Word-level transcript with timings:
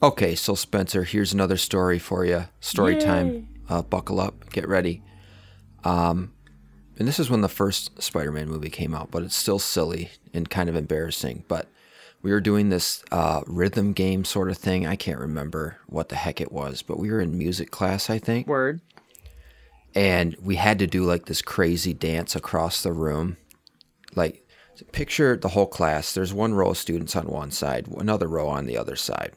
Okay, 0.00 0.36
so 0.36 0.54
Spencer, 0.54 1.02
here's 1.02 1.32
another 1.32 1.56
story 1.56 1.98
for 1.98 2.24
you. 2.24 2.44
Story 2.60 2.94
Yay. 2.94 3.00
time. 3.00 3.48
Uh, 3.68 3.82
buckle 3.82 4.20
up, 4.20 4.50
get 4.52 4.68
ready. 4.68 5.02
Um, 5.82 6.32
and 6.98 7.08
this 7.08 7.18
is 7.18 7.28
when 7.28 7.40
the 7.40 7.48
first 7.48 8.00
Spider-Man 8.00 8.48
movie 8.48 8.70
came 8.70 8.94
out, 8.94 9.10
but 9.10 9.24
it's 9.24 9.34
still 9.34 9.58
silly 9.58 10.10
and 10.32 10.48
kind 10.48 10.68
of 10.68 10.76
embarrassing. 10.76 11.44
But 11.48 11.68
we 12.22 12.30
were 12.30 12.40
doing 12.40 12.68
this 12.68 13.02
uh, 13.10 13.42
rhythm 13.48 13.92
game 13.92 14.24
sort 14.24 14.50
of 14.50 14.56
thing. 14.56 14.86
I 14.86 14.94
can't 14.94 15.18
remember 15.18 15.78
what 15.86 16.10
the 16.10 16.16
heck 16.16 16.40
it 16.40 16.52
was, 16.52 16.82
but 16.82 16.98
we 16.98 17.10
were 17.10 17.20
in 17.20 17.36
music 17.36 17.72
class, 17.72 18.08
I 18.08 18.18
think, 18.18 18.46
Word. 18.46 18.80
and 19.96 20.36
we 20.40 20.54
had 20.56 20.78
to 20.78 20.86
do 20.86 21.04
like 21.04 21.26
this 21.26 21.42
crazy 21.42 21.92
dance 21.92 22.36
across 22.36 22.82
the 22.84 22.92
room. 22.92 23.36
Like, 24.14 24.46
picture 24.92 25.36
the 25.36 25.48
whole 25.48 25.66
class. 25.66 26.14
There's 26.14 26.32
one 26.32 26.54
row 26.54 26.70
of 26.70 26.78
students 26.78 27.16
on 27.16 27.26
one 27.26 27.50
side, 27.50 27.88
another 27.96 28.28
row 28.28 28.46
on 28.46 28.66
the 28.66 28.78
other 28.78 28.94
side 28.94 29.32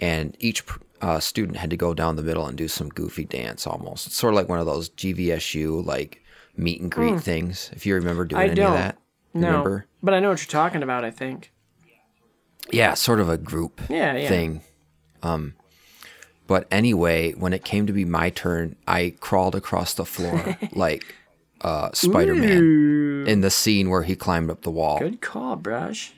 and 0.00 0.36
each 0.40 0.62
uh, 1.00 1.20
student 1.20 1.58
had 1.58 1.70
to 1.70 1.76
go 1.76 1.94
down 1.94 2.16
the 2.16 2.22
middle 2.22 2.46
and 2.46 2.56
do 2.56 2.68
some 2.68 2.88
goofy 2.88 3.24
dance 3.24 3.66
almost. 3.66 4.06
It's 4.06 4.16
sort 4.16 4.32
of 4.32 4.36
like 4.36 4.48
one 4.48 4.58
of 4.58 4.66
those 4.66 4.90
GVSU 4.90 5.84
like 5.84 6.22
meet 6.56 6.80
and 6.80 6.90
greet 6.90 7.20
things. 7.20 7.70
If 7.74 7.84
you 7.86 7.94
remember 7.94 8.24
doing 8.24 8.40
I 8.42 8.46
any 8.46 8.54
don't. 8.54 8.72
of 8.72 8.78
that, 8.78 8.98
No. 9.34 9.48
remember? 9.48 9.86
But 10.02 10.14
I 10.14 10.20
know 10.20 10.30
what 10.30 10.40
you're 10.40 10.46
talking 10.50 10.82
about, 10.82 11.04
I 11.04 11.10
think. 11.10 11.52
Yeah, 12.72 12.94
sort 12.94 13.20
of 13.20 13.28
a 13.28 13.36
group 13.36 13.80
Yeah, 13.90 14.16
yeah. 14.16 14.28
thing. 14.28 14.62
Um, 15.22 15.54
but 16.46 16.66
anyway, 16.70 17.32
when 17.32 17.52
it 17.52 17.64
came 17.64 17.86
to 17.86 17.92
be 17.92 18.04
my 18.04 18.30
turn, 18.30 18.76
I 18.86 19.14
crawled 19.20 19.54
across 19.54 19.94
the 19.94 20.04
floor 20.04 20.56
like 20.72 21.14
uh, 21.60 21.90
Spider 21.92 22.34
Man 22.34 23.24
in 23.26 23.40
the 23.40 23.50
scene 23.50 23.88
where 23.90 24.02
he 24.02 24.14
climbed 24.16 24.50
up 24.50 24.62
the 24.62 24.70
wall. 24.70 24.98
Good 24.98 25.20
call, 25.20 25.56
Brush. 25.56 26.12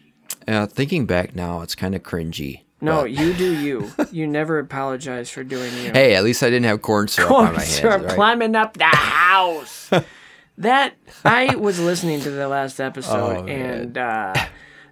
Uh, 0.46 0.66
thinking 0.66 1.06
back 1.06 1.34
now, 1.34 1.60
it's 1.62 1.74
kind 1.74 1.94
of 1.94 2.02
cringy. 2.02 2.62
No, 2.80 3.02
but- 3.02 3.10
you 3.12 3.32
do 3.32 3.58
you. 3.58 3.90
You 4.12 4.26
never 4.26 4.58
apologize 4.58 5.30
for 5.30 5.44
doing 5.44 5.72
you. 5.78 5.90
Hey, 5.92 6.14
at 6.14 6.24
least 6.24 6.42
I 6.42 6.46
didn't 6.46 6.64
have 6.66 6.80
corn 6.82 7.08
syrup 7.08 7.30
on 7.30 7.36
my 7.36 7.44
Corn 7.50 7.54
hands. 7.60 7.68
syrup 7.70 8.02
right? 8.02 8.14
climbing 8.14 8.54
up 8.56 8.76
the 8.76 8.84
house. 8.84 9.90
that 10.58 10.94
I 11.24 11.54
was 11.56 11.78
listening 11.80 12.20
to 12.22 12.30
the 12.30 12.48
last 12.48 12.80
episode 12.80 13.44
Oh, 13.44 13.46
and 13.46 13.96
uh, 13.98 14.32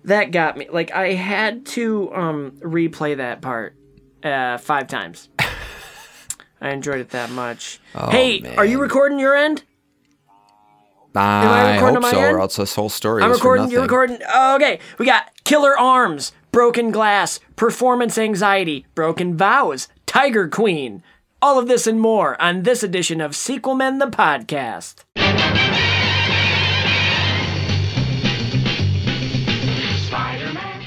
that 0.04 0.30
got 0.30 0.56
me. 0.58 0.68
Like 0.70 0.92
I 0.92 1.12
had 1.14 1.64
to 1.66 2.12
um, 2.14 2.52
replay 2.60 3.16
that 3.16 3.40
part 3.40 3.76
uh, 4.22 4.58
five 4.58 4.88
times. 4.88 5.28
I 6.60 6.70
enjoyed 6.70 7.00
it 7.00 7.10
that 7.10 7.30
much. 7.30 7.80
hey, 7.94 8.54
are 8.56 8.64
you 8.66 8.78
Oh, 8.78 8.82
recording 8.82 9.18
your 9.18 9.34
end? 9.36 9.62
Am 11.16 11.22
I, 11.22 11.74
recording 11.74 11.94
hope 11.94 11.96
on 11.96 12.02
my 12.02 12.10
so, 12.10 12.18
end? 12.20 12.36
or 12.36 12.40
else 12.40 12.56
this 12.56 12.74
whole 12.74 12.88
story 12.88 13.22
I'm 13.22 13.30
recording. 13.30 13.70
You're 13.70 13.82
recording. 13.82 14.18
Oh, 14.28 14.56
okay, 14.56 14.80
we 14.98 15.06
got 15.06 15.30
killer 15.44 15.78
arms, 15.78 16.32
broken 16.54 16.92
glass, 16.92 17.40
performance 17.56 18.16
anxiety, 18.16 18.86
broken 18.94 19.36
vows, 19.36 19.88
Tiger 20.06 20.46
Queen. 20.46 21.02
All 21.42 21.58
of 21.58 21.66
this 21.66 21.84
and 21.84 22.00
more 22.00 22.40
on 22.40 22.62
this 22.62 22.84
edition 22.84 23.20
of 23.20 23.34
Sequel 23.34 23.74
Men 23.74 23.98
the 23.98 24.06
podcast. 24.06 25.02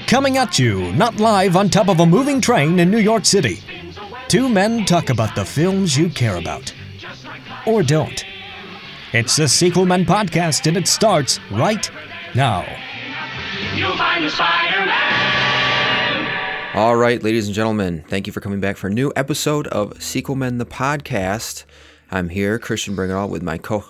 Coming 0.06 0.38
at 0.38 0.58
you, 0.58 0.90
not 0.94 1.20
live 1.20 1.54
on 1.54 1.68
top 1.68 1.90
of 1.90 2.00
a 2.00 2.06
moving 2.06 2.40
train 2.40 2.78
in 2.78 2.90
New 2.90 2.96
York 2.96 3.26
City. 3.26 3.60
Two 4.28 4.48
men 4.48 4.86
talk 4.86 5.10
about 5.10 5.34
the 5.34 5.44
films 5.44 5.94
you 5.94 6.08
care 6.08 6.36
about. 6.36 6.72
Or 7.66 7.82
don't. 7.82 8.24
It's 9.12 9.36
the 9.36 9.46
Sequel 9.46 9.84
Men 9.84 10.06
podcast, 10.06 10.66
and 10.66 10.78
it 10.78 10.88
starts 10.88 11.38
right 11.50 11.90
now. 12.34 12.64
You'll 13.74 13.96
find 13.96 14.24
the 14.24 14.30
Spider-Man. 14.30 15.27
All 16.74 16.96
right, 16.96 17.22
ladies 17.22 17.46
and 17.46 17.54
gentlemen, 17.54 18.04
thank 18.08 18.26
you 18.26 18.32
for 18.32 18.40
coming 18.40 18.60
back 18.60 18.76
for 18.76 18.88
a 18.88 18.92
new 18.92 19.12
episode 19.16 19.66
of 19.68 20.00
Sequel 20.02 20.36
Men 20.36 20.58
the 20.58 20.66
podcast. 20.66 21.64
I'm 22.10 22.28
here, 22.28 22.58
Christian 22.58 22.94
Bring 22.94 23.10
It 23.10 23.14
All, 23.14 23.28
with 23.28 23.42
my 23.42 23.58
co. 23.58 23.84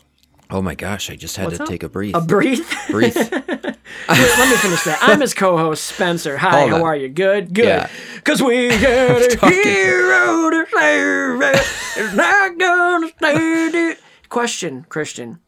Oh 0.50 0.62
my 0.62 0.74
gosh, 0.74 1.10
I 1.10 1.16
just 1.16 1.36
had 1.36 1.50
to 1.50 1.62
up? 1.62 1.68
take 1.68 1.82
a 1.82 1.88
breathe. 1.88 2.14
A 2.14 2.20
breathe. 2.20 2.64
breathe. 2.88 3.14
Let 3.16 3.30
me 3.38 4.56
finish 4.56 4.82
that. 4.84 4.98
I'm 5.02 5.20
his 5.20 5.34
co-host 5.34 5.84
Spencer. 5.84 6.38
Hi, 6.38 6.60
Hold 6.60 6.70
how 6.70 6.76
on. 6.76 6.82
are 6.82 6.96
you? 6.96 7.08
Good, 7.08 7.52
good. 7.52 7.64
Yeah. 7.66 7.90
Cause 8.24 8.42
we 8.42 8.68
got 8.80 9.22
a 9.22 9.36
Talking. 9.36 9.62
hero 9.62 10.50
to 10.50 10.66
save 10.74 11.42
it. 11.42 11.66
It's 11.96 12.14
not 12.14 12.58
gonna 12.58 13.08
stand 13.08 13.74
it. 13.74 13.98
Question, 14.30 14.86
Christian. 14.88 15.40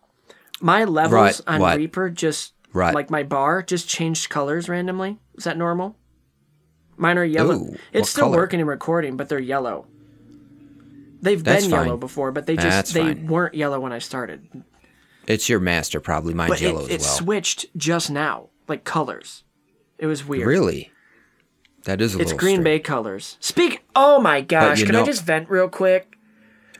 My 0.61 0.85
levels 0.85 1.13
Right, 1.13 1.41
on 1.47 1.61
what? 1.61 1.77
Reaper 1.79 2.11
just 2.11 2.53
Right. 2.73 2.95
like 2.95 3.09
my 3.11 3.23
bar 3.23 3.63
just 3.63 3.89
changed 3.89 4.29
colors 4.29 4.69
randomly. 4.69 5.19
Is 5.37 5.45
that 5.45 5.57
normal? 5.57 5.97
Mine 7.00 7.19
are 7.19 7.25
yellow. 7.25 7.55
Ooh, 7.55 7.77
it's 7.93 8.11
still 8.11 8.27
color? 8.27 8.37
working 8.37 8.61
and 8.61 8.69
recording, 8.69 9.16
but 9.16 9.28
they're 9.28 9.38
yellow. 9.38 9.87
They've 11.22 11.43
That's 11.43 11.65
been 11.66 11.71
yellow 11.72 11.97
before, 11.97 12.31
but 12.33 12.47
they 12.47 12.56
just 12.56 12.66
That's 12.69 12.93
they 12.93 13.00
fine. 13.15 13.27
weren't 13.27 13.55
yellow 13.55 13.81
when 13.81 13.93
I 13.93 13.99
started. 13.99 14.65
It's 15.27 15.49
your 15.49 15.60
master, 15.60 16.00
probably. 16.00 16.34
Mine's 16.34 16.50
But 16.50 16.60
yellow 16.60 16.81
it 16.81 16.83
as 16.84 16.89
well. 16.89 16.97
It 16.97 17.03
switched 17.03 17.66
just 17.77 18.10
now, 18.10 18.49
like 18.69 18.84
colors. 18.84 19.44
It 19.99 20.06
was 20.06 20.25
weird. 20.27 20.47
Really? 20.47 20.91
That 21.84 22.00
is 22.00 22.15
a 22.15 22.19
It's 22.19 22.27
little 22.33 22.39
Green 22.39 22.55
strange. 22.56 22.65
Bay 22.65 22.78
colors. 22.81 23.37
Speak. 23.41 23.83
Oh 23.94 24.21
my 24.21 24.41
gosh! 24.43 24.83
Can 24.83 24.94
I 24.94 25.05
just 25.05 25.25
vent 25.25 25.49
real 25.50 25.69
quick? 25.69 26.16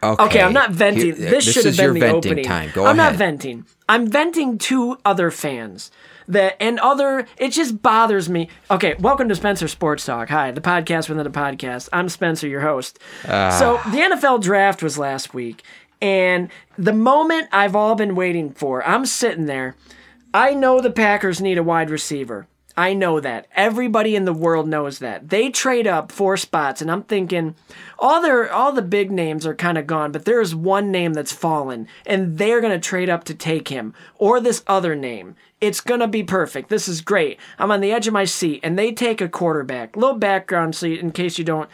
Okay, 0.03 0.23
Okay, 0.25 0.43
I'm 0.43 0.53
not 0.55 0.71
venting. 0.71 1.15
Here- 1.17 1.31
this, 1.31 1.45
should 1.51 1.65
have 1.67 1.77
been 1.77 1.85
your 1.85 1.95
the 1.95 2.01
venting 2.01 2.33
opening. 2.33 2.45
time. 2.45 2.71
Go 2.75 2.85
I'm 2.87 2.99
ahead. 2.99 3.13
not 3.13 3.19
venting. 3.19 3.67
I'm 3.89 4.07
venting 4.07 4.57
to 4.59 4.99
other 5.05 5.31
fans. 5.31 5.91
That 6.31 6.57
and 6.63 6.79
other. 6.79 7.27
It 7.39 7.49
just 7.49 7.83
bothers 7.83 8.29
me. 8.29 8.49
Okay, 8.71 8.95
welcome 9.01 9.29
to 9.29 9.35
Spencer 9.35 9.67
Sports 9.67 10.05
Talk. 10.05 10.29
Hi, 10.29 10.53
the 10.53 10.61
podcast 10.61 11.09
within 11.09 11.27
a 11.27 11.31
podcast. 11.31 11.89
I'm 11.93 12.09
Spencer, 12.09 12.47
your 12.47 12.61
host. 12.61 13.01
Ah. 13.27 13.51
So 13.51 13.81
the 13.91 13.99
NFL 13.99 14.41
draft 14.41 14.81
was 14.81 14.97
last 14.97 15.35
week, 15.35 15.65
and 16.01 16.49
the 16.79 16.93
moment 16.93 17.49
I've 17.51 17.75
all 17.75 17.97
been 17.97 18.15
waiting 18.15 18.53
for. 18.53 18.87
I'm 18.87 19.07
sitting 19.07 19.47
there. 19.47 19.75
I 20.33 20.55
know 20.55 20.81
the 20.81 20.93
Packers 20.93 21.41
need 21.41 21.59
a 21.59 21.65
wide 21.65 21.91
receiver. 21.91 22.47
I 22.77 22.95
know 22.95 23.19
that. 23.19 23.49
Everybody 23.57 24.15
in 24.15 24.25
the 24.25 24.33
world 24.33 24.69
knows 24.69 25.01
that. 25.01 25.29
They 25.29 25.51
trade 25.51 25.89
up 25.89 26.13
four 26.13 26.37
spots, 26.37 26.81
and 26.81 26.91
I'm 26.91 27.03
thinking 27.03 27.57
all 27.99 28.23
their 28.23 28.51
all 28.53 28.73
the 28.73 28.83
big 28.83 29.11
names 29.11 29.45
are 29.45 29.55
kind 29.55 29.77
of 29.77 29.89
gone, 29.89 30.13
but 30.13 30.25
there's 30.25 30.55
one 30.55 30.93
name 30.93 31.13
that's 31.13 31.33
fallen, 31.33 31.89
and 32.07 32.39
they're 32.39 32.61
gonna 32.61 32.79
trade 32.79 33.09
up 33.09 33.25
to 33.25 33.35
take 33.35 33.69
him 33.69 33.95
or 34.17 34.41
this 34.41 34.63
other 34.69 34.95
name. 34.95 35.35
It's 35.61 35.81
gonna 35.81 36.09
be 36.09 36.23
perfect. 36.23 36.71
This 36.71 36.89
is 36.89 37.01
great. 37.03 37.39
I'm 37.59 37.71
on 37.71 37.81
the 37.81 37.93
edge 37.93 38.07
of 38.07 38.15
my 38.15 38.25
seat, 38.25 38.61
and 38.63 38.79
they 38.79 38.93
take 38.93 39.21
a 39.21 39.29
quarterback. 39.29 39.97
Little 39.97 40.19
background, 40.19 40.75
so 40.75 40.87
you, 40.87 40.99
in 40.99 41.11
case 41.11 41.39
you 41.39 41.45
don't 41.45 41.69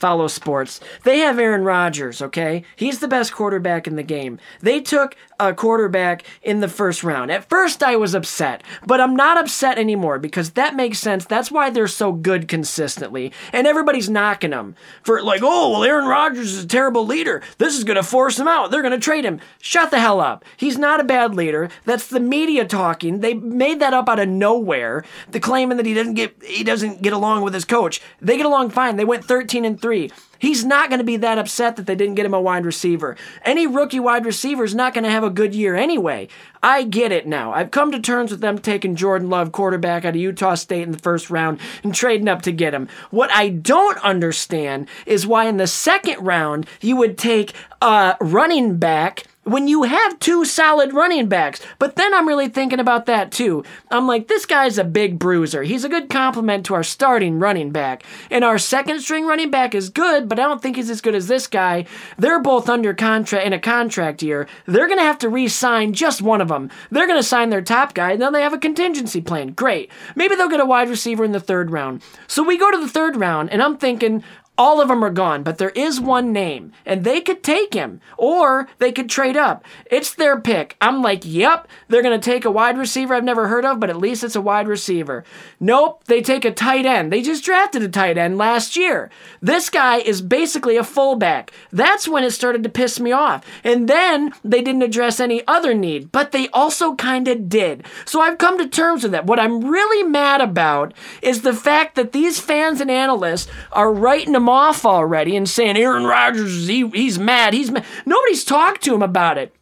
follow 0.00 0.26
sports. 0.26 0.80
They 1.04 1.18
have 1.18 1.38
Aaron 1.38 1.62
Rodgers, 1.62 2.22
okay? 2.22 2.64
He's 2.74 2.98
the 2.98 3.08
best 3.08 3.32
quarterback 3.32 3.86
in 3.86 3.96
the 3.96 4.02
game. 4.02 4.38
They 4.60 4.80
took 4.80 5.14
a 5.38 5.54
quarterback 5.54 6.24
in 6.42 6.60
the 6.60 6.68
first 6.68 7.04
round. 7.04 7.30
At 7.30 7.48
first, 7.48 7.82
I 7.82 7.96
was 7.96 8.14
upset, 8.14 8.62
but 8.86 9.00
I'm 9.00 9.14
not 9.14 9.38
upset 9.38 9.78
anymore 9.78 10.18
because 10.18 10.52
that 10.52 10.74
makes 10.74 10.98
sense. 10.98 11.24
That's 11.24 11.50
why 11.50 11.70
they're 11.70 11.86
so 11.86 12.12
good 12.12 12.48
consistently. 12.48 13.32
And 13.52 13.66
everybody's 13.66 14.10
knocking 14.10 14.50
them 14.50 14.74
for, 15.02 15.22
like, 15.22 15.42
oh, 15.42 15.70
well, 15.70 15.84
Aaron 15.84 16.06
Rodgers 16.06 16.52
is 16.54 16.64
a 16.64 16.68
terrible 16.68 17.06
leader. 17.06 17.42
This 17.58 17.76
is 17.76 17.84
going 17.84 17.96
to 17.96 18.02
force 18.02 18.38
him 18.38 18.48
out. 18.48 18.70
They're 18.70 18.82
going 18.82 18.92
to 18.92 18.98
trade 18.98 19.24
him. 19.24 19.40
Shut 19.60 19.90
the 19.90 20.00
hell 20.00 20.20
up. 20.20 20.44
He's 20.56 20.78
not 20.78 21.00
a 21.00 21.04
bad 21.04 21.34
leader. 21.34 21.68
That's 21.84 22.06
the 22.06 22.20
media 22.20 22.64
talking. 22.64 23.20
They 23.20 23.34
made 23.34 23.80
that 23.80 23.94
up 23.94 24.08
out 24.08 24.18
of 24.18 24.28
nowhere. 24.28 25.04
The 25.30 25.40
claiming 25.40 25.76
that 25.76 25.86
he 25.86 25.94
doesn't 25.94 26.14
get 26.14 26.42
he 26.42 26.64
doesn't 26.64 27.02
get 27.02 27.12
along 27.12 27.42
with 27.42 27.54
his 27.54 27.64
coach. 27.64 28.00
They 28.20 28.36
get 28.36 28.46
along 28.46 28.70
fine. 28.70 28.96
They 28.96 29.04
went 29.04 29.24
13 29.24 29.64
and 29.64 29.80
3. 29.80 29.89
He's 30.38 30.64
not 30.64 30.88
going 30.88 30.98
to 30.98 31.04
be 31.04 31.18
that 31.18 31.38
upset 31.38 31.76
that 31.76 31.86
they 31.86 31.94
didn't 31.94 32.14
get 32.14 32.24
him 32.24 32.32
a 32.32 32.40
wide 32.40 32.64
receiver. 32.64 33.16
Any 33.44 33.66
rookie 33.66 34.00
wide 34.00 34.24
receiver 34.24 34.64
is 34.64 34.74
not 34.74 34.94
going 34.94 35.04
to 35.04 35.10
have 35.10 35.22
a 35.22 35.30
good 35.30 35.54
year 35.54 35.76
anyway. 35.76 36.28
I 36.62 36.84
get 36.84 37.12
it 37.12 37.26
now. 37.26 37.52
I've 37.52 37.70
come 37.70 37.92
to 37.92 38.00
terms 38.00 38.30
with 38.30 38.40
them 38.40 38.58
taking 38.58 38.96
Jordan 38.96 39.28
Love, 39.28 39.52
quarterback 39.52 40.04
out 40.04 40.10
of 40.10 40.16
Utah 40.16 40.54
State 40.54 40.82
in 40.82 40.92
the 40.92 40.98
first 40.98 41.28
round, 41.28 41.60
and 41.82 41.94
trading 41.94 42.28
up 42.28 42.42
to 42.42 42.52
get 42.52 42.72
him. 42.72 42.88
What 43.10 43.30
I 43.32 43.50
don't 43.50 43.98
understand 43.98 44.88
is 45.04 45.26
why 45.26 45.44
in 45.44 45.58
the 45.58 45.66
second 45.66 46.24
round 46.24 46.66
you 46.80 46.96
would 46.96 47.18
take 47.18 47.52
a 47.82 48.16
running 48.20 48.78
back 48.78 49.24
when 49.44 49.68
you 49.68 49.84
have 49.84 50.18
two 50.18 50.44
solid 50.44 50.92
running 50.92 51.26
backs. 51.26 51.60
But 51.78 51.96
then 51.96 52.12
I'm 52.12 52.28
really 52.28 52.48
thinking 52.48 52.78
about 52.78 53.06
that 53.06 53.32
too. 53.32 53.64
I'm 53.90 54.06
like, 54.06 54.28
this 54.28 54.46
guy's 54.46 54.78
a 54.78 54.84
big 54.84 55.18
bruiser. 55.18 55.62
He's 55.62 55.84
a 55.84 55.88
good 55.88 56.10
complement 56.10 56.66
to 56.66 56.74
our 56.74 56.82
starting 56.82 57.38
running 57.38 57.70
back. 57.70 58.04
And 58.30 58.44
our 58.44 58.58
second 58.58 59.00
string 59.00 59.26
running 59.26 59.50
back 59.50 59.74
is 59.74 59.88
good, 59.88 60.28
but 60.28 60.38
I 60.38 60.42
don't 60.42 60.60
think 60.60 60.76
he's 60.76 60.90
as 60.90 61.00
good 61.00 61.14
as 61.14 61.26
this 61.26 61.46
guy. 61.46 61.86
They're 62.18 62.40
both 62.40 62.68
under 62.68 62.92
contract 62.92 63.46
in 63.46 63.52
a 63.52 63.58
contract 63.58 64.22
year. 64.22 64.46
They're 64.66 64.86
going 64.86 64.98
to 64.98 65.04
have 65.04 65.18
to 65.20 65.28
re 65.28 65.48
sign 65.48 65.94
just 65.94 66.22
one 66.22 66.40
of 66.40 66.48
them. 66.48 66.70
They're 66.90 67.06
going 67.06 67.18
to 67.18 67.26
sign 67.26 67.50
their 67.50 67.62
top 67.62 67.94
guy, 67.94 68.12
and 68.12 68.22
then 68.22 68.32
they 68.32 68.42
have 68.42 68.52
a 68.52 68.58
contingency 68.58 69.20
plan. 69.20 69.52
Great. 69.52 69.90
Maybe 70.14 70.36
they'll 70.36 70.48
get 70.48 70.60
a 70.60 70.66
wide 70.66 70.88
receiver 70.88 71.24
in 71.24 71.32
the 71.32 71.40
third 71.40 71.70
round. 71.70 72.02
So 72.26 72.42
we 72.42 72.58
go 72.58 72.70
to 72.70 72.78
the 72.78 72.88
third 72.88 73.16
round, 73.16 73.50
and 73.50 73.62
I'm 73.62 73.76
thinking, 73.78 74.22
All 74.58 74.82
of 74.82 74.88
them 74.88 75.02
are 75.02 75.10
gone, 75.10 75.42
but 75.42 75.56
there 75.56 75.70
is 75.70 75.98
one 75.98 76.34
name, 76.34 76.72
and 76.84 77.02
they 77.02 77.22
could 77.22 77.42
take 77.42 77.72
him, 77.72 77.98
or 78.18 78.68
they 78.76 78.92
could 78.92 79.08
trade 79.08 79.36
up. 79.36 79.64
It's 79.90 80.14
their 80.14 80.38
pick. 80.38 80.76
I'm 80.82 81.00
like, 81.00 81.22
yep, 81.24 81.66
they're 81.88 82.02
going 82.02 82.20
to 82.20 82.30
take 82.30 82.44
a 82.44 82.50
wide 82.50 82.76
receiver 82.76 83.14
I've 83.14 83.24
never 83.24 83.48
heard 83.48 83.64
of, 83.64 83.80
but 83.80 83.88
at 83.88 83.96
least 83.96 84.22
it's 84.22 84.36
a 84.36 84.40
wide 84.42 84.68
receiver. 84.68 85.24
Nope, 85.60 86.04
they 86.04 86.20
take 86.20 86.44
a 86.44 86.50
tight 86.50 86.84
end. 86.84 87.10
They 87.10 87.22
just 87.22 87.42
drafted 87.42 87.82
a 87.82 87.88
tight 87.88 88.18
end 88.18 88.36
last 88.36 88.76
year. 88.76 89.10
This 89.40 89.70
guy 89.70 89.96
is 89.96 90.20
basically 90.20 90.76
a 90.76 90.84
fullback. 90.84 91.52
That's 91.72 92.06
when 92.06 92.22
it 92.22 92.32
started 92.32 92.62
to 92.64 92.68
piss 92.68 93.00
me 93.00 93.12
off. 93.12 93.42
And 93.64 93.88
then 93.88 94.34
they 94.44 94.60
didn't 94.60 94.82
address 94.82 95.20
any 95.20 95.42
other 95.46 95.72
need, 95.72 96.12
but 96.12 96.32
they 96.32 96.48
also 96.48 96.94
kind 96.96 97.28
of 97.28 97.48
did. 97.48 97.86
So 98.04 98.20
I've 98.20 98.36
come 98.36 98.58
to 98.58 98.68
terms 98.68 99.04
with 99.04 99.12
that. 99.12 99.24
What 99.24 99.40
I'm 99.40 99.64
really 99.64 100.06
mad 100.06 100.42
about 100.42 100.92
is 101.22 101.40
the 101.40 101.54
fact 101.54 101.94
that 101.94 102.12
these 102.12 102.38
fans 102.38 102.82
and 102.82 102.90
analysts 102.90 103.50
are 103.72 103.90
writing 103.90 104.34
him 104.34 104.49
off 104.50 104.84
already 104.84 105.36
and 105.36 105.48
saying 105.48 105.76
Aaron 105.76 106.04
Rodgers, 106.04 106.66
he, 106.66 106.88
he's 106.88 107.18
mad. 107.18 107.54
He's 107.54 107.70
mad. 107.70 107.84
Nobody's 108.04 108.44
talked 108.44 108.82
to 108.84 108.94
him 108.94 109.02
about 109.02 109.38
it. 109.38 109.54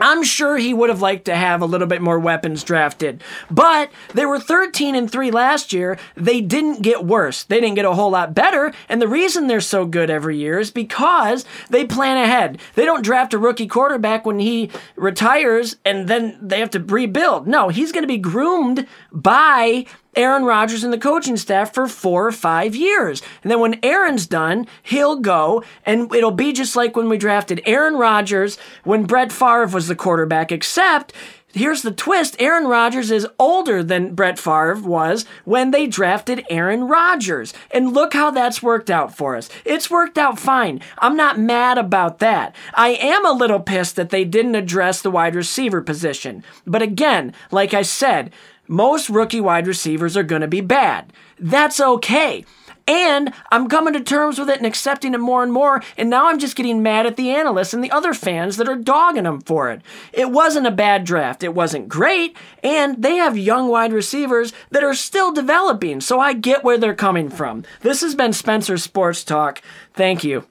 I'm 0.00 0.22
sure 0.22 0.56
he 0.56 0.72
would 0.72 0.88
have 0.88 1.02
liked 1.02 1.26
to 1.26 1.36
have 1.36 1.60
a 1.60 1.66
little 1.66 1.86
bit 1.86 2.00
more 2.00 2.18
weapons 2.18 2.64
drafted. 2.64 3.22
But 3.50 3.90
they 4.14 4.24
were 4.24 4.40
13 4.40 4.94
and 4.94 5.10
3 5.10 5.30
last 5.30 5.72
year. 5.72 5.98
They 6.14 6.40
didn't 6.40 6.82
get 6.82 7.04
worse. 7.04 7.44
They 7.44 7.60
didn't 7.60 7.76
get 7.76 7.84
a 7.84 7.94
whole 7.94 8.10
lot 8.10 8.34
better. 8.34 8.72
And 8.88 9.00
the 9.00 9.08
reason 9.08 9.46
they're 9.46 9.60
so 9.60 9.84
good 9.84 10.10
every 10.10 10.38
year 10.38 10.58
is 10.58 10.70
because 10.70 11.44
they 11.68 11.84
plan 11.84 12.16
ahead. 12.16 12.58
They 12.74 12.84
don't 12.84 13.04
draft 13.04 13.34
a 13.34 13.38
rookie 13.38 13.66
quarterback 13.66 14.24
when 14.24 14.38
he 14.38 14.70
retires 14.96 15.76
and 15.84 16.08
then 16.08 16.38
they 16.40 16.60
have 16.60 16.70
to 16.70 16.80
rebuild. 16.80 17.46
No, 17.46 17.68
he's 17.68 17.92
going 17.92 18.04
to 18.04 18.08
be 18.08 18.18
groomed 18.18 18.86
by 19.12 19.86
Aaron 20.16 20.44
Rodgers 20.44 20.82
and 20.84 20.92
the 20.92 20.98
coaching 20.98 21.36
staff 21.36 21.72
for 21.72 21.86
four 21.86 22.26
or 22.26 22.32
five 22.32 22.74
years. 22.74 23.22
And 23.42 23.50
then 23.50 23.60
when 23.60 23.78
Aaron's 23.82 24.26
done, 24.26 24.66
he'll 24.82 25.16
go 25.16 25.62
and 25.86 26.12
it'll 26.14 26.30
be 26.30 26.52
just 26.52 26.76
like 26.76 26.96
when 26.96 27.08
we 27.08 27.18
drafted 27.18 27.62
Aaron 27.66 27.94
Rodgers 27.94 28.58
when 28.84 29.04
Brett 29.04 29.32
Favre 29.32 29.66
was 29.66 29.88
the 29.88 29.94
quarterback, 29.94 30.50
except 30.50 31.12
here's 31.52 31.82
the 31.82 31.90
twist 31.90 32.36
Aaron 32.38 32.66
Rodgers 32.66 33.10
is 33.10 33.26
older 33.38 33.82
than 33.82 34.14
Brett 34.14 34.38
Favre 34.38 34.76
was 34.76 35.24
when 35.44 35.70
they 35.70 35.86
drafted 35.86 36.44
Aaron 36.50 36.84
Rodgers. 36.84 37.52
And 37.70 37.92
look 37.92 38.14
how 38.14 38.30
that's 38.30 38.62
worked 38.62 38.90
out 38.90 39.16
for 39.16 39.36
us. 39.36 39.48
It's 39.64 39.90
worked 39.90 40.18
out 40.18 40.38
fine. 40.38 40.80
I'm 40.98 41.16
not 41.16 41.38
mad 41.38 41.78
about 41.78 42.18
that. 42.20 42.54
I 42.74 42.90
am 42.90 43.24
a 43.24 43.32
little 43.32 43.60
pissed 43.60 43.96
that 43.96 44.10
they 44.10 44.24
didn't 44.24 44.54
address 44.54 45.02
the 45.02 45.10
wide 45.10 45.34
receiver 45.34 45.80
position. 45.82 46.44
But 46.66 46.82
again, 46.82 47.34
like 47.50 47.74
I 47.74 47.82
said, 47.82 48.32
most 48.70 49.10
rookie 49.10 49.40
wide 49.40 49.66
receivers 49.66 50.16
are 50.16 50.22
going 50.22 50.42
to 50.42 50.48
be 50.48 50.60
bad. 50.60 51.12
That's 51.40 51.80
okay. 51.80 52.44
And 52.86 53.34
I'm 53.50 53.68
coming 53.68 53.94
to 53.94 54.00
terms 54.00 54.38
with 54.38 54.48
it 54.48 54.58
and 54.58 54.66
accepting 54.66 55.12
it 55.12 55.18
more 55.18 55.42
and 55.42 55.52
more. 55.52 55.82
And 55.98 56.08
now 56.08 56.28
I'm 56.28 56.38
just 56.38 56.54
getting 56.54 56.80
mad 56.82 57.04
at 57.04 57.16
the 57.16 57.30
analysts 57.30 57.74
and 57.74 57.82
the 57.82 57.90
other 57.90 58.14
fans 58.14 58.56
that 58.56 58.68
are 58.68 58.76
dogging 58.76 59.24
them 59.24 59.40
for 59.40 59.70
it. 59.70 59.82
It 60.12 60.30
wasn't 60.30 60.68
a 60.68 60.72
bad 60.72 61.04
draft. 61.04 61.42
It 61.42 61.54
wasn't 61.54 61.88
great. 61.88 62.36
And 62.62 63.02
they 63.02 63.16
have 63.16 63.36
young 63.36 63.68
wide 63.68 63.92
receivers 63.92 64.52
that 64.70 64.84
are 64.84 64.94
still 64.94 65.32
developing. 65.32 66.00
So 66.00 66.20
I 66.20 66.32
get 66.32 66.62
where 66.62 66.78
they're 66.78 66.94
coming 66.94 67.28
from. 67.28 67.64
This 67.80 68.00
has 68.02 68.14
been 68.14 68.32
Spencer 68.32 68.78
Sports 68.78 69.24
Talk. 69.24 69.62
Thank 69.94 70.22
you. 70.22 70.46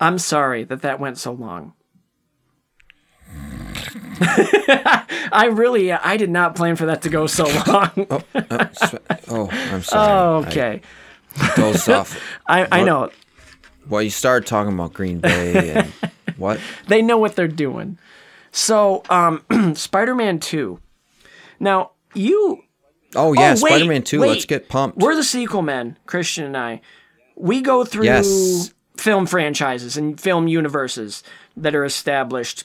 I'm 0.00 0.18
sorry 0.18 0.62
that 0.64 0.82
that 0.82 1.00
went 1.00 1.18
so 1.18 1.32
long. 1.32 1.72
I 4.20 5.48
really, 5.52 5.92
I 5.92 6.16
did 6.16 6.30
not 6.30 6.54
plan 6.56 6.76
for 6.76 6.86
that 6.86 7.02
to 7.02 7.08
go 7.08 7.26
so 7.26 7.44
long. 7.66 7.90
Oh, 8.10 8.22
uh, 8.34 8.68
oh, 9.28 9.48
I'm 9.50 9.82
sorry. 9.82 10.46
okay. 10.46 10.80
I 11.40 11.52
dozed 11.56 11.88
off. 11.90 12.20
I, 12.46 12.66
I 12.80 12.84
know. 12.84 13.10
Well, 13.88 14.02
you 14.02 14.10
started 14.10 14.46
talking 14.46 14.72
about 14.72 14.92
Green 14.92 15.18
Bay 15.20 15.70
and 15.70 15.92
what? 16.36 16.60
They 16.88 17.02
know 17.02 17.18
what 17.18 17.36
they're 17.36 17.48
doing. 17.48 17.98
So, 18.52 19.02
um, 19.10 19.42
Spider 19.74 20.14
Man 20.14 20.38
2. 20.38 20.78
Now, 21.60 21.92
you. 22.14 22.62
Oh 23.16 23.32
yeah, 23.32 23.52
Oh, 23.52 23.54
Spider-Man 23.56 24.02
2. 24.02 24.20
wait. 24.20 24.28
Let's 24.28 24.44
get 24.44 24.68
pumped. 24.68 24.98
We're 24.98 25.14
the 25.14 25.22
sequel 25.24 25.62
men, 25.62 25.96
Christian 26.06 26.44
and 26.44 26.56
I. 26.56 26.80
We 27.36 27.62
go 27.62 27.84
through 27.84 28.04
Yes. 28.06 28.72
film 28.96 29.26
franchises 29.26 29.96
and 29.96 30.20
film 30.20 30.48
universes 30.48 31.22
that 31.56 31.74
are 31.76 31.84
established, 31.84 32.64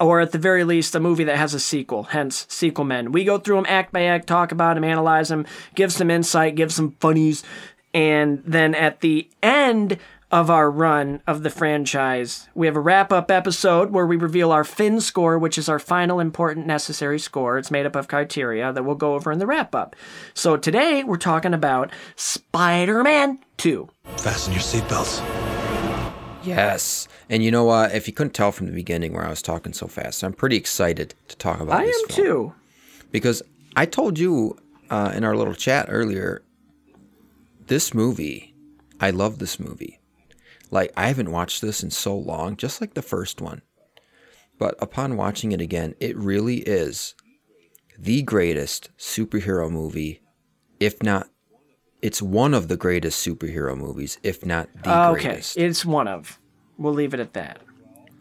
or 0.00 0.20
at 0.20 0.32
the 0.32 0.38
very 0.38 0.64
least, 0.64 0.94
a 0.94 1.00
movie 1.00 1.24
that 1.24 1.36
has 1.36 1.54
a 1.54 1.60
sequel, 1.60 2.04
hence 2.04 2.46
sequel 2.48 2.84
men. 2.84 3.12
We 3.12 3.24
go 3.24 3.38
through 3.38 3.56
them 3.56 3.66
act 3.68 3.92
by 3.92 4.04
act, 4.04 4.26
talk 4.26 4.50
about 4.50 4.74
them, 4.74 4.84
analyze 4.84 5.28
them, 5.28 5.46
give 5.74 5.92
some 5.92 6.10
insight, 6.10 6.56
give 6.56 6.72
some 6.72 6.92
funnies, 7.00 7.44
and 7.92 8.42
then 8.44 8.74
at 8.74 9.00
the 9.00 9.28
end 9.42 9.98
of 10.30 10.48
our 10.48 10.70
run 10.70 11.20
of 11.26 11.42
the 11.42 11.50
franchise, 11.50 12.48
we 12.54 12.66
have 12.66 12.76
a 12.76 12.80
wrap 12.80 13.12
up 13.12 13.30
episode 13.30 13.90
where 13.90 14.06
we 14.06 14.16
reveal 14.16 14.52
our 14.52 14.64
fin 14.64 15.00
score, 15.00 15.38
which 15.38 15.58
is 15.58 15.68
our 15.68 15.80
final 15.80 16.20
important 16.20 16.66
necessary 16.66 17.18
score. 17.18 17.58
It's 17.58 17.70
made 17.70 17.86
up 17.86 17.96
of 17.96 18.08
criteria 18.08 18.72
that 18.72 18.84
we'll 18.84 18.94
go 18.94 19.14
over 19.14 19.32
in 19.32 19.40
the 19.40 19.46
wrap 19.46 19.74
up. 19.74 19.96
So 20.32 20.56
today 20.56 21.02
we're 21.02 21.16
talking 21.16 21.54
about 21.54 21.90
Spider 22.14 23.02
Man 23.02 23.40
2. 23.56 23.88
Fasten 24.18 24.52
your 24.52 24.62
seatbelts. 24.62 25.59
Yes. 26.44 27.08
And 27.28 27.42
you 27.42 27.50
know 27.50 27.64
what? 27.64 27.94
If 27.94 28.06
you 28.06 28.12
couldn't 28.14 28.32
tell 28.34 28.52
from 28.52 28.66
the 28.66 28.72
beginning 28.72 29.12
where 29.12 29.24
I 29.24 29.30
was 29.30 29.42
talking 29.42 29.72
so 29.72 29.86
fast, 29.86 30.22
I'm 30.22 30.32
pretty 30.32 30.56
excited 30.56 31.14
to 31.28 31.36
talk 31.36 31.60
about 31.60 31.80
I 31.80 31.86
this 31.86 32.02
am 32.02 32.08
film. 32.08 32.26
too. 32.26 32.54
Because 33.10 33.42
I 33.76 33.86
told 33.86 34.18
you 34.18 34.56
uh, 34.88 35.12
in 35.14 35.24
our 35.24 35.36
little 35.36 35.54
chat 35.54 35.86
earlier, 35.88 36.42
this 37.66 37.94
movie, 37.94 38.54
I 39.00 39.10
love 39.10 39.38
this 39.38 39.60
movie. 39.60 40.00
Like, 40.70 40.92
I 40.96 41.08
haven't 41.08 41.32
watched 41.32 41.62
this 41.62 41.82
in 41.82 41.90
so 41.90 42.16
long, 42.16 42.56
just 42.56 42.80
like 42.80 42.94
the 42.94 43.02
first 43.02 43.40
one. 43.40 43.62
But 44.58 44.76
upon 44.80 45.16
watching 45.16 45.52
it 45.52 45.60
again, 45.60 45.94
it 46.00 46.16
really 46.16 46.58
is 46.58 47.14
the 47.98 48.22
greatest 48.22 48.90
superhero 48.98 49.70
movie, 49.70 50.22
if 50.78 51.02
not, 51.02 51.28
it's 52.02 52.20
one 52.22 52.54
of 52.54 52.68
the 52.68 52.76
greatest 52.76 53.26
superhero 53.26 53.76
movies, 53.76 54.18
if 54.22 54.44
not 54.44 54.68
the 54.82 54.90
Okay, 55.10 55.22
greatest. 55.22 55.56
Okay, 55.56 55.66
it's 55.66 55.84
one 55.84 56.08
of. 56.08 56.38
We'll 56.78 56.94
leave 56.94 57.12
it 57.14 57.20
at 57.20 57.32
that. 57.34 57.60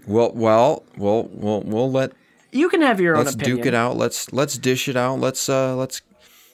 Well, 0.08 0.32
well, 0.34 0.84
we'll 0.98 1.30
we'll 1.32 1.62
we'll 1.62 1.92
let 1.92 2.12
You 2.52 2.70
can 2.70 2.82
have 2.82 3.00
your 3.00 3.16
own 3.16 3.26
let's 3.26 3.36
duke 3.36 3.66
it 3.66 3.74
out. 3.74 3.96
Let's 3.98 4.34
let's 4.34 4.58
dish 4.58 4.88
it 4.90 4.96
out. 4.98 5.20
Let's 5.20 5.48
uh 5.50 5.76
let's 5.76 6.02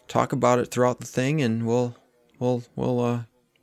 talk 0.07 0.33
about 0.33 0.59
it 0.59 0.67
throughout 0.71 0.99
the 0.99 1.05
thing, 1.07 1.41
and 1.41 1.65
we'll 1.65 1.95
we'll 2.39 2.63
we'll 2.75 2.99
uh 2.99 3.19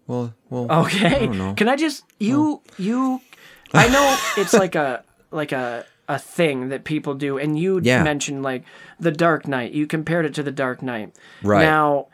we'll 0.07 0.35
we'll. 0.51 0.71
Okay. 0.73 1.27
don't 1.27 1.39
know. 1.39 1.55
Can 1.55 1.69
I 1.69 1.77
just 1.77 2.05
you 2.19 2.63
you 2.79 3.21
I 3.75 3.89
know 3.89 4.19
it's 4.37 4.55
like 4.55 4.75
a 4.75 5.05
like 5.31 5.53
a 5.53 5.85
a 6.09 6.19
thing 6.19 6.69
that 6.71 6.85
people 6.85 7.15
do 7.15 7.39
and 7.39 7.59
you 7.59 7.81
Yeah. 7.83 8.03
mentioned 8.03 8.43
like 8.43 8.65
the 8.99 9.13
Dark 9.13 9.47
Knight. 9.47 9.73
You 9.73 9.87
compared 9.87 10.27
it 10.27 10.35
to 10.35 10.43
the 10.43 10.51
Dark 10.51 10.83
Knight. 10.83 11.15
Right. 11.43 11.63
Now 11.65 12.09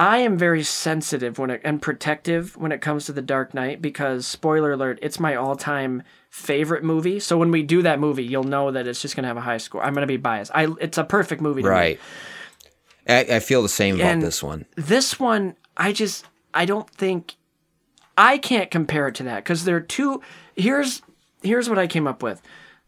I 0.00 0.16
am 0.20 0.38
very 0.38 0.62
sensitive 0.62 1.38
when 1.38 1.50
it 1.50 1.60
and 1.62 1.82
protective 1.82 2.56
when 2.56 2.72
it 2.72 2.80
comes 2.80 3.04
to 3.04 3.12
the 3.12 3.20
Dark 3.20 3.52
Knight 3.52 3.82
because 3.82 4.26
spoiler 4.26 4.72
alert, 4.72 4.98
it's 5.02 5.20
my 5.20 5.34
all-time 5.34 6.02
favorite 6.30 6.82
movie. 6.82 7.20
So 7.20 7.36
when 7.36 7.50
we 7.50 7.62
do 7.62 7.82
that 7.82 8.00
movie, 8.00 8.24
you'll 8.24 8.44
know 8.44 8.70
that 8.70 8.86
it's 8.86 9.02
just 9.02 9.14
going 9.14 9.24
to 9.24 9.28
have 9.28 9.36
a 9.36 9.42
high 9.42 9.58
score. 9.58 9.82
I'm 9.82 9.92
going 9.92 10.00
to 10.00 10.06
be 10.06 10.16
biased. 10.16 10.52
I 10.54 10.68
it's 10.80 10.96
a 10.96 11.04
perfect 11.04 11.42
movie. 11.42 11.60
Right. 11.62 12.00
I, 13.06 13.26
I 13.30 13.40
feel 13.40 13.62
the 13.62 13.68
same 13.68 13.96
about 14.00 14.20
this 14.20 14.42
one. 14.42 14.64
this 14.76 15.18
one 15.20 15.56
i 15.76 15.90
just 15.92 16.26
i 16.54 16.64
don't 16.64 16.88
think 16.90 17.34
i 18.16 18.36
can't 18.38 18.70
compare 18.70 19.08
it 19.08 19.14
to 19.16 19.22
that 19.24 19.42
because 19.42 19.64
there 19.64 19.74
are 19.76 19.80
two 19.80 20.20
here's 20.54 21.00
here's 21.42 21.68
what 21.68 21.78
i 21.78 21.86
came 21.86 22.06
up 22.06 22.22
with 22.22 22.40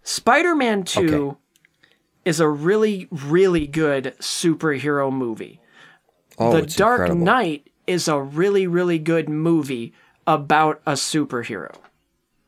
spider-man 0.03 0.85
2 0.85 1.01
Okay. 1.15 1.39
is 2.27 2.41
a 2.41 2.49
really 2.49 3.09
really 3.11 3.67
good 3.67 4.15
superhero 4.21 5.11
movie 5.11 5.62
Oh, 6.39 6.53
the 6.53 6.59
it's 6.65 6.77
dark 6.77 7.01
incredible. 7.01 7.25
knight 7.25 7.69
is 7.87 8.09
a 8.09 8.21
really 8.21 8.67
really 8.67 8.99
good 8.99 9.29
movie 9.29 9.93
about 10.27 10.81
a 10.87 10.93
superhero 10.93 11.75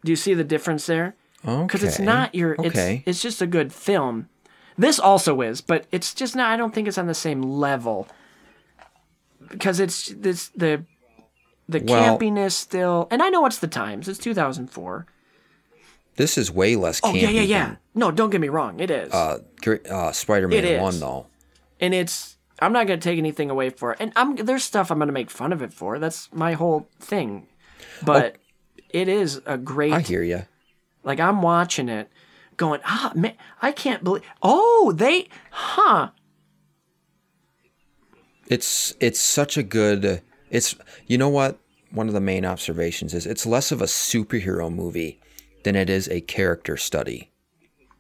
do 0.05 0.13
you 0.13 0.17
see 0.17 0.35
the 0.35 0.45
difference 0.45 0.87
there 0.87 1.15
Oh, 1.47 1.57
okay. 1.57 1.63
because 1.67 1.83
it's 1.85 1.99
not 1.99 2.35
your 2.35 2.55
Okay. 2.59 3.03
it's 3.07 3.09
it's 3.19 3.23
just 3.23 3.43
a 3.43 3.47
good 3.47 3.73
film 3.73 4.29
this 4.79 4.99
also 4.99 5.41
is 5.41 5.61
but 5.61 5.87
it's 5.93 6.15
just 6.15 6.35
not 6.37 6.51
i 6.51 6.57
don't 6.57 6.73
think 6.75 6.89
it's 6.89 6.99
on 6.99 7.07
the 7.07 7.15
same 7.15 7.43
level 7.43 8.07
because 9.51 9.81
it's 9.81 10.09
this 10.09 10.49
the 10.51 10.85
the 11.69 11.81
Well- 11.85 12.19
campiness 12.19 12.53
still 12.53 13.09
and 13.11 13.23
i 13.23 13.29
know 13.29 13.45
it's 13.47 13.59
the 13.59 13.67
times 13.69 14.09
it's 14.09 14.19
2004 14.19 15.07
This 16.17 16.39
is 16.39 16.51
way 16.51 16.77
less 16.77 17.01
oh 17.03 17.13
yeah 17.15 17.29
yeah 17.29 17.41
yeah 17.43 17.67
than, 17.67 17.79
no 17.95 18.11
don't 18.11 18.31
get 18.31 18.41
me 18.41 18.49
wrong 18.49 18.81
it 18.81 18.91
is 18.91 19.13
uh, 19.13 19.39
uh, 19.91 20.13
Spider-Man. 20.13 20.81
One 20.81 21.01
though. 21.01 21.27
and 21.81 21.93
it's 21.95 22.34
i'm 22.61 22.73
not 22.73 22.87
going 22.87 22.99
to 22.99 23.05
take 23.05 23.19
anything 23.19 23.51
away 23.51 23.71
for 23.71 23.93
it 23.93 23.99
and 24.01 24.13
i'm 24.17 24.37
there's 24.37 24.65
stuff 24.65 24.91
i'm 24.91 24.99
going 24.99 25.09
to 25.09 25.13
make 25.13 25.31
fun 25.31 25.53
of 25.53 25.63
it 25.63 25.73
for 25.73 25.99
that's 25.99 26.33
my 26.33 26.53
whole 26.53 26.89
thing 27.01 27.47
but 28.03 28.37
it 28.91 29.09
is 29.09 29.41
a 29.47 29.59
great 29.59 29.93
I 29.93 30.01
hear 30.01 30.23
you. 30.23 30.43
Like 31.03 31.21
I'm 31.21 31.43
watching 31.43 31.89
it, 31.89 32.09
going, 32.57 32.81
ah, 32.85 33.13
man, 33.15 33.35
I 33.61 33.73
can't 33.73 34.03
believe. 34.03 34.23
Oh, 34.43 34.93
they, 34.95 35.29
huh? 35.51 36.11
It's 38.49 38.95
it's 39.01 39.21
such 39.21 39.57
a 39.57 39.63
good. 39.63 40.23
It's 40.51 40.77
you 41.07 41.19
know 41.19 41.29
what? 41.29 41.59
One 41.91 42.09
of 42.09 42.15
the 42.15 42.21
main 42.21 42.45
observations 42.45 43.15
is 43.15 43.27
it's 43.27 43.47
less 43.47 43.73
of 43.73 43.83
a 43.83 43.87
superhero 43.87 44.73
movie 44.73 45.21
than 45.65 45.77
it 45.77 45.91
is 45.91 46.09
a 46.09 46.21
character 46.21 46.77
study. 46.77 47.31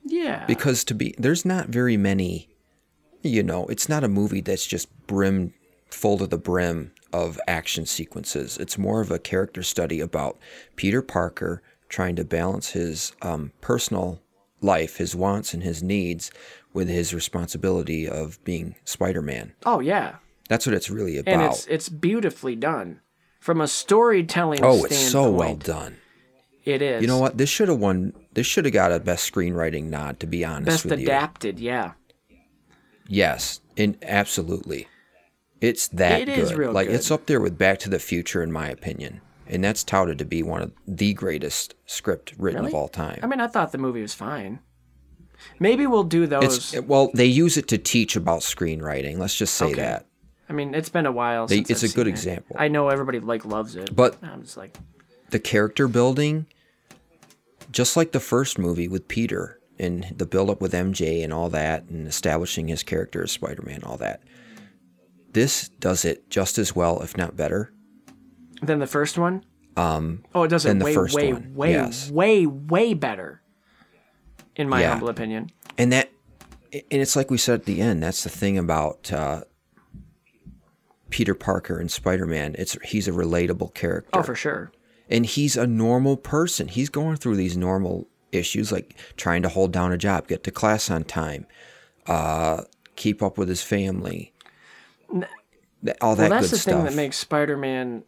Yeah. 0.04 0.44
Because 0.46 0.84
to 0.84 0.94
be 0.94 1.14
there's 1.18 1.44
not 1.44 1.68
very 1.68 1.96
many 1.96 2.49
you 3.24 3.42
know, 3.42 3.66
it's 3.66 3.88
not 3.88 4.04
a 4.04 4.08
movie 4.08 4.40
that's 4.40 4.66
just 4.66 4.88
brim 5.06 5.54
full 5.90 6.18
to 6.18 6.26
the 6.26 6.38
brim 6.38 6.92
of 7.12 7.40
action 7.46 7.86
sequences. 7.86 8.58
It's 8.58 8.76
more 8.76 9.00
of 9.00 9.10
a 9.10 9.18
character 9.18 9.62
study 9.62 10.00
about 10.00 10.38
Peter 10.76 11.02
Parker 11.02 11.62
trying 11.88 12.16
to 12.16 12.24
balance 12.24 12.70
his 12.70 13.12
um, 13.22 13.52
personal 13.60 14.20
life, 14.60 14.96
his 14.96 15.14
wants 15.14 15.54
and 15.54 15.62
his 15.62 15.82
needs, 15.82 16.30
with 16.72 16.88
his 16.88 17.14
responsibility 17.14 18.08
of 18.08 18.42
being 18.44 18.74
Spider-Man. 18.84 19.52
oh 19.64 19.80
yeah. 19.80 20.16
That's 20.48 20.66
what 20.66 20.74
it's 20.74 20.90
really 20.90 21.16
about. 21.16 21.32
And 21.32 21.42
it's 21.42 21.66
it's 21.66 21.88
beautifully 21.88 22.54
done. 22.54 23.00
From 23.40 23.60
a 23.60 23.68
storytelling 23.68 24.60
oh, 24.62 24.76
standpoint. 24.76 24.92
it's 24.92 25.10
so 25.10 25.30
well 25.30 25.54
done. 25.54 25.96
It 26.64 26.82
is. 26.82 27.00
You 27.00 27.08
know 27.08 27.18
what? 27.18 27.38
This 27.38 27.48
should 27.48 27.68
have 27.68 27.78
won. 27.78 28.12
This 28.32 28.46
should 28.46 28.64
have 28.64 28.74
got 28.74 28.92
a 28.92 29.00
best 29.00 29.32
screenwriting 29.32 29.84
nod. 29.84 30.20
To 30.20 30.26
be 30.26 30.44
honest 30.44 30.66
Best 30.66 30.84
with 30.84 31.00
you, 31.00 31.06
adapted, 31.06 31.58
yeah. 31.58 31.92
Yes, 33.08 33.61
and 33.76 33.96
absolutely, 34.02 34.88
it's 35.61 35.88
that 35.88 36.23
It 36.23 36.26
good. 36.26 36.38
is 36.38 36.54
real 36.54 36.73
like 36.73 36.88
good. 36.88 36.96
it's 36.96 37.11
up 37.11 37.26
there 37.26 37.40
with 37.40 37.56
Back 37.58 37.78
to 37.80 37.90
the 37.90 37.99
Future, 37.99 38.42
in 38.42 38.50
my 38.52 38.68
opinion, 38.68 39.20
and 39.46 39.62
that's 39.64 39.84
touted 39.84 40.18
to 40.18 40.25
be 40.25 40.42
one 40.42 40.62
of 40.62 40.73
the 40.87 41.12
greatest 41.14 41.75
script 41.87 42.34
written 42.38 42.64
of 42.64 42.75
all 42.75 42.88
time. 42.88 43.20
I 43.23 43.26
mean, 43.26 43.40
I 43.40 43.46
thought 43.46 43.73
the 43.73 43.78
movie 43.78 44.02
was 44.02 44.14
fine. 44.14 44.61
Maybe 45.58 45.87
we'll 45.87 46.04
do 46.04 46.26
those. 46.26 46.73
it's 46.75 46.87
well, 46.87 47.11
they 47.12 47.26
use 47.26 47.56
it 47.56 47.68
to 47.68 47.78
teach 47.78 48.16
about 48.16 48.40
screenwriting. 48.40 49.18
Let's 49.18 49.34
just 49.37 49.54
say 49.54 49.66
Okay. 49.66 49.75
that. 49.76 50.06
I 50.49 50.52
mean, 50.52 50.75
it's 50.75 50.88
been 50.88 51.06
a 51.06 51.12
while 51.12 51.46
They- 51.46 51.56
since 51.56 51.70
it's 51.70 51.84
I've 51.84 51.90
a 51.90 51.94
good 51.94 52.06
it. 52.06 52.11
example. 52.11 52.56
I 52.58 52.68
know 52.68 52.88
everybody 52.88 53.18
like 53.20 53.44
loves 53.44 53.76
it, 53.76 53.94
But- 53.94 54.16
I'm 54.23 54.42
just 54.42 54.56
like, 54.56 54.76
the 55.30 55.38
character 55.40 55.88
building, 55.88 56.46
just 57.73 57.96
like 57.96 58.12
the 58.12 58.20
first 58.20 58.58
movie 58.58 58.87
with 58.88 59.08
Peter 59.08 59.58
and 59.78 60.12
the 60.16 60.26
build 60.26 60.50
up 60.50 60.60
with 60.60 60.72
MJ 60.72 61.22
and 61.24 61.32
all 61.32 61.48
that, 61.50 61.84
and 61.84 62.06
establishing 62.06 62.68
his 62.68 62.82
character 62.82 63.22
as 63.24 63.32
Spider 63.32 63.62
Man, 63.62 63.82
all 63.84 63.96
that. 63.98 64.22
This 65.32 65.68
does 65.68 66.04
it 66.04 66.30
just 66.30 66.58
as 66.58 66.76
well, 66.76 67.00
if 67.02 67.16
not 67.16 67.36
better. 67.36 67.72
Than 68.62 68.78
the 68.78 68.86
first 68.86 69.18
one. 69.18 69.44
Um, 69.76 70.22
Oh, 70.34 70.44
it 70.44 70.48
does 70.48 70.64
it 70.64 70.76
way, 70.78 70.94
first 70.94 71.14
way, 71.16 71.32
one, 71.32 71.54
way, 71.54 71.72
yes. 71.72 72.08
way, 72.10 72.46
way 72.46 72.94
better. 72.94 73.42
In 74.54 74.68
my 74.68 74.80
Yeah. 74.82 74.90
humble 74.90 75.08
opinion. 75.08 75.50
and 75.76 75.90
that, 75.92 76.10
and 76.72 76.84
it's 77.02 77.16
like 77.16 77.30
we 77.30 77.38
said 77.38 77.60
at 77.60 77.66
the 77.66 77.80
end. 77.80 78.00
That's 78.02 78.22
the 78.22 78.30
thing 78.30 78.56
about 78.56 79.12
uh, 79.12 79.42
Peter 81.10 81.34
Parker 81.34 81.78
and 81.78 81.90
Spider 81.90 82.26
Man. 82.26 82.54
It's 82.58 82.76
he's 82.84 83.08
a 83.08 83.12
relatable 83.12 83.74
character. 83.74 84.10
Oh, 84.12 84.22
for 84.22 84.34
sure. 84.36 84.70
and 85.08 85.26
he's 85.26 85.56
a 85.56 85.66
normal 85.66 86.16
person. 86.16 86.68
He's 86.68 86.88
going 86.88 87.16
through 87.16 87.36
these 87.36 87.56
normal 87.56 88.08
issues 88.34 88.72
like 88.72 88.96
trying 89.16 89.42
to 89.42 89.48
hold 89.48 89.72
down 89.72 89.92
a 89.92 89.98
job, 89.98 90.26
get 90.28 90.44
to 90.44 90.50
class 90.50 90.90
on 90.90 91.04
time, 91.04 91.46
uh, 92.06 92.62
keep 92.96 93.22
up 93.22 93.38
with 93.38 93.48
his 93.48 93.62
family, 93.62 94.32
all 96.00 96.16
that 96.16 96.30
well, 96.30 96.40
that's 96.40 96.50
the 96.50 96.56
stuff. 96.58 96.74
thing 96.76 96.84
that 96.84 96.94
makes 96.94 97.16
Spider-Man 97.18 98.04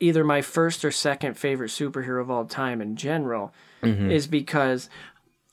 either 0.00 0.24
my 0.24 0.42
first 0.42 0.84
or 0.84 0.90
second 0.90 1.34
favorite 1.38 1.68
superhero 1.70 2.20
of 2.20 2.30
all 2.30 2.44
time 2.44 2.80
in 2.80 2.96
general 2.96 3.52
Mm-hmm. 3.82 4.12
is 4.12 4.28
because, 4.28 4.88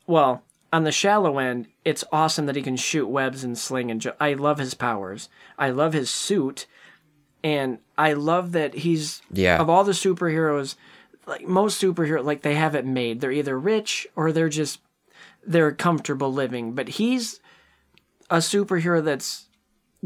well, 0.06 0.44
on 0.72 0.84
the 0.84 0.92
shallow 0.92 1.40
end, 1.40 1.66
it's 1.84 2.04
awesome 2.12 2.46
that 2.46 2.56
he 2.56 2.62
can 2.62 2.76
shoot 2.78 3.08
webs 3.08 3.44
and 3.44 3.58
sling 3.58 3.90
and. 3.90 4.00
Ju- 4.00 4.14
I 4.20 4.34
love 4.34 4.60
his 4.60 4.76
powers. 4.76 5.30
I 5.58 5.72
love 5.72 5.94
his 5.94 6.12
suit, 6.12 6.68
and 7.44 7.80
I 7.98 8.14
love 8.14 8.52
that 8.52 8.76
he's 8.76 9.24
Yeah. 9.34 9.58
of 9.60 9.68
all 9.68 9.84
the 9.84 9.94
superheroes. 9.94 10.76
Like 11.30 11.48
most 11.48 11.82
superheroes, 11.82 12.26
like 12.26 12.42
they 12.42 12.56
have 12.56 12.76
it 12.76 12.86
made. 12.86 13.22
They're 13.22 13.32
either 13.32 13.58
rich 13.58 14.08
or 14.16 14.32
they're 14.32 14.50
just 14.50 14.82
they're 15.46 15.72
comfortable 15.72 16.34
living. 16.34 16.74
But 16.74 16.90
he's 16.90 17.40
a 18.30 18.38
superhero 18.38 19.04
that's 19.04 19.48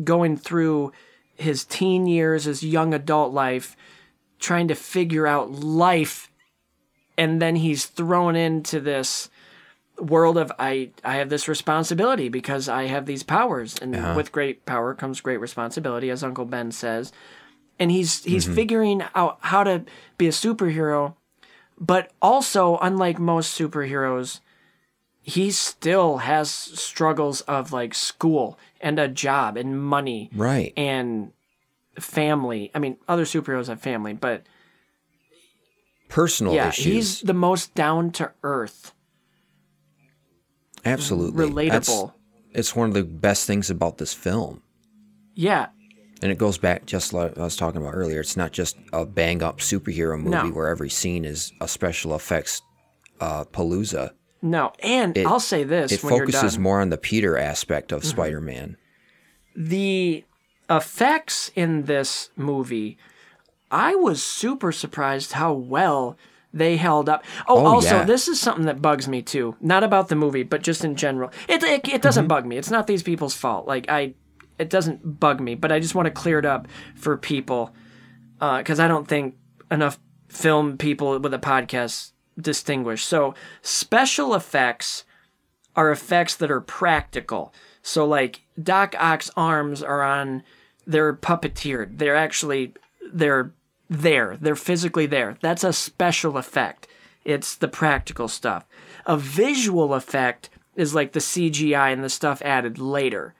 going 0.04 0.38
through 0.38 0.92
his 1.36 1.66
teen 1.66 2.06
years, 2.08 2.44
his 2.44 2.64
young 2.64 2.94
adult 2.94 3.34
life, 3.34 3.76
trying 4.40 4.68
to 4.68 4.76
figure 4.76 5.26
out 5.26 5.52
life, 5.52 6.30
and 7.18 7.42
then 7.42 7.56
he's 7.56 7.86
thrown 7.86 8.36
into 8.36 8.80
this 8.80 9.30
world 10.00 10.38
of 10.38 10.52
I 10.60 10.90
I 11.04 11.16
have 11.16 11.30
this 11.30 11.48
responsibility 11.48 12.30
because 12.30 12.68
I 12.68 12.86
have 12.86 13.06
these 13.06 13.24
powers, 13.24 13.76
and 13.82 13.96
with 14.16 14.32
great 14.32 14.66
power 14.66 14.94
comes 14.94 15.22
great 15.22 15.40
responsibility, 15.40 16.10
as 16.10 16.24
Uncle 16.24 16.46
Ben 16.46 16.72
says. 16.72 17.12
And 17.80 17.92
he's 17.92 18.24
he's 18.24 18.46
mm-hmm. 18.46 18.56
figuring 18.56 19.04
out 19.16 19.40
how 19.42 19.64
to 19.64 19.86
be 20.18 20.28
a 20.28 20.32
superhero, 20.32 21.16
but 21.80 22.12
also 22.22 22.78
unlike 22.78 23.20
most 23.20 23.58
superheroes, 23.58 24.40
he 25.22 25.52
still 25.52 26.18
has 26.18 26.52
struggles 26.52 27.42
of 27.42 27.72
like 27.72 27.94
school 27.94 28.60
and 28.80 29.00
a 29.00 29.08
job 29.08 29.58
and 29.58 29.82
money 29.82 30.30
right. 30.36 30.74
and 30.78 31.32
family. 32.00 32.70
I 32.76 32.80
mean, 32.80 32.98
other 33.08 33.24
superheroes 33.24 33.68
have 33.68 33.82
family, 33.82 34.14
but 34.14 34.44
Personal 36.10 36.54
yeah, 36.54 36.70
issues. 36.70 36.86
he's 36.86 37.22
the 37.22 37.34
most 37.34 37.74
down 37.74 38.12
to 38.12 38.32
earth, 38.44 38.94
Absolutely. 40.86 41.70
That's- 41.70 41.90
relatable. 41.90 42.14
it's 42.52 42.76
one 42.76 42.90
of 42.90 42.94
the 42.94 43.04
best 43.04 43.48
things 43.48 43.70
about 43.70 43.98
this 43.98 44.14
film. 44.14 44.62
Yeah, 45.34 45.68
And 46.24 46.32
it 46.32 46.38
goes 46.38 46.58
back 46.58 46.86
just 46.86 47.12
like 47.14 47.38
I 47.38 47.42
was 47.44 47.56
talking 47.58 47.82
about 47.82 47.94
earlier. 47.96 48.22
It's 48.22 48.38
not 48.38 48.52
just 48.54 48.78
a 48.94 49.06
bang 49.06 49.44
up 49.44 49.60
superhero 49.60 50.18
movie 50.18 50.30
No. 50.30 50.50
where 50.50 50.70
every 50.70 50.90
scene 50.90 51.26
is 51.26 51.52
a 51.62 51.68
special 51.68 52.16
effects 52.16 52.62
uh, 53.20 53.44
palooza. 53.46 54.12
no, 54.42 54.72
and 54.82 55.18
It- 55.18 55.28
I'll 55.28 55.40
say 55.40 55.64
this 55.64 55.92
It 55.92 56.04
when 56.04 56.16
you're 56.16 56.26
focuses. 56.28 56.54
Mm-hmm. 56.54 56.64
more 56.64 56.80
on 56.82 56.90
the 56.90 56.98
Peter 56.98 57.38
aspect 57.38 57.92
of 57.92 58.04
Spider 58.06 58.42
Man. 58.42 58.78
the 59.56 60.24
effects 60.70 61.52
in 61.56 61.84
this 61.84 62.30
movie, 62.36 62.98
I 63.70 63.96
was 63.96 64.24
super 64.24 64.72
surprised 64.72 65.34
how 65.34 65.54
well 65.54 66.18
they 66.54 66.78
held 66.78 67.10
up. 67.10 67.24
Oh, 67.48 67.60
Oh, 67.60 67.66
also, 67.66 67.98
yeah. 67.98 68.04
this 68.06 68.28
is 68.28 68.40
something 68.40 68.66
that 68.66 68.82
bugs 68.82 69.08
me 69.08 69.22
too. 69.22 69.56
Not 69.60 69.84
about 69.84 70.08
the 70.10 70.16
movie, 70.16 70.44
but 70.44 70.62
just 70.62 70.84
in 70.86 70.96
general. 70.96 71.32
It 71.48 71.64
it, 71.64 71.88
it 71.88 72.02
doesn't 72.02 72.24
Mm-hmm. 72.24 72.28
bug 72.30 72.46
me. 72.46 72.58
It's 72.58 72.70
not 72.72 72.88
these 72.88 73.04
people's 73.04 73.36
fault. 73.36 73.68
Like 73.68 73.86
I, 73.90 74.14
it 74.60 74.70
doesn't 74.70 75.20
bug 75.20 75.40
me. 75.40 75.56
But 75.56 75.72
I 75.72 75.80
just 75.80 75.96
want 75.96 76.06
to 76.06 76.12
clear 76.12 76.40
it 76.40 76.46
up 76.46 76.68
for 76.96 77.18
people 77.18 77.74
uh, 78.40 78.60
because 78.60 78.80
I 78.80 78.88
don't 78.88 79.08
think 79.08 79.36
enough 79.72 80.00
film 80.28 80.78
people 80.78 81.20
with 81.20 81.34
a 81.34 81.40
podcast 81.40 82.12
distinguish. 82.40 83.04
So 83.04 83.36
special 83.62 84.34
effects 84.36 85.06
are 85.76 85.92
effects 85.92 86.36
that 86.36 86.52
are 86.52 86.62
practical. 86.62 87.54
So 87.82 88.06
like 88.06 88.42
Doc 88.62 88.96
Ock's 88.98 89.32
arms 89.36 89.82
are 89.84 90.02
on 90.02 90.44
they're 90.86 91.14
puppeteered. 91.14 91.98
They're 91.98 92.16
actually 92.16 92.74
they're 93.12 93.54
there. 93.90 94.38
They're 94.40 94.56
physically 94.56 95.06
there. 95.06 95.38
That's 95.42 95.64
a 95.64 95.74
special 95.74 96.38
effect. 96.38 96.88
It's 97.26 97.56
the 97.56 97.68
practical 97.68 98.28
stuff. 98.28 98.66
A 99.06 99.18
visual 99.18 99.94
effect 99.94 100.50
is 100.76 100.96
like 100.96 101.14
the 101.14 101.20
CGI 101.20 101.94
and 101.94 102.04
the 102.04 102.10
stuff 102.10 102.42
added 102.42 102.80
later. 102.80 103.34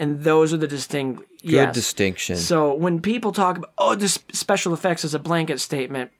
And 0.00 0.24
those 0.24 0.52
are 0.54 0.56
the 0.56 0.66
distinct 0.66 1.30
Good 1.42 1.52
yes. 1.52 1.74
distinction. 1.74 2.36
So 2.36 2.74
when 2.74 3.00
people 3.00 3.32
talk 3.32 3.58
about 3.58 3.72
oh 3.78 3.94
this 3.94 4.18
special 4.32 4.74
effects 4.74 5.04
is 5.04 5.14
a 5.14 5.18
blanket 5.18 5.58
statement, 5.58 6.10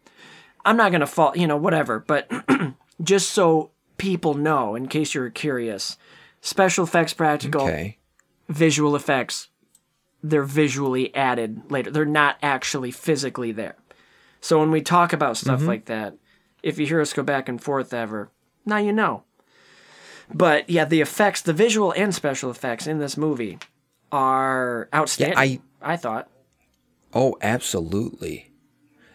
I'm 0.65 0.79
not 0.79 0.93
gonna 0.93 1.07
fall 1.07 1.37
you 1.37 1.47
know 1.47 1.59
whatever, 1.59 1.99
but 1.99 2.31
just 3.03 3.31
so 3.33 3.71
people 3.99 4.33
know 4.33 4.75
in 4.75 4.89
case 4.89 5.13
you're 5.13 5.29
curious, 5.29 5.99
special 6.41 6.85
effects 6.85 7.13
practical, 7.13 7.63
okay. 7.63 7.99
visual 8.49 8.97
effects, 8.97 9.49
they're 10.23 10.43
visually 10.43 11.15
added 11.15 11.71
later. 11.71 11.91
They're 11.91 12.07
not 12.07 12.39
actually 12.43 12.91
physically 12.91 13.53
there. 13.53 13.77
So 14.41 14.59
when 14.59 14.71
we 14.71 14.81
talk 14.81 15.13
about 15.13 15.37
stuff 15.37 15.61
mm-hmm. 15.61 15.69
like 15.69 15.85
that, 15.87 16.15
if 16.63 16.79
you 16.79 16.87
hear 16.87 17.03
us 17.03 17.13
go 17.13 17.23
back 17.23 17.47
and 17.47 17.63
forth 17.63 17.93
ever, 17.93 18.31
now 18.65 18.79
you 18.79 18.93
know. 18.93 19.25
But 20.33 20.69
yeah, 20.71 20.85
the 20.85 21.01
effects, 21.01 21.43
the 21.43 21.53
visual 21.53 21.93
and 21.97 22.15
special 22.15 22.51
effects 22.51 22.87
in 22.87 22.99
this 22.99 23.17
movie 23.17 23.59
are 24.13 24.89
outstanding. 24.95 25.37
Yeah, 25.39 25.59
I- 25.83 25.93
I 25.95 25.97
thought. 25.97 26.29
Oh, 27.15 27.37
absolutely. 27.43 28.51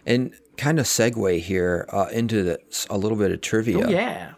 And 0.05 0.33
kind 0.57 0.79
of 0.79 0.85
segue 0.85 1.39
here 1.41 1.87
uh, 1.91 2.07
into 2.11 2.43
the, 2.43 2.59
a 2.89 2.97
little 2.97 3.17
bit 3.17 3.31
of 3.31 3.41
trivia. 3.41 3.85
Oh, 3.85 3.89
yeah. 3.89 4.33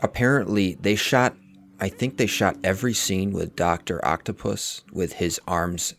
Apparently, 0.00 0.74
they 0.80 0.94
shot. 0.96 1.36
I 1.80 1.88
think 1.90 2.16
they 2.16 2.26
shot 2.26 2.56
every 2.64 2.94
scene 2.94 3.32
with 3.32 3.54
Doctor 3.56 4.02
Octopus 4.04 4.82
with 4.92 5.14
his 5.14 5.38
arms 5.46 5.94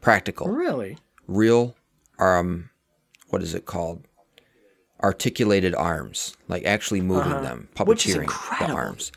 practical, 0.00 0.48
Really? 0.48 0.98
real. 1.28 1.76
Um, 2.18 2.70
what 3.28 3.42
is 3.42 3.54
it 3.54 3.64
called? 3.64 4.04
Articulated 5.02 5.74
arms, 5.74 6.36
like 6.48 6.64
actually 6.64 7.00
moving 7.00 7.42
them, 7.42 7.68
puppeteering 7.74 8.28
Uh-huh. 8.28 8.56
Which 8.56 8.60
is 8.62 8.66
the 8.68 8.72
arms. 8.72 9.12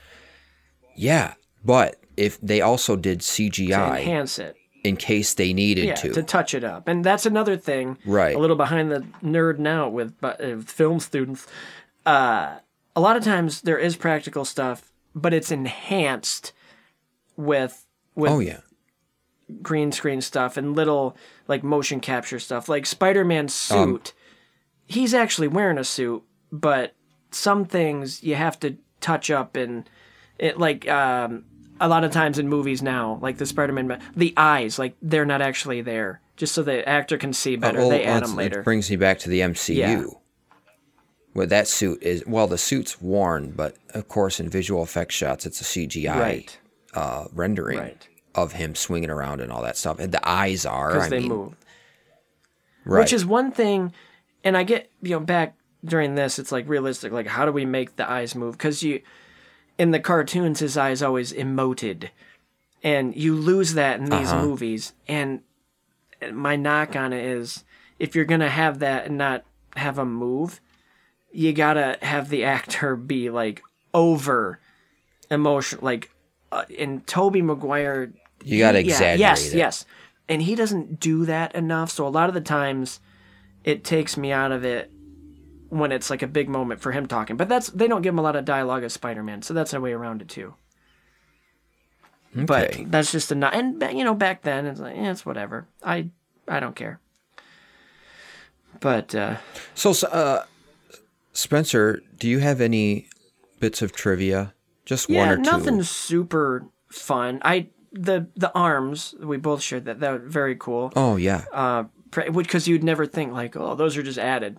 Yeah, 0.95 1.33
but 1.63 1.95
if 2.17 2.39
they 2.41 2.61
also 2.61 2.95
did 2.95 3.19
CGI 3.19 3.67
To 3.95 3.99
enhance 3.99 4.39
it. 4.39 4.55
in 4.83 4.95
case 4.97 5.33
they 5.33 5.51
needed 5.53 5.85
yeah, 5.85 5.95
to. 5.95 6.13
to 6.13 6.23
touch 6.23 6.53
it 6.53 6.63
up. 6.63 6.87
And 6.87 7.03
that's 7.03 7.25
another 7.25 7.57
thing. 7.57 7.97
Right. 8.05 8.35
A 8.35 8.39
little 8.39 8.55
behind 8.55 8.91
the 8.91 9.05
nerd 9.23 9.59
now 9.59 9.89
with, 9.89 10.13
uh, 10.23 10.35
with 10.39 10.69
film 10.69 10.99
students. 10.99 11.47
Uh, 12.05 12.57
a 12.95 13.01
lot 13.01 13.17
of 13.17 13.23
times 13.23 13.61
there 13.61 13.77
is 13.77 13.95
practical 13.95 14.45
stuff, 14.45 14.91
but 15.13 15.33
it's 15.33 15.51
enhanced 15.51 16.53
with 17.35 17.85
with 18.15 18.31
oh 18.31 18.39
yeah. 18.39 18.59
green 19.61 19.91
screen 19.91 20.21
stuff 20.21 20.55
and 20.55 20.75
little 20.75 21.17
like 21.47 21.63
motion 21.63 21.99
capture 21.99 22.39
stuff. 22.39 22.69
Like 22.69 22.85
Spider 22.85 23.25
Man's 23.25 23.69
Um, 23.71 23.85
suit, 23.95 24.13
he's 24.85 25.13
actually 25.13 25.49
wearing 25.49 25.77
a 25.77 25.83
suit, 25.83 26.23
but 26.51 26.93
some 27.31 27.65
things 27.65 28.23
you 28.23 28.35
have 28.35 28.57
to 28.61 28.77
touch 29.01 29.29
up 29.29 29.57
and 29.57 29.89
it 30.39 30.57
like 30.59 30.87
um, 30.89 31.45
a 31.79 31.87
lot 31.87 32.03
of 32.03 32.11
times 32.11 32.39
in 32.39 32.47
movies 32.47 32.81
now, 32.81 33.19
like 33.21 33.37
the 33.37 33.45
Spider 33.45 33.73
Man, 33.73 33.99
the 34.15 34.33
eyes 34.37 34.77
like 34.79 34.95
they're 35.01 35.25
not 35.25 35.41
actually 35.41 35.81
there, 35.81 36.21
just 36.37 36.53
so 36.53 36.63
the 36.63 36.87
actor 36.87 37.17
can 37.17 37.33
see 37.33 37.55
better. 37.55 37.79
Well, 37.79 37.89
they 37.89 38.03
add 38.03 38.23
them 38.23 38.35
later. 38.35 38.59
It 38.59 38.63
brings 38.65 38.89
me 38.89 38.95
back 38.95 39.19
to 39.19 39.29
the 39.29 39.39
MCU. 39.41 39.75
Yeah. 39.75 40.05
Where 41.33 41.47
that 41.47 41.67
suit 41.67 42.01
is, 42.01 42.23
well, 42.25 42.47
the 42.47 42.57
suit's 42.57 43.01
worn, 43.01 43.51
but 43.51 43.75
of 43.93 44.07
course, 44.07 44.39
in 44.39 44.47
visual 44.49 44.81
effects 44.81 45.15
shots, 45.15 45.45
it's 45.45 45.59
a 45.59 45.65
CGI 45.65 46.15
right, 46.17 46.59
uh, 46.93 47.25
rendering 47.33 47.77
Right. 47.77 48.07
of 48.33 48.53
him 48.53 48.73
swinging 48.73 49.09
around 49.09 49.41
and 49.41 49.51
all 49.51 49.61
that 49.63 49.75
stuff. 49.75 49.99
And 49.99 50.13
the 50.13 50.25
eyes 50.27 50.65
are, 50.65 50.93
because 50.93 51.07
I 51.07 51.09
they 51.09 51.19
mean, 51.19 51.27
move. 51.27 51.55
right. 52.85 53.01
Which 53.01 53.11
is 53.11 53.25
one 53.25 53.51
thing, 53.51 53.91
and 54.45 54.55
I 54.55 54.63
get 54.63 54.89
you 55.01 55.09
know 55.09 55.19
back 55.19 55.55
during 55.83 56.15
this, 56.15 56.39
it's 56.39 56.53
like 56.53 56.69
realistic. 56.69 57.11
Like, 57.11 57.27
how 57.27 57.45
do 57.45 57.51
we 57.51 57.65
make 57.65 57.97
the 57.97 58.09
eyes 58.09 58.33
move? 58.33 58.53
Because 58.57 58.81
you, 58.81 59.01
in 59.77 59.91
the 59.91 59.99
cartoons, 59.99 60.59
his 60.59 60.77
eyes 60.77 61.01
always 61.01 61.33
emoted, 61.33 62.09
and 62.83 63.15
you 63.15 63.35
lose 63.35 63.73
that 63.73 63.99
in 63.99 64.05
these 64.05 64.31
Uh-huh. 64.31 64.41
movies. 64.45 64.93
And 65.07 65.41
my 66.31 66.55
knock 66.55 66.95
on 66.95 67.13
it 67.13 67.23
is, 67.25 67.63
if 67.99 68.15
you're 68.15 68.25
gonna 68.25 68.49
have 68.49 68.79
that 68.79 69.05
and 69.05 69.17
not 69.17 69.43
have 69.75 69.97
a 69.97 70.05
move, 70.05 70.61
you 71.31 71.51
gotta 71.53 71.97
have 72.01 72.29
the 72.29 72.43
actor 72.57 72.95
be 72.95 73.29
like 73.29 73.61
over 73.93 74.59
emotion, 75.29 75.79
like. 75.81 76.09
Uh, 76.51 76.63
and 76.79 77.05
Tobey 77.07 77.41
Maguire 77.41 78.13
you 78.43 78.59
got 78.59 78.73
to 78.73 78.77
yeah, 78.83 78.93
exaggerate 78.93 79.19
yes, 79.19 79.53
it. 79.53 79.57
yes. 79.57 79.85
And 80.29 80.41
he 80.41 80.55
doesn't 80.55 80.99
do 80.99 81.25
that 81.25 81.53
enough. 81.55 81.89
So 81.91 82.07
a 82.07 82.09
lot 82.09 82.29
of 82.29 82.35
the 82.35 82.39
times, 82.41 82.99
it 83.63 83.83
takes 83.83 84.15
me 84.15 84.31
out 84.31 84.51
of 84.51 84.63
it 84.63 84.91
when 85.79 85.91
it's 85.91 86.09
like 86.09 86.21
a 86.21 86.27
big 86.27 86.49
moment 86.49 86.79
for 86.81 86.91
him 86.91 87.05
talking. 87.07 87.37
But 87.37 87.49
that's 87.49 87.69
they 87.69 87.87
don't 87.87 88.01
give 88.01 88.13
him 88.13 88.19
a 88.19 88.23
lot 88.23 88.35
of 88.35 88.45
dialogue 88.45 88.83
as 88.83 88.93
Spider 88.93 89.23
Man, 89.23 89.41
so 89.41 89.53
that's 89.53 89.73
a 89.73 89.81
way 89.81 89.93
around 89.93 90.21
it 90.21 90.29
too. 90.29 90.55
Okay. 92.37 92.45
But 92.45 92.91
that's 92.91 93.11
just 93.11 93.31
a 93.31 93.35
not. 93.35 93.53
And 93.53 93.81
you 93.97 94.03
know, 94.03 94.13
back 94.15 94.41
then 94.41 94.65
it's 94.65 94.79
like, 94.79 94.95
eh, 94.97 95.11
it's 95.11 95.25
whatever. 95.25 95.67
I 95.83 96.09
I 96.47 96.59
don't 96.59 96.75
care. 96.75 96.99
But 98.81 99.15
uh, 99.15 99.37
So, 99.73 99.91
uh, 100.07 100.43
Spencer, 101.31 102.01
do 102.17 102.27
you 102.27 102.39
have 102.39 102.59
any 102.61 103.07
bits 103.59 103.81
of 103.81 103.93
trivia? 103.93 104.53
Just 104.85 105.09
one 105.09 105.29
or 105.29 105.35
two. 105.37 105.43
nothing 105.43 105.81
super 105.83 106.65
fun. 106.89 107.39
I 107.43 107.69
the 107.91 108.27
the 108.35 108.51
arms 108.53 109.15
we 109.19 109.37
both 109.37 109.61
shared 109.61 109.85
that 109.85 109.99
that 110.01 110.11
were 110.11 110.19
very 110.19 110.55
cool. 110.55 110.91
Oh 110.95 111.15
yeah, 111.15 111.45
Uh, 111.53 111.85
because 112.11 112.67
you'd 112.67 112.83
never 112.83 113.05
think 113.05 113.31
like, 113.33 113.55
oh, 113.55 113.75
those 113.75 113.97
are 113.97 114.03
just 114.03 114.19
added. 114.19 114.57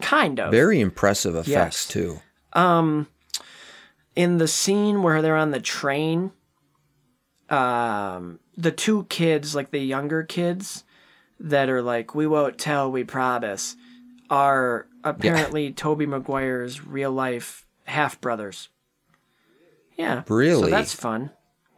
Kind 0.00 0.40
of. 0.40 0.50
very 0.50 0.80
impressive 0.80 1.34
effects 1.34 1.48
Yes. 1.48 1.86
too. 1.88 2.20
in 4.14 4.36
the 4.38 4.48
scene 4.48 5.02
where 5.02 5.22
they're 5.22 5.36
on 5.36 5.52
the 5.52 5.60
train, 5.60 6.32
um, 7.48 8.38
the 8.56 8.70
two 8.70 9.04
kids, 9.04 9.54
like 9.54 9.70
the 9.70 9.78
younger 9.78 10.22
kids, 10.22 10.84
that 11.40 11.68
are 11.68 11.82
like, 11.82 12.14
"We 12.14 12.26
won't 12.26 12.58
tell, 12.58 12.90
we 12.90 13.04
promise," 13.04 13.76
are 14.30 14.86
apparently 15.04 15.72
Tobey 15.72 16.06
Maguire's 16.06 16.84
real 16.86 17.10
life 17.10 17.66
half 17.84 18.20
brothers. 18.20 18.68
Yeah, 19.96 20.22
really. 20.28 20.70
So 20.70 20.76
that's 20.76 20.94
fun. 20.94 21.30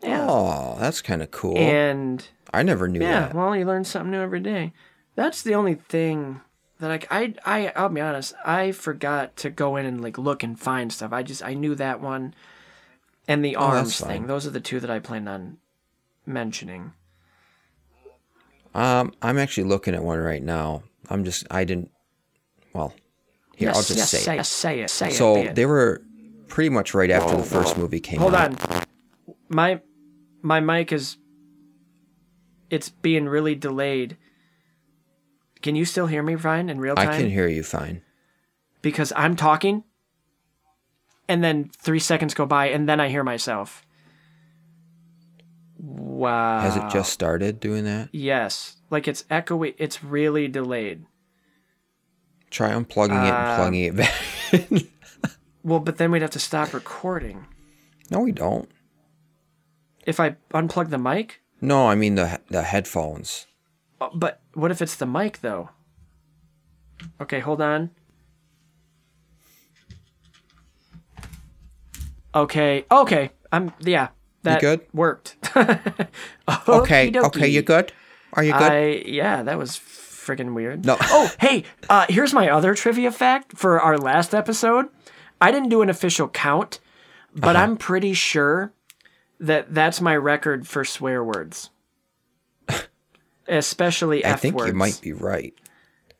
Yeah, 0.02 0.26
Oh, 0.28 0.76
that's 0.78 1.00
kind 1.00 1.23
of 1.23 1.30
cool. 1.30 1.56
and 1.56 2.26
I 2.52 2.62
never 2.62 2.88
knew 2.88 3.00
yeah, 3.00 3.28
that. 3.28 3.34
well, 3.34 3.56
you 3.56 3.64
learn 3.64 3.84
something 3.84 4.11
new 4.11 4.20
every 4.20 4.40
day. 4.40 4.73
That's 5.16 5.42
the 5.42 5.54
only 5.54 5.75
thing 5.76 6.40
that 6.80 7.06
I, 7.10 7.18
I, 7.20 7.34
I, 7.44 7.72
I'll 7.76 7.88
be 7.88 8.00
honest, 8.00 8.34
I 8.44 8.72
forgot 8.72 9.36
to 9.38 9.50
go 9.50 9.76
in 9.76 9.86
and 9.86 10.02
like 10.02 10.18
look 10.18 10.42
and 10.42 10.58
find 10.58 10.92
stuff. 10.92 11.12
I 11.12 11.22
just, 11.22 11.42
I 11.42 11.54
knew 11.54 11.74
that 11.76 12.00
one 12.00 12.34
and 13.28 13.44
the 13.44 13.56
Oh, 13.56 13.60
arms 13.62 13.98
fine. 14.00 14.08
thing. 14.08 14.26
Those 14.26 14.46
are 14.46 14.50
the 14.50 14.60
two 14.60 14.80
that 14.80 14.90
I 14.90 14.98
planned 14.98 15.28
on 15.28 15.58
mentioning. 16.26 16.92
Um, 18.74 19.14
I'm 19.22 19.38
actually 19.38 19.64
looking 19.64 19.94
at 19.94 20.02
one 20.02 20.18
right 20.18 20.42
now. 20.42 20.82
I'm 21.08 21.24
just, 21.24 21.46
I 21.50 21.64
didn't. 21.64 21.90
Well, 22.72 22.92
here 23.54 23.68
I'll 23.68 23.74
just 23.76 23.96
yes, 23.96 24.10
say. 24.10 24.18
say 24.18 24.37
it. 24.37 24.40
it. 24.40 24.44
Say 24.46 24.80
it. 24.80 24.90
Say 24.90 25.10
So 25.10 25.37
it. 25.37 25.54
they 25.54 25.64
were 25.66 26.02
pretty 26.48 26.70
much 26.70 26.92
right 26.92 27.10
after 27.10 27.37
the 27.37 27.44
first 27.44 27.76
movie 27.76 28.00
came 28.00 28.18
out. 28.18 28.22
Hold 28.22 28.34
out. 28.34 28.70
on. 28.72 28.82
My, 29.48 29.80
my 30.42 30.58
mic 30.58 30.92
is, 30.92 31.18
it's 32.68 32.88
being 32.88 33.26
really 33.28 33.54
delayed. 33.54 34.16
Can 35.64 35.74
you 35.77 35.87
still 35.87 36.07
hear 36.07 36.22
me, 36.22 36.35
Brian, 36.35 36.68
in 36.68 36.79
real 36.79 36.94
time? 36.94 37.09
I 37.09 37.16
can 37.18 37.31
hear 37.31 37.48
you 37.48 37.62
fine. 37.62 38.03
because 38.83 39.14
I'm 39.16 39.35
talking 39.35 39.83
and 41.27 41.42
then 41.42 41.70
three 41.81 41.98
seconds 42.00 42.35
go 42.35 42.44
by 42.44 42.66
and 42.68 42.87
then 42.87 43.00
I 43.00 43.09
hear 43.09 43.24
myself. 43.24 43.83
Wow. 45.79 46.61
Has 46.61 46.77
it 46.77 46.90
just 46.90 47.12
started 47.14 47.61
doing 47.61 47.85
that? 47.85 48.11
Yes. 48.12 48.77
Like 48.90 49.09
it's 49.09 49.22
echoey. 49.24 49.74
It's 49.79 50.05
really 50.05 50.48
delayed. 50.48 51.07
Try 52.50 52.70
unplugging 52.72 53.27
it 53.27 53.33
Uh, 53.33 53.35
and 53.35 53.57
plugging 53.59 53.85
it 53.85 53.96
back. 53.96 54.83
Well, 55.66 55.81
but 55.81 55.96
then 55.96 56.11
we'd 56.11 56.20
have 56.20 56.31
to 56.33 56.38
stop 56.38 56.74
recording. 56.74 57.46
no, 58.11 58.20
we 58.20 58.33
don't. 58.33 58.68
If 60.07 60.20
I 60.20 60.37
unplug 60.53 60.90
the 60.90 60.98
mic? 60.98 61.40
No, 61.62 61.88
I 61.88 61.94
mean 61.94 62.16
the 62.16 62.38
the 62.50 62.62
headphones. 62.64 63.46
Oh, 64.00 64.11
But 64.14 64.40
what 64.54 64.70
if 64.70 64.83
it's 64.83 64.96
the 64.96 65.07
mic 65.07 65.40
though? 65.40 65.70
Okay, 67.20 67.40
hold 67.40 67.61
on. 67.61 67.90
Okay. 72.35 72.85
Okay. 72.90 73.30
I'm 73.52 73.72
yeah. 73.80 74.09
That 74.42 74.61
good? 74.61 74.80
worked. 74.92 75.37
Okay, 76.68 77.11
okay, 77.16 77.48
you 77.48 77.62
good? 77.62 77.92
Are 78.35 78.44
you 78.44 78.52
good? 78.52 78.72
I 78.72 79.02
yeah, 79.07 79.42
that 79.44 79.57
was 79.57 79.78
freaking 79.78 80.54
weird. 80.54 80.85
No. 80.85 80.96
oh, 81.02 81.30
hey, 81.40 81.64
uh, 81.88 82.04
here's 82.09 82.35
my 82.35 82.50
other 82.50 82.74
trivia 82.74 83.11
fact 83.11 83.57
for 83.57 83.80
our 83.80 83.96
last 83.96 84.35
episode. 84.35 84.87
I 85.40 85.50
didn't 85.50 85.70
do 85.70 85.80
an 85.80 85.88
official 85.88 86.28
count, 86.28 86.80
but 87.35 87.57
Uh-huh. 87.57 87.64
I'm 87.64 87.76
pretty 87.78 88.12
sure 88.12 88.74
that 89.40 89.72
that's 89.74 90.00
my 90.02 90.14
record 90.16 90.66
for 90.66 90.85
swear 90.85 91.24
words, 91.24 91.70
especially 93.48 94.24
I 94.24 94.30
f 94.30 94.40
think 94.40 94.57
words. 94.57 94.68
you 94.68 94.74
might 94.74 95.00
be 95.02 95.12
right. 95.12 95.54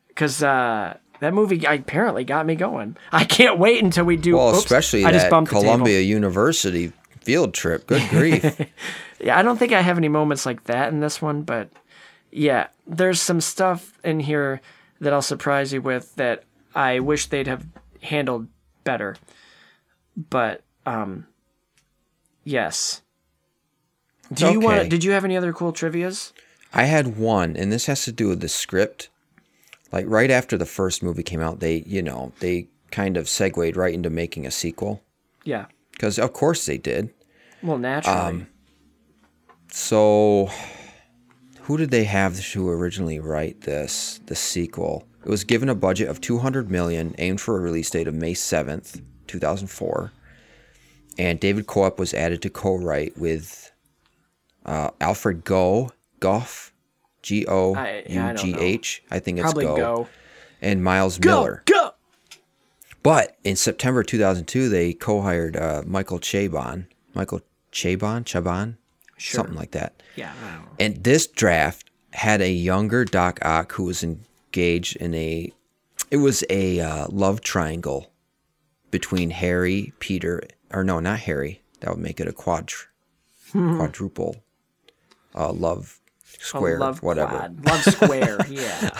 because 0.09 0.43
uh, 0.43 0.97
that 1.21 1.35
movie 1.35 1.65
apparently 1.65 2.25
got 2.25 2.47
me 2.47 2.55
going. 2.55 2.97
I 3.13 3.25
can't 3.25 3.59
wait 3.59 3.83
until 3.83 4.05
we 4.05 4.17
do. 4.17 4.37
Well, 4.37 4.51
oops, 4.51 4.59
especially 4.59 5.05
I 5.05 5.13
that. 5.13 5.47
Columbia 5.47 6.01
University 6.01 6.93
field 7.21 7.55
trip. 7.55 7.87
Good 7.87 8.09
grief. 8.11 8.61
Yeah, 9.21 9.39
I 9.39 9.43
don't 9.43 9.57
think 9.57 9.73
I 9.73 9.81
have 9.81 9.97
any 9.97 10.09
moments 10.09 10.45
like 10.45 10.65
that 10.65 10.93
in 10.93 11.01
this 11.01 11.23
one, 11.23 11.43
but 11.43 11.71
yeah, 12.31 12.67
there's 12.87 13.23
some 13.23 13.41
stuff 13.41 13.99
in 14.05 14.21
here 14.21 14.61
that 15.01 15.15
I'll 15.15 15.23
surprise 15.23 15.73
you 15.73 15.81
with 15.81 16.15
that 16.17 16.45
I 16.75 17.01
wish 17.01 17.27
they'd 17.27 17.47
have 17.47 17.65
handled 18.03 18.49
better. 18.83 19.17
But 20.15 20.63
um 20.85 21.27
yes. 22.43 23.01
Do 24.31 24.51
you 24.51 24.61
want 24.61 24.81
okay. 24.81 24.89
did 24.91 25.05
you 25.05 25.13
have 25.13 25.25
any 25.25 25.39
other 25.39 25.55
cool 25.55 25.73
trivias? 25.73 26.33
I 26.75 26.85
had 26.85 27.17
one, 27.17 27.57
and 27.57 27.73
this 27.73 27.87
has 27.87 28.05
to 28.05 28.13
do 28.13 28.29
with 28.29 28.41
the 28.41 28.49
script. 28.49 29.09
Like 29.93 30.07
right 30.09 30.31
after 30.31 30.59
the 30.59 30.67
first 30.67 31.03
movie 31.03 31.23
came 31.23 31.41
out, 31.41 31.61
they, 31.61 31.85
you 31.87 32.03
know, 32.03 32.33
they 32.41 32.69
kind 32.91 33.17
of 33.17 33.29
segued 33.29 33.77
right 33.77 33.95
into 33.95 34.11
making 34.11 34.45
a 34.45 34.51
sequel. 34.51 35.03
Yeah. 35.45 35.67
Because 35.93 36.19
of 36.19 36.33
course 36.33 36.67
they 36.67 36.79
did. 36.79 37.11
Well, 37.63 37.79
naturally. 37.79 38.19
Um, 38.19 38.47
So, 39.71 40.51
who 41.63 41.77
did 41.77 41.91
they 41.91 42.05
have 42.05 42.41
to 42.41 42.69
originally 42.69 43.19
write 43.21 43.63
this, 43.63 44.21
the 44.27 44.35
sequel? 44.35 45.07
It 45.25 45.31
was 45.31 45.45
given 45.45 45.69
a 45.69 45.75
budget 45.75 46.09
of 46.09 46.21
200 46.21 46.71
million, 46.71 47.15
aimed 47.19 47.41
for 47.41 47.57
a 47.57 47.61
release 47.61 47.91
date 47.91 48.07
of 48.07 48.15
May 48.15 48.35
7th, 48.35 49.01
2004. 49.27 50.13
And 51.19 51.41
David 51.41 51.67
Koepp 51.67 51.99
was 51.99 52.13
added 52.13 52.43
to 52.43 52.51
co-write 52.51 53.17
with 53.17 53.73
uh, 54.67 54.91
Alfred 55.01 55.45
Go, 55.45 55.91
Goff, 56.25 56.73
G 57.23 57.45
O 57.47 57.75
I- 57.75 58.05
yeah, 58.09 58.29
I 58.29 58.31
U 58.33 58.37
G 58.39 58.55
H. 58.59 59.03
I 59.11 59.19
think 59.19 59.39
it's 59.39 59.45
Probably 59.45 59.67
Go, 59.67 59.77
go. 59.77 60.09
and 60.63 60.83
Miles 60.83 61.19
Go. 61.19 61.31
Millar. 61.43 61.63
Go. 61.67 61.91
But 63.03 63.37
in 63.45 63.57
September 63.57 64.03
2002, 64.03 64.71
they 64.71 64.95
co-hired 64.95 65.57
uh, 65.57 65.83
Michael 65.87 66.19
Chabon. 66.19 66.87
Michael 67.15 67.43
Chabon, 67.71 68.25
Chabon. 68.25 68.77
something 69.19 69.55
like 69.55 69.73
that. 69.73 70.03
Yeah. 70.17 70.33
I 70.43 70.53
don't 70.55 70.63
know. 70.65 70.71
And 70.81 71.05
this 71.05 71.27
draft 71.27 71.91
had 72.15 72.41
a 72.41 72.51
younger 72.51 73.05
Doc 73.05 73.39
Ock 73.43 73.73
who 73.73 73.85
was 73.85 74.03
engaged 74.03 74.97
in 74.97 75.15
a. 75.15 75.53
It 76.11 76.17
was 76.19 76.43
a 76.49 76.81
uh, 76.81 77.07
love 77.11 77.43
triangle 77.43 78.11
between 78.91 79.31
Harry, 79.31 79.93
Peter, 79.99 80.43
or 80.73 80.83
no, 80.85 81.01
not 81.01 81.19
Harry. 81.21 81.61
That 81.81 81.91
would 81.91 81.99
make 82.03 82.21
it 82.21 82.29
a 82.29 82.33
quadr, 82.33 82.87
quadruple, 83.53 84.37
uh, 85.35 85.53
love 85.53 86.01
square, 86.45 86.79
love 86.79 87.03
whatever. 87.03 87.37
quad. 87.37 87.67
Love 87.67 87.83
square. 87.83 88.39
yeah. 88.49 88.91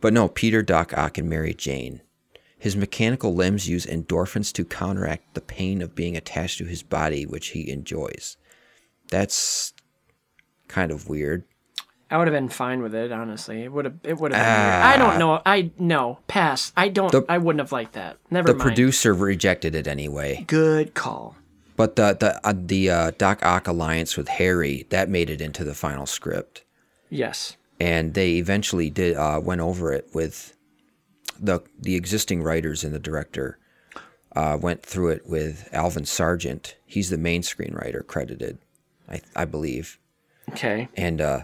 But 0.00 0.12
no, 0.12 0.28
Peter, 0.28 0.62
Doc 0.62 0.96
Ock, 0.96 1.18
and 1.18 1.28
Mary 1.28 1.54
Jane. 1.54 2.02
His 2.58 2.76
mechanical 2.76 3.34
limbs 3.34 3.68
use 3.68 3.86
endorphins 3.86 4.52
to 4.52 4.64
counteract 4.64 5.34
the 5.34 5.40
pain 5.40 5.82
of 5.82 5.94
being 5.94 6.16
attached 6.16 6.58
to 6.58 6.64
his 6.64 6.82
body, 6.82 7.26
which 7.26 7.48
he 7.48 7.70
enjoys. 7.70 8.36
That's 9.08 9.72
kind 10.68 10.90
of 10.92 11.08
weird. 11.08 11.44
I 12.10 12.18
would 12.18 12.28
have 12.28 12.34
been 12.34 12.48
fine 12.50 12.82
with 12.82 12.94
it, 12.94 13.10
honestly. 13.10 13.62
It 13.62 13.72
would 13.72 13.86
have. 13.86 13.94
It 14.04 14.18
would 14.18 14.32
have 14.32 14.40
been. 14.40 14.64
weird. 14.64 14.82
I 14.84 14.96
don't 14.98 15.18
know. 15.18 15.40
I 15.46 15.70
no 15.78 16.18
pass. 16.28 16.70
I 16.76 16.88
don't. 16.88 17.12
Ah. 17.14 17.20
The- 17.20 17.26
I 17.28 17.38
wouldn't 17.38 17.60
have 17.60 17.72
liked 17.72 17.94
that. 17.94 18.18
Never 18.30 18.48
mind. 18.48 18.60
The 18.60 18.64
mind. 18.64 18.68
producer 18.76 19.14
rejected 19.14 19.74
it 19.74 19.86
anyway. 19.88 20.44
Good 20.46 20.94
call. 20.94 21.36
But 21.76 21.96
the 21.96 22.16
the 22.18 22.40
uh, 22.46 22.52
the 22.56 22.90
uh, 22.90 23.10
Doc 23.18 23.44
Ock 23.44 23.66
alliance 23.66 24.16
with 24.16 24.28
Harry 24.28 24.86
that 24.90 25.08
made 25.08 25.30
it 25.30 25.40
into 25.40 25.64
the 25.64 25.74
final 25.74 26.06
script, 26.06 26.64
Yes. 27.08 27.56
and 27.80 28.14
they 28.14 28.34
eventually 28.36 28.90
did 28.90 29.16
uh, 29.16 29.40
went 29.42 29.60
over 29.62 29.92
it 29.92 30.08
with 30.14 30.56
the 31.40 31.60
the 31.78 31.94
existing 31.94 32.42
writers 32.42 32.84
and 32.84 32.94
the 32.94 32.98
director. 32.98 33.58
Uh, 34.34 34.56
went 34.58 34.82
through 34.82 35.08
it 35.10 35.26
with 35.26 35.68
Alvin 35.72 36.06
Sargent. 36.06 36.76
He's 36.86 37.10
the 37.10 37.18
main 37.18 37.42
screenwriter 37.42 38.06
credited, 38.06 38.56
I 39.08 39.20
I 39.36 39.44
believe, 39.44 39.98
Okay. 40.50 40.88
and 40.96 41.20
uh, 41.20 41.40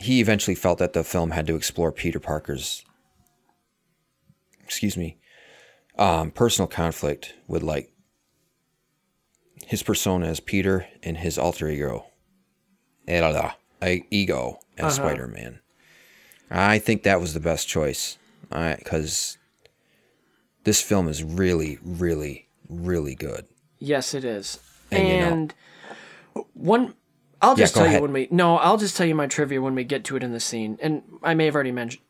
he 0.00 0.20
eventually 0.20 0.54
felt 0.54 0.78
that 0.78 0.94
the 0.94 1.04
film 1.04 1.32
had 1.32 1.46
to 1.48 1.54
explore 1.54 1.92
Peter 1.92 2.18
Parker's, 2.20 2.84
excuse 4.64 4.96
me, 4.96 5.18
um, 5.98 6.30
personal 6.30 6.66
conflict 6.68 7.34
with 7.46 7.62
like 7.62 7.90
his 9.66 9.82
persona 9.82 10.26
as 10.26 10.40
Peter 10.40 10.86
and 11.02 11.18
his 11.18 11.36
alter 11.36 11.68
ego, 11.68 12.06
Ella, 13.08 13.56
a- 13.82 14.06
ego 14.10 14.60
as 14.78 14.94
Spider 14.94 15.26
Man. 15.26 15.60
I 16.50 16.78
think 16.78 17.02
that 17.02 17.20
was 17.20 17.34
the 17.34 17.40
best 17.40 17.66
choice, 17.68 18.16
because 18.48 19.36
this 20.64 20.80
film 20.80 21.08
is 21.08 21.22
really, 21.24 21.78
really, 21.82 22.48
really 22.68 23.14
good. 23.16 23.46
Yes, 23.80 24.14
it 24.14 24.24
is. 24.24 24.60
And, 24.92 25.52
you 26.34 26.40
know- 26.42 26.46
one, 26.54 26.94
I'll 27.42 27.56
just 27.56 27.74
go 27.74 27.80
tell 27.80 27.86
ahead. 27.86 27.96
you 27.98 28.02
when 28.02 28.12
we. 28.12 28.28
No, 28.30 28.56
I'll 28.58 28.76
just 28.78 28.96
tell 28.96 29.06
you 29.06 29.14
my 29.14 29.26
trivia 29.26 29.60
when 29.60 29.74
we 29.74 29.84
get 29.84 30.04
to 30.04 30.16
it 30.16 30.22
in 30.22 30.32
the 30.32 30.40
scene. 30.40 30.78
And 30.80 31.02
I 31.22 31.34
may 31.34 31.44
have 31.46 31.54
already 31.54 31.72
mentioned. 31.72 32.02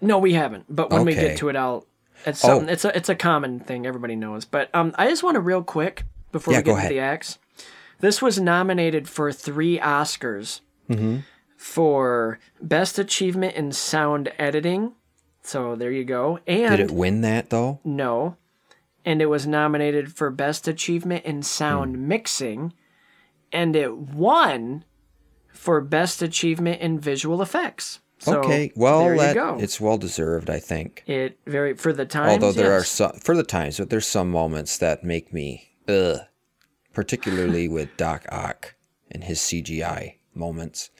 No, 0.00 0.18
we 0.18 0.32
haven't. 0.34 0.64
But 0.68 0.90
when 0.90 1.04
we 1.04 1.14
get 1.14 1.38
to 1.38 1.48
it, 1.48 1.56
I'll. 1.56 1.86
It's 2.26 2.44
Oh. 2.44 2.48
something. 2.48 2.68
It's 2.68 2.84
a 2.84 2.94
it's 2.96 3.08
a 3.08 3.14
common 3.14 3.60
thing 3.60 3.86
everybody 3.86 4.16
knows. 4.16 4.44
But 4.44 4.74
um, 4.74 4.94
I 4.98 5.08
just 5.08 5.22
want 5.22 5.34
to 5.36 5.40
real 5.40 5.62
quick 5.62 6.04
before 6.32 6.52
Yeah, 6.54 6.60
we 6.60 6.64
get 6.64 6.76
ahead. 6.78 6.90
the 6.92 6.98
acts. 7.00 7.38
This 8.00 8.20
was 8.20 8.38
nominated 8.40 9.08
for 9.08 9.32
three 9.32 9.78
Oscars 9.78 10.60
Mm-hmm. 10.88 11.18
for 11.56 12.38
best 12.62 12.98
achievement 12.98 13.56
in 13.56 13.72
sound 13.72 14.32
editing. 14.38 14.92
So 15.42 15.74
there 15.74 15.90
you 15.90 16.04
go. 16.04 16.38
And 16.46 16.76
Did 16.76 16.90
it 16.90 16.94
win 16.94 17.22
that 17.22 17.50
though? 17.50 17.80
no. 17.84 18.36
And 19.04 19.22
it 19.22 19.26
was 19.26 19.46
nominated 19.46 20.12
for 20.16 20.30
Best 20.32 20.66
Achievement 20.66 21.24
in 21.24 21.40
Sound 21.44 21.94
Hmm. 21.94 22.08
Mixing. 22.08 22.72
And 23.52 23.76
it 23.76 23.96
won 23.96 24.84
for 25.52 25.80
Best 25.80 26.22
Achievement 26.22 26.80
in 26.80 26.98
Visual 26.98 27.40
Effects. 27.40 28.00
So, 28.18 28.40
okay, 28.40 28.72
well, 28.74 29.00
there 29.00 29.14
you 29.14 29.20
that, 29.20 29.34
go. 29.34 29.58
it's 29.60 29.80
well 29.80 29.96
deserved, 29.96 30.50
I 30.50 30.58
think. 30.58 31.04
it 31.06 31.38
very 31.46 31.74
for 31.74 31.92
the 31.92 32.04
time. 32.04 32.30
Although 32.30 32.50
there 32.50 32.72
are 32.72 32.82
some 32.82 33.12
for 33.12 33.36
the 33.36 33.44
times, 33.44 33.78
but 33.78 33.90
there's 33.90 34.06
some 34.08 34.28
moments 34.30 34.78
that 34.78 35.04
make 35.04 35.32
me 35.32 35.65
ugh, 35.88 36.20
particularly 36.92 37.68
with 37.68 37.96
Doc 37.96 38.24
Ock 38.30 38.74
and 39.10 39.24
his 39.24 39.38
CGI 39.40 40.14
moments. 40.34 40.90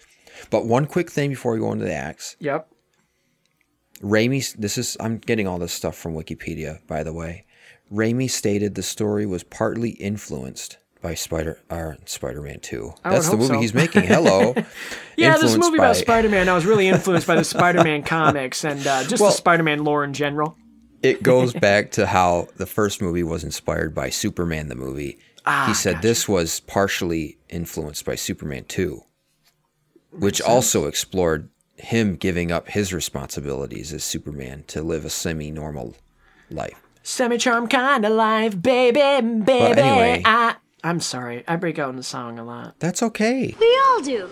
But 0.51 0.67
one 0.67 0.87
quick 0.87 1.11
thing 1.11 1.31
before 1.31 1.53
we 1.55 1.59
go 1.61 1.73
into 1.73 1.85
the 1.85 1.95
acts, 1.95 2.37
Yep. 2.41 2.69
Raimi. 4.03 4.55
This 4.57 4.77
is 4.77 4.97
I'm 5.01 5.19
getting 5.19 5.47
all 5.47 5.59
this 5.59 5.73
stuff 5.73 5.97
from 5.97 6.15
Wikipedia, 6.15 6.87
by 6.87 7.03
the 7.03 7.13
way. 7.13 7.45
Raimi 7.93 8.31
stated 8.31 8.75
the 8.75 8.83
story 8.83 9.25
was 9.27 9.43
partly 9.43 9.91
influenced 9.91 10.77
by 11.01 11.15
Spider 11.15 11.59
or 11.71 11.97
Spider-Man 12.05 12.61
Two. 12.61 12.93
I 13.05 13.11
That's 13.11 13.31
the 13.31 13.37
movie 13.37 13.55
so. 13.55 13.61
he's 13.61 13.75
making. 13.75 14.03
Hello. 14.03 14.55
Yeah, 15.17 15.39
this 15.39 15.57
movie 15.57 15.79
by- 15.79 15.85
about 15.87 15.97
Spider 15.97 16.29
Man, 16.29 16.47
I 16.51 16.55
was 16.55 16.67
really 16.67 16.89
influenced 16.89 17.27
by 17.27 17.37
the 17.37 17.45
Spider 17.57 17.83
Man 17.83 18.03
comics 18.03 18.65
and 18.65 18.87
uh, 18.87 19.03
just 19.05 19.23
Well- 19.23 19.31
the 19.31 19.37
Spider 19.37 19.63
Man 19.63 19.83
lore 19.83 20.05
in 20.05 20.13
general. 20.13 20.59
It 21.07 21.23
goes 21.23 21.53
back 21.69 21.91
to 21.93 22.07
how 22.07 22.49
the 22.57 22.67
first 22.67 23.01
movie 23.01 23.23
was 23.23 23.45
inspired 23.45 23.95
by 23.95 24.11
Superman 24.11 24.69
the 24.69 24.75
movie. 24.75 25.19
Ah, 25.47 25.67
he 25.69 25.75
said 25.75 26.03
this 26.03 26.29
was 26.29 26.61
partially 26.61 27.39
influenced 27.49 28.05
by 28.05 28.15
Superman 28.17 28.65
2, 28.67 29.01
which 30.11 30.41
also 30.41 30.87
explored 30.87 31.49
him 31.77 32.17
giving 32.17 32.51
up 32.51 32.69
his 32.69 32.93
responsibilities 32.93 33.93
as 33.93 34.03
Superman 34.03 34.65
to 34.69 34.83
live 34.83 35.05
a 35.05 35.11
semi-normal 35.11 35.95
life. 36.51 36.75
Semi 37.03 37.39
charm 37.39 37.69
kind 37.69 38.05
of 38.05 38.13
life, 38.13 38.61
baby, 38.61 38.99
baby. 39.01 39.53
anyway. 39.81 40.23
I, 40.25 40.57
I'm 40.83 40.99
sorry. 41.01 41.45
I 41.47 41.55
break 41.57 41.79
out 41.79 41.91
in 41.91 41.97
the 41.97 42.03
song 42.03 42.39
a 42.39 42.45
lot. 42.45 42.75
That's 42.81 43.03
okay. 43.03 43.55
We 43.61 43.81
all 43.85 44.01
do. 44.03 44.29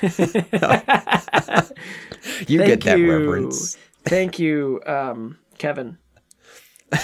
You 2.46 2.58
Thank 2.58 2.68
get 2.68 2.80
that 2.82 2.98
you. 2.98 3.10
reverence. 3.10 3.76
Thank 4.04 4.38
you, 4.38 4.80
um, 4.86 5.38
Kevin. 5.60 5.98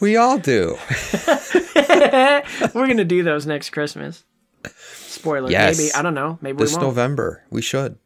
We 0.00 0.16
all 0.16 0.38
do. 0.38 0.76
We're 1.76 2.86
gonna 2.86 3.04
do 3.04 3.22
those 3.24 3.46
next 3.46 3.70
Christmas. 3.70 4.24
Spoiler, 4.86 5.50
Yes. 5.50 5.76
maybe 5.78 5.92
I 5.92 6.02
don't 6.02 6.14
know. 6.14 6.38
Maybe 6.40 6.58
This 6.58 6.70
we 6.70 6.76
won't. 6.76 6.86
November, 6.88 7.42
we 7.50 7.60
should. 7.60 7.98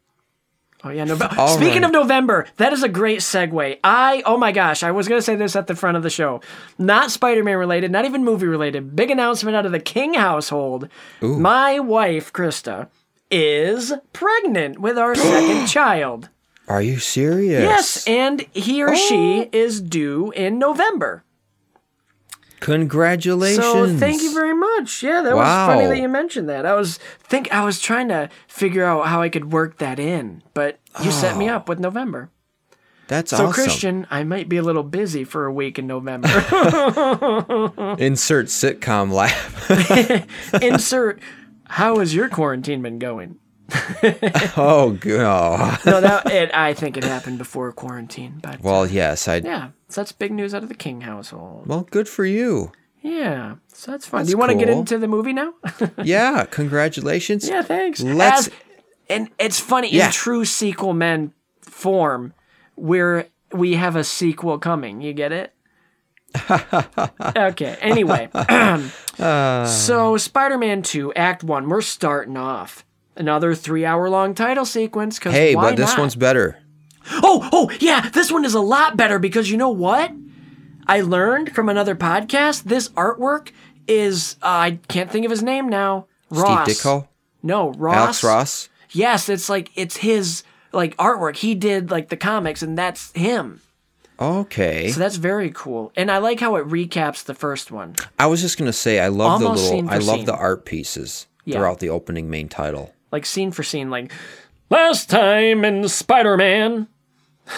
Oh 0.83 0.89
yeah, 0.89 1.03
November. 1.03 1.47
Speaking 1.49 1.81
right. 1.81 1.85
of 1.85 1.91
November, 1.91 2.47
that 2.57 2.73
is 2.73 2.81
a 2.81 2.89
great 2.89 3.19
segue. 3.19 3.79
I 3.83 4.23
oh 4.25 4.37
my 4.37 4.51
gosh, 4.51 4.81
I 4.81 4.89
was 4.91 5.07
gonna 5.07 5.21
say 5.21 5.35
this 5.35 5.55
at 5.55 5.67
the 5.67 5.75
front 5.75 5.97
of 5.97 6.03
the 6.03 6.09
show. 6.09 6.41
Not 6.79 7.11
Spider-Man 7.11 7.57
related, 7.57 7.91
not 7.91 8.05
even 8.05 8.23
movie 8.23 8.47
related. 8.47 8.95
Big 8.95 9.11
announcement 9.11 9.55
out 9.55 9.67
of 9.67 9.71
the 9.71 9.79
King 9.79 10.15
household. 10.15 10.89
My 11.21 11.79
wife, 11.79 12.33
Krista, 12.33 12.87
is 13.29 13.93
pregnant 14.13 14.79
with 14.79 14.97
our 14.97 15.13
second 15.13 15.67
child. 15.67 16.29
Are 16.67 16.81
you 16.81 16.99
serious? 16.99 17.61
Yes, 17.61 18.07
and 18.07 18.41
he 18.53 18.83
or 18.83 18.95
she 18.95 19.43
Oh. 19.43 19.49
is 19.51 19.81
due 19.81 20.31
in 20.35 20.57
November. 20.57 21.23
Congratulations. 22.59 23.63
So 23.63 23.95
thank 23.97 24.23
you 24.23 24.33
very 24.33 24.55
much. 24.55 25.03
Yeah, 25.03 25.21
that 25.21 25.35
was 25.35 25.45
funny 25.45 25.85
that 25.85 25.99
you 25.99 26.07
mentioned 26.09 26.49
that. 26.49 26.65
I 26.65 26.73
was 26.73 26.97
think 27.19 27.53
I 27.53 27.63
was 27.63 27.79
trying 27.79 28.07
to 28.07 28.29
figure 28.47 28.83
out 28.83 29.07
how 29.07 29.21
I 29.21 29.29
could 29.29 29.51
work 29.51 29.77
that 29.77 29.99
in, 29.99 30.41
but 30.55 30.79
you 31.03 31.11
set 31.11 31.37
me 31.37 31.49
oh. 31.49 31.57
up 31.57 31.69
with 31.69 31.79
November. 31.79 32.31
That's 33.07 33.31
awesome. 33.31 33.45
So 33.45 33.49
awesome. 33.49 33.63
Christian, 33.63 34.07
I 34.09 34.23
might 34.23 34.49
be 34.49 34.57
a 34.57 34.63
little 34.63 34.83
busy 34.83 35.23
for 35.23 35.45
a 35.45 35.53
week 35.53 35.77
in 35.77 35.85
November. 35.85 36.27
Insert 37.99 38.47
sitcom 38.47 39.11
laugh. 39.11 39.69
Insert 40.61 41.19
how 41.65 41.99
has 41.99 42.15
your 42.15 42.29
quarantine 42.29 42.81
been 42.81 42.99
going? 42.99 43.37
oh, 44.57 44.97
god. 44.99 45.79
No, 45.85 46.01
that 46.01 46.31
it 46.31 46.51
I 46.53 46.73
think 46.73 46.97
it 46.97 47.03
happened 47.03 47.37
before 47.37 47.71
quarantine, 47.71 48.39
but 48.41 48.61
Well, 48.61 48.81
uh, 48.81 48.85
yes, 48.85 49.27
I. 49.27 49.37
yeah, 49.37 49.69
so 49.89 50.01
that's 50.01 50.11
big 50.11 50.31
news 50.31 50.53
out 50.53 50.63
of 50.63 50.69
the 50.69 50.75
King 50.75 51.01
household. 51.01 51.67
Well, 51.67 51.87
good 51.89 52.07
for 52.07 52.25
you. 52.25 52.71
Yeah, 53.01 53.55
so 53.73 53.91
that's 53.91 54.05
fun. 54.07 54.19
That's 54.21 54.29
Do 54.29 54.31
you 54.33 54.37
want 54.37 54.51
to 54.51 54.57
get 54.57 54.69
into 54.69 54.97
the 54.97 55.07
movie 55.07 55.33
now? 55.33 55.53
Yeah, 56.03 56.45
congratulations. 56.49 57.47
Yeah, 57.47 57.61
thanks. 57.61 58.01
Let's- 58.01 58.47
As- 58.47 58.53
and 59.09 59.29
it's 59.39 59.59
funny 59.59 59.91
Yeah. 59.93 60.07
in 60.07 60.11
true 60.11 60.45
sequel 60.45 60.93
men 60.93 61.33
form, 61.61 62.33
where 62.75 63.27
we 63.51 63.75
have 63.75 63.95
a 63.95 64.03
sequel 64.03 64.57
coming. 64.59 65.01
You 65.01 65.13
get 65.13 65.31
it? 65.31 65.53
okay. 66.49 67.77
Anyway, 67.81 68.29
so 69.17 70.17
Spider-Man 70.17 70.81
Two, 70.81 71.13
Act 71.13 71.43
One. 71.43 71.69
We're 71.69 71.81
starting 71.81 72.35
off 72.37 72.83
another 73.15 73.55
three-hour-long 73.55 74.33
title 74.35 74.65
sequence. 74.65 75.19
Cause 75.19 75.33
Hey, 75.33 75.55
but 75.55 75.75
this 75.75 75.91
not? 75.91 75.99
one's 75.99 76.15
better. 76.15 76.57
Oh, 77.11 77.47
oh, 77.51 77.71
yeah, 77.79 78.09
this 78.09 78.31
one 78.31 78.45
is 78.45 78.53
a 78.55 78.59
lot 78.61 78.97
better 78.97 79.19
because 79.19 79.49
you 79.51 79.57
know 79.57 79.69
what? 79.69 80.11
I 80.87 81.01
learned 81.01 81.53
from 81.53 81.69
another 81.69 81.95
podcast. 81.95 82.63
This 82.63 82.89
artwork 82.89 83.51
is 83.87 84.35
uh, 84.41 84.47
I 84.47 84.79
can't 84.87 85.11
think 85.11 85.25
of 85.25 85.31
his 85.31 85.43
name 85.43 85.69
now. 85.69 86.07
Ross. 86.31 86.63
Steve 86.71 86.77
Ditko, 86.77 87.07
No, 87.43 87.71
Ross. 87.73 87.95
Alex 87.95 88.23
Ross. 88.23 88.69
Yes, 88.91 89.29
it's 89.29 89.49
like 89.49 89.71
it's 89.75 89.97
his 89.97 90.43
like 90.71 90.95
artwork. 90.97 91.37
He 91.37 91.53
did 91.55 91.91
like 91.91 92.09
the 92.09 92.17
comics, 92.17 92.61
and 92.63 92.77
that's 92.77 93.11
him. 93.13 93.61
Okay. 94.19 94.89
So 94.91 94.99
that's 94.99 95.17
very 95.17 95.51
cool. 95.51 95.91
And 95.95 96.09
I 96.09 96.19
like 96.19 96.39
how 96.39 96.55
it 96.55 96.67
recaps 96.67 97.23
the 97.25 97.33
first 97.35 97.69
one. 97.71 97.95
I 98.17 98.27
was 98.27 98.41
just 98.41 98.57
gonna 98.57 98.73
say 98.73 98.99
I 98.99 99.09
love 99.09 99.43
Almost 99.43 99.69
the 99.69 99.75
little 99.75 99.89
I 99.91 99.97
love 99.97 100.17
scene. 100.17 100.25
the 100.25 100.35
art 100.35 100.65
pieces 100.65 101.27
Yeah. 101.43 101.57
throughout 101.57 101.79
the 101.79 101.89
opening 101.89 102.29
main 102.29 102.47
title. 102.47 102.93
Like 103.11 103.25
scene 103.25 103.51
for 103.51 103.63
scene, 103.63 103.89
like 103.89 104.11
last 104.69 105.09
time 105.09 105.63
in 105.63 105.87
Spider 105.87 106.37
Man. 106.37 106.87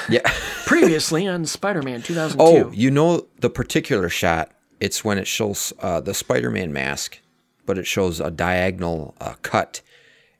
Yeah. 0.09 0.21
Previously 0.65 1.27
on 1.27 1.45
Spider 1.45 1.81
Man 1.81 2.01
2002. 2.01 2.37
oh, 2.39 2.71
you 2.71 2.91
know 2.91 3.27
the 3.39 3.49
particular 3.49 4.09
shot? 4.09 4.51
It's 4.79 5.03
when 5.03 5.17
it 5.17 5.27
shows 5.27 5.73
uh, 5.79 6.01
the 6.01 6.13
Spider-Man 6.13 6.71
mask, 6.71 7.19
but 7.65 7.77
it 7.77 7.87
shows 7.87 8.19
a 8.19 8.29
diagonal 8.29 9.15
uh, 9.19 9.33
cut, 9.41 9.81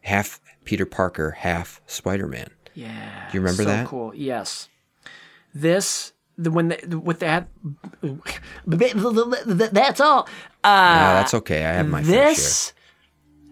half 0.02 0.40
Peter 0.64 0.86
Parker, 0.86 1.32
half 1.32 1.82
Spider-Man. 1.88 2.50
Yeah. 2.76 3.28
Do 3.32 3.38
you 3.38 3.42
remember 3.42 3.64
so 3.64 3.70
that? 3.70 3.88
cool. 3.88 4.14
Yes. 4.14 4.70
This 5.54 6.14
the 6.38 6.52
when 6.52 6.68
the, 6.68 7.00
with 7.00 7.20
that 7.20 7.48
that's 8.68 10.00
all. 10.00 10.28
Ah, 10.64 11.14
that's 11.16 11.34
okay. 11.34 11.66
I 11.66 11.74
have 11.74 11.90
my 11.90 12.02
this 12.02 12.74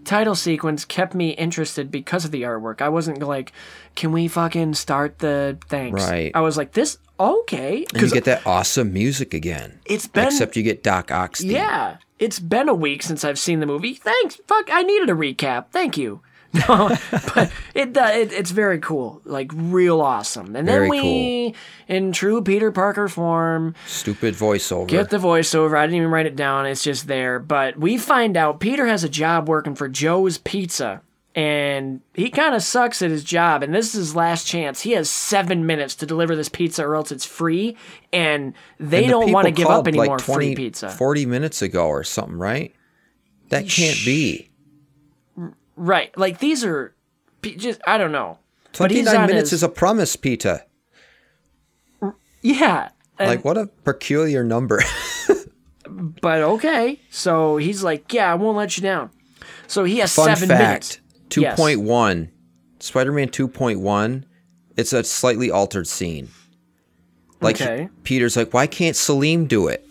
title 0.06 0.36
sequence 0.36 0.86
kept 0.86 1.14
me 1.14 1.32
interested 1.32 1.92
because 1.92 2.24
of 2.26 2.32
the 2.32 2.44
artwork. 2.44 2.82
I 2.82 2.90
wasn't 2.90 3.22
like, 3.22 3.52
can 3.96 4.12
we 4.12 4.28
fucking 4.28 4.76
start 4.76 5.20
the 5.20 5.58
thanks? 5.68 6.04
Right. 6.04 6.32
I 6.34 6.42
was 6.42 6.56
like, 6.58 6.72
this 6.74 6.98
okay 7.20 7.86
And 7.94 8.02
you 8.02 8.10
get 8.12 8.26
that 8.26 8.46
awesome 8.46 8.92
music 8.94 9.34
again. 9.34 9.80
it's 9.86 10.08
been 10.08 10.28
Except 10.28 10.56
you 10.56 10.64
get 10.64 10.84
Doc 10.84 11.08
Ockstein. 11.08 11.52
yeah, 11.52 11.98
it's 12.20 12.40
been 12.40 12.68
a 12.70 12.74
week 12.74 13.04
since 13.04 13.24
I've 13.24 13.40
seen 13.40 13.60
the 13.62 13.66
movie. 13.66 13.94
Thanks, 13.94 14.36
fuck, 14.48 14.70
I 14.72 14.84
needed 14.84 15.10
a 15.10 15.14
recap. 15.14 15.66
Thank 15.72 15.98
you. 15.98 16.22
No, 16.68 16.96
but 17.34 17.52
it, 17.74 17.98
uh, 17.98 18.10
it 18.14 18.32
it's 18.32 18.52
very 18.52 18.80
cool, 18.80 19.22
like 19.26 19.52
real 19.54 20.02
awesome. 20.02 20.56
And 20.56 20.68
Very 20.68 20.90
then 20.90 20.90
we, 20.90 21.56
in 21.88 22.12
true 22.12 22.42
Peter 22.42 22.72
Parker 22.72 23.08
form, 23.08 23.76
Stupid 23.86 24.36
voiceover. 24.36 24.88
Get 24.88 25.10
the 25.10 25.18
voiceover. 25.18 25.78
I 25.78 25.86
didn't 25.86 25.98
even 25.98 26.10
write 26.10 26.26
it 26.26 26.36
down. 26.36 26.66
It's 26.66 26.84
just 26.84 27.08
there. 27.08 27.40
But 27.40 27.78
we 27.78 27.98
find 27.98 28.38
out 28.38 28.60
Peter 28.60 28.86
has 28.88 29.04
a 29.04 29.10
job 29.10 29.48
working 29.50 29.76
for 29.76 29.88
Joe's 29.88 30.38
Pizza. 30.38 31.02
And 31.38 32.00
he 32.14 32.30
kind 32.30 32.56
of 32.56 32.64
sucks 32.64 33.02
at 33.02 33.12
his 33.12 33.22
job. 33.22 33.62
And 33.62 33.76
this 33.76 33.88
is 33.88 33.94
his 33.94 34.16
last 34.16 34.48
chance. 34.48 34.82
He 34.82 34.92
has 34.92 35.10
seven 35.10 35.66
minutes 35.66 35.94
to 35.96 36.06
deliver 36.06 36.34
this 36.34 36.48
pizza 36.48 36.88
or 36.88 36.96
else 36.96 37.12
it's 37.12 37.26
free. 37.26 37.76
And 38.14 38.54
they 38.80 39.00
And 39.00 39.08
the 39.08 39.12
don't 39.12 39.32
want 39.34 39.46
to 39.46 39.52
give 39.52 39.68
up 39.68 39.86
any 39.86 39.98
like 39.98 40.08
more 40.08 40.18
20, 40.18 40.34
free 40.34 40.56
pizza. 40.56 40.90
40 40.90 41.26
minutes 41.26 41.62
ago 41.62 41.88
or 41.88 42.06
something, 42.06 42.38
right? 42.38 42.74
That 43.50 43.68
can't 43.68 44.00
be. 44.06 44.50
Right. 45.76 46.16
Like 46.18 46.40
these 46.40 46.64
are 46.64 46.96
just, 47.44 47.80
I 47.88 47.98
don't 47.98 48.12
know. 48.12 48.40
29 48.74 49.28
minutes 49.28 49.52
his- 49.52 49.60
is 49.60 49.64
a 49.64 49.70
promise, 49.70 50.16
Peter. 50.16 50.62
Yeah. 52.42 52.90
And- 53.18 53.30
Like, 53.30 53.46
what 53.46 53.58
a 53.58 53.68
peculiar 53.84 54.44
number. 54.44 54.82
but 55.88 56.42
okay. 56.42 57.00
So 57.10 57.58
he's 57.58 57.84
like, 57.84 58.12
yeah, 58.14 58.32
I 58.32 58.36
won't 58.36 58.58
let 58.58 58.78
you 58.78 58.84
down. 58.84 59.10
So 59.68 59.84
he 59.84 60.00
has 60.00 60.14
Fun 60.14 60.36
seven 60.36 60.50
fact 60.50 60.60
minutes. 60.60 61.02
Yes. 61.38 61.60
2.1, 61.60 62.30
Spider 62.80 63.12
Man 63.12 63.30
2.1, 63.30 64.24
it's 64.78 64.94
a 64.94 65.04
slightly 65.04 65.50
altered 65.50 65.88
scene. 65.88 66.30
Like, 67.42 67.60
Okay. 67.62 67.90
Peter's 68.04 68.38
like, 68.38 68.54
why 68.54 68.68
can't 68.68 68.96
Salim 68.96 69.46
do 69.48 69.68
it? 69.68 69.85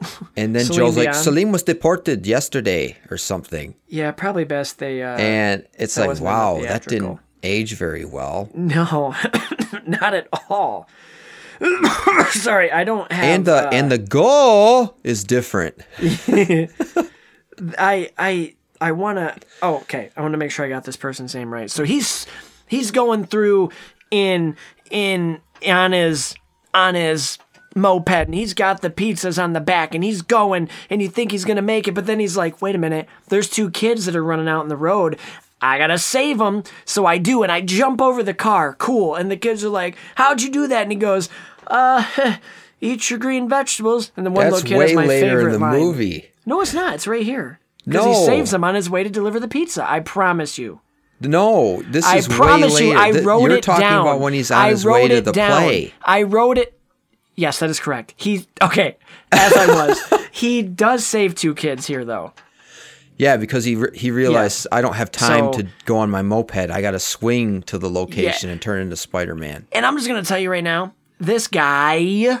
And 0.36 0.54
then 0.54 0.64
Celine 0.64 0.78
Joe's 0.78 0.96
like? 0.96 1.14
Salim 1.14 1.50
was 1.52 1.62
deported 1.64 2.26
yesterday 2.26 2.96
or 3.10 3.16
something. 3.16 3.74
Yeah, 3.88 4.12
probably 4.12 4.44
best 4.44 4.78
they. 4.78 5.02
Uh, 5.02 5.16
And 5.18 5.66
it's 5.74 5.96
like, 5.96 6.08
wasn't 6.08 6.26
in 6.28 6.32
the 6.32 6.38
wow, 6.38 6.60
that 6.62 6.86
didn't 6.86 7.18
age 7.42 7.74
very 7.74 8.04
well. 8.04 8.48
No, 8.54 9.14
not 9.86 10.14
at 10.14 10.28
all. 10.48 10.88
Sorry, 12.30 12.70
I 12.70 12.84
don't 12.84 13.10
have. 13.10 13.24
And 13.24 13.44
the 13.44 13.66
uh, 13.66 13.70
and 13.72 13.90
the 13.90 13.98
goal 13.98 14.94
is 15.02 15.24
different. 15.24 15.76
I 17.78 18.10
I 18.16 18.54
I 18.80 18.92
want 18.92 19.18
to. 19.18 19.34
Oh, 19.62 19.76
okay. 19.78 20.10
I 20.16 20.20
want 20.22 20.32
to 20.32 20.38
make 20.38 20.50
sure 20.50 20.64
I 20.64 20.68
got 20.68 20.84
this 20.84 20.96
person's 20.96 21.34
name 21.34 21.52
right. 21.52 21.70
So 21.70 21.84
he's 21.84 22.26
he's 22.68 22.90
going 22.90 23.24
through 23.26 23.70
in 24.10 24.56
in 24.90 25.40
on 25.66 25.92
his 25.92 26.34
on 26.74 26.94
his 26.94 27.38
moped 27.80 28.10
and 28.10 28.34
he's 28.34 28.54
got 28.54 28.80
the 28.82 28.90
pizzas 28.90 29.42
on 29.42 29.52
the 29.52 29.60
back 29.60 29.94
and 29.94 30.02
he's 30.04 30.22
going 30.22 30.68
and 30.90 31.00
you 31.00 31.08
think 31.08 31.30
he's 31.30 31.44
gonna 31.44 31.62
make 31.62 31.86
it 31.88 31.92
but 31.94 32.06
then 32.06 32.20
he's 32.20 32.36
like 32.36 32.60
wait 32.60 32.74
a 32.74 32.78
minute 32.78 33.06
there's 33.28 33.48
two 33.48 33.70
kids 33.70 34.04
that 34.06 34.14
are 34.16 34.24
running 34.24 34.48
out 34.48 34.62
in 34.62 34.68
the 34.68 34.76
road 34.76 35.18
i 35.62 35.78
gotta 35.78 35.98
save 35.98 36.38
them 36.38 36.62
so 36.84 37.06
i 37.06 37.16
do 37.18 37.42
and 37.42 37.50
i 37.52 37.60
jump 37.60 38.00
over 38.02 38.22
the 38.22 38.34
car 38.34 38.74
cool 38.74 39.14
and 39.14 39.30
the 39.30 39.36
kids 39.36 39.64
are 39.64 39.68
like 39.70 39.96
how'd 40.16 40.42
you 40.42 40.50
do 40.50 40.66
that 40.66 40.82
and 40.82 40.92
he 40.92 40.98
goes 40.98 41.28
uh 41.68 42.04
eat 42.80 43.10
your 43.10 43.18
green 43.18 43.48
vegetables 43.48 44.12
and 44.16 44.24
the 44.24 44.30
one 44.30 44.44
That's 44.50 44.62
little 44.62 44.68
kid 44.68 44.78
way 44.78 44.94
my 44.94 45.06
favorite 45.06 45.46
in 45.46 45.52
the 45.52 45.58
line. 45.58 45.78
movie. 45.80 46.30
No, 46.46 46.60
it's 46.60 46.72
not. 46.72 46.94
It's 46.94 47.06
right 47.08 47.24
here. 47.24 47.58
Because 47.84 48.06
he 48.06 48.24
saves 48.24 48.52
him 48.54 48.62
on 48.62 48.74
his 48.76 48.88
way 48.88 49.02
to 49.02 49.10
deliver 49.10 49.40
the 49.40 49.48
pizza. 49.48 49.84
I 49.90 49.98
promise 50.00 50.58
you. 50.58 50.80
No, 51.20 51.82
this 51.82 52.04
I 52.06 52.18
is 52.18 52.28
promise 52.28 52.74
way 52.76 52.82
you. 52.84 52.88
later. 52.90 53.00
I 53.00 53.10
Th- 53.12 53.24
wrote 53.24 53.42
You're 53.42 53.56
it 53.58 53.62
talking 53.64 53.84
about 53.86 54.20
when 54.20 54.32
he's 54.32 54.50
on 54.52 54.58
I 54.58 54.68
his 54.68 54.84
way 54.84 55.08
to 55.08 55.20
the 55.20 55.32
down. 55.32 55.62
play. 55.64 55.92
I 56.02 56.22
wrote 56.22 56.56
it. 56.58 56.77
Yes, 57.38 57.60
that 57.60 57.70
is 57.70 57.78
correct. 57.78 58.14
He 58.16 58.46
okay. 58.60 58.96
As 59.30 59.52
I 59.56 59.66
was, 59.66 60.12
he 60.32 60.60
does 60.62 61.06
save 61.06 61.36
two 61.36 61.54
kids 61.54 61.86
here, 61.86 62.04
though. 62.04 62.32
Yeah, 63.16 63.36
because 63.36 63.64
he 63.64 63.76
re- 63.76 63.96
he 63.96 64.10
realized 64.10 64.66
I 64.72 64.80
don't 64.80 64.94
have 64.96 65.12
time 65.12 65.52
So- 65.52 65.60
to 65.60 65.68
go 65.84 65.98
on 65.98 66.10
my 66.10 66.22
moped. 66.22 66.56
I 66.70 66.80
got 66.80 66.92
to 66.92 66.98
swing 66.98 67.62
to 67.62 67.78
the 67.78 67.88
location 67.88 68.50
and 68.50 68.60
turn 68.60 68.80
into 68.82 68.96
Spider 68.96 69.34
Man. 69.36 69.66
And 69.72 69.86
I'm 69.86 69.96
just 69.96 70.08
gonna 70.08 70.24
tell 70.24 70.38
you 70.38 70.50
right 70.50 70.64
now, 70.64 70.94
this 71.20 71.46
guy 71.46 72.40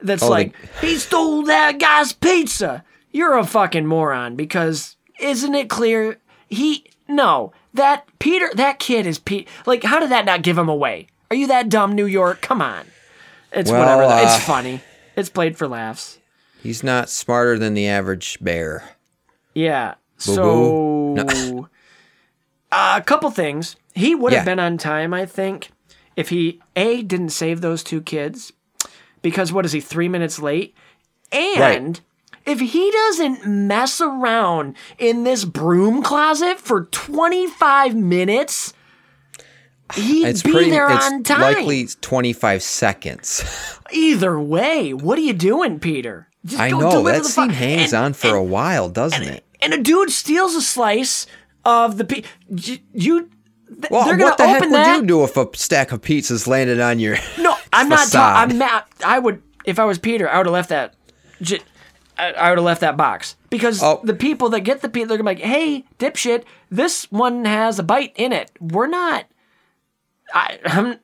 that's 0.00 0.22
Oh, 0.22 0.26
the- 0.26 0.30
like, 0.30 0.54
he 0.80 0.96
stole 0.96 1.44
that 1.44 1.78
guy's 1.78 2.12
pizza. 2.12 2.84
You're 3.12 3.38
a 3.38 3.46
fucking 3.46 3.86
moron 3.86 4.36
because 4.36 4.96
isn't 5.18 5.54
it 5.54 5.70
clear 5.70 6.18
he 6.48 6.84
no, 7.08 7.52
that 7.72 8.04
Peter 8.18 8.50
that 8.56 8.78
kid 8.78 9.06
is 9.06 9.18
Pete 9.18 9.48
like 9.64 9.84
how 9.84 10.00
did 10.00 10.10
that 10.10 10.26
not 10.26 10.42
give 10.42 10.58
him 10.58 10.68
away? 10.68 11.06
Are 11.30 11.36
you 11.36 11.46
that 11.46 11.70
dumb, 11.70 11.94
New 11.94 12.04
York? 12.06 12.42
Come 12.42 12.60
on. 12.60 12.84
It's 13.56 13.70
Well, 13.70 13.80
whatever. 13.80 14.02
uh, 14.02 14.22
it's 14.22 14.44
funny. 14.44 14.80
It's 15.16 15.30
played 15.30 15.56
for 15.56 15.66
laughs. 15.66 16.18
He's 16.62 16.82
not 16.82 17.08
smarter 17.08 17.58
than 17.58 17.74
the 17.74 17.88
average 17.88 18.38
bear. 18.40 18.84
Yeah. 19.54 19.94
Boo-boo. 20.26 20.34
So 21.16 21.68
uh, 22.72 22.94
a 22.98 23.02
couple 23.02 23.30
things. 23.30 23.76
He 23.94 24.14
would 24.14 24.32
have 24.32 24.42
Yeah. 24.42 24.44
been 24.44 24.60
on 24.60 24.76
time, 24.78 25.14
I 25.14 25.24
think, 25.26 25.70
if 26.16 26.28
he 26.28 26.60
a 26.74 27.02
didn't 27.02 27.30
save 27.30 27.60
those 27.60 27.82
two 27.82 28.00
kids 28.02 28.52
because 29.22 29.52
what 29.52 29.64
is 29.64 29.72
he 29.72 29.80
three 29.80 30.08
minutes 30.08 30.38
late, 30.38 30.74
and 31.32 32.00
if 32.44 32.60
he 32.60 32.90
doesn't 32.90 33.46
mess 33.46 34.00
around 34.00 34.76
in 34.98 35.24
this 35.24 35.44
broom 35.44 36.02
closet 36.02 36.58
for 36.60 36.84
twenty 36.86 37.46
five 37.46 37.94
minutes. 37.94 38.72
He'd 39.94 40.26
It's 40.26 40.42
be 40.42 40.50
pretty. 40.52 40.70
there 40.70 40.88
on 40.90 41.22
time. 41.22 41.40
likely 41.40 41.86
25 42.00 42.62
seconds. 42.62 43.44
Either 43.92 44.38
way, 44.40 44.92
what 44.92 45.16
are 45.18 45.22
you 45.22 45.32
doing, 45.32 45.78
Peter? 45.78 46.28
Just 46.44 46.60
I 46.60 46.70
know 46.70 47.02
that 47.04 47.22
the 47.22 47.28
scene 47.28 47.48
fu- 47.50 47.54
hangs 47.54 47.92
and- 47.92 48.04
on 48.06 48.12
for 48.12 48.34
a 48.34 48.42
while, 48.42 48.88
doesn't 48.88 49.22
it? 49.22 49.44
and 49.60 49.72
a 49.72 49.78
dude 49.82 50.10
steals 50.10 50.54
a 50.54 50.60
slice 50.62 51.26
of 51.64 51.96
the 51.98 52.04
pi- 52.04 52.22
j- 52.54 52.82
you. 52.92 53.30
th- 53.68 53.90
Well, 53.90 54.04
they're 54.04 54.18
what 54.18 54.38
the 54.38 54.46
heck 54.46 54.60
would 54.62 54.72
that. 54.72 55.00
you 55.00 55.06
do 55.06 55.24
if 55.24 55.36
a 55.36 55.48
stack 55.54 55.92
of 55.92 56.02
pizzas 56.02 56.46
landed 56.46 56.78
on 56.80 56.98
your? 57.00 57.16
No, 57.38 57.56
I'm 57.72 57.88
not. 57.88 58.08
Ta- 58.10 58.44
I'm 58.48 58.58
not. 58.58 58.86
I 59.04 59.18
would 59.18 59.42
if 59.64 59.78
I 59.78 59.84
was 59.84 59.98
Peter. 59.98 60.28
I 60.28 60.36
would 60.38 60.46
have 60.46 60.52
left 60.52 60.68
that. 60.68 60.94
j- 61.42 61.60
I 62.18 62.32
I 62.32 62.48
would 62.50 62.58
have 62.58 62.64
left 62.64 62.80
that 62.82 62.96
box 62.96 63.36
because 63.50 63.82
Oh. 63.82 64.00
the 64.04 64.14
people 64.14 64.48
that 64.50 64.60
get 64.60 64.82
the 64.82 64.88
pizza, 64.88 65.08
they're 65.08 65.18
gonna 65.18 65.34
be 65.34 65.42
like, 65.42 65.44
"Hey, 65.52 65.84
dipshit, 65.98 66.44
this 66.70 67.10
one 67.10 67.44
has 67.44 67.78
a 67.78 67.82
bite 67.82 68.12
in 68.16 68.32
it. 68.32 68.50
We're 68.60 68.86
not. 68.86 69.24
I, 70.34 70.58
I'm. 70.64 70.98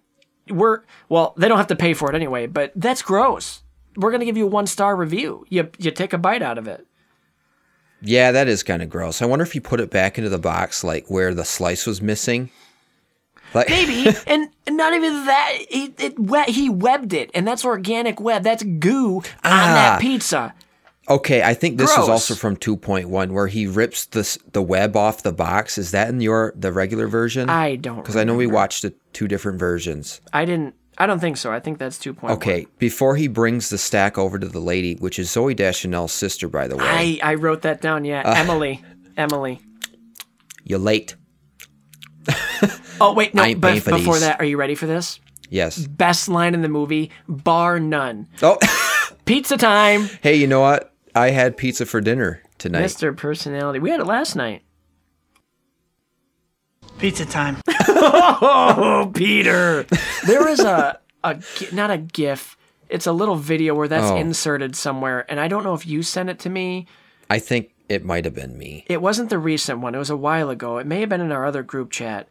We're 0.49 0.81
well. 1.09 1.35
They 1.37 1.49
don't 1.49 1.59
have 1.59 1.69
to 1.69 1.77
pay 1.77 1.95
for 1.95 2.11
it 2.11 2.15
anyway, 2.17 2.47
but 2.47 2.73
that's 2.75 3.03
gross. 3.03 3.63
We're 3.97 4.11
gonna 4.11 4.25
give 4.25 4.37
you 4.37 4.47
a 4.47 4.51
one 4.51 4.67
star 4.67 4.97
review. 4.97 5.45
You 5.49 5.71
you 5.79 5.91
take 5.91 6.13
a 6.13 6.19
bite 6.19 6.43
out 6.43 6.59
of 6.59 6.67
it. 6.67 6.87
Yeah, 8.01 8.33
that 8.33 8.49
is 8.49 8.63
kind 8.65 8.83
of 8.83 8.91
gross. 8.91 9.23
I 9.23 9.27
wonder 9.27 9.45
if 9.45 9.55
you 9.55 9.61
put 9.61 9.79
it 9.81 9.91
back 9.91 10.19
into 10.19 10.29
the 10.31 10.39
box, 10.39 10.83
like 10.83 11.07
where 11.09 11.33
the 11.35 11.45
slice 11.45 11.87
was 11.87 12.03
missing. 12.03 12.51
Like, 13.55 13.69
Maybe, 13.71 14.11
and 14.27 14.49
not 14.69 14.95
even 14.95 15.27
that. 15.27 15.53
He 15.71 15.95
it, 15.99 16.49
he 16.51 16.69
webbed 16.69 17.13
it, 17.13 17.31
and 17.35 17.47
that's 17.47 17.65
organic 17.65 18.19
web. 18.21 18.43
That's 18.43 18.63
goo 18.65 19.17
on 19.19 19.23
Ah. 19.45 19.75
that 19.75 20.01
pizza. 20.01 20.55
Okay, 21.09 21.43
I 21.43 21.55
think 21.55 21.79
this 21.79 21.93
Gross. 21.95 22.05
is 22.05 22.09
also 22.09 22.35
from 22.35 22.57
2.1 22.57 23.33
where 23.33 23.49
he 23.49 23.67
rips 23.67 24.07
the 24.07 24.39
the 24.53 24.63
web 24.63 24.97
off 24.97 25.23
the 25.25 25.33
box. 25.33 25.77
Is 25.77 25.91
that 25.91 26.09
in 26.09 26.21
your 26.21 26.53
the 26.57 26.73
regular 26.73 27.09
version? 27.09 27.51
I 27.51 27.77
don't 27.77 27.97
because 27.97 28.17
I 28.17 28.25
know 28.25 28.37
we 28.37 28.47
watched 28.47 28.83
the 28.83 28.95
two 29.13 29.27
different 29.27 29.59
versions. 29.59 30.21
I 30.33 30.45
didn't. 30.45 30.75
I 30.99 31.07
don't 31.07 31.19
think 31.19 31.39
so. 31.39 31.51
I 31.51 31.59
think 31.59 31.79
that's 31.79 31.99
two 31.99 32.15
point. 32.15 32.35
Okay, 32.35 32.67
before 32.79 33.17
he 33.17 33.27
brings 33.27 33.69
the 33.71 33.79
stack 33.79 34.17
over 34.17 34.39
to 34.39 34.47
the 34.47 34.61
lady, 34.61 34.95
which 34.97 35.19
is 35.19 35.29
Zooey 35.31 35.57
Deschanel's 35.57 36.13
sister, 36.13 36.49
by 36.49 36.69
the 36.69 36.77
way. 36.77 36.85
I 36.87 37.33
I 37.33 37.35
wrote 37.35 37.63
that 37.63 37.81
down. 37.81 38.05
Yeah, 38.05 38.23
Uh. 38.25 38.35
Emily. 38.37 38.85
Emily. 39.17 39.61
You're 40.65 40.79
late. 40.79 41.17
Oh 43.01 43.13
wait, 43.15 43.35
no. 43.35 43.53
But 43.57 43.75
before 43.85 44.15
these. 44.15 44.21
that, 44.21 44.39
are 44.39 44.45
you 44.45 44.57
ready 44.57 44.77
for 44.77 44.87
this? 44.87 45.19
Yes. 45.51 45.85
Best 45.87 46.29
line 46.29 46.55
in 46.55 46.63
the 46.63 46.69
movie, 46.69 47.11
bar 47.29 47.81
none. 47.81 48.29
Oh, 48.43 48.59
Pizza 49.25 49.57
time, 49.57 50.09
hey, 50.23 50.37
you 50.37 50.47
know 50.47 50.61
what? 50.61 50.92
I 51.15 51.31
had 51.31 51.57
pizza 51.57 51.85
for 51.87 52.01
dinner 52.01 52.43
tonight. 52.59 52.85
Mr. 52.85 53.17
Personality. 53.17 53.79
We 53.79 53.91
had 53.91 54.01
it 54.01 54.07
last 54.07 54.35
night. 54.37 54.63
Pizza 56.99 57.27
time. 57.27 57.59
Oh, 58.05 59.13
Peter. 59.15 59.85
there 60.27 60.49
is 60.49 60.59
a, 60.61 60.99
a 61.23 61.41
not 61.73 61.91
a 61.93 61.99
GIF. 61.99 62.57
It's 62.89 63.07
a 63.07 63.13
little 63.13 63.37
video 63.37 63.75
where 63.77 63.87
that's 63.87 64.11
Oh. 64.11 64.17
inserted 64.17 64.75
somewhere, 64.75 65.25
and 65.31 65.39
I 65.39 65.47
don't 65.47 65.63
know 65.63 65.75
if 65.75 65.87
you 65.87 66.03
sent 66.03 66.29
it 66.29 66.41
to 66.41 66.51
me. 66.51 66.87
I 67.31 67.39
think 67.39 67.71
it 67.89 68.05
might 68.05 68.25
have 68.25 68.35
been 68.35 68.59
me. 68.59 68.85
It 68.89 69.01
wasn't 69.01 69.31
the 69.31 69.39
recent 69.39 69.81
one. 69.81 69.95
It 69.95 69.99
was 69.99 70.11
a 70.11 70.17
while 70.17 70.51
ago. 70.51 70.79
It 70.79 70.87
may 70.87 71.01
have 71.01 71.09
been 71.11 71.21
in 71.21 71.31
our 71.31 71.47
other 71.47 71.63
group 71.63 71.91
chat. 71.93 72.29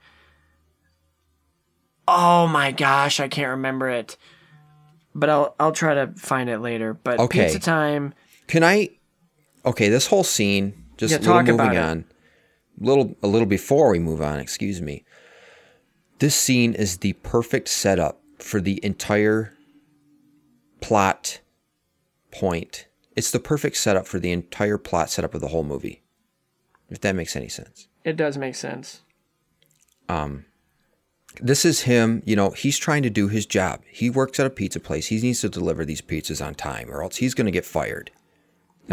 Oh 2.07 2.47
my 2.47 2.71
gosh, 2.71 3.19
I 3.21 3.29
can't 3.29 3.51
remember 3.51 3.87
it. 3.89 4.17
But 5.15 5.29
I'll 5.29 5.55
I'll 5.59 5.71
try 5.71 5.93
to 5.93 6.07
find 6.17 6.49
it 6.49 6.59
later. 6.59 6.93
But 6.93 7.19
Okay. 7.19 7.45
pizza 7.45 7.59
time. 7.59 8.13
Can 8.51 8.65
I? 8.65 8.89
Okay, 9.65 9.87
this 9.87 10.07
whole 10.07 10.25
scene. 10.25 10.73
Just 10.97 11.11
Yeah, 11.13 11.17
a 11.17 11.19
little 11.19 11.33
talk 11.35 11.47
about 11.47 11.63
moving 11.67 11.77
it. 11.77 11.81
on. 11.81 12.05
Little 12.77 13.15
a 13.23 13.27
little 13.27 13.45
before 13.45 13.89
we 13.91 13.97
move 13.97 14.21
on. 14.21 14.39
Excuse 14.39 14.81
me. 14.81 15.05
This 16.19 16.35
scene 16.35 16.73
is 16.73 16.97
the 16.97 17.13
perfect 17.13 17.69
setup 17.69 18.21
for 18.39 18.59
the 18.59 18.83
entire 18.83 19.53
plot 20.81 21.39
point. 22.29 22.87
It's 23.15 23.31
the 23.31 23.39
perfect 23.39 23.77
setup 23.77 24.05
for 24.05 24.19
the 24.19 24.33
entire 24.33 24.77
plot 24.77 25.09
setup 25.09 25.33
of 25.33 25.39
the 25.39 25.47
whole 25.47 25.63
movie. 25.63 26.03
If 26.89 26.99
that 27.01 27.15
makes 27.15 27.37
any 27.37 27.47
sense. 27.47 27.87
It 28.03 28.17
does 28.17 28.37
make 28.37 28.55
sense. 28.55 28.99
Um, 30.09 30.43
this 31.39 31.63
is 31.63 31.83
him, 31.83 32.21
you 32.25 32.35
know, 32.35 32.49
he's 32.49 32.77
trying 32.77 33.03
to 33.03 33.09
do 33.09 33.29
his 33.29 33.45
job. 33.45 33.81
He 33.89 34.09
works 34.09 34.41
at 34.41 34.45
a 34.45 34.49
pizza 34.49 34.81
place. 34.81 35.07
He 35.07 35.21
needs 35.21 35.39
to 35.39 35.47
deliver 35.49 35.85
these 35.85 36.01
pizzas 36.01 36.45
on 36.45 36.55
time 36.55 36.91
or 36.91 37.01
else 37.01 37.15
he's 37.15 37.33
going 37.33 37.45
to 37.45 37.51
get 37.51 37.63
fired. 37.63 38.11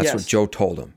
That's 0.03 0.15
what 0.15 0.27
Joe 0.27 0.47
told 0.47 0.79
him. 0.79 0.95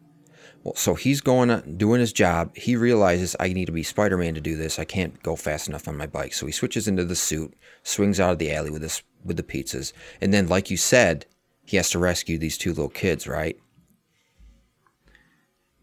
Well, 0.63 0.75
so 0.75 0.93
he's 0.93 1.21
going 1.21 1.49
on 1.49 1.77
doing 1.77 1.99
his 1.99 2.13
job. 2.13 2.55
He 2.55 2.75
realizes 2.75 3.35
I 3.39 3.51
need 3.51 3.65
to 3.65 3.71
be 3.71 3.81
Spider-Man 3.81 4.35
to 4.35 4.41
do 4.41 4.55
this. 4.55 4.77
I 4.77 4.85
can't 4.85 5.21
go 5.23 5.35
fast 5.35 5.67
enough 5.67 5.87
on 5.87 5.97
my 5.97 6.05
bike. 6.05 6.33
So 6.33 6.45
he 6.45 6.51
switches 6.51 6.87
into 6.87 7.03
the 7.03 7.15
suit, 7.15 7.55
swings 7.81 8.19
out 8.19 8.33
of 8.33 8.37
the 8.39 8.53
alley 8.53 8.69
with 8.69 8.83
this 8.83 9.01
with 9.25 9.37
the 9.37 9.43
pizzas, 9.43 9.93
and 10.19 10.33
then 10.33 10.47
like 10.47 10.71
you 10.71 10.77
said, 10.77 11.25
he 11.65 11.77
has 11.77 11.89
to 11.91 11.99
rescue 11.99 12.37
these 12.37 12.57
two 12.57 12.71
little 12.71 12.89
kids, 12.89 13.27
right? 13.27 13.57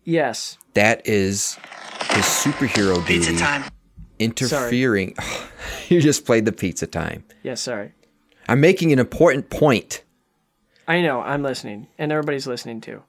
Yes. 0.04 0.58
That 0.74 1.06
is 1.06 1.54
his 2.12 2.24
superhero 2.24 2.96
duty. 3.06 3.26
Pizza 3.26 3.36
time. 3.36 3.64
interfering. 4.18 5.14
you 5.88 6.00
just 6.00 6.24
played 6.24 6.46
the 6.46 6.52
pizza 6.52 6.86
time. 6.86 7.24
Yes, 7.42 7.60
sorry. 7.60 7.92
I'm 8.48 8.60
making 8.60 8.92
an 8.92 8.98
important 8.98 9.50
point. 9.50 10.02
I 10.86 11.02
know, 11.02 11.20
I'm 11.20 11.42
listening. 11.42 11.88
And 11.98 12.10
everybody's 12.10 12.46
listening 12.46 12.80
too. 12.80 13.02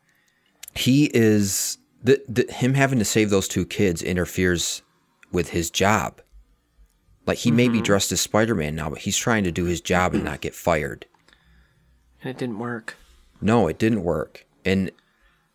He 0.75 1.05
is 1.13 1.77
the, 2.01 2.21
the 2.27 2.51
him 2.51 2.73
having 2.73 2.99
to 2.99 3.05
save 3.05 3.29
those 3.29 3.47
two 3.47 3.65
kids 3.65 4.01
interferes 4.01 4.81
with 5.31 5.49
his 5.49 5.69
job. 5.69 6.21
Like 7.25 7.39
he 7.39 7.51
may 7.51 7.67
be 7.67 7.75
mm-hmm. 7.75 7.83
dressed 7.83 8.11
as 8.11 8.21
Spider-Man 8.21 8.75
now, 8.75 8.89
but 8.89 8.99
he's 8.99 9.17
trying 9.17 9.43
to 9.43 9.51
do 9.51 9.65
his 9.65 9.81
job 9.81 10.13
and 10.13 10.23
not 10.23 10.41
get 10.41 10.55
fired. 10.55 11.05
And 12.21 12.31
it 12.31 12.37
didn't 12.37 12.59
work. 12.59 12.95
No, 13.41 13.67
it 13.67 13.77
didn't 13.77 14.03
work. 14.03 14.45
And 14.65 14.91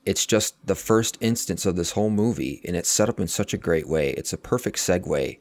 it's 0.06 0.26
just 0.26 0.54
the 0.66 0.74
first 0.74 1.18
instance 1.20 1.66
of 1.66 1.76
this 1.76 1.92
whole 1.92 2.10
movie 2.10 2.60
and 2.64 2.76
it's 2.76 2.88
set 2.88 3.08
up 3.08 3.18
in 3.18 3.26
such 3.26 3.54
a 3.54 3.58
great 3.58 3.88
way. 3.88 4.10
It's 4.10 4.32
a 4.32 4.38
perfect 4.38 4.76
segue 4.76 5.38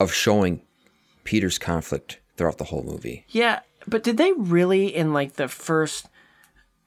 of 0.00 0.12
showing 0.12 0.62
Peter's 1.24 1.58
conflict 1.58 2.20
throughout 2.36 2.58
the 2.58 2.64
whole 2.64 2.84
movie. 2.84 3.26
Yeah, 3.28 3.60
but 3.86 4.02
did 4.02 4.16
they 4.16 4.32
really 4.32 4.94
in 4.94 5.12
like 5.12 5.34
the 5.34 5.48
first 5.48 6.08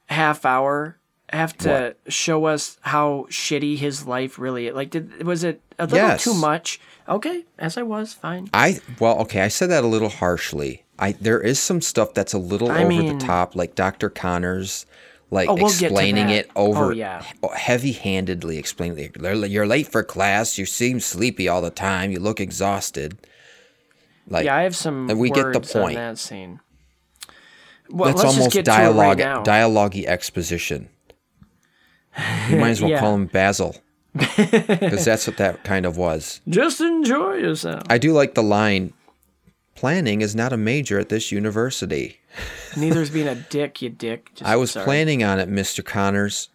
half 0.07 0.45
hour 0.45 0.97
have 1.31 1.57
to 1.59 1.95
show 2.07 2.45
us 2.45 2.77
how 2.81 3.25
shitty 3.29 3.77
his 3.77 4.05
life 4.05 4.37
really 4.39 4.67
is. 4.67 4.75
like 4.75 4.89
did 4.89 5.23
was 5.23 5.43
it 5.43 5.61
a 5.79 5.85
little 5.85 5.97
Yes. 6.09 6.23
too 6.23 6.33
much? 6.33 6.79
Okay, 7.07 7.45
as 7.57 7.77
I 7.77 7.81
was, 7.83 8.13
fine. 8.13 8.49
I 8.53 8.79
well, 8.99 9.17
okay, 9.21 9.41
I 9.41 9.47
said 9.47 9.69
that 9.69 9.83
a 9.83 9.87
little 9.87 10.09
harshly. 10.09 10.83
I 10.99 11.13
there 11.13 11.41
is 11.41 11.59
some 11.59 11.81
stuff 11.81 12.13
that's 12.13 12.33
a 12.33 12.37
little 12.37 12.69
I 12.71 12.79
over 12.81 12.87
mean- 12.89 13.17
the 13.17 13.25
top, 13.25 13.55
like 13.55 13.75
Dr. 13.75 14.09
Connors, 14.09 14.85
like 15.31 15.49
Oh, 15.49 15.55
we'll 15.55 15.67
explaining 15.67 16.29
it 16.29 16.49
over, 16.55 16.85
Oh, 16.85 16.89
yeah. 16.91 17.23
heavy-handedly 17.55 18.57
explaining. 18.57 19.11
You're 19.49 19.65
late 19.65 19.87
for 19.87 20.03
class. 20.03 20.57
You 20.57 20.65
seem 20.65 20.99
sleepy 20.99 21.47
all 21.47 21.61
the 21.61 21.69
time. 21.71 22.11
You 22.11 22.19
look 22.19 22.39
exhausted. 22.39 23.17
Like 24.27 24.45
yeah, 24.45 24.55
I 24.57 24.61
have 24.63 24.75
some 24.75 25.09
and 25.09 25.19
we 25.19 25.29
get 25.31 25.51
the 25.51 25.59
words 25.59 25.75
on 25.75 25.81
point. 25.81 25.95
that 25.95 26.17
scene. 26.19 26.59
Well, 27.89 28.09
that's 28.09 28.23
let's 28.23 28.35
almost 28.37 28.53
just 28.53 28.53
get 28.53 28.65
to 28.65 28.71
it 28.71 28.75
right 28.75 28.93
dialogue, 28.93 29.17
now. 29.17 29.43
dialogue 29.43 29.95
exposition. 29.97 30.89
You 32.49 32.57
might 32.57 32.69
as 32.71 32.81
well 32.81 32.89
Yeah. 32.91 32.99
call 32.99 33.15
him 33.15 33.25
Basil, 33.27 33.75
because 34.13 35.05
that's 35.05 35.27
what 35.27 35.37
that 35.37 35.63
kind 35.63 35.85
of 35.85 35.97
was. 35.97 36.41
just 36.49 36.81
enjoy 36.81 37.35
yourself. 37.35 37.83
I 37.89 37.97
do 37.97 38.11
like 38.13 38.33
the 38.35 38.43
line. 38.43 38.93
Planning 39.75 40.21
is 40.21 40.35
not 40.35 40.53
a 40.53 40.57
major 40.57 40.99
at 40.99 41.09
this 41.09 41.31
university. 41.31 42.19
Neither's 42.77 43.09
being 43.09 43.27
a 43.27 43.35
dick, 43.35 43.81
you 43.81 43.89
dick. 43.89 44.29
Just, 44.35 44.49
I 44.49 44.55
was 44.57 44.71
sorry. 44.71 44.85
planning 44.85 45.23
on 45.23 45.39
it, 45.39 45.49
Mr. 45.49 45.83
Connors. 45.83 46.49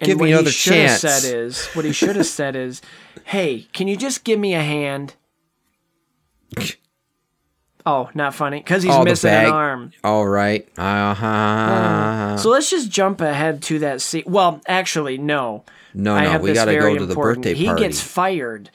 And 0.00 0.08
give 0.08 0.18
me 0.18 0.32
another 0.32 0.46
he 0.46 0.50
should 0.50 0.74
have 0.74 1.00
chance. 1.00 1.22
said 1.22 1.36
is 1.36 1.66
what 1.68 1.84
he 1.84 1.92
should 1.92 2.16
have 2.16 2.26
said 2.26 2.56
is, 2.56 2.82
"Hey, 3.24 3.68
can 3.72 3.86
you 3.86 3.96
just 3.96 4.24
give 4.24 4.40
me 4.40 4.54
a 4.54 4.62
hand?" 4.62 5.14
Oh, 7.86 8.08
not 8.14 8.34
funny 8.34 8.58
because 8.60 8.82
he's 8.82 8.92
Oh, 8.94 9.04
missing 9.04 9.30
an 9.30 9.46
arm. 9.50 9.92
All 10.02 10.26
right. 10.26 10.66
Uh-huh. 10.78 12.36
So 12.38 12.48
let's 12.50 12.70
just 12.70 12.90
jump 12.90 13.20
ahead 13.20 13.62
to 13.64 13.78
that 13.80 14.00
scene. 14.00 14.24
Well, 14.26 14.60
actually, 14.66 15.18
no. 15.18 15.64
No, 15.92 16.14
I 16.14 16.24
no, 16.32 16.38
we 16.38 16.52
gotta 16.54 16.72
go 16.74 16.80
very 16.80 16.98
to 16.98 17.04
the 17.06 17.10
important- 17.12 17.42
birthday 17.44 17.64
party. 17.66 17.82
He 17.82 17.86
gets 17.88 18.00
fired, 18.00 18.70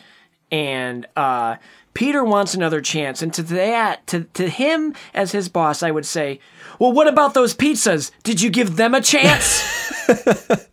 and 0.52 1.06
uh, 1.18 1.56
Peter 1.94 2.24
wants 2.24 2.54
another 2.54 2.82
chance. 2.82 3.22
And 3.22 3.34
to 3.34 3.44
that, 3.44 4.06
to 4.08 4.26
to 4.36 4.48
him 4.48 4.94
as 5.14 5.32
his 5.32 5.50
boss, 5.50 5.82
I 5.84 5.92
would 5.92 6.06
say, 6.06 6.40
"Well, 6.78 6.94
what 6.94 7.08
about 7.08 7.34
those 7.34 7.54
pizzas? 7.56 8.12
Did 8.24 8.42
you 8.42 8.50
give 8.50 8.76
them 8.78 8.94
a 8.94 9.02
chance?" 9.02 9.64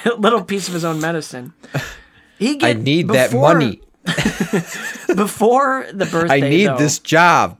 Little 0.16 0.42
piece 0.44 0.68
of 0.68 0.74
his 0.74 0.84
own 0.84 1.00
medicine. 1.00 1.52
He 2.38 2.52
I 2.52 2.72
get, 2.72 2.78
need 2.78 3.08
that 3.08 3.32
money. 3.34 3.82
before 5.14 5.86
the 5.92 6.06
birthday. 6.12 6.34
I 6.34 6.40
need 6.40 6.66
though, 6.66 6.76
this 6.78 6.98
job. 6.98 7.58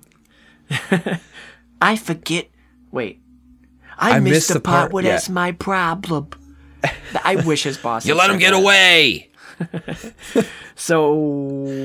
I 1.81 1.97
forget. 1.97 2.49
Wait. 2.91 3.21
I, 3.99 4.13
I 4.13 4.21
missed, 4.21 4.35
missed 4.35 4.49
the, 4.49 4.55
the 4.55 4.61
part 4.61 4.81
part- 4.81 4.93
where 4.93 5.05
yeah. 5.05 5.11
that's 5.13 5.29
my 5.29 5.53
problem. 5.53 6.31
I 7.25 7.37
wish 7.37 7.63
his 7.63 7.79
boss. 7.79 8.05
You 8.07 8.15
let 8.15 8.31
him 8.31 8.39
get 8.39 8.53
that. 8.53 8.61
away. 8.61 9.31
So 10.75 11.15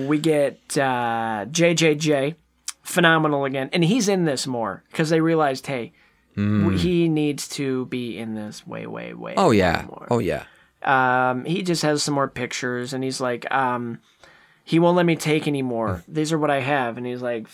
we 0.08 0.18
get 0.18 0.60
uh, 0.78 1.46
JJJ, 1.52 2.36
phenomenal 2.82 3.46
again, 3.46 3.70
and 3.74 3.84
he's 3.84 4.10
in 4.10 4.26
this 4.26 4.48
more 4.48 4.84
because 4.90 5.10
they 5.10 5.22
realized, 5.22 5.68
hey, 5.68 5.94
w- 6.36 6.78
he 6.78 7.08
needs 7.08 7.48
to 7.50 7.86
be 7.88 8.18
in 8.18 8.34
this 8.34 8.66
way, 8.66 8.88
way, 8.88 9.14
way. 9.14 9.36
Oh 9.38 9.52
yeah. 9.52 9.86
more. 9.88 10.08
Oh 10.10 10.20
yeah. 10.20 10.46
Um, 10.82 11.46
he 11.46 11.62
just 11.64 11.82
has 11.84 12.02
some 12.02 12.16
more 12.16 12.28
pictures, 12.30 12.94
and 12.94 13.04
he's 13.04 13.20
like, 13.22 13.52
um, 13.54 14.00
he 14.68 14.80
won't 14.80 14.98
let 14.98 15.06
me 15.06 15.16
take 15.16 15.48
anymore. 15.48 16.04
Hmm. 16.06 16.14
These 16.14 16.34
are 16.34 16.38
what 16.38 16.52
I 16.52 16.60
have, 16.60 16.98
and 16.98 17.06
he's 17.08 17.22
like, 17.22 17.48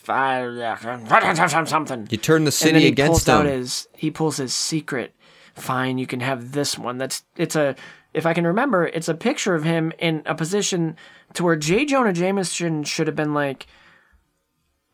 something. 1.67 2.07
You 2.09 2.17
turn 2.17 2.43
the 2.43 2.47
and 2.47 2.53
city 2.55 2.79
he 2.79 2.87
against 2.87 3.27
pulls 3.27 3.29
out 3.29 3.45
his 3.45 3.87
he 3.95 4.09
pulls 4.09 4.37
his 4.37 4.51
secret. 4.51 5.13
Fine, 5.53 5.99
you 5.99 6.07
can 6.07 6.21
have 6.21 6.53
this 6.53 6.75
one. 6.75 6.97
That's 6.97 7.21
it's 7.37 7.55
a 7.55 7.75
if 8.15 8.25
I 8.25 8.33
can 8.33 8.47
remember, 8.47 8.87
it's 8.87 9.07
a 9.09 9.13
picture 9.13 9.53
of 9.53 9.63
him 9.63 9.93
in 9.99 10.23
a 10.25 10.33
position 10.33 10.97
to 11.35 11.43
where 11.43 11.55
J. 11.55 11.85
Jonah 11.85 12.13
Jameson 12.13 12.83
should 12.83 13.05
have 13.05 13.15
been 13.15 13.35
like, 13.35 13.67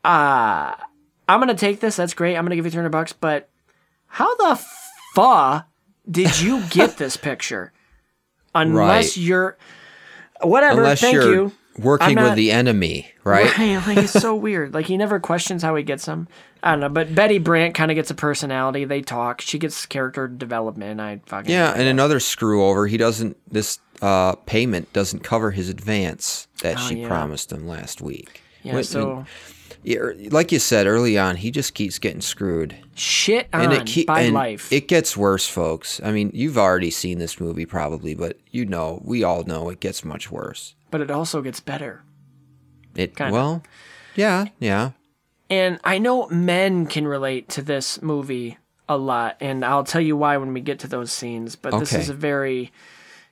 ah, 0.04 0.78
I'm 1.26 1.40
gonna 1.40 1.54
take 1.54 1.80
this. 1.80 1.96
That's 1.96 2.12
great. 2.12 2.36
I'm 2.36 2.44
gonna 2.44 2.56
give 2.56 2.66
you 2.66 2.70
300 2.70 2.90
bucks. 2.90 3.14
But 3.14 3.48
how 4.08 4.36
the 4.36 4.62
fa 5.14 5.64
did 6.10 6.38
you 6.38 6.62
get 6.68 6.98
this 6.98 7.16
picture? 7.16 7.72
Unless 8.54 9.16
Right. 9.16 9.24
you're 9.24 9.56
whatever. 10.42 10.80
Unless 10.82 11.00
thank 11.00 11.14
you're 11.14 11.32
you. 11.32 11.52
Working 11.82 12.18
I'm 12.18 12.24
with 12.24 12.34
the 12.36 12.50
enemy, 12.52 13.10
right? 13.24 13.46
Right, 13.58 13.86
like 13.86 13.98
it's 13.98 14.12
so 14.12 14.34
weird. 14.34 14.74
Like 14.74 14.86
he 14.86 14.96
never 14.96 15.18
questions 15.20 15.62
how 15.62 15.74
he 15.76 15.82
gets 15.82 16.06
them. 16.06 16.28
I 16.62 16.72
don't 16.72 16.80
know, 16.80 16.88
but 16.88 17.14
Betty 17.14 17.38
Brant 17.38 17.74
kind 17.74 17.90
of 17.90 17.94
gets 17.94 18.10
a 18.10 18.14
personality. 18.14 18.84
They 18.84 19.00
talk. 19.02 19.40
She 19.40 19.58
gets 19.58 19.86
character 19.86 20.28
development. 20.28 21.00
I 21.00 21.20
fucking 21.26 21.50
Yeah, 21.50 21.72
and 21.72 21.82
another 21.88 22.20
screw 22.20 22.64
over. 22.64 22.86
He 22.86 22.96
doesn't. 22.96 23.36
This 23.50 23.78
uh, 24.02 24.34
payment 24.46 24.92
doesn't 24.92 25.20
cover 25.20 25.50
his 25.50 25.68
advance 25.68 26.48
that 26.62 26.76
Oh, 26.78 26.88
she 26.88 27.00
yeah. 27.00 27.08
promised 27.08 27.52
him 27.52 27.66
last 27.66 28.00
week. 28.02 28.42
yeah. 28.62 28.74
When- 28.74 28.84
So 28.84 29.24
yeah, 29.82 29.98
er, 29.98 30.14
like 30.30 30.52
you 30.52 30.58
said 30.58 30.86
early 30.86 31.16
on, 31.18 31.36
he 31.36 31.50
just 31.50 31.72
keeps 31.74 31.98
getting 31.98 32.20
screwed. 32.20 32.76
shit 32.94 33.48
on 33.54 33.62
and 33.62 33.72
it 33.72 33.86
keep, 33.86 34.06
by 34.06 34.22
and 34.22 34.34
life. 34.34 34.70
It 34.72 34.88
gets 34.88 35.16
worse, 35.16 35.46
folks. 35.46 36.00
I 36.04 36.12
mean, 36.12 36.30
you've 36.34 36.58
already 36.58 36.90
seen 36.90 37.18
this 37.18 37.40
movie 37.40 37.64
probably, 37.64 38.14
but 38.14 38.36
you 38.50 38.66
know, 38.66 39.00
we 39.04 39.24
all 39.24 39.44
know 39.44 39.70
it 39.70 39.80
gets 39.80 40.04
much 40.04 40.30
worse. 40.30 40.74
But 40.90 41.00
it 41.00 41.10
also 41.10 41.42
gets 41.42 41.60
better. 41.60 42.02
It 42.94 43.16
Kinda. 43.16 43.32
well, 43.32 43.62
yeah, 44.14 44.46
yeah. 44.58 44.92
And 45.48 45.80
I 45.82 45.98
know 45.98 46.28
men 46.28 46.86
can 46.86 47.06
relate 47.06 47.48
to 47.50 47.62
this 47.62 48.00
movie 48.02 48.58
a 48.88 48.96
lot, 48.96 49.36
and 49.40 49.64
I'll 49.64 49.84
tell 49.84 50.00
you 50.00 50.16
why 50.16 50.36
when 50.36 50.52
we 50.52 50.60
get 50.60 50.80
to 50.80 50.88
those 50.88 51.12
scenes. 51.12 51.56
But 51.56 51.78
this 51.78 51.92
is 51.92 52.08
a 52.08 52.14
very, 52.14 52.72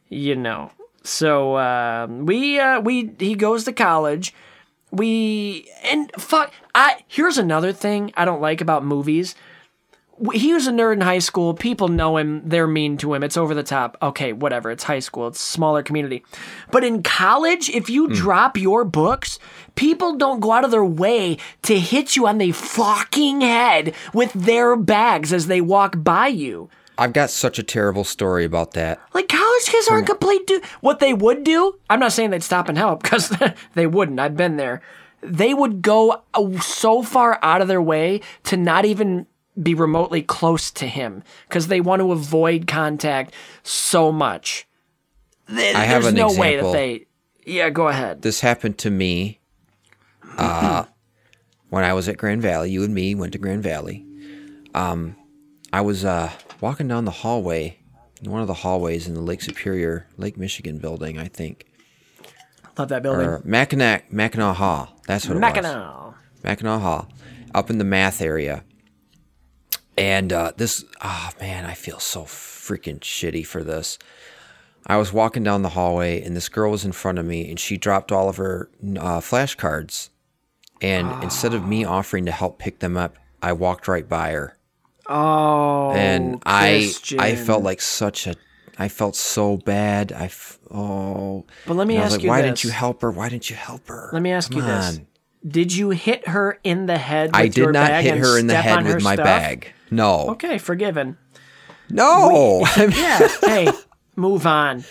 you 0.08 0.36
know. 0.36 0.70
So 1.02 1.56
um, 1.58 2.26
we 2.26 2.58
uh, 2.58 2.80
we 2.80 3.12
he 3.18 3.34
goes 3.34 3.64
to 3.64 3.72
college. 3.72 4.34
We 4.90 5.70
and 5.84 6.10
fuck. 6.18 6.52
I 6.74 7.04
here's 7.08 7.38
another 7.38 7.72
thing 7.72 8.12
I 8.16 8.24
don't 8.24 8.40
like 8.40 8.60
about 8.60 8.84
movies. 8.84 9.34
He 10.32 10.52
was 10.52 10.66
a 10.66 10.72
nerd 10.72 10.94
in 10.94 11.00
high 11.00 11.20
school. 11.20 11.54
People 11.54 11.88
know 11.88 12.16
him. 12.16 12.42
They're 12.44 12.66
mean 12.66 12.96
to 12.98 13.14
him. 13.14 13.22
It's 13.22 13.36
over 13.36 13.54
the 13.54 13.62
top. 13.62 13.96
Okay, 14.02 14.32
whatever. 14.32 14.70
It's 14.70 14.84
high 14.84 14.98
school. 14.98 15.28
It's 15.28 15.40
smaller 15.40 15.82
community. 15.82 16.24
But 16.70 16.84
in 16.84 17.02
college, 17.02 17.68
if 17.70 17.88
you 17.88 18.08
drop 18.08 18.56
your 18.56 18.84
books, 18.84 19.38
people 19.76 20.16
don't 20.16 20.40
go 20.40 20.52
out 20.52 20.64
of 20.64 20.70
their 20.70 20.84
way 20.84 21.38
to 21.62 21.78
hit 21.78 22.16
you 22.16 22.26
on 22.26 22.38
the 22.38 22.52
fucking 22.52 23.42
head 23.42 23.94
with 24.12 24.32
their 24.32 24.76
bags 24.76 25.32
as 25.32 25.46
they 25.46 25.60
walk 25.60 26.02
by 26.02 26.26
you. 26.26 26.68
I've 26.98 27.12
got 27.12 27.30
such 27.30 27.60
a 27.60 27.62
terrible 27.62 28.02
story 28.02 28.44
about 28.44 28.72
that. 28.72 29.00
Like 29.14 29.28
college 29.28 29.66
kids 29.66 29.86
aren't 29.86 30.08
complete 30.08 30.48
do 30.48 30.60
what 30.80 30.98
they 30.98 31.14
would 31.14 31.44
do. 31.44 31.78
I'm 31.88 32.00
not 32.00 32.12
saying 32.12 32.30
they'd 32.30 32.42
stop 32.42 32.68
and 32.68 32.76
help 32.76 33.04
because 33.04 33.32
they 33.74 33.86
wouldn't. 33.86 34.18
I've 34.18 34.36
been 34.36 34.56
there. 34.56 34.82
They 35.20 35.54
would 35.54 35.80
go 35.80 36.22
uh, 36.34 36.58
so 36.60 37.02
far 37.02 37.38
out 37.42 37.62
of 37.62 37.68
their 37.68 37.82
way 37.82 38.20
to 38.44 38.56
not 38.56 38.84
even 38.84 39.26
be 39.62 39.74
remotely 39.74 40.22
close 40.22 40.70
to 40.72 40.86
him 40.86 41.22
because 41.48 41.68
they 41.68 41.80
want 41.80 42.00
to 42.00 42.12
avoid 42.12 42.66
contact 42.66 43.34
so 43.62 44.12
much. 44.12 44.66
Th- 45.48 45.74
I 45.74 45.80
have 45.84 46.02
There's 46.02 46.12
an 46.12 46.18
no 46.18 46.28
way 46.28 46.56
that 46.56 46.66
example. 46.66 46.72
they. 46.72 47.06
Yeah, 47.46 47.70
go 47.70 47.88
ahead. 47.88 48.22
This 48.22 48.40
happened 48.40 48.78
to 48.78 48.90
me 48.90 49.40
uh, 50.36 50.84
when 51.70 51.84
I 51.84 51.92
was 51.94 52.08
at 52.08 52.16
Grand 52.18 52.42
Valley. 52.42 52.70
You 52.70 52.84
and 52.84 52.94
me 52.94 53.14
went 53.14 53.32
to 53.32 53.38
Grand 53.38 53.62
Valley. 53.62 54.04
Um, 54.74 55.16
I 55.72 55.80
was 55.80 56.04
uh, 56.04 56.30
walking 56.60 56.88
down 56.88 57.04
the 57.06 57.10
hallway, 57.10 57.78
in 58.22 58.30
one 58.30 58.42
of 58.42 58.46
the 58.46 58.54
hallways 58.54 59.08
in 59.08 59.14
the 59.14 59.20
Lake 59.22 59.40
Superior, 59.42 60.06
Lake 60.18 60.36
Michigan 60.36 60.78
building, 60.78 61.18
I 61.18 61.28
think. 61.28 61.64
Love 62.76 62.88
that 62.88 63.02
building. 63.02 63.26
Or 63.26 63.40
Mackinac, 63.44 64.12
Mackinac 64.12 64.56
Hall. 64.56 64.94
That's 65.06 65.26
what 65.26 65.32
it 65.32 65.34
was. 65.36 65.40
Mackinac. 65.40 66.14
Mackinac 66.44 66.80
Hall, 66.80 67.08
up 67.54 67.70
in 67.70 67.78
the 67.78 67.84
math 67.84 68.20
area. 68.22 68.62
And 69.98 70.32
uh, 70.32 70.52
this, 70.56 70.84
oh 71.02 71.30
man, 71.40 71.64
I 71.64 71.74
feel 71.74 71.98
so 71.98 72.22
freaking 72.22 73.00
shitty 73.00 73.46
for 73.46 73.62
this. 73.64 73.98
I 74.86 74.96
was 74.96 75.12
walking 75.12 75.42
down 75.42 75.62
the 75.62 75.70
hallway, 75.70 76.22
and 76.22 76.34
this 76.34 76.48
girl 76.48 76.70
was 76.70 76.84
in 76.84 76.92
front 76.92 77.18
of 77.18 77.26
me, 77.26 77.50
and 77.50 77.58
she 77.60 77.76
dropped 77.76 78.10
all 78.12 78.28
of 78.28 78.36
her 78.36 78.70
uh, 78.82 79.20
flashcards. 79.20 80.08
And 80.80 81.22
instead 81.22 81.52
of 81.52 81.66
me 81.66 81.84
offering 81.84 82.24
to 82.26 82.30
help 82.32 82.58
pick 82.58 82.78
them 82.78 82.96
up, 82.96 83.16
I 83.42 83.52
walked 83.52 83.88
right 83.88 84.08
by 84.08 84.30
her, 84.32 84.56
Oh, 85.06 85.90
and 85.92 86.40
I, 86.46 86.78
Christian. 86.84 87.20
I 87.20 87.34
felt 87.34 87.62
like 87.64 87.80
such 87.80 88.26
a, 88.26 88.34
I 88.78 88.88
felt 88.88 89.16
so 89.16 89.56
bad. 89.56 90.12
I, 90.12 90.26
f- 90.26 90.58
oh. 90.70 91.44
But 91.66 91.74
let 91.74 91.86
me 91.88 91.98
I 91.98 92.02
ask 92.02 92.12
like, 92.12 92.22
you 92.22 92.28
why 92.28 92.42
this. 92.42 92.48
didn't 92.48 92.64
you 92.64 92.70
help 92.70 93.02
her? 93.02 93.10
Why 93.10 93.28
didn't 93.28 93.50
you 93.50 93.56
help 93.56 93.88
her? 93.88 94.10
Let 94.12 94.22
me 94.22 94.30
ask 94.30 94.54
you 94.54 94.60
Come 94.60 94.68
this: 94.70 94.98
on. 94.98 95.06
Did 95.46 95.74
you 95.74 95.90
hit 95.90 96.26
her 96.28 96.58
in 96.64 96.86
the 96.86 96.98
head? 96.98 97.28
With 97.28 97.36
I 97.36 97.48
did 97.48 97.70
not 97.72 97.90
hit 98.02 98.18
her 98.18 98.38
in 98.38 98.46
the 98.48 98.56
head 98.56 98.84
with 98.84 99.02
my 99.02 99.14
stuff? 99.14 99.24
bag. 99.24 99.72
No. 99.90 100.30
Okay, 100.30 100.58
forgiven. 100.58 101.16
No. 101.90 102.64
I'm- 102.76 102.90
Yeah. 102.96 103.28
hey, 103.42 103.68
move 104.16 104.46
on. 104.46 104.84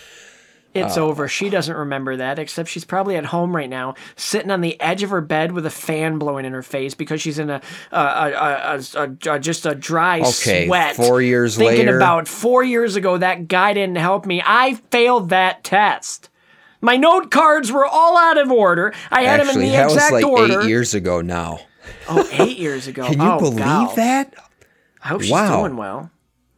It's 0.74 0.96
Uh. 0.96 1.04
over. 1.06 1.28
She 1.28 1.48
doesn't 1.50 1.74
remember 1.74 2.16
that, 2.16 2.38
except 2.38 2.68
she's 2.68 2.84
probably 2.84 3.16
at 3.16 3.26
home 3.26 3.54
right 3.56 3.70
now, 3.70 3.94
sitting 4.16 4.50
on 4.50 4.60
the 4.60 4.80
edge 4.80 5.02
of 5.02 5.10
her 5.10 5.20
bed 5.20 5.52
with 5.52 5.64
a 5.66 5.70
fan 5.70 6.18
blowing 6.18 6.44
in 6.44 6.52
her 6.52 6.62
face 6.62 6.94
because 6.94 7.20
she's 7.22 7.38
in 7.38 7.50
a, 7.50 7.60
a, 7.90 7.98
a, 8.00 8.80
a, 8.94 9.32
a, 9.34 9.38
just 9.38 9.64
a 9.66 9.74
dry 9.74 10.20
Okay, 10.20 10.66
sweat. 10.66 10.94
four 10.96 11.22
years 11.22 11.56
thinking 11.56 11.78
later- 11.86 11.96
about 11.96 12.28
four 12.28 12.62
years 12.62 12.96
ago 12.96 13.16
that 13.18 13.48
guy 13.48 13.72
didn't 13.74 13.96
help 13.96 14.26
me. 14.26 14.42
I 14.44 14.74
failed 14.90 15.30
that 15.30 15.64
test. 15.64 16.28
My 16.80 16.96
note 16.96 17.30
cards 17.30 17.72
were 17.72 17.84
all 17.86 18.16
out 18.16 18.38
of 18.38 18.50
order. 18.52 18.92
I 19.10 19.22
had 19.22 19.40
them 19.40 19.46
in 19.46 19.48
Actually, 19.50 19.66
the 19.66 19.72
that 19.72 19.84
was 19.86 19.94
exact 19.94 20.12
like 20.12 20.24
order. 20.26 20.60
eight 20.62 20.68
years 20.68 20.94
ago 20.94 21.20
now. 21.20 21.60
Oh, 22.08 22.28
eight 22.32 22.58
years 22.58 22.86
ago. 22.88 23.04
Can 23.06 23.20
you 23.20 23.28
oh, 23.30 23.38
believe 23.38 23.94
that? 23.96 24.34
I 25.02 25.08
hope 25.08 25.22
she's 25.22 25.30
Wow. 25.30 25.60
doing 25.60 25.76
well. 25.76 26.10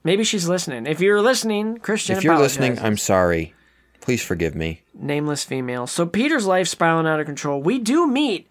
Maybe 0.05 0.25
she's 0.25 0.49
listening. 0.49 0.87
If 0.87 1.01
you're 1.01 1.21
listening, 1.23 1.79
Christian, 1.79 2.17
If 2.17 2.25
you're 2.25 2.39
listening. 2.39 2.79
I'm 2.79 2.97
sorry. 2.97 3.55
Please 4.01 4.23
forgive 4.23 4.55
me. 4.55 4.83
nameless 4.95 5.45
female. 5.45 5.87
So 5.87 6.07
Peter's 6.07 6.47
life 6.47 6.69
spiraling 6.69 7.07
out 7.07 7.21
of 7.21 7.27
control. 7.27 7.63
We 7.63 7.79
do 7.79 8.07
meet, 8.07 8.49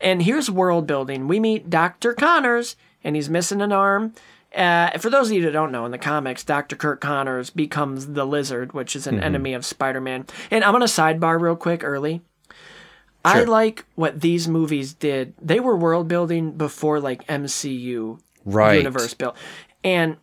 and 0.00 0.22
here's 0.22 0.50
world 0.50 0.86
building. 0.86 1.26
We 1.26 1.40
meet 1.40 1.70
Dr. 1.70 2.12
Connors, 2.14 2.76
and 3.02 3.16
he's 3.16 3.30
missing 3.30 3.60
an 3.62 3.72
arm. 3.72 4.12
Uh, 4.54 4.96
for 4.98 5.10
those 5.10 5.28
of 5.28 5.34
you 5.34 5.42
that 5.42 5.52
don't 5.52 5.70
know, 5.72 5.84
in 5.84 5.90
the 5.92 5.98
comics, 5.98 6.42
Dr. 6.42 6.74
Kirk 6.74 7.00
Connors 7.00 7.50
becomes 7.50 8.06
the 8.08 8.24
Lizard, 8.24 8.72
which 8.72 8.96
is 8.96 9.06
an 9.06 9.16
Mm-hmm. 9.16 9.24
enemy 9.24 9.54
of 9.54 9.66
Spider 9.66 10.00
Man. 10.00 10.26
And 10.50 10.64
I'm 10.64 10.72
going 10.72 10.80
to 10.80 10.86
sidebar 10.92 11.38
real 11.40 11.54
quick 11.56 11.84
early. 11.84 12.22
I 13.24 13.42
like 13.44 13.84
what 13.94 14.20
these 14.22 14.48
movies 14.48 14.94
did. 14.94 15.34
They 15.42 15.60
were 15.60 15.76
world 15.76 16.08
building 16.08 16.52
before 16.52 16.98
like 17.00 17.26
MCU 17.26 18.20
Right. 18.46 18.76
universe 18.78 19.12
built. 19.12 19.36
And 19.84 20.16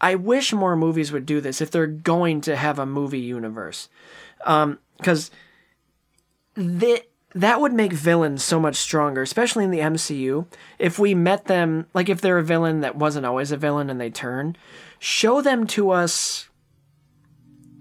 I 0.00 0.16
wish 0.16 0.52
more 0.52 0.74
movies 0.74 1.12
would 1.12 1.26
do 1.26 1.40
this 1.40 1.60
if 1.60 1.70
they're 1.70 1.86
going 1.86 2.40
to 2.42 2.56
have 2.56 2.78
a 2.80 2.86
movie 2.86 3.20
universe. 3.20 3.88
Because 4.38 5.30
that 6.56 7.02
that 7.34 7.60
would 7.60 7.72
make 7.72 7.92
villains 7.92 8.42
so 8.42 8.58
much 8.58 8.76
stronger, 8.76 9.22
especially 9.22 9.64
in 9.64 9.70
the 9.70 9.78
MCU. 9.78 10.46
If 10.78 10.98
we 10.98 11.14
met 11.14 11.44
them, 11.46 11.86
like 11.94 12.08
if 12.08 12.20
they're 12.20 12.38
a 12.38 12.42
villain 12.42 12.80
that 12.80 12.96
wasn't 12.96 13.26
always 13.26 13.52
a 13.52 13.56
villain 13.56 13.88
and 13.90 14.00
they 14.00 14.10
turn, 14.10 14.56
show 14.98 15.40
them 15.40 15.66
to 15.68 15.90
us 15.90 16.48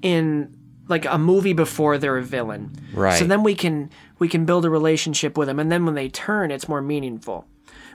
in 0.02 0.56
like 0.88 1.06
a 1.06 1.18
movie 1.18 1.54
before 1.54 1.98
they're 1.98 2.18
a 2.18 2.24
villain. 2.24 2.72
Right. 2.94 3.18
So 3.18 3.26
then 3.26 3.44
we 3.44 3.56
can 3.56 3.90
we 4.20 4.28
can 4.28 4.46
build 4.46 4.66
a 4.66 4.70
relationship 4.70 5.38
with 5.38 5.48
them, 5.48 5.60
and 5.60 5.72
then 5.72 5.86
when 5.86 5.96
they 5.96 6.10
turn, 6.10 6.52
it's 6.52 6.68
more 6.68 6.82
meaningful. 6.82 7.46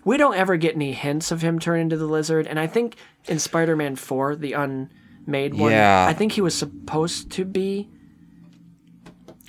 We 0.05 0.17
don't 0.17 0.35
ever 0.37 0.57
get 0.57 0.75
any 0.75 0.93
hints 0.93 1.31
of 1.33 1.41
him 1.43 1.59
turning 1.59 1.83
into 1.83 1.97
the 1.97 2.07
lizard, 2.07 2.47
and 2.47 2.59
I 2.61 2.67
think 2.67 2.97
in 3.27 3.39
Spider-Man 3.39 3.97
Four, 3.97 4.37
the 4.37 4.53
unmade 4.53 5.55
one, 5.55 5.73
Yeah. 5.73 6.07
I 6.09 6.13
think 6.13 6.33
he 6.33 6.41
was 6.41 6.55
supposed 6.55 7.31
to 7.33 7.45
be. 7.45 7.89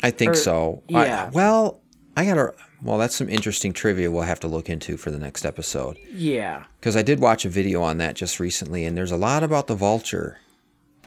I 0.03 0.12
think 0.12 0.32
Or- 0.32 0.36
so. 0.36 0.84
I- 0.93 1.06
yeah. 1.06 1.30
well, 1.34 1.82
I 2.16 2.26
gotta. 2.26 2.53
Well, 2.82 2.97
that's 2.97 3.16
some 3.16 3.30
interesting 3.30 3.74
trivia 3.74 4.11
we'll 4.11 4.24
have 4.24 4.39
to 4.41 4.47
look 4.47 4.70
into 4.70 4.95
for 4.97 5.09
the 5.11 5.18
next 5.20 5.45
episode. 5.45 5.97
Yeah, 6.13 6.66
Because 6.80 6.95
I 6.95 7.01
did 7.01 7.20
watch 7.20 7.45
a 7.45 7.49
video 7.49 7.82
on 7.82 7.97
that 7.97 8.16
just 8.16 8.39
recently, 8.39 8.86
and 8.86 8.95
there's 8.97 9.11
a 9.11 9.18
lot 9.18 9.43
about 9.43 9.68
the 9.68 9.76
vulture. 9.76 10.39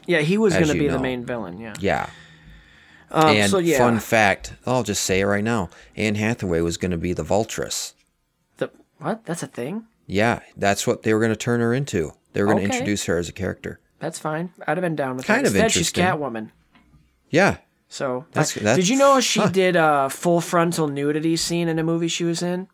yeah, 0.05 0.19
he 0.19 0.37
was 0.37 0.53
going 0.53 0.67
to 0.67 0.73
be 0.73 0.87
the 0.87 0.99
main 0.99 1.23
villain. 1.25 1.57
Yeah. 1.59 1.73
Yeah. 1.79 2.09
Um, 3.11 3.35
and 3.35 3.49
so 3.49 3.57
yeah, 3.59 3.77
fun 3.79 3.99
fact, 3.99 4.53
I'll 4.67 4.83
just 4.83 5.01
say 5.03 5.21
it 5.21 5.25
right 5.25 5.43
now. 5.43 5.69
Anne 5.95 6.15
Hathaway 6.15 6.61
was 6.61 6.77
going 6.77 6.91
to 6.91 6.97
be 6.97 7.13
the 7.13 7.23
Vultress. 7.23 7.93
the 8.57 8.69
what? 8.99 9.25
That's 9.25 9.41
a 9.41 9.47
thing. 9.47 9.85
Yeah, 10.05 10.41
that's 10.57 10.85
what 10.85 11.01
they 11.03 11.13
were 11.13 11.19
going 11.19 11.31
to 11.31 11.35
turn 11.35 11.59
her 11.59 11.73
into. 11.73 12.11
They 12.33 12.41
were 12.43 12.47
going 12.47 12.59
to 12.59 12.65
Okay. 12.65 12.73
introduce 12.77 13.05
her 13.05 13.17
as 13.17 13.27
a 13.29 13.31
character. 13.33 13.79
That's 13.99 14.19
fine. 14.19 14.51
I'd 14.67 14.77
have 14.77 14.81
been 14.83 14.95
down 14.95 15.15
with 15.15 15.25
it. 15.25 15.27
Kind 15.27 15.45
that. 15.45 15.49
of 15.49 15.55
Instead, 15.55 15.71
she's 15.71 15.89
interesting. 15.89 16.03
Catwoman. 16.05 16.51
Yeah. 17.31 17.57
So 17.91 18.25
That's- 18.31 18.55
I- 18.55 18.59
that's- 18.61 18.75
did 18.77 18.87
you 18.87 18.97
know 18.97 19.19
she 19.19 19.39
huh. 19.39 19.47
did 19.49 19.75
a 19.75 20.09
full 20.09 20.41
frontal 20.41 20.87
nudity 20.87 21.35
scene 21.35 21.67
in 21.67 21.79
a 21.79 21.83
movie 21.83 22.07
she 22.07 22.23
was 22.23 22.41
in? 22.43 22.67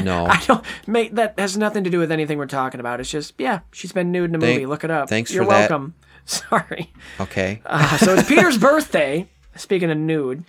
No. 0.00 0.26
I 0.30 0.40
don't 0.46 0.64
make 0.86 1.14
that 1.16 1.38
has 1.38 1.56
nothing 1.56 1.82
to 1.84 1.90
do 1.90 1.98
with 1.98 2.12
anything 2.12 2.38
we're 2.38 2.46
talking 2.46 2.78
about. 2.78 3.00
It's 3.00 3.10
just 3.10 3.34
yeah, 3.38 3.60
she's 3.72 3.90
been 3.92 4.12
nude 4.12 4.30
in 4.30 4.36
a 4.36 4.38
Thank- 4.38 4.54
movie. 4.54 4.66
Look 4.66 4.84
it 4.84 4.90
up. 4.90 5.08
thanks 5.08 5.32
You're 5.32 5.44
for 5.44 5.50
that. 5.50 5.70
welcome. 5.70 5.94
Sorry. 6.24 6.92
okay. 7.18 7.60
Uh, 7.66 7.96
so 7.98 8.14
it's 8.14 8.28
Peter's 8.28 8.58
birthday. 8.58 9.28
Speaking 9.56 9.90
of 9.90 9.98
nude, 9.98 10.44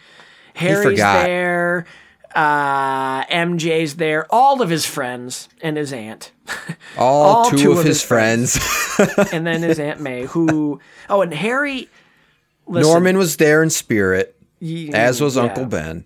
Harry's 0.53 0.99
there. 0.99 1.86
Uh, 2.36 3.26
MJ's 3.26 3.95
there. 3.95 4.26
All 4.30 4.61
of 4.61 4.69
his 4.69 4.86
friends 4.86 5.49
and 5.61 5.78
his 5.78 5.91
aunt. 5.93 6.32
all, 6.97 7.24
all 7.24 7.49
two, 7.49 7.57
two 7.57 7.71
of, 7.71 7.80
of 7.80 7.86
his 7.86 8.01
his 8.01 8.07
friends. 8.07 8.59
and 9.34 9.45
then 9.45 9.61
his 9.63 9.80
aunt 9.80 9.99
May, 9.99 10.26
who 10.26 10.80
oh, 11.09 11.21
and 11.21 11.34
Harry. 11.34 11.89
Listen, 12.68 12.89
Norman 12.91 13.18
was 13.18 13.38
there 13.38 13.61
in 13.64 13.70
spirit, 13.70 14.36
as 14.93 15.22
was 15.22 15.36
yeah. 15.36 15.43
Uncle 15.43 15.66
Ben. 15.66 16.05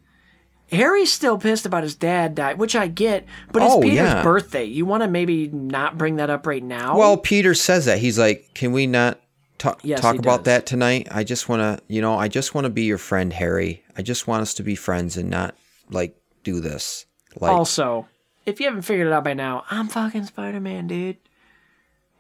Harry's 0.72 1.12
still 1.12 1.38
pissed 1.38 1.66
about 1.66 1.84
his 1.84 1.96
dad 1.96 2.36
died, 2.36 2.58
which 2.58 2.76
I 2.76 2.88
get, 2.88 3.26
but 3.54 3.62
it's 3.64 3.74
Oh, 3.74 3.80
Peter's 3.80 3.96
yeah. 3.96 4.24
birthday. 4.24 4.66
You 4.66 4.86
want 4.86 5.02
to 5.04 5.08
maybe 5.08 5.48
not 5.48 5.98
bring 5.98 6.18
that 6.18 6.30
up 6.30 6.46
right 6.46 6.64
now? 6.64 6.98
Well, 6.98 7.16
Peter 7.16 7.54
says 7.54 7.86
that. 7.86 8.00
He's 8.00 8.20
like, 8.20 8.50
"Can 8.54 8.74
we 8.74 8.86
not 8.86 9.20
talk 9.60 9.80
Yes, 9.84 10.02
talk 10.02 10.18
about 10.18 10.40
does. 10.44 10.46
that 10.46 10.66
tonight? 10.66 11.08
I 11.10 11.24
just 11.24 11.48
want 11.48 11.62
to, 11.62 11.82
you 11.88 12.02
know, 12.02 12.18
I 12.18 12.28
just 12.28 12.54
want 12.54 12.66
to 12.66 12.70
be 12.70 12.84
your 12.84 12.98
friend, 12.98 13.32
Harry. 13.32 13.82
I 13.96 14.02
just 14.02 14.28
want 14.28 14.42
us 14.42 14.54
to 14.56 14.64
be 14.64 14.76
friends 14.76 15.16
and 15.16 15.30
not 15.30 15.56
like 15.90 16.18
do 16.44 16.60
this." 16.60 17.06
Like, 17.40 17.52
also, 17.52 18.08
if 18.46 18.60
you 18.60 18.66
haven't 18.66 18.82
figured 18.82 19.08
it 19.08 19.14
out 19.14 19.24
by 19.24 19.36
now, 19.36 19.64
I'm 19.70 19.88
fucking 19.88 20.26
Spider 20.26 20.60
Man, 20.60 20.88
dude. 20.88 21.18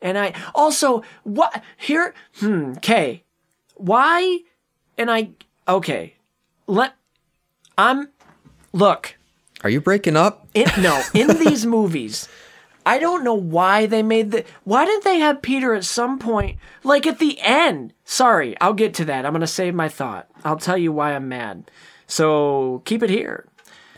And 0.02 0.18
I 0.18 0.34
also 0.56 1.04
what 1.24 1.62
here? 1.76 2.14
Hmm. 2.40 2.74
Okay. 2.78 3.24
Why? 3.78 4.40
And 4.98 5.10
I 5.10 5.30
okay. 5.68 6.16
Let 6.68 6.94
I'm 7.78 8.10
look. 8.74 9.16
Are 9.64 9.70
you 9.70 9.82
breaking 9.82 10.16
up? 10.16 10.48
In, 10.54 10.68
no, 10.80 11.02
in 11.14 11.28
these 11.40 11.66
movies, 11.66 12.28
I 12.86 13.00
don't 13.00 13.24
know 13.24 13.34
why 13.34 13.86
they 13.86 14.04
made 14.04 14.32
the. 14.32 14.46
Why 14.64 14.86
didn't 14.86 15.04
they 15.04 15.20
have 15.20 15.42
Peter 15.42 15.74
at 15.74 15.84
some 15.84 16.20
point, 16.20 16.60
like 16.84 17.08
at 17.08 17.20
the 17.20 17.40
end? 17.42 17.94
Sorry, 18.06 18.56
I'll 18.62 18.74
get 18.74 18.94
to 18.96 19.06
that. 19.06 19.26
I'm 19.26 19.34
gonna 19.34 19.48
save 19.48 19.74
my 19.74 19.90
thought. 19.90 20.28
I'll 20.44 20.58
tell 20.58 20.78
you 20.78 20.92
why 20.92 21.14
I'm 21.16 21.28
mad. 21.28 21.70
So 22.08 22.82
keep 22.86 23.04
it 23.04 23.10
here. 23.10 23.48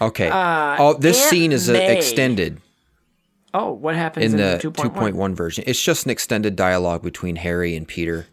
Okay. 0.02 0.30
oh, 0.32 0.94
this 0.98 1.18
Uh, 1.18 1.24
Aunt 1.24 1.30
scene 1.30 1.52
is 1.52 1.70
uh, 1.70 1.74
extended 1.74 2.62
Oh, 3.54 3.72
what 3.74 3.96
happens 3.96 4.34
in 4.34 4.40
in, 4.40 4.60
the 4.60 4.60
2.1? 4.62 5.14
2.1 5.14 5.36
version. 5.36 5.64
It's 5.66 5.82
just 5.82 6.06
an 6.06 6.12
extended 6.12 6.56
dialogue 6.56 7.02
between 7.02 7.38
Harry 7.38 7.76
and 7.76 7.88
Peter, 7.88 8.28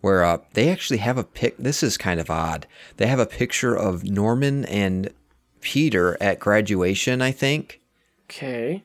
where 0.00 0.24
uh, 0.24 0.38
they 0.54 0.68
actually 0.70 0.98
have 0.98 1.18
a 1.18 1.24
pic. 1.24 1.56
This 1.58 1.82
is 1.82 1.96
kind 1.96 2.20
of 2.20 2.30
odd. 2.30 2.66
They 2.96 3.06
have 3.06 3.18
a 3.18 3.26
picture 3.26 3.74
of 3.76 4.04
Norman 4.04 4.64
and 4.66 5.10
Peter 5.60 6.16
at 6.20 6.38
graduation, 6.40 7.20
I 7.20 7.32
think, 7.32 7.80
Okay, 8.28 8.82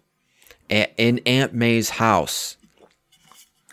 a- 0.69 0.91
in 0.97 1.19
Aunt 1.25 1.53
May's 1.53 1.91
house. 1.91 2.57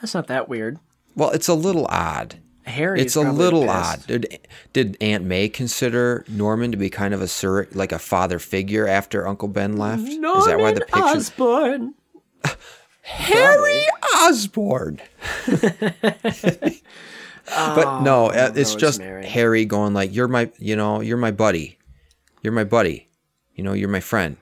that's 0.00 0.14
not 0.14 0.26
that 0.28 0.48
weird. 0.48 0.78
Well, 1.16 1.30
it's 1.30 1.48
a 1.48 1.54
little 1.54 1.86
odd. 1.90 2.36
Harry. 2.64 3.00
it's 3.00 3.16
a 3.16 3.22
little 3.22 3.68
odd. 3.68 4.06
Did, 4.06 4.38
did 4.72 4.96
Aunt 5.00 5.24
May 5.24 5.48
consider 5.48 6.24
Norman 6.28 6.70
to 6.70 6.76
be 6.76 6.88
kind 6.90 7.12
of 7.12 7.20
a 7.20 7.26
sur- 7.26 7.66
like 7.72 7.90
a 7.90 7.98
father 7.98 8.38
figure 8.38 8.86
after 8.86 9.26
Uncle 9.26 9.48
Ben 9.48 9.76
left? 9.76 10.02
Norman 10.02 10.38
Is 10.40 10.46
that 10.46 10.58
why 10.60 10.72
the 10.72 10.80
picture? 10.82 11.00
Osborn. 11.02 11.94
Harry 13.02 13.84
Osborn. 14.16 15.00
but 17.74 18.02
no, 18.02 18.26
uh, 18.30 18.52
it's 18.54 18.74
just 18.74 19.00
Oh, 19.00 19.22
Harry 19.22 19.64
going 19.64 19.94
like, 19.94 20.14
"You're 20.14 20.28
my, 20.28 20.50
you 20.58 20.76
know, 20.76 21.00
you're 21.00 21.16
my 21.16 21.30
buddy, 21.30 21.78
you're 22.42 22.52
my 22.52 22.64
buddy, 22.64 23.08
you 23.54 23.64
know, 23.64 23.72
you're 23.72 23.88
my 23.88 24.00
friend. 24.00 24.36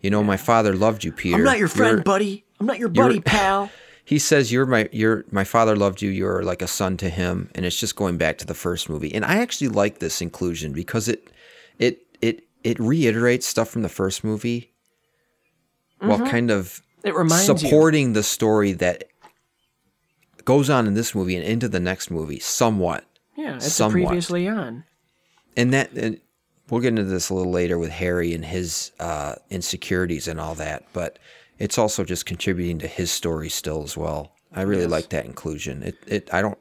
You 0.00 0.10
know, 0.10 0.22
my 0.22 0.36
father 0.36 0.74
loved 0.74 1.04
you, 1.04 1.12
Peter. 1.12 1.36
I'm 1.36 1.44
not 1.44 1.58
your 1.58 1.68
friend, 1.68 1.92
You're-" 1.98 2.02
buddy. 2.02 2.44
I'm 2.58 2.66
not 2.66 2.78
your 2.78 2.88
buddy, 2.88 3.20
pal. 3.20 3.70
He 4.02 4.18
says, 4.18 4.50
"You're 4.50 4.66
my, 4.66 4.88
you're 4.90 5.24
my 5.30 5.44
father 5.44 5.76
loved 5.76 6.02
you. 6.02 6.10
You're 6.10 6.42
like 6.42 6.62
a 6.62 6.66
son 6.66 6.96
to 6.96 7.08
him." 7.08 7.48
And 7.54 7.64
it's 7.64 7.78
just 7.78 7.94
going 7.94 8.16
back 8.16 8.38
to 8.38 8.46
the 8.46 8.54
first 8.54 8.88
movie. 8.90 9.14
And 9.14 9.24
I 9.24 9.36
actually 9.38 9.68
like 9.68 10.00
this 10.00 10.20
inclusion 10.20 10.72
because 10.72 11.06
it, 11.06 11.30
it, 11.78 12.00
it, 12.20 12.42
it 12.64 12.80
reiterates 12.80 13.46
stuff 13.46 13.68
from 13.68 13.82
the 13.82 13.88
first 13.88 14.24
movie, 14.24 14.72
while 16.00 16.18
kind 16.26 16.50
of 16.50 16.82
It 17.04 17.14
reminds 17.14 17.46
you. 17.48 17.58
supporting 17.58 18.14
the 18.14 18.24
story 18.24 18.72
that 18.72 19.04
goes 20.50 20.68
on 20.68 20.88
in 20.88 20.94
this 20.94 21.14
movie 21.14 21.36
and 21.36 21.44
into 21.44 21.68
the 21.68 21.78
next 21.78 22.10
movie 22.10 22.40
somewhat. 22.40 23.04
Yeah, 23.36 23.54
it's 23.54 23.72
somewhat. 23.72 24.08
previously 24.08 24.48
on. 24.48 24.82
And 25.56 25.72
that 25.72 25.92
and 25.92 26.20
we'll 26.68 26.80
get 26.80 26.88
into 26.88 27.04
this 27.04 27.30
a 27.30 27.34
little 27.34 27.52
later 27.52 27.78
with 27.78 27.90
Harry 27.90 28.34
and 28.34 28.44
his 28.44 28.90
uh, 28.98 29.36
insecurities 29.48 30.26
and 30.26 30.40
all 30.40 30.56
that, 30.56 30.86
but 30.92 31.20
it's 31.60 31.78
also 31.78 32.02
just 32.02 32.26
contributing 32.26 32.80
to 32.80 32.88
his 32.88 33.12
story 33.12 33.48
still 33.48 33.84
as 33.84 33.96
well. 33.96 34.32
I 34.52 34.62
really 34.62 34.88
like 34.88 35.10
that 35.10 35.24
inclusion. 35.24 35.84
It 35.84 35.94
it 36.08 36.34
I 36.34 36.42
don't 36.42 36.58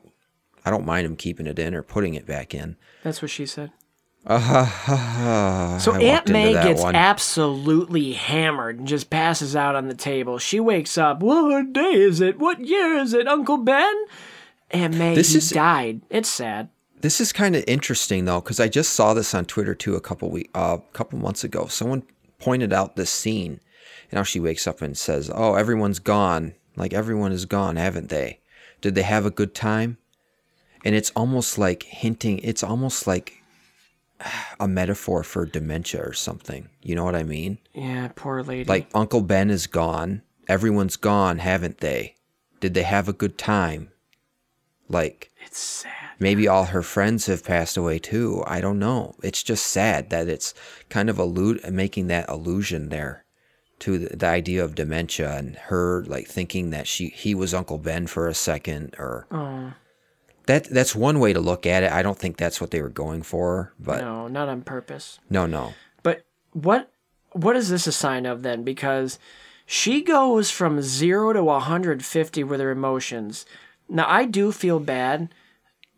I 0.63 0.69
don't 0.69 0.85
mind 0.85 1.07
him 1.07 1.15
keeping 1.15 1.47
it 1.47 1.57
in 1.57 1.73
or 1.73 1.81
putting 1.81 2.13
it 2.13 2.27
back 2.27 2.53
in. 2.53 2.75
That's 3.01 3.23
what 3.23 3.31
she 3.31 3.47
said. 3.47 3.71
Uh, 4.25 5.77
So 5.79 5.95
Aunt 5.95 6.27
May 6.29 6.53
gets 6.53 6.81
one. 6.81 6.95
absolutely 6.95 8.13
hammered 8.13 8.77
and 8.79 8.87
just 8.87 9.09
passes 9.09 9.55
out 9.55 9.75
on 9.75 9.87
the 9.87 9.93
table. 9.95 10.37
She 10.37 10.59
wakes 10.59 10.97
up. 10.97 11.21
What 11.21 11.71
day 11.73 11.93
is 11.93 12.19
it? 12.21 12.37
What 12.37 12.59
year 12.65 12.95
is 12.97 13.13
it, 13.13 13.27
Uncle 13.27 13.57
Ben? 13.57 13.95
Aunt 14.71 14.95
May 14.97 15.15
This 15.15 15.31
he 15.31 15.37
is- 15.39 15.49
died. 15.49 16.01
It's 16.09 16.29
sad. 16.29 16.69
This 17.01 17.21
is 17.21 17.31
kind 17.31 17.55
of 17.55 17.63
interesting 17.65 18.25
though, 18.25 18.41
because 18.41 18.59
I 18.59 18.67
just 18.67 18.91
saw 18.91 19.13
this 19.13 19.33
on 19.33 19.45
Twitter 19.45 19.73
too 19.73 19.95
a 19.95 20.01
couple 20.01 20.29
week, 20.29 20.49
uh, 20.53 20.77
couple 20.91 21.17
months 21.17 21.45
ago. 21.45 21.67
Someone 21.67 22.03
pointed 22.39 22.73
out 22.73 22.97
this 22.97 23.09
scene, 23.09 23.61
and 24.11 24.17
how 24.17 24.23
she 24.23 24.41
wakes 24.41 24.67
up 24.67 24.81
and 24.81 24.97
says, 24.97 25.31
"Oh, 25.33 25.55
everyone's 25.55 25.99
gone. 25.99 26.55
Like 26.75 26.91
everyone 26.93 27.31
is 27.31 27.45
gone, 27.45 27.77
haven't 27.77 28.09
they? 28.09 28.41
Did 28.81 28.95
they 28.95 29.03
have 29.03 29.25
a 29.25 29.31
good 29.31 29.55
time?" 29.55 29.97
And 30.83 30.93
it's 30.93 31.11
almost 31.15 31.57
like 31.57 31.83
hinting. 31.83 32.39
It's 32.39 32.63
almost 32.63 33.07
like 33.07 33.38
a 34.59 34.67
metaphor 34.67 35.23
for 35.23 35.45
dementia 35.45 36.01
or 36.01 36.13
something. 36.13 36.69
You 36.81 36.95
know 36.95 37.03
what 37.03 37.15
I 37.15 37.23
mean? 37.23 37.57
Yeah, 37.73 38.09
poor 38.15 38.43
lady. 38.43 38.65
Like 38.65 38.89
Uncle 38.93 39.21
Ben 39.21 39.49
is 39.49 39.67
gone. 39.67 40.21
Everyone's 40.47 40.97
gone, 40.97 41.39
haven't 41.39 41.77
they? 41.79 42.15
Did 42.59 42.73
they 42.73 42.83
have 42.83 43.07
a 43.07 43.13
good 43.13 43.37
time? 43.37 43.91
Like 44.89 45.31
it's 45.45 45.59
sad. 45.59 45.91
maybe 46.19 46.47
all 46.47 46.65
her 46.65 46.81
friends 46.81 47.27
have 47.27 47.43
passed 47.43 47.77
away 47.77 47.99
too. 47.99 48.43
I 48.47 48.59
don't 48.59 48.79
know. 48.79 49.15
It's 49.23 49.43
just 49.43 49.65
sad 49.67 50.09
that 50.09 50.27
it's 50.27 50.53
kind 50.89 51.09
of 51.09 51.19
allude 51.19 51.61
making 51.71 52.07
that 52.07 52.27
allusion 52.29 52.89
there 52.89 53.25
to 53.79 53.97
the, 53.97 54.17
the 54.17 54.25
idea 54.27 54.63
of 54.63 54.75
dementia 54.75 55.37
and 55.37 55.55
her 55.55 56.03
like 56.05 56.27
thinking 56.27 56.71
that 56.71 56.87
she 56.87 57.09
he 57.09 57.33
was 57.35 57.53
Uncle 57.53 57.77
Ben 57.77 58.07
for 58.07 58.27
a 58.27 58.33
second 58.33 58.95
or 58.97 59.27
that 60.49 60.65
that's 60.69 60.93
one 60.95 61.19
way 61.19 61.31
to 61.33 61.39
look 61.39 61.65
at 61.65 61.83
it. 61.83 61.91
I 61.91 62.01
don't 62.01 62.17
think 62.17 62.35
that's 62.37 62.59
what 62.59 62.71
they 62.71 62.81
were 62.81 62.89
going 62.89 63.21
for, 63.23 63.71
but 63.79 64.01
No, 64.01 64.27
not 64.27 64.49
on 64.49 64.61
purpose. 64.63 65.19
no, 65.29 65.45
no. 65.45 65.73
But 66.03 66.25
what 66.53 66.91
what 67.31 67.55
is 67.55 67.69
this 67.69 67.87
a 67.87 67.91
sign 67.91 68.25
of 68.25 68.41
then? 68.41 68.63
Because 68.63 69.19
she 69.65 70.01
goes 70.01 70.49
from 70.49 70.81
zero 70.81 71.31
to 71.33 71.43
150 71.43 72.43
with 72.43 72.59
her 72.59 72.71
emotions. 72.71 73.45
Now 73.87 74.05
I 74.07 74.25
do 74.25 74.51
feel 74.51 74.79
bad, 74.79 75.29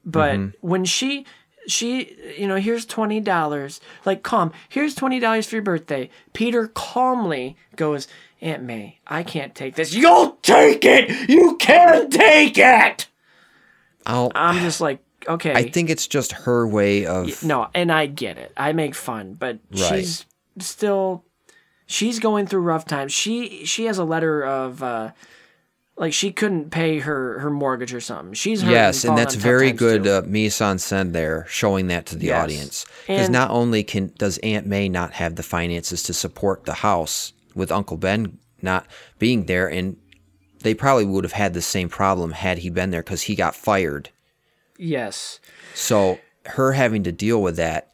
but 0.05 0.35
Mm-hmm. 0.37 0.67
when 0.67 0.85
she 0.85 1.25
she 1.67 2.15
you 2.37 2.47
know 2.47 2.55
here's 2.57 2.85
twenty 2.87 3.19
dollars 3.19 3.79
like 4.03 4.23
calm 4.23 4.51
here's 4.67 4.95
twenty 4.95 5.19
dollars 5.19 5.47
for 5.47 5.55
your 5.57 5.63
birthday. 5.63 6.09
Peter 6.33 6.67
calmly 6.67 7.55
goes, 7.75 8.07
Aunt 8.41 8.63
May, 8.63 8.99
I 9.07 9.21
can't 9.23 9.53
take 9.55 9.75
this. 9.75 9.93
You'll 9.93 10.31
take 10.41 10.83
it. 10.83 11.29
You 11.29 11.55
can't 11.57 12.11
take 12.11 12.57
it. 12.57 13.07
I'll 14.05 14.31
I'm 14.35 14.59
just 14.61 14.81
like 14.81 14.99
okay. 15.27 15.53
I 15.53 15.69
think 15.69 15.89
it's 15.89 16.07
just 16.07 16.31
her 16.31 16.67
way 16.67 17.05
of 17.05 17.43
No, 17.43 17.67
and 17.73 17.91
I 17.91 18.05
get 18.07 18.37
it. 18.37 18.51
I 18.57 18.73
make 18.73 18.95
fun, 18.95 19.33
but 19.33 19.59
Right. 19.71 19.99
she's 19.99 20.25
still 20.59 21.23
she's 21.85 22.19
going 22.19 22.47
through 22.47 22.61
rough 22.61 22.85
times. 22.85 23.13
She 23.13 23.65
she 23.65 23.85
has 23.85 23.97
a 23.97 24.03
letter 24.05 24.43
of 24.43 24.81
uh 24.83 25.11
like 25.97 26.13
she 26.13 26.31
couldn't 26.31 26.71
pay 26.71 26.99
her 26.99 27.39
her 27.39 27.51
mortgage 27.51 27.93
or 27.93 27.99
something. 28.01 28.33
She's 28.33 28.63
Yes, 28.63 29.03
and 29.03 29.09
falling 29.09 29.17
that's 29.23 29.35
very 29.35 29.71
good 29.71 30.07
uh, 30.07 30.23
mise 30.25 30.59
en 30.61 30.77
scène 30.77 31.11
there, 31.11 31.45
showing 31.47 31.87
that 31.87 32.05
to 32.07 32.15
the 32.15 32.27
Yes. 32.27 32.43
audience. 32.43 32.85
Because 33.05 33.29
not 33.29 33.51
only 33.51 33.83
can 33.83 34.11
does 34.17 34.37
Aunt 34.39 34.65
May 34.65 34.89
not 34.89 35.13
have 35.13 35.35
the 35.35 35.43
finances 35.43 36.01
to 36.03 36.13
support 36.13 36.65
the 36.65 36.75
house 36.75 37.33
with 37.53 37.71
Uncle 37.71 37.97
Ben 37.97 38.39
not 38.63 38.87
being 39.19 39.45
there, 39.45 39.67
and 39.69 39.97
they 40.61 40.73
probably 40.73 41.05
would 41.05 41.23
have 41.23 41.33
had 41.33 41.53
the 41.53 41.61
same 41.61 41.89
problem 41.89 42.31
had 42.31 42.59
he 42.59 42.69
been 42.69 42.91
there 42.91 43.03
because 43.03 43.23
he 43.23 43.35
got 43.35 43.55
fired. 43.55 44.09
yes. 44.77 45.39
So 45.73 46.19
her 46.45 46.73
having 46.73 47.03
to 47.03 47.11
deal 47.11 47.41
with 47.41 47.55
that. 47.57 47.89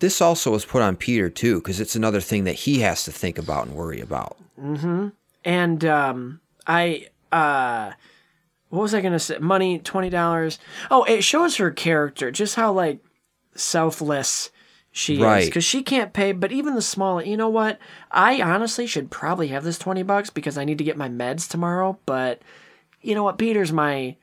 This 0.00 0.20
also 0.20 0.50
was 0.50 0.64
put 0.64 0.82
on 0.82 0.96
Peter 0.96 1.30
too, 1.30 1.56
because 1.56 1.80
it's 1.80 1.94
another 1.94 2.20
thing 2.20 2.44
that 2.44 2.54
he 2.54 2.80
has 2.80 3.04
to 3.04 3.12
think 3.12 3.38
about 3.38 3.66
and 3.66 3.74
worry 3.76 4.00
about. 4.00 4.36
Mm-hmm. 4.60 5.08
And 5.44 5.84
um 5.84 6.40
I 6.66 7.08
uh 7.30 7.92
what 8.70 8.82
was 8.82 8.94
I 8.94 9.00
gonna 9.00 9.18
say? 9.20 9.38
Money, 9.38 9.78
twenty 9.78 10.10
dollars. 10.10 10.58
Oh, 10.90 11.04
it 11.04 11.22
shows 11.22 11.56
her 11.56 11.70
character, 11.70 12.30
just 12.30 12.56
how 12.56 12.72
like 12.72 12.98
selfless 13.54 14.50
she 14.96 15.14
is. 15.16 15.20
Right. 15.20 15.44
Because 15.44 15.64
she 15.64 15.82
can't 15.82 16.12
pay, 16.12 16.30
but 16.30 16.52
even 16.52 16.74
the 16.76 16.80
small 16.82 17.20
you 17.20 17.36
know 17.36 17.48
what? 17.48 17.80
I 18.12 18.40
honestly 18.40 18.86
should 18.86 19.10
probably 19.10 19.48
have 19.48 19.64
this 19.64 19.76
twenty 19.78 20.04
bucks 20.04 20.30
because 20.30 20.56
I 20.56 20.64
need 20.64 20.78
to 20.78 20.84
get 20.84 20.96
my 20.96 21.08
meds 21.08 21.48
tomorrow, 21.50 21.98
but 22.06 22.40
you 23.02 23.14
know 23.14 23.24
what, 23.24 23.36
Peter's 23.36 23.72
my 23.72 24.16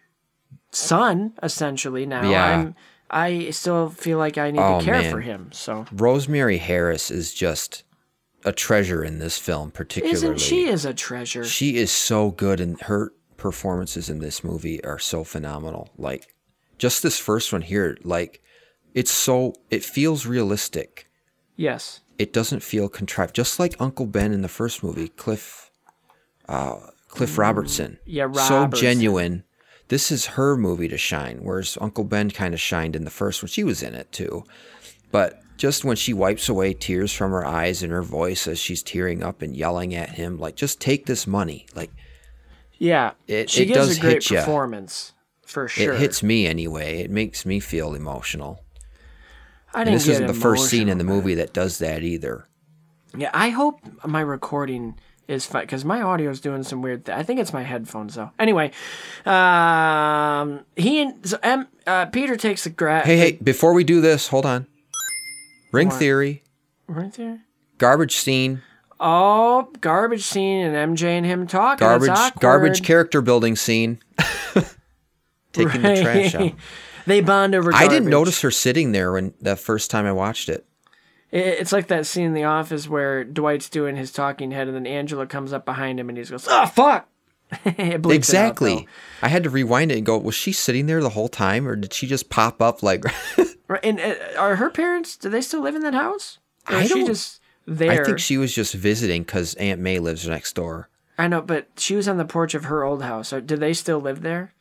son, 0.71 1.33
essentially 1.43 2.05
now. 2.05 2.29
Yeah. 2.29 2.45
I'm 2.45 2.75
I 3.09 3.49
still 3.49 3.89
feel 3.89 4.17
like 4.17 4.37
I 4.37 4.51
need 4.51 4.59
Oh, 4.61 4.79
to 4.79 4.85
care 4.85 5.01
man. 5.01 5.11
for 5.11 5.19
him. 5.19 5.49
So 5.51 5.85
Rosemary 5.91 6.57
Harris 6.57 7.11
is 7.11 7.33
just 7.33 7.83
a 8.45 8.53
treasure 8.53 9.03
in 9.03 9.19
this 9.19 9.37
film, 9.37 9.71
particularly. 9.71 10.13
isn't 10.15 10.39
she 10.39 10.67
is 10.67 10.85
a 10.85 10.93
treasure. 10.93 11.43
She 11.43 11.75
is 11.75 11.91
so 11.91 12.31
good, 12.31 12.61
and 12.61 12.81
her 12.83 13.11
performances 13.35 14.09
in 14.09 14.19
this 14.19 14.43
movie 14.45 14.81
are 14.85 14.97
so 14.99 15.25
phenomenal. 15.25 15.89
Like, 15.97 16.33
just 16.77 17.03
this 17.03 17.19
first 17.19 17.51
one 17.51 17.61
here, 17.63 17.97
like, 18.03 18.41
it's 18.93 19.11
so, 19.11 19.53
it 19.69 19.83
feels 19.83 20.25
realistic. 20.25 21.07
yes. 21.55 22.01
It 22.17 22.33
doesn't 22.33 22.61
feel 22.61 22.87
contrived. 22.87 23.33
Just 23.35 23.57
like 23.59 23.75
Uncle 23.79 24.05
Ben 24.05 24.31
in 24.31 24.43
the 24.43 24.47
first 24.47 24.83
movie, 24.83 25.07
Cliff, 25.07 25.71
uh, 26.47 26.75
Cliff 27.07 27.35
Robertson. 27.35 27.97
Yeah, 28.05 28.31
So 28.33 28.67
genuine. 28.67 29.43
This 29.87 30.11
is 30.11 30.27
her 30.37 30.55
movie 30.55 30.87
to 30.89 30.99
shine, 30.99 31.39
whereas 31.41 31.79
Uncle 31.81 32.03
Ben 32.03 32.29
kind 32.29 32.53
of 32.53 32.59
shined 32.61 32.95
in 32.95 33.05
the 33.05 33.09
first 33.09 33.41
one. 33.41 33.47
She 33.49 33.63
was 33.63 33.81
in 33.81 33.95
it 33.95 34.11
too. 34.11 34.43
But 35.11 35.41
just 35.57 35.83
when 35.83 35.95
she 35.95 36.13
wipes 36.13 36.47
away 36.47 36.73
tears 36.75 37.11
from 37.11 37.31
her 37.31 37.43
eyes 37.43 37.81
and 37.81 37.91
her 37.91 38.03
voice 38.03 38.45
as 38.47 38.59
she's 38.59 38.83
tearing 38.83 39.23
up 39.23 39.41
and 39.41 39.57
yelling 39.57 39.95
at 39.95 40.11
him, 40.11 40.37
like, 40.37 40.55
just 40.55 40.79
take 40.79 41.07
this 41.07 41.25
money. 41.25 41.65
Like, 41.73 41.89
Yeah. 42.77 43.13
It- 43.27 43.49
she 43.49 43.63
it 43.63 43.65
gives 43.65 43.87
does 43.87 43.97
a 43.97 44.01
great 44.01 44.13
hit 44.23 44.29
ya. 44.29 44.39
performance. 44.41 45.13
For 45.47 45.67
sure. 45.67 45.93
It 45.93 45.99
hits 45.99 46.21
me 46.21 46.45
anyway. 46.45 46.99
It 47.01 47.09
makes 47.09 47.47
me 47.47 47.59
feel 47.59 47.95
emotional. 47.95 48.63
I 49.73 49.81
And 49.81 49.85
didn't 49.87 49.93
this 49.99 50.05
get 50.05 50.11
isn't 50.13 50.27
the 50.27 50.33
first 50.33 50.69
scene 50.69 50.89
in 50.89 50.97
the 50.97 51.03
movie 51.03 51.35
that 51.35 51.53
does 51.53 51.77
that 51.79 52.03
either. 52.03 52.47
Yeah, 53.17 53.29
I 53.33 53.49
hope 53.49 53.79
my 54.05 54.21
recording 54.21 54.97
is 55.27 55.45
fine 55.45 55.63
because 55.63 55.85
my 55.85 56.01
audio 56.01 56.29
is 56.29 56.39
doing 56.41 56.63
some 56.63 56.81
weird. 56.81 57.05
Th- 57.05 57.17
I 57.17 57.23
think 57.23 57.39
it's 57.39 57.53
my 57.53 57.63
headphones 57.63 58.15
though. 58.15 58.31
Anyway, 58.39 58.71
um, 59.25 60.61
he 60.75 61.01
and 61.01 61.25
so, 61.25 61.37
um, 61.43 61.67
uh, 61.87 62.05
Peter 62.07 62.35
takes 62.35 62.63
the 62.65 62.69
grab. 62.69 63.05
Hey, 63.05 63.17
hey, 63.17 63.31
before 63.33 63.73
we 63.73 63.83
do 63.83 64.01
this, 64.01 64.27
hold 64.29 64.45
on. 64.45 64.67
Ring 65.71 65.87
What? 65.89 65.99
theory, 65.99 66.43
right 66.87 67.13
there. 67.13 67.41
garbage 67.77 68.17
scene, 68.17 68.61
Oh, 68.99 69.69
garbage 69.81 70.23
scene 70.23 70.65
and 70.65 70.95
MJ 70.97 71.03
and 71.17 71.25
him 71.25 71.47
talking. 71.47 71.79
Garbage 71.85 72.39
garbage 72.39 72.83
character 72.83 73.21
building 73.21 73.55
scene. 73.55 73.99
Taking 75.53 75.81
the 75.81 76.01
trash 76.01 76.35
out. 76.35 76.53
They 77.05 77.21
bond 77.21 77.55
over. 77.55 77.73
I 77.73 77.87
didn't 77.87 78.09
notice 78.09 78.41
her 78.41 78.51
sitting 78.51 78.91
there 78.91 79.11
when 79.13 79.33
the 79.41 79.55
first 79.55 79.89
time 79.91 80.05
I 80.05 80.11
watched 80.11 80.49
it. 80.49 80.65
It- 81.31 81.59
It's 81.59 81.71
like 81.71 81.87
that 81.87 82.05
scene 82.05 82.25
in 82.25 82.33
The 82.33 82.43
Office 82.43 82.87
where 82.89 83.23
Dwight's 83.23 83.69
doing 83.69 83.95
his 83.95 84.11
talking 84.11 84.51
head, 84.51 84.67
and 84.67 84.75
then 84.75 84.85
Angela 84.87 85.25
comes 85.27 85.53
up 85.53 85.65
behind 85.65 85.99
him, 85.99 86.09
and 86.09 86.17
he 86.17 86.23
goes, 86.25 86.45
"Oh 86.49 86.65
fuck!" 86.67 87.07
Bleeps 87.65 88.03
out, 88.05 88.11
Exactly. 88.13 88.87
I 89.21 89.27
had 89.27 89.43
to 89.43 89.49
rewind 89.49 89.91
it 89.91 89.97
and 89.97 90.05
go, 90.05 90.17
was 90.17 90.35
she 90.35 90.51
sitting 90.53 90.85
there 90.85 91.01
the 91.01 91.09
whole 91.09 91.27
time 91.27 91.67
or 91.67 91.75
did 91.75 91.91
she 91.93 92.07
just 92.07 92.29
pop 92.29 92.61
up 92.61 92.81
like 92.81 93.03
Right, 93.67 93.83
and 93.83 93.99
uh, 93.99 94.15
are 94.37 94.55
her 94.55 94.69
parents? 94.69 95.17
Do 95.17 95.27
they 95.29 95.41
still 95.41 95.59
live 95.61 95.75
in 95.75 95.81
that 95.83 95.93
house? 95.93 96.39
Or 96.69 96.77
I 96.77 96.83
she 96.83 96.89
don't- 96.93 97.07
just 97.07 97.41
there? 97.67 98.01
I 98.03 98.05
think 98.05 98.19
she 98.19 98.37
was 98.37 98.53
just 98.55 98.73
visiting 98.73 99.25
cuz 99.25 99.53
Aunt 99.55 99.81
May 99.81 99.99
lives 99.99 100.25
next 100.27 100.53
door. 100.55 100.87
I 101.17 101.27
know, 101.27 101.41
but 101.41 101.67
she 101.77 101.95
was 101.97 102.07
on 102.07 102.15
the 102.17 102.23
porch 102.25 102.53
of 102.55 102.65
her 102.65 102.83
old 102.85 103.03
house. 103.03 103.31
Do 103.45 103.57
they 103.57 103.73
still 103.73 103.99
live 103.99 104.21
there? 104.21 104.53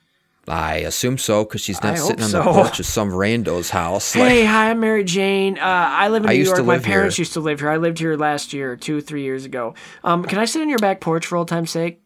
I 0.49 0.77
assume 0.79 1.19
so 1.19 1.45
cuz 1.45 1.61
she's 1.61 1.79
I 1.83 1.91
not 1.91 1.99
sitting 1.99 2.19
hope 2.19 2.25
on 2.25 2.31
the 2.33 2.45
so. 2.45 2.63
porch 2.63 2.81
of 2.81 2.87
some 2.87 3.11
rando's 3.13 3.71
house. 3.71 4.17
Like, 4.17 4.29
Hey, 4.29 4.45
hi, 4.45 4.71
I'm 4.71 4.81
Mary 4.81 5.05
Jane. 5.05 5.59
Uh, 5.59 5.63
I 5.63 6.09
live 6.09 6.25
in 6.25 6.31
I 6.31 6.35
New 6.37 6.45
York. 6.45 6.65
My 6.65 6.79
parents 6.79 7.17
here. 7.17 7.23
used 7.23 7.35
to 7.35 7.41
live 7.41 7.61
here. 7.61 7.71
I 7.71 7.77
lived 7.77 7.99
here 7.99 8.17
last 8.17 8.53
year, 8.53 8.75
two, 8.77 9.01
three 9.01 9.23
years 9.23 9.45
ago. 9.45 9.75
Um, 10.03 10.25
can 10.25 10.39
I 10.39 10.45
sit 10.47 10.61
on 10.63 10.69
your 10.69 10.79
back 10.79 11.01
porch 11.01 11.27
for 11.27 11.37
old 11.37 11.49
time's 11.49 11.71
sake 11.71 12.01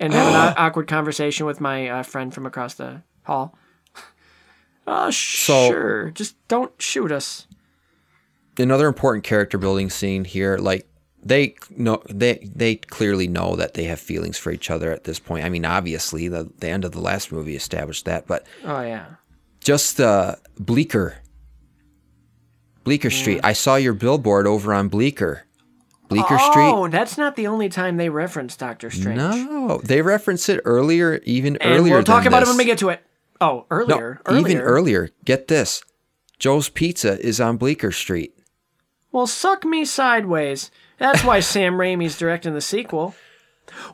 and 0.00 0.12
have 0.12 0.34
an 0.50 0.54
awkward 0.58 0.88
conversation 0.88 1.46
with 1.46 1.60
my 1.60 1.88
uh, 1.88 2.02
friend 2.02 2.34
from 2.34 2.44
across 2.46 2.74
the 2.74 3.02
hall? 3.24 3.56
Uh, 4.88 5.10
sure. 5.10 6.10
Just 6.12 6.36
don't 6.46 6.70
shoot 6.80 7.10
us. 7.10 7.48
another 8.56 8.86
important 8.86 9.24
character 9.24 9.58
building 9.58 9.90
scene 9.90 10.24
here 10.24 10.56
like 10.58 10.86
they 11.26 11.54
know 11.76 12.02
they 12.08 12.48
they 12.54 12.76
clearly 12.76 13.26
know 13.28 13.56
that 13.56 13.74
they 13.74 13.84
have 13.84 13.98
feelings 14.00 14.38
for 14.38 14.50
each 14.52 14.70
other 14.70 14.92
at 14.92 15.04
this 15.04 15.18
point. 15.18 15.44
I 15.44 15.48
mean, 15.48 15.64
obviously 15.64 16.28
the 16.28 16.50
the 16.58 16.68
end 16.68 16.84
of 16.84 16.92
the 16.92 17.00
last 17.00 17.32
movie 17.32 17.56
established 17.56 18.04
that, 18.04 18.26
but 18.26 18.46
Oh 18.64 18.80
yeah. 18.82 19.06
just 19.60 20.00
uh 20.00 20.36
Bleecker 20.58 21.16
Bleecker 22.84 23.10
Street. 23.10 23.40
I 23.42 23.52
saw 23.52 23.76
your 23.76 23.94
billboard 23.94 24.46
over 24.46 24.72
on 24.72 24.88
Bleecker. 24.88 25.42
Bleecker 26.08 26.38
Street. 26.38 26.70
Oh, 26.70 26.86
that's 26.86 27.18
not 27.18 27.34
the 27.34 27.48
only 27.48 27.68
time 27.68 27.96
they 27.96 28.08
reference 28.08 28.56
Doctor 28.56 28.90
Strange. 28.90 29.16
No, 29.18 29.80
they 29.82 30.02
referenced 30.02 30.48
it 30.48 30.60
earlier, 30.64 31.20
even 31.24 31.56
And 31.56 31.74
earlier. 31.80 31.94
we'll 31.94 32.04
talk 32.04 32.26
about 32.26 32.40
this. 32.40 32.48
it 32.48 32.52
when 32.52 32.58
we 32.58 32.64
get 32.64 32.78
to 32.78 32.90
it. 32.90 33.00
Oh, 33.40 33.58
no, 33.58 33.76
earlier. 33.76 34.20
earlier. 34.24 34.40
even 34.48 34.58
earlier. 34.62 35.10
Get 35.24 35.48
this, 35.48 35.82
Joe's 36.38 36.68
Pizza 36.68 37.18
is 37.20 37.40
on 37.40 37.56
Bleecker 37.56 37.90
Street. 37.90 38.38
Well, 39.10 39.26
suck 39.26 39.64
me 39.64 39.84
sideways. 39.84 40.70
That's 40.98 41.22
why 41.24 41.40
Sam 41.40 41.74
Raimi's 41.74 42.18
directing 42.18 42.54
the 42.54 42.60
sequel. 42.60 43.14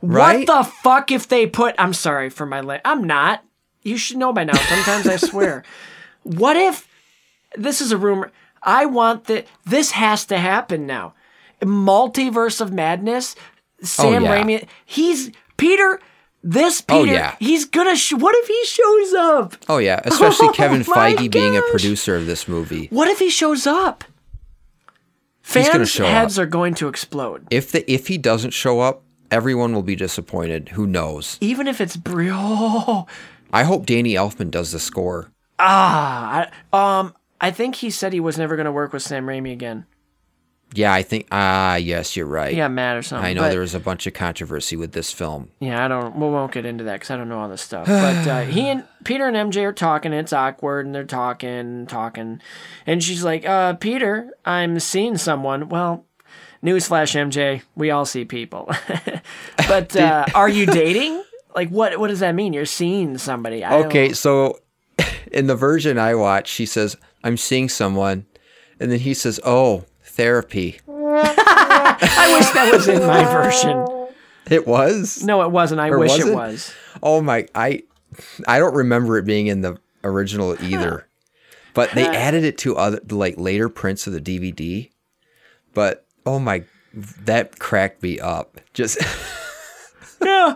Right? 0.02 0.46
What 0.48 0.64
the 0.64 0.70
fuck 0.70 1.10
if 1.10 1.28
they 1.28 1.46
put? 1.46 1.74
I'm 1.78 1.94
sorry 1.94 2.30
for 2.30 2.46
my. 2.46 2.60
La- 2.60 2.78
I'm 2.84 3.04
not. 3.04 3.42
You 3.82 3.96
should 3.96 4.18
know 4.18 4.32
by 4.32 4.44
now. 4.44 4.54
Sometimes 4.56 5.06
I 5.06 5.16
swear. 5.16 5.64
What 6.24 6.56
if 6.56 6.86
this 7.56 7.80
is 7.80 7.90
a 7.90 7.96
rumor? 7.96 8.30
I 8.62 8.86
want 8.86 9.24
that. 9.24 9.48
This 9.66 9.90
has 9.90 10.24
to 10.26 10.38
happen 10.38 10.86
now. 10.86 11.14
Multiverse 11.60 12.60
of 12.60 12.72
Madness. 12.72 13.34
Oh, 13.82 13.86
Sam 13.86 14.22
Oh, 14.22 14.26
yeah. 14.26 14.42
Raimi. 14.44 14.68
He's 14.84 15.32
Peter. 15.56 15.98
This 16.44 16.80
Peter. 16.80 16.98
Oh, 17.00 17.02
Peter. 17.04 17.14
yeah. 17.16 17.36
He's 17.40 17.64
gonna. 17.64 17.96
Sh- 17.96 18.12
what 18.14 18.36
if 18.36 18.46
he 18.46 18.64
shows 18.64 19.14
up? 19.14 19.56
Oh 19.68 19.78
yeah, 19.78 20.00
especially 20.04 20.46
Oh, 20.50 20.52
Kevin 20.52 20.82
Feige 20.82 21.28
being 21.30 21.56
a 21.56 21.62
producer 21.70 22.14
of 22.14 22.26
this 22.26 22.46
movie. 22.46 22.86
What 22.90 23.08
if 23.08 23.18
he 23.18 23.28
shows 23.30 23.66
up? 23.66 24.04
Fans' 25.42 25.90
show 25.90 26.06
heads 26.06 26.38
up. 26.38 26.44
are 26.44 26.46
going 26.46 26.74
to 26.74 26.88
explode. 26.88 27.46
If 27.50 27.72
the 27.72 27.90
if 27.92 28.08
he 28.08 28.18
doesn't 28.18 28.52
show 28.52 28.80
up, 28.80 29.02
everyone 29.30 29.74
will 29.74 29.82
be 29.82 29.96
disappointed. 29.96 30.70
Who 30.70 30.86
knows? 30.86 31.38
Even 31.40 31.66
if 31.66 31.80
it's 31.80 31.96
Brio. 31.96 33.06
I 33.52 33.64
hope 33.64 33.84
Danny 33.86 34.14
Elfman 34.14 34.50
does 34.50 34.72
the 34.72 34.78
score. 34.78 35.30
Ah, 35.58 36.48
I, 36.72 36.98
um, 37.00 37.14
I 37.40 37.50
think 37.50 37.76
he 37.76 37.90
said 37.90 38.12
he 38.12 38.20
was 38.20 38.38
never 38.38 38.56
going 38.56 38.66
to 38.66 38.72
work 38.72 38.92
with 38.92 39.02
Sam 39.02 39.26
Raimi 39.26 39.52
again. 39.52 39.84
Yeah, 40.74 40.92
I 40.92 41.02
think. 41.02 41.26
Ah, 41.30 41.76
yes, 41.76 42.16
you're 42.16 42.26
right. 42.26 42.50
He 42.50 42.56
got 42.56 42.70
mad 42.70 42.96
or 42.96 43.02
something. 43.02 43.26
I 43.26 43.32
know 43.34 43.42
but- 43.42 43.50
there 43.50 43.60
was 43.60 43.74
a 43.74 43.80
bunch 43.80 44.06
of 44.06 44.14
controversy 44.14 44.76
with 44.76 44.92
this 44.92 45.12
film. 45.12 45.50
Yeah, 45.60 45.84
I 45.84 45.88
don't. 45.88 46.14
We 46.16 46.22
won't 46.28 46.52
get 46.52 46.64
into 46.64 46.84
that 46.84 46.94
because 46.94 47.10
I 47.10 47.16
don't 47.16 47.28
know 47.28 47.40
all 47.40 47.48
this 47.48 47.60
stuff. 47.62 47.86
But 47.86 48.26
uh, 48.26 48.40
he 48.46 48.68
and 48.68 48.84
Peter 49.04 49.26
and 49.28 49.36
MJ 49.52 49.64
are 49.64 49.72
talking. 49.72 50.12
It's 50.12 50.32
awkward, 50.32 50.86
and 50.86 50.94
they're 50.94 51.04
talking, 51.04 51.86
talking, 51.86 52.40
and 52.86 53.02
she's 53.02 53.22
like, 53.24 53.44
uh, 53.46 53.74
"Peter, 53.74 54.30
I'm 54.44 54.80
seeing 54.80 55.18
someone." 55.18 55.68
Well, 55.68 56.06
newsflash, 56.64 57.14
MJ, 57.14 57.62
we 57.74 57.90
all 57.90 58.04
see 58.06 58.24
people. 58.24 58.70
but 59.68 59.94
uh, 60.00 60.24
are 60.34 60.48
you 60.48 60.66
dating? 60.80 61.22
Like, 61.54 61.68
what? 61.68 61.98
What 61.98 62.08
does 62.08 62.20
that 62.20 62.34
mean? 62.34 62.52
You're 62.54 62.64
seeing 62.64 63.18
somebody? 63.18 63.62
I 63.64 63.70
don't- 63.70 63.86
Okay, 63.86 64.12
so 64.14 64.58
in 65.30 65.46
the 65.48 65.56
version 65.56 65.98
I 65.98 66.14
watched, 66.14 66.48
she 66.52 66.64
says, 66.64 66.96
"I'm 67.22 67.36
seeing 67.36 67.68
someone," 67.68 68.24
and 68.80 68.90
then 68.90 69.00
he 69.00 69.12
says, 69.12 69.38
"Oh, 69.44 69.84
therapy." 70.12 70.78
I 70.88 72.36
wish 72.38 72.50
that 72.52 72.70
was 72.72 72.88
in 72.88 73.06
my 73.06 73.24
version. 73.24 73.86
It 74.50 74.66
was. 74.66 75.22
No, 75.22 75.42
it 75.42 75.50
wasn't. 75.50 75.80
I 75.80 75.88
Or 75.88 75.98
wish 75.98 76.12
was 76.12 76.26
it 76.26 76.30
it? 76.30 76.34
was. 76.34 76.74
Oh 77.02 77.20
my! 77.20 77.46
I 77.54 77.82
I 78.46 78.58
don't 78.58 78.74
remember 78.74 79.18
it 79.18 79.24
being 79.24 79.46
in 79.46 79.60
the 79.62 79.78
original 80.04 80.56
either, 80.62 81.06
but 81.74 81.90
they 81.92 82.06
added 82.06 82.44
it 82.44 82.58
to 82.58 82.76
other 82.76 83.00
like 83.10 83.34
later 83.38 83.68
prints 83.68 84.06
of 84.06 84.12
the 84.12 84.20
DVD. 84.20 84.90
But 85.74 86.04
oh 86.26 86.38
my, 86.38 86.64
that 87.24 87.58
cracked 87.58 88.02
me 88.02 88.18
up. 88.20 88.60
Just 88.74 88.98
Yeah, 90.22 90.54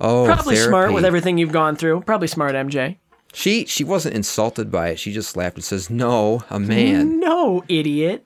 oh, 0.00 0.24
probably 0.26 0.56
smart 0.56 0.92
with 0.92 1.04
everything 1.04 1.36
you've 1.38 1.52
gone 1.52 1.76
through. 1.76 2.00
Probably 2.02 2.28
smart, 2.28 2.54
MJ. 2.54 2.96
She 3.34 3.66
she 3.66 3.84
wasn't 3.84 4.14
insulted 4.14 4.70
by 4.70 4.88
it. 4.88 4.98
She 4.98 5.12
just 5.12 5.36
laughed 5.36 5.56
and 5.56 5.64
says, 5.64 5.90
"No, 5.90 6.44
a 6.48 6.58
man, 6.58 7.20
No, 7.20 7.62
idiot. 7.68 8.25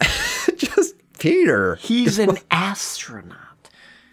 just 0.56 0.94
Peter." 1.18 1.76
He's 1.76 2.18
an 2.18 2.38
astronaut. 2.50 3.36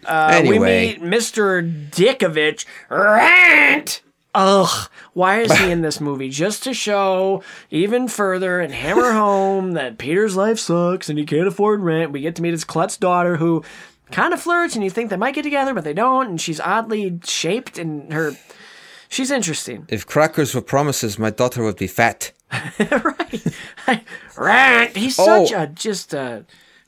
Uh, 0.04 0.30
Anyway. 0.32 0.58
we 0.58 1.02
meet 1.02 1.02
Mr. 1.02 1.90
Ditkovich. 1.90 2.64
Rant. 2.88 4.02
Ugh. 4.34 4.88
Why 5.14 5.40
is 5.40 5.52
he 5.58 5.70
in 5.70 5.80
this 5.82 6.00
movie? 6.00 6.28
Just 6.28 6.62
to 6.64 6.74
show 6.74 7.42
even 7.70 8.06
further 8.06 8.60
and 8.60 8.72
hammer 8.72 9.12
home 9.12 9.72
that 9.72 9.98
Peter's 9.98 10.36
life 10.36 10.58
sucks 10.58 11.08
and 11.08 11.18
he 11.18 11.24
can't 11.24 11.48
afford 11.48 11.80
rent. 11.80 12.12
We 12.12 12.20
get 12.20 12.36
to 12.36 12.42
meet 12.42 12.52
his 12.52 12.62
klutz 12.64 12.96
daughter 12.96 13.36
who 13.36 13.64
kind 14.12 14.32
of 14.32 14.40
flirts 14.40 14.74
and 14.76 14.84
you 14.84 14.90
think 14.90 15.10
they 15.10 15.16
might 15.16 15.34
get 15.34 15.42
together, 15.42 15.74
but 15.74 15.82
they 15.84 15.94
don't. 15.94 16.28
And 16.28 16.40
she's 16.40 16.60
oddly 16.60 17.18
shaped 17.24 17.76
and 17.78 18.12
her. 18.12 18.32
She's 19.08 19.30
interesting. 19.32 19.86
If 19.88 20.06
crackers 20.06 20.54
were 20.54 20.60
promises, 20.60 21.18
my 21.18 21.30
daughter 21.30 21.64
would 21.64 21.76
be 21.76 21.86
fat. 21.88 22.32
right. 22.78 23.42
Rant. 24.36 24.96
He's 24.96 25.18
Oh. 25.18 25.44
such 25.44 25.52
a 25.52 25.66
just 25.68 26.14
a 26.14 26.44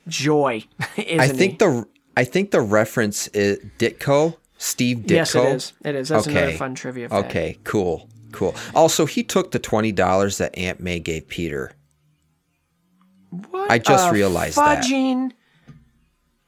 joy, 0.06 0.64
isn't 0.96 1.20
I 1.20 1.28
think 1.28 1.52
he? 1.52 1.56
the 1.58 1.86
I 2.16 2.24
think 2.24 2.50
the 2.50 2.60
reference 2.60 3.28
is 3.28 3.58
Ditko, 3.78 4.36
Steve 4.58 4.98
Ditko. 4.98 5.10
Yes, 5.10 5.34
it 5.34 5.44
is. 5.44 5.72
It 5.84 5.94
is. 5.94 6.08
That's 6.08 6.26
another 6.26 6.46
Okay. 6.48 6.56
fun 6.56 6.74
trivia 6.74 7.08
fact. 7.08 7.26
Okay, 7.30 7.58
cool, 7.64 8.08
cool. 8.32 8.54
Also, 8.74 9.06
he 9.06 9.22
took 9.22 9.50
the 9.52 9.58
twenty 9.58 9.92
dollars 9.92 10.38
that 10.38 10.56
Aunt 10.58 10.80
May 10.80 10.98
gave 10.98 11.28
Peter. 11.28 11.72
What 13.50 13.70
I 13.70 13.78
just 13.78 14.10
realized 14.10 14.56
that. 14.56 14.82
fudging. 14.84 15.32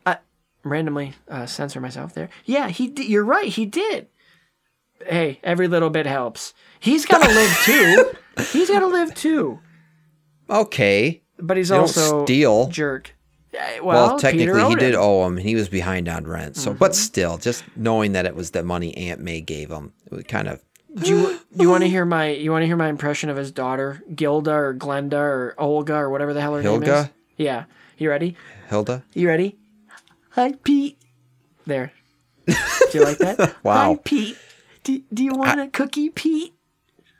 I 0.06 0.16
randomly 0.64 1.14
uh, 1.28 1.46
censor 1.46 1.80
myself 1.80 2.14
there. 2.14 2.30
Yeah, 2.46 2.68
he. 2.68 2.88
Di- 2.88 3.04
you're 3.06 3.24
right. 3.24 3.48
He 3.48 3.66
did. 3.66 4.06
Hey, 5.06 5.40
every 5.42 5.68
little 5.68 5.90
bit 5.90 6.06
helps. 6.06 6.52
He's 6.78 7.04
got 7.06 7.22
to 7.22 7.28
live 7.34 7.58
too. 7.64 8.12
He's 8.52 8.68
got 8.68 8.80
to 8.80 8.86
live 8.86 9.14
too. 9.14 9.60
Okay. 10.50 11.22
But 11.38 11.56
he's 11.56 11.68
They 11.70 11.76
also 11.76 12.24
steal. 12.24 12.68
jerk. 12.68 13.14
Uh, 13.54 13.58
Well, 13.82 14.08
Well, 14.08 14.18
technically, 14.18 14.62
he 14.68 14.74
did. 14.76 14.94
Mm-hmm. 14.94 15.02
owe 15.02 15.26
him, 15.26 15.36
and 15.38 15.46
he 15.46 15.54
was 15.54 15.68
behind 15.68 16.08
on 16.08 16.26
rent. 16.26 16.56
So, 16.56 16.72
but 16.74 16.94
still, 16.94 17.38
just 17.38 17.64
knowing 17.76 18.12
that 18.12 18.26
it 18.26 18.34
was 18.34 18.50
the 18.52 18.62
money 18.62 18.96
Aunt 18.96 19.20
May 19.20 19.40
gave 19.40 19.70
him, 19.70 19.92
it 20.06 20.12
was 20.12 20.24
kind 20.24 20.48
of 20.48 20.60
Do 20.94 21.08
you, 21.10 21.40
you 21.56 21.68
want 21.70 21.82
to 21.82 21.88
hear 21.88 22.04
my 22.04 22.30
you 22.30 22.50
want 22.52 22.62
to 22.62 22.66
hear 22.66 22.76
my 22.76 22.88
impression 22.88 23.28
of 23.30 23.36
his 23.36 23.50
daughter, 23.50 24.02
Gilda 24.14 24.52
or 24.52 24.74
Glenda 24.74 25.14
or 25.20 25.54
Olga 25.58 25.94
or 25.96 26.10
whatever 26.10 26.32
the 26.34 26.40
hell 26.40 26.54
her 26.54 26.62
name 26.62 26.82
is? 26.82 26.88
Hilga? 26.88 27.10
Yeah. 27.36 27.64
You 27.98 28.08
ready? 28.10 28.36
Hilda. 28.68 29.02
You 29.14 29.28
ready? 29.28 29.56
Hi, 30.30 30.52
Pete. 30.62 30.98
There. 31.66 31.92
Do 32.46 32.54
you 32.94 33.04
like 33.04 33.18
that? 33.18 33.56
Wow. 33.62 33.94
Hi, 33.94 34.00
Pete. 34.04 34.36
Do, 34.84 35.02
do 35.12 35.22
you 35.24 35.32
want 35.34 35.60
a 35.60 35.68
cookie, 35.68 36.08
Pete? 36.10 36.54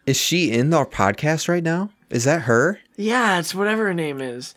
Is 0.07 0.17
she 0.17 0.51
in 0.53 0.73
our 0.73 0.87
podcast 0.87 1.49
right 1.49 1.63
now? 1.63 1.91
Is 2.09 2.25
that 2.25 2.43
her? 2.43 2.79
Yeah, 3.01 3.39
it's 3.39 3.55
whatever 3.55 3.87
her 3.87 3.95
name 3.95 4.21
is. 4.21 4.55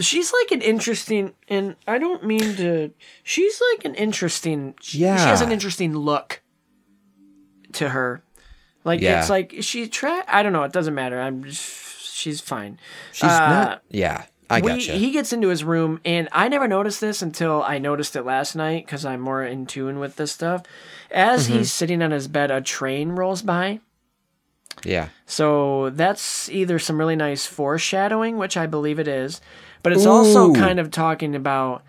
she's 0.00 0.32
like 0.32 0.50
an 0.52 0.62
interesting, 0.62 1.32
and 1.48 1.76
I 1.86 1.98
don't 1.98 2.24
mean 2.24 2.56
to. 2.56 2.90
She's 3.22 3.60
like 3.72 3.84
an 3.84 3.94
interesting. 3.94 4.74
Yeah. 4.90 5.16
she 5.16 5.24
has 5.28 5.40
an 5.40 5.52
interesting 5.52 5.94
look 5.94 6.42
to 7.74 7.90
her. 7.90 8.22
Like 8.84 9.00
Yeah. 9.00 9.20
it's 9.20 9.30
like 9.30 9.54
she 9.60 9.88
try. 9.88 10.22
I 10.26 10.42
don't 10.42 10.52
know. 10.52 10.64
It 10.64 10.72
doesn't 10.72 10.94
matter. 10.94 11.20
I'm. 11.20 11.44
Just, 11.44 12.14
she's 12.14 12.40
fine. 12.40 12.78
She's 13.12 13.30
Uh, 13.30 13.48
not. 13.48 13.82
Yeah, 13.90 14.24
I 14.50 14.60
we, 14.60 14.68
gotcha. 14.68 14.92
He 14.92 15.10
gets 15.12 15.32
into 15.32 15.48
his 15.48 15.62
room, 15.62 16.00
and 16.04 16.28
I 16.32 16.48
never 16.48 16.66
noticed 16.66 17.00
this 17.00 17.22
until 17.22 17.62
I 17.62 17.78
noticed 17.78 18.16
it 18.16 18.22
last 18.24 18.56
night 18.56 18.86
because 18.86 19.04
I'm 19.04 19.20
more 19.20 19.44
in 19.44 19.66
tune 19.66 19.98
with 20.00 20.16
this 20.16 20.32
stuff. 20.32 20.62
As 21.10 21.46
Mm-hmm. 21.48 21.58
he's 21.58 21.72
sitting 21.72 22.02
on 22.02 22.10
his 22.10 22.26
bed, 22.28 22.50
a 22.50 22.60
train 22.60 23.10
rolls 23.10 23.42
by. 23.42 23.80
Yeah. 24.84 25.08
So 25.26 25.90
that's 25.90 26.48
either 26.50 26.78
some 26.78 26.98
really 26.98 27.16
nice 27.16 27.46
foreshadowing, 27.46 28.36
which 28.36 28.56
I 28.56 28.66
believe 28.66 28.98
it 28.98 29.08
is, 29.08 29.40
but 29.82 29.92
it's 29.92 30.06
also 30.06 30.52
kind 30.54 30.78
of 30.78 30.90
talking 30.90 31.34
about. 31.34 31.84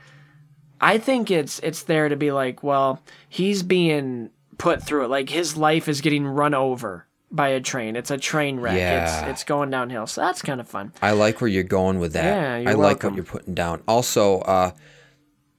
I 0.81 0.97
think 0.97 1.31
it's 1.31 1.59
it's 1.59 1.83
there 1.83 2.09
to 2.09 2.15
be 2.15 2.31
like, 2.31 2.61
well, 2.61 3.01
he's 3.29 3.63
being 3.63 4.31
put 4.57 4.83
through 4.83 5.05
it. 5.05 5.09
Like 5.09 5.29
his 5.29 5.55
life 5.55 5.87
is 5.87 6.01
getting 6.01 6.25
run 6.25 6.53
over 6.53 7.07
by 7.31 7.49
a 7.49 7.59
train. 7.59 7.95
It's 7.95 8.11
a 8.11 8.17
train 8.17 8.59
wreck. 8.59 8.77
Yeah. 8.77 9.21
It's 9.21 9.29
it's 9.29 9.43
going 9.43 9.69
downhill. 9.69 10.07
So 10.07 10.21
that's 10.21 10.41
kind 10.41 10.59
of 10.61 10.67
fun. 10.67 10.93
I 11.01 11.11
like 11.11 11.41
where 11.41 11.47
you're 11.47 11.63
going 11.63 11.99
with 11.99 12.13
that. 12.13 12.23
Yeah, 12.23 12.57
you're 12.57 12.69
I 12.71 12.73
like 12.73 13.03
what 13.03 13.15
you're 13.15 13.23
putting 13.23 13.53
down. 13.53 13.81
Also, 13.87 14.39
uh, 14.41 14.71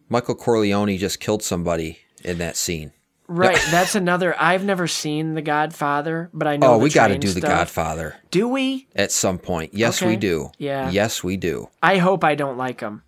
Michael 0.08 0.34
Corleone 0.36 0.96
just 0.96 1.20
killed 1.20 1.42
somebody 1.42 1.98
in 2.22 2.38
that 2.38 2.56
scene. 2.56 2.92
Right. 3.26 3.58
That's 3.70 3.94
another. 3.94 4.34
I've 4.38 4.64
never 4.64 4.86
seen 4.86 5.34
The 5.34 5.40
Godfather, 5.42 6.28
but 6.34 6.46
I 6.46 6.56
know. 6.58 6.74
Oh, 6.74 6.78
we 6.78 6.90
got 6.90 7.08
to 7.08 7.18
do 7.18 7.30
The. 7.32 7.40
Godfather 7.40 8.16
Do 8.30 8.48
we? 8.48 8.86
at 8.94 9.12
some 9.12 9.38
point. 9.38 9.72
Yes, 9.74 10.02
Okay. 10.02 10.10
we 10.10 10.16
do. 10.16 10.50
Yeah. 10.58 10.90
Yes, 10.90 11.24
we 11.24 11.36
do. 11.38 11.68
I 11.82 11.96
hope 11.98 12.22
I 12.22 12.34
don't 12.34 12.58
like 12.58 12.80
him. 12.80 13.02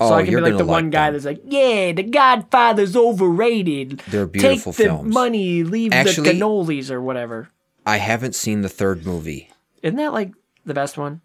Oh, 0.00 0.12
I 0.12 0.24
can 0.24 0.34
be 0.34 0.40
like 0.40 0.56
the 0.56 0.64
one 0.64 0.84
like 0.86 0.92
guy 0.92 1.04
them. 1.06 1.14
that's 1.14 1.24
like, 1.24 1.42
yeah, 1.46 1.92
The 1.92 2.02
Godfather's 2.02 2.96
overrated. 2.96 4.02
They're 4.08 4.26
beautiful 4.26 4.72
Take 4.72 4.88
the 4.88 5.02
money, 5.02 5.62
leave 5.64 5.92
Actually- 5.92 6.32
the 6.32 6.38
cannolis 6.38 6.90
or 6.90 7.00
whatever. 7.00 7.48
I 7.86 7.98
haven't 7.98 8.34
seen 8.34 8.62
the 8.62 8.68
third 8.68 9.06
movie. 9.06 9.50
Isn't 9.82 9.96
that 9.96 10.12
like 10.12 10.32
the 10.64 10.74
best 10.74 10.98
one? 10.98 11.20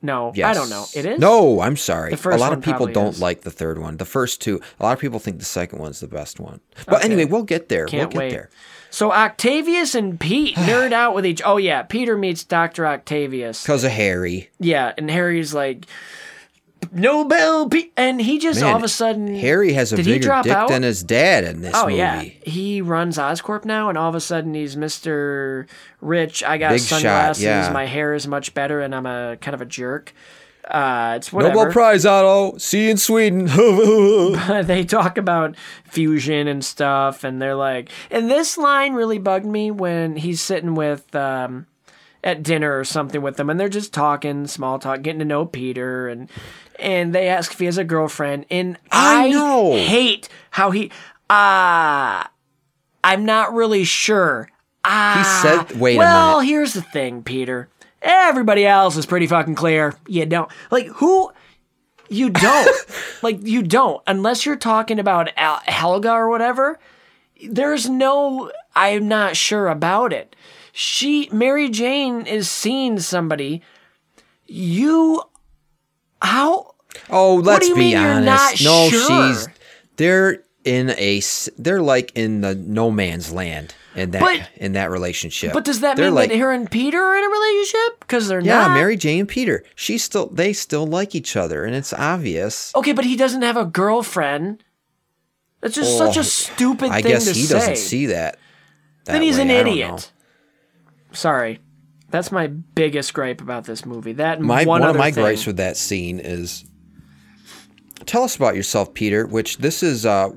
No, 0.00 0.32
Yes. 0.34 0.56
I 0.56 0.58
don't 0.60 0.70
know. 0.70 0.84
It 0.94 1.04
is. 1.06 1.18
No, 1.18 1.60
I'm 1.60 1.76
sorry. 1.76 2.10
The 2.12 2.16
first 2.16 2.36
a 2.36 2.40
lot 2.40 2.52
of 2.52 2.62
people 2.62 2.86
don't 2.86 3.14
is. 3.14 3.20
like 3.20 3.40
the 3.40 3.50
third 3.50 3.78
one. 3.78 3.96
The 3.96 4.04
first 4.04 4.40
two, 4.40 4.60
a 4.78 4.82
lot 4.84 4.92
of 4.92 5.00
people 5.00 5.18
think 5.18 5.38
the 5.40 5.44
second 5.44 5.80
one's 5.80 5.98
the 6.00 6.06
best 6.06 6.38
one. 6.38 6.60
But 6.86 6.96
Okay. 6.98 7.06
anyway, 7.06 7.24
we'll 7.24 7.42
get 7.42 7.68
there. 7.68 7.86
Can't 7.86 8.02
we'll 8.02 8.08
get 8.10 8.18
wait. 8.18 8.30
there. 8.30 8.50
So 8.90 9.12
Octavius 9.12 9.94
and 9.96 10.18
Pete 10.20 10.54
nerd 10.56 10.92
out 10.92 11.14
with 11.14 11.26
each. 11.26 11.42
Oh 11.44 11.56
yeah, 11.56 11.82
Peter 11.82 12.16
meets 12.16 12.44
Doctor 12.44 12.86
Octavius. 12.86 13.62
Because 13.62 13.82
of 13.84 13.90
Harry. 13.90 14.50
Yeah, 14.60 14.92
and 14.96 15.10
Harry's 15.10 15.52
like, 15.52 15.86
Nobel, 16.92 17.68
Pete, 17.68 17.92
and 17.96 18.20
he 18.20 18.38
just 18.38 18.60
Man, 18.60 18.70
all 18.70 18.76
of 18.76 18.82
a 18.82 18.88
sudden 18.88 19.34
Harry 19.36 19.72
has 19.72 19.92
a 19.92 19.96
Did 19.96 20.06
he 20.06 20.12
bigger 20.14 20.24
drop 20.26 20.44
dick 20.44 20.52
out? 20.52 20.68
than 20.68 20.82
his 20.82 21.02
dad 21.02 21.44
in 21.44 21.60
this 21.60 21.74
Oh 21.74 21.84
movie. 21.86 21.96
yeah, 21.96 22.22
he 22.22 22.80
runs 22.80 23.18
Oscorp 23.18 23.64
now, 23.64 23.88
and 23.88 23.96
all 23.98 24.08
of 24.08 24.14
a 24.14 24.20
sudden 24.20 24.54
he's 24.54 24.76
Mister 24.76 25.66
Rich. 26.00 26.42
I 26.44 26.58
got 26.58 26.70
Big 26.70 26.80
shot, 26.80 26.96
sunglasses. 27.00 27.44
yeah. 27.44 27.70
My 27.72 27.86
hair 27.86 28.14
is 28.14 28.26
much 28.26 28.54
better, 28.54 28.80
and 28.80 28.94
I'm 28.94 29.06
a 29.06 29.36
kind 29.40 29.54
of 29.54 29.60
a 29.60 29.66
jerk. 29.66 30.12
Uh, 30.66 31.14
it's 31.16 31.32
whatever. 31.32 31.54
Nobel 31.54 31.72
Prize, 31.72 32.04
Otto. 32.04 32.58
See 32.58 32.84
you 32.84 32.90
in 32.90 32.96
Sweden. 32.98 33.46
they 34.66 34.84
talk 34.84 35.16
about 35.16 35.56
fusion 35.84 36.46
and 36.46 36.62
stuff, 36.64 37.24
and 37.24 37.40
they're 37.40 37.54
like, 37.54 37.90
and 38.10 38.30
this 38.30 38.58
line 38.58 38.92
really 38.92 39.18
bugged 39.18 39.46
me 39.46 39.70
when 39.70 40.16
he's 40.16 40.42
sitting 40.42 40.74
with 40.74 41.14
um, 41.16 41.66
at 42.22 42.42
dinner 42.42 42.78
or 42.78 42.84
something 42.84 43.22
with 43.22 43.36
them, 43.38 43.48
and 43.48 43.58
they're 43.58 43.70
just 43.70 43.94
talking, 43.94 44.46
small 44.46 44.78
talk, 44.78 45.00
getting 45.00 45.20
to 45.20 45.24
know 45.24 45.46
Peter, 45.46 46.06
and 46.08 46.28
and 46.78 47.14
they 47.14 47.28
ask 47.28 47.52
if 47.52 47.58
he 47.58 47.64
has 47.66 47.78
a 47.78 47.84
girlfriend, 47.84 48.46
and 48.50 48.78
I 48.90 49.26
I, 49.26 49.30
know. 49.30 49.74
hate 49.76 50.28
how 50.50 50.70
he 50.70 50.90
ah, 51.30 52.30
I'm 53.04 53.24
not 53.24 53.52
really 53.54 53.84
sure. 53.84 54.48
Ah, 54.84 55.14
he 55.42 55.48
said- 55.48 55.80
wait 55.80 55.96
a 55.96 55.98
well, 55.98 56.40
here's 56.40 56.72
the 56.74 56.82
thing, 56.82 57.22
Peter. 57.22 57.68
Everybody 58.00 58.64
else 58.64 58.96
is 58.96 59.06
pretty 59.06 59.26
fucking 59.26 59.56
clear. 59.56 59.94
You 60.06 60.24
don't 60.24 60.50
like 60.70 60.86
who 60.86 61.30
you 62.08 62.30
don't. 62.30 62.70
like 63.22 63.38
you 63.42 63.62
don't 63.62 64.02
unless 64.06 64.46
you're 64.46 64.56
talking 64.56 64.98
about 65.00 65.30
Al- 65.36 65.60
Helga 65.66 66.12
or 66.12 66.28
whatever. 66.28 66.78
There's 67.44 67.88
no 67.88 68.52
I'm 68.76 69.08
not 69.08 69.36
sure 69.36 69.66
about 69.68 70.12
it. 70.12 70.36
She 70.72 71.28
Mary 71.32 71.68
Jane 71.68 72.24
is 72.24 72.48
seeing 72.48 73.00
somebody. 73.00 73.62
You 74.46 75.22
how 76.22 76.74
Oh, 77.10 77.36
let's 77.36 77.70
be 77.72 77.94
honest. 77.94 78.64
no, 78.64 78.88
sure? 78.88 79.32
she's 79.32 79.48
they're 79.96 80.42
in 80.64 80.90
a 80.90 81.20
they're 81.58 81.82
like 81.82 82.12
in 82.14 82.40
the 82.40 82.54
no 82.54 82.90
man's 82.90 83.32
land 83.32 83.74
in 83.94 84.10
that 84.12 84.20
But- 84.20 84.48
in 84.56 84.72
that 84.72 84.90
relationship. 84.90 85.52
But 85.52 85.64
does 85.64 85.80
that 85.80 85.96
they're 85.96 86.06
mean 86.06 86.14
like, 86.14 86.30
that 86.30 86.38
her 86.38 86.52
and 86.52 86.70
Peter 86.70 86.98
are 87.02 87.16
in 87.16 87.24
a 87.24 87.28
relationship? 87.28 88.00
Because 88.00 88.28
they're 88.28 88.40
not 88.40 88.46
yeah, 88.46 88.66
not. 88.68 88.74
Mary 88.74 88.96
Jane 88.96 89.20
and 89.20 89.28
Peter. 89.28 89.64
She's 89.74 90.02
still 90.04 90.26
they 90.26 90.52
still 90.52 90.86
like 90.86 91.14
each 91.14 91.36
other, 91.36 91.64
and 91.64 91.74
it's 91.74 91.92
obvious. 91.92 92.72
Okay, 92.74 92.92
but 92.92 93.04
he 93.04 93.16
doesn't 93.16 93.42
have 93.42 93.56
a 93.56 93.64
girlfriend. 93.64 94.62
That's 95.60 95.74
just 95.74 95.96
such 95.98 96.16
Oh, 96.16 96.20
a 96.20 96.24
stupid 96.24 96.90
I 96.90 97.00
guess 97.02 97.26
he 97.26 97.42
say. 97.42 97.54
doesn't 97.54 97.76
see 97.78 98.06
that. 98.06 98.38
that 99.04 99.12
then 99.12 99.22
he's 99.22 99.36
way. 99.36 99.42
an 99.42 99.50
I 99.50 99.54
don't 99.54 99.64
know. 99.64 99.70
idiot. 99.72 100.12
Sorry. 101.12 101.60
That's 102.10 102.32
my 102.32 102.46
biggest 102.46 103.12
gripe 103.12 103.40
about 103.40 103.64
this 103.64 103.84
movie. 103.84 104.12
That 104.12 104.40
My 104.40 104.64
one, 104.64 104.80
one, 104.80 104.90
of 104.90 104.96
my 104.96 105.10
thing. 105.10 105.24
gripes 105.24 105.46
with 105.46 105.56
that 105.58 105.76
scene 105.76 106.20
is. 106.20 106.64
Tell 108.06 108.22
us 108.22 108.36
about 108.36 108.56
yourself, 108.56 108.94
Peter. 108.94 109.26
Which 109.26 109.58
this 109.58 109.82
is 109.82 110.06
uh, 110.06 110.30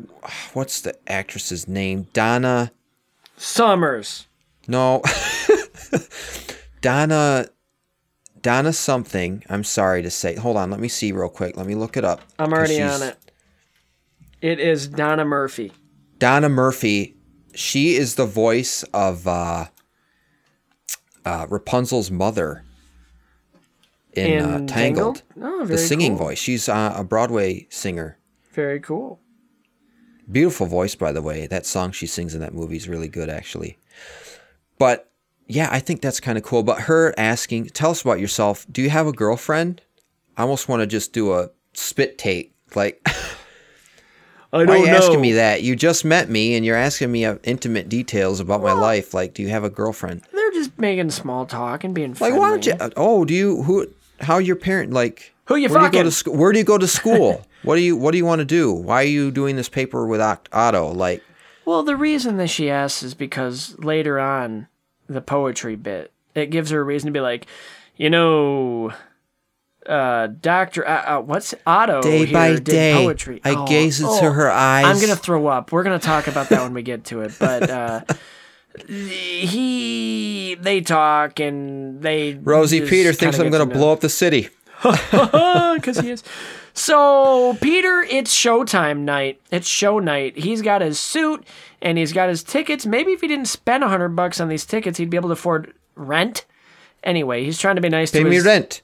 what's 0.53 0.82
the 0.82 0.95
actress's 1.09 1.67
name? 1.67 2.07
Donna. 2.13 2.72
Summers. 3.38 4.28
No. 4.67 5.01
Donna 6.82 7.47
Donna 8.41 8.74
something. 8.74 9.43
I'm 9.49 9.63
sorry 9.63 10.01
to 10.01 10.09
say. 10.09 10.36
Hold 10.36 10.57
on, 10.57 10.72
let 10.72 10.80
me 10.80 10.88
see 10.88 11.11
real 11.11 11.30
quick. 11.30 11.55
Let 11.55 11.65
me 11.67 11.76
look 11.76 11.95
it 11.95 12.03
up. 12.03 12.22
I'm 12.39 12.51
already 12.51 12.82
on 12.82 13.01
it. 13.03 13.17
It 14.41 14.59
is 14.59 14.88
Donna 14.88 15.24
Murphy. 15.24 15.72
Donna 16.17 16.49
Murphy. 16.49 17.15
She 17.53 17.95
is 17.95 18.15
the 18.15 18.26
voice 18.26 18.84
of 18.93 19.28
uh, 19.28 19.65
uh, 21.26 21.47
Rapunzel's 21.49 22.11
mother 22.11 22.63
in, 24.13 24.26
In 24.28 24.39
uh, 24.43 24.67
Tangled. 24.67 24.67
Tangled? 24.67 25.24
Oh, 25.41 25.65
the 25.65 25.78
singing 25.78 26.17
cool. 26.17 26.28
voice. 26.28 26.38
She's 26.39 26.67
uh, 26.67 26.93
a 26.95 27.03
Broadway 27.03 27.67
singer. 27.69 28.17
Very 28.53 28.80
cool. 28.80 29.19
Beautiful 30.32 30.67
voice, 30.67 30.95
by 30.95 31.11
the 31.11 31.22
way. 31.22 31.47
That 31.47 31.65
song 31.65 31.91
she 31.91 32.07
sings 32.07 32.34
in 32.36 32.41
that 32.41 32.53
movie 32.53 32.78
is 32.78 32.88
really 32.88 33.07
good, 33.07 33.30
actually. 33.30 33.78
But 34.78 35.11
yeah, 35.47 35.69
I 35.72 35.80
think 35.80 36.01
that's 36.01 36.19
kind 36.19 36.38
of 36.38 36.43
cool. 36.43 36.63
But 36.63 36.82
her 36.82 37.13
asking, 37.17 37.67
tell 37.67 37.91
us 37.91 38.01
about 38.01 38.19
yourself. 38.19 38.65
Do 38.72 38.82
you 38.82 38.89
have 38.89 39.07
a 39.07 39.11
girlfriend? 39.11 39.82
I 40.38 40.43
almost 40.43 40.69
want 40.69 40.82
to 40.82 40.88
just 40.88 41.13
do 41.13 41.34
a 41.34 41.49
spit 41.74 42.17
take. 42.17 42.53
Like, 42.76 43.05
I 44.54 44.66
why 44.66 44.74
are 44.74 44.78
you 44.80 44.88
asking 44.88 45.22
me 45.22 45.34
that? 45.34 45.64
You 45.64 45.76
just 45.76 46.04
met 46.04 46.30
me 46.30 46.56
and 46.56 46.66
you're 46.66 46.76
asking 46.76 47.12
me 47.12 47.24
uh, 47.26 47.38
intimate 47.43 47.88
details 47.88 48.39
about 48.39 48.62
my 48.62 48.74
life. 48.74 49.14
Like, 49.14 49.34
do 49.34 49.41
you 49.41 49.47
have 49.49 49.64
a 49.64 49.70
girlfriend? 49.70 50.24
They're 50.34 50.52
just 50.52 50.78
making 50.78 51.10
small 51.12 51.45
talk 51.45 51.84
and 51.86 51.95
being 51.95 52.10
Like, 52.12 52.18
friendly. 52.18 52.39
why 52.39 52.49
don't 52.49 52.66
you? 52.66 52.74
Oh, 52.97 53.24
do 53.24 53.34
you? 53.34 53.64
Who? 53.64 53.88
How 54.20 54.38
your 54.39 54.58
parent? 54.58 54.91
Like, 54.91 55.34
Who 55.45 55.56
you 55.56 55.70
where 55.70 55.80
do 55.80 55.86
you 55.86 55.91
go 55.91 56.04
to 56.04 56.12
school? 56.12 56.36
Where 56.36 56.52
do 56.52 56.60
you 56.60 56.66
go 56.66 56.78
to 56.78 56.88
school? 56.88 57.45
what 57.64 57.76
do 57.76 57.82
you? 57.82 57.95
What 57.95 58.12
do 58.12 58.18
you 58.18 58.26
want 58.26 58.39
to 58.39 58.45
do? 58.45 58.72
Why 58.74 59.02
are 59.04 59.08
you 59.08 59.32
doing 59.32 59.56
this 59.56 59.70
paper 59.70 60.06
with 60.06 60.20
Otto? 60.20 60.91
Like, 60.91 61.24
Well, 61.66 61.84
the 61.84 61.95
reason 61.95 62.36
that 62.38 62.49
she 62.49 62.70
asks 62.70 63.04
is 63.04 63.14
because 63.14 63.78
later 63.80 64.20
on, 64.20 64.68
the 65.08 65.22
poetry 65.22 65.76
bit, 65.78 66.12
it 66.36 66.47
gives 66.47 66.72
her 66.72 66.82
a 66.82 66.84
reason 66.84 67.08
to 67.08 67.14
be 67.14 67.22
like, 67.22 67.47
you 67.95 68.10
know, 68.10 68.91
uh, 69.86 70.27
Doctor, 70.27 70.88
uh, 70.88 71.17
uh, 71.17 71.21
what's 71.21 71.53
Otto 71.65 72.01
Day 72.01 72.25
here 72.25 72.34
by 72.34 72.55
day, 72.59 72.93
poetry. 72.93 73.41
I 73.43 73.55
Oh, 73.55 73.67
gaze 73.67 73.99
into 73.99 74.11
oh, 74.13 74.32
her 74.32 74.49
eyes. 74.51 74.86
I'm 74.86 74.99
gonna 75.01 75.15
throw 75.15 75.47
up. 75.47 75.71
We're 75.71 75.84
gonna 75.84 75.99
talk 75.99 76.27
about 76.27 76.49
that 76.49 76.61
when 76.61 76.73
we 76.73 76.82
get 76.84 77.05
to 77.05 77.21
it, 77.21 77.34
but. 77.39 77.69
uh 77.69 78.01
He, 78.88 80.55
they 80.55 80.79
talk 80.79 81.39
and 81.39 82.01
they. 82.01 82.36
Rosie 82.36 82.88
Peter 82.88 83.11
thinks 83.11 83.38
I'm 83.38 83.49
going 83.49 83.67
to 83.67 83.73
blow 83.75 83.91
up 83.91 83.99
the 83.99 84.07
city. 84.09 84.49
because 84.82 85.99
he 85.99 86.11
is. 86.11 86.23
So 86.73 87.57
Peter, 87.61 88.01
it's 88.09 88.34
showtime 88.34 88.99
night. 88.99 89.41
It's 89.51 89.67
show 89.67 89.99
night. 89.99 90.38
He's 90.38 90.61
got 90.61 90.82
his 90.82 90.99
suit 90.99 91.45
and 91.82 91.97
he's 91.97 92.13
got 92.13 92.29
his 92.29 92.43
tickets. 92.43 92.86
Maybe 92.86 93.11
if 93.11 93.21
he 93.21 93.27
didn't 93.27 93.47
spend 93.49 93.84
a 93.84 93.89
hundred 93.89 94.15
bucks 94.15 94.39
on 94.39 94.47
these 94.47 94.65
tickets, 94.65 94.97
he'd 94.97 95.09
be 95.09 95.17
able 95.17 95.29
to 95.29 95.34
afford 95.34 95.73
rent. 95.95 96.45
Anyway, 97.03 97.43
he's 97.43 97.59
trying 97.59 97.75
to 97.75 97.82
be 97.82 97.89
nice 97.89 98.11
Pay 98.11 98.19
to 98.19 98.29
me 98.29 98.36
his. 98.36 98.45
rent. 98.45 98.82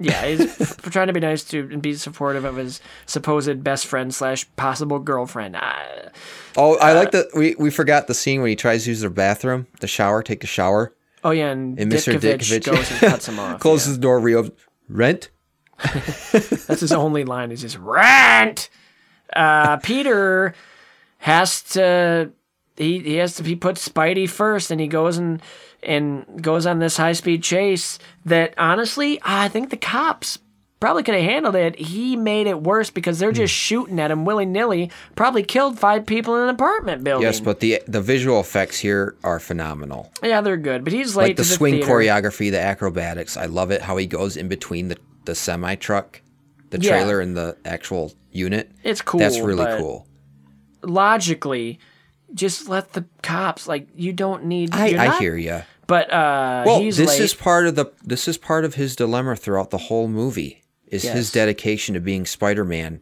Yeah, 0.00 0.24
he's 0.26 0.76
trying 0.76 1.08
to 1.08 1.12
be 1.12 1.18
nice 1.20 1.42
to 1.44 1.68
and 1.72 1.82
be 1.82 1.94
supportive 1.94 2.44
of 2.44 2.56
his 2.56 2.80
supposed 3.06 3.64
best 3.64 3.86
friend 3.86 4.14
slash 4.14 4.46
possible 4.56 4.98
girlfriend. 5.00 5.56
Ah, 5.58 5.84
Oh, 6.56 6.74
Uh, 6.76 6.78
I 6.80 6.92
like 6.92 7.10
that. 7.10 7.26
We 7.34 7.56
we 7.58 7.70
forgot 7.70 8.06
the 8.06 8.14
scene 8.14 8.40
when 8.40 8.48
he 8.50 8.56
tries 8.56 8.84
to 8.84 8.90
use 8.90 9.00
their 9.00 9.10
bathroom, 9.10 9.66
the 9.80 9.88
shower, 9.88 10.22
take 10.22 10.44
a 10.44 10.46
shower, 10.46 10.94
oh 11.24 11.30
yeah, 11.30 11.48
and, 11.50 11.78
and 11.80 11.90
Mr. 11.90 12.14
Ditkovich 12.18 12.64
goes 12.64 12.90
and 12.90 13.00
cuts 13.00 13.28
him 13.28 13.38
off. 13.40 13.58
closes 13.60 13.96
the 13.96 14.00
door, 14.00 14.20
reopens. 14.20 14.58
Rent. 14.88 15.30
That's 15.82 16.80
his 16.80 16.92
only 16.92 17.24
line. 17.24 17.50
Is 17.52 17.60
just 17.60 17.78
rent. 17.78 18.70
Uh, 19.34 19.76
Peter 19.78 20.54
has 21.18 21.62
to. 21.74 22.30
He, 22.76 23.00
he 23.00 23.14
has 23.16 23.34
to. 23.36 23.42
He 23.42 23.56
puts 23.56 23.88
Spidey 23.88 24.28
first, 24.28 24.70
and 24.70 24.80
he 24.80 24.86
goes 24.86 25.18
and 25.18 25.42
and 25.82 26.42
goes 26.42 26.66
on 26.66 26.78
this 26.78 26.96
high 26.96 27.12
speed 27.12 27.42
chase. 27.42 27.98
That 28.24 28.54
honestly, 28.58 29.20
I 29.22 29.48
think 29.48 29.70
the 29.70 29.76
cops 29.76 30.38
probably 30.80 31.02
could 31.02 31.14
have 31.14 31.24
handled 31.24 31.56
it. 31.56 31.76
He 31.76 32.16
made 32.16 32.46
it 32.46 32.62
worse 32.62 32.90
because 32.90 33.18
they're 33.18 33.32
just 33.32 33.52
hmm. 33.52 33.58
shooting 33.58 34.00
at 34.00 34.10
him 34.10 34.24
willy 34.24 34.46
nilly. 34.46 34.90
Probably 35.16 35.42
killed 35.42 35.78
five 35.78 36.06
people 36.06 36.36
in 36.36 36.44
an 36.44 36.48
apartment 36.50 37.04
building. 37.04 37.26
Yes, 37.26 37.40
but 37.40 37.60
the 37.60 37.82
the 37.86 38.00
visual 38.00 38.40
effects 38.40 38.78
here 38.78 39.16
are 39.24 39.40
phenomenal. 39.40 40.12
yeah, 40.22 40.40
they're 40.40 40.56
good. 40.56 40.84
But 40.84 40.92
he's 40.92 41.16
late 41.16 41.28
Like 41.28 41.36
the 41.36 41.42
the 41.42 41.48
swing 41.48 41.74
theater. 41.74 41.90
choreography, 41.90 42.50
the 42.50 42.60
acrobatics. 42.60 43.36
I 43.36 43.46
love 43.46 43.70
it 43.70 43.82
how 43.82 43.96
he 43.96 44.06
goes 44.06 44.36
in 44.36 44.48
between 44.48 44.88
the, 44.88 44.98
the 45.24 45.34
semi 45.34 45.74
truck, 45.74 46.22
the 46.70 46.80
Yeah. 46.80 46.90
trailer, 46.90 47.20
and 47.20 47.36
the 47.36 47.56
actual 47.64 48.12
unit. 48.30 48.70
It's 48.84 49.02
cool. 49.02 49.20
That's 49.20 49.40
really 49.40 49.66
cool. 49.78 50.06
Logically, 50.82 51.78
just 52.34 52.68
let 52.68 52.92
the 52.92 53.04
cops 53.22 53.66
like 53.66 53.88
you 53.96 54.12
don't 54.12 54.44
need. 54.44 54.74
I, 54.74 54.88
I 54.88 55.06
not- 55.08 55.20
hear 55.20 55.36
you. 55.36 55.62
But 55.86 56.12
uh, 56.12 56.64
Well, 56.66 56.80
this 56.82 56.98
late. 56.98 57.20
is 57.20 57.32
part 57.32 57.66
of 57.66 57.74
the 57.74 57.86
this 58.04 58.28
is 58.28 58.36
part 58.36 58.64
of 58.66 58.74
his 58.74 58.94
dilemma 58.94 59.34
throughout 59.36 59.70
the 59.70 59.78
whole 59.78 60.06
movie. 60.08 60.62
Is 60.86 61.04
Yes. 61.04 61.14
his 61.14 61.32
dedication 61.32 61.94
to 61.94 62.00
being 62.00 62.26
Spider 62.26 62.64
Man? 62.64 63.00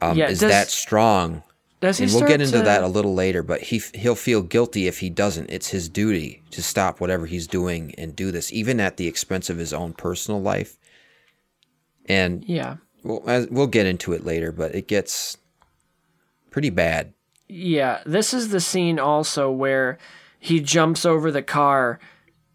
Um, 0.00 0.16
Yeah, 0.16 0.28
is 0.30 0.40
does- 0.40 0.50
that 0.50 0.68
strong? 0.68 1.42
Does 1.80 1.96
he 1.98 2.04
And 2.04 2.12
we'll 2.12 2.26
get 2.28 2.40
into 2.42 2.58
to- 2.58 2.64
that 2.64 2.82
a 2.82 2.88
little 2.88 3.14
later, 3.14 3.42
but 3.42 3.60
he 3.62 3.80
he'll 3.94 4.14
feel 4.16 4.42
guilty 4.42 4.86
if 4.86 4.98
he 4.98 5.08
doesn't. 5.10 5.48
It's 5.48 5.68
his 5.68 5.88
duty 5.88 6.42
to 6.50 6.62
stop 6.62 7.00
whatever 7.00 7.26
he's 7.26 7.46
doing 7.46 7.94
and 7.96 8.14
do 8.14 8.30
this, 8.32 8.52
even 8.52 8.80
at 8.80 8.96
the 8.98 9.06
expense 9.06 9.48
of 9.48 9.56
his 9.56 9.72
own 9.72 9.92
personal 9.94 10.42
life. 10.42 10.76
And 12.06 12.44
Yeah, 12.46 12.76
we'll, 13.04 13.22
as, 13.28 13.46
we'll 13.48 13.66
get 13.68 13.86
into 13.86 14.12
it 14.12 14.24
later, 14.26 14.52
but 14.52 14.74
it 14.74 14.88
gets 14.88 15.36
pretty 16.50 16.70
bad. 16.70 17.14
Yeah. 17.50 18.00
This 18.06 18.32
is 18.34 18.48
the 18.50 18.60
scene 18.60 18.98
also 18.98 19.50
where 19.50 19.98
he 20.38 20.60
jumps 20.60 21.04
over 21.04 21.30
the 21.30 21.42
car 21.42 21.98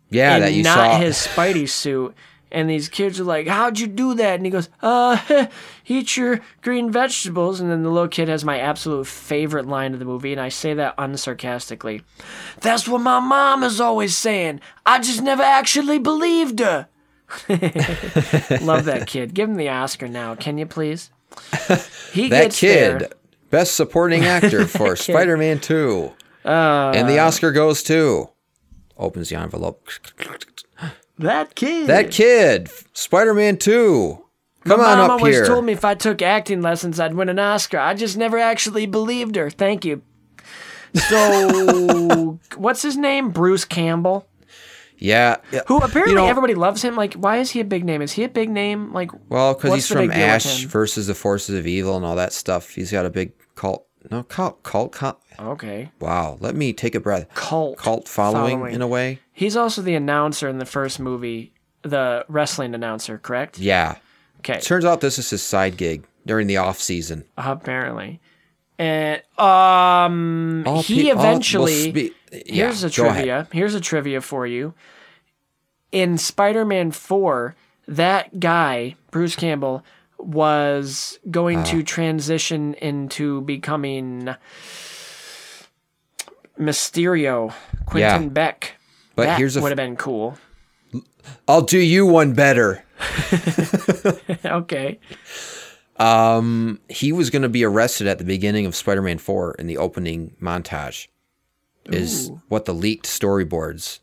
Yeah, 0.10 0.40
that 0.40 0.54
you 0.54 0.64
not 0.64 0.92
saw. 0.94 0.98
his 1.00 1.16
Spidey 1.18 1.68
suit. 1.82 2.16
And 2.52 2.70
these 2.70 2.88
kids 2.88 3.20
are 3.20 3.26
like, 3.26 3.48
"How'd 3.48 3.80
you 3.80 3.88
do 3.88 4.14
that?" 4.14 4.36
And 4.36 4.46
he 4.46 4.50
goes, 4.52 4.70
"Uh, 4.82 5.48
eat 5.88 6.16
your 6.16 6.40
green 6.62 6.90
vegetables." 6.90 7.60
And 7.60 7.70
then 7.70 7.84
the 7.84 7.90
little 7.90 8.08
kid 8.08 8.30
has 8.30 8.46
my 8.46 8.60
absolute 8.60 9.08
favorite 9.08 9.68
line 9.68 9.94
of 9.94 10.00
the 10.00 10.06
movie, 10.06 10.32
and 10.32 10.40
I 10.40 10.48
say 10.50 10.74
that 10.76 10.96
unsarcastically. 10.96 12.04
That's 12.62 12.88
what 12.88 13.02
my 13.02 13.20
mom 13.20 13.64
is 13.64 13.82
always 13.82 14.16
saying. 14.16 14.62
I 14.86 15.00
just 15.00 15.22
never 15.22 15.44
actually 15.44 16.00
believed 16.00 16.60
her. 16.60 16.88
Love 18.62 18.86
that 18.86 19.06
kid. 19.08 19.34
Give 19.34 19.50
him 19.50 19.58
the 19.58 19.70
Oscar 19.70 20.08
now, 20.08 20.36
can 20.36 20.58
you 20.58 20.66
please? 20.66 21.10
He 22.14 22.30
that 22.30 22.44
gets 22.44 22.60
kid, 22.60 23.00
there. 23.02 23.10
Best 23.50 23.76
supporting 23.76 24.26
actor 24.26 24.66
for 24.68 24.96
Spider 24.96 25.38
Man 25.38 25.60
2. 25.60 26.12
Uh. 26.46 26.92
and 26.96 27.10
the 27.10 27.20
Oscar 27.20 27.52
goes 27.52 27.82
to. 27.84 28.30
Opens 28.98 29.30
the 29.30 29.36
envelope. 29.36 29.88
That 31.18 31.56
kid. 31.56 31.88
That 31.88 32.12
kid, 32.12 32.70
Spider 32.94 33.34
Man 33.34 33.58
2. 33.58 34.22
Come 34.66 34.80
My 34.80 34.92
on 34.94 34.98
mom 34.98 35.06
up 35.12 35.18
always 35.20 35.36
here. 35.36 35.46
told 35.46 35.64
me 35.66 35.74
if 35.74 35.86
I 35.86 35.94
took 35.96 36.22
acting 36.22 36.62
lessons, 36.62 37.00
I'd 37.00 37.14
win 37.14 37.30
an 37.30 37.38
Oscar. 37.40 37.78
I 37.78 37.94
just 37.94 38.18
never 38.18 38.38
actually 38.38 38.86
believed 38.88 39.36
her. 39.36 39.50
Thank 39.50 39.86
you. 39.86 40.02
So, 41.10 42.40
what's 42.58 42.82
his 42.82 42.98
name? 42.98 43.30
Bruce 43.30 43.66
Campbell. 43.66 44.28
Yeah. 44.98 45.38
Who 45.68 45.78
apparently 45.78 46.12
You 46.14 46.16
know- 46.20 46.28
everybody 46.28 46.56
loves 46.56 46.82
him. 46.82 46.96
Like, 46.96 47.14
why 47.16 47.38
is 47.38 47.52
he 47.52 47.60
a 47.60 47.66
big 47.66 47.84
name? 47.86 48.02
Is 48.02 48.14
he 48.14 48.24
a 48.24 48.30
big 48.30 48.50
name? 48.50 48.94
Like, 48.94 49.12
Well, 49.30 49.54
because 49.54 49.74
he's 49.74 49.88
from 49.88 49.98
big 50.00 50.12
deal 50.12 50.20
with 50.22 50.30
Ash 50.30 50.64
versus 50.66 51.08
the 51.08 51.16
Forces 51.16 51.58
of 51.58 51.68
Evil 51.68 51.96
and 51.98 52.06
all 52.06 52.16
that 52.16 52.34
stuff. 52.34 52.70
He's 52.70 52.92
got 52.92 53.06
a 53.06 53.10
big 53.10 53.32
cult. 53.56 53.86
No, 54.12 54.24
cult. 54.24 54.62
Cult. 54.64 54.92
cult 54.92 55.20
Okay, 55.40 55.92
wow. 56.00 56.38
Let 56.40 56.56
me 56.56 56.72
take 56.74 56.94
a 56.96 57.00
breath. 57.00 57.28
cult. 57.34 57.78
Cult 57.78 58.08
following, 58.08 58.58
Following. 58.58 58.76
in 58.76 58.82
a 58.82 58.88
way. 58.88 59.20
He's 59.34 59.58
also 59.58 59.82
the 59.82 59.96
announcer 59.96 60.48
in 60.48 60.60
the 60.60 60.66
first 60.66 61.00
movie, 61.00 61.54
the 61.82 62.24
wrestling 62.30 62.74
announcer. 62.76 63.18
Correct? 63.18 63.58
Yeah. 63.60 63.96
Okay. 64.40 64.60
Turns 64.60 64.86
out 64.86 65.02
this 65.02 65.18
is 65.18 65.30
his 65.32 65.42
side 65.42 65.76
gig 65.76 66.06
during 66.26 66.46
the 66.48 66.58
off 66.58 66.80
season. 66.80 67.26
Apparently, 67.36 68.22
and 68.78 69.22
um, 69.40 70.64
All 70.68 70.82
he 70.84 71.04
pe- 71.06 71.10
eventually. 71.10 72.14
Yeah, 72.46 72.66
Here's 72.66 72.84
a 72.84 72.90
go 72.90 73.06
ahead. 73.06 73.16
trivia. 73.16 73.48
Here's 73.52 73.74
a 73.76 73.82
trivia 73.82 74.22
for 74.22 74.46
you. 74.48 74.74
In 75.92 76.18
Spider-Man 76.18 76.92
4, 76.92 77.56
that 77.88 78.40
guy, 78.40 78.96
Bruce 79.12 79.36
Campbell, 79.36 79.84
was 80.18 81.20
going 81.30 81.60
Ah. 81.60 81.64
to 81.66 81.84
transition 81.84 82.74
into 82.76 83.42
becoming 83.42 84.36
Mysterio, 86.60 87.54
Quentin 87.86 88.24
Yeah. 88.24 88.30
Beck. 88.30 88.76
But 89.16 89.26
that 89.26 89.38
here's 89.38 89.56
a. 89.56 89.62
would 89.62 89.70
have 89.72 89.78
been 89.78 89.96
cool. 89.96 90.38
I'll 91.48 91.62
do 91.62 91.78
you 91.80 92.06
one 92.06 92.34
better. 92.34 92.84
okay. 94.46 95.00
Um, 95.98 96.80
he 96.90 97.12
was 97.12 97.30
going 97.30 97.42
to 97.42 97.50
be 97.50 97.64
arrested 97.64 98.08
at 98.08 98.18
the 98.20 98.26
beginning 98.26 98.66
of 98.66 98.76
Spider-Man 98.76 99.18
4 99.18 99.56
in 99.60 99.68
the 99.68 99.78
opening 99.78 100.36
montage. 100.42 101.08
Is 101.90 102.32
what 102.48 102.66
the 102.66 102.74
leaked 102.74 103.06
storyboards 103.06 104.00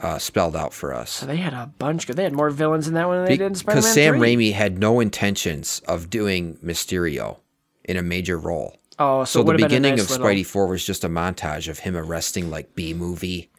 uh, 0.00 0.18
spelled 0.18 0.54
out 0.54 0.72
for 0.72 0.92
us. 0.94 1.10
So 1.10 1.26
they 1.26 1.36
had 1.36 1.52
a 1.52 1.66
bunch. 1.78 2.06
They 2.06 2.22
had 2.22 2.32
more 2.32 2.50
villains 2.50 2.86
in 2.88 2.94
that 2.94 3.08
one 3.08 3.18
than 3.18 3.26
they 3.26 3.36
did 3.36 3.46
in 3.46 3.54
Spider-Man 3.54 3.82
Because 3.82 3.92
Sam 3.94 4.18
3. 4.18 4.36
Raimi 4.36 4.52
had 4.52 4.78
no 4.78 5.00
intentions 5.00 5.80
of 5.88 6.10
doing 6.10 6.56
Mysterio 6.64 7.38
in 7.84 7.96
a 7.96 8.02
major 8.02 8.38
role. 8.38 8.76
Oh, 8.98 9.24
so, 9.24 9.24
So 9.24 9.38
the 9.40 9.44
would 9.46 9.52
have 9.54 9.58
been 9.58 9.64
a 9.64 9.68
beginning 9.68 9.96
nice 9.96 10.04
of 10.04 10.10
little- 10.10 10.26
Spidey 10.26 10.46
4 10.46 10.66
was 10.68 10.84
just 10.86 11.02
a 11.04 11.08
montage 11.08 11.68
of 11.68 11.80
him 11.80 11.96
arresting 11.96 12.50
like 12.50 12.74
B 12.76 12.94
movie 12.94 13.50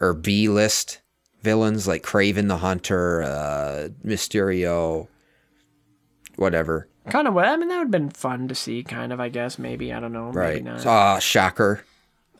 or 0.00 0.12
B 0.12 0.48
list 0.48 1.00
villains 1.42 1.86
like 1.88 2.02
Kraven 2.02 2.48
the 2.48 2.58
Hunter, 2.58 3.22
uh, 3.22 3.88
Mysterio, 4.04 5.08
whatever. 6.36 6.88
Kind 7.08 7.26
of. 7.26 7.36
I 7.36 7.56
mean, 7.56 7.68
that 7.68 7.78
would 7.78 7.84
have 7.84 7.90
been 7.90 8.10
fun 8.10 8.46
to 8.48 8.54
see. 8.54 8.82
Kind 8.82 9.12
of. 9.12 9.20
I 9.20 9.28
guess. 9.30 9.58
Maybe. 9.58 9.92
I 9.92 10.00
don't 10.00 10.12
know. 10.12 10.26
Maybe 10.26 10.36
Right. 10.38 10.64
not. 10.64 10.86
Uh, 10.86 11.18
Shocker, 11.18 11.84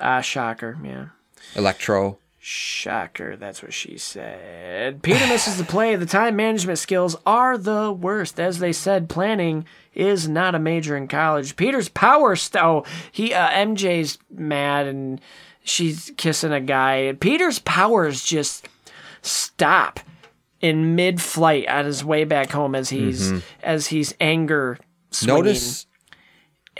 Ah, 0.00 0.20
shocker. 0.20 0.78
Yeah. 0.82 1.06
Electro. 1.54 2.18
Shocker, 2.42 3.36
that's 3.36 3.62
what 3.62 3.74
she 3.74 3.98
said. 3.98 5.02
Peter 5.02 5.26
misses 5.28 5.58
the 5.58 5.64
play. 5.64 5.94
The 5.96 6.06
time 6.06 6.36
management 6.36 6.78
skills 6.78 7.16
are 7.26 7.58
the 7.58 7.92
worst. 7.92 8.40
As 8.40 8.58
they 8.60 8.72
said, 8.72 9.10
planning 9.10 9.66
is 9.94 10.26
not 10.28 10.54
a 10.54 10.58
major 10.58 10.96
in 10.96 11.06
college. 11.06 11.56
Peter's 11.56 11.90
power 11.90 12.34
st- 12.36 12.64
oh, 12.64 12.84
he 13.12 13.34
uh, 13.34 13.50
MJ's 13.50 14.18
mad 14.30 14.86
and 14.86 15.20
she's 15.64 16.12
kissing 16.16 16.52
a 16.52 16.60
guy. 16.62 17.14
Peter's 17.20 17.58
powers 17.58 18.24
just 18.24 18.66
stop 19.20 20.00
in 20.62 20.94
mid-flight 20.94 21.68
on 21.68 21.84
his 21.84 22.02
way 22.04 22.24
back 22.24 22.50
home 22.50 22.74
as 22.74 22.88
he's 22.88 23.32
as 23.62 23.88
he's 23.88 24.14
anger 24.20 24.78
swinging. 25.10 25.36
Notice 25.44 25.86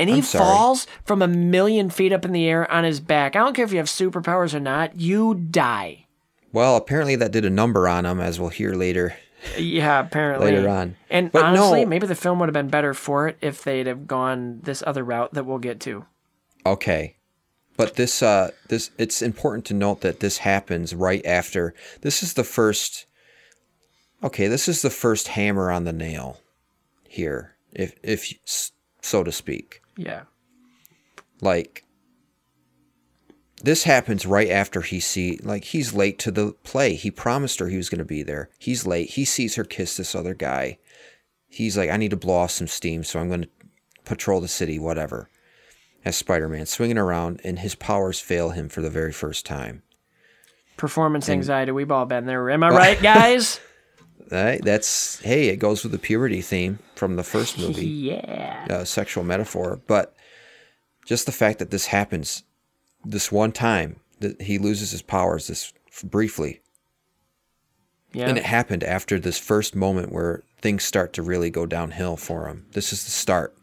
And 0.01 0.11
he 0.11 0.22
falls 0.22 0.86
from 1.05 1.22
a 1.22 1.28
million 1.28 1.90
feet 1.90 2.12
up 2.12 2.24
in 2.24 2.32
the 2.32 2.46
air 2.46 2.70
on 2.70 2.84
his 2.84 3.01
back. 3.01 3.36
I 3.36 3.40
don't 3.40 3.55
care 3.55 3.64
if 3.64 3.72
you 3.72 3.78
have 3.78 3.86
superpowers 3.86 4.55
or 4.55 4.61
not, 4.61 4.98
you 4.98 5.34
die. 5.34 6.07
Well, 6.53 6.76
apparently 6.76 7.16
that 7.16 7.32
did 7.32 7.44
a 7.44 7.51
number 7.51 7.86
on 7.86 8.07
him, 8.07 8.20
as 8.20 8.40
we'll 8.40 8.48
hear 8.48 8.74
later. 8.74 9.16
Yeah, 9.57 10.01
apparently. 10.01 10.53
Later 10.53 10.68
on. 10.68 10.96
And 11.09 11.30
But 11.32 11.44
honestly, 11.44 11.84
no. 11.84 11.88
maybe 11.88 12.07
the 12.07 12.14
film 12.14 12.38
would 12.40 12.48
have 12.48 12.55
been 12.55 12.68
better 12.68 12.92
for 12.94 13.28
it 13.28 13.38
if 13.40 13.62
they'd 13.62 13.86
have 13.86 14.07
gone 14.07 14.61
this 14.62 14.82
other 14.86 15.05
route 15.05 15.32
that 15.34 15.46
we'll 15.46 15.59
get 15.59 15.80
to. 15.80 16.05
Okay. 16.66 17.16
But 17.76 17.96
this 17.96 18.22
uh 18.22 18.51
this 18.68 18.90
it's 18.98 19.22
important 19.22 19.64
to 19.66 19.74
note 19.74 20.03
that 20.03 20.20
this 20.20 20.38
happens 20.38 20.94
right 20.94 21.24
after 21.24 21.72
this 22.03 22.22
is 22.22 22.34
the 22.34 22.44
first 22.44 23.07
Okay, 24.22 24.48
this 24.48 24.68
is 24.68 24.82
the 24.82 24.90
first 24.90 25.28
hammer 25.28 25.70
on 25.70 25.84
the 25.84 25.92
nail 25.94 26.40
here, 27.09 27.57
if 27.72 27.94
if 28.03 28.34
so 29.01 29.24
to 29.24 29.32
speak. 29.32 29.80
Yeah. 29.97 30.22
Like 31.41 31.84
this 33.62 33.84
happens 33.84 34.24
right 34.26 34.51
after 34.51 34.80
he 34.80 35.01
see 35.01 35.38
like 35.43 35.64
he's 35.64 35.93
late 35.95 36.18
to 36.20 36.30
the 36.30 36.53
play. 36.64 36.95
He 36.95 37.11
promised 37.11 37.59
her 37.59 37.68
he 37.68 37.76
was 37.76 37.88
going 37.88 37.99
to 37.99 38.05
be 38.05 38.22
there. 38.22 38.51
He's 38.59 38.86
late. 38.86 39.11
He 39.11 39.24
sees 39.24 39.57
her 39.57 39.64
kiss 39.64 39.97
this 39.97 40.14
other 40.14 40.34
guy. 40.34 40.78
He's 41.49 41.76
like 41.76 41.91
I 41.91 41.97
need 41.97 42.11
to 42.11 42.16
blow 42.16 42.36
off 42.36 42.53
some 42.53 42.68
steam, 42.68 43.05
so 43.05 43.20
I'm 43.20 43.28
going 43.28 43.43
to 43.43 43.49
patrol 44.05 44.41
the 44.41 44.49
city 44.49 44.78
whatever. 44.78 45.28
As 46.03 46.16
Spider-Man 46.16 46.64
swinging 46.64 46.97
around 46.97 47.43
and 47.45 47.59
his 47.59 47.74
powers 47.74 48.20
fail 48.20 48.51
him 48.51 48.70
for 48.70 48.80
the 48.80 48.88
very 48.88 49.12
first 49.12 49.45
time. 49.45 49.82
Performance 50.78 51.28
anxiety, 51.28 51.72
we've 51.72 51.91
all 51.91 52.07
been 52.07 52.24
there. 52.24 52.49
Am 52.49 52.62
I 52.62 52.68
right, 52.70 53.03
guys? 53.03 53.61
Right? 54.30 54.60
That's 54.62 55.20
hey, 55.20 55.48
it 55.48 55.56
goes 55.56 55.82
with 55.82 55.92
the 55.92 55.98
puberty 55.98 56.40
theme 56.40 56.78
from 56.94 57.16
the 57.16 57.22
first 57.24 57.58
movie. 57.62 57.86
yeah. 57.86 58.66
uh, 58.70 58.84
sexual 58.84 59.24
metaphor, 59.24 59.80
but 59.86 60.14
just 61.06 61.26
the 61.26 61.32
fact 61.32 61.58
that 61.58 61.70
this 61.70 61.86
happens 61.86 62.44
this 63.04 63.32
one 63.32 63.52
time 63.52 63.96
that 64.20 64.42
he 64.42 64.58
loses 64.58 64.90
his 64.90 65.02
powers 65.02 65.46
this 65.46 65.72
briefly, 66.04 66.60
Yeah. 68.12 68.28
And 68.28 68.38
it 68.38 68.44
happened 68.44 68.84
after 68.84 69.18
this 69.18 69.38
first 69.38 69.74
moment 69.74 70.12
where 70.12 70.42
things 70.60 70.84
start 70.84 71.12
to 71.14 71.22
really 71.22 71.50
go 71.50 71.66
downhill 71.66 72.16
for 72.16 72.46
him. 72.48 72.66
This 72.72 72.92
is 72.92 73.04
the 73.04 73.10
start 73.10 73.56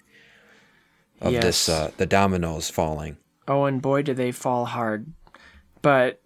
of 1.21 1.33
this 1.33 1.69
uh, 1.69 1.91
the 1.97 2.05
dominoes 2.05 2.69
falling. 2.69 3.17
Oh, 3.47 3.65
and 3.65 3.81
boy, 3.81 4.01
do 4.01 4.13
they 4.13 4.31
fall 4.31 4.65
hard. 4.65 5.05
But 5.81 6.21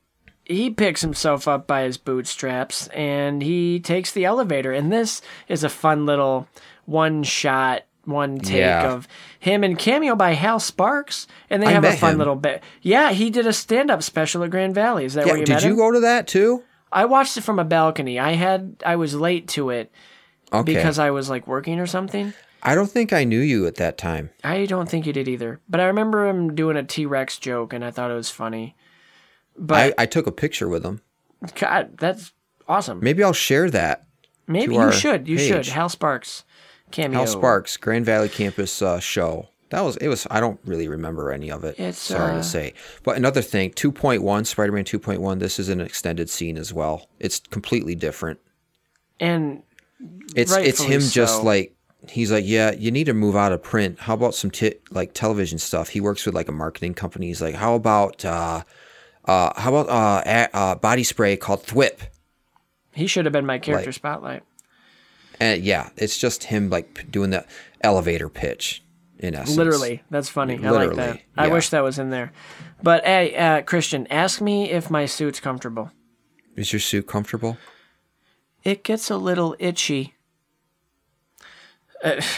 he 0.46 0.70
picks 0.70 1.02
himself 1.02 1.48
up 1.48 1.68
by 1.68 1.84
his 1.84 1.98
bootstraps 1.98 2.88
and 2.90 3.42
he 3.42 3.80
takes 3.80 4.12
the 4.12 4.26
elevator. 4.26 4.72
And 4.72 4.92
this 4.92 5.22
is 5.48 5.64
a 5.64 5.70
fun 5.70 6.06
little 6.06 6.48
one 6.86 7.24
shot, 7.24 7.84
one 8.06 8.40
take 8.40 8.60
Yeah. 8.60 8.92
of 8.92 9.08
him 9.40 9.64
and 9.64 9.78
cameo 9.78 10.16
by 10.16 10.34
Hal 10.34 10.60
Sparks. 10.60 11.28
And 11.50 11.62
they 11.62 11.68
I 11.68 11.72
have 11.72 11.84
a 11.86 11.94
fun 11.94 12.14
him. 12.14 12.18
little 12.18 12.36
bit. 12.36 12.64
Yeah, 12.82 13.12
he 13.12 13.30
did 13.30 13.46
a 13.48 13.54
stand 13.54 13.90
up 13.92 14.04
special 14.04 14.44
at 14.44 14.50
Grand 14.50 14.76
Valley. 14.76 15.06
Is 15.06 15.14
that 15.14 15.26
Yeah, 15.26 15.34
where 15.34 15.40
you 15.40 15.46
did 15.46 15.54
met 15.54 15.64
you 15.64 15.70
him? 15.72 15.76
go 15.78 15.92
to 15.92 16.00
that 16.02 16.28
too? 16.28 16.64
I 16.92 17.06
watched 17.06 17.38
it 17.38 17.42
from 17.42 17.60
a 17.60 17.64
balcony. 17.64 18.20
I 18.20 18.34
had 18.34 18.76
I 18.86 18.96
was 18.98 19.14
late 19.16 19.48
to 19.50 19.70
it 19.70 19.92
Okay. 20.52 20.74
because 20.76 21.00
I 21.00 21.12
was 21.12 21.30
like 21.30 21.48
working 21.48 21.80
or 21.80 21.86
something. 21.88 22.34
I 22.64 22.76
don't 22.76 22.92
think 22.92 23.14
I 23.14 23.24
knew 23.24 23.40
you 23.40 23.66
at 23.66 23.76
that 23.76 23.98
time. 23.98 24.30
I 24.44 24.66
don't 24.66 24.90
think 24.90 25.06
you 25.08 25.14
did 25.14 25.28
either. 25.28 25.60
But 25.70 25.80
I 25.80 25.86
remember 25.86 26.28
him 26.28 26.54
doing 26.54 26.76
a 26.78 26.84
T 26.84 27.06
Rex 27.06 27.38
joke 27.40 27.72
and 27.74 27.84
I 27.86 27.92
thought 27.92 28.12
it 28.12 28.16
was 28.16 28.30
funny. 28.30 28.76
But 29.58 29.94
I, 29.98 30.04
I 30.04 30.06
took 30.06 30.28
a 30.28 30.32
picture 30.32 30.68
with 30.68 30.84
him. 30.84 31.02
God, 31.56 31.98
that's 31.98 32.32
awesome. 32.68 33.00
Maybe 33.02 33.24
I'll 33.24 33.34
share 33.34 33.70
that. 33.70 34.06
Maybe 34.48 34.76
you 34.76 34.92
should. 34.92 35.28
You 35.28 35.38
should. 35.38 35.68
Hal 35.68 35.90
Sparks 35.90 36.44
cameo. 36.92 37.20
Hal 37.20 37.28
Sparks, 37.28 37.78
Grand 37.78 38.06
Valley 38.06 38.30
Campus 38.30 38.82
uh, 38.82 39.00
show. 39.00 39.48
That 39.70 39.82
was 39.82 39.96
it. 39.98 40.10
Was 40.10 40.28
I 40.30 40.42
don't 40.42 40.60
really 40.66 40.90
remember 40.90 41.32
any 41.32 41.50
of 41.50 41.64
it. 41.64 41.80
It's, 41.80 41.98
sorry 41.98 42.34
uh, 42.34 42.38
to 42.38 42.44
say. 42.44 42.74
But 43.04 43.16
another 43.16 43.42
thing, 43.42 43.72
two 43.72 43.92
point 43.92 44.22
one, 44.22 44.44
Spider 44.44 44.74
Man 44.74 44.84
two 44.84 45.00
point 45.00 45.22
one. 45.22 45.40
This 45.40 45.60
is 45.60 45.70
an 45.70 45.80
extended 45.80 46.30
scene 46.30 46.58
as 46.58 46.74
well. 46.74 47.08
It's 47.20 47.40
completely 47.40 47.96
different. 47.96 48.40
And 49.20 49.64
It's 50.36 50.54
it's 50.54 50.82
him 50.82 51.02
just 51.02 51.44
like 51.44 51.74
he's 52.10 52.32
like, 52.32 52.44
yeah, 52.46 52.72
you 52.72 52.92
need 52.92 53.06
to 53.06 53.14
move 53.14 53.36
out 53.36 53.52
of 53.52 53.64
print. 53.64 54.00
How 54.00 54.14
about 54.14 54.36
some 54.36 54.52
t- 54.52 54.76
like 54.90 55.14
television 55.14 55.58
stuff? 55.58 55.90
He 55.90 56.02
works 56.02 56.26
with 56.26 56.36
like 56.36 56.50
a 56.50 56.54
marketing 56.54 56.94
company. 56.94 57.28
He's 57.28 57.42
like, 57.42 57.56
how 57.56 57.76
about 57.76 58.26
uh, 58.26 58.64
uh, 59.26 59.60
how 59.60 59.74
about 59.76 59.90
uh, 59.90 60.22
a, 60.26 60.56
uh, 60.56 60.76
body 60.76 61.04
spray 61.04 61.38
called 61.38 61.64
Thwip? 61.66 62.00
he 62.94 63.08
should 63.08 63.26
have 63.26 63.32
been 63.32 63.46
my 63.46 63.58
character 63.58 63.88
Like- 63.88 63.96
spotlight. 63.96 64.44
And 65.40 65.64
yeah, 65.64 65.90
it's 65.98 66.18
just 66.20 66.44
him 66.46 66.70
like 66.70 67.10
doing 67.10 67.32
the 67.32 67.46
elevator 67.82 68.30
pitch 68.30 68.84
in 69.18 69.34
essence. 69.34 69.58
Literally. 69.58 70.04
That's 70.12 70.30
funny. 70.30 70.56
I 70.64 70.70
like 70.70 70.90
that. 70.90 70.96
Literally, 70.98 71.24
I 71.36 71.48
wish 71.48 71.70
that 71.70 71.82
was 71.84 71.98
in 71.98 72.10
there. 72.12 72.32
But 72.84 73.04
hey, 73.06 73.36
uh, 73.36 73.62
Christian, 73.64 74.06
ask 74.12 74.40
me 74.42 74.70
if 74.70 74.92
my 74.92 75.06
suit's 75.08 75.40
comfortable. 75.40 75.90
Is 76.56 76.72
your 76.74 76.80
suit 76.80 77.08
comfortable? 77.08 77.58
It 78.64 78.84
gets 78.84 79.10
a 79.10 79.18
little 79.18 79.56
itchy. 79.58 80.14
Uh, 82.04 82.22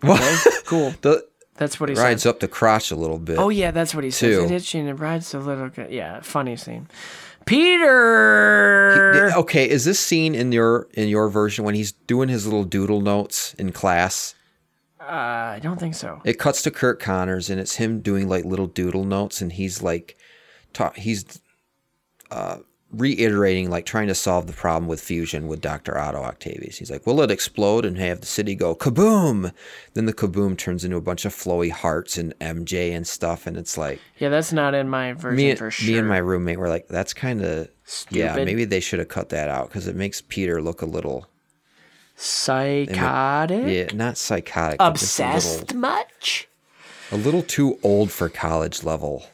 What? 0.00 0.20
okay, 0.22 0.56
cool. 0.64 0.94
The 1.02 1.26
That's 1.58 1.78
what 1.78 1.88
he 1.88 1.94
says. 1.94 2.04
rides 2.04 2.22
said. 2.22 2.30
up 2.30 2.40
the 2.40 2.48
crotch 2.48 2.90
a 2.90 2.96
little 2.96 3.18
bit. 3.18 3.38
Oh 3.38 3.50
yeah, 3.50 3.70
that's 3.70 3.94
what 3.94 4.04
he 4.04 4.10
says. 4.10 4.38
Too. 4.38 4.44
It 4.44 4.50
itchy 4.50 4.78
and 4.78 4.88
it 4.88 4.94
rides 4.94 5.34
a 5.34 5.40
little. 5.40 5.70
Yeah, 5.90 6.20
funny 6.20 6.56
scene. 6.56 6.88
Peter. 7.46 9.32
Okay, 9.36 9.68
is 9.68 9.84
this 9.84 9.98
scene 9.98 10.34
in 10.34 10.52
your 10.52 10.88
in 10.94 11.08
your 11.08 11.28
version 11.28 11.64
when 11.64 11.74
he's 11.74 11.92
doing 11.92 12.28
his 12.28 12.46
little 12.46 12.64
doodle 12.64 13.00
notes 13.00 13.54
in 13.54 13.72
class? 13.72 14.34
Uh, 15.00 15.54
I 15.56 15.60
don't 15.62 15.80
think 15.80 15.94
so. 15.94 16.20
It 16.24 16.38
cuts 16.38 16.60
to 16.62 16.70
Curt 16.70 17.00
Connors 17.00 17.48
and 17.48 17.58
it's 17.58 17.76
him 17.76 18.00
doing 18.00 18.28
like 18.28 18.44
little 18.44 18.66
doodle 18.66 19.04
notes 19.04 19.40
and 19.40 19.52
he's 19.52 19.82
like 19.82 20.18
ta- 20.74 20.92
he's 20.96 21.40
uh 22.30 22.58
reiterating 22.90 23.68
like 23.68 23.84
trying 23.84 24.08
to 24.08 24.14
solve 24.14 24.46
the 24.46 24.52
problem 24.54 24.88
with 24.88 25.00
fusion 25.00 25.46
with 25.46 25.60
Dr. 25.60 25.98
Otto 25.98 26.22
Octavius. 26.22 26.78
He's 26.78 26.90
like, 26.90 27.06
"Will 27.06 27.20
it 27.20 27.30
explode 27.30 27.84
and 27.84 27.98
have 27.98 28.20
the 28.20 28.26
city 28.26 28.54
go 28.54 28.74
kaboom?" 28.74 29.52
Then 29.94 30.06
the 30.06 30.14
kaboom 30.14 30.56
turns 30.56 30.84
into 30.84 30.96
a 30.96 31.00
bunch 31.02 31.24
of 31.26 31.34
flowy 31.34 31.70
hearts 31.70 32.16
and 32.16 32.32
MJ 32.40 32.92
and 32.94 33.06
stuff 33.06 33.46
and 33.46 33.56
it's 33.58 33.76
like 33.76 34.00
Yeah, 34.18 34.30
that's 34.30 34.52
not 34.52 34.74
in 34.74 34.88
my 34.88 35.12
version 35.12 35.36
me, 35.36 35.54
for 35.54 35.70
sure. 35.70 35.86
me 35.92 35.98
and 35.98 36.08
my 36.08 36.16
roommate 36.18 36.58
were 36.58 36.68
like, 36.70 36.88
"That's 36.88 37.12
kind 37.12 37.44
of 37.44 37.68
yeah, 38.10 38.34
maybe 38.36 38.64
they 38.64 38.80
should 38.80 38.98
have 39.00 39.08
cut 39.08 39.28
that 39.30 39.48
out 39.48 39.68
because 39.68 39.86
it 39.86 39.94
makes 39.96 40.22
Peter 40.22 40.62
look 40.62 40.80
a 40.82 40.86
little 40.86 41.26
Psychotic. 42.16 43.64
yeah, 43.66 43.96
not 43.96 44.16
psychotic, 44.18 44.78
just 44.80 44.88
a 44.88 44.90
Obsessed 44.90 45.60
little, 45.60 45.78
much? 45.78 46.48
a 47.12 47.16
little 47.16 47.42
too 47.42 47.78
old 47.82 48.10
for 48.10 48.28
college 48.28 48.82
level 48.82 49.26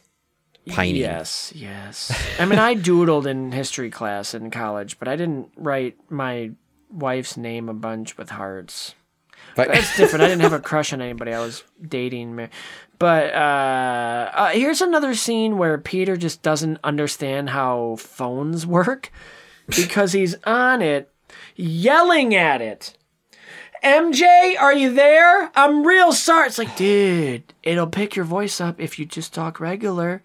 pining. 0.69 0.97
Yes, 0.97 1.53
yes. 1.55 2.13
I 2.39 2.47
mean, 2.47 2.59
I 2.59 2.75
doodled 2.75 3.27
in 3.27 3.53
history 3.53 3.91
class 3.91 4.35
in 4.35 4.51
college, 4.51 4.99
but 4.99 5.09
I 5.09 5.17
didn't 5.17 5.51
write 5.57 5.97
my 6.11 6.53
wife's 6.91 7.37
name 7.37 7.69
a 7.69 7.75
bunch 7.75 8.17
with 8.17 8.31
hearts. 8.31 8.95
But 9.57 9.69
It's 9.71 9.97
different. 9.97 10.25
I 10.25 10.29
didn't 10.29 10.43
have 10.43 10.53
a 10.53 10.61
crush 10.61 10.93
on 10.93 11.01
anybody. 11.01 11.33
I 11.33 11.39
was 11.41 11.63
dating. 11.87 12.49
But 12.99 13.35
uh, 13.35 14.31
uh, 14.35 14.49
here's 14.49 14.81
another 14.81 15.15
scene 15.15 15.59
where 15.59 15.79
Peter 15.79 16.17
just 16.17 16.43
doesn't 16.43 16.79
understand 16.83 17.51
how 17.51 17.97
phones 17.97 18.67
work 18.67 19.13
because 19.77 20.13
he's 20.13 20.35
on 20.45 20.83
it, 20.83 21.13
yelling 21.57 22.35
at 22.35 22.61
it. 22.61 22.97
MJ, 23.85 24.59
are 24.59 24.73
you 24.75 24.93
there? 24.95 25.51
I'm 25.55 25.87
real 25.87 26.13
sorry. 26.13 26.47
It's 26.47 26.59
like, 26.59 26.75
dude, 26.77 27.53
it'll 27.63 27.87
pick 27.87 28.17
your 28.17 28.25
voice 28.25 28.61
up 28.61 28.81
if 28.81 28.99
you 28.99 29.05
just 29.05 29.35
talk 29.35 29.61
regular. 29.61 30.23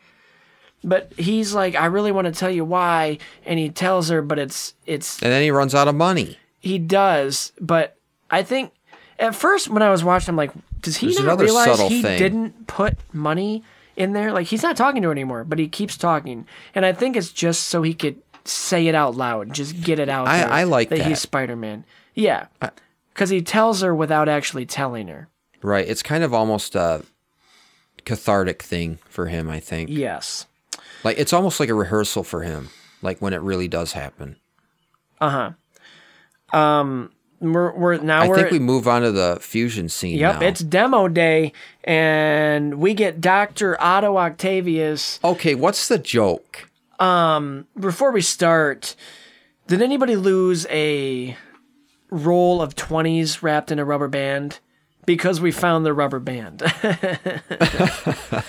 But 0.84 1.12
he's 1.18 1.54
like, 1.54 1.76
I 1.76 1.88
really 1.88 2.12
want 2.12 2.26
to 2.26 2.32
tell 2.32 2.50
you 2.50 2.64
why, 2.64 3.18
and 3.46 3.60
he 3.60 3.70
tells 3.70 4.10
her, 4.10 4.22
but 4.22 4.40
it's 4.40 4.74
it's 4.86 5.22
and 5.22 5.32
then 5.32 5.42
he 5.42 5.52
runs 5.52 5.76
out 5.76 5.88
of 5.88 5.96
money. 5.96 6.38
he 6.60 6.78
does, 6.80 7.52
but 7.60 7.98
I 8.32 8.44
think 8.44 8.72
at 9.20 9.36
first 9.36 9.68
when 9.70 9.82
I 9.84 9.90
was 9.90 10.04
watching, 10.04 10.30
I'm 10.30 10.36
like, 10.38 10.52
does 10.82 10.98
he 10.98 11.08
There's 11.08 11.18
not 11.18 11.24
another 11.26 11.44
realize 11.46 11.66
subtle 11.66 11.90
he 11.90 12.02
thing. 12.02 12.18
didn't 12.18 12.68
put 12.68 12.98
money 13.14 13.64
in 13.98 14.14
there? 14.14 14.32
Like 14.32 14.48
he's 14.48 14.64
not 14.64 14.78
talking 14.78 15.02
to 15.02 15.10
her 15.10 15.12
anymore, 15.12 15.44
but 15.44 15.60
he 15.60 15.68
keeps 15.68 15.98
talking, 15.98 16.48
and 16.74 16.86
I 16.86 16.94
think 16.94 17.18
it's 17.18 17.32
just 17.34 17.64
so 17.68 17.82
he 17.82 17.94
could 17.94 18.22
say 18.46 18.88
it 18.88 18.96
out 18.96 19.16
loud, 19.16 19.54
just 19.54 19.82
get 19.84 20.00
it 20.00 20.08
out. 20.10 20.28
I- 20.30 20.38
there 20.40 20.52
I 20.52 20.64
like 20.64 20.90
that, 20.90 21.00
that. 21.00 21.08
he's 21.08 21.20
Spider 21.20 21.56
Man. 21.58 21.84
Yeah, 22.16 22.48
because 23.14 23.30
he 23.30 23.42
tells 23.42 23.82
her 23.82 23.94
without 23.94 24.30
actually 24.30 24.66
telling 24.66 25.08
her. 25.10 25.28
Right. 25.62 25.86
It's 25.88 26.02
kind 26.04 26.24
of 26.24 26.34
almost 26.34 26.74
a 26.76 27.04
cathartic 28.06 28.64
thing 28.64 29.00
for 29.10 29.28
him, 29.28 29.50
I 29.50 29.60
think. 29.60 29.90
Yes. 29.90 30.46
Like 31.04 31.18
it's 31.18 31.34
almost 31.34 31.60
like 31.60 31.70
a 31.70 31.74
rehearsal 31.74 32.24
for 32.24 32.42
him, 32.44 32.70
like 33.02 33.20
when 33.22 33.34
it 33.34 33.42
really 33.42 33.68
does 33.68 33.94
happen. 33.94 34.38
We're, 37.42 37.72
we're 37.74 37.98
now 38.00 38.24
I 38.24 38.28
we're 38.28 38.36
think 38.36 38.52
we 38.52 38.60
move 38.60 38.86
on 38.88 39.02
to 39.04 39.12
the 39.14 39.38
fusion 39.40 39.88
scene 39.88 40.18
Yep, 40.18 40.42
now. 40.42 40.48
it's 40.48 40.60
demo 40.60 41.08
day, 41.08 41.54
and 41.86 42.76
we 42.76 42.94
get 42.94 43.22
Doctor 43.22 43.82
Otto 43.82 44.18
Octavius. 44.18 45.20
okay, 45.24 45.56
what's 45.56 45.88
the 45.88 45.98
joke? 45.98 46.70
Um, 47.00 47.66
before 47.80 48.12
we 48.12 48.22
start, 48.22 48.98
did 49.68 49.82
anybody 49.82 50.18
lose 50.18 50.68
a 50.70 51.38
roll 52.10 52.62
of 52.62 52.76
20s 52.76 53.42
wrapped 53.42 53.72
in 53.72 53.80
a 53.80 53.86
rubber 53.86 54.10
band? 54.10 54.60
Because 55.06 55.40
we 55.40 55.52
found 55.54 55.86
the 55.86 55.94
rubber 55.94 56.20
band. 56.20 56.62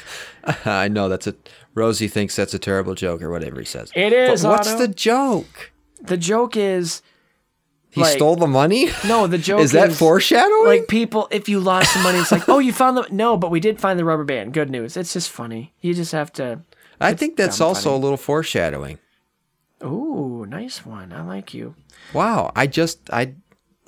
I 0.64 0.88
know 0.88 1.08
that's 1.08 1.26
a 1.26 1.34
Rosie 1.74 2.08
thinks 2.08 2.36
that's 2.36 2.54
a 2.54 2.58
terrible 2.58 2.94
joke 2.94 3.22
or 3.22 3.30
whatever 3.30 3.58
he 3.60 3.66
says. 3.66 3.90
It 3.94 4.12
is, 4.12 4.42
But 4.42 4.50
what's 4.50 4.68
Otto. 4.68 4.78
the 4.78 4.88
joke? 4.88 5.72
the 6.02 6.16
joke 6.16 6.56
is 6.56 7.02
He 7.90 8.00
Like- 8.00 8.16
stole 8.16 8.36
the 8.36 8.46
money? 8.46 8.88
no, 9.06 9.26
the 9.26 9.36
joke 9.48 9.60
is 9.60 9.72
that 9.72 9.90
is, 9.90 9.98
foreshadowing? 9.98 10.64
Like 10.66 10.88
people, 10.88 11.28
if 11.30 11.48
you 11.48 11.60
lost 11.60 11.92
the 11.94 12.00
money, 12.00 12.18
it's 12.18 12.32
like, 12.32 12.48
oh, 12.48 12.58
you 12.58 12.72
found 12.72 12.96
the 12.96 13.06
no, 13.10 13.36
but 13.36 13.50
we 13.50 13.60
did 13.60 13.80
find 13.80 13.98
the 13.98 14.04
rubber 14.04 14.24
band. 14.24 14.52
Good 14.54 14.70
news. 14.70 14.96
It's 14.96 15.12
just 15.12 15.28
funny. 15.30 15.74
You 15.80 15.92
just 15.94 16.12
have 16.12 16.32
to. 16.34 16.60
I 17.00 17.14
think 17.14 17.36
that's 17.36 17.60
also 17.60 17.90
funny. 17.90 17.96
a 17.96 17.98
little 17.98 18.16
foreshadowing. 18.16 18.98
Ooh, 19.82 20.44
nice 20.48 20.84
one. 20.84 21.12
I 21.12 21.22
like 21.22 21.54
you. 21.54 21.74
Wow. 22.12 22.52
I 22.54 22.66
just 22.66 23.08
I 23.12 23.34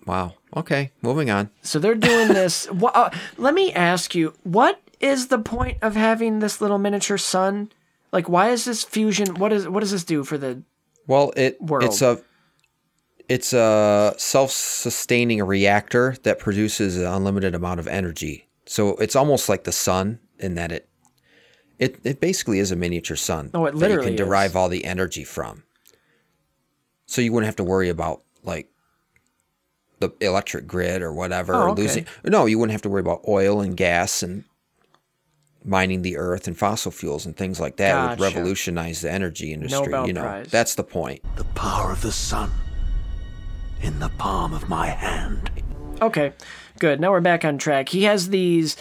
wow. 0.07 0.35
Okay, 0.57 0.91
moving 1.03 1.31
on. 1.31 1.51
So 1.63 1.79
they're 1.79 1.95
doing 1.95 2.29
this. 2.29 2.71
wha- 2.73 2.91
uh, 2.95 3.11
let 3.39 3.55
me 3.55 3.73
ask 3.73 4.15
you, 4.15 4.35
what 4.43 4.81
is 5.03 5.27
the 5.29 5.39
point 5.39 5.79
of 5.83 5.95
having 5.97 6.39
this 6.39 6.61
little 6.61 6.79
miniature 6.79 7.19
sun? 7.19 7.71
Like, 8.13 8.29
why 8.29 8.51
is 8.51 8.65
this 8.65 8.85
fusion? 8.85 9.35
What 9.35 9.53
is 9.53 9.69
what 9.69 9.81
does 9.81 9.91
this 9.91 10.05
do 10.05 10.25
for 10.25 10.39
the? 10.39 10.63
Well, 11.07 11.33
it 11.37 11.61
World. 11.61 11.85
it's 11.85 12.01
a 12.01 12.23
it's 13.29 13.53
a 13.53 14.15
self-sustaining 14.19 15.43
reactor 15.43 16.17
that 16.23 16.39
produces 16.39 16.97
an 16.97 17.07
unlimited 17.07 17.55
amount 17.55 17.81
of 17.81 17.89
energy. 17.89 18.49
So 18.67 18.91
it's 18.97 19.17
almost 19.17 19.49
like 19.49 19.65
the 19.65 19.73
sun 19.73 20.21
in 20.39 20.55
that 20.55 20.73
it 20.73 20.89
it 21.79 21.99
it 22.05 22.21
basically 22.21 22.59
is 22.59 22.71
a 22.71 22.77
miniature 22.77 23.17
sun. 23.17 23.51
Oh, 23.55 23.67
it 23.67 23.73
that 23.73 23.77
literally 23.79 24.13
you 24.13 24.17
can 24.17 24.25
is. 24.25 24.27
derive 24.29 24.57
all 24.57 24.69
the 24.69 24.85
energy 24.85 25.25
from. 25.25 25.65
So 27.07 27.21
you 27.21 27.33
wouldn't 27.33 27.47
have 27.47 27.57
to 27.57 27.65
worry 27.65 27.89
about 27.89 28.23
like 28.43 28.69
the 30.01 30.11
electric 30.21 30.67
grid 30.67 31.03
or 31.03 31.13
whatever 31.13 31.55
Oh, 31.55 31.59
or 31.63 31.69
okay. 31.71 31.83
losing. 31.83 32.07
No, 32.25 32.47
you 32.47 32.59
wouldn't 32.59 32.73
have 32.73 32.83
to 32.83 32.89
worry 32.89 33.01
about 33.01 33.23
oil 33.27 33.61
and 33.61 33.77
gas 33.77 34.23
and 34.23 34.45
mining 35.65 36.03
the 36.03 36.17
earth 36.17 36.47
and 36.47 36.59
fossil 36.59 36.91
fuels 36.93 37.27
and 37.27 37.37
things 37.37 37.61
like 37.61 37.77
that. 37.77 38.05
It 38.05 38.11
would 38.11 38.21
revolutionize 38.21 39.01
the 39.01 39.11
energy 39.11 39.53
industry. 39.53 39.87
Nobel 39.87 40.07
you 40.07 40.13
know, 40.13 40.23
Prize. 40.23 40.51
that's 40.51 40.75
the 40.75 40.85
point. 40.85 41.23
The 41.37 41.45
power 41.45 41.93
of 41.93 42.03
the 42.03 42.13
sun 42.13 42.51
in 43.81 43.99
the 43.99 44.09
palm 44.11 44.55
of 44.55 44.69
my 44.69 44.87
hand. 44.87 45.51
Okay, 46.01 46.33
good. 46.79 47.01
Now 47.01 47.11
we're 47.11 47.21
back 47.21 47.45
on 47.45 47.59
track. 47.59 47.89
He 47.89 48.05
has 48.05 48.31
these 48.31 48.77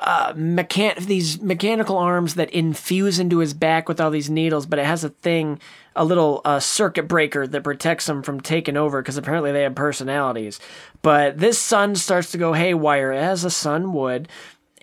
uh, 0.00 0.32
mechan- 0.34 0.96
these 1.06 1.40
mechanical 1.40 1.96
arms 1.96 2.34
that 2.34 2.50
infuse 2.50 3.18
into 3.18 3.38
his 3.38 3.54
back 3.54 3.88
with 3.88 4.00
all 4.00 4.10
these 4.10 4.28
needles, 4.28 4.66
but 4.66 4.78
it 4.78 4.84
has 4.84 5.04
a 5.04 5.10
thing, 5.10 5.60
a 5.94 6.04
little 6.04 6.40
uh, 6.44 6.58
circuit 6.58 7.06
breaker 7.06 7.46
that 7.46 7.62
protects 7.62 8.06
them 8.06 8.22
from 8.22 8.40
taking 8.40 8.76
over 8.76 9.00
because 9.00 9.16
apparently 9.16 9.52
they 9.52 9.62
have 9.62 9.74
personalities. 9.74 10.58
But 11.02 11.38
this 11.38 11.58
sun 11.58 11.94
starts 11.94 12.32
to 12.32 12.38
go 12.38 12.52
haywire 12.52 13.12
as 13.12 13.44
a 13.44 13.50
sun 13.50 13.92
would. 13.92 14.28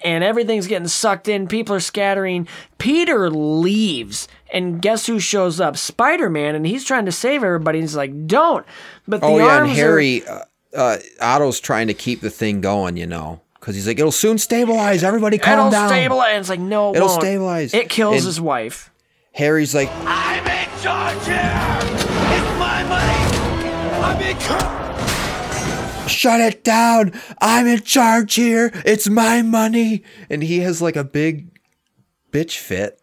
And 0.04 0.24
everything's 0.24 0.68
getting 0.68 0.88
sucked 0.88 1.28
in. 1.28 1.48
People 1.48 1.76
are 1.76 1.80
scattering. 1.80 2.48
Peter 2.78 3.30
leaves. 3.30 4.28
And 4.54 4.82
guess 4.82 5.06
who 5.06 5.20
shows 5.20 5.60
up? 5.60 5.76
Spider 5.78 6.30
Man. 6.30 6.56
And 6.56 6.66
he's 6.66 6.84
trying 6.86 7.06
to 7.06 7.12
save 7.12 7.44
everybody. 7.44 7.80
And 7.80 7.84
he's 7.84 7.96
like, 7.96 8.28
don't. 8.28 8.66
But 9.08 9.22
the 9.22 9.28
Oh 9.28 9.38
yeah, 9.38 9.44
and 9.44 9.52
arms 9.68 9.72
are- 9.72 9.76
Harry, 9.76 10.26
uh, 10.28 10.40
uh, 10.76 10.98
Otto's 11.22 11.60
trying 11.60 11.88
to 11.88 11.94
keep 11.94 12.22
the 12.22 12.30
thing 12.30 12.62
going, 12.62 12.96
you 12.98 13.08
know, 13.08 13.42
because 13.60 13.76
he's 13.76 13.88
like, 13.88 14.00
it'll 14.00 14.12
soon 14.12 14.38
stabilize. 14.38 15.04
Everybody, 15.04 15.38
calm 15.38 15.60
It'll 15.60 15.72
down. 15.72 15.90
stabilize. 15.90 16.30
And 16.32 16.40
it's 16.40 16.50
like, 16.50 16.60
no, 16.60 16.92
it 16.94 16.98
It'll 16.98 17.08
won't. 17.10 17.22
stabilize. 17.22 17.74
It 17.74 17.90
kills 17.90 18.18
And- 18.18 18.26
his 18.26 18.40
wife. 18.42 18.92
Harry's 19.34 19.76
like, 19.76 19.90
I'm 20.06 20.46
in 20.46 20.82
charge 20.82 21.26
here! 21.26 21.36
It's 22.34 22.60
my 22.60 22.84
money! 22.84 24.04
I'm 24.04 24.22
in 24.22 24.38
charge! 24.40 24.89
Shut 26.10 26.40
it 26.42 26.64
down. 26.64 27.14
I'm 27.40 27.68
in 27.68 27.82
charge 27.82 28.36
here. 28.36 28.72
It's 28.86 29.08
my 29.10 29.42
money. 29.42 30.04
And 30.30 30.44
he 30.44 30.60
has 30.60 30.82
like 30.82 30.96
a 30.96 31.04
big 31.04 31.48
bitch 32.32 32.58
fit, 32.58 33.02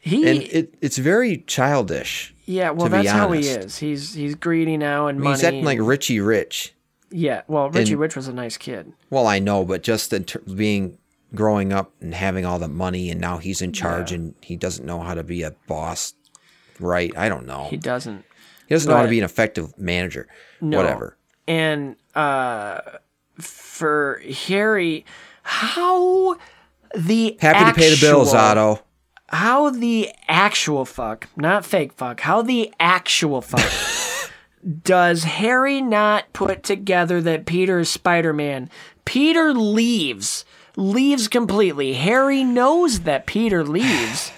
He, 0.00 0.28
and 0.28 0.42
it, 0.42 0.74
it's 0.80 0.98
very 0.98 1.38
childish. 1.38 2.34
yeah, 2.44 2.70
well, 2.70 2.88
that's 2.88 3.08
how 3.10 3.32
he 3.32 3.40
is. 3.40 3.78
He's 3.78 4.14
he's 4.14 4.34
greedy 4.36 4.76
now 4.76 5.06
and 5.08 5.16
I 5.16 5.18
mean, 5.18 5.24
money. 5.24 5.36
he's 5.36 5.44
acting 5.44 5.64
like 5.64 5.78
Richie 5.80 6.20
Rich. 6.20 6.74
yeah. 7.10 7.42
Well, 7.48 7.70
Richie 7.70 7.92
and- 7.92 8.00
Rich 8.00 8.14
was 8.16 8.28
a 8.28 8.32
nice 8.32 8.56
kid. 8.56 8.92
Well, 9.10 9.26
I 9.26 9.38
know, 9.40 9.64
but 9.64 9.82
just 9.82 10.12
in 10.12 10.24
ter- 10.24 10.38
being 10.40 10.98
growing 11.34 11.72
up 11.72 11.92
and 12.00 12.14
having 12.14 12.44
all 12.46 12.58
the 12.58 12.68
money, 12.68 13.10
and 13.10 13.20
now 13.20 13.38
he's 13.38 13.62
in 13.62 13.72
charge, 13.72 14.12
and 14.12 14.34
he 14.42 14.54
doesn't 14.56 14.84
know 14.86 15.00
how 15.00 15.14
to 15.14 15.24
be 15.24 15.42
a 15.42 15.52
boss. 15.66 16.14
Right? 16.78 17.12
I 17.16 17.28
don't 17.28 17.46
know. 17.46 17.66
He 17.70 17.76
doesn't. 17.76 18.24
He 18.68 18.74
doesn't 18.74 18.88
know 18.90 18.96
how 18.96 19.02
to 19.02 19.08
be 19.08 19.18
an 19.18 19.24
effective 19.24 19.76
manager. 19.78 20.26
No. 20.60 20.78
Whatever. 20.78 21.16
And 21.46 21.96
uh, 22.14 22.80
for 23.38 24.22
Harry, 24.48 25.04
how 25.42 26.36
the 26.94 27.36
Happy 27.40 27.70
to 27.72 27.74
pay 27.74 27.94
the 27.94 28.00
bills, 28.00 28.34
actual- 28.34 28.62
Otto. 28.62 28.82
How 29.28 29.70
the 29.70 30.10
actual 30.28 30.84
fuck, 30.84 31.26
not 31.36 31.64
fake 31.64 31.94
fuck, 31.94 32.20
how 32.20 32.42
the 32.42 32.70
actual 32.78 33.40
fuck 33.40 34.30
does 34.84 35.24
Harry 35.24 35.80
not 35.80 36.30
put 36.34 36.62
together 36.62 37.18
that 37.22 37.46
Peter 37.46 37.78
is 37.78 37.88
Spider 37.88 38.34
Man? 38.34 38.68
Peter 39.06 39.54
leaves, 39.54 40.44
leaves 40.76 41.28
completely. 41.28 41.94
Harry 41.94 42.44
knows 42.44 43.00
that 43.00 43.26
Peter 43.26 43.64
leaves. 43.64 44.32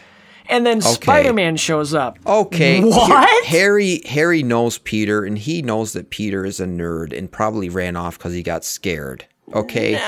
And 0.55 0.65
then 0.65 0.81
Spider 0.81 1.33
Man 1.33 1.57
shows 1.57 1.95
up. 1.95 2.19
Okay. 2.25 2.81
What? 2.81 3.11
Har- 3.11 3.45
Harry 3.45 4.03
Harry 4.07 4.43
knows 4.43 4.79
Peter 4.79 5.25
and 5.25 5.37
he 5.37 5.63
knows 5.63 5.95
that 5.95 6.11
Peter 6.11 6.45
is 6.45 6.61
a 6.61 6.67
nerd 6.67 7.17
and 7.17 7.31
probably 7.31 7.69
ran 7.69 7.97
off 7.97 8.19
cuz 8.19 8.33
he 8.33 8.43
got 8.43 8.65
scared. 8.65 9.27
Okay? 9.53 9.99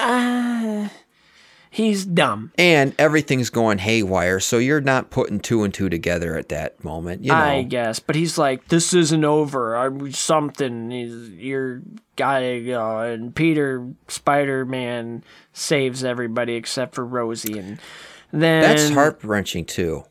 He's 1.71 2.07
dumb. 2.07 2.53
And 2.57 2.95
everything's 2.99 3.51
going 3.51 3.79
haywire, 3.79 4.41
so 4.41 4.57
you're 4.57 4.81
not 4.81 5.11
putting 5.11 5.41
two 5.41 5.63
and 5.63 5.75
two 5.75 5.91
together 5.91 6.35
at 6.35 6.49
that 6.49 6.83
moment, 6.83 7.23
you 7.23 7.33
know. 7.33 7.37
I 7.37 7.65
guess, 7.65 7.99
but 7.99 8.17
he's 8.17 8.39
like, 8.39 8.69
"This 8.69 8.95
isn't 8.95 9.25
over. 9.25 9.77
I'm 9.77 10.11
something. 10.13 10.91
He's, 10.91 11.29
you're 11.33 11.83
gotta 12.17 12.63
go." 12.65 13.01
And 13.01 13.35
Peter 13.35 13.89
Spider 14.09 14.65
Man 14.65 15.23
saves 15.53 16.03
everybody 16.03 16.55
except 16.55 16.95
for 16.95 17.05
Rosie, 17.05 17.59
and 17.59 17.79
then 18.33 18.63
That's 18.63 18.89
heart 18.89 19.21
wrenching 19.23 19.67
too. 19.67 20.05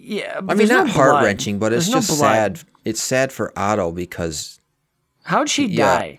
Yeah, 0.00 0.36
I 0.38 0.40
mean, 0.42 0.56
there's 0.58 0.70
no 0.70 0.84
not 0.84 0.90
heart 0.90 1.24
wrenching, 1.24 1.58
but 1.58 1.72
it's 1.72 1.86
There's 1.88 2.06
just 2.08 2.18
blood. 2.20 2.58
sad. 2.58 2.60
It's 2.84 3.02
sad 3.02 3.32
for 3.32 3.52
Otto 3.56 3.92
because 3.92 4.60
How'd 5.24 5.48
she 5.48 5.66
Yeah. 5.66 5.98
die? 5.98 6.18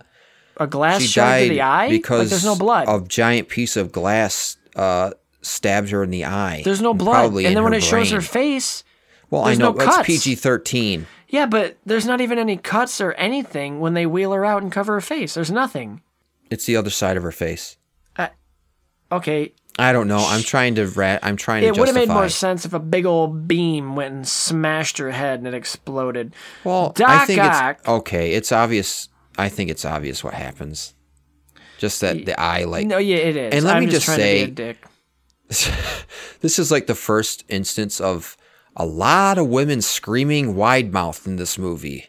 A 0.58 0.68
glass 0.68 1.02
she 1.02 1.08
shot 1.08 1.22
died 1.26 1.44
to 1.44 1.50
the 1.50 1.62
eye? 1.62 1.90
because 1.90 2.20
like, 2.20 2.30
there's 2.30 2.46
no 2.46 2.56
blood. 2.56 2.86
a 2.88 3.06
giant 3.08 3.50
piece 3.50 3.76
of 3.76 3.92
glass 3.92 4.56
uh, 4.76 5.12
stabs 5.42 5.90
her 5.92 6.04
in 6.04 6.12
the 6.12 6.26
eye. 6.26 6.62
there's 6.64 6.82
no 6.82 6.94
blood. 6.94 7.14
Probably 7.14 7.46
and 7.46 7.56
then 7.56 7.64
when 7.64 7.74
it 7.74 7.84
shows 7.84 8.12
her 8.12 8.22
face, 8.22 8.84
well, 9.30 9.44
I 9.46 9.56
know 9.56 9.72
no 9.72 9.78
that's 9.80 9.96
cuts. 9.98 10.08
PG 10.08 10.36
thirteen. 10.36 11.08
yeah, 11.28 11.48
but 11.48 11.78
there's 11.86 12.06
not 12.06 12.22
even 12.22 12.38
any 12.38 12.56
cuts 12.58 13.02
or 13.02 13.14
anything 13.14 13.80
when 13.80 13.94
they 13.96 14.06
wheel 14.06 14.32
her 14.32 14.46
out 14.46 14.62
and 14.62 14.72
cover 14.72 14.94
her 14.94 15.02
face. 15.02 15.34
There's 15.34 15.52
nothing. 15.52 16.02
It's 16.52 16.66
the 16.66 16.76
other 16.76 16.92
side 16.92 17.18
of 17.18 17.24
her 17.24 17.32
face. 17.32 17.78
Okay, 19.12 19.54
I 19.80 19.92
don't 19.92 20.08
know. 20.08 20.20
I'm 20.20 20.44
trying 20.44 20.76
to 20.76 20.86
rat. 20.88 21.22
I'm 21.24 21.36
trying 21.36 21.62
to 21.62 21.68
it 21.70 21.78
would 21.78 21.88
have 21.88 21.96
made 21.96 22.10
more 22.10 22.30
sense 22.30 22.64
if 22.64 22.74
a 22.74 22.80
big 22.80 23.06
old 23.06 23.48
beam 23.48 23.96
went 23.96 24.14
and 24.14 24.28
smashed 24.28 25.00
her 25.00 25.10
head 25.12 25.40
and 25.40 25.48
it 25.48 25.54
exploded. 25.56 26.36
Well, 26.64 26.92
Doc 26.92 27.10
I 27.10 27.26
think 27.26 27.42
Ock- 27.42 27.78
it's 27.80 27.88
okay. 27.88 28.34
It's 28.34 28.52
obvious. 28.52 29.10
I 29.38 29.50
think 29.50 29.72
it's 29.72 29.84
obvious 29.84 30.24
what 30.24 30.36
happens. 30.36 30.94
Just 31.80 32.02
that 32.02 32.26
the 32.26 32.40
eye, 32.40 32.66
like 32.66 32.86
No, 32.86 33.00
yeah, 33.00 33.18
it 33.18 33.36
is. 33.36 33.54
And 33.54 33.66
let 33.66 33.78
I'm 33.78 33.86
me 33.86 33.90
just 33.90 34.06
just 34.06 34.16
say- 34.16 34.46
to 34.46 34.52
be 34.52 34.52
a 34.52 34.56
dick. 34.74 34.86
this 36.42 36.60
is 36.60 36.72
like 36.72 36.88
the 36.88 36.96
first 36.96 37.44
instance 37.50 38.00
of 38.00 38.38
a 38.76 38.86
lot 38.86 39.38
of 39.38 39.48
women 39.48 39.82
screaming 39.82 40.56
wide 40.56 40.94
mouth 40.94 41.26
in 41.28 41.36
this 41.36 41.58
movie. 41.58 42.06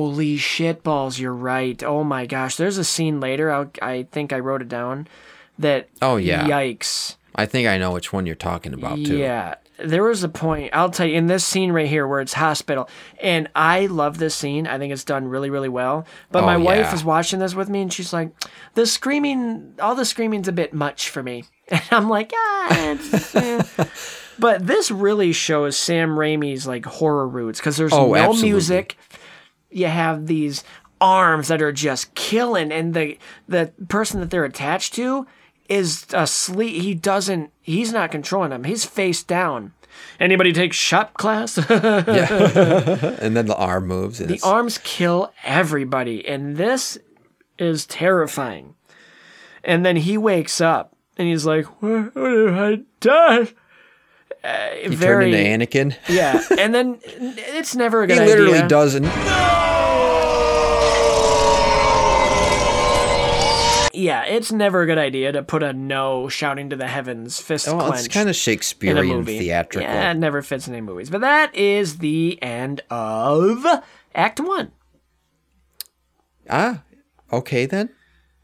Holy 0.00 0.38
shitballs, 0.38 1.18
you're 1.20 1.34
right. 1.34 1.82
Oh 1.82 2.02
my 2.04 2.24
gosh, 2.24 2.56
there's 2.56 2.78
a 2.78 2.84
scene 2.84 3.20
later. 3.20 3.50
I'll, 3.50 3.70
I 3.82 4.06
think 4.10 4.32
I 4.32 4.38
wrote 4.38 4.62
it 4.62 4.68
down. 4.68 5.06
That 5.58 5.90
Oh, 6.00 6.16
yeah. 6.16 6.48
yikes. 6.48 7.16
I 7.34 7.44
think 7.44 7.68
I 7.68 7.76
know 7.76 7.92
which 7.92 8.10
one 8.12 8.24
you're 8.24 8.34
talking 8.34 8.72
about 8.72 8.96
too. 9.04 9.18
Yeah, 9.18 9.56
there 9.78 10.02
was 10.02 10.22
a 10.24 10.28
point. 10.30 10.70
I'll 10.74 10.88
tell 10.90 11.06
you 11.06 11.16
in 11.16 11.26
this 11.26 11.44
scene 11.44 11.70
right 11.70 11.86
here 11.86 12.06
where 12.06 12.20
it's 12.22 12.32
hospital, 12.32 12.88
and 13.20 13.46
I 13.54 13.86
love 13.86 14.16
this 14.16 14.34
scene. 14.34 14.66
I 14.66 14.78
think 14.78 14.90
it's 14.92 15.04
done 15.04 15.28
really, 15.28 15.50
really 15.50 15.68
well. 15.68 16.06
But 16.32 16.44
Oh, 16.44 16.46
my 16.46 16.56
wife 16.56 16.86
yeah. 16.86 16.94
is 16.94 17.04
watching 17.04 17.38
this 17.38 17.54
with 17.54 17.68
me, 17.68 17.82
and 17.82 17.92
she's 17.92 18.12
like, 18.14 18.30
"The 18.74 18.86
screaming, 18.86 19.74
all 19.80 19.94
the 19.94 20.06
screaming's 20.06 20.48
a 20.48 20.52
bit 20.52 20.72
much 20.72 21.10
for 21.10 21.22
me." 21.22 21.44
And 21.70 21.82
I'm 21.92 22.08
like, 22.08 22.32
"Ah." 22.34 22.98
Eh." 23.34 23.62
But 24.38 24.66
this 24.66 24.90
really 24.90 25.32
shows 25.34 25.76
Sam 25.76 26.16
Raimi's 26.16 26.66
like 26.66 26.86
horror 26.86 27.28
roots 27.28 27.60
because 27.60 27.76
there's 27.76 27.92
Oh, 27.92 28.06
no 28.08 28.14
absolutely. 28.16 28.50
music. 28.52 28.96
You 29.70 29.86
have 29.86 30.26
these 30.26 30.64
arms 31.00 31.48
that 31.48 31.62
are 31.62 31.72
just 31.72 32.14
killing, 32.14 32.72
and 32.72 32.94
the 32.94 33.18
the 33.48 33.72
person 33.88 34.20
that 34.20 34.30
they're 34.30 34.44
attached 34.44 34.94
to 34.94 35.26
is 35.68 36.06
asleep. 36.12 36.82
He 36.82 36.94
doesn't. 36.94 37.50
He's 37.60 37.92
not 37.92 38.10
controlling 38.10 38.50
them. 38.50 38.64
He's 38.64 38.84
face 38.84 39.22
down. 39.22 39.72
Anybody 40.18 40.52
take 40.52 40.72
shop 40.72 41.14
class? 41.14 41.58
And 41.70 43.36
then 43.36 43.46
the 43.46 43.56
arm 43.56 43.86
moves. 43.86 44.20
And 44.20 44.28
the 44.28 44.34
it's, 44.34 44.44
arms 44.44 44.78
kill 44.78 45.32
everybody, 45.44 46.26
and 46.26 46.56
this 46.56 46.98
is 47.58 47.86
terrifying. 47.86 48.74
And 49.62 49.84
then 49.84 49.96
he 49.96 50.16
wakes 50.16 50.60
up, 50.60 50.96
and 51.16 51.28
he's 51.28 51.44
like, 51.46 51.66
"What, 51.82 52.14
what 52.14 52.32
have 52.32 52.58
I 52.58 52.80
done?" 53.00 53.48
Uh, 54.42 54.68
he 54.70 54.94
very 54.94 55.30
turned 55.32 55.34
into 55.64 55.66
Anakin. 55.66 55.96
yeah, 56.08 56.42
and 56.58 56.74
then 56.74 56.98
it's 57.04 57.76
never 57.76 58.02
a 58.02 58.06
good. 58.06 58.18
He 58.20 58.26
literally 58.26 58.54
idea. 58.58 58.68
doesn't. 58.68 59.02
No! 59.02 59.80
Yeah, 63.92 64.24
it's 64.24 64.50
never 64.50 64.80
a 64.80 64.86
good 64.86 64.96
idea 64.98 65.32
to 65.32 65.42
put 65.42 65.62
a 65.62 65.74
no 65.74 66.28
shouting 66.28 66.70
to 66.70 66.76
the 66.76 66.86
heavens, 66.86 67.38
fist 67.38 67.68
Oh, 67.68 67.76
clenched. 67.78 68.06
it's 68.06 68.08
kind 68.08 68.22
of 68.22 68.28
in 68.28 68.30
a 68.30 68.34
Shakespearean 68.34 69.18
movie. 69.18 69.38
theatrical. 69.38 69.82
Yeah, 69.90 70.12
it 70.12 70.16
never 70.16 70.40
fits 70.40 70.66
in 70.66 70.74
any 70.74 70.80
movies. 70.80 71.10
But 71.10 71.20
that 71.20 71.54
is 71.54 71.98
the 71.98 72.42
end 72.42 72.80
of 72.88 73.66
Act 74.14 74.40
One. 74.40 74.72
Ah, 76.48 76.82
okay 77.30 77.66
then. 77.66 77.90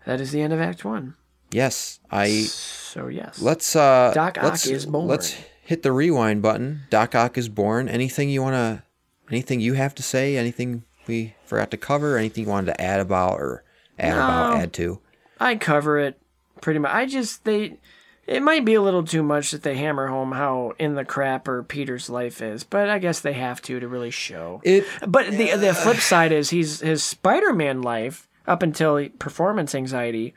That 0.05 0.21
is 0.21 0.31
the 0.31 0.43
end 0.43 0.53
of 0.53 0.61
Act 0.61 0.85
One. 0.85 1.15
Yes, 1.53 2.01
I 2.11 2.43
So 2.43 3.07
yes, 3.07 3.41
let's 3.41 3.75
uh 3.75 4.13
Doc 4.15 4.37
Ock 4.39 4.45
let's, 4.45 4.67
is 4.67 4.85
born. 4.85 5.07
Let's 5.07 5.37
hit 5.67 5.83
the 5.83 5.93
rewind 5.93 6.41
button. 6.41 6.83
Doc 6.91 7.15
Ock 7.15 7.37
is 7.37 7.49
born. 7.49 7.89
Anything 7.89 8.31
you 8.31 8.41
wanna 8.41 8.85
anything 9.31 9.61
you 9.61 9.75
have 9.75 9.95
to 9.97 10.03
say? 10.03 10.37
Anything 10.37 10.85
we 11.07 11.35
forgot 11.45 11.71
to 11.73 11.77
cover? 11.77 12.17
Anything 12.17 12.45
you 12.45 12.51
wanted 12.51 12.73
to 12.73 12.81
add 12.81 13.01
about 13.01 13.39
or 13.41 13.65
add 13.99 14.15
about, 14.15 14.57
add 14.57 14.73
to? 14.75 15.01
I 15.39 15.57
cover 15.57 15.99
it 15.99 16.21
pretty 16.61 16.79
much. 16.79 16.93
I 16.93 17.07
just 17.07 17.45
they. 17.45 17.79
It 18.27 18.43
might 18.43 18.65
be 18.65 18.75
a 18.75 18.83
little 18.83 19.05
too 19.05 19.23
much 19.23 19.53
that 19.53 19.63
they 19.63 19.77
hammer 19.77 20.09
home 20.09 20.33
how 20.33 20.73
in 20.81 20.97
the 20.97 21.05
crapper 21.05 21.67
Peter's 21.67 22.11
life 22.11 22.43
is, 22.43 22.65
but 22.65 22.89
I 22.89 22.99
guess 22.99 23.21
they 23.21 23.35
have 23.35 23.63
to 23.63 23.79
to 23.79 23.87
really 23.87 24.11
show. 24.11 24.61
It 24.65 24.85
But 25.07 25.31
the 25.31 25.55
the 25.57 25.75
flip 25.75 25.99
side 25.99 26.33
is 26.33 26.51
he's 26.51 26.81
his 26.81 27.05
Spider-Man 27.05 27.83
life 27.83 28.29
up 28.47 28.63
until 28.63 29.09
performance 29.19 29.75
anxiety 29.75 30.35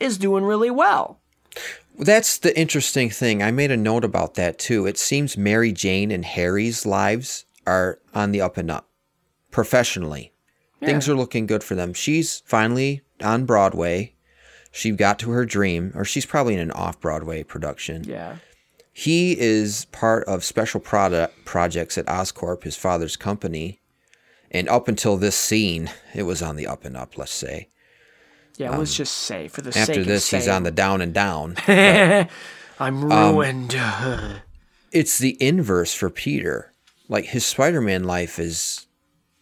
is 0.00 0.18
doing 0.18 0.44
really 0.44 0.70
well. 0.70 1.20
That's 1.98 2.38
the 2.38 2.56
interesting 2.58 3.10
thing. 3.10 3.42
I 3.42 3.50
made 3.50 3.70
a 3.70 3.76
note 3.76 4.04
about 4.04 4.34
that 4.34 4.58
too. 4.58 4.86
It 4.86 4.98
seems 4.98 5.36
Mary 5.36 5.72
Jane 5.72 6.10
and 6.10 6.24
Harry's 6.24 6.86
lives 6.86 7.44
are 7.66 7.98
on 8.14 8.32
the 8.32 8.40
up 8.40 8.56
and 8.56 8.70
up 8.70 8.88
professionally. 9.50 10.32
Yeah. 10.80 10.88
Things 10.88 11.08
are 11.08 11.16
looking 11.16 11.46
good 11.46 11.64
for 11.64 11.74
them. 11.74 11.92
She's 11.92 12.40
finally 12.46 13.02
on 13.20 13.46
Broadway. 13.46 14.14
She 14.70 14.90
got 14.92 15.18
to 15.20 15.30
her 15.30 15.44
dream, 15.44 15.92
or 15.94 16.04
she's 16.04 16.26
probably 16.26 16.54
in 16.54 16.60
an 16.60 16.70
off 16.70 17.00
Broadway 17.00 17.42
production. 17.42 18.04
Yeah. 18.04 18.36
He 18.92 19.38
is 19.38 19.86
part 19.86 20.24
of 20.28 20.44
special 20.44 20.80
product 20.80 21.44
projects 21.44 21.98
at 21.98 22.06
Oscorp, 22.06 22.62
his 22.62 22.76
father's 22.76 23.16
company. 23.16 23.80
And 24.50 24.68
up 24.68 24.88
until 24.88 25.16
this 25.16 25.36
scene, 25.36 25.90
it 26.14 26.22
was 26.22 26.42
on 26.42 26.56
the 26.56 26.66
up 26.66 26.84
and 26.84 26.96
up, 26.96 27.18
let's 27.18 27.32
say. 27.32 27.68
Yeah, 28.58 28.76
let's 28.76 28.94
just 28.96 29.14
say 29.14 29.48
for 29.48 29.62
the 29.62 29.72
sake 29.72 29.88
Um, 29.88 29.90
After 29.90 30.04
this, 30.04 30.30
he's 30.30 30.48
on 30.48 30.64
the 30.64 30.70
down 30.70 31.00
and 31.00 31.14
down. 31.14 31.56
I'm 32.80 33.04
ruined. 33.04 33.76
it's 34.92 35.18
the 35.18 35.36
inverse 35.40 35.94
for 35.94 36.10
Peter. 36.10 36.72
Like 37.08 37.26
his 37.26 37.46
Spider-Man 37.46 38.04
life 38.04 38.38
is 38.38 38.86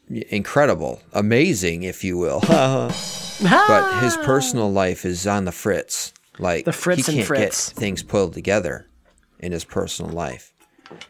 incredible, 0.09 1.01
amazing, 1.13 1.83
if 1.83 2.05
you 2.05 2.17
will. 2.19 2.41
but 2.49 4.01
his 4.03 4.17
personal 4.19 4.71
life 4.71 5.05
is 5.05 5.27
on 5.27 5.45
the 5.47 5.53
fritz. 5.53 6.13
Like 6.39 6.67
The 6.67 6.73
Fritz 6.73 7.07
he 7.07 7.15
can't 7.15 7.27
Fritz. 7.27 7.71
get 7.71 7.79
things 7.79 8.03
pulled 8.03 8.35
together 8.35 8.87
in 9.41 9.53
his 9.53 9.65
personal 9.65 10.13
life. 10.13 10.53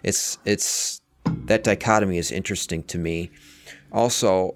It's 0.04 0.38
it's 0.44 1.00
that 1.26 1.64
dichotomy 1.64 2.18
is 2.18 2.30
interesting 2.30 2.84
to 2.84 2.98
me. 2.98 3.30
Also, 3.92 4.54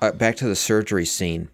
uh, 0.00 0.10
back 0.12 0.34
to 0.36 0.46
the 0.48 0.56
surgery 0.56 1.06
scene. 1.06 1.48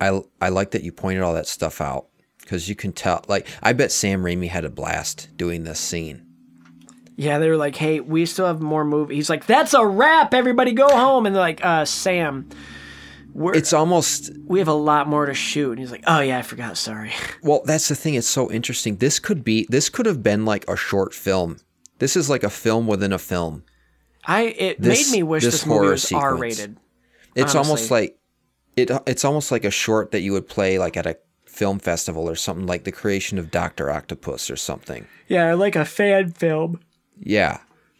I 0.00 0.20
I 0.40 0.48
like 0.50 0.70
that 0.72 0.82
you 0.82 0.92
pointed 0.92 1.22
all 1.22 1.34
that 1.34 1.46
stuff 1.46 1.80
out 1.80 2.06
because 2.40 2.68
you 2.68 2.74
can 2.74 2.92
tell. 2.92 3.24
Like 3.28 3.46
I 3.62 3.72
bet 3.72 3.92
Sam 3.92 4.22
Raimi 4.22 4.48
had 4.48 4.64
a 4.64 4.70
blast 4.70 5.28
doing 5.36 5.64
this 5.64 5.80
scene. 5.80 6.24
yeah, 7.16 7.38
they 7.38 7.48
were 7.48 7.56
like, 7.56 7.76
"Hey, 7.76 8.00
we 8.00 8.26
still 8.26 8.46
have 8.46 8.60
more 8.60 8.84
movie." 8.84 9.16
He's 9.16 9.28
like, 9.30 9.46
"That's 9.46 9.74
a 9.74 9.84
wrap. 9.86 10.32
Everybody 10.34 10.72
go 10.72 10.88
home." 10.88 11.26
And 11.26 11.34
they're 11.34 11.40
like, 11.42 11.64
"Uh, 11.64 11.84
Sam, 11.84 12.48
we're, 13.34 13.54
It's 13.54 13.72
almost 13.72 14.30
we 14.46 14.60
have 14.60 14.68
a 14.68 14.72
lot 14.72 15.08
more 15.08 15.26
to 15.26 15.34
shoot." 15.34 15.70
And 15.72 15.80
he's 15.80 15.90
like, 15.90 16.04
"Oh 16.06 16.20
yeah, 16.20 16.38
I 16.38 16.42
forgot. 16.42 16.76
Sorry." 16.76 17.12
well. 17.42 17.62
That's 17.64 17.88
the 17.88 17.94
thing. 17.96 18.14
It's 18.14 18.28
so 18.28 18.50
interesting. 18.50 18.96
This 18.96 19.18
could 19.18 19.42
be. 19.44 19.66
This 19.68 19.88
could 19.88 20.06
have 20.06 20.22
been 20.22 20.44
like 20.44 20.68
a 20.70 20.76
short 20.76 21.12
film. 21.14 21.56
This 21.98 22.16
is 22.16 22.30
like 22.30 22.44
a 22.44 22.50
film 22.50 22.86
within 22.86 23.12
a 23.12 23.18
film. 23.18 23.64
I 24.24 24.42
it 24.42 24.80
This- 24.80 25.10
made 25.10 25.18
me 25.18 25.22
wish 25.24 25.42
this 25.42 25.54
this, 25.54 25.66
movie 25.66 25.88
was 25.88 26.02
sequence. 26.04 26.22
R 26.24 26.36
rated. 26.36 26.76
It's 27.34 27.54
almost 27.54 27.90
like 27.90 28.17
it. 28.78 28.90
It's 29.06 29.24
almost 29.24 29.50
like 29.50 29.64
a 29.64 29.70
short 29.70 30.10
that 30.12 30.20
you 30.20 30.32
would 30.32 30.48
play 30.48 30.78
like 30.78 30.96
at 30.96 31.06
a 31.06 31.16
film 31.46 31.78
festival 31.78 32.28
or 32.28 32.36
something 32.36 32.66
like 32.66 32.84
the 32.84 32.92
creation 32.92 33.38
of 33.38 33.50
Doctor 33.50 33.90
Octopus 33.90 34.50
or 34.50 34.56
something. 34.56 35.06
Yeah, 35.28 35.54
like 35.54 35.76
a 35.76 35.84
fan 35.84 36.30
film. 36.32 36.80
Yeah. 37.18 37.58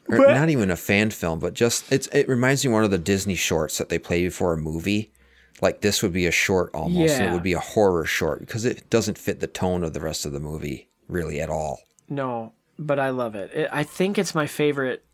Or 0.09 0.19
But- 0.19 0.35
not 0.35 0.49
even 0.49 0.71
a 0.71 0.77
fan 0.77 1.11
film, 1.11 1.39
but 1.39 1.55
just 1.55 1.91
it's 1.93 2.07
it 2.09 2.29
reminds 2.29 2.65
me 2.65 2.69
of 2.71 2.75
one 2.75 2.85
of 2.85 2.91
the 2.91 2.99
Disney 2.99 3.35
shorts 3.35 3.79
that 3.79 3.89
they 3.89 3.99
play 3.99 4.23
before 4.25 4.53
a 4.55 4.57
movie. 4.59 5.13
Like 5.61 5.81
this 5.81 6.03
would 6.03 6.13
be 6.13 6.27
a 6.27 6.31
short 6.31 6.71
almost. 6.73 7.15
and 7.15 7.29
It 7.29 7.33
would 7.33 7.43
be 7.43 7.53
a 7.53 7.59
horror 7.59 8.05
short 8.05 8.41
because 8.41 8.65
it 8.65 8.89
doesn't 8.91 9.19
fit 9.19 9.41
the 9.41 9.47
tone 9.49 9.83
of 9.83 9.93
the 9.93 10.01
rest 10.01 10.25
of 10.25 10.33
the 10.33 10.41
movie 10.41 10.89
really 11.09 11.41
at 11.41 11.51
all. 11.51 11.81
No, 12.09 12.53
but 12.79 12.99
I 13.01 13.11
love 13.11 13.35
it. 13.35 13.53
it. 13.53 13.69
I 13.73 13.83
think 13.83 14.19
it's 14.19 14.35
my 14.37 14.47
favorite 14.47 15.05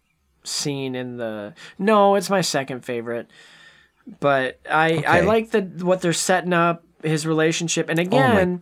scene 0.44 0.94
in 0.94 1.16
the. 1.16 1.54
No, 1.78 2.14
it's 2.14 2.28
my 2.30 2.42
second 2.42 2.84
favorite. 2.84 3.28
But 4.20 4.60
I 4.70 5.02
I 5.06 5.20
like 5.20 5.50
the 5.50 5.62
what 5.84 6.00
they're 6.00 6.12
setting 6.12 6.52
up 6.52 6.84
his 7.02 7.26
relationship, 7.26 7.86
Oh 7.88 7.90
and 7.90 7.98
again, 7.98 8.60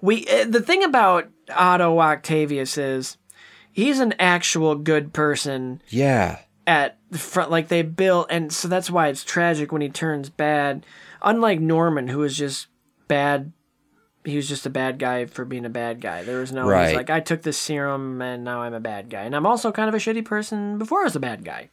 we 0.00 0.26
eh, 0.26 0.44
the 0.44 0.60
thing 0.60 0.82
about 0.84 1.28
Otto 1.54 1.98
Octavius 2.00 2.76
is 2.78 3.16
he's 3.72 4.00
an 4.00 4.14
actual 4.18 4.74
good 4.74 5.12
person 5.12 5.80
Yeah. 5.88 6.38
at 6.66 6.98
the 7.10 7.18
front 7.18 7.50
like 7.50 7.68
they 7.68 7.82
built 7.82 8.26
and 8.30 8.52
so 8.52 8.68
that's 8.68 8.90
why 8.90 9.08
it's 9.08 9.24
tragic 9.24 9.70
when 9.72 9.82
he 9.82 9.88
turns 9.88 10.28
bad. 10.30 10.84
Unlike 11.22 11.60
norman 11.60 12.08
who 12.08 12.18
was 12.18 12.36
just 12.36 12.66
bad 13.08 13.52
he 14.24 14.36
was 14.36 14.48
just 14.48 14.66
a 14.66 14.70
bad 14.70 14.98
guy 15.00 15.26
for 15.26 15.44
being 15.44 15.64
a 15.64 15.70
bad 15.70 16.00
guy. 16.00 16.22
There 16.22 16.38
was 16.40 16.52
no 16.52 16.66
Right. 16.66 16.88
he's 16.88 16.96
like 16.96 17.10
i 17.10 17.20
took 17.20 17.42
this 17.42 17.58
serum 17.58 18.20
and 18.22 18.42
now 18.44 18.62
i'm 18.62 18.74
a 18.74 18.80
bad 18.80 19.10
guy. 19.10 19.22
And 19.22 19.34
i'm 19.36 19.46
also 19.46 19.70
kind 19.72 19.88
of 19.88 19.94
a 19.94 19.98
shitty 19.98 20.24
person 20.24 20.78
before 20.78 21.00
i 21.00 21.04
was 21.04 21.16
a 21.16 21.20
bad 21.20 21.44
guy. 21.44 21.70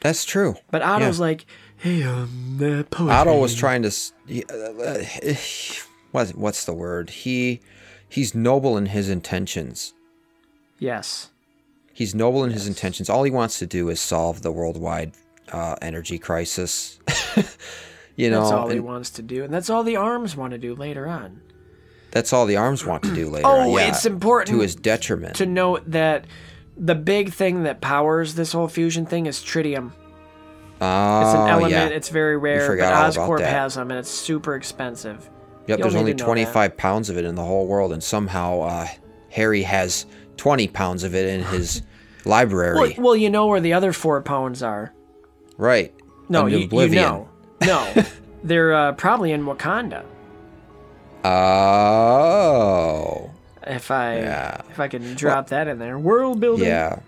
That's 0.00 0.24
true. 0.24 0.54
but 0.70 0.82
otto's 0.82 1.18
like 1.20 1.46
hey 1.78 2.02
um 2.02 2.56
uh, 2.60 2.82
poetry. 2.90 3.14
Otto 3.14 3.38
was 3.38 3.54
trying 3.54 3.82
to. 3.82 3.88
s- 3.88 4.12
he- 4.26 4.44
uh, 4.44 4.54
uh, 4.54 5.34
what 6.12 6.30
what's 6.30 6.64
the 6.64 6.72
word? 6.74 7.10
He 7.10 7.60
he's 8.08 8.34
noble 8.34 8.76
in 8.76 8.86
his 8.86 9.08
intentions. 9.08 9.92
yes 10.78 11.30
He's 11.92 12.14
noble 12.14 12.44
in 12.44 12.50
his 12.52 12.68
intentions. 12.68 13.10
All 13.10 13.24
he 13.24 13.30
wants 13.32 13.58
to 13.58 13.66
do 13.66 13.88
is 13.88 13.98
solve 14.00 14.42
the 14.42 14.52
worldwide 14.52 15.14
uh, 15.50 15.74
energy 15.82 16.16
crisis. 16.16 17.00
you 18.14 18.30
know, 18.30 18.40
that's 18.42 18.52
all 18.52 18.68
he 18.68 18.78
wants 18.78 19.10
to 19.10 19.22
do 19.22 19.42
and 19.44 19.52
that's 19.52 19.68
all 19.68 19.82
the 19.82 19.96
arms 19.96 20.36
want 20.36 20.52
to 20.52 20.58
do 20.58 20.74
later 20.74 21.08
on 21.08 21.40
that's 22.10 22.32
all 22.32 22.46
the 22.46 22.56
arms 22.56 22.86
want 22.86 23.02
to 23.02 23.14
do 23.14 23.28
later. 23.28 23.46
Oh, 23.46 23.60
on. 23.60 23.70
Yeah, 23.72 23.88
it's 23.90 24.06
important 24.06 24.56
to 24.56 24.62
his 24.62 24.74
detriment. 24.74 25.36
to 25.36 25.44
note 25.46 25.82
that 25.90 26.24
the 26.76 26.94
big 26.94 27.32
thing 27.32 27.64
that 27.64 27.80
powers 27.82 28.34
this 28.34 28.52
whole 28.52 28.68
fusion 28.68 29.04
thing 29.04 29.26
is 29.26 29.40
tritium 29.40 29.92
oh, 30.80 31.20
It's 31.22 31.34
an 31.34 31.48
element. 31.48 31.72
yeah. 31.72 31.86
It's 31.88 32.08
very 32.08 32.36
rare, 32.36 32.76
but 32.76 32.84
Oscorp 33.14 33.40
has 33.40 33.74
them, 33.74 33.90
and 33.90 33.98
it's 33.98 34.10
super 34.10 34.54
expensive. 34.54 35.28
Yep, 35.66 35.78
You'll 35.78 35.88
there's 35.88 35.94
only 36.00 36.14
25 36.14 36.76
pounds 36.76 37.10
of 37.10 37.18
it 37.18 37.24
in 37.24 37.34
the 37.34 37.44
whole 37.44 37.66
world, 37.66 37.92
and 37.92 38.02
somehow 38.02 38.60
uh, 38.62 38.86
Harry 39.30 39.62
has 39.62 40.06
20 40.38 40.68
pounds 40.68 41.04
of 41.04 41.14
it 41.14 41.26
in 41.28 41.42
his 41.44 41.82
library. 42.24 42.74
Well, 42.76 42.92
well, 42.98 43.16
you 43.16 43.28
know 43.30 43.46
where 43.48 43.60
the 43.60 43.74
other 43.74 43.92
four 43.92 44.22
pounds 44.22 44.62
are. 44.62 44.92
right. 45.56 45.94
No, 46.30 46.46
you, 46.46 46.58
you 46.70 46.88
know. 46.90 47.28
No, 47.62 48.04
they're 48.44 48.74
uh, 48.74 48.92
probably 48.92 49.32
in 49.32 49.44
Wakanda. 49.44 50.04
Oh. 51.78 53.30
If 53.66 53.90
I 53.90 54.16
Yeah. 54.18 54.60
if 54.70 54.80
I 54.80 54.88
can 54.88 55.14
drop 55.14 55.48
that 55.48 55.68
in 55.68 55.78
there, 55.78 55.98
world 55.98 56.40
building. 56.40 56.66
Yeah. 56.68 57.00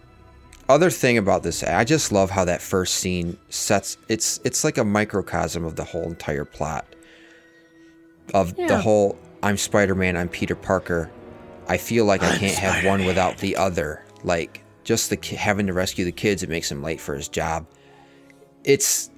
Other 0.71 0.89
thing 0.89 1.19
about 1.19 1.43
this, 1.43 1.65
I 1.65 1.83
just 1.83 2.13
love 2.13 2.31
how 2.31 2.45
that 2.45 2.63
first 2.63 2.95
scene 2.95 3.37
sets. 3.49 3.99
It's 4.09 4.39
it's 4.45 4.63
like 4.63 4.79
a 4.79 4.85
microcosm 4.85 5.65
of 5.65 5.75
the 5.75 5.83
whole 5.83 6.05
entire 6.05 6.45
plot. 6.45 6.87
Of 8.35 8.55
the 8.55 8.79
whole, 8.79 9.19
I'm 9.43 9.57
Spider-Man. 9.57 10.17
I'm 10.17 10.29
Peter 10.29 10.55
Parker. 10.55 11.11
I 11.67 11.77
feel 11.77 12.05
like 12.05 12.23
I 12.23 12.37
can't 12.39 12.57
have 12.57 12.85
one 12.85 13.05
without 13.05 13.39
the 13.39 13.57
other. 13.57 14.05
Like 14.23 14.63
just 14.85 15.11
the 15.11 15.19
having 15.35 15.67
to 15.67 15.73
rescue 15.73 16.05
the 16.05 16.13
kids, 16.13 16.45
it 16.45 16.49
makes 16.49 16.71
him 16.71 16.85
late 16.85 17.01
for 17.01 17.17
his 17.17 17.27
job. 17.27 17.67
It's 18.63 19.11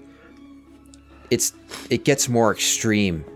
it's 1.29 1.53
it 1.91 2.07
gets 2.07 2.31
more 2.31 2.51
extreme 2.51 3.27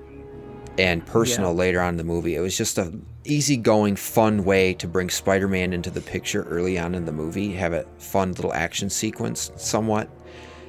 and 0.79 1.05
personal 1.05 1.51
Yeah. 1.51 1.59
later 1.59 1.81
on 1.83 1.91
in 1.91 1.97
the 1.99 2.05
movie. 2.05 2.35
It 2.35 2.41
was 2.41 2.57
just 2.57 2.79
a 2.79 2.99
easygoing, 3.27 3.97
fun 3.97 4.45
way 4.45 4.75
to 4.75 4.89
bring 4.89 5.11
Spider-Man 5.11 5.73
into 5.73 5.91
the 5.91 6.01
picture 6.01 6.43
early 6.45 6.79
on 6.79 6.95
in 6.95 7.05
the 7.05 7.13
movie. 7.13 7.53
Have 7.53 7.73
a 7.73 7.85
fun 7.99 8.33
little 8.33 8.53
action 8.53 8.91
sequence, 8.91 9.51
somewhat, 9.57 10.09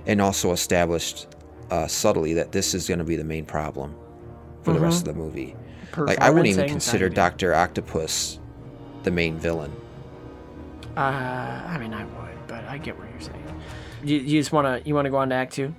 and 0.05 0.21
also 0.21 0.51
established 0.51 1.27
uh, 1.71 1.87
subtly 1.87 2.33
that 2.33 2.51
this 2.51 2.73
is 2.73 2.87
going 2.87 2.99
to 2.99 3.05
be 3.05 3.15
the 3.15 3.23
main 3.23 3.45
problem 3.45 3.95
for 4.63 4.73
the 4.73 4.79
rest 4.79 5.07
of 5.07 5.13
the 5.13 5.19
movie. 5.19 5.55
Like 5.95 6.19
I 6.19 6.29
wouldn't 6.29 6.47
even 6.47 6.67
consider. 6.67 7.09
Doctor 7.09 7.53
Octopus 7.53 8.39
the 9.07 9.11
main 9.11 9.37
villain. 9.37 9.71
Uh, 10.97 10.99
I 10.99 11.77
mean, 11.79 11.93
I 11.93 12.03
would, 12.03 12.47
but 12.47 12.65
I 12.65 12.77
get 12.77 12.97
what 12.97 13.07
you're 13.09 13.21
saying. 13.21 13.61
You, 14.03 14.17
you 14.17 14.41
just 14.41 14.51
wanna 14.51 14.81
you 14.83 14.93
wanna 14.93 15.09
go 15.09 15.17
on 15.17 15.29
to 15.29 15.35
Act 15.35 15.53
Two? 15.53 15.73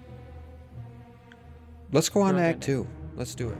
Let's 1.93 2.09
go 2.09 2.23
on 2.23 2.35
to 2.35 2.41
Act 2.41 2.63
Two. 2.63 2.87
Let's 3.17 3.35
do 3.35 3.51
it. 3.51 3.59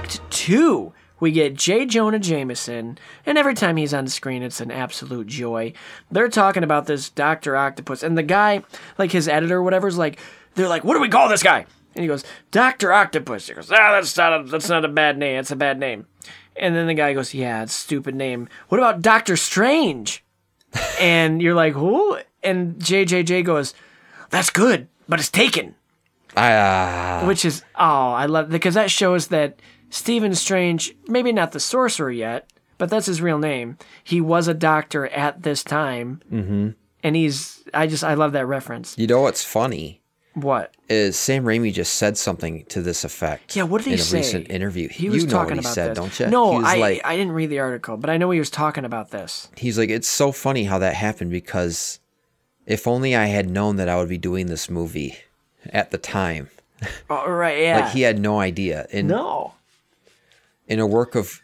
Act 0.00 0.22
two, 0.30 0.94
we 1.20 1.30
get 1.30 1.52
J. 1.52 1.84
Jonah 1.84 2.18
Jameson, 2.18 2.96
and 3.26 3.36
every 3.36 3.52
time 3.52 3.76
he's 3.76 3.92
on 3.92 4.08
screen, 4.08 4.42
it's 4.42 4.62
an 4.62 4.70
absolute 4.70 5.26
joy. 5.26 5.74
They're 6.10 6.30
talking 6.30 6.64
about 6.64 6.86
this 6.86 7.10
Doctor 7.10 7.54
Octopus, 7.54 8.02
and 8.02 8.16
the 8.16 8.22
guy, 8.22 8.62
like 8.96 9.12
his 9.12 9.28
editor, 9.28 9.58
or 9.58 9.62
whatever, 9.62 9.86
is 9.86 9.98
like, 9.98 10.18
they're 10.54 10.68
like, 10.68 10.84
"What 10.84 10.94
do 10.94 11.02
we 11.02 11.10
call 11.10 11.28
this 11.28 11.42
guy?" 11.42 11.66
And 11.94 12.02
he 12.02 12.06
goes, 12.06 12.24
"Doctor 12.50 12.94
Octopus." 12.94 13.46
He 13.46 13.52
goes, 13.52 13.70
"Ah, 13.70 13.92
that's 13.92 14.16
not 14.16 14.40
a 14.40 14.44
that's 14.44 14.70
not 14.70 14.86
a 14.86 14.88
bad 14.88 15.18
name. 15.18 15.38
It's 15.38 15.50
a 15.50 15.56
bad 15.56 15.78
name." 15.78 16.06
And 16.56 16.74
then 16.74 16.86
the 16.86 16.94
guy 16.94 17.12
goes, 17.12 17.34
"Yeah, 17.34 17.62
it's 17.62 17.76
a 17.76 17.80
stupid 17.80 18.14
name. 18.14 18.48
What 18.70 18.78
about 18.78 19.02
Doctor 19.02 19.36
Strange?" 19.36 20.24
and 20.98 21.42
you're 21.42 21.54
like, 21.54 21.74
"Who?" 21.74 22.16
And 22.42 22.76
JJJ 22.76 23.44
goes, 23.44 23.74
"That's 24.30 24.48
good, 24.48 24.88
but 25.10 25.20
it's 25.20 25.30
taken." 25.30 25.74
Ah, 26.38 27.24
which 27.26 27.44
is 27.44 27.62
oh, 27.74 28.12
I 28.12 28.24
love 28.24 28.48
because 28.48 28.74
that 28.74 28.90
shows 28.90 29.26
that 29.28 29.60
Stephen 29.90 30.34
Strange, 30.34 30.94
maybe 31.08 31.32
not 31.32 31.52
the 31.52 31.60
sorcerer 31.60 32.10
yet, 32.10 32.50
but 32.78 32.88
that's 32.88 33.06
his 33.06 33.20
real 33.20 33.38
name. 33.38 33.76
He 34.02 34.20
was 34.20 34.48
a 34.48 34.54
doctor 34.54 35.06
at 35.08 35.42
this 35.42 35.62
time, 35.62 36.22
mm-hmm. 36.32 36.70
and 37.02 37.16
he's. 37.16 37.62
I 37.74 37.86
just 37.86 38.02
I 38.02 38.14
love 38.14 38.32
that 38.32 38.46
reference. 38.46 38.96
you 38.98 39.06
know 39.06 39.20
what's 39.20 39.44
funny 39.44 40.00
What? 40.34 40.74
is 40.88 41.16
Sam 41.16 41.44
Raimi 41.44 41.72
just 41.72 41.94
said 41.94 42.16
something 42.16 42.64
to 42.66 42.80
this 42.82 43.04
effect. 43.04 43.54
Yeah, 43.54 43.64
what 43.64 43.84
did 43.84 43.90
he 43.92 43.96
say? 43.98 44.18
in 44.18 44.22
a 44.22 44.24
say? 44.24 44.36
recent 44.38 44.50
interview? 44.50 44.88
He 44.88 45.04
you 45.04 45.10
was 45.12 45.24
know 45.26 45.30
talking 45.30 45.56
what 45.56 45.64
he 45.64 45.66
about 45.66 45.74
said, 45.74 45.90
this. 45.90 45.96
don't 45.98 46.18
you? 46.20 46.26
No, 46.28 46.64
I 46.64 46.76
like, 46.76 47.00
I 47.04 47.16
didn't 47.16 47.32
read 47.32 47.50
the 47.50 47.60
article, 47.60 47.96
but 47.96 48.10
I 48.10 48.16
know 48.16 48.30
he 48.30 48.38
was 48.38 48.50
talking 48.50 48.84
about 48.84 49.10
this. 49.10 49.50
he's 49.56 49.78
like, 49.78 49.90
it's 49.90 50.08
so 50.08 50.32
funny 50.32 50.64
how 50.64 50.78
that 50.78 50.94
happened 50.94 51.30
because 51.30 52.00
if 52.66 52.86
only 52.88 53.14
I 53.14 53.26
had 53.26 53.48
known 53.50 53.76
that 53.76 53.88
I 53.88 53.96
would 53.96 54.08
be 54.08 54.18
doing 54.18 54.46
this 54.46 54.68
movie 54.70 55.16
at 55.72 55.90
the 55.90 55.98
time. 55.98 56.48
Oh, 57.08 57.28
right, 57.30 57.58
yeah. 57.62 57.80
Like 57.80 57.92
he 57.92 58.02
had 58.02 58.18
no 58.18 58.40
idea. 58.40 58.86
In 58.90 59.06
no. 59.08 59.54
In 60.70 60.78
a 60.80 60.86
work 60.86 61.14
of 61.14 61.40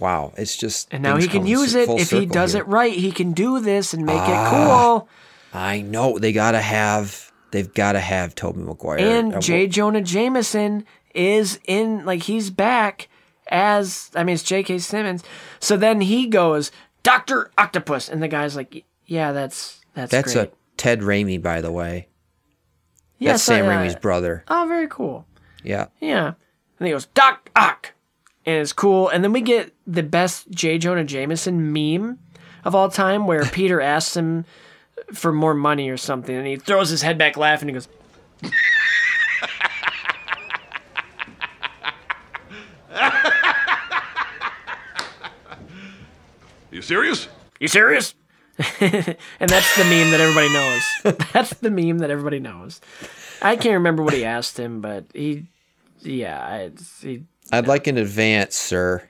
wow, 0.00 0.32
it's 0.36 0.56
just 0.56 0.88
And 0.92 1.02
now 1.02 1.16
he 1.16 1.26
can 1.28 1.46
use 1.46 1.74
it 1.74 1.88
if 1.88 2.10
he 2.10 2.24
does 2.26 2.52
here. 2.52 2.62
it 2.62 2.68
right. 2.68 2.92
He 2.92 3.12
can 3.12 3.32
do 3.32 3.60
this 3.60 3.92
and 3.92 4.06
make 4.06 4.16
Ah. 4.20 4.46
it 4.46 4.50
cool. 4.50 5.08
I 5.52 5.82
know 5.82 6.18
they 6.18 6.32
gotta 6.32 6.60
have 6.60 7.30
they've 7.50 7.72
gotta 7.74 8.00
have 8.00 8.34
Tobey 8.34 8.60
Maguire 8.60 8.98
And 8.98 9.34
Uh, 9.34 9.40
J. 9.40 9.66
Jonah 9.66 10.00
Jameson 10.00 10.86
is 11.14 11.58
in, 11.66 12.06
like, 12.06 12.22
he's 12.22 12.48
back 12.48 13.08
as, 13.48 14.10
I 14.14 14.24
mean, 14.24 14.32
it's 14.34 14.42
J.K. 14.42 14.78
Simmons. 14.78 15.22
So 15.60 15.76
then 15.76 16.00
he 16.00 16.26
goes, 16.26 16.70
Dr. 17.02 17.50
Octopus. 17.58 18.08
And 18.08 18.22
the 18.22 18.28
guy's 18.28 18.56
like, 18.56 18.86
yeah, 19.04 19.32
that's, 19.32 19.82
that's, 19.94 20.10
That's 20.10 20.32
great. 20.32 20.48
a 20.48 20.52
Ted 20.78 21.00
Raimi, 21.00 21.42
by 21.42 21.60
the 21.60 21.70
way. 21.70 22.08
yeah, 23.18 23.32
That's 23.32 23.42
so, 23.42 23.52
Sam 23.52 23.66
uh, 23.66 23.68
Raimi's 23.68 23.96
brother. 23.96 24.44
Oh, 24.48 24.64
very 24.66 24.88
cool. 24.88 25.26
Yeah. 25.62 25.88
Yeah. 26.00 26.32
And 26.78 26.86
he 26.86 26.90
goes, 26.92 27.04
Doc 27.06 27.50
Ock. 27.54 27.91
And 28.44 28.56
it's 28.56 28.72
cool. 28.72 29.08
And 29.08 29.22
then 29.22 29.32
we 29.32 29.40
get 29.40 29.72
the 29.86 30.02
best 30.02 30.50
J. 30.50 30.78
Jonah 30.78 31.04
Jameson 31.04 31.72
meme 31.72 32.18
of 32.64 32.74
all 32.74 32.88
time 32.88 33.26
where 33.26 33.44
Peter 33.52 33.80
asks 33.80 34.16
him 34.16 34.44
for 35.12 35.32
more 35.32 35.54
money 35.54 35.88
or 35.90 35.96
something. 35.96 36.34
And 36.34 36.46
he 36.46 36.56
throws 36.56 36.90
his 36.90 37.02
head 37.02 37.18
back 37.18 37.36
laughing. 37.36 37.68
And 37.68 37.76
he 37.76 37.80
goes, 37.80 37.88
You 46.72 46.80
serious? 46.80 47.28
You 47.60 47.68
serious? 47.68 48.14
and 48.80 49.48
that's 49.48 49.76
the 49.76 49.84
meme 49.84 50.10
that 50.10 50.20
everybody 50.20 50.52
knows. 50.52 51.16
that's 51.32 51.54
the 51.54 51.70
meme 51.70 51.98
that 51.98 52.10
everybody 52.10 52.40
knows. 52.40 52.80
I 53.42 53.56
can't 53.56 53.74
remember 53.74 54.02
what 54.02 54.14
he 54.14 54.24
asked 54.24 54.58
him, 54.58 54.80
but 54.80 55.04
he, 55.12 55.46
yeah, 56.00 56.56
it's, 56.56 57.02
he 57.02 57.24
I'd 57.52 57.68
like 57.68 57.86
an 57.86 57.98
advance, 57.98 58.56
sir. 58.56 59.06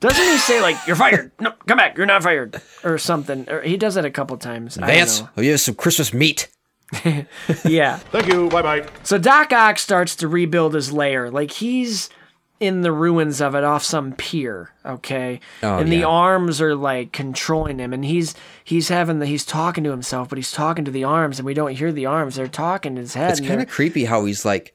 doesn't 0.00 0.24
he 0.24 0.36
say 0.38 0.60
like 0.60 0.76
you're 0.86 0.96
fired? 0.96 1.30
No, 1.40 1.52
come 1.66 1.78
back, 1.78 1.96
you're 1.96 2.04
not 2.06 2.22
fired, 2.22 2.60
or 2.84 2.98
something. 2.98 3.48
Or 3.48 3.62
he 3.62 3.76
does 3.76 3.96
it 3.96 4.04
a 4.04 4.10
couple 4.10 4.36
times. 4.36 4.76
I 4.76 4.80
don't 4.82 4.90
Advance. 4.90 5.22
Oh, 5.36 5.40
you 5.40 5.52
have 5.52 5.60
some 5.60 5.74
Christmas 5.76 6.12
meat. 6.12 6.48
Yeah. 7.64 7.96
Thank 7.96 8.28
you. 8.28 8.48
Bye 8.48 8.62
bye. 8.62 8.88
So 9.02 9.18
Doc 9.18 9.52
Ock 9.52 9.78
starts 9.78 10.16
to 10.16 10.28
rebuild 10.28 10.74
his 10.74 10.92
lair. 10.92 11.30
Like 11.30 11.50
he's 11.50 12.10
in 12.58 12.80
the 12.80 12.92
ruins 12.92 13.40
of 13.40 13.54
it 13.54 13.64
off 13.64 13.82
some 13.82 14.12
pier, 14.12 14.72
okay? 14.84 15.40
Oh, 15.62 15.78
and 15.78 15.92
the 15.92 16.04
arms 16.04 16.60
are 16.60 16.74
like 16.74 17.12
controlling 17.12 17.78
him 17.78 17.92
and 17.92 18.04
he's 18.04 18.34
he's 18.64 18.88
having 18.88 19.18
the 19.18 19.26
he's 19.26 19.44
talking 19.44 19.84
to 19.84 19.90
himself, 19.90 20.28
but 20.28 20.38
he's 20.38 20.52
talking 20.52 20.84
to 20.84 20.90
the 20.90 21.04
arms 21.04 21.38
and 21.38 21.46
we 21.46 21.54
don't 21.54 21.72
hear 21.76 21.92
the 21.92 22.06
arms. 22.06 22.36
They're 22.36 22.48
talking 22.48 22.92
in 22.92 22.98
his 22.98 23.14
head. 23.14 23.32
It's 23.32 23.40
kind 23.46 23.60
of 23.60 23.68
creepy 23.68 24.04
how 24.04 24.24
he's 24.24 24.44
like, 24.44 24.74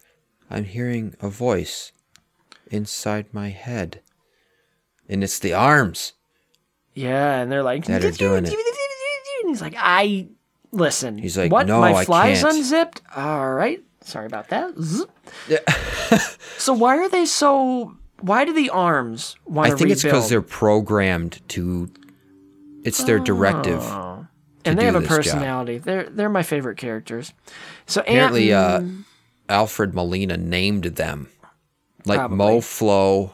I'm 0.49 0.65
hearing 0.65 1.15
a 1.21 1.29
voice 1.29 1.91
inside 2.71 3.27
my 3.33 3.49
head. 3.49 4.01
And 5.07 5.23
it's 5.23 5.39
the 5.39 5.53
arms. 5.53 6.13
Yeah, 6.93 7.39
and 7.41 7.51
they're 7.51 7.63
like 7.63 7.85
That 7.85 8.03
are 8.03 8.11
doing 8.11 8.45
it. 8.45 8.53
And 8.53 9.49
he's 9.49 9.61
like, 9.61 9.75
I 9.77 10.27
listen. 10.71 11.17
He's 11.17 11.37
like, 11.37 11.51
what? 11.51 11.67
"No, 11.67 11.79
My 11.81 11.93
I 11.93 12.05
fly's 12.05 12.41
can't." 12.41 12.55
unzipped. 12.55 13.01
All 13.15 13.51
right, 13.53 13.81
sorry 14.01 14.25
about 14.25 14.49
that. 14.49 14.73
So 16.57 16.73
why 16.73 16.97
are 16.97 17.09
they 17.09 17.25
so? 17.25 17.95
Why 18.19 18.45
do 18.45 18.53
the 18.53 18.69
arms 18.69 19.35
want 19.45 19.69
to? 19.69 19.73
I 19.73 19.77
think 19.77 19.79
rebuild? 19.85 19.91
it's 19.93 20.03
because 20.03 20.29
they're 20.29 20.41
programmed 20.43 21.39
to. 21.49 21.89
It's 22.83 23.03
their 23.03 23.17
directive. 23.19 23.81
and 24.63 24.77
they 24.77 24.85
have 24.85 24.95
a 24.95 24.99
this 24.99 25.07
job. 25.09 25.17
personality. 25.17 25.77
They're 25.79 26.03
they're 26.09 26.29
my 26.29 26.43
favorite 26.43 26.77
characters. 26.77 27.33
So 27.87 28.01
Apparently, 28.01 28.53
Ant- 28.53 28.83
uh, 29.49 29.53
Alfred 29.53 29.95
Molina 29.95 30.37
named 30.37 30.83
them 30.83 31.29
like 32.05 32.19
Probably. 32.19 32.37
Mo, 32.37 32.61
Flo, 32.61 33.33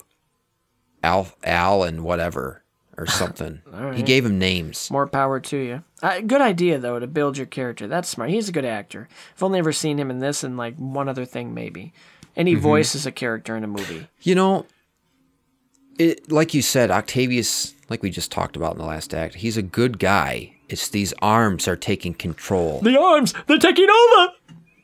Al, 1.04 1.28
Al, 1.44 1.84
and 1.84 2.04
whatever 2.04 2.64
or 2.98 3.06
something. 3.08 3.62
He 3.94 4.02
gave 4.04 4.26
him 4.26 4.40
names. 4.40 4.90
more 4.90 5.08
power 5.08 5.40
to 5.40 5.58
you. 5.58 5.84
Uh, 6.02 6.20
good 6.22 6.42
idea 6.42 6.80
though 6.80 7.00
to 7.00 7.08
build 7.08 7.38
your 7.38 7.46
character. 7.48 7.88
That's 7.88 8.10
smart. 8.10 8.30
He's 8.32 8.50
a 8.50 8.52
good 8.52 8.66
actor. 8.66 9.08
I've 9.36 9.44
only 9.44 9.60
ever 9.60 9.72
seen 9.72 10.00
him 10.00 10.10
in 10.12 10.20
this 10.20 10.44
and 10.44 10.58
like 10.58 10.76
one 10.78 11.08
other 11.10 11.26
thing 11.26 11.54
maybe. 11.54 11.94
And 12.36 12.48
he 12.48 12.54
Mm-hmm. 12.56 12.64
voices 12.64 13.06
a 13.06 13.12
character 13.12 13.56
in 13.56 13.64
a 13.64 13.68
movie. 13.68 14.08
You 14.22 14.36
know, 14.36 14.66
it 16.00 16.32
like 16.32 16.54
you 16.54 16.62
said, 16.62 16.92
Octavius, 16.92 17.74
like 17.90 18.04
we 18.04 18.10
just 18.10 18.32
talked 18.32 18.56
about 18.56 18.74
in 18.74 18.78
the 18.80 18.86
last 18.86 19.14
act, 19.14 19.36
he's 19.36 19.58
a 19.58 19.64
good 19.64 19.98
guy. 20.00 20.54
It's 20.70 20.90
these 20.90 21.14
arms 21.22 21.68
are 21.68 21.76
taking 21.78 22.14
control. 22.14 22.82
The 22.82 23.00
arms, 23.00 23.34
they're 23.48 23.58
taking 23.58 23.88
over. 23.90 24.34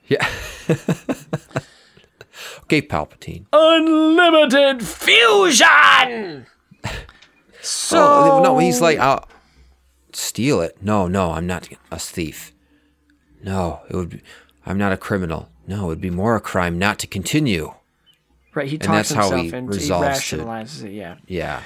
Yeah. 0.07 0.27
okay, 2.63 2.81
Palpatine. 2.81 3.45
Unlimited 3.53 4.85
fusion. 4.85 6.45
Oh, 6.85 6.91
so 7.61 7.97
Oh 7.97 8.41
no, 8.43 8.57
he's 8.59 8.81
like, 8.81 8.99
I'll 8.99 9.27
steal 10.11 10.61
it. 10.61 10.77
No, 10.81 11.07
no, 11.07 11.31
I'm 11.31 11.47
not 11.47 11.69
a 11.91 11.99
thief. 11.99 12.51
No, 13.41 13.81
it 13.89 13.95
would. 13.95 14.09
Be, 14.09 14.21
I'm 14.65 14.77
not 14.77 14.91
a 14.93 14.97
criminal. 14.97 15.49
No, 15.67 15.85
it 15.85 15.87
would 15.87 16.01
be 16.01 16.09
more 16.09 16.35
a 16.35 16.41
crime 16.41 16.77
not 16.77 16.99
to 16.99 17.07
continue. 17.07 17.73
right. 18.53 18.67
He 18.67 18.77
talks 18.77 19.09
himself 19.09 19.33
he 19.35 19.47
into 19.47 19.73
he 19.73 19.79
resolves 19.79 20.05
it. 20.33 20.39
rationalizes 20.39 20.83
it. 20.85 20.91
Yeah. 20.91 21.15
Yeah. 21.27 21.61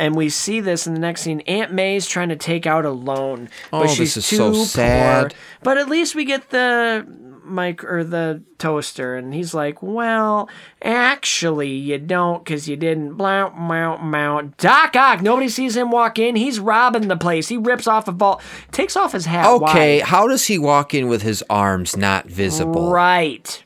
And 0.00 0.14
we 0.14 0.30
see 0.30 0.60
this 0.60 0.86
in 0.86 0.94
the 0.94 1.00
next 1.00 1.20
scene. 1.20 1.40
Aunt 1.42 1.70
May's 1.72 2.06
trying 2.06 2.30
to 2.30 2.36
take 2.36 2.66
out 2.66 2.86
a 2.86 2.90
loan, 2.90 3.50
but 3.70 3.82
Oh, 3.82 3.86
she's 3.86 4.14
this 4.14 4.16
is 4.16 4.28
too 4.30 4.36
so 4.36 4.52
poor. 4.52 4.64
sad. 4.64 5.34
But 5.62 5.76
at 5.76 5.88
least 5.90 6.14
we 6.14 6.24
get 6.24 6.48
the 6.48 7.06
mic 7.44 7.84
or 7.84 8.04
the 8.04 8.42
toaster, 8.58 9.16
and 9.16 9.34
he's 9.34 9.54
like, 9.54 9.82
"Well, 9.82 10.48
actually, 10.82 11.70
you 11.70 11.98
don't, 11.98 12.44
cause 12.44 12.68
you 12.68 12.76
didn't." 12.76 13.14
Blount, 13.14 13.56
mount, 13.56 14.02
mount. 14.02 14.56
Doc 14.56 14.96
Ock. 14.96 15.22
Nobody 15.22 15.48
sees 15.48 15.76
him 15.76 15.90
walk 15.90 16.18
in. 16.18 16.36
He's 16.36 16.60
robbing 16.60 17.08
the 17.08 17.16
place. 17.16 17.48
He 17.48 17.56
rips 17.56 17.86
off 17.86 18.08
a 18.08 18.12
vault, 18.12 18.42
takes 18.70 18.96
off 18.96 19.12
his 19.12 19.26
hat. 19.26 19.46
Okay, 19.46 20.00
how 20.00 20.28
does 20.28 20.46
he 20.46 20.58
walk 20.58 20.94
in 20.94 21.08
with 21.08 21.22
his 21.22 21.42
arms 21.50 21.96
not 21.96 22.26
visible? 22.26 22.90
Right. 22.90 23.64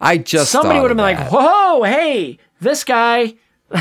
I 0.00 0.18
just 0.18 0.52
Somebody 0.52 0.80
would 0.80 0.90
have 0.90 0.96
been 0.96 1.04
like, 1.04 1.30
"Whoa, 1.30 1.82
hey, 1.82 2.38
this 2.60 2.84
guy." 2.84 3.34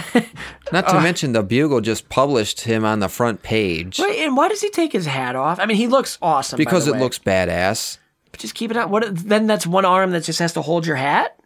Not 0.73 0.89
to 0.89 0.99
mention 0.99 1.31
the 1.31 1.43
Bugle 1.43 1.79
just 1.79 2.09
published 2.09 2.61
him 2.61 2.83
on 2.83 2.99
the 2.99 3.07
front 3.07 3.41
page 3.41 3.99
Right, 3.99 4.17
and 4.19 4.35
why 4.35 4.49
does 4.49 4.59
he 4.59 4.69
take 4.69 4.91
his 4.91 5.05
hat 5.05 5.35
off? 5.35 5.61
I 5.61 5.65
mean, 5.65 5.77
he 5.77 5.87
looks 5.87 6.17
awesome 6.21 6.57
because 6.57 6.87
it 6.87 6.93
way. 6.93 6.99
looks 6.99 7.19
badass. 7.19 7.97
Just 8.37 8.55
keep 8.55 8.71
it 8.71 8.77
out. 8.77 8.89
What? 8.89 9.03
Then 9.15 9.47
that's 9.47 9.65
one 9.67 9.85
arm 9.85 10.11
that 10.11 10.23
just 10.23 10.39
has 10.39 10.53
to 10.53 10.61
hold 10.61 10.85
your 10.85 10.95
hat. 10.95 11.39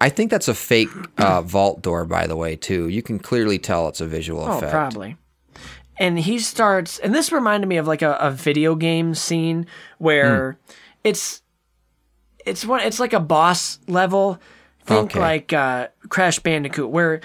I 0.00 0.08
think 0.08 0.30
that's 0.30 0.48
a 0.48 0.54
fake 0.54 0.88
uh, 1.18 1.40
vault 1.42 1.80
door, 1.80 2.04
by 2.04 2.26
the 2.26 2.36
way, 2.36 2.56
too. 2.56 2.88
You 2.88 3.00
can 3.02 3.18
clearly 3.18 3.58
tell 3.58 3.88
it's 3.88 4.00
a 4.00 4.06
visual 4.06 4.42
Oh, 4.42 4.58
effect. 4.58 4.72
probably. 4.72 5.16
And 5.98 6.18
he 6.18 6.40
starts, 6.40 6.98
and 6.98 7.14
this 7.14 7.30
reminded 7.30 7.68
me 7.68 7.76
of 7.76 7.86
like 7.86 8.02
a, 8.02 8.14
a 8.20 8.30
video 8.32 8.74
game 8.74 9.14
scene 9.14 9.66
where 9.98 10.52
Hmm. 10.52 10.72
it's 11.04 11.42
it's 12.44 12.66
one 12.66 12.80
it's 12.80 12.98
like 13.00 13.12
a 13.12 13.20
boss 13.20 13.78
level. 13.86 14.40
Think 14.86 15.12
Okay. 15.12 15.20
like 15.20 15.52
uh, 15.52 15.88
Crash 16.10 16.40
Bandicoot, 16.40 16.90
where 16.90 17.20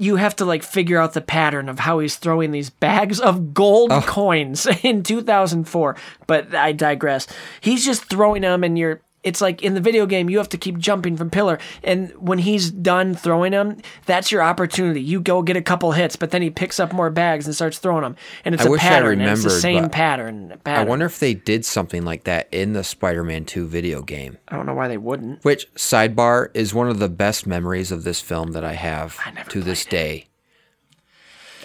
you 0.00 0.16
have 0.16 0.34
to 0.36 0.44
like 0.46 0.62
figure 0.62 0.98
out 0.98 1.12
the 1.12 1.20
pattern 1.20 1.68
of 1.68 1.78
how 1.78 1.98
he's 1.98 2.16
throwing 2.16 2.50
these 2.52 2.70
bags 2.70 3.20
of 3.20 3.52
gold 3.52 3.92
Oh. 3.92 4.00
coins 4.00 4.66
in 4.82 5.02
2004. 5.02 5.94
But 6.26 6.54
I 6.54 6.72
digress. 6.72 7.26
He's 7.60 7.84
just 7.84 8.04
throwing 8.04 8.42
them, 8.42 8.64
and 8.64 8.78
you're. 8.78 9.02
It's 9.22 9.40
like 9.42 9.62
in 9.62 9.74
the 9.74 9.80
video 9.82 10.06
game, 10.06 10.30
you 10.30 10.38
have 10.38 10.48
to 10.48 10.56
keep 10.58 10.78
jumping 10.78 11.16
from 11.16 11.28
pillar, 11.28 11.58
and 11.84 12.10
when 12.18 12.38
he's 12.38 12.70
done 12.70 13.14
throwing 13.14 13.52
them, 13.52 13.76
that's 14.06 14.32
your 14.32 14.42
opportunity. 14.42 15.02
You 15.02 15.20
go 15.20 15.42
get 15.42 15.56
a 15.56 15.62
couple 15.62 15.92
hits, 15.92 16.16
but 16.16 16.30
then 16.30 16.40
he 16.40 16.48
picks 16.48 16.80
up 16.80 16.92
more 16.92 17.10
bags 17.10 17.44
and 17.46 17.54
starts 17.54 17.78
throwing 17.78 18.02
them, 18.02 18.16
and 18.44 18.54
it's 18.54 18.64
I 18.64 18.68
a 18.68 18.70
wish 18.70 18.80
I 18.80 18.88
pattern. 18.88 19.20
and 19.20 19.30
it's 19.30 19.44
the 19.44 19.50
same 19.50 19.84
but 19.84 19.92
pattern, 19.92 20.58
I 20.64 20.84
wonder 20.84 21.04
if 21.04 21.18
they 21.18 21.34
did 21.34 21.66
something 21.66 22.02
like 22.02 22.24
that 22.24 22.48
in 22.50 22.72
the 22.72 22.82
Spider 22.82 23.22
Man 23.22 23.44
2 23.44 23.66
video 23.66 24.00
game. 24.02 24.38
I 24.48 24.56
don't 24.56 24.64
know 24.64 24.74
why 24.74 24.88
they 24.88 24.96
wouldn't. 24.96 25.44
Which, 25.44 25.72
sidebar, 25.74 26.48
is 26.54 26.72
one 26.72 26.88
of 26.88 26.98
the 26.98 27.08
best 27.10 27.46
memories 27.46 27.92
of 27.92 28.04
this 28.04 28.20
film 28.22 28.52
that 28.52 28.64
I 28.64 28.72
have 28.72 29.18
never 29.34 29.50
to 29.50 29.60
this 29.60 29.84
day. 29.84 30.28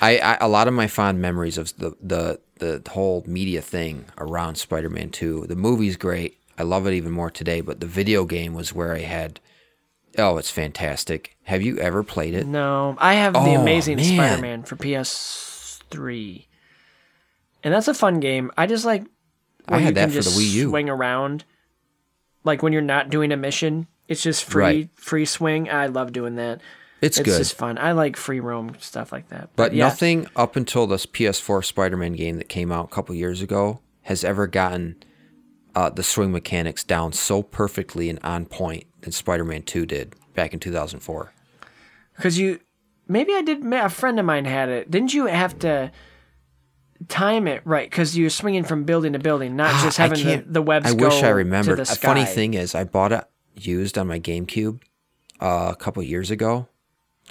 I, 0.01 0.17
I 0.17 0.37
a 0.41 0.49
lot 0.49 0.67
of 0.67 0.73
my 0.73 0.87
fond 0.87 1.21
memories 1.21 1.57
of 1.57 1.75
the 1.77 1.95
the 2.01 2.41
the 2.59 2.81
whole 2.89 3.23
media 3.25 3.61
thing 3.61 4.05
around 4.17 4.55
Spider-Man 4.55 5.09
2. 5.11 5.45
The 5.47 5.55
movie's 5.55 5.97
great. 5.97 6.37
I 6.57 6.63
love 6.63 6.87
it 6.87 6.93
even 6.93 7.11
more 7.11 7.29
today, 7.31 7.61
but 7.61 7.79
the 7.79 7.85
video 7.85 8.25
game 8.25 8.53
was 8.53 8.73
where 8.73 8.93
I 8.93 8.99
had 9.01 9.39
Oh, 10.17 10.37
it's 10.37 10.49
fantastic. 10.49 11.35
Have 11.43 11.61
you 11.61 11.77
ever 11.79 12.01
played 12.01 12.33
it? 12.35 12.47
No, 12.47 12.95
I 12.99 13.15
have 13.15 13.33
the 13.33 13.39
Oh, 13.39 13.61
Amazing 13.61 13.97
man. 13.97 14.15
Spider-Man 14.15 14.63
for 14.63 14.77
PS3, 14.77 16.45
and 17.63 17.73
that's 17.73 17.87
a 17.89 17.93
fun 17.93 18.19
game. 18.19 18.51
I 18.57 18.65
just 18.65 18.85
like. 18.85 19.03
I 19.67 19.79
had 19.79 19.95
that 19.95 20.09
for 20.11 20.15
the 20.21 20.29
Wii 20.29 20.51
U. 20.53 20.69
Swing 20.69 20.89
around, 20.89 21.43
like 22.43 22.61
when 22.63 22.71
you're 22.71 22.81
not 22.83 23.09
doing 23.09 23.31
a 23.31 23.37
mission, 23.37 23.87
it's 24.07 24.21
just 24.23 24.43
free 24.45 24.61
Right. 24.63 24.89
free 24.95 25.25
swing. 25.25 25.69
I 25.69 25.87
love 25.87 26.13
doing 26.13 26.35
that. 26.35 26.61
It's, 27.01 27.17
It's 27.17 27.25
good. 27.29 27.37
just 27.39 27.55
fun. 27.55 27.77
I 27.77 27.91
like 27.91 28.15
free 28.15 28.39
roam 28.39 28.75
stuff 28.79 29.11
like 29.11 29.27
that. 29.29 29.49
But 29.55 29.73
yeah, 29.73 29.85
nothing 29.85 30.27
up 30.35 30.55
until 30.55 30.87
this 30.87 31.05
PS4 31.05 31.65
Spider-Man 31.65 32.13
game 32.13 32.37
that 32.37 32.47
came 32.47 32.71
out 32.71 32.85
a 32.85 32.89
couple 32.95 33.13
years 33.15 33.41
ago 33.41 33.79
has 34.03 34.23
ever 34.23 34.47
gotten 34.47 34.95
uh, 35.75 35.89
the 35.89 36.03
swing 36.03 36.31
mechanics 36.31 36.83
down 36.83 37.11
so 37.13 37.43
perfectly 37.43 38.09
and 38.09 38.19
on 38.23 38.45
point 38.45 38.85
than 39.01 39.11
Spider-Man 39.11 39.63
2 39.63 39.85
did 39.85 40.15
back 40.33 40.53
in 40.53 40.59
2004. 40.59 41.31
because 42.15 42.37
you 42.39 42.59
maybe 43.07 43.33
I 43.33 43.41
did. 43.41 43.63
A 43.73 43.89
friend 43.89 44.19
of 44.19 44.25
mine 44.25 44.45
had 44.45 44.69
it. 44.69 44.89
Didn't 44.89 45.13
you 45.13 45.25
have 45.27 45.57
to 45.59 45.91
time 47.07 47.47
it 47.47 47.61
right? 47.65 47.89
Because 47.89 48.17
you're 48.17 48.29
swinging 48.29 48.63
from 48.63 48.83
building 48.83 49.13
to 49.13 49.19
building, 49.19 49.55
not 49.55 49.71
just 49.83 49.99
Ah, 49.99 50.03
I 50.03 50.07
having 50.07 50.25
the, 50.25 50.43
the 50.47 50.61
webs. 50.61 50.87
I 50.87 50.93
wish 50.93 51.21
I 51.23 51.29
remembered. 51.29 51.77
the 51.79 51.83
A 51.83 51.95
funny 51.95 52.25
thing 52.25 52.53
is, 52.53 52.73
I 52.73 52.83
bought 52.83 53.11
it 53.11 53.23
used 53.55 53.97
on 53.97 54.07
my 54.07 54.19
GameCube 54.19 54.81
uh, 55.41 55.69
a 55.71 55.75
couple 55.75 56.01
years 56.03 56.31
ago, 56.31 56.67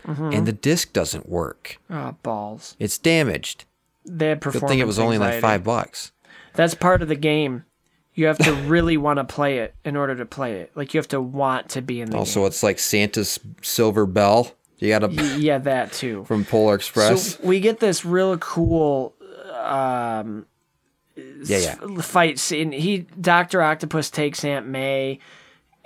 Mm-hmm. 0.06 0.30
and 0.34 0.46
the 0.46 0.52
disc 0.52 0.92
doesn't 0.92 1.28
work. 1.28 1.78
Oh 1.88 2.16
balls! 2.22 2.76
It's 2.78 2.98
damaged. 2.98 3.64
They 4.04 4.28
had 4.30 4.40
Good 4.40 4.60
thing 4.68 4.80
it 4.80 4.86
was 4.86 4.98
only 4.98 5.16
like 5.18 5.40
five 5.40 5.64
bucks. 5.64 6.12
That's 6.54 6.74
part 6.74 7.00
of 7.00 7.08
the 7.08 7.14
game. 7.16 7.64
You 8.14 8.26
have 8.26 8.38
to 8.38 8.52
really 8.66 8.96
want 8.96 9.18
to 9.18 9.24
play 9.24 9.58
it 9.58 9.74
in 9.84 9.96
order 9.96 10.14
to 10.14 10.24
play 10.24 10.60
it. 10.60 10.70
Like 10.74 10.94
you 10.94 10.98
have 10.98 11.08
to 11.08 11.20
want 11.20 11.70
to 11.70 11.82
be 11.82 12.00
in 12.00 12.10
the 12.10 12.16
Also, 12.16 12.46
it's 12.46 12.62
like 12.62 12.78
Santa's 12.78 13.40
silver 13.62 14.06
bell. 14.06 14.52
You 14.78 14.88
got 14.88 15.00
to. 15.00 15.10
Yeah, 15.38 15.58
that 15.58 15.92
too. 15.92 16.24
from 16.28 16.44
Polar 16.44 16.74
Express. 16.74 17.34
So 17.34 17.40
we 17.42 17.60
get 17.60 17.80
this 17.80 18.04
real 18.04 18.38
cool 18.38 19.14
um, 19.64 20.46
yeah, 21.16 21.58
yeah. 21.58 22.00
fight 22.00 22.38
scene. 22.38 22.72
He 22.72 23.06
Doctor 23.20 23.62
Octopus 23.62 24.10
takes 24.10 24.44
Aunt 24.44 24.66
May, 24.66 25.20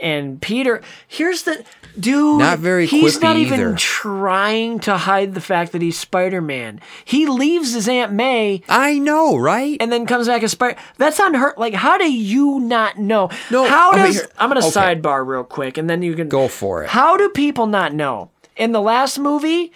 and 0.00 0.40
Peter. 0.40 0.80
Here's 1.06 1.42
the 1.42 1.64
dude. 1.98 2.38
Not 2.38 2.58
very 2.60 2.86
He's 2.86 3.20
not 3.20 3.36
even 3.36 3.60
either. 3.60 3.74
trying 3.76 4.78
to 4.80 4.96
hide 4.96 5.34
the 5.34 5.40
fact 5.40 5.72
that 5.72 5.82
he's 5.82 5.98
Spider 5.98 6.40
Man. 6.40 6.80
He 7.04 7.26
leaves 7.26 7.74
his 7.74 7.88
Aunt 7.88 8.12
May. 8.12 8.62
I 8.68 8.98
know, 8.98 9.36
right? 9.36 9.76
And 9.80 9.90
then 9.90 10.06
comes 10.06 10.26
back 10.28 10.42
as 10.42 10.52
Spider. 10.52 10.78
That's 10.96 11.18
on 11.20 11.34
her. 11.34 11.54
Like, 11.56 11.74
how 11.74 11.98
do 11.98 12.12
you 12.12 12.60
not 12.60 12.98
know? 12.98 13.30
No, 13.50 13.66
How 13.66 13.90
I 13.92 13.96
mean, 13.96 14.04
does? 14.06 14.14
here- 14.16 14.28
I'm 14.38 14.48
gonna 14.50 14.60
okay. 14.66 14.70
sidebar 14.96 15.26
real 15.26 15.44
quick, 15.44 15.76
and 15.78 15.88
then 15.90 16.02
you 16.02 16.14
can 16.14 16.28
Go 16.28 16.48
for 16.48 16.84
it. 16.84 16.90
How 16.90 17.16
do 17.16 17.28
people 17.30 17.66
not 17.66 17.92
know? 17.92 18.30
In 18.56 18.72
the 18.72 18.80
last 18.80 19.18
movie, 19.18 19.72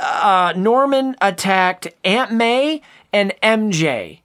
uh, 0.00 0.52
Norman 0.56 1.16
attacked 1.20 1.88
Aunt 2.04 2.32
May 2.32 2.80
and 3.12 3.32
MJ. 3.42 4.20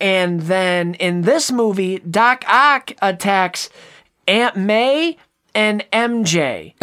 And 0.00 0.42
then 0.42 0.94
in 0.94 1.22
this 1.22 1.50
movie, 1.50 1.98
Doc 2.00 2.44
Ock 2.48 2.92
attacks 3.00 3.70
Aunt 4.28 4.56
May 4.56 5.16
and 5.54 5.84
MJ. 5.92 6.74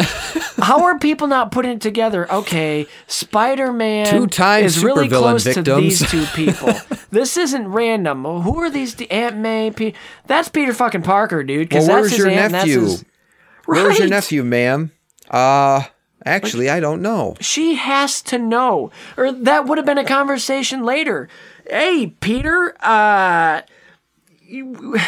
How 0.62 0.84
are 0.84 0.98
people 0.98 1.26
not 1.26 1.52
putting 1.52 1.72
it 1.72 1.80
together? 1.80 2.30
Okay, 2.32 2.86
Spider 3.06 3.72
Man 3.72 4.06
is 4.62 4.82
really 4.82 5.08
close 5.08 5.44
to 5.44 5.52
victims. 5.54 6.00
these 6.00 6.10
two 6.10 6.24
people. 6.34 6.72
this 7.10 7.36
isn't 7.36 7.68
random. 7.68 8.24
Who 8.24 8.58
are 8.60 8.70
these? 8.70 9.00
Aunt 9.10 9.36
May, 9.36 9.70
Pe- 9.70 9.92
that's 10.26 10.48
Peter 10.48 10.72
fucking 10.72 11.02
Parker, 11.02 11.42
dude. 11.44 11.68
Because 11.68 11.86
Well, 11.86 12.02
that's 12.02 12.16
your 12.16 12.28
aunt. 12.28 12.52
nephew? 12.52 12.80
his- 12.80 13.04
Where's 13.66 13.98
your 13.98 14.08
nephew, 14.08 14.42
ma'am? 14.44 14.90
Uh, 15.30 15.82
actually, 16.24 16.68
I 16.68 16.80
don't 16.80 17.00
know. 17.02 17.34
She 17.40 17.74
has 17.76 18.22
to 18.22 18.38
know. 18.38 18.90
Or 19.16 19.32
that 19.32 19.66
would 19.66 19.78
have 19.78 19.86
been 19.86 19.98
a 19.98 20.04
conversation 20.04 20.82
later. 20.84 21.28
Hey, 21.68 22.14
Peter, 22.20 22.74
uh 22.82 23.62
you- 24.42 24.98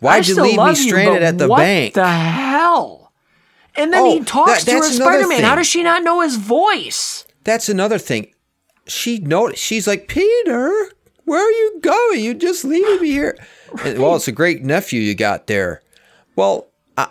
Why'd 0.00 0.26
you 0.26 0.40
leave 0.42 0.56
me 0.58 0.68
you, 0.70 0.74
stranded 0.74 1.14
but 1.16 1.22
at 1.22 1.38
the 1.38 1.48
what 1.48 1.58
bank? 1.58 1.96
What 1.96 2.02
the 2.02 2.08
hell? 2.10 3.12
And 3.76 3.92
then 3.92 4.02
Oh, 4.02 4.14
he 4.18 4.24
talks 4.24 4.64
that- 4.64 4.70
to 4.72 4.78
her 4.78 4.82
Spider-Man. 4.90 5.42
How 5.42 5.54
does 5.56 5.66
she 5.66 5.82
not 5.82 6.02
know 6.02 6.20
his 6.20 6.36
voice? 6.36 7.24
That's 7.44 7.68
another 7.68 7.98
thing. 7.98 8.32
She 8.86 9.18
noticed. 9.18 9.62
She's 9.62 9.86
like, 9.86 10.08
Peter, 10.08 10.72
where 11.24 11.46
are 11.46 11.50
you 11.50 11.78
going? 11.82 12.24
You 12.24 12.34
just 12.34 12.64
leaving 12.64 13.00
me 13.02 13.10
here. 13.10 13.36
And, 13.84 13.98
well, 13.98 14.16
it's 14.16 14.26
a 14.26 14.32
great 14.32 14.64
nephew 14.64 15.00
you 15.00 15.14
got 15.14 15.46
there. 15.46 15.82
Well, 16.34 16.66
uh, 16.96 17.08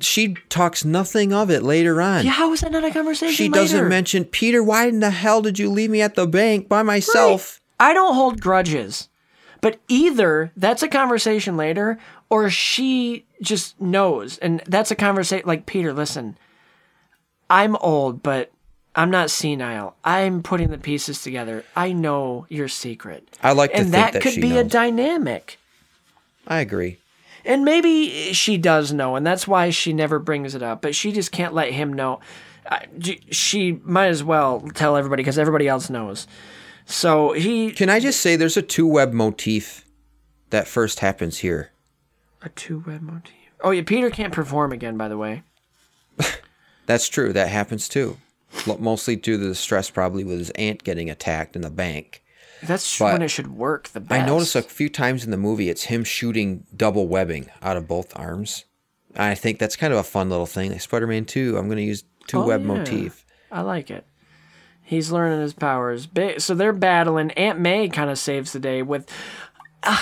she 0.00 0.34
talks 0.48 0.84
nothing 0.84 1.32
of 1.34 1.50
it 1.50 1.62
later 1.62 2.00
on. 2.00 2.24
Yeah, 2.24 2.30
how 2.32 2.52
is 2.52 2.60
that 2.62 2.72
not 2.72 2.84
a 2.84 2.90
conversation 2.90 3.34
she 3.34 3.48
later? 3.48 3.60
doesn't 3.60 3.88
mention 3.88 4.24
Peter. 4.24 4.62
Why 4.62 4.86
in 4.86 5.00
the 5.00 5.10
hell 5.10 5.42
did 5.42 5.58
you 5.58 5.68
leave 5.68 5.90
me 5.90 6.00
at 6.00 6.14
the 6.14 6.26
bank 6.26 6.68
by 6.68 6.82
myself? 6.82 7.59
I 7.80 7.92
don't 7.94 8.14
hold 8.14 8.40
grudges. 8.40 9.08
But 9.62 9.78
either 9.88 10.52
that's 10.56 10.82
a 10.82 10.88
conversation 10.88 11.56
later 11.56 11.98
or 12.30 12.48
she 12.48 13.26
just 13.42 13.78
knows. 13.80 14.38
And 14.38 14.62
that's 14.66 14.90
a 14.90 14.94
conversation 14.94 15.46
like 15.46 15.66
Peter, 15.66 15.92
listen. 15.92 16.38
I'm 17.50 17.76
old, 17.76 18.22
but 18.22 18.52
I'm 18.94 19.10
not 19.10 19.30
senile. 19.30 19.96
I'm 20.04 20.42
putting 20.42 20.70
the 20.70 20.78
pieces 20.78 21.22
together. 21.22 21.64
I 21.76 21.92
know 21.92 22.46
your 22.48 22.68
secret. 22.68 23.36
I 23.42 23.52
like 23.52 23.72
to 23.72 23.76
and 23.78 23.84
think 23.90 23.92
that, 23.92 24.12
that 24.14 24.22
could 24.22 24.32
she 24.32 24.40
be 24.40 24.56
a 24.56 24.64
dynamic. 24.64 25.58
I 26.46 26.60
agree. 26.60 26.98
And 27.44 27.64
maybe 27.64 28.32
she 28.32 28.56
does 28.58 28.92
know, 28.92 29.16
and 29.16 29.26
that's 29.26 29.48
why 29.48 29.70
she 29.70 29.92
never 29.92 30.18
brings 30.18 30.54
it 30.54 30.62
up. 30.62 30.82
But 30.82 30.94
she 30.94 31.10
just 31.12 31.32
can't 31.32 31.54
let 31.54 31.72
him 31.72 31.92
know. 31.92 32.20
I- 32.70 32.86
She 33.30 33.72
might 33.84 34.08
as 34.08 34.22
well 34.22 34.60
tell 34.74 34.96
everybody 34.96 35.22
because 35.22 35.38
everybody 35.38 35.66
else 35.68 35.88
knows. 35.90 36.26
So 36.90 37.32
he 37.32 37.70
Can 37.72 37.88
I 37.88 38.00
just 38.00 38.20
say 38.20 38.36
there's 38.36 38.56
a 38.56 38.62
two 38.62 38.86
web 38.86 39.12
motif 39.12 39.84
that 40.50 40.66
first 40.66 41.00
happens 41.00 41.38
here. 41.38 41.70
a 42.42 42.48
two 42.48 42.82
web 42.86 43.00
motif. 43.02 43.34
Oh 43.62 43.70
yeah, 43.70 43.82
Peter 43.86 44.10
can't 44.10 44.32
perform 44.32 44.72
again. 44.72 44.96
By 44.96 45.08
the 45.08 45.16
way, 45.18 45.42
That's 46.86 47.08
true. 47.08 47.32
That 47.32 47.48
happens 47.48 47.88
too. 47.88 48.16
Mostly 48.66 49.14
due 49.14 49.38
to 49.38 49.44
the 49.48 49.54
stress, 49.54 49.90
probably 49.90 50.24
with 50.24 50.38
his 50.38 50.50
aunt 50.50 50.82
getting 50.82 51.08
attacked 51.08 51.54
in 51.54 51.62
the 51.62 51.70
bank. 51.70 52.22
that's 52.62 52.98
But 52.98 53.12
when 53.12 53.22
it 53.22 53.28
should 53.28 53.48
work 53.56 53.88
the 53.90 54.00
best. 54.00 54.22
I 54.22 54.26
noticed 54.26 54.56
a 54.56 54.62
few 54.62 54.88
times 54.88 55.24
in 55.24 55.30
the 55.30 55.36
movie 55.36 55.68
it's 55.68 55.84
him 55.84 56.02
shooting 56.02 56.64
double 56.76 57.06
webbing 57.06 57.48
out 57.62 57.76
of 57.76 57.86
both 57.86 58.12
arms. 58.18 58.64
I 59.16 59.34
think 59.36 59.58
that's 59.60 59.76
kind 59.76 59.92
of 59.92 59.98
a 60.00 60.04
fun 60.04 60.30
little 60.30 60.46
thing. 60.46 60.70
Like 60.72 60.80
Spider-Man 60.80 61.24
2, 61.26 61.56
I'm 61.58 61.66
going 61.66 61.78
to 61.78 61.84
use 61.84 62.02
two 62.26 62.38
Oh, 62.38 62.46
web 62.46 62.62
yeah. 62.62 62.66
motif. 62.66 63.24
I 63.52 63.60
like 63.60 63.90
it. 63.90 64.04
He's 64.90 65.12
learning 65.12 65.40
his 65.40 65.52
powers. 65.52 66.06
Ba- 66.06 66.40
So 66.40 66.52
they're 66.52 66.72
battling. 66.72 67.30
Aunt 67.32 67.60
May 67.60 67.88
kind 67.88 68.10
of 68.10 68.18
saves 68.18 68.52
the 68.52 68.58
day 68.58 68.82
with 68.82 69.08
uh, 69.84 69.96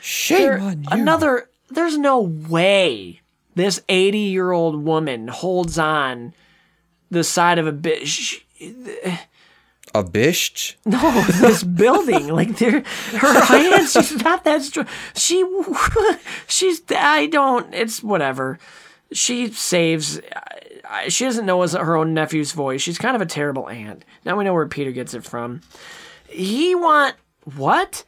Shame 0.00 0.38
there- 0.38 0.58
on 0.60 0.82
you. 0.82 0.88
another. 0.90 1.48
There's 1.70 1.96
no 1.96 2.18
way 2.20 3.20
this 3.54 3.80
80 3.88 4.18
year 4.18 4.50
old 4.50 4.82
woman 4.84 5.28
holds 5.28 5.78
on 5.78 6.34
the 7.08 7.22
side 7.22 7.58
of 7.60 7.68
a 7.68 7.72
bit. 7.72 8.08
sh- 8.08 8.40
a 9.94 10.02
bish. 10.02 10.76
No, 10.86 11.22
this 11.40 11.62
building, 11.82 12.28
like 12.28 12.58
her 12.58 12.80
hands, 13.44 13.92
she's 13.92 14.16
not 14.24 14.42
that 14.44 14.62
strong. 14.62 14.86
She, 15.14 15.44
she's, 16.48 16.82
I 16.90 17.26
don't, 17.26 17.72
it's 17.74 18.02
whatever. 18.02 18.58
She 19.12 19.48
saves, 19.52 20.20
she 21.08 21.24
doesn't 21.24 21.46
know 21.46 21.62
his, 21.62 21.72
her 21.72 21.96
own 21.96 22.14
nephew's 22.14 22.52
voice. 22.52 22.82
She's 22.82 22.98
kind 22.98 23.16
of 23.16 23.22
a 23.22 23.26
terrible 23.26 23.68
aunt. 23.68 24.04
Now 24.24 24.36
we 24.36 24.44
know 24.44 24.52
where 24.52 24.66
Peter 24.66 24.92
gets 24.92 25.14
it 25.14 25.24
from. 25.24 25.60
He 26.28 26.74
want, 26.74 27.16
what? 27.56 28.04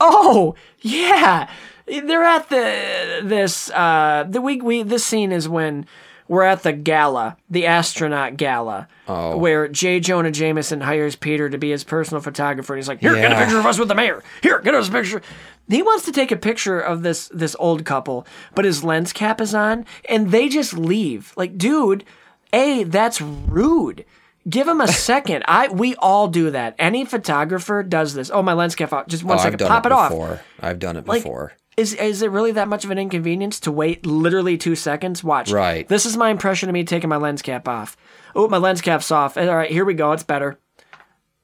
Oh, 0.00 0.54
yeah. 0.80 1.50
They're 1.86 2.24
at 2.24 2.48
the, 2.48 3.20
this, 3.24 3.70
uh, 3.70 4.24
the 4.28 4.40
week 4.40 4.62
we, 4.62 4.82
this 4.82 5.04
scene 5.04 5.32
is 5.32 5.48
when 5.48 5.86
we're 6.32 6.42
at 6.44 6.62
the 6.62 6.72
gala, 6.72 7.36
the 7.50 7.66
astronaut 7.66 8.38
gala, 8.38 8.88
Oh. 9.06 9.36
where 9.36 9.68
J. 9.68 10.00
Jonah 10.00 10.30
Jameson 10.30 10.80
hires 10.80 11.14
Peter 11.14 11.50
to 11.50 11.58
be 11.58 11.70
his 11.70 11.84
personal 11.84 12.22
photographer. 12.22 12.72
And 12.72 12.78
he's 12.78 12.88
like, 12.88 13.00
"Here, 13.00 13.14
get 13.14 13.32
a 13.32 13.36
picture 13.36 13.58
of 13.58 13.66
us 13.66 13.78
with 13.78 13.88
the 13.88 13.94
mayor. 13.94 14.22
Here, 14.42 14.58
get 14.60 14.74
us 14.74 14.88
a 14.88 14.92
picture." 14.92 15.20
He 15.68 15.82
wants 15.82 16.06
to 16.06 16.12
take 16.12 16.32
a 16.32 16.36
picture 16.36 16.80
of 16.80 17.02
this 17.02 17.28
this 17.34 17.54
old 17.58 17.84
couple, 17.84 18.26
but 18.54 18.64
his 18.64 18.82
lens 18.82 19.12
cap 19.12 19.40
is 19.42 19.54
on, 19.54 19.84
and 20.08 20.30
they 20.30 20.48
just 20.48 20.72
leave. 20.72 21.32
Like, 21.36 21.58
dude, 21.58 22.04
a 22.52 22.84
that's 22.84 23.20
rude. 23.20 24.04
Give 24.48 24.66
him 24.66 24.80
a 24.80 24.88
second. 25.10 25.44
I 25.46 25.68
we 25.68 25.94
all 25.96 26.28
do 26.28 26.50
that. 26.50 26.74
Any 26.78 27.04
photographer 27.04 27.82
does 27.82 28.14
this. 28.14 28.30
Oh, 28.32 28.42
my 28.42 28.54
lens 28.54 28.74
cap 28.74 28.92
out. 28.94 29.08
Just 29.08 29.22
one 29.22 29.38
Oh, 29.38 29.42
I've 29.42 29.56
done 29.58 29.68
Pop 29.68 29.84
it 29.86 29.90
it, 29.90 29.92
off. 29.92 30.10
before. 30.10 30.40
I've 30.60 30.78
done 30.78 30.96
it 30.96 31.06
Like, 31.06 31.22
before. 31.22 31.52
Is 31.76 31.94
is 31.94 32.20
it 32.22 32.30
really 32.30 32.52
that 32.52 32.68
much 32.68 32.84
of 32.84 32.90
an 32.90 32.98
inconvenience 32.98 33.58
to 33.60 33.72
wait 33.72 34.04
literally 34.04 34.58
two 34.58 34.74
seconds? 34.76 35.24
Watch. 35.24 35.50
Right. 35.50 35.88
This 35.88 36.04
is 36.04 36.16
my 36.16 36.28
impression 36.30 36.68
of 36.68 36.74
me 36.74 36.84
taking 36.84 37.08
my 37.08 37.16
lens 37.16 37.40
cap 37.42 37.66
off. 37.66 37.96
Oh, 38.34 38.46
my 38.48 38.58
lens 38.58 38.80
cap's 38.82 39.10
off. 39.10 39.36
All 39.38 39.46
right, 39.56 39.70
here 39.70 39.84
we 39.84 39.94
go. 39.94 40.12
It's 40.12 40.22
better. 40.22 40.58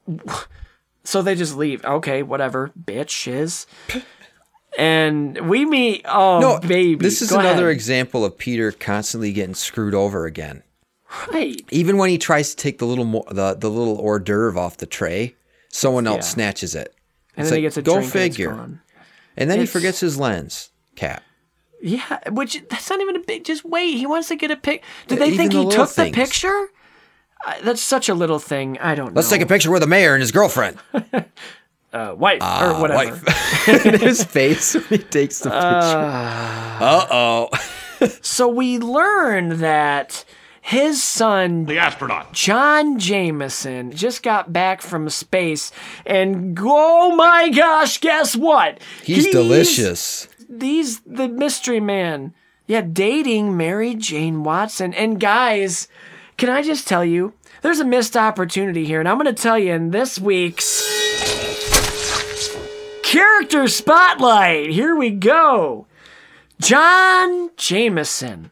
So 1.05 1.23
they 1.23 1.35
just 1.37 1.57
leave. 1.57 1.83
Okay, 1.87 2.23
whatever. 2.23 2.71
Bitch, 2.79 3.09
shiz. 3.09 3.67
And 4.77 5.49
we 5.49 5.65
meet. 5.65 6.03
Oh, 6.07 6.39
No, 6.39 6.59
baby. 6.61 6.97
This 6.97 7.23
is 7.23 7.31
Go 7.31 7.39
another 7.41 7.65
ahead. 7.69 7.73
example 7.77 8.27
of 8.27 8.37
Peter 8.37 8.73
constantly 8.73 9.33
getting 9.33 9.55
screwed 9.55 9.95
over 9.95 10.27
again. 10.27 10.63
Right. 11.33 11.63
Even 11.71 11.97
when 11.97 12.11
he 12.11 12.19
tries 12.19 12.51
to 12.51 12.57
take 12.57 12.77
the 12.79 12.85
little 12.85 13.07
mo- 13.07 13.25
the 13.31 13.55
the 13.55 13.71
little 13.71 13.97
hors 13.99 14.19
d'oeuvre 14.19 14.61
off 14.61 14.77
the 14.77 14.85
tray, 14.85 15.35
someone 15.71 16.07
else 16.07 16.27
Yeah. 16.27 16.35
snatches 16.35 16.75
it. 16.75 16.95
And 17.35 17.45
It's 17.45 17.51
then 17.51 17.57
he 17.59 17.63
gets 17.63 17.79
a 17.79 17.83
go 17.83 17.95
drink 17.95 18.15
and 18.15 18.25
it's 18.27 18.37
figure. 18.37 18.81
And 19.39 19.51
then 19.51 19.61
he 19.61 19.67
forgets 19.67 20.01
his 20.01 20.19
lens 20.19 20.71
cap. 20.97 21.23
Yeah, 21.81 22.19
which 22.31 22.61
that's 22.69 22.91
not 22.91 23.01
even 23.01 23.17
a 23.17 23.21
big. 23.21 23.45
Just 23.45 23.65
wait. 23.65 23.95
He 23.97 24.05
wants 24.05 24.29
to 24.29 24.37
get 24.37 24.51
a 24.51 24.57
pic. 24.57 24.83
Do 25.07 25.15
they 25.17 25.29
even 25.29 25.39
think 25.39 25.53
the 25.53 25.63
he 25.63 25.69
took 25.71 25.91
the 25.95 26.11
picture? 26.11 26.69
Uh, 27.47 27.55
that's 27.63 27.81
such 27.81 28.09
a 28.09 28.15
little 28.15 28.41
thing. 28.41 28.79
I 28.81 28.97
don't 28.97 29.07
know. 29.07 29.13
Let's 29.15 29.31
know. 29.31 29.37
take 29.37 29.45
a 29.45 29.49
picture 29.49 29.71
with 29.71 29.83
the 29.83 29.87
mayor 29.87 30.13
and 30.15 30.21
his 30.21 30.33
girlfriend. 30.33 30.77
uh, 31.93 32.15
wife 32.19 32.39
Ah, 32.43 32.77
or 32.77 32.81
whatever. 32.81 33.15
wife. 33.15 33.25
His 34.01 34.25
face 34.25 34.75
when 34.75 34.85
he 34.89 34.99
takes 34.99 35.39
the 35.39 35.51
picture. 35.51 35.63
Uh 35.65 37.07
oh. 37.11 37.49
So 38.23 38.47
we 38.49 38.79
learn 38.79 39.59
that 39.59 40.25
his 40.69 41.03
son 41.03 41.65
The 41.65 41.79
astronaut. 41.79 42.31
John 42.35 42.99
Jameson 42.99 43.91
just 43.91 44.23
got 44.23 44.53
back 44.53 44.83
from 44.83 45.09
space, 45.09 45.73
and 46.05 46.59
oh 46.61 47.17
my 47.17 47.49
gosh, 47.49 47.97
guess 47.99 48.37
what? 48.37 48.79
He's, 49.03 49.31
delicious. 49.31 50.29
He's 50.61 51.01
the 51.01 51.27
mystery 51.27 51.81
man. 51.81 52.35
Yeah, 52.67 52.83
dating 52.83 53.57
Mary 53.57 53.95
Jane 53.95 54.45
Watson. 54.45 54.93
And 54.93 55.19
guys, 55.19 55.89
can 56.37 56.51
I 56.51 56.61
just 56.61 56.87
tell 56.87 57.03
you, 57.03 57.33
there's 57.63 57.81
a 57.81 57.85
missed 57.87 58.15
opportunity 58.15 58.85
here, 58.85 59.01
and 59.01 59.09
I'm 59.09 59.17
going 59.17 59.35
to 59.35 59.43
tell 59.43 59.59
you 59.59 59.73
in 59.73 59.91
this 59.91 60.19
week's 60.19 60.83
character 63.03 63.69
spotlight. 63.69 64.69
Here 64.69 64.95
we 64.95 65.09
go. 65.13 65.87
John 66.61 67.49
Jameson. 67.57 68.51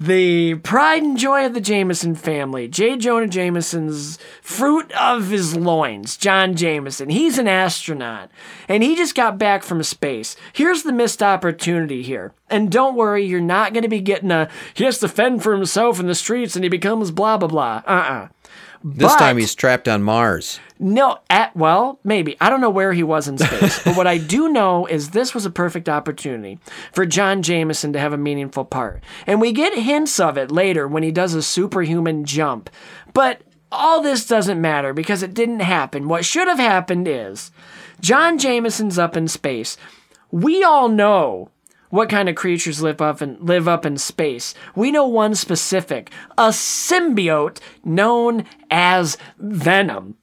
The 0.00 0.54
pride 0.56 1.02
and 1.02 1.18
joy 1.18 1.44
of 1.44 1.54
the 1.54 1.60
Jameson 1.60 2.14
family. 2.14 2.68
J. 2.68 2.96
Jonah 2.96 3.26
Jameson's 3.26 4.16
fruit 4.40 4.92
of 4.92 5.30
his 5.30 5.56
loins, 5.56 6.16
John 6.16 6.54
Jameson. 6.54 7.08
He's 7.08 7.36
an 7.36 7.48
astronaut, 7.48 8.30
and 8.68 8.84
he 8.84 8.94
just 8.94 9.16
got 9.16 9.38
back 9.38 9.64
from 9.64 9.82
space. 9.82 10.36
Here's 10.52 10.84
the 10.84 10.92
missed 10.92 11.20
opportunity 11.20 12.02
here. 12.02 12.32
And 12.48 12.70
don't 12.70 12.94
worry, 12.94 13.24
you're 13.24 13.40
not 13.40 13.72
going 13.72 13.82
to 13.82 13.88
be 13.88 14.00
getting 14.00 14.30
a 14.30 14.48
he 14.72 14.84
has 14.84 14.98
to 14.98 15.08
fend 15.08 15.42
for 15.42 15.52
himself 15.52 15.98
in 15.98 16.06
the 16.06 16.14
streets 16.14 16.54
and 16.54 16.64
he 16.64 16.68
becomes 16.68 17.10
blah, 17.10 17.36
blah, 17.36 17.48
blah. 17.48 17.82
Uh 17.86 17.90
uh 17.90 18.28
This 18.84 19.12
But- 19.12 19.18
time 19.18 19.36
he's 19.38 19.54
trapped 19.54 19.88
on 19.88 20.02
Mars. 20.02 20.60
No, 20.80 21.18
at 21.28 21.56
well, 21.56 21.98
maybe. 22.04 22.36
I 22.40 22.48
don't 22.48 22.60
know 22.60 22.70
where 22.70 22.92
he 22.92 23.02
was 23.02 23.26
in 23.26 23.36
space, 23.38 23.82
but 23.82 23.96
what 23.96 24.06
I 24.06 24.16
do 24.18 24.48
know 24.48 24.86
is 24.86 25.10
this 25.10 25.34
was 25.34 25.44
a 25.44 25.50
perfect 25.50 25.88
opportunity 25.88 26.60
for 26.92 27.04
John 27.04 27.42
Jameson 27.42 27.92
to 27.94 27.98
have 27.98 28.12
a 28.12 28.16
meaningful 28.18 28.64
part. 28.64 29.02
And 29.26 29.40
we 29.40 29.50
get 29.50 29.74
hints 29.74 30.20
of 30.20 30.38
it 30.38 30.52
later 30.52 30.86
when 30.86 31.02
he 31.02 31.10
does 31.10 31.34
a 31.34 31.42
superhuman 31.42 32.24
jump. 32.24 32.70
But 33.12 33.40
all 33.72 34.00
this 34.00 34.24
doesn't 34.26 34.60
matter 34.60 34.92
because 34.92 35.22
it 35.24 35.34
didn't 35.34 35.60
happen. 35.60 36.06
What 36.06 36.24
should 36.24 36.46
have 36.46 36.60
happened 36.60 37.08
is 37.08 37.50
John 38.00 38.38
Jameson's 38.38 38.98
up 38.98 39.16
in 39.16 39.26
space. 39.26 39.76
We 40.30 40.62
all 40.62 40.88
know 40.88 41.50
what 41.90 42.08
kind 42.08 42.28
of 42.28 42.34
creatures 42.34 42.82
live 42.82 43.00
up 43.00 43.22
in 43.22 43.38
live 43.40 43.68
up 43.68 43.86
in 43.86 43.98
space. 43.98 44.54
We 44.74 44.90
know 44.90 45.06
one 45.06 45.34
specific, 45.34 46.10
a 46.36 46.48
symbiote 46.48 47.60
known 47.84 48.44
as 48.70 49.16
Venom. 49.38 50.16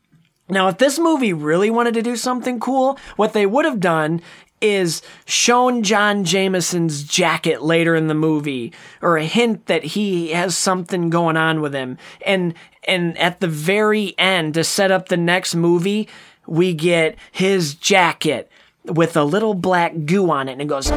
Now, 0.47 0.67
if 0.67 0.77
this 0.77 0.99
movie 0.99 1.33
really 1.33 1.71
wanted 1.71 1.95
to 1.95 2.03
do 2.03 2.15
something 2.15 2.59
cool, 2.59 2.99
what 3.15 3.33
they 3.33 3.47
would 3.47 3.65
have 3.65 3.79
done 3.79 4.21
is 4.61 5.01
shown 5.25 5.83
John 5.83 6.23
Jameson's 6.23 7.03
jacket 7.03 7.61
later 7.61 7.95
in 7.95 8.07
the 8.07 8.13
movie 8.13 8.73
or 9.01 9.17
a 9.17 9.25
hint 9.25 9.65
that 9.65 9.83
he 9.83 10.29
has 10.31 10.55
something 10.55 11.09
going 11.09 11.37
on 11.37 11.61
with 11.61 11.73
him. 11.73 11.97
And 12.25 12.53
and 12.87 13.17
at 13.17 13.39
the 13.39 13.47
very 13.47 14.13
end 14.17 14.53
to 14.53 14.63
set 14.63 14.91
up 14.91 15.09
the 15.09 15.17
next 15.17 15.55
movie, 15.55 16.07
we 16.47 16.73
get 16.73 17.15
his 17.31 17.73
jacket 17.75 18.49
with 18.85 19.17
a 19.17 19.23
little 19.23 19.55
black 19.55 19.93
goo 20.05 20.29
on 20.29 20.47
it 20.47 20.53
and 20.53 20.61
it 20.61 20.67
goes 20.67 20.89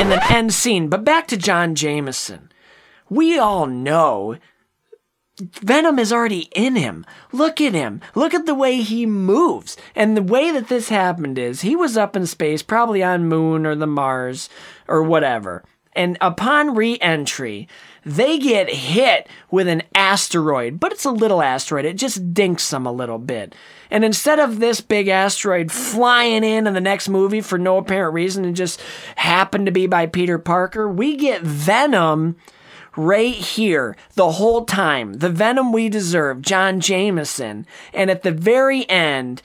and 0.00 0.10
then 0.10 0.20
end 0.30 0.52
scene. 0.52 0.88
But 0.88 1.04
back 1.04 1.26
to 1.28 1.36
John 1.36 1.74
Jameson. 1.74 2.50
We 3.08 3.38
all 3.38 3.66
know 3.66 4.38
Venom 5.40 5.98
is 5.98 6.12
already 6.12 6.48
in 6.54 6.76
him. 6.76 7.04
Look 7.32 7.60
at 7.60 7.74
him. 7.74 8.00
Look 8.14 8.34
at 8.34 8.46
the 8.46 8.54
way 8.54 8.82
he 8.82 9.04
moves. 9.04 9.76
And 9.94 10.16
the 10.16 10.22
way 10.22 10.50
that 10.50 10.68
this 10.68 10.88
happened 10.88 11.38
is 11.38 11.60
he 11.60 11.74
was 11.74 11.96
up 11.96 12.14
in 12.14 12.26
space, 12.26 12.62
probably 12.62 13.02
on 13.02 13.28
Moon 13.28 13.66
or 13.66 13.74
the 13.74 13.86
Mars 13.86 14.48
or 14.86 15.02
whatever. 15.02 15.64
And 15.96 16.18
upon 16.20 16.74
re 16.74 16.98
entry, 17.00 17.68
they 18.04 18.38
get 18.38 18.68
hit 18.68 19.28
with 19.50 19.68
an 19.68 19.82
asteroid, 19.94 20.78
but 20.78 20.92
it's 20.92 21.04
a 21.04 21.10
little 21.10 21.42
asteroid. 21.42 21.84
It 21.84 21.96
just 21.96 22.34
dinks 22.34 22.68
them 22.70 22.86
a 22.86 22.92
little 22.92 23.18
bit. 23.18 23.54
And 23.90 24.04
instead 24.04 24.38
of 24.38 24.60
this 24.60 24.80
big 24.80 25.08
asteroid 25.08 25.70
flying 25.70 26.44
in 26.44 26.66
in 26.66 26.74
the 26.74 26.80
next 26.80 27.08
movie 27.08 27.40
for 27.40 27.58
no 27.58 27.78
apparent 27.78 28.14
reason 28.14 28.44
and 28.44 28.56
just 28.56 28.82
happened 29.16 29.66
to 29.66 29.72
be 29.72 29.86
by 29.86 30.06
Peter 30.06 30.38
Parker, 30.38 30.88
we 30.88 31.16
get 31.16 31.42
Venom 31.42 32.36
right 32.96 33.34
here 33.34 33.96
the 34.14 34.32
whole 34.32 34.64
time. 34.64 35.14
The 35.14 35.30
Venom 35.30 35.72
we 35.72 35.88
deserve, 35.88 36.42
John 36.42 36.80
Jameson. 36.80 37.66
And 37.92 38.10
at 38.10 38.22
the 38.22 38.32
very 38.32 38.88
end, 38.88 39.42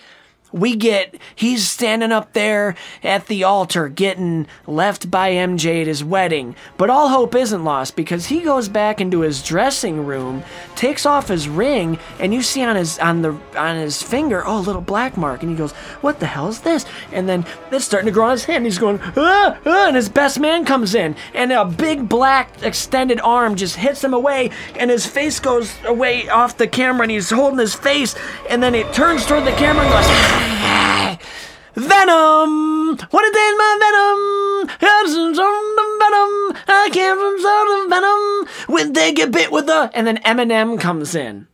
we 0.51 0.75
get 0.75 1.15
he's 1.35 1.67
standing 1.67 2.11
up 2.11 2.33
there 2.33 2.75
at 3.03 3.27
the 3.27 3.43
altar 3.43 3.89
getting 3.89 4.47
left 4.67 5.09
by 5.11 5.31
MJ 5.31 5.81
at 5.81 5.87
his 5.87 6.03
wedding. 6.03 6.55
But 6.77 6.89
all 6.89 7.09
hope 7.09 7.35
isn't 7.35 7.63
lost 7.63 7.95
because 7.95 8.27
he 8.27 8.41
goes 8.41 8.69
back 8.69 9.01
into 9.01 9.21
his 9.21 9.43
dressing 9.43 10.05
room, 10.05 10.43
takes 10.75 11.05
off 11.05 11.27
his 11.27 11.47
ring, 11.47 11.99
and 12.19 12.33
you 12.33 12.41
see 12.41 12.63
on 12.63 12.75
his 12.75 12.99
on 12.99 13.21
the 13.21 13.37
on 13.57 13.75
his 13.77 14.01
finger, 14.01 14.43
oh, 14.45 14.59
a 14.59 14.61
little 14.61 14.81
black 14.81 15.17
mark, 15.17 15.41
and 15.41 15.51
he 15.51 15.57
goes, 15.57 15.71
"What 16.01 16.19
the 16.19 16.25
hell 16.25 16.47
is 16.47 16.61
this?" 16.61 16.85
And 17.11 17.27
then 17.27 17.45
it's 17.71 17.85
starting 17.85 18.07
to 18.07 18.11
grow 18.11 18.25
on 18.25 18.31
his 18.31 18.45
hand. 18.45 18.57
And 18.57 18.65
he's 18.65 18.77
going, 18.77 18.99
ah, 19.15 19.57
ah, 19.65 19.87
and 19.87 19.95
his 19.95 20.09
best 20.09 20.39
man 20.39 20.65
comes 20.65 20.95
in, 20.95 21.15
and 21.33 21.51
a 21.51 21.65
big 21.65 22.09
black 22.09 22.61
extended 22.61 23.19
arm 23.21 23.55
just 23.55 23.75
hits 23.77 24.03
him 24.03 24.13
away, 24.13 24.51
and 24.75 24.91
his 24.91 25.05
face 25.05 25.39
goes 25.39 25.73
away 25.85 26.27
off 26.29 26.57
the 26.57 26.67
camera, 26.67 27.03
and 27.03 27.11
he's 27.11 27.29
holding 27.29 27.59
his 27.59 27.75
face, 27.75 28.15
and 28.49 28.61
then 28.61 28.75
it 28.75 28.91
turns 28.93 29.25
toward 29.25 29.45
the 29.45 29.51
camera 29.51 29.85
and 29.85 29.91
goes. 29.93 30.38
"Ah, 30.41 31.17
Venom! 31.75 32.97
What 33.11 33.27
a 33.27 33.31
day 33.31 33.47
in 33.51 33.57
my 33.57 33.77
venom! 33.79 35.09
Some 35.09 35.35
sort 35.35 35.69
venom! 35.99 36.57
I 36.67 36.89
came 36.91 37.15
from 37.17 37.39
sort 37.39 37.67
of 37.83 37.89
venom! 37.89 38.47
When 38.67 38.93
they 38.93 39.13
get 39.13 39.31
bit 39.31 39.51
with 39.51 39.65
the. 39.67 39.89
And 39.93 40.05
then 40.07 40.17
Eminem 40.17 40.79
comes 40.79 41.15
in. 41.15 41.47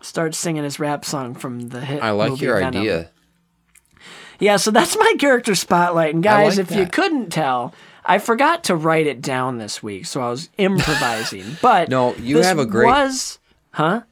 Starts 0.00 0.38
singing 0.38 0.64
his 0.64 0.78
rap 0.78 1.04
song 1.04 1.34
from 1.34 1.68
the 1.68 1.80
hit. 1.80 2.02
I 2.02 2.10
like 2.10 2.30
movie 2.30 2.44
your 2.46 2.60
Venom. 2.60 2.80
idea. 2.80 3.10
Yeah, 4.38 4.56
so 4.56 4.70
that's 4.70 4.96
my 4.96 5.14
character 5.18 5.54
spotlight. 5.54 6.14
And 6.14 6.22
guys, 6.22 6.58
like 6.58 6.70
if 6.70 6.76
you 6.76 6.86
couldn't 6.86 7.30
tell, 7.30 7.74
I 8.04 8.18
forgot 8.18 8.64
to 8.64 8.76
write 8.76 9.06
it 9.06 9.20
down 9.22 9.58
this 9.58 9.82
week, 9.82 10.06
so 10.06 10.20
I 10.20 10.28
was 10.30 10.50
improvising. 10.58 11.56
But 11.62 11.88
No, 11.88 12.14
you 12.16 12.38
have 12.42 12.58
a 12.58 12.66
great- 12.66 12.86
was, 12.86 13.38
huh? 13.72 14.02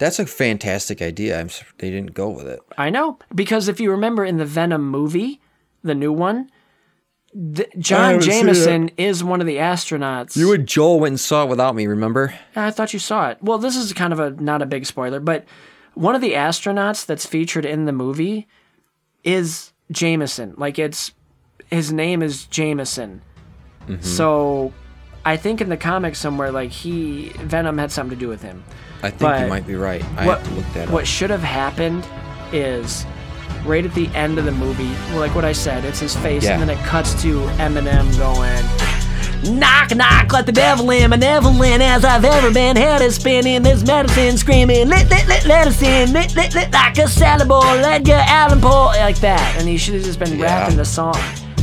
That's 0.00 0.18
a 0.18 0.24
fantastic 0.24 1.02
idea. 1.02 1.38
I'm 1.38 1.50
sur- 1.50 1.66
they 1.76 1.90
didn't 1.90 2.14
go 2.14 2.30
with 2.30 2.48
it. 2.48 2.58
I 2.78 2.88
know 2.88 3.18
because 3.34 3.68
if 3.68 3.78
you 3.78 3.90
remember 3.90 4.24
in 4.24 4.38
the 4.38 4.46
Venom 4.46 4.90
movie, 4.90 5.42
the 5.84 5.94
new 5.94 6.10
one, 6.10 6.48
th- 7.54 7.68
John 7.78 8.14
haven't 8.14 8.22
Jameson 8.22 8.90
is 8.96 9.22
one 9.22 9.42
of 9.42 9.46
the 9.46 9.56
astronauts. 9.56 10.36
You 10.36 10.54
and 10.54 10.66
Joel 10.66 11.00
went 11.00 11.12
and 11.12 11.20
saw 11.20 11.44
it 11.44 11.50
without 11.50 11.74
me. 11.74 11.86
Remember? 11.86 12.34
I 12.56 12.70
thought 12.70 12.94
you 12.94 12.98
saw 12.98 13.28
it. 13.28 13.42
Well, 13.42 13.58
this 13.58 13.76
is 13.76 13.92
kind 13.92 14.14
of 14.14 14.18
a 14.18 14.30
not 14.30 14.62
a 14.62 14.66
big 14.66 14.86
spoiler, 14.86 15.20
but 15.20 15.44
one 15.92 16.14
of 16.14 16.22
the 16.22 16.32
astronauts 16.32 17.04
that's 17.04 17.26
featured 17.26 17.66
in 17.66 17.84
the 17.84 17.92
movie 17.92 18.48
is 19.22 19.74
Jameson. 19.90 20.54
Like 20.56 20.78
it's 20.78 21.12
his 21.70 21.92
name 21.92 22.22
is 22.22 22.46
Jameson. 22.46 23.20
Mm-hmm. 23.86 24.00
So 24.00 24.72
I 25.24 25.36
think 25.36 25.60
in 25.60 25.68
the 25.68 25.76
comics 25.76 26.18
somewhere 26.18 26.50
like 26.50 26.70
he 26.70 27.30
Venom 27.40 27.76
had 27.78 27.92
something 27.92 28.16
to 28.16 28.20
do 28.24 28.28
with 28.28 28.42
him. 28.42 28.64
I 29.02 29.10
think 29.10 29.20
But 29.20 29.40
you 29.42 29.46
might 29.48 29.66
be 29.66 29.74
right. 29.76 30.04
I 30.16 30.26
what, 30.26 30.38
have 30.38 30.48
to 30.48 30.54
look 30.54 30.72
that 30.74 30.90
what 30.90 31.02
up. 31.02 31.06
should 31.06 31.30
have 31.30 31.42
happened 31.42 32.06
is 32.52 33.04
right 33.64 33.84
at 33.84 33.94
the 33.94 34.06
end 34.08 34.38
of 34.38 34.44
the 34.46 34.52
movie, 34.52 34.90
like 35.16 35.34
what 35.34 35.44
I 35.44 35.52
said, 35.52 35.84
it's 35.84 36.00
his 36.00 36.16
face, 36.16 36.44
Yeah. 36.44 36.52
and 36.58 36.62
then 36.62 36.70
it 36.70 36.82
cuts 36.84 37.20
to 37.22 37.40
Eminem 37.58 38.16
going, 38.18 38.64
Knock, 39.58 39.94
knock, 39.96 40.32
let 40.34 40.44
the 40.44 40.52
devil 40.52 40.90
in, 40.90 41.08
benevolent 41.10 41.82
as 41.82 42.04
I've 42.04 42.24
ever 42.26 42.52
been. 42.52 42.76
Head 42.76 43.00
is 43.00 43.14
spinning, 43.16 43.62
this 43.62 43.86
medicine 43.86 44.36
screaming, 44.36 44.88
let, 44.88 45.08
let, 45.10 45.26
let, 45.28 45.46
let 45.46 45.66
us 45.66 45.80
in, 45.82 46.12
let, 46.12 46.34
let, 46.36 46.54
let, 46.54 46.70
like 46.72 46.98
a 46.98 47.08
salad 47.08 47.48
bowl, 47.48 47.62
Edgar 47.64 48.20
Allan 48.26 48.60
Poe, 48.60 48.92
like 48.98 49.18
that. 49.20 49.56
And 49.58 49.66
he 49.66 49.78
should 49.78 49.94
have 49.94 50.04
just 50.04 50.18
been 50.18 50.38
Yeah. 50.38 50.44
rapping 50.60 50.76
the 50.76 50.84
song. 50.84 51.14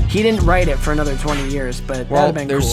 He 0.07 0.23
didn't 0.23 0.43
write 0.45 0.69
it 0.69 0.77
for 0.77 0.91
another 0.91 1.15
20 1.17 1.49
years, 1.49 1.79
but 1.79 2.09
Well, 2.09 2.31
that'd 2.31 2.35
have 2.41 2.47
been 2.47 2.59
cool. 2.59 2.67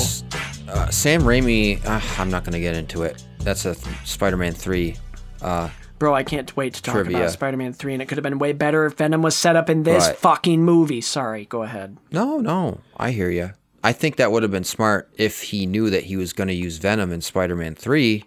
Uh, 0.75 0.91
Sam 0.91 1.23
Raimi. 1.23 1.85
Uh, 1.85 2.01
I'm 2.21 2.31
not 2.31 2.45
going 2.45 2.53
to 2.53 2.61
get 2.61 2.77
into 2.77 3.03
it. 3.03 3.23
That's 3.41 3.65
a 3.65 3.75
th- 3.75 3.97
Spider-Man 4.05 4.53
three. 4.53 4.97
Uh, 5.41 5.71
Bro, 5.99 6.15
I 6.15 6.23
can't 6.25 6.55
wait 6.57 6.75
to 6.75 6.83
talk 6.83 6.95
Trivia. 6.97 7.19
about 7.19 7.31
Spider-Man 7.31 7.73
3 7.73 7.93
and 7.95 8.03
it 8.03 8.07
could 8.07 8.19
have 8.19 8.23
been 8.25 8.39
way 8.39 8.53
better 8.53 8.85
if 8.85 8.95
Venom 8.95 9.23
was 9.23 9.37
set 9.37 9.55
up 9.57 9.71
in 9.71 9.85
this 9.85 10.09
Right. 10.09 10.17
fucking 10.17 10.63
movie. 10.63 11.01
Sorry, 11.01 11.45
go 11.47 11.63
ahead. 11.63 11.97
No, 12.11 12.39
no, 12.41 12.81
I 12.97 13.13
hear 13.13 13.31
you. 13.31 13.53
I 13.83 13.93
think 13.93 14.17
that 14.17 14.33
would 14.33 14.43
have 14.43 14.51
been 14.51 14.65
smart 14.65 15.09
if 15.17 15.41
he 15.43 15.67
knew 15.67 15.91
that 15.91 16.05
he 16.05 16.17
was 16.17 16.33
going 16.33 16.49
to 16.49 16.55
use 16.55 16.79
Venom 16.79 17.13
in 17.13 17.21
Spider-Man 17.21 17.75
Three. 17.77 18.25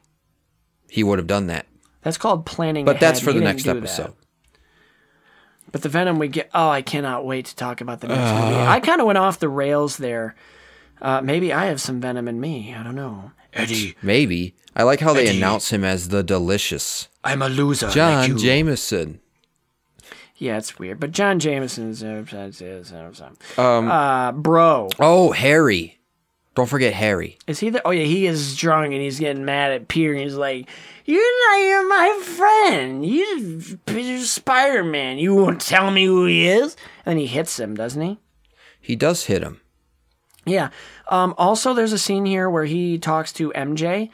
He 0.89 1.03
would 1.03 1.19
have 1.19 1.27
done 1.27 1.47
that, 1.47 1.65
That's 2.03 2.17
called 2.17 2.45
planning 2.45 2.85
but 2.85 2.99
that's 3.01 3.19
ahead. 3.19 3.25
for 3.25 3.31
He 3.33 3.39
the 3.39 3.45
didn't 3.45 3.55
next 3.55 3.63
do 3.63 3.71
that. 3.73 3.77
episode. 3.77 4.13
But 5.71 5.81
the 5.81 5.89
Venom 5.89 6.17
we 6.19 6.29
get. 6.29 6.49
Oh, 6.53 6.69
I 6.69 6.81
cannot 6.81 7.25
wait 7.25 7.45
to 7.47 7.55
talk 7.55 7.81
about 7.81 7.99
the 7.99 8.07
next 8.07 8.31
movie. 8.31 8.55
I 8.55 8.79
kind 8.79 9.01
of 9.01 9.07
went 9.07 9.17
off 9.17 9.39
the 9.39 9.49
rails 9.49 9.97
there. 9.97 10.35
Uh, 11.01 11.21
maybe 11.21 11.53
I 11.53 11.65
have 11.65 11.79
some 11.81 12.01
Venom 12.01 12.27
in 12.27 12.39
me. 12.39 12.73
I 12.73 12.83
don't 12.83 12.95
know. 12.95 13.31
Eddie, 13.53 13.95
Maybe 14.01 14.55
I 14.75 14.83
like 14.83 14.99
how 14.99 15.13
they 15.13 15.35
announce 15.35 15.71
him 15.71 15.83
as 15.83 16.09
the 16.09 16.23
delicious 16.23 17.07
I'm 17.23 17.41
a 17.41 17.49
loser. 17.49 17.89
John 17.89 18.31
like. 18.31 18.37
Jameson. 18.37 19.19
Yeah, 20.35 20.57
it's 20.57 20.77
weird. 20.77 20.99
But 20.99 21.11
John 21.11 21.39
Jameson's 21.39 22.03
um, 22.03 23.87
uh, 23.89 24.31
bro. 24.33 24.89
Oh, 24.99 25.31
Harry! 25.31 25.99
Don't 26.53 26.69
forget 26.69 26.93
Harry. 26.93 27.37
Is 27.47 27.59
he 27.59 27.69
the? 27.69 27.85
Oh 27.85 27.91
yeah, 27.91 28.03
he 28.03 28.27
is 28.27 28.55
drunk 28.55 28.93
and 28.93 29.01
he's 29.01 29.19
getting 29.19 29.45
mad 29.45 29.71
at 29.71 29.87
Peter. 29.87 30.13
And 30.13 30.21
he's 30.21 30.35
like, 30.35 30.69
"You're 31.05 31.49
not 31.49 31.57
you're 31.61 31.87
my 31.89 32.19
friend. 32.23 33.05
You're 33.05 34.19
Spider 34.19 34.83
Man. 34.83 35.17
You 35.17 35.35
won't 35.35 35.61
tell 35.61 35.91
me 35.91 36.05
who 36.05 36.25
he 36.25 36.47
is." 36.47 36.75
And 37.05 37.13
then 37.13 37.17
he 37.17 37.27
hits 37.27 37.59
him, 37.59 37.75
doesn't 37.75 38.01
he? 38.01 38.19
He 38.79 38.95
does 38.95 39.25
hit 39.25 39.43
him. 39.43 39.61
Yeah. 40.47 40.69
Um, 41.09 41.33
also, 41.37 41.73
there's 41.73 41.93
a 41.93 41.97
scene 41.97 42.25
here 42.25 42.49
where 42.49 42.65
he 42.65 42.97
talks 42.97 43.31
to 43.33 43.51
MJ, 43.53 44.09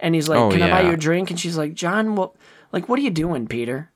and 0.00 0.14
he's 0.14 0.28
like, 0.28 0.38
Oh, 0.38 0.50
"Can 0.50 0.62
I 0.62 0.70
buy 0.70 0.80
yeah. 0.82 0.88
you 0.88 0.94
a 0.94 0.98
drink?" 0.98 1.30
And 1.30 1.38
she's 1.40 1.56
like, 1.56 1.74
"John, 1.74 2.16
well, 2.16 2.36
like, 2.72 2.88
what 2.88 2.98
are 2.98 3.02
you 3.02 3.10
doing, 3.10 3.46
Peter? 3.46 3.90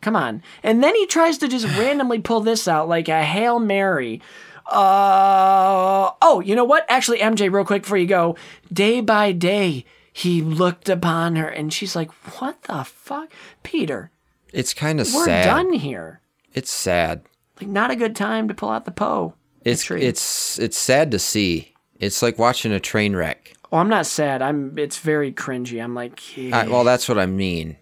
Come 0.00 0.14
on." 0.16 0.42
And 0.62 0.82
then 0.82 0.94
he 0.94 1.06
tries 1.06 1.38
to 1.38 1.48
just 1.48 1.66
randomly 1.78 2.20
pull 2.20 2.40
this 2.40 2.68
out 2.68 2.88
like 2.88 3.08
a 3.08 3.24
hail 3.24 3.58
mary. 3.58 4.20
Uh 4.66 6.10
oh, 6.22 6.40
you 6.44 6.54
know 6.54 6.64
what? 6.64 6.84
Actually, 6.88 7.18
MJ, 7.18 7.50
real 7.52 7.64
quick 7.64 7.82
before 7.82 7.96
you 7.98 8.06
go, 8.06 8.36
day 8.72 9.00
by 9.00 9.32
day 9.32 9.84
he 10.12 10.42
looked 10.42 10.88
upon 10.88 11.36
her, 11.36 11.48
and 11.48 11.72
she's 11.72 11.96
like, 11.96 12.10
"What 12.40 12.62
the 12.64 12.84
fuck, 12.84 13.32
Peter? 13.62 14.10
It's 14.52 14.74
kind 14.74 15.00
of 15.00 15.12
We're 15.12 15.24
sad. 15.26 15.44
done 15.44 15.72
here. 15.74 16.20
It's 16.54 16.70
sad. 16.70 17.22
Like, 17.60 17.68
not 17.70 17.90
a 17.90 17.96
good 17.96 18.14
time 18.16 18.46
to 18.48 18.54
pull 18.54 18.68
out 18.70 18.84
the 18.84 18.90
Poe." 18.90 19.34
It's 19.72 19.84
tree. 19.84 20.02
it's 20.02 20.58
it's 20.58 20.76
sad 20.78 21.10
to 21.12 21.18
see. 21.18 21.74
It's 21.98 22.22
like 22.22 22.38
watching 22.38 22.72
a 22.72 22.80
train 22.80 23.14
wreck. 23.16 23.54
Oh, 23.72 23.78
I'm 23.78 23.88
not 23.88 24.06
sad. 24.06 24.40
I'm. 24.42 24.78
It's 24.78 24.98
very 24.98 25.32
cringy. 25.32 25.82
I'm 25.82 25.94
like, 25.94 26.20
I, 26.52 26.66
well, 26.68 26.84
that's 26.84 27.08
what 27.08 27.18
I 27.18 27.26
mean. 27.26 27.76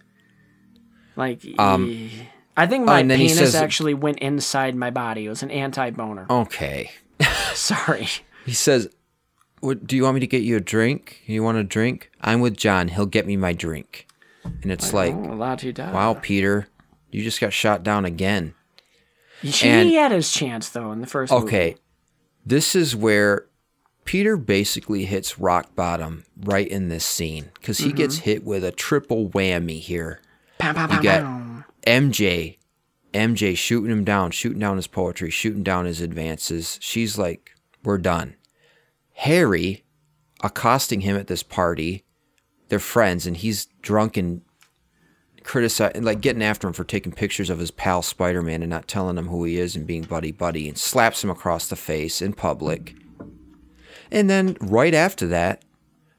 Like, 1.15 1.45
eh. 1.45 2.09
I 2.55 2.65
think 2.67 2.85
my 2.85 3.01
Um, 3.01 3.07
then 3.07 3.19
he 3.19 3.25
penis 3.27 3.37
says- 3.39 3.55
actually 3.55 3.93
went 3.93 4.19
inside 4.19 4.75
my 4.75 4.89
body. 4.89 5.25
It 5.25 5.29
was 5.29 5.43
an 5.43 5.51
anti-boner. 5.51 6.25
Okay. 6.29 6.91
Sorry. 7.53 8.07
He 8.45 8.53
says, 8.53 8.89
"What? 9.61 9.85
Do 9.87 9.95
you 9.95 10.03
want 10.03 10.15
me 10.15 10.19
to 10.21 10.27
get 10.27 10.41
you 10.43 10.57
a 10.57 10.59
drink? 10.61 11.21
You 11.25 11.43
want 11.43 11.57
a 11.57 11.63
drink? 11.63 12.11
I'm 12.21 12.41
with 12.41 12.57
John. 12.57 12.87
He'll 12.89 13.05
get 13.05 13.25
me 13.25 13.37
my 13.37 13.53
drink." 13.53 14.07
And 14.63 14.71
it's 14.71 14.93
like, 14.93 15.13
Oh, 15.13 15.55
ti 15.57 15.73
da. 15.73 15.91
wow, 15.91 16.13
Peter, 16.21 16.67
you 17.11 17.21
just 17.21 17.41
got 17.41 17.51
shot 17.51 17.83
down 17.83 18.05
again. 18.05 18.53
He 19.41 19.67
and- 19.67 19.89
had 19.91 20.11
his 20.11 20.31
chance 20.31 20.69
though 20.69 20.91
in 20.91 21.01
the 21.01 21.07
first. 21.07 21.31
movie. 21.31 21.45
Okay, 21.45 21.75
this 22.45 22.75
is 22.75 22.95
where 22.95 23.47
Peter 24.05 24.37
basically 24.37 25.05
hits 25.05 25.37
rock 25.37 25.75
bottom 25.75 26.23
right 26.41 26.67
in 26.67 26.89
this 26.89 27.05
scene 27.05 27.51
because 27.55 27.79
he 27.79 27.91
gets 27.91 28.15
mm-hmm. 28.15 28.25
hit 28.25 28.43
with 28.45 28.63
a 28.63 28.71
triple 28.71 29.29
whammy 29.29 29.79
here. 29.79 30.21
Pow, 30.59 30.73
pow, 30.73 30.83
You 30.83 30.87
pow, 30.87 31.01
got. 31.01 31.63
MJ, 31.85 32.57
MJ 33.13 33.55
shooting 33.57 33.91
him 33.91 34.03
down, 34.03 34.31
shooting 34.31 34.59
down 34.59 34.77
his 34.77 34.87
poetry, 34.87 35.29
shooting 35.29 35.63
down 35.63 35.85
his 35.85 36.01
advances. 36.01 36.79
She's 36.81 37.17
like, 37.17 37.51
"We're 37.83 37.97
done." 37.97 38.35
Harry 39.13 39.83
accosting 40.41 41.01
him 41.01 41.17
at 41.17 41.27
this 41.27 41.43
party. 41.43 42.05
They're 42.69 42.79
friends, 42.79 43.25
and 43.25 43.35
he's 43.37 43.65
drunk 43.81 44.17
and 44.17 44.41
criticizing, 45.47 46.03
like 46.03 46.19
getting 46.21 46.43
after 46.43 46.67
him 46.67 46.73
for 46.73 46.83
taking 46.83 47.11
pictures 47.13 47.49
of 47.49 47.57
his 47.57 47.71
pal 47.71 48.01
Spider 48.01 48.41
Man 48.41 48.61
and 48.61 48.69
not 48.69 48.87
telling 48.87 49.17
him 49.17 49.27
who 49.27 49.45
he 49.45 49.57
is 49.57 49.75
and 49.75 49.87
being 49.87 50.03
buddy 50.03 50.31
buddy, 50.31 50.67
and 50.67 50.77
slaps 50.77 51.23
him 51.23 51.29
across 51.29 51.67
the 51.67 51.75
face 51.77 52.21
in 52.21 52.33
public. 52.33 52.93
And 54.11 54.29
then 54.29 54.57
right 54.61 54.93
after 54.93 55.25
that, 55.27 55.63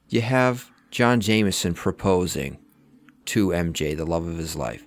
you 0.09 0.23
have 0.23 0.71
John 0.91 1.21
Jameson 1.21 1.75
proposing 1.75 2.59
to 3.27 3.49
MJ, 3.49 3.95
the 3.95 4.07
love 4.07 4.27
of 4.27 4.39
his 4.39 4.57
life. 4.57 4.83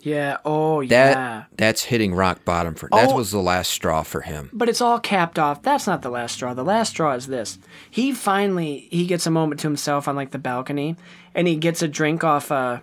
Yeah. 0.00 0.38
Oh 0.44 0.80
That 0.84 1.16
yeah. 1.16 1.44
that's 1.56 1.84
hitting 1.84 2.12
rock 2.12 2.44
bottom 2.44 2.74
for 2.74 2.88
that 2.90 3.10
Oh. 3.10 3.14
was 3.16 3.30
the 3.30 3.38
last 3.38 3.70
straw 3.70 4.02
for 4.02 4.22
him. 4.22 4.50
But 4.52 4.68
it's 4.68 4.80
all 4.80 4.98
capped 4.98 5.38
off. 5.38 5.62
That's 5.62 5.86
not 5.86 6.02
the 6.02 6.10
last 6.10 6.32
straw. 6.34 6.54
The 6.54 6.64
last 6.64 6.90
straw 6.90 7.12
is 7.14 7.28
this. 7.28 7.58
He 7.88 8.10
finally 8.12 8.88
he 8.90 9.06
gets 9.06 9.26
a 9.28 9.30
moment 9.30 9.60
to 9.60 9.68
himself 9.68 10.08
on 10.08 10.16
like 10.16 10.32
the 10.32 10.38
balcony, 10.40 10.96
and 11.34 11.46
he 11.48 11.56
gets 11.56 11.82
a 11.82 11.88
drink 11.88 12.24
off 12.24 12.50
a 12.50 12.82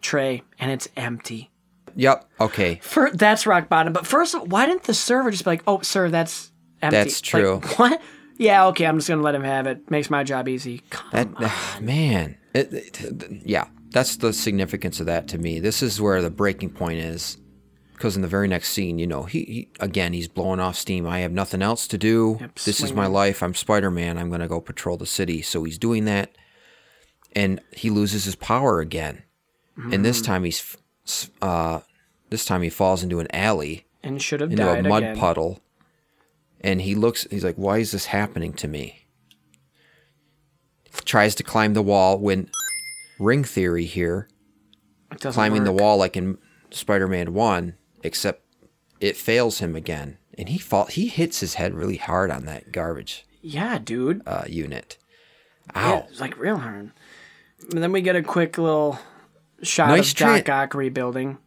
tray, 0.00 0.42
and 0.58 0.70
it's 0.70 0.88
empty. 0.96 1.50
Yep. 1.96 2.24
Okay. 2.40 2.76
For, 2.82 3.10
that's 3.12 3.46
rock 3.46 3.68
bottom. 3.68 3.92
But 3.92 4.06
first, 4.06 4.38
why 4.46 4.66
didn't 4.66 4.84
the 4.84 4.94
server 4.94 5.30
just 5.30 5.44
be 5.44 5.50
like, 5.50 5.62
"Oh, 5.66 5.80
sir, 5.80 6.08
that's 6.08 6.52
empty"? 6.82 6.96
That's 6.96 7.16
Like, 7.34 7.42
true. 7.42 7.60
what? 7.76 8.00
Yeah, 8.36 8.66
okay. 8.68 8.86
I'm 8.86 8.98
just 8.98 9.08
gonna 9.08 9.22
let 9.22 9.34
him 9.34 9.44
have 9.44 9.66
it. 9.66 9.90
Makes 9.90 10.08
my 10.08 10.24
job 10.24 10.48
easy. 10.48 10.82
Come 10.90 11.08
That 11.12 11.28
ah, 11.38 11.78
man. 11.82 12.38
It, 12.54 12.72
it- 12.72 13.42
yeah. 13.44 13.66
That's 13.90 14.16
the 14.16 14.32
significance 14.32 15.00
of 15.00 15.06
that 15.06 15.26
to 15.28 15.38
me. 15.38 15.58
This 15.58 15.82
is 15.82 16.00
where 16.00 16.22
the 16.22 16.30
breaking 16.30 16.70
point 16.70 17.00
is. 17.00 17.38
Because 17.92 18.14
in 18.16 18.22
the 18.22 18.28
very 18.28 18.46
next 18.48 18.70
scene, 18.70 18.98
you 18.98 19.06
know, 19.06 19.24
he, 19.24 19.40
he 19.44 19.68
again 19.80 20.12
he's 20.14 20.26
blowing 20.28 20.58
off 20.60 20.76
steam. 20.76 21.06
I 21.06 21.18
have 21.18 21.32
nothing 21.32 21.60
else 21.60 21.86
to 21.88 21.98
do. 21.98 22.38
Yep, 22.40 22.54
this 22.60 22.82
is 22.82 22.94
my 22.94 23.06
life. 23.06 23.42
I'm 23.42 23.52
Spider 23.52 23.90
Man. 23.90 24.16
I'm 24.16 24.30
gonna 24.30 24.48
go 24.48 24.60
patrol 24.60 24.96
the 24.96 25.04
city. 25.06 25.42
So 25.42 25.64
he's 25.64 25.76
doing 25.76 26.06
that, 26.06 26.30
and 27.34 27.60
he 27.72 27.90
loses 27.90 28.24
his 28.24 28.34
power 28.36 28.80
again. 28.80 29.22
And 29.76 29.92
Mm. 29.92 30.02
this 30.02 30.20
time 30.20 30.44
he's, 30.44 30.76
uh, 31.40 31.80
this 32.28 32.44
time 32.44 32.62
he 32.62 32.70
falls 32.70 33.02
into 33.02 33.20
an 33.20 33.28
alley. 33.34 33.86
and 34.02 34.20
should 34.22 34.40
have 34.40 34.50
into 34.50 34.62
died 34.64 34.86
a 34.86 34.88
mud 34.88 35.02
again. 35.02 35.16
puddle. 35.18 35.60
And 36.62 36.80
he 36.82 36.94
looks, 36.94 37.26
he's 37.30 37.44
like, 37.44 37.56
why 37.56 37.78
is 37.78 37.90
this 37.92 38.06
happening 38.06 38.52
to 38.54 38.66
me? 38.68 39.06
Tries 41.04 41.34
to 41.36 41.42
climb 41.42 41.74
the 41.74 41.82
wall 41.82 42.18
when 42.18 42.50
ring 43.18 43.44
theory 43.44 43.84
here, 43.84 44.28
climbing 45.18 45.64
the 45.64 45.72
wall 45.72 45.96
like 45.96 46.16
in 46.16 46.38
Spider 46.70 47.06
Man 47.08 47.32
1, 47.34 47.74
except 48.02 48.42
it 49.00 49.16
fails 49.16 49.58
him 49.58 49.74
again. 49.76 50.18
And 50.38 50.48
he 50.48 50.58
fall, 50.58 50.86
he 50.86 51.08
hits 51.08 51.40
his 51.40 51.54
head 51.54 51.74
really 51.74 51.96
hard 51.96 52.30
on 52.30 52.44
that 52.46 52.72
garbage 52.72 53.24
Yeah, 53.42 53.78
dude. 53.78 54.22
uh, 54.26 54.44
unit. 54.48 54.96
Yeah, 55.74 55.92
Ow. 55.92 56.06
it's 56.10 56.20
like 56.20 56.38
real 56.38 56.56
hard. 56.58 56.90
And 57.72 57.82
then 57.82 57.92
we 57.92 58.00
get 58.00 58.16
a 58.16 58.22
quick 58.22 58.58
little 58.58 58.98
shot 59.62 59.88
Nice 59.88 60.12
of 60.12 60.18
Doc 60.18 60.48
Ock 60.48 60.74
rebuilding. 60.74 61.38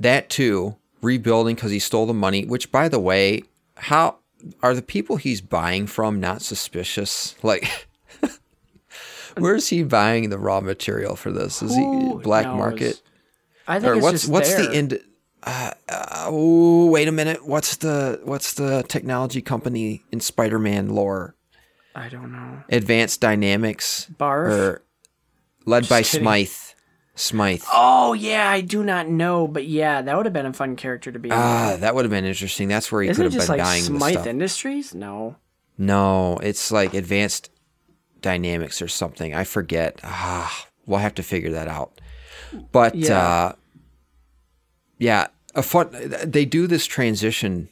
That 0.00 0.28
too, 0.30 0.76
rebuilding 1.02 1.56
because 1.56 1.70
he 1.70 1.78
stole 1.78 2.06
the 2.06 2.14
money, 2.14 2.44
which 2.44 2.70
by 2.70 2.88
the 2.88 3.00
way, 3.00 3.42
how 3.76 4.18
are 4.62 4.74
the 4.74 4.82
people 4.82 5.16
he's 5.16 5.40
buying 5.40 5.86
from 5.86 6.20
not 6.20 6.42
suspicious? 6.42 7.34
Like, 7.42 7.88
where's 9.36 9.68
he 9.68 9.82
buying 9.84 10.30
the 10.30 10.38
raw 10.38 10.60
material 10.60 11.14
for 11.16 11.30
this? 11.30 11.62
Is 11.62 11.74
he 11.74 12.14
black 12.22 12.46
knows? 12.46 12.56
market? 12.58 13.02
I 13.66 13.78
think 13.80 13.92
Or 13.92 13.94
it's 13.94 14.02
what's 14.02 14.20
just 14.22 14.32
what's 14.32 14.54
there. 14.54 14.66
the 14.66 14.72
ind- 14.72 15.00
uh, 15.44 15.70
uh, 15.88 16.26
oh, 16.28 16.86
wait 16.90 17.06
a 17.06 17.12
minute. 17.12 17.46
What's 17.46 17.76
the 17.76 18.20
what's 18.24 18.54
the 18.54 18.82
technology 18.88 19.40
company 19.40 20.02
in 20.10 20.20
Spider-Man 20.20 20.88
lore? 20.90 21.36
I 21.94 22.08
don't 22.08 22.32
know. 22.32 22.62
Advanced 22.70 23.20
Dynamics 23.20 24.08
Barf? 24.18 24.48
or 24.48 24.82
led 25.68 25.88
by 25.88 26.02
kidding. 26.02 26.20
Smythe. 26.22 26.50
Smythe. 27.14 27.62
Oh 27.72 28.12
yeah, 28.12 28.48
I 28.48 28.60
do 28.60 28.82
not 28.84 29.08
know, 29.08 29.48
but 29.48 29.66
yeah, 29.66 30.02
that 30.02 30.16
would 30.16 30.26
have 30.26 30.32
been 30.32 30.46
a 30.46 30.52
fun 30.52 30.76
character 30.76 31.10
to 31.12 31.18
be. 31.18 31.30
Ah, 31.32 31.76
that 31.80 31.94
would 31.94 32.04
have 32.04 32.10
been 32.10 32.24
interesting. 32.24 32.68
That's 32.68 32.90
where 32.92 33.02
he 33.02 33.08
Isn't 33.08 33.20
could 33.22 33.32
it 33.32 33.32
have 33.34 33.40
just 33.40 33.48
been 33.48 33.58
like 33.58 33.66
dying 33.66 33.82
Smythe. 33.82 34.26
Industries? 34.26 34.94
No. 34.94 35.36
No, 35.76 36.38
it's 36.38 36.70
like 36.72 36.94
advanced 36.94 37.50
dynamics 38.20 38.80
or 38.82 38.88
something. 38.88 39.34
I 39.34 39.44
forget. 39.44 40.00
Ah, 40.04 40.66
we'll 40.86 41.00
have 41.00 41.14
to 41.16 41.22
figure 41.22 41.50
that 41.52 41.68
out. 41.68 42.00
But 42.72 42.94
Yeah. 42.94 43.18
uh 43.18 43.52
yeah, 44.98 45.28
a 45.54 45.62
fun 45.62 45.88
they 46.24 46.44
do 46.44 46.66
this 46.66 46.86
transition. 46.86 47.68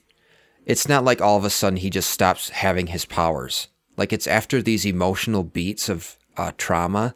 It's 0.64 0.88
not 0.88 1.04
like 1.04 1.20
all 1.20 1.36
of 1.36 1.44
a 1.44 1.50
sudden 1.50 1.76
he 1.78 1.90
just 1.90 2.10
stops 2.10 2.50
having 2.50 2.88
his 2.88 3.04
powers. 3.04 3.68
Like 3.96 4.12
it's 4.12 4.26
after 4.26 4.60
these 4.60 4.84
emotional 4.84 5.42
beats 5.44 5.88
of 5.88 6.16
uh, 6.36 6.52
trauma 6.58 7.14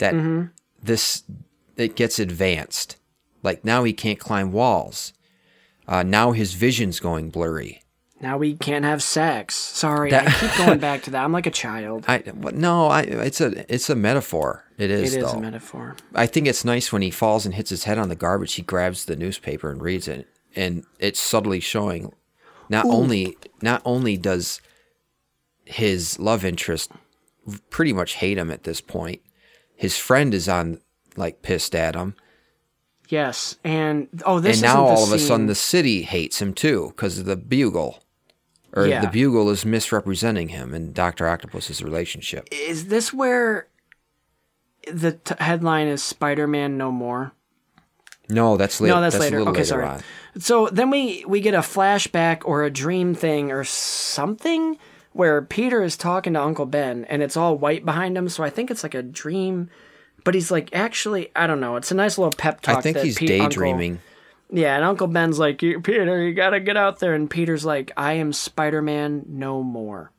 that 0.00 0.12
Mm-hmm. 0.14 0.46
this 0.82 1.22
it 1.76 1.94
gets 1.96 2.18
advanced. 2.18 2.96
Like 3.42 3.64
now 3.64 3.84
he 3.84 3.92
can't 3.94 4.18
climb 4.18 4.52
walls. 4.52 5.14
Uh, 5.88 6.02
now 6.02 6.32
his 6.32 6.52
vision's 6.54 7.00
going 7.00 7.30
blurry. 7.30 7.82
Now 8.20 8.36
we 8.36 8.54
can't 8.54 8.84
have 8.84 9.02
sex. 9.02 9.54
Sorry, 9.54 10.14
I 10.14 10.30
keep 10.30 10.54
going 10.58 10.78
back 10.78 11.02
to 11.04 11.10
that. 11.12 11.24
I'm 11.24 11.32
like 11.32 11.46
a 11.46 11.50
child. 11.50 12.04
I 12.06 12.22
no, 12.52 12.88
I 12.88 13.00
it's 13.02 13.40
a 13.40 13.64
it's 13.72 13.88
a 13.88 13.94
metaphor. 13.96 14.64
It 14.76 14.90
is 14.90 15.14
It 15.14 15.22
is 15.22 15.32
though. 15.32 15.38
a 15.38 15.40
metaphor. 15.40 15.96
I 16.14 16.26
think 16.26 16.46
it's 16.46 16.64
nice 16.64 16.92
when 16.92 17.00
he 17.02 17.10
falls 17.10 17.46
and 17.46 17.54
hits 17.54 17.70
his 17.70 17.84
head 17.84 17.96
on 17.98 18.10
the 18.10 18.16
garbage. 18.16 18.54
He 18.54 18.62
grabs 18.62 19.06
the 19.06 19.16
newspaper 19.16 19.70
and 19.70 19.80
reads 19.80 20.06
it, 20.06 20.26
and 20.54 20.84
it's 20.98 21.18
subtly 21.20 21.60
showing. 21.60 22.12
Not 22.68 22.84
only 22.84 23.38
not 23.62 23.80
only 23.86 24.16
does 24.18 24.60
his 25.64 26.18
love 26.18 26.44
interest 26.44 26.92
pretty 27.70 27.92
much 27.92 28.14
hate 28.14 28.36
him 28.38 28.50
at 28.50 28.64
this 28.64 28.80
point, 28.82 29.22
his 29.80 29.96
friend 29.96 30.34
is 30.34 30.46
on 30.46 30.78
like 31.16 31.40
pissed 31.40 31.74
at 31.74 31.94
him, 31.94 32.14
Yes, 33.08 33.56
and 33.64 34.08
oh, 34.26 34.38
this 34.38 34.58
and 34.58 34.62
now 34.62 34.84
all 34.84 35.02
of 35.04 35.12
a 35.12 35.18
sudden 35.18 35.46
the 35.46 35.54
city 35.54 36.02
hates 36.02 36.40
him 36.40 36.52
too 36.54 36.92
because 36.94 37.18
of 37.18 37.24
the 37.24 37.34
bugle, 37.36 38.02
or 38.72 38.86
Yeah. 38.86 39.00
the 39.00 39.08
bugle 39.08 39.48
is 39.50 39.64
misrepresenting 39.64 40.50
him 40.50 40.74
and 40.74 40.92
Doctor 40.94 41.26
Octopus's 41.26 41.82
relationship. 41.82 42.46
is 42.52 42.86
this 42.88 43.12
where 43.12 43.66
the 44.86 45.12
t- 45.12 45.34
headline 45.40 45.88
is 45.88 46.02
Spider-Man 46.02 46.76
No 46.76 46.92
More? 46.92 47.32
No, 48.28 48.56
that's 48.56 48.80
later. 48.80 48.94
No, 48.94 49.00
that's, 49.00 49.16
a 49.16 49.18
later. 49.18 49.40
Okay, 49.40 49.50
later 49.50 49.64
sorry. 49.64 49.86
on. 49.86 50.02
So 50.38 50.68
then 50.68 50.90
we 50.90 51.24
we 51.26 51.40
get 51.40 51.54
a 51.54 51.60
flashback 51.60 52.42
or 52.44 52.62
a 52.64 52.70
dream 52.70 53.14
thing 53.14 53.50
or 53.50 53.64
something 53.64 54.78
where 55.12 55.42
Peter 55.42 55.82
is 55.82 55.96
talking 55.96 56.34
to 56.34 56.42
Uncle 56.42 56.66
Ben 56.66 57.04
and 57.06 57.22
it's 57.22 57.36
all 57.36 57.56
white 57.58 57.84
behind 57.84 58.16
him. 58.16 58.28
So 58.28 58.44
I 58.44 58.50
think 58.50 58.70
it's 58.70 58.82
like 58.82 58.94
a 58.94 59.02
dream, 59.02 59.68
but 60.24 60.34
he's 60.34 60.50
like 60.50 60.70
actually 60.74 61.30
I 61.34 61.46
don't 61.46 61.60
know. 61.60 61.76
It's 61.76 61.90
a 61.90 61.94
nice 61.96 62.16
little 62.18 62.32
pep 62.32 62.60
talk. 62.60 62.78
I 62.78 62.80
think 62.80 62.98
he's 62.98 63.18
Pete- 63.18 63.30
Uncle- 63.32 63.48
daydreaming. 63.48 64.00
yeah, 64.52 64.76
and 64.76 64.84
Uncle 64.84 65.06
Ben's 65.08 65.38
like, 65.38 65.62
"You- 65.62 65.80
Peter, 65.80 66.22
you 66.22 66.34
gotta 66.34 66.60
get 66.60 66.76
out 66.76 66.98
there. 67.00 67.14
And 67.14 67.28
Peter's 67.30 67.64
like, 67.64 67.92
I 67.96 68.14
am 68.14 68.32
Spider 68.32 68.82
Man 68.82 69.24
no 69.28 69.62
more. 69.62 70.10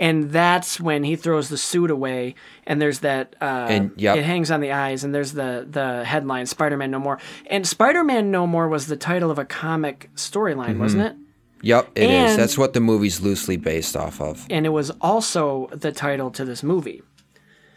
And 0.00 0.30
that's 0.30 0.78
when 0.80 1.02
he 1.02 1.16
throws 1.16 1.48
the 1.48 1.56
suit 1.58 1.90
away, 1.90 2.36
and 2.66 2.80
there's 2.80 3.00
that. 3.00 3.34
Uh, 3.40 3.66
And, 3.68 3.90
yep. 3.96 4.16
it 4.18 4.24
hangs 4.24 4.50
on 4.50 4.60
the 4.60 4.70
eyes, 4.70 5.02
and 5.02 5.12
there's 5.14 5.32
the 5.32 5.66
the 5.68 6.04
headline 6.04 6.46
"Spider 6.46 6.76
Man 6.76 6.90
No 6.92 7.00
More." 7.00 7.18
And 7.46 7.66
Spider 7.66 8.04
Man 8.04 8.30
No 8.30 8.46
More 8.46 8.68
was 8.68 8.86
the 8.86 8.96
title 8.96 9.30
of 9.30 9.38
a 9.40 9.44
comic 9.44 10.10
storyline, 10.14 10.72
Mm-hmm. 10.72 10.80
wasn't 10.80 11.02
it? 11.04 11.16
Yep, 11.62 11.90
it 11.94 12.10
is. 12.10 12.32
And- 12.32 12.40
That's 12.40 12.56
what 12.56 12.72
the 12.72 12.80
movie's 12.80 13.20
loosely 13.20 13.56
based 13.56 13.96
off 13.96 14.20
of. 14.20 14.46
And 14.50 14.66
it 14.66 14.70
was 14.70 14.90
also 15.00 15.68
the 15.72 15.92
title 15.92 16.30
to 16.32 16.44
this 16.44 16.62
movie. 16.62 17.02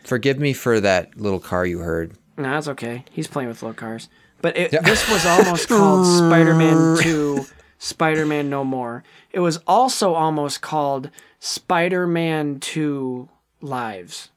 Forgive 0.03 0.39
me 0.39 0.53
for 0.53 0.79
that 0.79 1.17
little 1.17 1.39
car 1.39 1.65
you 1.65 1.79
heard. 1.79 2.13
No, 2.37 2.43
that's 2.51 2.67
okay. 2.69 3.05
He's 3.11 3.27
playing 3.27 3.49
with 3.49 3.61
little 3.61 3.75
cars. 3.75 4.09
But 4.41 4.57
it, 4.57 4.71
this 4.71 5.07
was 5.09 5.25
almost 5.25 5.67
called 5.67 6.05
Spider 6.17 6.55
Man 6.55 6.97
2, 7.01 7.45
Spider 7.77 8.25
Man 8.25 8.49
No 8.49 8.63
More. 8.63 9.03
It 9.31 9.39
was 9.39 9.59
also 9.67 10.15
almost 10.15 10.61
called 10.61 11.11
Spider 11.39 12.07
Man 12.07 12.59
2 12.59 13.29
Lives. 13.61 14.29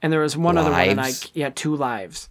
And 0.00 0.12
there 0.12 0.20
was 0.20 0.36
one 0.36 0.58
other 0.58 0.70
one, 0.70 0.80
and 0.80 1.00
I, 1.00 1.12
yeah, 1.32 1.50
two 1.50 1.76
lives. 1.76 2.28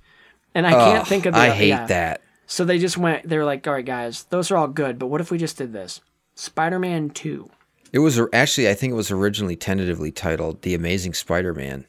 And 0.54 0.68
I 0.68 0.72
can't 0.72 1.08
think 1.08 1.26
of 1.26 1.34
the 1.34 1.40
I 1.40 1.50
hate 1.50 1.70
yeah. 1.70 1.86
that. 1.88 2.22
So 2.52 2.66
they 2.66 2.80
just 2.80 2.98
went, 2.98 3.30
they 3.30 3.38
were 3.38 3.46
like, 3.46 3.66
all 3.66 3.72
right, 3.72 3.86
guys, 3.86 4.24
those 4.26 4.52
are 4.52 4.58
all 4.58 4.68
good, 4.68 5.00
but 5.00 5.08
what 5.08 5.22
if 5.22 5.32
we 5.32 5.38
just 5.38 5.58
did 5.58 5.72
this? 5.72 6.02
Spider 6.36 6.80
Man 6.80 7.10
2. 7.10 7.50
It 7.94 8.00
was 8.00 8.20
actually, 8.34 8.68
I 8.68 8.74
think 8.74 8.92
it 8.92 8.96
was 8.98 9.10
originally 9.10 9.56
tentatively 9.56 10.12
titled 10.12 10.62
"The 10.62 10.74
Amazing 10.74 11.14
Spider-Man," 11.14 11.86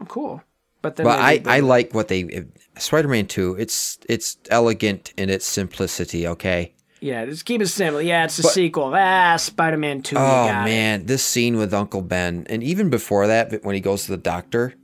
Oh, 0.00 0.04
cool. 0.06 0.42
But 0.80 0.96
then 0.96 1.04
but 1.04 1.18
I, 1.18 1.42
I 1.46 1.60
like 1.60 1.92
what 1.92 2.08
they 2.08 2.46
Spider-Man 2.78 3.26
Two. 3.26 3.56
It's 3.58 3.98
it's 4.08 4.38
elegant 4.50 5.12
in 5.18 5.28
its 5.28 5.44
simplicity. 5.46 6.26
Okay. 6.28 6.72
yeah, 7.00 7.26
just 7.26 7.44
keep 7.44 7.60
it 7.60 7.66
simple. 7.68 8.00
Yeah, 8.00 8.24
it's 8.24 8.38
a 8.38 8.42
sequel. 8.42 8.92
Ah, 8.94 9.36
Spider 9.36 9.76
Man 9.76 10.00
2. 10.02 10.16
Oh 10.16 10.20
got 10.20 10.66
it. 10.66 10.70
man, 10.70 11.06
this 11.06 11.22
scene 11.22 11.56
with 11.58 11.74
Uncle 11.74 12.00
Ben, 12.02 12.46
and 12.48 12.62
even 12.62 12.88
before 12.88 13.26
that, 13.26 13.62
when 13.64 13.74
he 13.74 13.80
goes 13.82 14.04
to 14.04 14.12
the 14.12 14.16
doctor, 14.18 14.74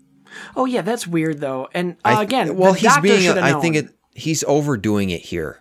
Oh 0.57 0.65
yeah, 0.65 0.83
that's 0.83 1.07
weird 1.07 1.41
though. 1.41 1.69
And 1.75 1.97
uh, 2.05 2.17
I- 2.19 2.23
again, 2.23 2.57
well, 2.57 2.73
the 2.75 2.81
he's 2.81 2.89
doctor 2.89 3.03
being. 3.03 3.31
I 3.31 3.61
think 3.61 3.77
it. 3.77 3.89
He's 4.15 4.45
overdoing 4.45 5.11
it 5.11 5.21
here. 5.23 5.59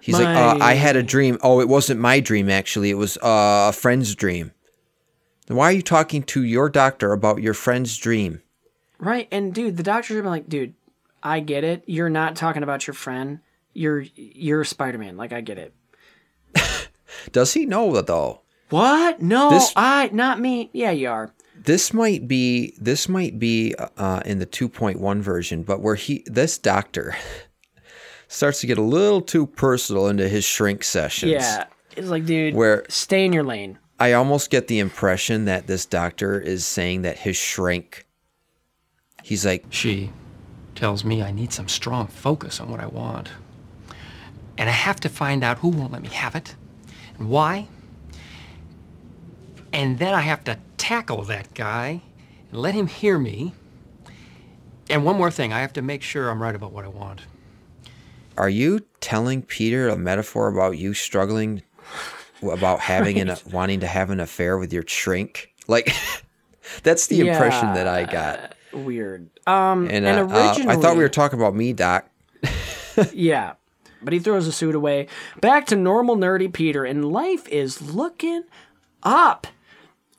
He's 0.00 0.18
like, 0.18 0.26
uh, 0.26 0.58
I 0.60 0.74
had 0.74 0.96
a 0.96 1.02
dream. 1.02 1.38
Oh, 1.42 1.60
it 1.60 1.68
wasn't 1.68 2.00
my 2.00 2.18
dream. 2.18 2.50
Actually, 2.50 2.90
it 2.90 2.94
was 2.94 3.16
uh, 3.18 3.68
a 3.68 3.72
friend's 3.72 4.14
dream. 4.16 4.50
Then 5.46 5.56
why 5.56 5.66
are 5.66 5.72
you 5.72 5.82
talking 5.82 6.22
to 6.24 6.42
your 6.42 6.68
doctor 6.68 7.12
about 7.12 7.40
your 7.42 7.54
friend's 7.54 7.96
dream? 7.96 8.42
right. 8.98 9.28
And 9.30 9.52
dude, 9.54 9.76
the 9.76 9.82
doctor 9.82 10.14
should 10.14 10.22
be 10.22 10.28
like, 10.28 10.48
dude, 10.48 10.74
I 11.22 11.40
get 11.40 11.62
it. 11.64 11.84
You're 11.86 12.08
not 12.10 12.34
talking 12.36 12.62
about 12.64 12.86
your 12.86 12.94
friend. 12.94 13.40
You're 13.74 14.04
you're 14.16 14.64
Spider 14.64 14.98
Man. 14.98 15.16
Like 15.16 15.32
I 15.32 15.40
get 15.40 15.58
it. 15.58 15.72
Does 17.32 17.52
he 17.54 17.66
know 17.66 17.92
that 17.94 18.06
though? 18.06 18.40
What? 18.70 19.20
No, 19.22 19.50
This- 19.50 19.72
I 19.76 20.08
not 20.12 20.40
me. 20.40 20.70
Yeah, 20.72 20.90
you 20.90 21.08
are. 21.10 21.32
This 21.56 21.92
might 21.94 22.26
be 22.26 22.74
this 22.80 23.08
might 23.08 23.38
be 23.38 23.74
uh, 23.96 24.20
in 24.24 24.40
the 24.40 24.46
2.1 24.46 25.20
version, 25.20 25.62
but 25.62 25.80
where 25.80 25.94
he 25.94 26.24
this 26.26 26.58
doctor 26.58 27.14
starts 28.32 28.60
to 28.60 28.66
get 28.66 28.78
a 28.78 28.82
little 28.82 29.20
too 29.20 29.46
personal 29.46 30.08
into 30.08 30.28
his 30.28 30.44
shrink 30.44 30.82
sessions. 30.82 31.32
Yeah. 31.32 31.66
It's 31.96 32.08
like, 32.08 32.24
dude, 32.24 32.54
Where- 32.54 32.84
stay 32.88 33.24
in 33.24 33.32
your 33.32 33.44
lane. 33.44 33.78
I 34.00 34.14
almost 34.14 34.50
get 34.50 34.66
the 34.66 34.78
impression 34.78 35.44
that 35.44 35.66
this 35.66 35.86
doctor 35.86 36.40
is 36.40 36.66
saying 36.66 37.02
that 37.02 37.18
his 37.18 37.36
shrink. 37.36 38.06
He's 39.22 39.46
like, 39.46 39.66
She 39.70 40.10
tells 40.74 41.04
me 41.04 41.22
I 41.22 41.30
need 41.30 41.52
some 41.52 41.68
strong 41.68 42.08
focus 42.08 42.58
on 42.58 42.70
what 42.70 42.80
I 42.80 42.86
want. 42.86 43.30
And 44.58 44.68
I 44.68 44.72
have 44.72 44.98
to 45.00 45.08
find 45.08 45.44
out 45.44 45.58
who 45.58 45.68
won't 45.68 45.92
let 45.92 46.02
me 46.02 46.08
have 46.08 46.34
it 46.34 46.56
and 47.18 47.28
why. 47.28 47.68
And 49.72 49.98
then 49.98 50.14
I 50.14 50.22
have 50.22 50.42
to 50.44 50.58
tackle 50.78 51.22
that 51.24 51.54
guy 51.54 52.02
and 52.50 52.60
let 52.60 52.74
him 52.74 52.86
hear 52.86 53.18
me. 53.18 53.54
And 54.90 55.04
one 55.04 55.16
more 55.16 55.30
thing, 55.30 55.52
I 55.52 55.60
have 55.60 55.72
to 55.74 55.82
make 55.82 56.02
sure 56.02 56.28
I'm 56.28 56.42
right 56.42 56.54
about 56.54 56.72
what 56.72 56.84
I 56.84 56.88
want. 56.88 57.22
"Are 58.42 58.48
you 58.50 58.80
telling 59.00 59.42
Peter 59.42 59.88
a 59.88 59.96
metaphor 59.96 60.48
about 60.48 60.78
you 60.78 60.94
struggling 60.94 61.62
about 62.42 62.80
having 62.80 63.20
an 63.20 63.36
wanting 63.52 63.80
to 63.80 63.86
have 63.86 64.10
an 64.10 64.18
affair 64.20 64.58
with 64.58 64.72
your 64.72 64.82
shrink?" 64.86 65.52
Like, 65.68 65.92
that's 66.82 67.06
the 67.06 67.20
impression 67.28 67.74
that 67.74 67.86
I 67.86 68.04
got. 68.04 68.54
Weird. 68.72 69.28
Um, 69.46 69.88
And, 69.90 70.04
and, 70.06 70.30
uh, 70.32 70.34
uh, 70.34 70.48
originally, 70.48 70.74
I 70.74 70.80
thought 70.80 70.96
we 70.96 71.02
were 71.02 71.08
talking 71.08 71.38
about 71.38 71.54
me, 71.54 71.72
Doc. 71.72 72.08
Yeah. 73.12 73.52
But 74.02 74.12
he 74.12 74.18
throws 74.18 74.46
the 74.46 74.52
suit 74.52 74.74
away. 74.74 75.06
Back 75.40 75.66
to 75.66 75.76
normal 75.76 76.16
nerdy 76.16 76.52
Peter, 76.52 76.84
and 76.84 77.10
life 77.12 77.46
is 77.48 77.80
looking 77.94 78.42
up. 79.04 79.46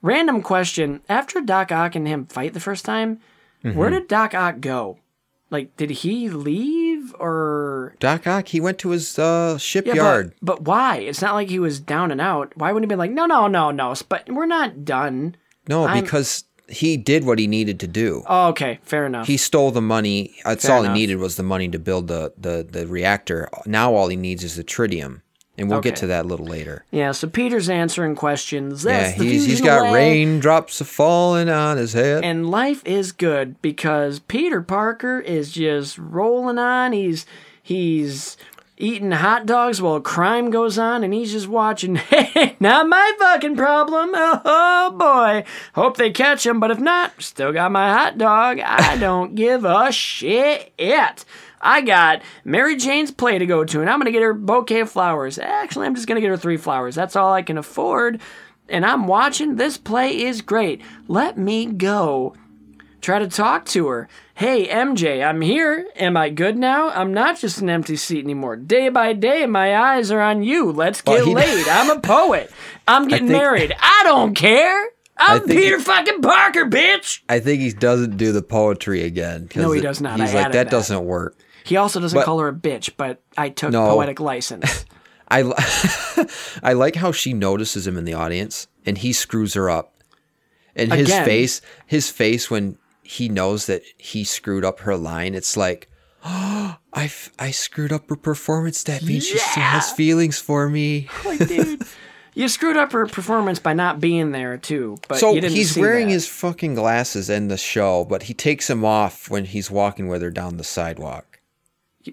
Random 0.02 0.42
question. 0.42 1.02
After 1.10 1.42
Doc 1.42 1.72
Ock 1.72 1.94
and 1.96 2.08
him 2.08 2.26
fight 2.26 2.54
the 2.54 2.60
first 2.62 2.86
time, 2.86 3.20
Mm-hmm. 3.64 3.78
where 3.78 3.90
did 3.90 4.08
Doc 4.10 4.34
Ock 4.34 4.60
go? 4.60 4.98
Like, 5.54 5.78
did 5.78 5.92
he 5.92 6.30
leave 6.30 7.14
or. 7.20 7.96
Doc 8.00 8.28
Ock, 8.28 8.48
he 8.48 8.60
went 8.60 8.80
to 8.80 8.90
his 8.90 9.18
uh, 9.20 9.52
Yeah, 9.54 9.58
shipyard. 9.58 10.34
but, 10.42 10.58
but 10.58 10.62
why? 10.64 10.98
It's 10.98 11.22
not 11.22 11.36
like 11.36 11.48
he 11.50 11.60
was 11.60 11.80
down 11.80 12.12
and 12.12 12.20
out. 12.20 12.52
Why 12.56 12.72
wouldn't 12.74 12.92
he 12.92 12.94
be 12.94 12.98
like, 12.98 13.12
no, 13.12 13.26
no, 13.26 13.48
no, 13.48 13.72
no, 13.72 13.94
but 14.10 14.28
we're 14.30 14.46
not 14.48 14.84
done? 14.84 15.36
no, 15.70 15.86
I'm- 15.86 16.04
because 16.04 16.44
he 16.68 16.98
did 16.98 17.24
what 17.26 17.40
he 17.40 17.46
needed 17.46 17.80
to 17.82 17.88
do. 17.88 18.24
Oh, 18.26 18.48
okay, 18.50 18.80
fair 18.84 19.06
enough. 19.06 19.28
He 19.28 19.38
stole 19.38 19.72
the 19.72 19.82
money. 19.82 20.34
That's 20.46 20.66
Fair 20.66 20.76
all 20.76 20.84
enough. 20.84 20.96
he 20.96 21.02
needed 21.02 21.18
was 21.18 21.36
the 21.36 21.44
money 21.44 21.68
to 21.70 21.78
build 21.78 22.08
the, 22.08 22.34
the, 22.38 22.66
the 22.70 22.88
reactor. 22.88 23.50
Now 23.66 23.94
all 23.94 24.08
he 24.08 24.16
needs 24.16 24.44
is 24.44 24.56
the 24.56 24.64
tritium. 24.64 25.22
And 25.58 25.70
we'll 25.70 25.82
get 25.82 25.98
to 25.98 26.08
that 26.08 26.26
a 26.26 26.28
little 26.28 26.48
later. 26.48 26.84
yeah, 26.90 27.12
so 27.12 27.28
Peter's 27.28 27.70
answering 27.70 28.16
questions. 28.16 28.84
Yeah, 28.84 29.04
That's 29.04 29.18
the 29.20 29.24
he's, 29.26 29.46
he's 29.46 29.62
got 29.62 29.94
raindrops 29.94 30.82
falling 30.82 31.48
on 31.50 31.78
his 31.78 31.94
head. 31.94 32.24
and 32.24 32.50
life 32.50 32.82
is 32.86 33.12
good 33.12 33.62
because 33.62 34.20
Peter 34.20 34.62
Parker 34.64 35.20
is 35.20 35.52
just 35.52 35.98
rolling 36.00 36.58
on. 36.58 36.92
He's 36.92 37.28
he's 37.62 38.36
eating 38.78 39.12
hot 39.12 39.46
dogs 39.46 39.80
while 39.80 40.02
crime 40.02 40.50
goes 40.50 40.80
on, 40.80 41.04
and 41.04 41.14
he's 41.14 41.32
just 41.32 41.48
watching. 41.48 41.96
Hey, 42.34 42.56
not 42.60 42.90
my 42.90 43.12
fucking 43.20 43.56
problem. 43.56 44.10
Oh 44.16 44.92
boy, 44.98 45.44
hope 45.76 45.98
they 45.98 46.10
catch 46.12 46.46
him. 46.46 46.60
But 46.60 46.72
if 46.72 46.80
not, 46.80 47.22
still 47.22 47.54
got 47.54 47.72
my 47.72 47.92
hot 47.94 48.18
dog. 48.18 48.60
I 48.60 48.98
don't 49.00 49.36
give 49.36 49.64
a 49.66 49.92
shit. 49.92 50.74
I 51.64 51.82
got 51.82 52.22
Mary 52.44 52.76
Jane's 52.76 53.10
play 53.12 53.38
to 53.40 53.46
go 53.46 53.64
to, 53.64 53.82
and 53.82 53.90
I'm 53.90 54.00
gonna 54.00 54.12
get 54.12 54.22
her 54.22 54.34
bouquet 54.34 54.82
of 54.82 54.92
flowers. 54.92 55.40
Actually, 55.40 55.88
I'm 55.88 55.96
just 55.96 56.08
gonna 56.08 56.22
get 56.22 56.30
her 56.30 56.38
three 56.38 56.58
flowers. 56.58 56.94
That's 56.96 57.16
all 57.16 57.32
I 57.34 57.42
can 57.42 57.58
afford. 57.58 58.20
And 58.70 58.86
I'm 58.86 59.08
watching. 59.08 59.56
This 59.56 59.78
play 59.78 60.22
is 60.22 60.42
great. 60.42 60.82
Let 61.08 61.38
me 61.38 61.66
go 61.66 62.36
try 63.02 63.20
to 63.20 63.28
talk 63.28 63.66
to 63.66 63.88
her. 63.88 64.08
Hey, 64.36 64.68
MJ, 64.68 65.24
I'm 65.24 65.42
here. 65.42 65.86
Am 65.98 66.16
I 66.18 66.30
good 66.30 66.58
now? 66.58 66.90
I'm 66.90 67.14
not 67.14 67.38
just 67.38 67.60
an 67.62 67.70
empty 67.70 67.96
seat 67.98 68.24
anymore. 68.24 68.56
Day 68.56 68.90
by 68.90 69.14
day, 69.14 69.46
my 69.46 69.76
eyes 69.78 70.10
are 70.12 70.22
on 70.22 70.42
you. 70.44 70.72
Let's 70.72 71.02
get 71.02 71.12
Well, 71.12 71.26
he- 71.26 71.34
laid. 71.36 71.68
I'm 71.68 71.90
a 71.90 72.00
poet. 72.00 72.52
I'm 72.88 73.08
getting 73.10 73.28
think- 73.28 73.38
married. 73.38 73.76
I 73.80 74.02
don't 74.06 74.34
care. 74.34 74.90
I'm 75.18 75.42
Peter 75.46 75.78
he- 75.78 75.84
fucking 75.84 76.22
Parker, 76.22 76.66
bitch. 76.66 77.20
I 77.30 77.40
think 77.40 77.62
he 77.62 77.72
doesn't 77.72 78.18
do 78.18 78.32
the 78.32 78.42
poetry 78.42 79.04
again. 79.04 79.48
No, 79.56 79.72
he 79.72 79.82
does 79.82 80.02
not. 80.02 80.20
He's 80.20 80.32
I 80.34 80.44
like, 80.44 80.52
that, 80.54 80.66
that." 80.66 80.72
doesn't 80.72 81.04
work. 81.06 81.38
He 81.64 81.78
also 81.78 82.00
doesn't 82.00 82.18
But- 82.18 82.26
call 82.26 82.40
her 82.40 82.48
a 82.50 82.54
bitch, 82.54 82.92
but 82.98 83.22
I 83.38 83.50
took 83.50 83.72
No. 83.72 83.88
poetic 83.88 84.20
license. 84.20 84.86
I 85.30 85.42
li- 85.44 85.54
I 86.64 86.74
like 86.74 86.96
how 86.96 87.12
she 87.12 87.34
notices 87.34 87.88
him 87.88 87.98
in 87.98 88.06
the 88.06 88.14
audience 88.14 88.68
and 88.86 88.98
he 88.98 89.14
screws 89.14 89.54
her 89.56 89.70
up. 89.70 89.96
And 90.76 90.92
his 90.92 91.08
Again. 91.10 91.26
face, 91.26 91.62
his 91.86 92.10
face 92.10 92.50
when 92.52 92.78
he 93.04 93.30
knows 93.30 93.66
that 93.68 93.84
he 93.98 94.24
screwed 94.24 94.66
up 94.66 94.80
her 94.82 94.96
line, 94.98 95.34
it's 95.36 95.56
like, 95.58 95.88
oh, 96.26 96.78
I, 96.94 97.06
f- 97.06 97.32
I 97.40 97.52
screwed 97.52 97.92
up 97.92 98.10
her 98.10 98.16
performance. 98.16 98.84
That 98.84 99.02
means 99.04 99.26
she 99.26 99.38
still 99.38 99.64
has 99.64 99.92
feelings 99.92 100.40
for 100.40 100.70
me. 100.70 101.08
Like, 101.26 101.48
dude, 101.48 101.84
you 102.36 102.48
screwed 102.48 102.78
up 102.78 102.92
her 102.92 103.06
performance 103.08 103.60
by 103.60 103.74
not 103.74 104.00
being 104.00 104.32
there 104.32 104.58
too. 104.58 104.98
But 105.08 105.20
so 105.20 105.34
he's 105.36 105.78
wearing 105.78 106.08
that. 106.08 106.14
his 106.14 106.28
fucking 106.28 106.76
glasses 106.76 107.30
in 107.30 107.48
the 107.48 107.58
show, 107.58 108.06
but 108.06 108.24
he 108.24 108.34
takes 108.34 108.68
them 108.68 108.84
off 108.84 109.30
when 109.30 109.46
he's 109.46 109.70
walking 109.72 110.08
with 110.08 110.22
her 110.22 110.32
down 110.32 110.58
the 110.58 110.64
sidewalk. 110.64 111.33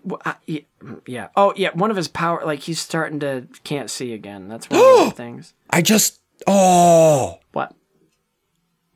Well, 0.04 0.20
I- 0.24 0.36
yeah, 0.46 0.60
yeah. 1.06 1.28
Oh, 1.36 1.52
yeah. 1.56 1.70
One 1.74 1.90
of 1.90 1.96
his 1.96 2.08
power, 2.08 2.42
like 2.44 2.60
he's 2.60 2.78
starting 2.80 3.20
to 3.20 3.46
can't 3.64 3.90
see 3.90 4.12
again. 4.12 4.48
That's 4.48 4.68
one 4.70 4.80
of 4.80 5.10
the 5.10 5.10
things. 5.16 5.54
I 5.70 5.82
just, 5.82 6.20
oh, 6.46 7.38
What? 7.52 7.74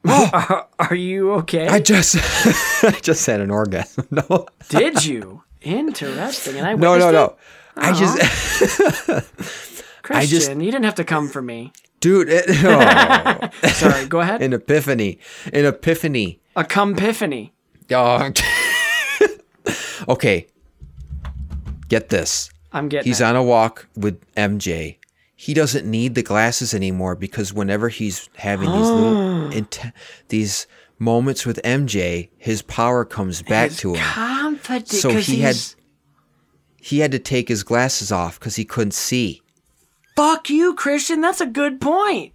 are, 0.06 0.30
oh. 0.50 0.66
are 0.90 0.94
you 0.94 1.32
okay? 1.34 1.66
I 1.68 1.80
just, 1.80 2.16
I 2.84 2.98
just 3.02 3.24
had 3.26 3.40
an 3.40 3.50
orgasm. 3.50 4.06
No, 4.12 4.46
Did 4.68 5.04
you? 5.04 5.42
Interesting. 5.62 6.56
And 6.58 6.66
I 6.66 6.74
no, 6.74 6.96
no, 6.98 7.06
witnessed 7.06 7.12
no. 7.12 7.24
it? 7.24 7.36
I 7.76 7.92
just, 7.92 9.32
Christian, 10.02 10.28
just- 10.28 10.50
you 10.50 10.56
didn't 10.70 10.84
have 10.84 10.94
to 10.96 11.04
come 11.04 11.28
for 11.28 11.40
me. 11.42 11.72
dude, 12.00 12.28
it, 12.28 12.44
oh, 12.48 13.68
Sorry. 13.70 14.06
Go 14.06 14.20
ahead. 14.20 14.42
an 14.42 14.52
epiphany, 14.52 15.18
an 15.52 15.64
epiphany. 15.64 16.40
A 16.54 16.62
cumpiphany. 16.64 17.52
Oh. 17.90 18.30
okay, 20.08 20.46
get 21.88 22.08
this. 22.08 22.50
I'm 22.72 22.88
getting. 22.88 23.08
He's 23.10 23.20
it. 23.20 23.24
on 23.24 23.36
a 23.36 23.42
walk 23.42 23.86
with 23.96 24.20
MJ. 24.34 24.96
He 25.36 25.52
doesn't 25.54 25.84
need 25.88 26.14
the 26.14 26.22
glasses 26.22 26.72
anymore 26.74 27.14
because 27.16 27.52
whenever 27.52 27.88
he's 27.88 28.28
having 28.36 28.70
these 28.70 28.88
little 28.88 29.50
int- 29.52 29.80
these 30.28 30.66
moments 30.98 31.44
with 31.44 31.60
MJ, 31.62 32.28
his 32.38 32.62
power 32.62 33.04
comes 33.04 33.42
back 33.42 33.70
His 33.70 33.78
to 33.80 33.94
him. 33.94 34.00
Confident. 34.04 34.88
So 34.88 35.10
'cause 35.12 35.26
he 35.26 35.40
had- 35.40 35.54
he's- 35.54 35.76
He 36.80 36.98
had 36.98 37.12
to 37.12 37.18
take 37.18 37.48
his 37.48 37.62
glasses 37.62 38.12
off 38.12 38.38
because 38.38 38.56
he 38.56 38.64
couldn't 38.66 38.92
see. 38.94 39.40
Fuck 40.16 40.50
you, 40.50 40.74
Christian. 40.74 41.20
That's 41.22 41.40
a 41.40 41.46
good 41.46 41.80
point. 41.80 42.32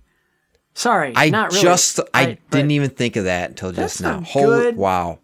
Sorry. 0.73 1.13
I 1.15 1.29
not 1.29 1.51
really. 1.51 1.61
just 1.63 1.99
I 2.13 2.37
didn't 2.51 2.71
even 2.71 2.89
think 2.89 3.15
of 3.15 3.25
that 3.25 3.49
until 3.51 3.71
That's 3.71 3.93
just 3.93 4.01
now. 4.01 4.17
a 4.19 4.21
Holy 4.21 4.59
good- 4.63 4.75
wow! 4.77 5.19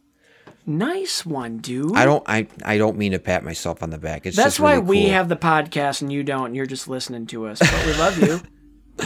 Nice 0.67 1.25
one, 1.25 1.57
dude. 1.59 1.95
I 1.95 2.05
don't 2.05 2.23
I 2.27 2.47
I 2.63 2.77
don't 2.77 2.97
mean 2.97 3.11
to 3.11 3.19
pat 3.19 3.43
myself 3.43 3.83
on 3.83 3.91
the 3.91 3.97
back. 3.99 4.25
It's 4.25 4.35
That's 4.35 4.55
just 4.55 4.59
why 4.59 4.73
really 4.75 4.85
we 4.87 5.03
have 5.09 5.29
the 5.29 5.35
podcast 5.35 6.01
and 6.01 6.11
you 6.11 6.23
don't. 6.23 6.47
And 6.47 6.55
you're 6.55 6.65
just 6.65 6.87
listening 6.87 7.27
to 7.27 7.47
us. 7.47 7.59
But 7.59 7.85
we 7.85 7.93
love 7.93 8.17
you. 8.19 8.41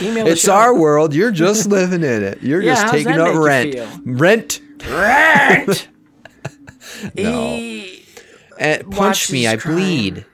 Email 0.00 0.26
It's 0.26 0.48
our 0.48 0.74
world. 0.78 1.14
You're 1.14 1.32
just 1.32 1.66
living 1.68 2.02
in 2.02 2.22
it. 2.22 2.42
You're 2.42 2.62
Yeah, 2.62 2.74
just 2.76 2.92
taking 2.94 3.12
up 3.18 3.34
rent. 3.34 3.76
Rent. 4.04 4.60
Rent. 4.88 5.88
No. 7.16 7.54
E- 7.54 8.04
Eh, 8.58 8.82
punch 8.90 9.30
me. 9.32 9.46
I 9.46 9.56
bleed. 9.56 10.26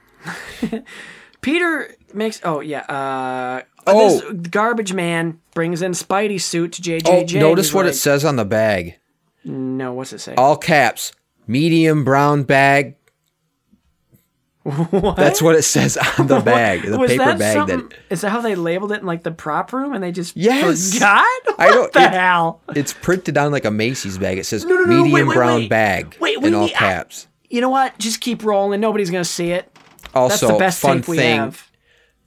Peter 1.41 1.95
makes. 2.13 2.41
Oh 2.45 2.61
yeah. 2.61 2.81
Uh, 2.81 3.63
Oh. 3.89 4.19
this 4.33 4.49
garbage 4.49 4.93
man 4.93 5.39
brings 5.55 5.81
in 5.81 5.93
Spidey 5.93 6.41
suit 6.41 6.73
to 6.73 6.83
JJ. 6.83 7.37
Oh, 7.37 7.39
notice 7.39 7.73
what 7.73 7.85
like- 7.87 7.95
it 7.95 7.97
says 7.97 8.25
on 8.25 8.35
the 8.37 8.45
bag. 8.45 8.99
No, 9.47 9.93
what's 9.93 10.13
it 10.13 10.19
say? 10.19 10.35
All 10.35 10.57
caps. 10.57 11.13
Medium 11.47 12.05
brown 12.05 12.43
bag. 12.43 12.97
what? 14.63 15.15
That's 15.17 15.41
what 15.41 15.55
it 15.55 15.63
says 15.63 15.97
on 16.19 16.27
the 16.27 16.41
bag. 16.45 16.83
The 16.83 16.99
paper 16.99 17.17
that 17.25 17.39
bag 17.39 17.67
that 17.69 17.93
Is 18.11 18.23
that 18.23 18.31
how 18.31 18.41
they 18.41 18.57
labeled 18.57 18.91
it 18.91 19.01
in 19.01 19.07
like 19.07 19.23
the 19.23 19.31
prop 19.31 19.73
room 19.73 19.93
and 19.95 20.03
they 20.03 20.11
just 20.11 20.37
Yes. 20.37 20.95
forgot? 20.95 21.25
What 21.45 21.55
I 21.61 21.69
don't- 21.71 21.93
the 21.93 22.03
it- 22.03 22.11
hell? 22.11 22.63
it's 22.75 22.93
printed 22.93 23.39
on 23.39 23.53
like 23.53 23.65
a 23.65 23.71
Macy's 23.71 24.19
bag. 24.19 24.39
It 24.39 24.45
says 24.47 24.65
no, 24.65 24.75
no, 24.75 24.87
medium 24.87 25.13
wait, 25.13 25.23
wait, 25.25 25.35
brown 25.35 25.61
wait. 25.61 25.71
bag 25.71 26.17
Wait, 26.21 26.37
in 26.43 26.53
all 26.55 26.65
need- 26.67 26.75
I- 26.75 26.79
caps. 26.79 27.29
You 27.49 27.61
know 27.61 27.69
what? 27.71 27.97
Just 28.01 28.21
keep 28.21 28.43
rolling. 28.45 28.81
Nobody's 28.81 29.11
gonna 29.11 29.25
see 29.25 29.53
it. 29.53 29.71
That's 30.03 30.17
Also, 30.17 30.49
the 30.49 30.59
best 30.59 30.81
fun 30.81 31.01
thing, 31.03 31.37
have. 31.39 31.71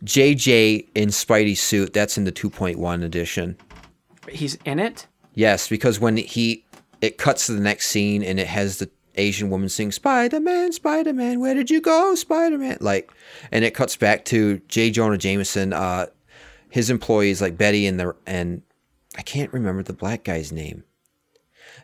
JJ 0.05 0.87
in 0.95 1.09
Spidey 1.09 1.57
suit. 1.57 1.91
That's 1.91 2.17
in 2.17 2.23
the 2.23 2.31
2.1 2.31 3.03
edition. 3.03 3.57
He's 4.29 4.55
in 4.63 4.79
it. 4.79 5.07
Yes, 5.33 5.67
because 5.67 5.99
when 5.99 6.15
he 6.15 6.63
it 7.01 7.17
cuts 7.17 7.45
to 7.47 7.53
the 7.53 7.61
next 7.61 7.87
scene 7.87 8.23
and 8.23 8.39
it 8.39 8.47
has 8.47 8.77
the 8.77 8.89
Asian 9.15 9.49
woman 9.49 9.69
sing 9.69 9.91
Spider 9.91 10.39
Man, 10.39 10.71
Spider 10.71 11.13
Man, 11.13 11.39
where 11.39 11.53
did 11.53 11.69
you 11.69 11.81
go, 11.81 12.15
Spider 12.15 12.57
Man? 12.57 12.77
Like, 12.79 13.11
and 13.51 13.65
it 13.65 13.73
cuts 13.73 13.95
back 13.95 14.25
to 14.25 14.59
J. 14.67 14.91
Jonah 14.91 15.17
Jameson, 15.17 15.73
uh, 15.73 16.07
his 16.69 16.89
employees 16.89 17.41
like 17.41 17.57
Betty 17.57 17.85
and 17.87 17.99
the 17.99 18.15
and 18.25 18.61
I 19.17 19.21
can't 19.21 19.51
remember 19.51 19.83
the 19.83 19.93
black 19.93 20.23
guy's 20.23 20.51
name. 20.51 20.83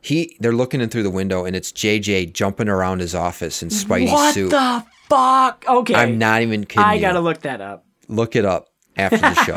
He 0.02 0.38
they're 0.40 0.54
looking 0.54 0.82
in 0.82 0.90
through 0.90 1.04
the 1.04 1.10
window 1.10 1.46
and 1.46 1.56
it's 1.56 1.72
JJ 1.72 2.34
jumping 2.34 2.70
around 2.70 3.00
his 3.00 3.16
office 3.16 3.64
in 3.64 3.70
Spidey 3.70 4.12
what 4.12 4.34
suit. 4.34 4.54
What 4.54 4.84
the 4.84 4.86
fuck? 5.10 5.66
Okay, 5.68 5.96
I'm 5.96 6.18
not 6.18 6.42
even 6.44 6.66
kidding. 6.66 6.84
I 6.84 6.96
you. 6.96 7.02
gotta 7.02 7.20
look 7.20 7.42
that 7.42 7.62
up. 7.62 7.86
look 8.08 8.36
it 8.36 8.46
up 8.46 8.70
after 8.96 9.18
the 9.18 9.34
show. 9.44 9.54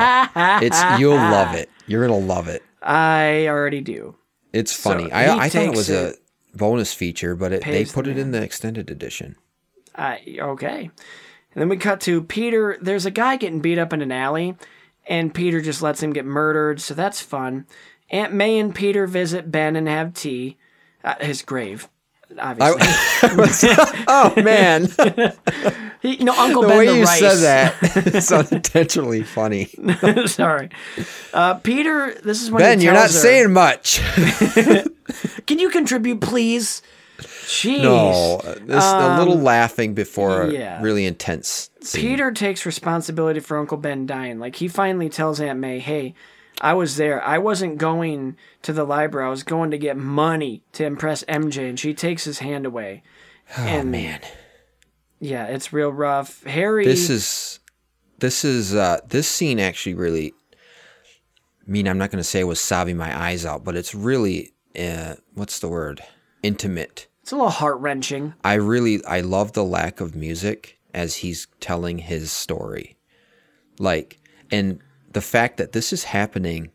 it's 0.64 0.82
you'll 0.98 1.16
love 1.16 1.54
it. 1.54 1.68
You're 1.86 2.06
gonna 2.06 2.18
love 2.18 2.48
it. 2.48 2.62
I 2.82 3.46
already 3.48 3.82
do. 3.82 4.14
It's 4.52 4.72
funny. 4.72 5.04
he 5.04 5.12
I, 5.12 5.44
I 5.44 5.48
thought 5.48 5.62
it 5.62 5.70
was 5.70 5.90
it, 5.90 6.14
a 6.14 6.56
bonus 6.56 6.94
feature, 6.94 7.34
but 7.34 7.52
it, 7.52 7.64
they 7.64 7.84
put 7.84 8.04
the 8.06 8.12
it 8.12 8.18
in 8.18 8.30
the 8.32 8.42
extended 8.42 8.90
edition. 8.90 9.36
I 9.94 10.38
okay. 10.40 10.90
And 11.54 11.62
then 11.62 11.68
we 11.68 11.76
cut 11.76 12.00
to 12.02 12.22
Peter. 12.22 12.78
There's 12.80 13.06
a 13.06 13.10
guy 13.10 13.36
getting 13.36 13.60
beat 13.60 13.78
up 13.78 13.92
in 13.92 14.02
an 14.02 14.12
alley, 14.12 14.56
and 15.06 15.34
Peter 15.34 15.60
just 15.60 15.82
lets 15.82 16.02
him 16.02 16.12
get 16.12 16.24
murdered. 16.24 16.80
So 16.80 16.94
that's 16.94 17.20
fun. 17.20 17.66
Aunt 18.10 18.32
May 18.32 18.58
and 18.58 18.74
Peter 18.74 19.06
visit 19.06 19.50
Ben 19.50 19.76
and 19.76 19.88
have 19.88 20.14
tea. 20.14 20.56
at 21.04 21.22
his 21.22 21.42
grave, 21.42 21.88
obviously. 22.40 23.70
Oh 24.08 24.32
man, 24.42 24.86
he, 26.02 26.16
no, 26.18 26.32
Uncle 26.36 26.62
the 26.62 26.68
Ben 26.68 26.78
way 26.78 26.86
the 26.86 26.96
you 26.98 27.04
rice. 27.04 27.18
said 27.40 27.74
it's 27.82 28.32
unintentionally 28.32 29.22
funny. 29.22 29.68
Sorry, 30.26 30.70
uh, 31.34 31.54
Peter. 31.54 32.14
This 32.22 32.42
is 32.42 32.50
when 32.50 32.60
Ben, 32.62 32.80
you're 32.80 32.94
not 32.94 33.02
her, 33.04 33.08
saying 33.08 33.52
much. 33.52 34.00
Can 35.46 35.58
you 35.58 35.70
contribute, 35.70 36.20
please? 36.20 36.82
Jeez. 37.20 37.82
no, 37.82 38.40
this, 38.66 38.84
a 38.84 39.18
little 39.18 39.38
laughing 39.38 39.94
before 39.94 40.44
Um, 40.44 40.50
yeah. 40.52 40.78
a 40.78 40.82
really 40.82 41.04
intense 41.06 41.70
scene. 41.80 42.02
Peter 42.02 42.30
takes 42.30 42.64
responsibility 42.64 43.40
for 43.40 43.56
Uncle 43.58 43.76
Ben 43.78 44.06
dying. 44.06 44.38
Like 44.38 44.56
he 44.56 44.68
finally 44.68 45.08
tells 45.08 45.40
Aunt 45.40 45.58
May, 45.58 45.78
"Hey, 45.80 46.14
I 46.60 46.74
was 46.74 46.96
there. 46.96 47.22
I 47.22 47.38
wasn't 47.38 47.78
going 47.78 48.36
to 48.62 48.72
the 48.72 48.84
library. 48.84 49.26
I 49.26 49.30
was 49.30 49.42
going 49.42 49.70
to 49.70 49.78
get 49.78 49.96
money 49.96 50.62
to 50.72 50.84
impress 50.84 51.24
MJ." 51.24 51.68
And 51.68 51.78
she 51.78 51.94
takes 51.94 52.24
his 52.24 52.40
hand 52.40 52.66
away. 52.66 53.02
oh 53.56 53.62
and 53.62 53.90
man, 53.90 54.20
yeah, 55.20 55.46
it's 55.46 55.72
real 55.72 55.92
rough. 55.92 56.42
Harry. 56.44 56.84
this 56.84 57.10
is 57.10 57.60
this 58.18 58.44
is 58.44 58.74
uh, 58.74 59.00
this 59.08 59.28
scene 59.28 59.60
actually 59.60 59.94
really. 59.94 60.34
I 61.66 61.70
mean, 61.70 61.86
I'm 61.86 61.98
not 61.98 62.10
going 62.10 62.18
to 62.18 62.24
say 62.24 62.40
it 62.40 62.44
was 62.44 62.60
sobbing 62.60 62.96
my 62.96 63.16
eyes 63.16 63.44
out, 63.44 63.62
but 63.62 63.76
it's 63.76 63.94
really 63.94 64.52
uh, 64.78 65.14
what's 65.34 65.58
the 65.58 65.68
word? 65.68 66.02
Intimate. 66.42 67.08
it's 67.22 67.32
a 67.32 67.36
little 67.36 67.50
heart 67.50 67.78
wrenching. 67.78 68.34
I 68.44 68.54
really 68.54 69.04
I 69.04 69.20
love 69.20 69.52
the 69.52 69.64
lack 69.64 70.00
of 70.00 70.14
music 70.14 70.78
as 70.94 71.16
he's 71.16 71.46
telling 71.60 71.98
his 71.98 72.32
story. 72.32 72.96
Like 73.78 74.18
and 74.50 74.80
the 75.18 75.22
fact 75.38 75.56
that 75.56 75.72
this 75.72 75.92
is 75.92 76.04
happening 76.04 76.70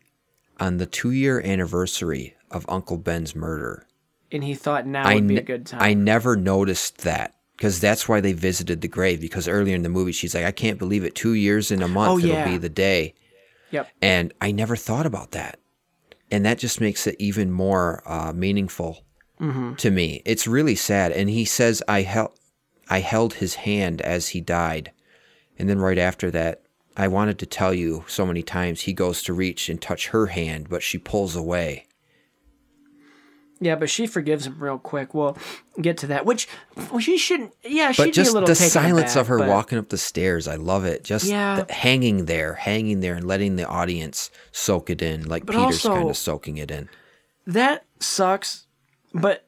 on 0.60 0.76
the 0.76 0.86
2-year 0.86 1.40
anniversary 1.40 2.34
of 2.50 2.66
Uncle 2.68 2.98
Ben's 2.98 3.34
murder. 3.34 3.86
And 4.30 4.44
he 4.44 4.54
thought 4.54 4.86
now 4.86 5.04
I 5.08 5.14
would 5.14 5.28
be 5.28 5.34
ne- 5.36 5.40
a 5.40 5.44
good 5.44 5.64
time. 5.64 5.80
I 5.82 5.94
never 5.94 6.36
noticed 6.36 6.98
that 6.98 7.34
cuz 7.56 7.80
that's 7.80 8.06
why 8.06 8.20
they 8.20 8.34
visited 8.34 8.82
the 8.82 8.88
grave 8.88 9.18
because 9.20 9.48
earlier 9.48 9.74
in 9.76 9.82
the 9.82 9.88
movie 9.88 10.12
she's 10.12 10.34
like 10.34 10.44
I 10.44 10.50
can't 10.50 10.78
believe 10.78 11.04
it 11.04 11.14
2 11.14 11.32
years 11.32 11.70
in 11.70 11.80
a 11.82 11.88
month 11.88 12.10
Oh, 12.12 12.18
it'll 12.26 12.44
be 12.44 12.58
the 12.58 12.68
day. 12.68 13.14
yep. 13.70 13.88
And 14.02 14.34
I 14.42 14.50
never 14.52 14.76
thought 14.76 15.06
about 15.06 15.30
that. 15.30 15.58
And 16.30 16.44
that 16.44 16.58
just 16.58 16.80
makes 16.82 17.06
it 17.06 17.16
even 17.18 17.50
more 17.50 18.02
uh, 18.04 18.32
meaningful 18.34 19.04
to 19.78 19.90
me. 19.90 20.20
It's 20.24 20.46
really 20.46 20.74
sad. 20.74 21.12
And 21.12 21.28
he 21.30 21.44
says, 21.44 21.82
I, 21.86 22.00
held, 22.02 22.32
I 22.88 23.00
held 23.00 23.34
his 23.34 23.54
hand 23.56 24.00
as 24.02 24.28
he 24.28 24.40
died. 24.40 24.90
And 25.58 25.68
then 25.68 25.78
right 25.78 25.98
after 25.98 26.30
that, 26.30 26.62
I 26.96 27.08
wanted 27.08 27.38
to 27.40 27.46
tell 27.46 27.74
you 27.74 28.04
so 28.06 28.24
many 28.24 28.42
times 28.42 28.82
he 28.82 28.92
goes 28.92 29.22
to 29.24 29.32
reach 29.32 29.68
and 29.68 29.80
touch 29.80 30.08
her 30.08 30.26
hand, 30.26 30.68
but 30.68 30.82
she 30.82 30.98
pulls 30.98 31.34
away. 31.34 31.86
Yeah, 33.60 33.76
but 33.76 33.88
she 33.88 34.06
forgives 34.06 34.46
him 34.46 34.58
real 34.58 34.78
quick. 34.78 35.14
We'll 35.14 35.36
get 35.80 35.96
to 35.98 36.08
that. 36.08 36.26
Which 36.26 36.48
well, 36.76 36.98
she 36.98 37.16
shouldn't. 37.16 37.52
Yeah, 37.64 37.92
she'd 37.92 38.02
But 38.02 38.04
be 38.06 38.10
a 38.10 38.12
just 38.14 38.32
little 38.34 38.46
the 38.46 38.54
silence 38.54 39.12
aback, 39.12 39.20
of 39.22 39.26
her 39.28 39.38
but 39.38 39.48
walking 39.48 39.78
up 39.78 39.88
the 39.88 39.96
stairs, 39.98 40.46
I 40.48 40.56
love 40.56 40.84
it. 40.84 41.02
Just 41.04 41.26
Yeah. 41.26 41.62
the- 41.62 41.72
hanging 41.72 42.26
there, 42.26 42.54
hanging 42.54 43.00
there, 43.00 43.14
and 43.14 43.26
letting 43.26 43.56
the 43.56 43.66
audience 43.66 44.30
soak 44.52 44.90
it 44.90 45.00
in, 45.00 45.26
like 45.28 45.46
But 45.46 45.54
Peter's 45.56 45.82
kind 45.82 46.10
of 46.10 46.16
soaking 46.16 46.58
it 46.58 46.70
in. 46.70 46.88
That 47.46 47.84
sucks. 48.00 48.66
But 49.14 49.46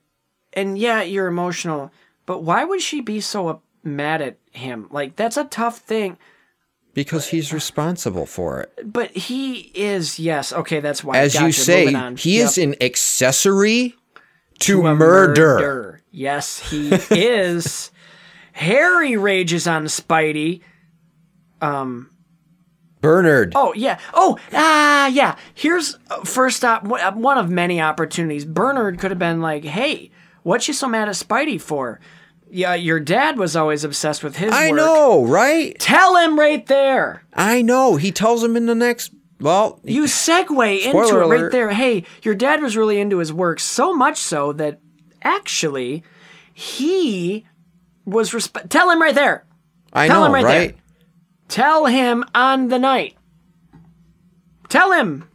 and 0.52 0.78
yeah, 0.78 1.02
you're 1.02 1.26
emotional. 1.26 1.90
But 2.26 2.42
why 2.42 2.64
would 2.64 2.80
she 2.80 3.00
be 3.00 3.20
so 3.20 3.60
mad 3.82 4.22
at 4.22 4.38
him? 4.52 4.86
Like 4.90 5.16
that's 5.16 5.36
a 5.36 5.44
tough 5.44 5.78
thing. 5.78 6.16
Because 6.96 7.28
he's 7.28 7.52
responsible 7.52 8.24
for 8.24 8.62
it. 8.62 8.90
But 8.90 9.10
he 9.14 9.70
is, 9.74 10.18
yes. 10.18 10.50
Okay, 10.50 10.80
that's 10.80 11.04
why. 11.04 11.18
As 11.18 11.34
you 11.34 11.52
say, 11.52 11.92
he 12.14 12.38
is 12.38 12.56
an 12.56 12.74
accessory 12.82 13.94
to, 14.60 14.86
a 14.86 14.94
murder. 14.94 16.00
Yes, 16.10 16.58
he 16.58 16.88
is. 17.10 17.90
Harry 18.52 19.18
rages 19.18 19.66
on 19.66 19.84
Spidey. 19.84 20.62
Um, 21.60 22.10
Bernard. 23.02 23.52
Oh 23.54 23.74
yeah. 23.74 23.98
Oh 24.14 24.38
ah 24.54 25.08
yeah. 25.08 25.36
Here's 25.54 25.98
uh, 26.10 26.24
first 26.24 26.64
op- 26.64 26.84
one 26.84 27.02
uh, 27.02 27.12
one 27.12 27.36
of 27.36 27.50
many 27.50 27.78
opportunities. 27.78 28.46
Bernard 28.46 28.98
could 28.98 29.10
have 29.10 29.18
been 29.18 29.42
like, 29.42 29.64
"Hey, 29.64 30.10
what 30.42 30.66
you 30.66 30.72
so 30.72 30.88
mad 30.88 31.08
at 31.10 31.14
Spidey 31.14 31.60
for? 31.60 32.00
Yeah, 32.48 32.74
your 32.74 33.00
dad 33.00 33.38
was 33.38 33.56
always 33.56 33.82
obsessed 33.84 34.22
with 34.22 34.36
his 34.36 34.50
work. 34.52 34.60
I 34.60 34.70
work. 34.70 34.76
know, 34.76 35.24
right? 35.24 35.76
Tell 35.78 36.16
him 36.16 36.38
right 36.38 36.64
there. 36.66 37.22
I 37.34 37.62
know. 37.62 37.96
He 37.96 38.12
tells 38.12 38.42
him 38.42 38.56
in 38.56 38.66
the 38.66 38.74
next. 38.74 39.12
Well, 39.40 39.80
You 39.84 40.04
segue 40.04 40.84
into 40.86 40.98
it 41.20 41.26
right 41.26 41.52
there. 41.52 41.70
Hey, 41.70 42.04
your 42.22 42.34
dad 42.34 42.62
was 42.62 42.76
really 42.76 42.98
into 43.00 43.18
his 43.18 43.32
work 43.32 43.60
so 43.60 43.94
much 43.94 44.16
so 44.16 44.52
that 44.54 44.80
actually 45.22 46.02
he 46.54 47.44
was 48.06 48.30
resp- 48.30 48.68
Tell 48.70 48.90
him 48.90 49.02
right 49.02 49.14
there. 49.14 49.44
I 49.92 50.06
tell 50.08 50.20
know, 50.20 50.26
him 50.26 50.32
right 50.32 50.44
there. 50.46 50.74
Tell 51.48 51.86
him 51.86 52.24
on 52.34 52.68
the 52.68 52.78
night. 52.78 53.16
Tell 54.68 54.92
him. 54.92 55.28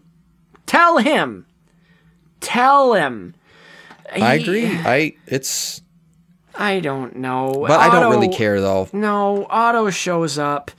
Tell 0.65 0.97
him. 0.97 1.45
Tell 2.39 2.93
him. 2.93 3.35
I 4.11 4.37
He- 4.37 4.43
agree. 4.43 4.65
I 4.67 5.13
it's, 5.27 5.81
I 6.55 6.79
don't 6.79 7.17
know. 7.17 7.65
but 7.67 7.79
I 7.79 7.89
don't 7.89 8.11
really 8.11 8.33
care 8.33 8.59
though. 8.61 8.89
No, 8.93 9.45
Otto 9.49 9.89
shows 9.89 10.37
up 10.37 10.71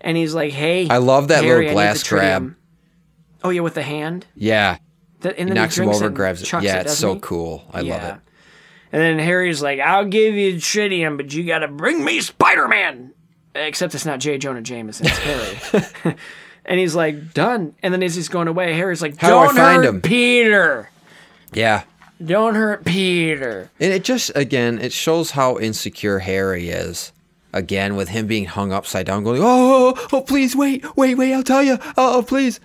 and 0.00 0.16
he's 0.16 0.34
like, 0.34 0.52
"Hey, 0.52 0.88
I 0.88 0.98
love 0.98 1.28
that 1.28 1.42
Harry, 1.44 1.66
little 1.66 1.74
glass 1.74 2.02
the 2.02 2.08
grab. 2.16 2.54
Oh 3.42 3.50
yeah, 3.50 3.60
with 3.60 3.74
the 3.74 3.82
hand. 3.82 4.26
Yeah, 4.34 4.78
That, 5.20 5.38
and 5.38 5.48
he 5.48 5.54
then 5.54 5.62
knocks 5.62 5.78
him 5.78 5.84
drinks 5.84 5.98
over, 6.02 6.10
grabs 6.10 6.42
it. 6.42 6.52
Yeah, 6.62 6.80
it, 6.80 6.86
it's 6.86 6.98
so 6.98 7.14
he? 7.14 7.20
cool. 7.20 7.64
I 7.72 7.80
love 7.82 8.02
it. 8.02 8.20
And 8.90 9.02
then 9.02 9.18
Harry's 9.18 9.62
like, 9.62 9.80
"I'll 9.80 10.06
give 10.06 10.34
you 10.34 10.54
tritium, 10.54 11.16
but 11.16 11.32
you 11.32 11.44
got 11.44 11.60
to 11.60 11.68
bring 11.68 12.04
me 12.04 12.20
Spider-Man." 12.20 13.12
Except 13.54 13.94
it's 13.94 14.06
not 14.06 14.20
J. 14.20 14.38
Jonah 14.38 14.62
Jameson, 14.62 15.06
it's 15.06 15.18
Harry. 15.18 16.14
and 16.64 16.78
he's 16.78 16.94
like, 16.94 17.34
"Done." 17.34 17.74
And 17.82 17.92
then 17.92 18.02
as 18.02 18.14
he's 18.14 18.28
going 18.28 18.48
away, 18.48 18.74
Harry's 18.74 19.02
like, 19.02 19.16
How 19.18 19.28
do 19.28 19.36
I 19.36 19.46
"Don't 19.46 19.56
find 19.56 19.84
hurt 19.84 19.94
him?" 19.94 20.00
Peter. 20.02 20.90
Yeah, 21.52 21.82
Don't 22.24 22.54
hurt 22.54 22.84
Peter." 22.84 23.70
and 23.80 23.92
it 23.92 24.04
just 24.04 24.30
again 24.34 24.78
it 24.78 24.92
shows 24.92 25.32
how 25.32 25.58
insecure 25.58 26.18
Harry 26.20 26.68
is. 26.68 27.12
Again, 27.52 27.96
with 27.96 28.08
him 28.10 28.26
being 28.26 28.44
hung 28.44 28.72
upside 28.72 29.06
down, 29.06 29.24
going, 29.24 29.40
"Oh, 29.40 29.44
oh, 29.46 29.94
oh, 29.96 30.08
oh 30.18 30.20
please 30.22 30.54
wait, 30.54 30.84
wait, 30.96 31.16
wait! 31.16 31.32
I'll 31.32 31.42
tell 31.42 31.62
you. 31.62 31.78
Oh, 31.96 32.18
oh, 32.18 32.22
please." 32.22 32.60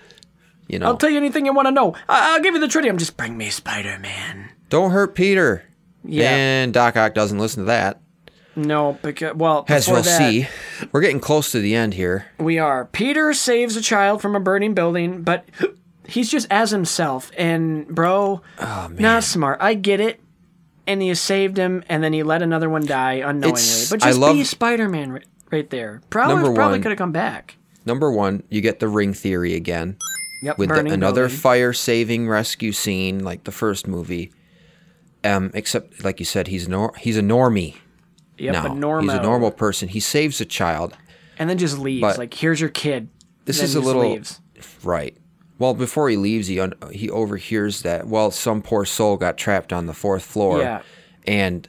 You 0.67 0.79
know, 0.79 0.87
I'll 0.87 0.97
tell 0.97 1.09
you 1.09 1.17
anything 1.17 1.45
you 1.45 1.53
want 1.53 1.67
to 1.67 1.71
know. 1.71 1.93
I- 2.09 2.33
I'll 2.33 2.41
give 2.41 2.53
you 2.53 2.59
the 2.59 2.67
tritium. 2.67 2.97
Just 2.97 3.15
bring 3.17 3.37
me 3.37 3.49
Spider-Man. 3.49 4.49
don't 4.69 4.91
hurt 4.91 5.13
Peter. 5.15 5.63
Yeah. 6.03 6.29
And 6.35 6.73
Doc 6.73 6.97
Ock 6.97 7.13
doesn't 7.13 7.37
listen 7.39 7.63
to 7.63 7.67
that. 7.67 8.01
No, 8.55 8.97
because 9.01 9.35
well, 9.35 9.65
As 9.67 9.87
we'll 9.87 10.03
that, 10.03 10.17
see, 10.17 10.47
we're 10.91 11.01
getting 11.01 11.19
close 11.19 11.51
to 11.51 11.59
the 11.59 11.75
end 11.75 11.93
here. 11.95 12.25
We 12.37 12.59
are. 12.59 12.85
Peter 12.85 13.33
saves 13.33 13.75
a 13.75 13.81
child 13.81 14.21
from 14.21 14.35
a 14.35 14.39
burning 14.39 14.73
building, 14.73 15.23
but 15.23 15.45
he's 16.07 16.29
just 16.29 16.47
as 16.49 16.71
himself. 16.71 17.31
And 17.37 17.87
bro, 17.87 18.41
Oh, 18.59 18.89
not 18.91 19.23
smart. 19.23 19.57
I 19.61 19.73
get 19.73 19.99
it. 19.99 20.19
And 20.85 21.01
you 21.01 21.15
saved 21.15 21.55
him, 21.55 21.81
and 21.87 22.03
then 22.03 22.11
he 22.11 22.23
let 22.23 22.41
another 22.41 22.69
one 22.69 22.85
die 22.85 23.13
unknowingly. 23.13 23.51
It's- 23.61 23.89
but 23.89 24.03
I 24.03 24.07
just 24.09 24.19
love- 24.19 24.35
be 24.35 24.43
Spider-Man 24.43 25.11
right, 25.13 25.23
right 25.49 25.69
there. 25.69 26.01
Number 26.13 26.53
probably 26.53 26.79
could 26.81 26.91
have 26.91 26.97
come 26.97 27.13
back. 27.13 27.55
Number 27.85 28.11
one, 28.11 28.43
you 28.49 28.59
get 28.59 28.79
the 28.79 28.87
ring 28.89 29.13
theory 29.13 29.53
again. 29.53 29.95
Yep, 30.41 30.57
with 30.57 30.69
the, 30.69 30.79
another 30.91 31.29
fire 31.29 31.71
saving 31.71 32.27
rescue 32.27 32.73
scene 32.73 33.23
like 33.23 33.45
the 33.45 33.51
first 33.51 33.87
movie. 33.87 34.33
Um, 35.23 35.51
except 35.53 36.03
like 36.03 36.19
you 36.19 36.25
said, 36.25 36.47
he's 36.49 36.67
nor- 36.67 36.93
he's 36.99 37.17
a 37.17 37.21
normie 37.21 37.75
yep, 38.37 38.51
now. 38.53 38.73
a 38.73 38.75
normal. 38.75 39.09
He's 39.09 39.17
a 39.19 39.23
normal 39.23 39.51
person. 39.51 39.87
He 39.87 40.01
saves 40.01 40.41
a 40.41 40.45
child. 40.45 40.97
and 41.39 41.49
then 41.49 41.57
just 41.57 41.77
leaves. 41.79 42.01
but- 42.01 42.17
like, 42.17 42.33
here's 42.33 42.59
your 42.59 42.69
kid. 42.69 43.07
This 43.45 43.61
is 43.61 43.75
a 43.75 43.79
little 43.79 44.01
leaves. 44.01 44.41
right. 44.83 45.15
Well, 45.59 45.73
before 45.73 46.09
he 46.09 46.17
leaves, 46.17 46.47
he 46.47 46.59
un- 46.59 46.73
he 46.91 47.09
overhears 47.09 47.83
that. 47.83 48.07
Well, 48.07 48.31
some 48.31 48.61
poor 48.61 48.85
soul 48.85 49.17
got 49.17 49.37
trapped 49.37 49.71
on 49.71 49.85
the 49.85 49.93
fourth 49.93 50.23
floor. 50.23 50.59
Yeah. 50.59 50.81
And 51.25 51.67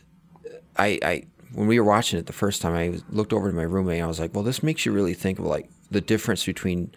I, 0.77 0.99
I 1.03 1.23
when 1.53 1.69
we 1.69 1.79
were 1.79 1.87
watching 1.87 2.19
it 2.19 2.27
the 2.27 2.33
first 2.33 2.63
time, 2.63 2.75
I 2.75 2.99
looked 3.15 3.33
over 3.33 3.49
to 3.49 3.55
my 3.55 3.63
roommate. 3.63 3.99
and 3.99 4.05
I 4.05 4.09
was 4.09 4.19
like, 4.19 4.35
"Well, 4.35 4.43
this 4.43 4.63
makes 4.63 4.85
you 4.85 4.93
really 4.93 5.15
think 5.15 5.39
of 5.39 5.45
like 5.45 5.69
the 5.91 6.01
difference 6.01 6.45
between 6.45 6.93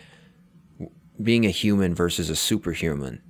being 1.21 1.45
a 1.45 1.49
human 1.49 1.93
versus 1.93 2.29
a 2.29 2.35
superhuman 2.35 3.21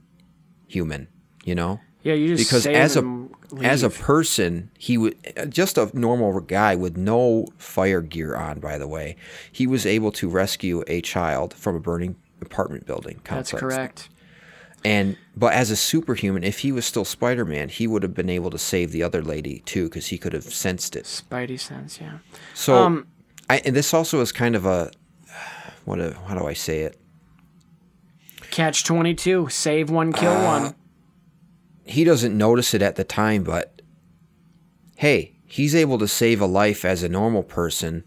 human." 0.68 1.08
You 1.44 1.56
know? 1.56 1.80
Yeah, 2.04 2.14
you 2.14 2.36
just 2.36 2.50
because 2.50 2.68
as 2.68 2.96
a 2.96 3.00
and 3.00 3.30
as 3.62 3.84
a 3.84 3.90
person, 3.90 4.72
he 4.78 4.98
would 4.98 5.18
just 5.50 5.78
a 5.78 5.90
normal 5.94 6.40
guy 6.40 6.76
with 6.76 6.96
no 6.96 7.48
fire 7.58 8.02
gear 8.02 8.36
on. 8.36 8.60
By 8.60 8.78
the 8.78 8.88
way, 8.88 9.18
he 9.52 9.68
was 9.68 9.86
able 9.86 10.12
to 10.14 10.30
rescue 10.30 10.84
a 10.88 11.02
child 11.02 11.54
from 11.54 11.76
a 11.76 11.80
burning 11.80 12.16
apartment 12.42 12.86
building 12.86 13.20
complex. 13.24 13.52
That's 13.52 13.60
correct. 13.62 14.10
And 14.86 15.18
but 15.36 15.54
as 15.54 15.72
a 15.72 15.76
superhuman, 15.76 16.44
if 16.44 16.60
he 16.60 16.72
was 16.72 16.86
still 16.86 17.04
Spider 17.06 17.46
Man, 17.46 17.68
he 17.70 17.88
would 17.88 18.04
have 18.04 18.14
been 18.14 18.30
able 18.30 18.52
to 18.52 18.60
save 18.60 18.92
the 18.92 19.02
other 19.04 19.22
lady 19.24 19.60
too, 19.66 19.86
because 19.86 20.08
he 20.08 20.18
could 20.18 20.34
have 20.34 20.44
sensed 20.44 20.96
it. 20.96 21.06
Spidey 21.06 21.60
sense, 21.60 22.00
yeah. 22.00 22.20
So, 22.54 22.76
Um, 22.78 23.08
I, 23.50 23.58
and 23.66 23.76
this 23.76 23.94
also 23.94 24.22
is 24.22 24.32
kind 24.32 24.56
of 24.56 24.66
a 24.66 24.92
what? 25.86 26.00
A, 26.00 26.16
how 26.28 26.38
do 26.38 26.46
I 26.46 26.54
say 26.54 26.82
it? 26.82 27.00
Catch 28.52 28.84
22. 28.86 29.50
Save 29.50 29.90
one, 29.90 30.14
kill 30.14 30.32
Uh, 30.32 30.46
one. 30.46 30.76
he 31.86 32.04
doesn't 32.04 32.38
notice 32.38 32.74
it 32.74 32.82
at 32.82 32.96
the 32.96 33.04
time, 33.04 33.44
but 33.44 33.82
hey, 34.96 35.34
he's 35.46 35.74
able 35.76 35.98
to 35.98 36.08
save 36.08 36.40
a 36.40 36.46
life 36.46 36.86
as 36.86 37.04
a 37.04 37.10
normal 37.10 37.44
person. 37.44 38.04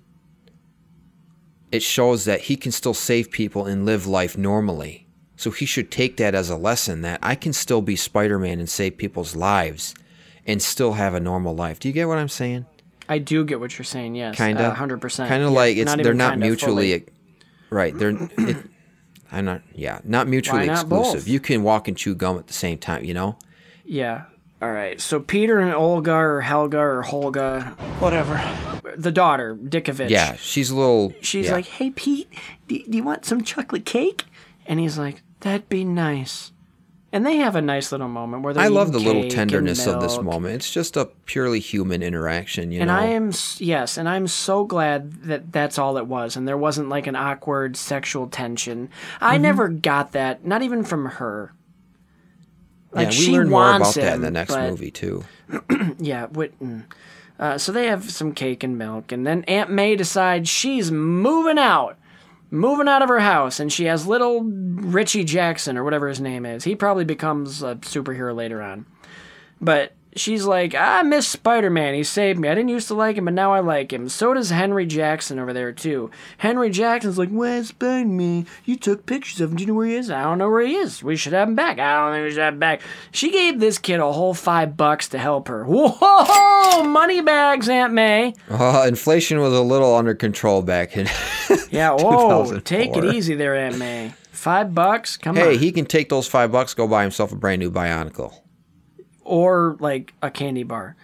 It 1.72 1.82
shows 1.82 2.24
that 2.24 2.42
he 2.42 2.56
can 2.56 2.72
still 2.72 2.94
save 2.94 3.30
people 3.30 3.66
and 3.66 3.86
live 3.86 4.06
life 4.06 4.36
normally. 4.36 5.06
So 5.36 5.50
he 5.50 5.64
should 5.64 5.90
take 5.90 6.16
that 6.18 6.34
as 6.34 6.50
a 6.50 6.56
lesson 6.56 7.02
that 7.02 7.18
I 7.22 7.34
can 7.34 7.52
still 7.52 7.80
be 7.80 7.96
Spider 7.96 8.38
Man 8.38 8.58
and 8.58 8.68
save 8.68 8.98
people's 8.98 9.34
lives 9.34 9.94
and 10.46 10.60
still 10.60 10.94
have 10.94 11.14
a 11.14 11.20
normal 11.20 11.54
life. 11.54 11.78
Do 11.78 11.88
you 11.88 11.94
get 11.94 12.08
what 12.08 12.18
I'm 12.18 12.28
saying? 12.28 12.66
I 13.08 13.18
do 13.18 13.44
get 13.44 13.58
what 13.58 13.78
you're 13.78 13.84
saying, 13.84 14.14
yes. 14.14 14.36
Kind 14.36 14.58
of. 14.58 14.72
Uh, 14.72 14.76
100%. 14.76 15.28
Kind 15.28 15.42
of 15.42 15.50
like 15.52 15.76
it's 15.76 15.96
not 15.96 16.02
they're 16.02 16.14
not 16.14 16.38
mutually 16.38 17.00
fully. 17.00 17.06
right. 17.70 17.96
They're 17.96 18.16
it, 18.38 18.56
I'm 19.32 19.44
not 19.44 19.62
yeah, 19.74 20.00
not 20.04 20.28
mutually 20.28 20.66
not 20.66 20.82
exclusive. 20.82 21.20
both? 21.20 21.28
You 21.28 21.40
can 21.40 21.62
walk 21.62 21.88
and 21.88 21.96
chew 21.96 22.14
gum 22.14 22.38
at 22.38 22.46
the 22.46 22.52
same 22.52 22.78
time, 22.78 23.04
you 23.04 23.14
know? 23.14 23.38
Yeah. 23.84 24.24
All 24.62 24.70
right. 24.72 25.00
So 25.00 25.20
Peter 25.20 25.58
and 25.58 25.72
Olga 25.74 26.12
or 26.14 26.40
Helga 26.42 26.78
or 26.78 27.02
Holga, 27.02 27.64
whatever, 28.00 28.38
the 28.96 29.10
daughter, 29.12 29.56
Ditkovich. 29.56 30.10
Yeah, 30.10 30.34
she's 30.36 30.70
a 30.70 30.76
little 30.76 31.14
She's 31.22 31.46
yeah. 31.46 31.52
like, 31.52 31.66
hey, 31.66 31.90
Pete, 31.90 32.28
do, 32.68 32.78
do 32.88 32.96
you 32.98 33.02
want 33.04 33.24
some 33.24 33.42
chocolate 33.42 33.86
cake? 33.86 34.24
And 34.66 34.78
he's 34.78 34.98
like, 34.98 35.22
that'd 35.40 35.68
be 35.68 35.84
nice. 35.84 36.52
And 37.12 37.26
they 37.26 37.38
have 37.38 37.56
a 37.56 37.62
nice 37.62 37.90
little 37.90 38.06
moment 38.06 38.44
where 38.44 38.54
they're 38.54 38.62
I 38.62 38.68
love 38.68 38.92
the 38.92 39.00
eating 39.00 39.14
little 39.14 39.30
tenderness 39.30 39.84
of 39.88 40.00
this 40.00 40.20
moment. 40.20 40.54
It's 40.54 40.70
just 40.70 40.96
a 40.96 41.06
purely 41.24 41.58
human 41.58 42.04
interaction, 42.04 42.70
you 42.70 42.80
And 42.80 42.86
know. 42.86 42.94
And 42.96 43.04
I 43.04 43.12
am 43.14 43.32
yes, 43.58 43.96
and 43.96 44.08
I'm 44.08 44.28
so 44.28 44.64
glad 44.64 45.22
that 45.24 45.50
that's 45.50 45.76
all 45.76 45.96
it 45.96 46.06
was, 46.06 46.36
and 46.36 46.46
there 46.46 46.56
wasn't 46.56 46.88
like 46.88 47.08
an 47.08 47.16
awkward 47.16 47.76
sexual 47.76 48.28
tension. 48.28 48.90
I 49.20 49.34
Mm-hmm. 49.34 49.42
never 49.42 49.68
got 49.68 50.12
that, 50.12 50.44
not 50.44 50.62
even 50.62 50.84
from 50.84 51.06
her. 51.06 51.52
Yeah, 52.94 53.06
we 53.06 53.12
she 53.12 53.32
learn 53.32 53.48
more 53.50 53.76
about 53.76 53.94
that 53.94 54.14
in 54.14 54.22
the 54.22 54.30
next 54.30 54.54
but- 54.54 54.70
movie 54.70 54.90
too. 54.90 55.24
Yeah, 55.98 56.26
Witten. 56.28 56.84
Uh, 57.38 57.56
so 57.58 57.72
they 57.72 57.86
have 57.86 58.10
some 58.10 58.32
cake 58.34 58.62
and 58.62 58.76
milk, 58.78 59.12
and 59.12 59.26
then 59.26 59.44
Aunt 59.44 59.70
May 59.70 59.96
decides 59.96 60.48
she's 60.48 60.90
moving 60.92 61.58
out, 61.58 61.98
moving 62.50 62.86
out 62.86 63.02
of 63.02 63.08
her 63.08 63.20
house, 63.20 63.58
and 63.60 63.72
she 63.72 63.84
has 63.86 64.06
little 64.06 64.42
Richie 64.42 65.24
Jackson 65.24 65.76
or 65.78 65.84
whatever 65.84 66.08
his 66.08 66.20
name 66.20 66.44
is. 66.44 66.64
He 66.64 66.74
probably 66.76 67.04
becomes 67.04 67.62
a 67.62 67.76
superhero 67.76 68.34
later 68.34 68.60
on, 68.62 68.84
but 69.60 69.94
she's 70.16 70.44
like, 70.44 70.74
I 70.74 71.02
miss 71.02 71.28
Spider 71.28 71.70
Man. 71.70 71.94
He 71.94 72.04
saved 72.04 72.38
me. 72.38 72.48
I 72.48 72.54
didn't 72.54 72.70
used 72.70 72.88
to 72.88 72.94
like 72.94 73.16
him, 73.16 73.26
but 73.26 73.34
now 73.34 73.52
I 73.52 73.60
like 73.60 73.92
him. 73.92 74.08
So 74.08 74.34
does 74.34 74.50
Henry 74.50 74.86
Jackson 74.86 75.38
over 75.38 75.52
there 75.52 75.72
too. 75.72 76.10
Henry 76.38 76.70
Jackson's 76.70 77.18
like, 77.18 77.30
Where's 77.30 77.68
Spider 77.68 78.08
Man? 78.08 78.46
You 78.64 78.76
took 78.76 79.06
pictures 79.06 79.40
of 79.40 79.50
him. 79.50 79.56
Do 79.56 79.62
you 79.62 79.68
know 79.68 79.74
where 79.74 79.86
he 79.86 79.94
is? 79.94 80.10
I 80.10 80.22
don't 80.22 80.38
know 80.38 80.50
where 80.50 80.66
he 80.66 80.74
is. 80.76 81.02
We 81.02 81.16
should 81.16 81.32
have 81.32 81.48
him 81.48 81.54
back. 81.54 81.78
I 81.78 81.96
don't 81.96 82.14
think 82.14 82.24
we 82.24 82.30
should 82.30 82.42
have 82.42 82.54
him 82.54 82.60
back. 82.60 82.82
She 83.12 83.30
gave 83.30 83.60
this 83.60 83.78
kid 83.78 84.00
a 84.00 84.12
whole 84.12 84.34
five 84.34 84.76
bucks 84.76 85.08
to 85.08 85.18
help 85.18 85.48
her. 85.48 85.64
Whoa, 85.68 86.82
money 86.84 87.20
bags, 87.20 87.68
Aunt 87.68 87.92
May. 87.92 88.34
Uh, 88.48 88.84
inflation 88.86 89.40
was 89.40 89.52
a 89.52 89.62
little 89.62 89.94
under 89.94 90.14
control 90.14 90.62
back 90.62 90.96
in. 90.96 91.08
Yeah, 91.70 91.96
whoa, 91.98 92.60
take 92.60 92.96
it 92.96 93.04
easy 93.04 93.34
there, 93.34 93.56
Aunt 93.56 93.78
May. 93.78 94.12
Five 94.30 94.74
bucks? 94.74 95.16
Come 95.16 95.36
hey, 95.36 95.42
on. 95.42 95.48
Hey, 95.50 95.56
he 95.58 95.72
can 95.72 95.84
take 95.84 96.08
those 96.08 96.26
five 96.26 96.52
bucks, 96.52 96.74
go 96.74 96.86
buy 96.88 97.02
himself 97.02 97.32
a 97.32 97.36
brand 97.36 97.60
new 97.60 97.70
Bionicle, 97.70 98.34
or 99.24 99.76
like 99.80 100.14
a 100.22 100.30
candy 100.30 100.62
bar. 100.62 100.96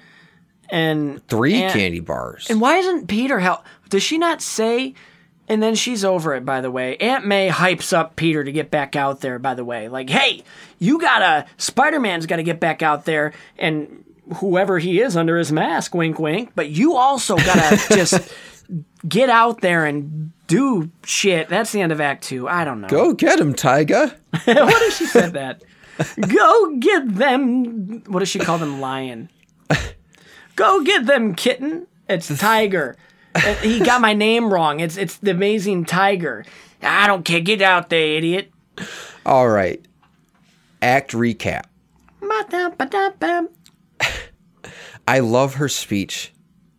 And 0.70 1.26
three 1.28 1.54
and- 1.62 1.72
candy 1.72 2.00
bars. 2.00 2.46
And 2.50 2.60
why 2.60 2.76
isn't 2.78 3.06
Peter 3.06 3.38
help? 3.38 3.64
Does 3.88 4.02
she 4.02 4.18
not 4.18 4.42
say 4.42 4.94
And 5.48 5.62
then 5.62 5.76
she's 5.76 6.04
over 6.04 6.34
it, 6.34 6.44
by 6.44 6.60
the 6.60 6.72
way. 6.72 6.96
Aunt 6.96 7.24
May 7.24 7.48
hypes 7.48 7.92
up 7.92 8.16
Peter 8.16 8.42
to 8.42 8.50
get 8.50 8.68
back 8.68 8.96
out 8.96 9.20
there, 9.20 9.38
by 9.38 9.54
the 9.54 9.64
way. 9.64 9.88
Like, 9.88 10.10
hey, 10.10 10.42
you 10.80 10.98
gotta, 10.98 11.46
Spider 11.56 12.00
Man's 12.00 12.26
gotta 12.26 12.42
get 12.42 12.58
back 12.58 12.82
out 12.82 13.04
there, 13.04 13.32
and 13.56 14.04
whoever 14.38 14.80
he 14.80 15.00
is 15.00 15.16
under 15.16 15.38
his 15.38 15.52
mask, 15.52 15.94
wink, 15.94 16.18
wink, 16.18 16.50
but 16.56 16.70
you 16.70 16.96
also 16.96 17.36
gotta 17.36 17.76
just 17.94 18.34
get 19.08 19.30
out 19.30 19.60
there 19.60 19.84
and 19.84 20.32
do 20.48 20.90
shit. 21.04 21.48
That's 21.48 21.70
the 21.70 21.80
end 21.80 21.92
of 21.92 22.00
Act 22.00 22.24
Two. 22.24 22.48
I 22.48 22.64
don't 22.64 22.80
know. 22.80 22.88
Go 22.88 23.12
get 23.12 23.38
him, 23.38 23.54
Tiger. 23.54 24.08
what 24.44 24.82
if 24.82 24.94
she 24.94 25.06
said 25.06 25.34
that? 25.34 25.62
Go 26.28 26.76
get 26.78 27.14
them. 27.14 28.02
What 28.06 28.20
does 28.20 28.28
she 28.28 28.38
call 28.38 28.58
them? 28.58 28.80
Lion. 28.80 29.30
Go 30.56 30.82
get 30.82 31.06
them, 31.06 31.34
kitten. 31.34 31.86
It's 32.08 32.36
Tiger. 32.40 32.96
Uh, 33.34 33.54
he 33.56 33.80
got 33.80 34.00
my 34.00 34.14
name 34.14 34.52
wrong. 34.52 34.80
It's 34.80 34.96
it's 34.96 35.18
the 35.18 35.30
amazing 35.30 35.84
Tiger. 35.84 36.44
I 36.82 37.06
don't 37.06 37.24
care. 37.24 37.40
Get 37.40 37.62
out 37.62 37.90
there, 37.90 38.16
idiot. 38.16 38.50
All 39.24 39.48
right. 39.48 39.84
Act 40.80 41.12
recap. 41.12 41.64
I 45.08 45.20
love 45.20 45.54
her 45.54 45.68
speech. 45.68 46.32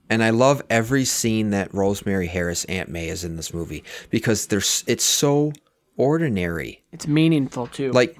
And 0.10 0.24
I 0.24 0.30
love 0.30 0.62
every 0.70 1.04
scene 1.06 1.50
that 1.50 1.74
Rosemary 1.74 2.28
Harris 2.28 2.64
Aunt 2.66 2.90
May 2.90 3.10
is 3.10 3.24
in 3.26 3.36
this 3.36 3.54
movie 3.54 3.84
because 4.10 4.48
there's 4.48 4.84
it's 4.88 5.04
so 5.04 5.52
ordinary. 5.98 6.84
It's 6.94 7.08
meaningful 7.08 7.68
too. 7.68 7.92
Like 7.92 8.18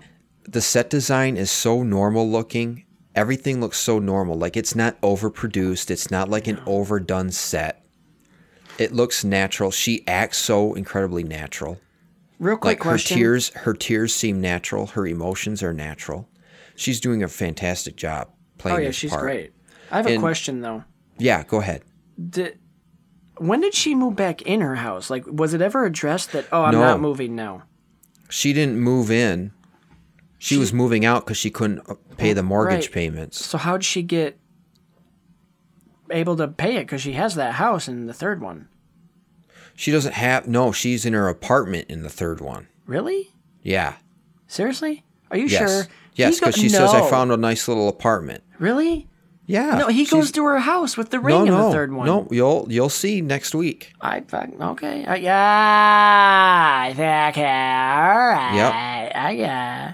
the 0.48 0.62
set 0.62 0.90
design 0.90 1.38
is 1.38 1.52
so 1.52 1.84
normal 1.84 2.30
looking. 2.30 2.86
Everything 3.16 3.60
looks 3.60 3.78
so 3.78 4.00
normal. 4.00 4.38
Like 4.38 4.56
it's 4.56 4.76
not 4.76 5.00
overproduced. 5.02 5.90
It's 5.92 6.10
not 6.12 6.30
like 6.30 6.48
an 6.48 6.62
overdone 6.66 7.32
set. 7.32 7.84
It 8.78 8.94
looks 8.94 9.24
natural. 9.24 9.72
She 9.72 10.08
acts 10.08 10.38
so 10.38 10.74
incredibly 10.76 11.24
natural. 11.24 11.80
real 12.40 12.56
quick 12.58 12.66
Like 12.80 12.84
her 12.84 12.92
question. 12.92 13.18
tears, 13.18 13.50
her 13.50 13.74
tears 13.74 14.14
seem 14.14 14.40
natural. 14.40 14.86
Her 14.88 15.08
emotions 15.08 15.64
are 15.64 15.74
natural. 15.74 16.30
She's 16.76 17.00
doing 17.00 17.24
a 17.24 17.28
fantastic 17.28 17.96
job 17.96 18.30
playing 18.60 18.78
Oh 18.78 18.82
yeah, 18.82 18.92
she's 18.92 19.10
part. 19.10 19.24
great. 19.24 19.52
I 19.92 19.98
have 19.98 20.06
a 20.08 20.18
question 20.20 20.62
though. 20.62 20.84
Yeah, 21.18 21.44
go 21.44 21.58
ahead. 21.60 21.82
Did, 22.30 22.60
when 23.38 23.62
did 23.62 23.74
she 23.74 23.96
move 23.96 24.16
back 24.16 24.44
in 24.44 24.62
her 24.62 24.76
house? 24.76 25.10
Like, 25.10 25.24
was 25.28 25.56
it 25.56 25.62
ever 25.62 25.86
addressed 25.86 26.32
that? 26.34 26.46
Oh, 26.52 26.64
I'm 26.64 26.74
No. 26.74 26.82
not 26.82 27.00
moving 27.02 27.36
now. 27.36 27.64
She 28.30 28.54
didn't 28.54 28.78
move 28.80 29.10
in. 29.10 29.52
She, 30.40 30.58
was 30.58 30.72
moving 30.72 31.04
out 31.06 31.26
because 31.26 31.38
she 31.38 31.50
couldn't 31.50 31.82
uh, 31.90 31.96
pay 32.18 32.34
the 32.34 32.44
mortgage 32.44 32.86
Right. 32.86 32.92
payments. 32.92 33.44
So 33.46 33.58
how'd 33.58 33.84
she 33.84 34.04
get 34.04 34.40
able 36.12 36.36
to 36.38 36.48
pay 36.48 36.76
it? 36.78 36.82
Because 36.82 37.02
she 37.02 37.14
has 37.14 37.36
that 37.36 37.54
house 37.56 37.88
in 37.88 38.06
the 38.06 38.14
third 38.14 38.42
one. 38.42 38.68
She 39.76 39.92
doesn't 39.92 40.14
have. 40.14 40.48
No, 40.48 40.72
she's 40.72 41.06
in 41.06 41.14
her 41.14 41.28
apartment 41.28 41.90
in 41.90 42.02
the 42.04 42.10
third 42.10 42.42
one. 42.42 42.68
Really? 42.86 43.34
Yeah. 43.62 43.96
Seriously? 44.48 45.04
Are 45.30 45.38
you 45.38 45.46
Yes. 45.48 45.60
sure? 45.72 45.88
Yes, 46.16 46.40
because 46.40 46.56
she 46.56 46.70
says 46.70 46.94
I 46.94 47.08
found 47.10 47.32
a 47.32 47.38
nice 47.38 47.68
little 47.68 47.88
apartment. 47.88 48.44
Really? 48.58 49.08
Yeah. 49.46 49.78
No, 49.78 49.88
he 49.88 50.06
goes 50.06 50.32
to 50.32 50.44
her 50.46 50.60
house 50.60 50.98
with 50.98 51.10
the 51.12 51.20
ring 51.20 51.36
no, 51.36 51.42
in 51.44 51.48
no, 51.50 51.68
the 51.68 51.72
third 51.74 51.94
one. 51.94 52.06
No, 52.06 52.28
you'll 52.32 52.66
you'll 52.70 52.90
see 52.90 53.22
next 53.22 53.54
week. 53.56 53.94
I 54.02 54.22
fuck 54.22 54.50
okay. 54.60 55.06
Uh, 55.06 55.16
yeah, 55.16 56.84
I 56.90 56.94
think 56.94 57.38
all 57.38 57.44
right. 57.44 58.52
Yep. 58.56 59.26
Uh, 59.26 59.30
yeah. 59.30 59.94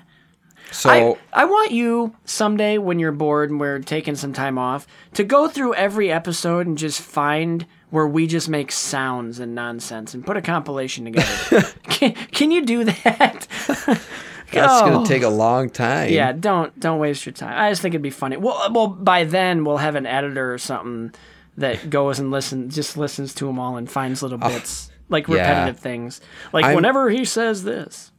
So 0.74 0.90
I, 1.34 1.42
I 1.42 1.46
want 1.46 1.72
you 1.72 2.16
someday 2.26 2.78
when 2.78 3.00
you're 3.00 3.12
bored 3.12 3.52
and 3.52 3.60
we're 3.60 3.80
taking 3.80 4.16
some 4.16 4.34
time 4.34 4.58
off 4.58 4.88
to 5.14 5.24
go 5.24 5.48
through 5.48 5.76
every 5.76 6.12
episode 6.12 6.66
and 6.68 6.78
just 6.78 7.00
find 7.00 7.66
where 7.92 8.08
we 8.08 8.26
just 8.26 8.50
make 8.50 8.72
sounds 8.72 9.40
and 9.40 9.54
nonsense 9.54 10.14
and 10.16 10.26
put 10.26 10.36
a 10.36 10.42
compilation 10.42 11.06
together. 11.06 11.62
can, 11.84 12.14
can 12.32 12.50
you 12.52 12.66
do 12.66 12.84
that? 12.86 13.48
that's 13.68 14.82
Oh. 14.82 14.90
gonna 14.90 15.08
take 15.08 15.24
a 15.24 15.30
long 15.30 15.70
time. 15.70 16.10
Yeah, 16.12 16.32
don't 16.32 16.78
don't 16.80 17.00
waste 17.00 17.26
your 17.26 17.34
time. 17.34 17.54
I 17.58 17.70
just 17.70 17.82
think 17.82 17.94
it'd 17.94 18.02
be 18.02 18.10
funny. 18.10 18.38
Well, 18.38 18.56
uh, 18.58 18.70
well, 18.72 18.88
by 18.88 19.24
then 19.26 19.64
we'll 19.64 19.78
have 19.78 19.96
an 19.96 20.06
editor 20.06 20.54
or 20.54 20.58
something 20.58 21.14
that 21.58 21.90
goes 21.90 22.20
and 22.20 22.32
listen, 22.32 22.70
just 22.70 22.98
listens 22.98 23.34
to 23.36 23.46
them 23.46 23.60
all 23.60 23.78
and 23.78 23.90
finds 23.90 24.24
little 24.24 24.40
oh, 24.42 24.50
bits 24.50 24.92
like 25.10 25.28
yeah. 25.28 25.36
repetitive 25.36 25.80
things. 25.80 26.20
Like 26.52 26.66
I'm- 26.66 26.76
whenever 26.76 27.10
he 27.10 27.26
says 27.26 27.64
this. 27.64 28.12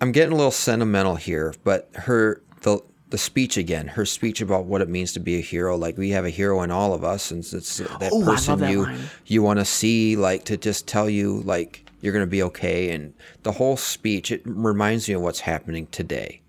I'm 0.00 0.12
getting 0.12 0.32
a 0.32 0.36
little 0.36 0.50
sentimental 0.50 1.16
here, 1.16 1.54
but 1.64 1.90
her 1.94 2.42
the 2.62 2.80
the 3.10 3.18
speech 3.18 3.56
again, 3.56 3.86
her 3.86 4.04
speech 4.04 4.40
about 4.40 4.64
what 4.64 4.80
it 4.80 4.88
means 4.88 5.12
to 5.12 5.20
be 5.20 5.36
a 5.36 5.40
hero. 5.40 5.76
Like 5.76 5.96
we 5.96 6.10
have 6.10 6.24
a 6.24 6.30
hero 6.30 6.62
in 6.62 6.70
all 6.70 6.92
of 6.92 7.04
us, 7.04 7.30
and 7.30 7.40
it's 7.40 7.78
that 7.78 8.12
Ooh, 8.12 8.24
person 8.24 8.58
that 8.58 8.70
you 8.70 8.84
line. 8.84 9.00
you 9.26 9.42
want 9.42 9.58
to 9.58 9.64
see, 9.64 10.16
like 10.16 10.44
to 10.46 10.56
just 10.56 10.86
tell 10.86 11.08
you 11.08 11.40
like 11.42 11.88
you're 12.00 12.12
gonna 12.12 12.26
be 12.26 12.42
okay. 12.42 12.90
And 12.90 13.14
the 13.42 13.52
whole 13.52 13.76
speech 13.76 14.30
it 14.32 14.42
reminds 14.44 15.08
me 15.08 15.14
of 15.14 15.22
what's 15.22 15.40
happening 15.40 15.86
today, 15.88 16.42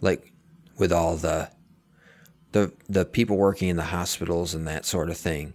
like 0.00 0.32
with 0.78 0.92
all 0.92 1.16
the 1.16 1.50
the 2.52 2.72
the 2.88 3.04
people 3.04 3.36
working 3.36 3.68
in 3.68 3.76
the 3.76 3.84
hospitals 3.84 4.54
and 4.54 4.66
that 4.66 4.84
sort 4.86 5.10
of 5.10 5.16
thing. 5.16 5.54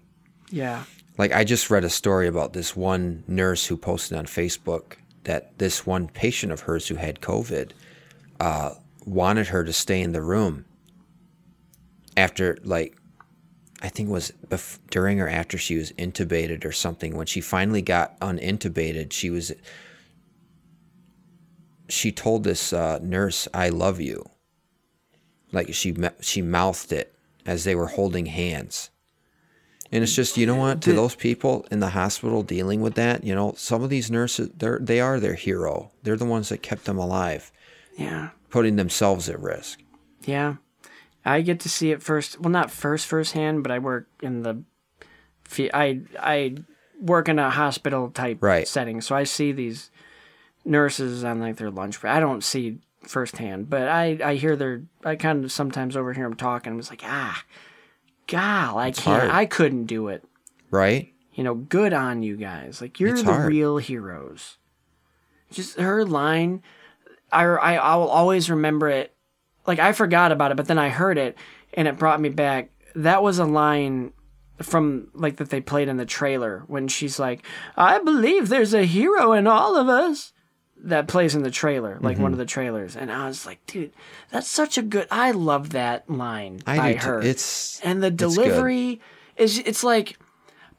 Yeah. 0.49 0.83
Like 1.17 1.31
I 1.33 1.43
just 1.43 1.69
read 1.69 1.83
a 1.83 1.89
story 1.89 2.27
about 2.27 2.53
this 2.53 2.75
one 2.75 3.23
nurse 3.27 3.65
who 3.65 3.75
posted 3.75 4.17
on 4.17 4.25
Facebook 4.27 4.97
that 5.27 5.57
this 5.59 5.85
one 5.85 6.07
patient 6.07 6.53
of 6.53 6.61
hers 6.61 6.87
who 6.87 6.95
had 6.95 7.19
COVID 7.19 7.71
uh, 8.39 8.71
wanted 9.05 9.47
her 9.47 9.65
to 9.65 9.73
stay 9.73 10.01
in 10.01 10.13
the 10.13 10.21
room 10.21 10.63
after 12.15 12.57
like 12.63 12.97
I 13.81 13.89
think 13.89 14.07
it 14.07 14.13
was 14.13 14.31
bef- 14.47 14.79
during 14.89 15.19
or 15.19 15.27
after 15.27 15.57
she 15.57 15.75
was 15.75 15.91
intubated 15.91 16.63
or 16.63 16.71
something. 16.71 17.15
When 17.15 17.27
she 17.27 17.41
finally 17.41 17.81
got 17.81 18.17
unintubated, 18.21 19.11
she 19.11 19.29
was 19.29 19.51
she 21.89 22.11
told 22.13 22.45
this 22.45 22.71
uh, 22.71 22.99
nurse, 23.03 23.49
"I 23.53 23.67
love 23.67 23.99
you." 23.99 24.29
Like 25.51 25.73
she 25.73 25.93
she 26.21 26.41
mouthed 26.41 26.93
it 26.93 27.13
as 27.45 27.65
they 27.65 27.75
were 27.75 27.87
holding 27.87 28.27
hands. 28.27 28.91
And 29.91 30.03
it's 30.03 30.13
just, 30.15 30.35
you 30.37 30.45
know 30.45 30.55
what, 30.55 30.81
to 30.81 30.93
those 30.93 31.15
people 31.15 31.65
in 31.71 31.79
the 31.79 31.89
hospital 31.89 32.43
dealing 32.43 32.81
with 32.81 32.95
that, 32.95 33.23
you 33.23 33.33
know, 33.33 33.53
some 33.55 33.83
of 33.83 33.89
these 33.89 34.11
nurses, 34.11 34.49
they're 34.57 34.79
they 34.81 34.99
are 34.99 35.19
their 35.19 35.35
hero. 35.35 35.91
They're 36.03 36.17
the 36.17 36.25
ones 36.25 36.49
that 36.49 36.61
kept 36.61 36.85
them 36.85 36.97
alive, 36.97 37.51
Yeah. 37.97 38.29
putting 38.49 38.75
themselves 38.75 39.29
at 39.29 39.39
risk. 39.39 39.79
Yeah. 40.25 40.55
I 41.23 41.41
get 41.41 41.59
to 41.61 41.69
see 41.69 41.91
it 41.91 42.01
first. 42.03 42.39
Well, 42.41 42.49
not 42.51 42.69
first 42.71 43.05
firsthand, 43.05 43.63
but 43.63 43.71
I 43.71 43.79
work 43.79 44.07
in 44.21 44.43
the 44.43 44.63
I 45.73 46.01
I 46.19 46.55
work 46.99 47.29
in 47.29 47.39
a 47.39 47.49
hospital 47.49 48.09
type 48.09 48.39
Right. 48.41 48.67
setting, 48.67 48.99
so 49.01 49.15
I 49.15 49.23
see 49.23 49.51
these 49.51 49.89
nurses 50.65 51.23
on 51.23 51.39
like 51.39 51.55
their 51.57 51.71
lunch 51.71 52.01
break. 52.01 52.11
I 52.13 52.19
don't 52.19 52.43
see 52.43 52.79
firsthand, 53.03 53.69
but 53.69 53.87
I 53.87 54.17
I 54.23 54.35
hear 54.35 54.55
their 54.57 54.83
I 55.05 55.15
kind 55.15 55.45
of 55.45 55.51
sometimes 55.51 55.95
overhear 55.95 56.25
them 56.25 56.35
talking. 56.35 56.73
I'm 56.73 56.79
just 56.79 56.89
like, 56.91 57.03
ah, 57.05 57.43
gal, 58.27 58.77
I 58.77 58.91
can't. 58.91 59.21
hard. 59.23 59.31
I 59.31 59.45
couldn't 59.45 59.85
do 59.85 60.09
it. 60.09 60.23
Right? 60.69 61.13
You 61.33 61.43
know, 61.43 61.55
good 61.55 61.93
on 61.93 62.23
you 62.23 62.35
guys. 62.35 62.81
Like 62.81 62.99
you're 62.99 63.11
It's 63.11 63.23
the 63.23 63.33
hard. 63.33 63.47
real 63.47 63.77
heroes. 63.77 64.57
Just 65.51 65.79
her 65.79 66.03
line, 66.05 66.61
I 67.31 67.43
I 67.45 67.75
I 67.75 67.95
will 67.95 68.09
always 68.09 68.49
remember 68.49 68.89
it. 68.89 69.13
Like 69.65 69.79
I 69.79 69.93
forgot 69.93 70.31
about 70.31 70.51
it, 70.51 70.57
but 70.57 70.67
then 70.67 70.79
I 70.79 70.89
heard 70.89 71.17
it, 71.17 71.37
and 71.73 71.87
it 71.87 71.97
brought 71.97 72.19
me 72.21 72.29
back. 72.29 72.69
That 72.95 73.21
was 73.23 73.39
a 73.39 73.45
line 73.45 74.13
from 74.61 75.09
like 75.13 75.37
that 75.37 75.49
they 75.49 75.61
played 75.61 75.87
in 75.87 75.97
the 75.97 76.05
trailer 76.05 76.63
when 76.67 76.87
she's 76.87 77.19
like, 77.19 77.45
"I 77.77 77.99
believe 77.99 78.49
there's 78.49 78.73
a 78.73 78.83
hero 78.85 79.31
in 79.33 79.45
all 79.47 79.75
of 79.77 79.87
us." 79.87 80.33
That 80.83 81.07
plays 81.07 81.35
in 81.35 81.43
the 81.43 81.51
trailer, 81.51 81.97
like 82.01 82.15
Mm-hmm. 82.15 82.23
one 82.23 82.31
of 82.33 82.37
the 82.37 82.45
trailers, 82.45 82.95
and 82.95 83.11
I 83.11 83.27
was 83.27 83.45
like, 83.45 83.65
"Dude, 83.65 83.91
that's 84.31 84.47
such 84.47 84.77
a 84.77 84.81
good." 84.81 85.07
I 85.11 85.31
love 85.31 85.71
that 85.71 86.09
line 86.09 86.61
I 86.67 86.77
by 86.77 86.93
her. 86.93 87.21
It's 87.21 87.79
and 87.81 88.01
the 88.01 88.07
it's 88.07 88.15
delivery 88.15 89.01
is 89.35 89.57
it's 89.59 89.83
like 89.83 90.17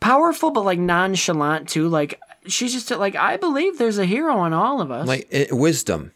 powerful 0.01 0.51
but 0.51 0.65
like 0.65 0.79
nonchalant 0.79 1.69
too 1.69 1.89
like 1.89 2.21
she's 2.47 2.73
just 2.73 2.89
like 2.93 3.17
i 3.17 3.37
believe 3.37 3.79
there's 3.79 3.99
a 3.99 4.05
hero 4.07 4.45
in 4.45 4.53
all 4.53 4.81
of 4.81 4.93
us 4.93 5.09
like 5.09 5.27
it, 5.31 5.53
wisdom. 5.53 6.13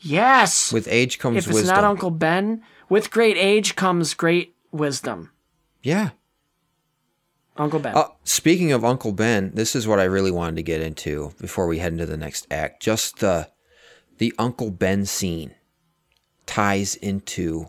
yes 0.00 0.72
With 0.72 0.88
age 0.88 1.18
comes 1.18 1.36
if 1.36 1.46
it's 1.46 1.54
wisdom. 1.54 1.74
not 1.74 1.84
uncle 1.84 2.10
ben 2.10 2.62
with 2.88 3.10
great 3.10 3.36
age 3.36 3.76
comes 3.76 4.14
great 4.14 4.54
wisdom 4.72 5.30
yeah. 5.82 6.10
Uncle 7.58 7.78
ben 7.80 7.96
Uh, 7.96 8.08
speaking 8.24 8.72
of 8.72 8.84
Uncle 8.84 9.12
Ben, 9.12 9.50
this 9.54 9.74
is 9.76 9.86
what 9.86 9.98
I 10.00 10.04
really 10.04 10.30
wanted 10.30 10.56
to 10.56 10.62
get 10.62 10.80
into 10.80 11.32
before 11.40 11.66
we 11.66 11.78
head 11.78 11.92
into 11.92 12.06
the 12.06 12.16
next 12.16 12.46
act. 12.50 12.82
Just 12.82 13.18
the 13.20 13.50
the 14.18 14.32
Uncle 14.38 14.70
Ben 14.70 15.04
scene 15.06 15.54
ties 16.46 16.94
into. 16.96 17.66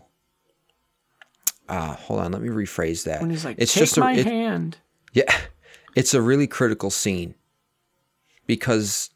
Uh, 1.68 1.94
hold 1.94 2.20
on, 2.20 2.32
let 2.32 2.42
me 2.42 2.48
rephrase 2.48 3.04
that. 3.04 3.20
when 3.20 3.30
he's 3.30 3.44
like 3.44 3.56
it's 3.58 3.72
take 3.72 3.82
just 3.82 3.96
a, 3.96 4.00
my 4.00 4.14
it- 4.14 4.26
hand 4.26 4.78
Yeah, 5.12 5.32
it's 5.94 6.14
a 6.14 6.20
really 6.22 6.46
critical 6.48 6.90
scene 6.90 7.34
because 8.46 9.10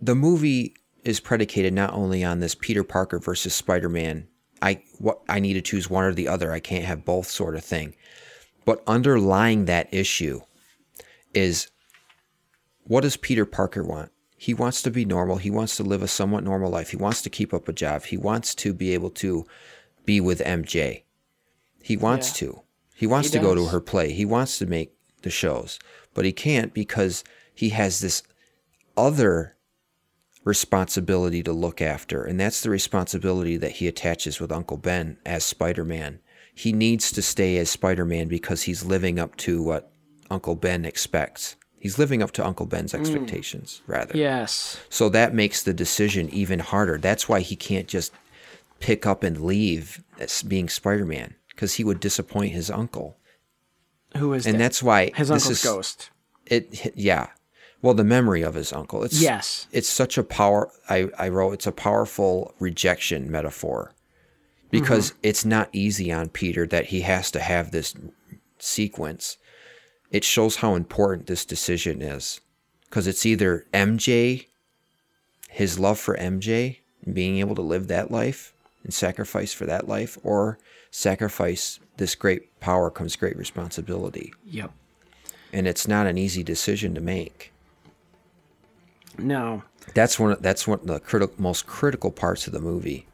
the 0.00 0.14
movie 0.14 0.74
is 1.04 1.20
predicated 1.20 1.72
not 1.72 1.92
only 1.94 2.22
on 2.22 2.40
this 2.40 2.54
Peter 2.54 2.84
Parker 2.84 3.18
versus 3.18 3.54
Spider-Man. 3.54 4.28
I 4.60 4.82
what 4.98 5.20
I 5.28 5.38
need 5.40 5.54
to 5.54 5.60
choose 5.62 5.88
one 5.88 6.04
or 6.04 6.12
the 6.12 6.28
other. 6.28 6.52
I 6.52 6.58
can't 6.60 6.84
have 6.84 7.04
both 7.04 7.28
sort 7.28 7.54
of 7.54 7.64
thing. 7.64 7.94
But 8.68 8.82
underlying 8.86 9.64
that 9.64 9.88
issue 9.94 10.42
is 11.32 11.68
what 12.82 13.00
does 13.00 13.16
Peter 13.16 13.46
Parker 13.46 13.82
want? 13.82 14.12
He 14.36 14.52
wants 14.52 14.82
to 14.82 14.90
be 14.90 15.06
normal. 15.06 15.38
He 15.38 15.50
wants 15.50 15.78
to 15.78 15.82
live 15.82 16.02
a 16.02 16.06
somewhat 16.06 16.44
normal 16.44 16.70
life. 16.70 16.90
He 16.90 16.96
wants 16.98 17.22
to 17.22 17.30
keep 17.30 17.54
up 17.54 17.66
a 17.66 17.72
job. 17.72 18.04
He 18.04 18.18
wants 18.18 18.54
to 18.56 18.74
be 18.74 18.92
able 18.92 19.08
to 19.24 19.46
be 20.04 20.20
with 20.20 20.42
MJ. 20.42 21.04
He 21.82 21.96
wants 21.96 22.28
Yeah. 22.28 22.46
to. 22.46 22.62
He 22.94 23.06
wants 23.06 23.28
He 23.30 23.38
to 23.38 23.42
go 23.42 23.54
to 23.54 23.68
her 23.68 23.80
play. 23.80 24.12
He 24.12 24.26
wants 24.26 24.58
to 24.58 24.66
make 24.66 24.92
the 25.22 25.30
shows, 25.30 25.78
but 26.12 26.26
he 26.26 26.32
can't 26.32 26.74
because 26.74 27.24
he 27.54 27.70
has 27.70 28.00
this 28.00 28.22
other 28.98 29.56
responsibility 30.44 31.42
to 31.42 31.54
look 31.54 31.80
after, 31.80 32.22
and 32.22 32.38
that's 32.38 32.60
the 32.60 32.68
responsibility 32.68 33.56
that 33.56 33.76
he 33.76 33.88
attaches 33.88 34.40
with 34.40 34.52
Uncle 34.52 34.76
Ben 34.76 35.16
as 35.24 35.42
Spider 35.42 35.86
Man. 35.86 36.20
He 36.58 36.72
needs 36.72 37.12
to 37.12 37.22
stay 37.22 37.56
as 37.58 37.70
Spider 37.70 38.04
Man 38.04 38.26
because 38.26 38.62
he's 38.62 38.84
living 38.84 39.20
up 39.20 39.36
to 39.36 39.62
what 39.62 39.92
Uncle 40.28 40.56
Ben 40.56 40.84
expects. 40.84 41.54
He's 41.78 42.00
living 42.00 42.20
up 42.20 42.32
to 42.32 42.44
Uncle 42.44 42.66
Ben's 42.66 42.92
mm. 42.92 42.98
expectations, 42.98 43.80
rather. 43.86 44.16
Yes. 44.18 44.76
So 44.88 45.08
that 45.10 45.32
makes 45.32 45.62
the 45.62 45.72
decision 45.72 46.28
even 46.30 46.58
harder. 46.58 46.98
That's 46.98 47.28
why 47.28 47.42
he 47.42 47.54
can't 47.54 47.86
just 47.86 48.12
pick 48.80 49.06
up 49.06 49.22
and 49.22 49.40
leave 49.40 50.02
as 50.18 50.42
being 50.42 50.68
Spider 50.68 51.06
Man 51.06 51.36
because 51.50 51.74
he 51.74 51.84
would 51.84 52.00
disappoint 52.00 52.50
his 52.54 52.72
uncle. 52.72 53.16
Who 54.16 54.32
is 54.32 54.44
And 54.44 54.56
that? 54.56 54.58
that's 54.58 54.82
why 54.82 55.12
his 55.14 55.30
uncle's 55.30 55.58
is- 55.58 55.62
ghost? 55.62 56.10
It 56.44 56.96
yeah. 56.96 57.28
Well, 57.82 57.94
the 57.94 58.02
memory 58.02 58.42
of 58.42 58.54
his 58.56 58.72
uncle. 58.72 59.04
It's 59.04 59.20
Yes. 59.20 59.68
It's 59.70 59.88
such 59.88 60.18
a 60.18 60.24
power. 60.24 60.72
I 60.88 61.08
I 61.16 61.28
wrote 61.28 61.52
it's 61.52 61.68
a 61.68 61.72
powerful 61.72 62.52
rejection 62.58 63.30
metaphor 63.30 63.94
because 64.70 65.10
mm-hmm. 65.10 65.20
it's 65.22 65.44
not 65.44 65.68
easy 65.72 66.12
on 66.12 66.28
Peter 66.28 66.66
that 66.66 66.86
he 66.86 67.02
has 67.02 67.30
to 67.30 67.40
have 67.40 67.70
this 67.70 67.94
sequence. 68.58 69.36
It 70.10 70.24
shows 70.24 70.56
how 70.56 70.74
important 70.74 71.26
this 71.26 71.44
decision 71.44 72.02
is 72.02 72.40
because 72.88 73.06
it's 73.06 73.26
either 73.26 73.66
MJ, 73.72 74.46
his 75.50 75.78
love 75.78 75.98
for 75.98 76.16
MJ, 76.16 76.78
and 77.04 77.14
being 77.14 77.38
able 77.38 77.54
to 77.54 77.62
live 77.62 77.88
that 77.88 78.10
life 78.10 78.52
and 78.84 78.92
sacrifice 78.94 79.52
for 79.52 79.66
that 79.66 79.88
life, 79.88 80.16
or 80.22 80.58
sacrifice 80.90 81.80
this 81.96 82.14
great 82.14 82.58
power 82.60 82.90
comes 82.90 83.16
great 83.16 83.36
responsibility 83.36 84.32
Yep. 84.46 84.72
and 85.52 85.66
it's 85.66 85.86
not 85.86 86.06
an 86.06 86.16
easy 86.16 86.42
decision 86.42 86.94
to 86.94 87.00
make. 87.00 87.52
No, 89.18 89.64
That's 89.94 90.18
one. 90.18 90.32
Of, 90.32 90.42
that's 90.42 90.66
one 90.68 90.78
of 90.78 90.86
the 90.86 91.00
critical, 91.00 91.34
most 91.38 91.66
critical 91.66 92.12
parts 92.12 92.46
of 92.46 92.52
the 92.52 92.60
movie. 92.60 93.07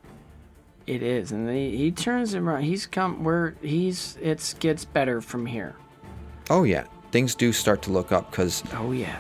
It 0.87 1.03
is, 1.03 1.33
and 1.33 1.49
he, 1.49 1.77
he 1.77 1.91
turns 1.91 2.35
it 2.35 2.39
around. 2.41 2.63
He's 2.63 2.87
come 2.87 3.25
where 3.25 3.55
he's. 3.63 4.17
It 4.21 4.55
gets 4.61 4.85
better 4.85 5.21
from 5.21 5.47
here. 5.47 5.77
Oh 6.51 6.65
yeah, 6.65 6.85
things 7.11 7.35
do 7.35 7.53
start 7.53 7.83
to 7.83 7.93
look 7.93 8.13
up 8.13 8.31
because 8.31 8.63
Oh 8.75 8.93
yeah. 8.93 9.19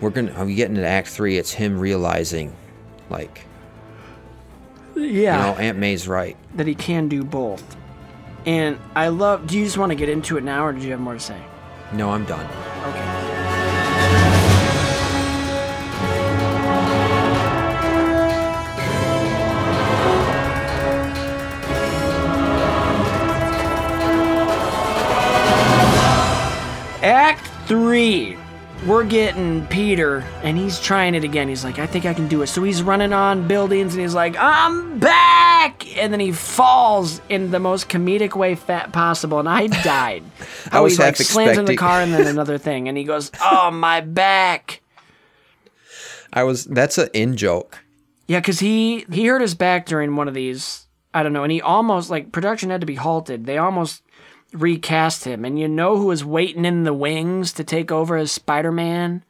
we're 0.00 0.10
gonna. 0.10 0.32
Are 0.32 0.44
we 0.46 0.54
getting 0.54 0.76
to 0.76 0.86
Act 0.86 1.08
Three? 1.08 1.36
It's 1.38 1.52
him 1.52 1.78
realizing, 1.78 2.54
like, 3.10 3.44
Yeah. 4.94 5.02
you 5.04 5.22
know, 5.54 5.58
Aunt 5.60 5.78
May's 5.78 6.08
right. 6.08 6.36
that 6.56 6.66
he 6.66 6.74
can 6.74 7.08
do 7.08 7.24
both. 7.24 7.76
And 8.46 8.78
I 8.96 9.08
love. 9.08 9.46
Do 9.46 9.58
you 9.58 9.64
just 9.64 9.78
want 9.78 9.90
to 9.90 9.96
get 9.96 10.08
into 10.08 10.36
it 10.38 10.44
now, 10.44 10.64
or 10.64 10.72
did 10.72 10.82
you 10.82 10.90
have 10.92 11.00
more 11.00 11.14
to 11.14 11.20
say? 11.20 11.40
No, 11.92 12.10
I'm 12.10 12.24
done. 12.24 12.46
Okay. 12.88 13.21
Act 27.02 27.44
three. 27.66 28.36
We're 28.86 29.04
getting 29.04 29.66
Peter, 29.66 30.18
and 30.42 30.56
he's 30.56 30.80
trying 30.80 31.14
it 31.14 31.24
again. 31.24 31.48
He's 31.48 31.64
like, 31.64 31.78
I 31.78 31.86
think 31.86 32.04
I 32.04 32.14
can 32.14 32.26
do 32.26 32.42
it. 32.42 32.48
So 32.48 32.62
he's 32.62 32.82
running 32.82 33.12
on 33.12 33.46
buildings, 33.46 33.94
and 33.94 34.02
he's 34.02 34.14
like, 34.14 34.36
I'm 34.36 34.98
back! 34.98 35.96
And 35.96 36.12
then 36.12 36.20
he 36.20 36.32
falls 36.32 37.20
in 37.28 37.52
the 37.52 37.60
most 37.60 37.88
comedic 37.88 38.34
way 38.34 38.54
fa- 38.56 38.88
possible, 38.92 39.38
and 39.38 39.48
I 39.48 39.66
died. 39.84 40.24
I 40.40 40.44
oh, 40.44 40.70
How 40.70 40.82
was 40.84 40.96
he 40.96 41.02
like 41.02 41.16
half 41.16 41.26
slams 41.26 41.58
in 41.58 41.64
the 41.64 41.76
car, 41.76 42.00
and 42.00 42.12
then 42.12 42.26
another 42.28 42.58
thing, 42.58 42.88
and 42.88 42.96
he 42.96 43.04
goes, 43.04 43.30
Oh, 43.40 43.70
my 43.70 44.00
back! 44.00 44.80
I 46.32 46.44
was. 46.44 46.64
That's 46.64 46.98
an 46.98 47.08
in 47.12 47.36
joke. 47.36 47.78
Yeah, 48.26 48.40
because 48.40 48.60
he 48.60 49.06
he 49.12 49.26
hurt 49.26 49.42
his 49.42 49.54
back 49.54 49.86
during 49.86 50.16
one 50.16 50.28
of 50.28 50.34
these. 50.34 50.86
I 51.14 51.22
don't 51.22 51.32
know, 51.32 51.42
and 51.42 51.52
he 51.52 51.60
almost 51.60 52.10
like 52.10 52.32
production 52.32 52.70
had 52.70 52.80
to 52.80 52.86
be 52.86 52.94
halted. 52.94 53.44
They 53.44 53.58
almost 53.58 54.01
recast 54.52 55.24
him, 55.24 55.44
and 55.44 55.58
you 55.58 55.68
know 55.68 55.96
who 55.96 56.06
was 56.06 56.24
waiting 56.24 56.64
in 56.64 56.84
the 56.84 56.92
wings 56.94 57.52
to 57.54 57.64
take 57.64 57.90
over 57.92 58.16
as 58.16 58.30
Spider 58.32 58.72
Man? 58.72 59.24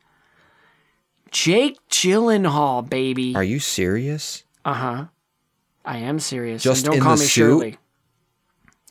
Jake 1.31 1.78
Gyllenhaal, 1.89 2.89
baby. 2.89 3.35
Are 3.35 3.44
you 3.44 3.59
serious? 3.59 4.44
Uh 4.65 4.74
huh. 4.74 5.05
I 5.85 5.99
am 5.99 6.19
serious. 6.20 6.62
Just 6.62 6.85
and 6.86 6.94
don't 6.94 7.03
call 7.03 7.12
me 7.16 7.19
suit? 7.24 7.28
Shirley. 7.31 7.78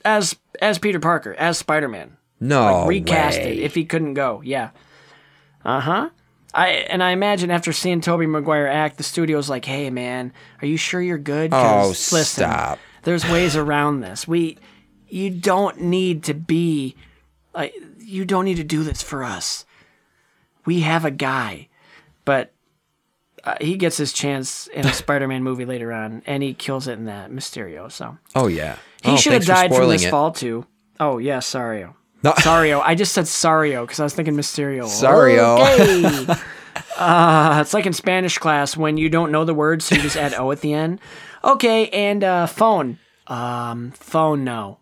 As 0.03 0.35
as 0.61 0.79
Peter 0.79 0.99
Parker, 0.99 1.33
as 1.35 1.57
Spider 1.57 1.87
Man. 1.87 2.17
No 2.39 2.79
Like 2.81 2.87
recast 2.89 3.37
way. 3.37 3.53
it 3.53 3.59
if 3.63 3.75
he 3.75 3.85
couldn't 3.85 4.15
go. 4.15 4.41
Yeah. 4.43 4.71
Uh 5.63 5.79
huh. 5.79 6.09
I 6.53 6.67
and 6.69 7.01
I 7.03 7.11
imagine 7.11 7.51
after 7.51 7.71
seeing 7.71 8.01
Tobey 8.01 8.25
Maguire 8.25 8.67
act, 8.67 8.97
the 8.97 9.03
studio's 9.03 9.49
like, 9.49 9.63
"Hey 9.63 9.89
man, 9.91 10.33
are 10.61 10.67
you 10.67 10.75
sure 10.77 11.01
you're 11.01 11.17
good?" 11.19 11.51
Oh, 11.53 11.89
listen, 11.89 12.43
stop. 12.43 12.79
There's 13.03 13.23
ways 13.29 13.55
around 13.55 14.01
this. 14.01 14.27
We, 14.27 14.57
you 15.11 15.29
don't 15.29 15.81
need 15.81 16.23
to 16.25 16.33
be, 16.33 16.95
like, 17.53 17.73
you 17.99 18.25
don't 18.25 18.45
need 18.45 18.57
to 18.57 18.63
do 18.63 18.83
this 18.83 19.01
for 19.01 19.23
us. 19.23 19.65
We 20.65 20.81
have 20.81 21.05
a 21.05 21.11
guy, 21.11 21.67
but 22.25 22.53
uh, 23.43 23.55
he 23.59 23.77
gets 23.77 23.97
his 23.97 24.13
chance 24.13 24.67
in 24.67 24.85
a 24.85 24.93
Spider-Man 24.93 25.43
movie 25.43 25.65
later 25.65 25.91
on, 25.91 26.21
and 26.25 26.43
he 26.43 26.53
kills 26.53 26.87
it 26.87 26.93
in 26.93 27.05
that 27.05 27.31
Mysterio. 27.31 27.91
So 27.91 28.17
Oh 28.35 28.47
yeah. 28.47 28.77
he 29.03 29.11
Oh, 29.11 29.15
should 29.17 29.33
have 29.33 29.45
died 29.45 29.73
from 29.73 29.89
this 29.89 30.05
it. 30.05 30.11
fall 30.11 30.31
too. 30.31 30.65
Oh 30.99 31.17
yeah, 31.17 31.39
Sario. 31.39 31.95
No. 32.23 32.31
Sario. 32.37 32.81
I 32.85 32.93
just 32.93 33.13
said 33.13 33.25
Sario 33.25 33.81
because 33.81 33.99
I 33.99 34.03
was 34.03 34.13
thinking 34.13 34.35
Mysterio. 34.35 34.83
Sario. 34.83 35.57
Okay. 36.27 36.41
uh, 36.97 37.57
it's 37.61 37.73
like 37.73 37.87
in 37.87 37.93
Spanish 37.93 38.37
class 38.37 38.77
when 38.77 38.97
you 38.97 39.09
don't 39.09 39.31
know 39.31 39.43
the 39.45 39.55
word, 39.55 39.81
so 39.81 39.95
you 39.95 40.01
just 40.01 40.17
add 40.17 40.35
O 40.35 40.51
at 40.51 40.61
the 40.61 40.73
end. 40.73 40.99
Okay, 41.43 41.89
and 41.89 42.23
uh, 42.23 42.45
phone. 42.45 42.99
Um, 43.25 43.91
phone. 43.91 44.43
No. 44.43 44.77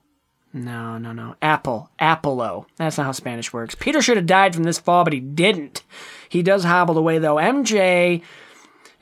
No, 0.52 0.98
no, 0.98 1.12
no. 1.14 1.36
Apple. 1.42 1.90
Apple-o. 2.00 2.66
That's 2.78 2.98
not 2.98 3.06
how 3.06 3.12
Spanish 3.12 3.54
works. 3.54 3.76
Peter 3.76 4.02
should 4.02 4.18
have 4.18 4.26
died 4.26 4.56
from 4.56 4.64
this 4.64 4.80
fall, 4.80 5.04
but 5.04 5.14
he 5.14 5.20
didn't. 5.20 5.84
He 6.28 6.42
does 6.42 6.64
hobble 6.64 6.98
away 6.98 7.20
though. 7.20 7.36
MJ 7.36 8.22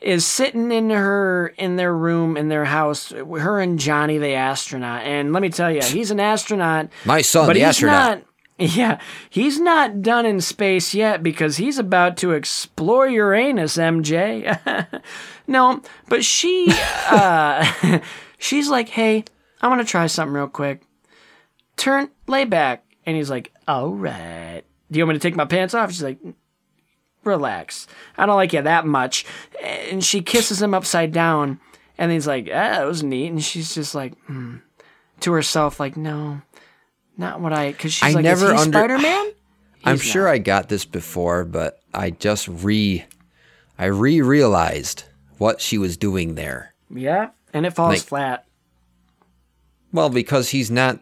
is 0.02 0.26
sitting 0.26 0.72
in 0.72 0.90
her 0.90 1.48
in 1.58 1.76
their 1.76 1.96
room 1.96 2.38
in 2.38 2.50
their 2.50 2.66
house. 2.66 3.12
Her 3.12 3.60
and 3.60 3.80
Johnny 3.80 4.18
the 4.18 4.34
astronaut. 4.34 5.04
And 5.04 5.34
let 5.34 5.42
me 5.42 5.50
tell 5.50 5.72
you, 5.72 5.82
he's 5.82 6.12
an 6.12 6.20
astronaut. 6.20 6.90
My 7.06 7.22
son, 7.22 7.48
but 7.48 7.54
the 7.54 7.60
he's 7.60 7.70
astronaut. 7.70 8.18
not. 8.20 8.24
Yeah, 8.60 9.00
he's 9.30 9.60
not 9.60 10.02
done 10.02 10.26
in 10.26 10.42
space 10.42 10.96
yet 10.96 11.22
because 11.22 11.58
he's 11.58 11.78
about 11.78 12.18
to 12.18 12.32
explore 12.32 13.08
Uranus, 13.08 13.78
MJ. 13.78 14.58
no, 15.48 15.84
but 16.10 16.26
she, 16.26 16.66
uh, 17.12 18.00
she's 18.40 18.68
like, 18.68 18.90
hey, 18.90 19.26
I'm 19.62 19.70
gonna 19.70 19.84
try 19.84 20.08
something 20.08 20.34
real 20.34 20.48
quick. 20.48 20.82
Turn, 21.78 22.10
lay 22.28 22.44
back, 22.46 22.84
and 23.06 23.16
he's 23.16 23.30
like, 23.30 23.54
all 23.68 23.90
right. 23.90 24.64
Do 24.92 25.00
you 25.00 25.06
want 25.06 25.16
me 25.16 25.20
to 25.20 25.24
take 25.28 25.36
my 25.36 25.46
pants 25.46 25.74
off? 25.74 25.92
She's 25.92 26.04
like, 26.04 26.18
relax. 27.24 27.88
I 28.18 28.26
don't 28.26 28.36
like 28.36 28.54
you 28.54 28.62
that 28.62 28.86
much. 28.86 29.26
And 29.64 30.04
she 30.04 30.22
kisses 30.22 30.62
him 30.62 30.74
upside 30.74 31.12
down, 31.12 31.60
and 31.98 32.12
he's 32.12 32.28
like, 32.28 32.46
ah, 32.48 32.52
that 32.80 32.86
was 32.86 33.04
neat. 33.04 33.28
And 33.28 33.44
she's 33.44 33.74
just 33.76 33.94
like, 33.96 34.18
hmm, 34.26 34.58
to 35.22 35.32
herself, 35.34 35.80
like, 35.80 35.98
no, 35.98 36.42
not 37.18 37.40
what 37.42 37.54
I. 37.54 37.72
Because 37.72 37.94
she's 37.94 38.04
I 38.10 38.12
like, 38.14 38.24
never 38.24 38.46
is 38.48 38.52
he 38.52 38.58
under- 38.58 38.78
Spider 38.78 38.98
Man? 38.98 39.32
I'm 39.86 39.98
sure 39.98 40.28
I 40.28 40.38
got 40.40 40.68
this 40.70 40.84
before, 40.86 41.46
but 41.46 41.80
I 41.94 42.10
just 42.10 42.48
re, 42.48 43.06
I 43.78 43.86
re 43.86 44.22
realized 44.22 45.04
what 45.38 45.62
she 45.62 45.78
was 45.78 45.96
doing 45.98 46.36
there. 46.36 46.74
Yeah, 46.90 47.30
and 47.54 47.66
it 47.66 47.72
falls 47.72 47.90
Like- 48.00 48.02
flat. 48.02 48.46
Well, 49.94 50.10
because 50.10 50.50
he's 50.50 50.70
not. 50.72 51.00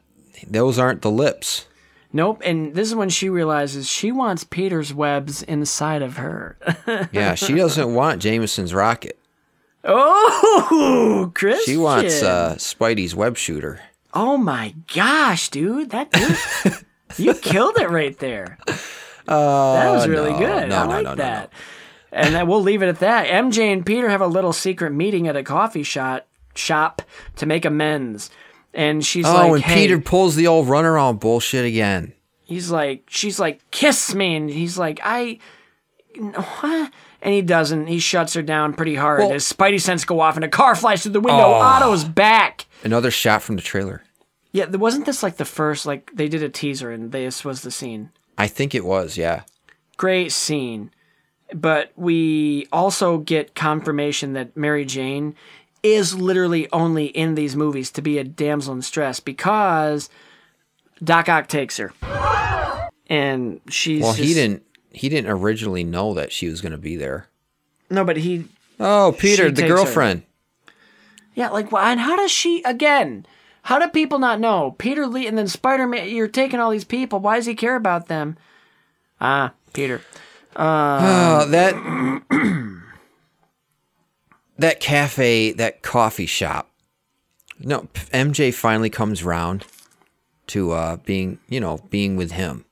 Those 0.48 0.78
aren't 0.80 1.02
the 1.02 1.12
lips. 1.12 1.68
Nope. 2.14 2.42
And 2.46 2.74
this 2.74 2.88
is 2.88 2.96
when 2.96 3.10
she 3.10 3.30
realizes 3.30 3.90
she 3.90 4.12
wants 4.12 4.44
Peter's 4.44 4.94
webs 4.94 5.44
inside 5.44 6.02
of 6.02 6.18
her. 6.18 6.58
Yeah, 7.12 7.36
she 7.36 7.56
doesn't 7.56 7.94
want 7.94 8.22
Jameson's 8.22 8.74
rocket. 8.74 9.20
oh, 9.84 11.32
Chris. 11.36 11.64
She 11.66 11.78
wants 11.78 12.22
uh, 12.24 12.56
Spidey's 12.58 13.16
web 13.16 13.38
shooter. 13.38 13.82
Oh 14.14 14.38
my 14.38 14.74
gosh, 14.94 15.50
dude! 15.50 15.90
That 15.90 16.12
dude, 16.12 16.74
you 17.18 17.34
killed 17.34 17.78
it 17.78 17.90
right 17.90 18.18
there. 18.20 18.58
that 19.26 19.92
was 19.92 20.08
really 20.08 20.32
no, 20.32 20.40
good. 20.40 20.70
no, 20.70 20.78
I 20.78 20.84
no, 20.84 20.90
like 20.90 21.04
no, 21.04 21.10
no, 21.12 21.16
that. 21.16 21.52
And 22.12 22.34
then 22.34 22.48
we'll 22.48 22.62
leave 22.62 22.82
it 22.82 22.88
at 22.88 23.00
that. 23.00 23.28
MJ 23.28 23.74
and 23.74 23.86
Peter 23.86 24.10
have 24.10 24.22
a 24.22 24.28
little 24.28 24.54
secret 24.54 24.92
meeting 24.94 25.28
at 25.28 25.36
a 25.36 25.44
coffee 25.44 25.84
shop 25.84 26.28
shop 26.56 27.02
to 27.36 27.46
make 27.46 27.66
amends. 27.66 28.30
And 28.76 29.04
she's 29.06 29.24
like, 29.26 29.34
Oh, 29.48 29.52
like, 29.54 29.64
and 29.64 29.64
hey, 29.64 29.76
Peter 29.88 30.00
pulls 30.00 30.36
the 30.36 30.48
old 30.48 30.68
runaround 30.68 31.20
bullshit 31.22 31.66
again. 31.66 32.14
he's 32.44 32.70
like, 32.70 33.06
she's 33.10 33.40
like, 33.40 33.62
kiss 33.72 34.14
me, 34.14 34.36
and 34.36 34.50
he's 34.50 34.78
like, 34.78 35.00
I, 35.04 35.40
what? 36.20 36.92
And 37.22 37.34
he 37.34 37.42
doesn't. 37.42 37.88
He 37.88 38.00
shuts 38.00 38.34
her 38.36 38.42
down 38.42 38.74
pretty 38.74 38.96
hard. 38.96 39.20
Well- 39.20 39.30
His 39.32 39.52
Spidey 39.52 39.82
sense 39.82 40.06
go 40.06 40.20
off, 40.20 40.36
and 40.36 40.44
a 40.44 40.50
car 40.50 40.76
flies 40.76 41.04
through 41.04 41.14
the 41.14 41.20
window. 41.22 41.42
Oh. 41.44 41.54
Otto's 41.54 42.04
back. 42.04 42.66
Another 42.84 43.10
shot 43.12 43.42
from 43.42 43.56
the 43.56 43.62
trailer. 43.64 44.04
Yeah, 44.52 44.68
wasn't 44.68 45.06
this 45.06 45.24
like 45.24 45.38
the 45.38 45.46
first? 45.46 45.86
Like 45.86 46.12
they 46.14 46.28
did 46.28 46.44
a 46.44 46.50
teaser, 46.50 46.92
and 46.92 47.12
this 47.12 47.44
was 47.44 47.62
the 47.62 47.72
scene. 47.72 48.12
I 48.38 48.48
think 48.48 48.76
it 48.76 48.86
was, 48.86 49.18
yeah. 49.18 49.44
Great 49.98 50.32
scene, 50.32 50.92
but 51.54 51.92
we 51.96 52.68
also 52.72 53.18
get 53.18 53.56
confirmation 53.56 54.34
that 54.34 54.56
Mary 54.56 54.86
Jane 54.86 55.36
is 55.94 56.16
literally 56.16 56.68
only 56.72 57.06
in 57.08 57.36
these 57.36 57.56
movies 57.56 57.92
to 57.92 58.02
be 58.02 58.18
a 58.18 58.24
damsel 58.24 58.74
in 58.74 58.80
distress 58.80 59.20
because 59.20 60.10
Doc 61.04 61.30
Ock 61.30 61.48
takes 61.48 61.78
her, 61.78 61.94
and 63.08 63.62
she's 63.70 64.02
Well, 64.02 64.14
he 64.14 64.34
didn't. 64.34 64.64
He 64.92 65.10
didn't 65.10 65.30
originally 65.32 65.84
know 65.84 66.14
that 66.14 66.32
she 66.32 66.48
was 66.50 66.62
going 66.62 66.72
to 66.72 66.78
be 66.78 66.96
there. 66.96 67.28
No, 67.90 68.06
but 68.06 68.18
he 68.18 68.46
Oh, 68.80 69.14
Peter, 69.18 69.52
the 69.52 69.62
takes 69.62 69.70
her. 69.70 69.76
girlfriend. 69.76 70.24
Yeah, 71.34 71.50
like, 71.50 71.72
why? 71.72 71.92
And 71.92 72.00
how 72.00 72.16
does 72.16 72.32
she 72.32 72.64
again? 72.64 73.26
How 73.64 73.80
do 73.80 73.88
people 73.90 74.20
not 74.20 74.40
know? 74.40 74.76
Peter 74.78 75.06
Lee 75.08 75.28
and 75.28 75.38
then 75.38 75.48
Spider 75.48 75.86
Man. 75.88 76.08
You're 76.08 76.28
taking 76.28 76.60
all 76.60 76.72
these 76.72 76.84
people. 76.86 77.20
Why 77.20 77.36
does 77.36 77.46
he 77.46 77.56
care 77.56 77.76
about 77.76 78.08
them? 78.08 78.38
Ah, 79.20 79.52
Peter. 79.74 80.02
Uh, 80.56 81.46
that 81.46 81.74
that 84.58 84.80
cafe, 84.80 85.52
that 85.54 85.82
coffee 85.82 86.26
shop. 86.26 86.72
No, 87.60 87.88
MJ 88.12 88.54
finally 88.54 88.90
comes 88.90 89.24
round 89.24 89.66
to 90.48 90.72
uh, 90.72 90.98
being, 90.98 91.40
you 91.48 91.60
know, 91.60 91.80
being 91.90 92.16
with 92.16 92.32
him. 92.32 92.66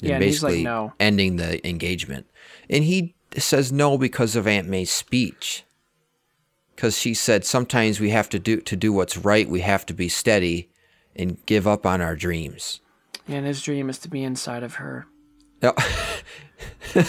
Yeah, 0.00 0.14
and 0.14 0.24
he's 0.24 0.42
like, 0.42 0.60
"No." 0.60 0.92
ending 1.00 1.36
the 1.36 1.66
engagement, 1.66 2.26
and 2.70 2.84
he 2.84 3.14
says 3.36 3.72
no 3.72 3.98
because 3.98 4.36
of 4.36 4.46
Aunt 4.46 4.68
May's 4.68 4.90
speech. 4.90 5.64
Because 6.74 6.96
she 6.96 7.12
said 7.12 7.44
sometimes 7.44 7.98
we 7.98 8.10
have 8.10 8.28
to 8.28 8.38
do 8.38 8.60
to 8.60 8.76
do 8.76 8.92
what's 8.92 9.16
right. 9.16 9.48
We 9.48 9.60
have 9.60 9.84
to 9.86 9.94
be 9.94 10.08
steady 10.08 10.70
and 11.16 11.44
give 11.44 11.66
up 11.66 11.84
on 11.84 12.00
our 12.00 12.14
dreams. 12.14 12.80
And 13.26 13.44
his 13.44 13.60
dream 13.60 13.90
is 13.90 13.98
to 13.98 14.08
be 14.08 14.22
inside 14.22 14.62
of 14.62 14.76
her. 14.76 15.06
No, 15.60 15.74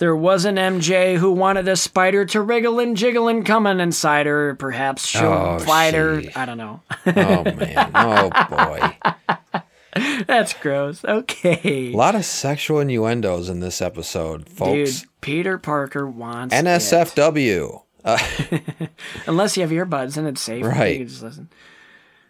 There 0.00 0.16
was 0.16 0.44
an 0.46 0.56
MJ 0.56 1.16
who 1.18 1.30
wanted 1.30 1.68
a 1.68 1.76
spider 1.76 2.24
to 2.26 2.40
wriggle 2.40 2.80
and 2.80 2.96
jiggle 2.96 3.28
and 3.28 3.44
come 3.44 3.66
in 3.66 3.80
inside 3.80 4.24
her. 4.26 4.54
Perhaps 4.54 5.06
she'll 5.06 5.24
Oh, 5.26 5.58
fight 5.60 5.92
her. 5.94 6.22
I 6.34 6.46
don't 6.46 6.56
know. 6.58 6.80
oh 7.06 7.44
man, 7.44 7.90
oh 7.94 8.30
boy. 8.48 9.60
That's 10.26 10.54
gross. 10.54 11.04
Okay. 11.04 11.92
A 11.92 11.96
lot 11.96 12.14
of 12.14 12.24
sexual 12.24 12.80
innuendos 12.80 13.48
in 13.50 13.60
this 13.60 13.82
episode, 13.82 14.48
folks. 14.48 15.00
Dude. 15.02 15.10
Peter 15.20 15.58
Parker 15.58 16.06
wants. 16.06 16.54
NSFW. 16.54 17.82
Unless 19.26 19.56
you 19.58 19.62
have 19.62 19.70
earbuds 19.70 20.16
and 20.16 20.26
it's 20.26 20.40
safe. 20.40 20.64
Right. 20.64 20.92
You 20.92 20.98
can 21.00 21.08
just 21.08 21.22
listen. 21.22 21.50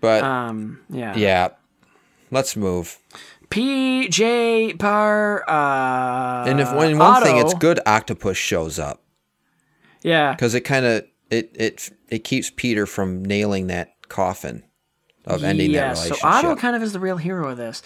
But 0.01 0.25
Um, 0.25 0.81
yeah. 0.91 1.15
yeah, 1.17 1.49
let's 2.33 2.57
move. 2.57 2.99
PJ 3.51 4.79
Par. 4.79 5.45
Uh, 5.49 6.45
And 6.49 6.61
if 6.61 6.73
when 6.75 6.99
one 6.99 7.23
thing, 7.23 7.37
it's 7.39 7.55
good 7.55 7.81
Octopus 7.87 8.37
shows 8.37 8.79
up 8.79 9.03
Yeah. 10.03 10.33
because 10.33 10.55
it 10.55 10.61
kind 10.63 10.87
of 10.87 11.05
it 11.31 11.51
it 11.55 11.91
it 12.09 12.25
keeps 12.25 12.51
Peter 12.55 12.87
from 12.87 13.25
nailing 13.25 13.67
that 13.69 13.95
coffin 14.09 14.65
of 15.27 15.45
ending 15.45 15.71
yeah, 15.73 15.81
that 15.89 15.91
relationship. 15.97 16.19
so. 16.23 16.29
Otto 16.29 16.57
kind 16.57 16.75
of 16.75 16.83
is 16.83 16.93
the 16.93 17.01
real 17.01 17.17
hero 17.19 17.51
of 17.51 17.57
this. 17.57 17.83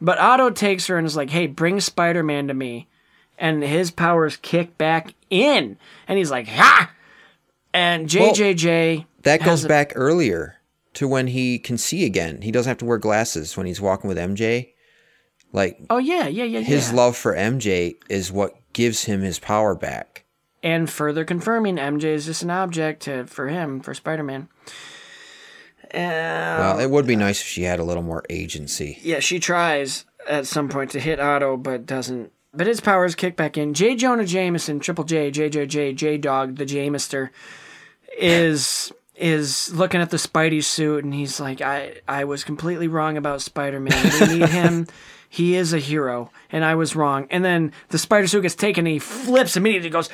But 0.00 0.18
Otto 0.18 0.50
takes 0.50 0.86
her 0.86 0.96
and 0.96 1.06
is 1.06 1.16
like, 1.16 1.30
hey, 1.30 1.46
bring 1.46 1.80
Spider 1.80 2.22
Man 2.22 2.48
to 2.48 2.54
me. 2.54 2.88
And 3.36 3.62
his 3.62 3.90
powers 3.90 4.36
kick 4.36 4.78
back 4.78 5.14
in. 5.30 5.76
And 6.08 6.18
he's 6.18 6.30
like, 6.30 6.48
ha! 6.48 6.90
And 7.74 8.08
JJJ. 8.08 9.04
that 9.22 9.42
goes 9.44 9.64
a- 9.64 9.68
back 9.68 9.92
earlier 9.94 10.56
to 10.94 11.06
when 11.06 11.28
he 11.28 11.58
can 11.58 11.78
see 11.78 12.04
again. 12.04 12.42
He 12.42 12.50
doesn't 12.50 12.68
have 12.68 12.78
to 12.78 12.84
wear 12.84 12.98
glasses 12.98 13.56
when 13.56 13.66
he's 13.66 13.80
walking 13.80 14.08
with 14.08 14.18
MJ. 14.18 14.70
Like 15.52 15.78
Oh, 15.90 15.98
yeah, 15.98 16.28
yeah, 16.28 16.44
yeah, 16.44 16.60
his 16.60 16.90
yeah. 16.90 16.96
love 16.96 17.16
for 17.16 17.34
MJ 17.34 17.96
is 18.08 18.30
what 18.30 18.54
gives 18.72 19.04
him 19.04 19.22
his 19.22 19.38
power 19.38 19.74
back. 19.74 20.24
and 20.62 20.90
further 20.90 21.24
confirming 21.24 21.76
MJ 21.76 22.04
is 22.04 22.26
just 22.26 22.42
an 22.42 22.50
object 22.50 23.02
to, 23.02 23.24
for 23.26 23.48
him, 23.48 23.80
for 23.80 23.94
Spider 23.94 24.22
Man. 24.24 24.48
Um, 25.94 26.00
well, 26.02 26.78
it 26.80 26.90
would 26.90 27.06
be 27.06 27.16
nice 27.16 27.40
if 27.40 27.46
she 27.46 27.62
had 27.62 27.78
a 27.80 27.84
little 27.84 28.02
more 28.02 28.22
agency. 28.28 28.98
Yeah, 29.02 29.20
she 29.20 29.38
tries 29.40 30.04
at 30.28 30.46
some 30.46 30.68
point 30.68 30.90
to 30.90 31.00
hit 31.00 31.18
Otto, 31.18 31.56
but 31.56 31.86
doesn't. 31.86 32.30
But 32.52 32.66
his 32.66 32.80
powers 32.80 33.14
kick 33.14 33.36
back 33.36 33.56
in. 33.56 33.72
J. 33.72 33.94
Jonah 33.96 34.26
Jameson, 34.26 34.80
Triple 34.80 35.04
J, 35.04 35.30
JJJ, 35.30 35.94
J 35.96 36.18
Dog, 36.18 36.56
the 36.56 36.66
Jamester, 36.66 37.30
is 38.18 38.92
is 39.16 39.74
looking 39.74 40.00
at 40.00 40.10
the 40.10 40.16
Spidey 40.18 40.62
suit, 40.62 41.04
and 41.04 41.14
he's 41.14 41.40
like, 41.40 41.60
"I 41.62 42.00
I 42.06 42.24
was 42.24 42.44
completely 42.44 42.88
wrong 42.88 43.16
about 43.16 43.40
Spider 43.42 43.80
Man. 43.80 44.10
We 44.28 44.38
need 44.38 44.48
him. 44.50 44.86
He 45.28 45.54
is 45.56 45.72
a 45.72 45.78
hero, 45.78 46.30
and 46.50 46.64
I 46.64 46.74
was 46.74 46.96
wrong." 46.96 47.26
And 47.30 47.44
then 47.44 47.72
the 47.90 47.98
Spider 47.98 48.26
suit 48.26 48.42
gets 48.42 48.54
taken, 48.54 48.86
and 48.86 48.92
he 48.94 48.98
flips 48.98 49.56
immediately. 49.56 49.90
Goes, 49.90 50.08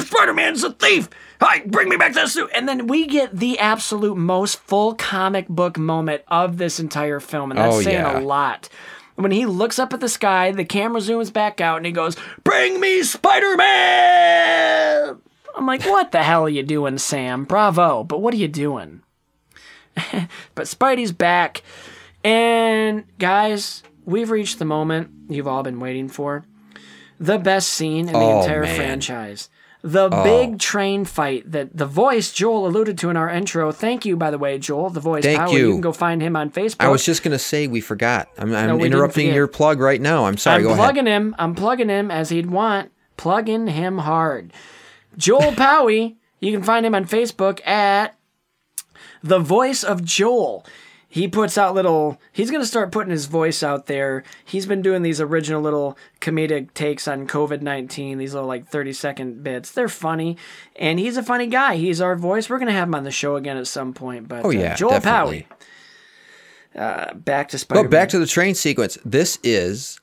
"Spider 0.00 0.32
Man's 0.34 0.62
a 0.64 0.72
thief! 0.72 1.08
Hi, 1.40 1.62
bring 1.66 1.88
me 1.88 1.96
back 1.96 2.14
that 2.14 2.28
suit!" 2.28 2.50
And 2.54 2.68
then 2.68 2.86
we 2.86 3.06
get 3.06 3.36
the 3.36 3.58
absolute 3.58 4.16
most 4.16 4.60
full 4.60 4.94
comic 4.94 5.48
book 5.48 5.76
moment 5.78 6.22
of 6.28 6.58
this 6.58 6.78
entire 6.78 7.20
film, 7.20 7.50
and 7.50 7.58
that's 7.58 7.76
Oh, 7.76 7.80
saying 7.82 7.98
yeah. 7.98 8.18
a 8.18 8.20
lot. 8.20 8.68
When 9.16 9.32
he 9.32 9.44
looks 9.44 9.78
up 9.78 9.92
at 9.92 10.00
the 10.00 10.08
sky, 10.08 10.50
the 10.52 10.64
camera 10.64 11.00
zooms 11.00 11.30
back 11.30 11.60
out 11.60 11.76
and 11.76 11.84
he 11.84 11.92
goes, 11.92 12.16
Bring 12.42 12.80
me 12.80 13.02
Spider 13.02 13.54
Man! 13.56 15.18
I'm 15.54 15.66
like, 15.66 15.82
What 15.84 16.12
the 16.12 16.22
hell 16.22 16.44
are 16.44 16.48
you 16.48 16.62
doing, 16.62 16.96
Sam? 16.96 17.44
Bravo, 17.44 18.02
but 18.04 18.22
what 18.22 18.32
are 18.32 18.38
you 18.38 18.48
doing? 18.48 19.02
but 20.54 20.66
Spidey's 20.66 21.12
back. 21.12 21.62
And 22.24 23.04
guys, 23.18 23.82
we've 24.10 24.30
reached 24.30 24.58
the 24.58 24.64
moment 24.64 25.10
you've 25.28 25.46
all 25.48 25.62
been 25.62 25.80
waiting 25.80 26.08
for. 26.08 26.44
The 27.18 27.38
best 27.38 27.68
scene 27.70 28.06
in 28.08 28.12
the 28.12 28.18
Oh, 28.18 28.40
entire 28.42 28.62
man. 28.62 28.76
franchise. 28.76 29.48
The 29.82 30.10
oh. 30.12 30.24
big 30.24 30.58
train 30.58 31.06
fight 31.06 31.50
that 31.52 31.74
the 31.74 31.86
voice 31.86 32.32
Joel 32.32 32.66
alluded 32.66 32.98
to 32.98 33.08
in 33.10 33.16
our 33.16 33.30
intro. 33.30 33.72
Thank 33.72 34.04
you, 34.04 34.14
by 34.16 34.30
the 34.30 34.36
way, 34.38 34.58
Joel, 34.58 34.90
the 34.90 35.00
voice 35.00 35.24
Thank 35.24 35.52
you. 35.52 35.58
You 35.58 35.72
can 35.72 35.80
go 35.80 35.92
find 35.92 36.20
him 36.20 36.36
on 36.36 36.50
Facebook. 36.50 36.76
I 36.80 36.88
was 36.88 37.04
just 37.04 37.22
gonna 37.22 37.38
say 37.38 37.66
we 37.66 37.80
forgot. 37.80 38.28
I'm, 38.36 38.54
I'm 38.54 38.66
No, 38.68 38.76
we 38.76 38.86
interrupting 38.86 39.32
your 39.32 39.46
plug 39.46 39.80
right 39.80 40.00
now. 40.00 40.26
I'm 40.26 40.36
sorry. 40.36 40.56
I'm 40.56 40.62
go 40.64 40.74
plugging 40.74 41.06
ahead. 41.06 41.22
him. 41.22 41.36
I'm 41.38 41.54
plugging 41.54 41.88
him 41.88 42.10
as 42.10 42.28
he'd 42.28 42.50
want. 42.50 42.90
Plugging 43.16 43.68
him 43.68 43.98
hard. 43.98 44.52
Joel 45.16 45.52
Powie. 45.52 46.16
You 46.40 46.52
can 46.52 46.62
find 46.62 46.84
him 46.86 46.94
on 46.94 47.04
Facebook 47.06 47.66
at 47.66 48.16
the 49.22 49.38
voice 49.38 49.84
of 49.84 50.02
Joel. 50.04 50.64
He 51.12 51.26
puts 51.26 51.58
out 51.58 51.74
little. 51.74 52.20
He's 52.32 52.52
gonna 52.52 52.64
start 52.64 52.92
putting 52.92 53.10
his 53.10 53.26
voice 53.26 53.64
out 53.64 53.86
there. 53.86 54.22
He's 54.44 54.64
been 54.64 54.80
doing 54.80 55.02
these 55.02 55.20
original 55.20 55.60
little 55.60 55.98
comedic 56.20 56.72
takes 56.72 57.08
on 57.08 57.26
COVID 57.26 57.62
nineteen. 57.62 58.16
These 58.18 58.32
little 58.32 58.48
like 58.48 58.68
thirty 58.68 58.92
second 58.92 59.42
bits. 59.42 59.72
They're 59.72 59.88
funny, 59.88 60.36
and 60.76 61.00
he's 61.00 61.16
a 61.16 61.22
funny 61.24 61.48
guy. 61.48 61.74
He's 61.74 62.00
our 62.00 62.14
voice. 62.14 62.48
We're 62.48 62.60
gonna 62.60 62.70
have 62.70 62.86
him 62.86 62.94
on 62.94 63.02
the 63.02 63.10
show 63.10 63.34
again 63.34 63.56
at 63.56 63.66
some 63.66 63.92
point. 63.92 64.28
But 64.28 64.44
Oh 64.44 64.50
uh, 64.50 64.52
yeah, 64.52 64.76
Joel 64.76 64.90
definitely. 64.92 65.48
Powie. 65.50 66.80
Uh, 66.80 67.14
back 67.14 67.48
to 67.48 67.58
Spider. 67.58 67.82
But 67.82 67.90
back 67.90 68.08
to 68.10 68.20
the 68.20 68.26
train 68.26 68.54
sequence. 68.54 68.96
This 69.04 69.40
is, 69.42 70.00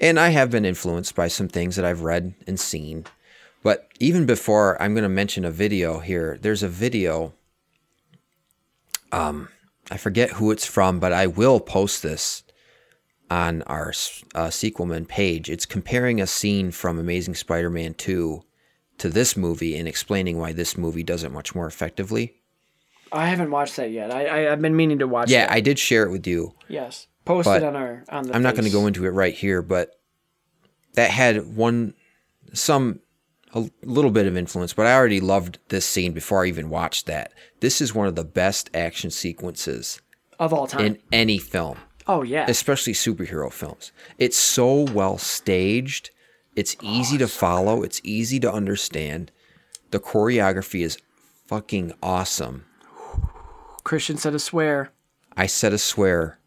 and 0.00 0.18
I 0.18 0.30
have 0.30 0.50
been 0.50 0.64
influenced 0.64 1.14
by 1.14 1.28
some 1.28 1.46
things 1.46 1.76
that 1.76 1.84
I've 1.84 2.02
read 2.02 2.34
and 2.48 2.58
seen. 2.58 3.04
But 3.62 3.88
even 4.00 4.26
before, 4.26 4.82
I'm 4.82 4.94
going 4.94 5.04
to 5.04 5.08
mention 5.08 5.44
a 5.44 5.52
video 5.52 6.00
here. 6.00 6.36
There's 6.42 6.64
a 6.64 6.68
video. 6.68 7.32
Um, 9.12 9.48
I 9.92 9.98
forget 9.98 10.30
who 10.30 10.50
it's 10.50 10.64
from, 10.64 11.00
but 11.00 11.12
I 11.12 11.26
will 11.26 11.60
post 11.60 12.02
this 12.02 12.44
on 13.30 13.60
our 13.64 13.90
uh, 14.34 14.48
Sequelman 14.48 15.06
page. 15.06 15.50
It's 15.50 15.66
comparing 15.66 16.18
a 16.18 16.26
scene 16.26 16.70
from 16.70 16.98
Amazing 16.98 17.34
Spider-Man 17.34 17.92
2 17.92 18.42
to 18.96 19.08
this 19.10 19.36
movie 19.36 19.76
and 19.76 19.86
explaining 19.86 20.38
why 20.38 20.54
this 20.54 20.78
movie 20.78 21.02
does 21.02 21.24
it 21.24 21.30
much 21.30 21.54
more 21.54 21.66
effectively. 21.66 22.40
I 23.12 23.26
haven't 23.26 23.50
watched 23.50 23.76
that 23.76 23.90
yet. 23.90 24.10
I, 24.10 24.24
I 24.24 24.52
I've 24.52 24.62
been 24.62 24.74
meaning 24.74 24.98
to 25.00 25.06
watch. 25.06 25.28
It. 25.28 25.34
Yeah, 25.34 25.46
that. 25.46 25.52
I 25.52 25.60
did 25.60 25.78
share 25.78 26.04
it 26.04 26.10
with 26.10 26.26
you. 26.26 26.54
Yes. 26.68 27.06
Post 27.26 27.50
it 27.50 27.62
on 27.62 27.76
our 27.76 28.02
on 28.08 28.24
the 28.24 28.34
I'm 28.34 28.42
not 28.42 28.54
going 28.54 28.64
to 28.64 28.70
go 28.70 28.86
into 28.86 29.04
it 29.04 29.10
right 29.10 29.34
here, 29.34 29.60
but 29.60 29.90
that 30.94 31.10
had 31.10 31.54
one 31.54 31.92
some 32.54 33.00
a 33.54 33.68
little 33.82 34.10
bit 34.10 34.26
of 34.26 34.36
influence, 34.36 34.72
but 34.72 34.86
I 34.86 34.94
already 34.94 35.20
loved 35.20 35.58
this 35.68 35.84
scene 35.84 36.12
before 36.12 36.44
I 36.44 36.48
even 36.48 36.70
watched 36.70 37.06
that. 37.06 37.32
This 37.60 37.80
is 37.80 37.94
one 37.94 38.06
of 38.06 38.14
the 38.14 38.24
best 38.24 38.70
action 38.74 39.10
sequences 39.10 40.00
of 40.38 40.52
all 40.52 40.66
time. 40.66 40.84
in 40.84 40.98
any 41.12 41.38
film, 41.38 41.78
oh 42.06 42.22
yeah. 42.22 42.46
especially 42.48 42.92
superhero 42.94 43.52
films. 43.52 43.92
It's 44.18 44.36
so 44.36 44.82
well 44.82 45.18
staged. 45.18 46.10
It's 46.54 46.76
easy 46.82 47.16
to 47.18 47.28
follow, 47.28 47.82
it's 47.82 48.00
easy 48.04 48.38
to 48.40 48.52
understand. 48.52 49.30
The 49.90 50.00
choreography 50.00 50.84
is 50.84 50.98
fucking 51.46 51.92
awesome. 52.02 52.64
Christian 53.84 54.16
said 54.16 54.34
a 54.34 54.38
swear. 54.38 54.90
I 55.36 55.46
said 55.46 55.72
a 55.72 55.78
swear. 55.78 56.38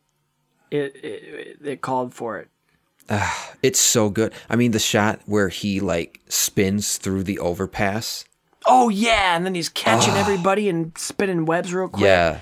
It, 0.72 0.95
it 1.03 1.57
it 1.64 1.82
called 1.82 2.14
for 2.14 2.40
it. 2.40 2.49
It's 3.61 3.80
so 3.80 4.10
good. 4.10 4.34
I 4.49 4.56
mean, 4.56 4.72
the 4.72 4.80
shot 4.80 5.22
where 5.26 5.49
he 5.49 5.80
like 5.80 6.22
spins 6.27 6.98
through 6.98 7.23
the 7.23 7.40
overpass. 7.40 8.26
Oh 8.68 8.90
yeah, 8.90 9.36
and 9.36 9.45
then 9.45 9.56
he's 9.56 9.69
catching 9.69 10.14
everybody 10.15 10.69
and 10.69 10.95
spinning 10.98 11.45
webs 11.45 11.73
real 11.73 11.88
quick. 11.88 12.06
Yeah. 12.06 12.40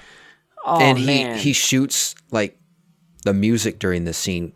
Oh 0.65 0.79
and 0.79 0.97
he 0.97 1.05
man. 1.05 1.37
he 1.37 1.53
shoots 1.53 2.15
like 2.31 2.57
the 3.23 3.33
music 3.33 3.79
during 3.79 4.05
the 4.05 4.13
scene. 4.13 4.53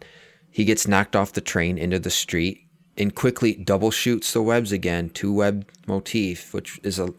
He 0.50 0.66
gets 0.66 0.88
knocked 0.88 1.16
off 1.16 1.34
the 1.34 1.42
train 1.42 1.78
into 1.78 2.00
the 2.00 2.10
street 2.10 2.68
and 2.98 3.14
quickly 3.14 3.54
double 3.54 3.92
shoots 3.92 4.34
the 4.34 4.42
webs 4.42 4.72
again, 4.72 5.10
two 5.10 5.32
web 5.32 5.70
motif, 5.88 6.54
which 6.54 6.80
is 6.84 7.00
a 7.00 7.14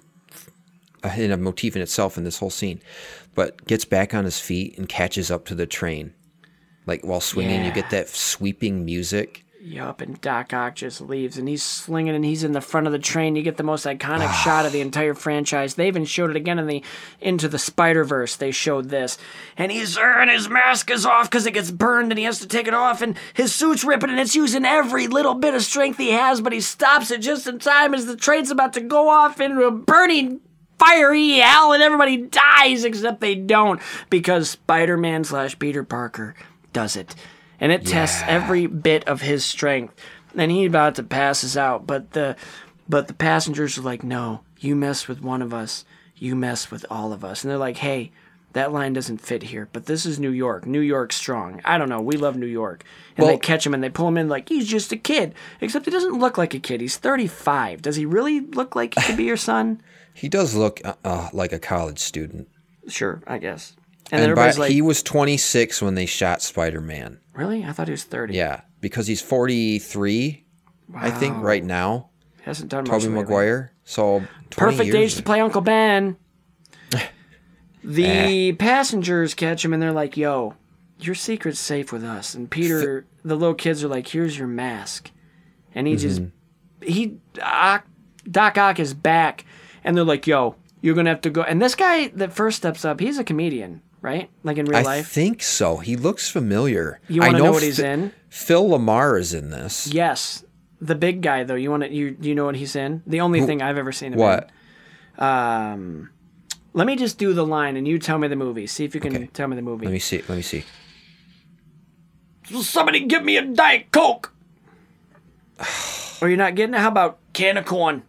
a, 1.02 1.20
in 1.20 1.30
a 1.30 1.36
motif 1.36 1.76
in 1.76 1.82
itself 1.82 2.18
in 2.18 2.24
this 2.24 2.38
whole 2.38 2.50
scene. 2.50 2.80
But 3.34 3.66
gets 3.66 3.84
back 3.84 4.14
on 4.14 4.24
his 4.24 4.40
feet 4.40 4.76
and 4.76 4.88
catches 4.88 5.30
up 5.30 5.44
to 5.46 5.54
the 5.54 5.66
train. 5.66 6.14
Like 6.88 7.04
while 7.04 7.20
swinging, 7.20 7.66
you 7.66 7.70
get 7.70 7.90
that 7.90 8.08
sweeping 8.08 8.86
music. 8.86 9.44
Yup, 9.60 10.00
and 10.00 10.18
Doc 10.22 10.54
Ock 10.54 10.76
just 10.76 11.02
leaves, 11.02 11.36
and 11.36 11.46
he's 11.46 11.62
slinging, 11.62 12.14
and 12.14 12.24
he's 12.24 12.44
in 12.44 12.52
the 12.52 12.62
front 12.62 12.86
of 12.86 12.92
the 12.94 12.98
train. 12.98 13.36
You 13.36 13.42
get 13.42 13.58
the 13.58 13.62
most 13.62 13.84
iconic 13.84 14.32
shot 14.42 14.64
of 14.64 14.72
the 14.72 14.80
entire 14.80 15.12
franchise. 15.12 15.74
They 15.74 15.86
even 15.86 16.06
showed 16.06 16.30
it 16.30 16.36
again 16.36 16.58
in 16.58 16.66
the 16.66 16.82
Into 17.20 17.46
the 17.46 17.58
Spider 17.58 18.04
Verse. 18.04 18.36
They 18.36 18.52
showed 18.52 18.88
this, 18.88 19.18
and 19.58 19.70
he's 19.70 19.96
there, 19.96 20.18
and 20.18 20.30
his 20.30 20.48
mask 20.48 20.90
is 20.90 21.04
off 21.04 21.28
because 21.28 21.44
it 21.44 21.52
gets 21.52 21.70
burned, 21.70 22.10
and 22.10 22.18
he 22.18 22.24
has 22.24 22.38
to 22.38 22.48
take 22.48 22.66
it 22.66 22.72
off, 22.72 23.02
and 23.02 23.18
his 23.34 23.54
suit's 23.54 23.84
ripping, 23.84 24.08
and 24.08 24.18
it's 24.18 24.34
using 24.34 24.64
every 24.64 25.08
little 25.08 25.34
bit 25.34 25.52
of 25.52 25.62
strength 25.62 25.98
he 25.98 26.12
has, 26.12 26.40
but 26.40 26.54
he 26.54 26.60
stops 26.62 27.10
it 27.10 27.18
just 27.18 27.46
in 27.46 27.58
time 27.58 27.92
as 27.92 28.06
the 28.06 28.16
train's 28.16 28.50
about 28.50 28.72
to 28.72 28.80
go 28.80 29.10
off 29.10 29.42
into 29.42 29.64
a 29.64 29.70
burning 29.70 30.40
fiery 30.78 31.32
hell, 31.32 31.74
and 31.74 31.82
everybody 31.82 32.16
dies 32.16 32.84
except 32.84 33.20
they 33.20 33.34
don't 33.34 33.82
because 34.08 34.48
Spider-Man 34.48 35.24
slash 35.24 35.58
Peter 35.58 35.84
Parker 35.84 36.34
does 36.78 36.94
it, 36.94 37.16
and 37.58 37.72
it 37.72 37.84
tests 37.84 38.22
every 38.28 38.66
bit 38.66 39.02
of 39.08 39.20
his 39.20 39.44
strength. 39.44 39.94
And 40.36 40.48
he 40.52 40.64
about 40.64 40.94
to 40.94 41.02
passes 41.02 41.56
out, 41.56 41.88
but 41.88 42.12
the 42.12 42.36
but 42.88 43.08
the 43.08 43.14
passengers 43.14 43.76
are 43.76 43.82
like, 43.82 44.04
"No, 44.04 44.42
you 44.60 44.76
mess 44.76 45.08
with 45.08 45.20
one 45.20 45.42
of 45.42 45.52
us, 45.52 45.84
you 46.14 46.36
mess 46.36 46.70
with 46.70 46.86
all 46.88 47.12
of 47.12 47.24
us." 47.24 47.42
And 47.42 47.50
they're 47.50 47.58
like, 47.58 47.78
"Hey." 47.78 48.12
That 48.54 48.72
line 48.72 48.94
doesn't 48.94 49.18
fit 49.20 49.42
here, 49.42 49.68
but 49.74 49.84
this 49.84 50.06
is 50.06 50.18
New 50.18 50.30
York. 50.30 50.66
New 50.66 50.80
York 50.80 51.12
strong. 51.12 51.60
I 51.66 51.76
don't 51.76 51.90
know. 51.90 52.00
We 52.00 52.16
love 52.16 52.34
New 52.34 52.46
York. 52.46 52.82
And 53.16 53.26
they 53.28 53.36
catch 53.36 53.64
him 53.64 53.74
and 53.74 53.84
they 53.84 53.90
pull 53.90 54.08
him 54.08 54.16
in 54.16 54.30
like 54.30 54.48
he's 54.48 54.66
just 54.66 54.90
a 54.90 54.96
kid. 54.96 55.34
Except 55.60 55.84
he 55.84 55.90
doesn't 55.90 56.18
look 56.18 56.38
like 56.38 56.54
a 56.54 56.58
kid. 56.58 56.80
He's 56.80 56.96
35. 56.96 57.82
Does 57.82 57.96
he 57.96 58.06
really 58.06 58.40
look 58.40 58.74
like 58.74 58.94
he 58.94 59.02
could 59.02 59.18
be 59.18 59.24
your 59.24 59.36
son? 59.36 59.82
He 60.14 60.28
does 60.28 60.54
look 60.56 60.80
uh, 60.82 60.94
uh, 61.04 61.28
like 61.32 61.52
a 61.52 61.60
college 61.60 62.00
student. 62.00 62.48
Sure, 62.88 63.22
I 63.26 63.38
guess. 63.38 63.76
And, 64.10 64.22
And, 64.24 64.34
by, 64.34 64.50
like, 64.52 64.70
he 64.72 64.80
was 64.82 65.02
26 65.02 65.82
when 65.82 65.94
they 65.94 66.06
shot 66.06 66.40
Spider 66.42 66.80
Man. 66.80 67.18
really? 67.34 67.64
I 67.64 67.72
thought 67.72 67.88
he 67.88 67.92
was 67.92 68.04
30. 68.04 68.34
Yeah, 68.34 68.62
because 68.80 69.06
he's 69.06 69.20
43, 69.20 70.44
I 70.94 71.10
think, 71.10 71.36
right 71.42 71.62
now. 71.62 72.08
He 72.38 72.44
hasn't 72.44 72.70
done 72.70 72.84
much 72.88 73.02
Tobey. 73.02 73.14
Maguire. 73.14 73.72
So 73.84 74.22
20 74.50 74.76
Perfect 74.76 74.94
age 74.94 75.14
to 75.16 75.22
play 75.22 75.40
Uncle 75.40 75.60
Ben. 75.60 76.16
the 77.84 78.04
Eh. 78.06 78.52
passengers 78.58 79.34
catch 79.34 79.64
him 79.64 79.72
and 79.72 79.82
they're 79.82 79.92
like, 79.92 80.16
yo, 80.16 80.54
your 81.00 81.14
secret's 81.14 81.60
safe 81.60 81.92
with 81.92 82.04
us. 82.04 82.34
And 82.34 82.50
Peter, 82.50 83.06
the 83.24 83.36
little 83.36 83.54
kids 83.54 83.84
are 83.84 83.88
like, 83.88 84.08
here's 84.08 84.38
your 84.38 84.48
mask. 84.48 85.10
And 85.74 85.86
he 85.86 85.96
just, 85.96 86.22
Mm-hmm. 86.22 86.86
he, 86.92 87.18
Ock, 87.42 87.86
Doc 88.30 88.58
Ock 88.58 88.80
is 88.80 88.94
back. 88.94 89.44
And 89.84 89.96
they're 89.96 90.04
like, 90.04 90.26
yo, 90.26 90.56
you're 90.80 90.94
going 90.94 91.06
to 91.06 91.10
have 91.10 91.20
to 91.22 91.30
go. 91.30 91.42
And 91.42 91.62
this 91.62 91.74
guy 91.74 92.08
that 92.08 92.32
first 92.32 92.56
steps 92.56 92.84
up, 92.84 93.00
he's 93.00 93.18
a 93.18 93.24
comedian, 93.24 93.82
right? 94.02 94.30
Like 94.44 94.58
in 94.58 94.66
real 94.66 94.78
I 94.78 94.82
life. 94.82 95.06
I 95.06 95.08
think 95.08 95.42
so. 95.42 95.78
He 95.78 95.96
looks 95.96 96.28
familiar. 96.30 97.00
You 97.08 97.20
wanna 97.22 97.38
know 97.38 97.52
what 97.52 97.62
he's 97.62 97.78
in? 97.78 98.12
Phil 98.28 98.68
LaMarr 98.68 99.18
is 99.18 99.34
in 99.34 99.50
this. 99.50 99.86
Yes. 99.88 100.44
The 100.80 100.94
big 100.94 101.22
guy, 101.22 101.42
though. 101.42 101.56
You 101.56 101.70
want 101.70 101.82
to, 101.82 101.92
you, 101.92 102.16
you 102.20 102.34
know 102.36 102.44
what 102.44 102.54
he's 102.54 102.76
in? 102.76 103.02
The 103.06 103.20
only 103.20 103.40
thing 103.40 103.62
I've 103.62 103.78
ever 103.78 103.90
seen 103.90 104.12
him 104.12 104.18
What? 104.20 104.50
in. 105.18 105.24
Um, 105.24 106.10
let 106.72 106.86
me 106.86 106.94
just 106.94 107.18
do 107.18 107.32
the 107.32 107.44
line 107.44 107.76
and 107.76 107.88
you 107.88 107.98
tell 107.98 108.16
me 108.18 108.28
the 108.28 108.36
movie. 108.36 108.68
See 108.68 108.84
if 108.84 108.94
you 108.94 109.00
can 109.00 109.16
Okay. 109.16 109.26
tell 109.32 109.48
me 109.48 109.56
the 109.56 109.62
movie. 109.62 109.86
Let 109.86 109.92
me 109.92 109.98
see. 109.98 110.22
Let 110.28 110.36
me 110.36 110.42
see. 110.42 110.64
Somebody 112.62 113.00
give 113.06 113.24
me 113.24 113.36
a 113.36 113.42
Diet 113.42 113.90
Coke. 113.90 114.32
or 116.22 116.28
you're 116.28 116.38
not 116.38 116.54
getting 116.54 116.74
it? 116.74 116.78
How 116.80 116.88
about 116.88 117.18
can 117.32 117.56
of 117.56 117.66
corn? 117.66 118.02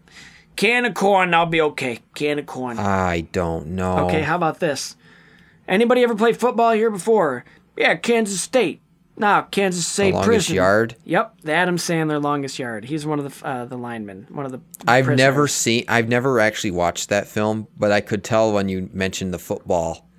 Can 0.56 0.86
of 0.86 0.94
corn, 0.94 1.34
I'll 1.34 1.46
be 1.46 1.62
okay. 1.62 2.00
Can 2.16 2.38
of 2.40 2.46
corn. 2.46 2.78
I 2.78 3.22
don't 3.32 3.68
know. 3.68 4.06
okay, 4.06 4.22
how 4.22 4.36
about 4.36 4.60
this? 4.60 4.96
Anybody 5.70 6.04
ever 6.04 6.16
play 6.16 6.34
football 6.34 6.72
here 6.74 6.90
before? 6.92 7.46
Yeah, 7.78 7.96
Kansas 7.96 8.42
State. 8.42 8.82
Nah, 9.16 9.44
Kansas 9.44 9.86
State 9.86 10.14
Prison. 10.14 10.14
longest 10.14 10.28
Prison. 10.48 10.56
yard? 10.56 10.96
Yep, 11.04 11.42
the 11.44 11.52
Adam 11.54 11.76
Sandler 11.78 12.22
longest 12.24 12.58
yard. 12.58 12.86
He's 12.86 13.06
one 13.06 13.20
of 13.20 13.40
the 13.42 13.46
uh, 13.48 13.66
the 13.66 13.78
linemen, 13.78 14.26
one 14.30 14.46
of 14.46 14.52
the. 14.52 14.62
I've 14.88 15.06
prisoners. 15.06 15.18
never 15.18 15.48
seen. 15.48 15.86
I've 15.88 16.08
never 16.10 16.40
actually 16.40 16.72
watched 16.72 17.10
that 17.10 17.28
film, 17.28 17.68
but 17.78 17.92
I 17.92 18.02
could 18.02 18.24
tell 18.24 18.52
when 18.54 18.68
you 18.70 18.90
mentioned 18.94 19.34
the 19.34 19.40
football. 19.40 20.10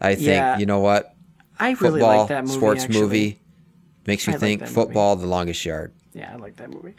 I 0.00 0.14
think 0.14 0.26
Yeah. 0.28 0.58
you 0.58 0.66
know 0.66 0.78
what 0.80 1.14
I 1.58 1.70
really 1.72 2.00
football 2.00 2.18
like 2.20 2.28
that 2.28 2.44
movie. 2.44 2.56
sports 2.56 2.84
actually. 2.84 3.00
movie 3.00 3.40
makes 4.06 4.26
me 4.26 4.32
I 4.32 4.36
like 4.36 4.40
think 4.40 4.60
movie. 4.62 4.72
football 4.72 5.16
the 5.16 5.26
longest 5.26 5.64
yard. 5.64 5.92
Yeah, 6.12 6.32
I 6.32 6.36
like 6.36 6.56
that 6.56 6.70
movie. 6.70 6.94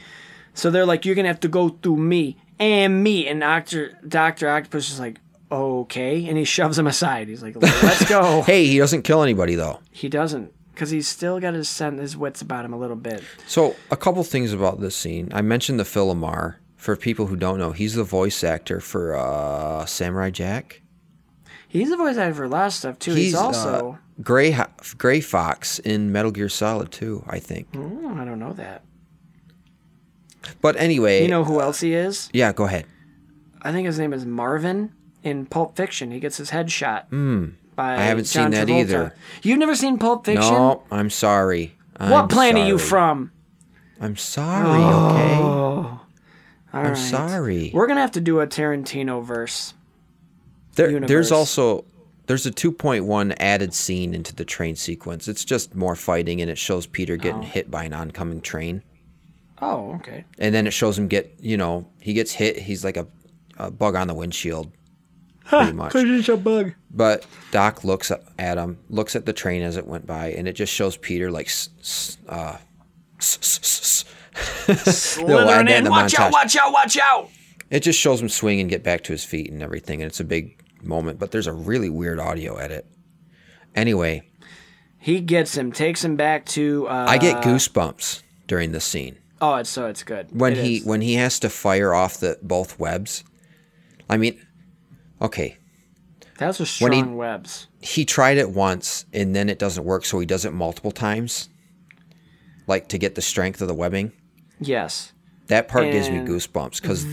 So 0.53 0.71
they're 0.71 0.85
like, 0.85 1.05
you're 1.05 1.15
gonna 1.15 1.27
have 1.29 1.39
to 1.41 1.47
go 1.49 1.69
through 1.69 1.97
me 1.97 2.37
and 2.59 3.01
me, 3.03 3.27
and 3.27 3.39
Doctor 3.41 3.97
Doctor 4.07 4.49
Octopus 4.49 4.91
is 4.91 4.99
like, 4.99 5.19
okay, 5.51 6.27
and 6.27 6.37
he 6.37 6.43
shoves 6.43 6.77
him 6.77 6.87
aside. 6.87 7.27
He's 7.27 7.41
like, 7.43 7.55
let's 7.61 8.07
go. 8.09 8.41
Hey, 8.45 8.65
he 8.65 8.77
doesn't 8.77 9.03
kill 9.03 9.21
anybody 9.23 9.55
though. 9.55 9.79
He 9.91 10.09
doesn't, 10.09 10.51
because 10.73 10.89
he's 10.89 11.07
still 11.07 11.39
got 11.39 11.53
his 11.53 11.69
sen- 11.69 11.97
his 11.97 12.15
wits 12.17 12.41
about 12.41 12.65
him 12.65 12.73
a 12.73 12.77
little 12.77 12.95
bit. 12.95 13.23
So 13.47 13.75
a 13.91 13.97
couple 13.97 14.23
things 14.23 14.53
about 14.53 14.79
this 14.79 14.95
scene. 14.95 15.29
I 15.33 15.41
mentioned 15.41 15.79
the 15.79 15.85
Phil 15.85 16.13
LaMarr. 16.13 16.55
For 16.77 16.95
people 16.95 17.25
who 17.25 17.35
don't 17.35 17.57
know, 17.57 17.71
he's 17.71 17.95
the 17.95 18.03
voice 18.03 18.43
actor 18.43 18.79
for 18.79 19.15
uh, 19.15 19.85
Samurai 19.87 20.29
Jack. 20.29 20.83
He's 21.67 21.89
the 21.89 21.97
voice 21.97 22.15
actor 22.15 22.35
for 22.35 22.43
a 22.43 22.47
lot 22.47 22.67
of 22.67 22.73
stuff 22.73 22.99
too. 22.99 23.15
He's, 23.15 23.33
also. 23.33 23.93
uh, 23.93 24.21
Gray 24.21 24.55
Gray 24.99 25.19
Fox 25.19 25.79
in 25.79 26.11
Metal 26.11 26.29
Gear 26.29 26.47
Solid 26.47 26.91
too. 26.91 27.23
I 27.27 27.39
think. 27.39 27.69
Oh, 27.75 28.15
I 28.19 28.23
don't 28.23 28.37
know 28.37 28.53
that. 28.53 28.83
But 30.61 30.75
anyway, 30.77 31.23
You 31.23 31.27
know 31.27 31.43
who 31.43 31.59
else 31.59 31.79
he 31.79 31.93
is? 31.95 32.29
yeah, 32.33 32.53
go 32.53 32.65
ahead. 32.65 32.85
I 33.63 33.71
think 33.71 33.87
his 33.87 33.97
name 33.97 34.13
is 34.13 34.25
Marvin 34.25 34.93
in 35.25 35.45
Pulp 35.45 35.75
Fiction. 35.75 36.11
He 36.11 36.19
gets 36.19 36.37
his 36.37 36.51
head 36.51 36.71
shot. 36.71 37.09
by 37.09 37.15
Hmm. 37.17 37.45
I 37.77 37.97
haven't 38.03 38.25
John 38.27 38.51
seen 38.51 38.51
that 38.51 38.67
Travolta. 38.67 38.79
either. 38.79 39.15
You've 39.43 39.59
never 39.59 39.75
seen 39.75 39.97
Pulp 39.97 40.25
Fiction? 40.25 40.53
No, 40.53 40.83
I'm 40.91 41.09
sorry. 41.09 41.75
What 41.97 42.11
I'm 42.13 42.27
planet 42.29 42.63
are 42.63 42.67
you 42.67 42.77
from? 42.77 43.31
I'm 43.99 44.15
sorry. 44.17 44.79
Okay, 44.81 45.33
All 45.41 45.99
I'm 46.73 46.85
right. 46.87 46.97
sorry. 46.97 47.71
We're 47.73 47.87
gonna 47.87 48.01
have 48.01 48.11
to 48.11 48.21
do 48.21 48.39
a 48.41 48.47
Tarantino 48.47 49.23
verse. 49.23 49.73
There, 50.75 50.99
there's 50.99 51.31
also 51.31 51.85
there's 52.27 52.45
a 52.45 52.51
2.1 52.51 53.33
added 53.39 53.73
scene 53.73 54.13
into 54.13 54.35
the 54.35 54.43
train 54.43 54.75
sequence. 54.75 55.27
It's 55.29 55.45
just 55.45 55.73
more 55.75 55.95
fighting, 55.95 56.41
and 56.41 56.49
it 56.51 56.57
shows 56.57 56.85
Peter 56.85 57.15
getting 57.17 57.43
hit 57.43 57.71
by 57.71 57.85
an 57.85 57.93
oncoming 57.93 58.41
train, 58.41 58.83
Oh, 59.61 59.93
okay. 59.95 60.25
and 60.37 60.53
then 60.53 60.67
it 60.67 60.71
shows 60.71 60.97
him 60.97 61.07
get 61.07 61.33
you 61.39 61.55
know 61.55 61.87
he 62.01 62.13
gets 62.13 62.33
hit. 62.33 62.57
He's 62.57 62.83
like 62.83 62.97
a, 62.97 63.07
a 63.57 63.71
bug 63.71 63.95
on 63.95 64.07
the 64.07 64.13
windshield, 64.13 64.69
pretty 65.45 65.71
much. 65.73 65.93
It's 65.95 66.29
a 66.29 66.37
bug. 66.37 66.73
But 66.91 67.25
Doc 67.51 67.83
looks 67.83 68.11
at 68.11 68.23
at 68.39 68.57
him, 68.57 68.77
looks 68.89 69.15
at 69.15 69.25
the 69.25 69.33
train 69.33 69.61
as 69.61 69.77
it 69.77 69.85
went 69.87 70.05
by, 70.07 70.27
and 70.31 70.47
it 70.47 70.53
just 70.53 70.73
shows 70.73 70.97
Peter 70.97 71.29
like, 71.31 71.47
s- 71.47 71.69
s- 71.81 72.17
uh, 72.29 72.57
Slithering 74.39 75.67
in. 75.69 75.83
the 75.83 75.89
Watch 75.89 76.17
out! 76.19 76.31
Watch 76.31 76.55
out! 76.55 76.71
Watch 76.71 76.97
out! 76.97 77.29
It 77.69 77.81
just 77.81 77.99
shows 77.99 78.21
him 78.21 78.29
swing 78.29 78.59
and 78.59 78.69
get 78.69 78.83
back 78.83 79.03
to 79.05 79.11
his 79.11 79.23
feet 79.23 79.51
and 79.51 79.61
everything, 79.61 80.01
and 80.01 80.07
it's 80.09 80.19
a 80.19 80.23
big 80.25 80.61
moment. 80.83 81.19
But 81.19 81.31
there's 81.31 81.47
a 81.47 81.53
really 81.53 81.89
weird 81.89 82.19
audio 82.19 82.55
edit. 82.57 82.85
Anyway, 83.75 84.23
He 84.99 85.19
gets 85.19 85.57
him, 85.57 85.71
takes 85.71 86.03
him 86.03 86.15
back 86.15 86.45
to. 86.47 86.87
Uh, 86.87 87.05
I 87.09 87.17
get 87.17 87.43
goosebumps 87.43 88.21
during 88.47 88.71
this 88.71 88.85
scene 88.85 89.17
Oh, 89.41 89.55
it's 89.55 89.69
so 89.69 89.87
it's 89.87 90.03
good. 90.03 90.27
when 90.31 90.53
It 90.53 90.63
he 90.63 90.77
is. 90.77 90.85
when 90.85 91.01
he 91.01 91.15
has 91.15 91.39
to 91.39 91.49
fire 91.49 91.93
off 91.93 92.17
the 92.19 92.37
both 92.41 92.79
webs. 92.79 93.23
I 94.09 94.17
mean, 94.17 94.39
okay, 95.21 95.57
Those 96.37 96.59
are 96.61 96.83
when 96.83 96.91
he- 96.93 96.99
strong 96.99 97.15
webs. 97.17 97.67
he 97.81 98.05
tried 98.05 98.37
it 98.37 98.49
once 98.49 99.05
and 99.13 99.35
then 99.35 99.49
it 99.49 99.59
doesn't 99.59 99.83
work, 99.85 100.05
so 100.05 100.19
he 100.19 100.25
does 100.25 100.45
it 100.45 100.53
multiple 100.53 100.91
times, 100.91 101.49
like 102.67 102.87
to 102.89 102.97
get 102.97 103.15
the 103.15 103.21
strength 103.21 103.61
of 103.61 103.67
the 103.67 103.73
webbing. 103.73 104.11
Yes. 104.59 105.11
That 105.47 105.67
part 105.67 105.91
gives 105.91 106.09
me 106.09 106.17
goosebumps 106.19 106.81
because 106.81 107.05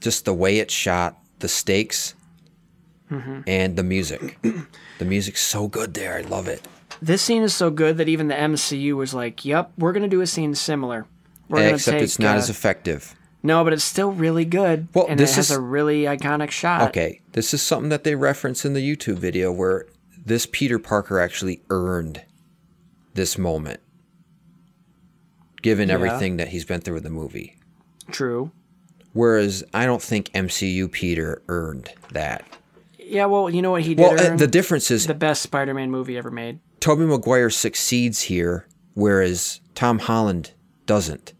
just 0.00 0.24
the 0.24 0.32
way 0.34 0.58
it's 0.58 0.72
shot, 0.74 1.18
the 1.40 1.48
stakes, 1.48 2.14
Mm-hmm. 3.10 3.40
and 3.46 3.76
the 3.76 3.82
music. 3.82 4.38
the 4.98 5.04
music's 5.04 5.42
so 5.42 5.68
good 5.68 5.92
there. 5.92 6.16
I 6.16 6.22
love 6.22 6.48
it. 6.48 6.66
This 7.02 7.20
scene 7.20 7.42
is 7.42 7.54
so 7.54 7.70
good 7.70 7.98
that 7.98 8.08
even 8.08 8.28
the 8.28 8.34
MCU 8.34 8.94
was 8.96 9.12
like, 9.12 9.44
"Yep, 9.44 9.72
we're 9.76 9.92
gonna 9.92 10.08
do 10.08 10.22
a 10.22 10.26
scene 10.26 10.54
similar." 10.54 11.04
We're 11.50 11.74
Except 11.74 11.96
take, 11.96 12.02
it's 12.02 12.18
not 12.18 12.34
uh, 12.36 12.38
as 12.38 12.48
effective. 12.48 13.14
No, 13.46 13.62
but 13.62 13.74
it's 13.74 13.84
still 13.84 14.10
really 14.10 14.46
good. 14.46 14.88
Well, 14.94 15.06
and 15.06 15.20
this 15.20 15.32
it 15.32 15.36
has 15.36 15.50
is, 15.50 15.56
a 15.56 15.60
really 15.60 16.04
iconic 16.04 16.50
shot. 16.50 16.88
Okay, 16.88 17.20
this 17.32 17.52
is 17.52 17.60
something 17.60 17.90
that 17.90 18.02
they 18.02 18.14
reference 18.14 18.64
in 18.64 18.72
the 18.72 18.80
YouTube 18.80 19.18
video 19.18 19.52
where 19.52 19.86
this 20.24 20.46
Peter 20.50 20.78
Parker 20.78 21.20
actually 21.20 21.60
earned 21.68 22.22
this 23.12 23.36
moment, 23.36 23.80
given 25.60 25.90
yeah. 25.90 25.94
everything 25.94 26.38
that 26.38 26.48
he's 26.48 26.64
been 26.64 26.80
through 26.80 26.96
in 26.96 27.02
the 27.02 27.10
movie. 27.10 27.58
True. 28.10 28.50
Whereas 29.12 29.62
I 29.74 29.84
don't 29.84 30.02
think 30.02 30.30
MCU 30.30 30.90
Peter 30.90 31.42
earned 31.48 31.90
that. 32.12 32.46
Yeah, 32.98 33.26
well, 33.26 33.50
you 33.50 33.60
know 33.60 33.72
what 33.72 33.82
he 33.82 33.94
did. 33.94 34.02
Well, 34.02 34.18
uh, 34.18 34.30
earn? 34.30 34.36
the 34.38 34.46
difference 34.46 34.90
is 34.90 35.06
the 35.06 35.12
best 35.12 35.42
Spider-Man 35.42 35.90
movie 35.90 36.16
ever 36.16 36.30
made. 36.30 36.60
Tobey 36.80 37.04
Maguire 37.04 37.50
succeeds 37.50 38.22
here, 38.22 38.66
whereas 38.94 39.60
Tom 39.74 39.98
Holland 39.98 40.52
doesn't. 40.86 41.34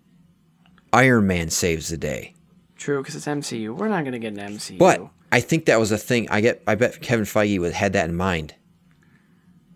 Iron 0.94 1.26
Man 1.26 1.50
saves 1.50 1.88
the 1.88 1.96
day. 1.96 2.34
True, 2.76 3.02
because 3.02 3.16
it's 3.16 3.26
MCU. 3.26 3.76
We're 3.76 3.88
not 3.88 4.04
gonna 4.04 4.18
get 4.18 4.32
an 4.32 4.56
MCU. 4.56 4.78
But 4.78 5.08
I 5.32 5.40
think 5.40 5.66
that 5.66 5.80
was 5.80 5.90
a 5.90 5.98
thing. 5.98 6.28
I 6.30 6.40
get. 6.40 6.62
I 6.66 6.76
bet 6.76 7.00
Kevin 7.00 7.24
Feige 7.24 7.58
would 7.60 7.72
had 7.72 7.92
that 7.94 8.08
in 8.08 8.14
mind 8.14 8.54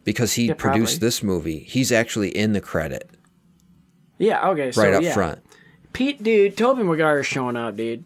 because 0.05 0.35
he 0.35 0.47
yeah, 0.47 0.55
produced 0.55 0.95
probably. 0.95 1.07
this 1.07 1.23
movie. 1.23 1.59
He's 1.61 1.91
actually 1.91 2.29
in 2.29 2.53
the 2.53 2.61
credit. 2.61 3.11
Yeah. 4.19 4.49
Okay. 4.51 4.73
So, 4.73 4.83
right 4.83 4.95
up 4.95 5.03
yeah. 5.03 5.15
front. 5.15 5.41
Pete, 5.93 6.23
dude, 6.23 6.57
Tobey 6.57 6.83
Maguire 6.83 7.25
showing 7.25 7.57
up, 7.57 7.77
dude. 7.77 8.05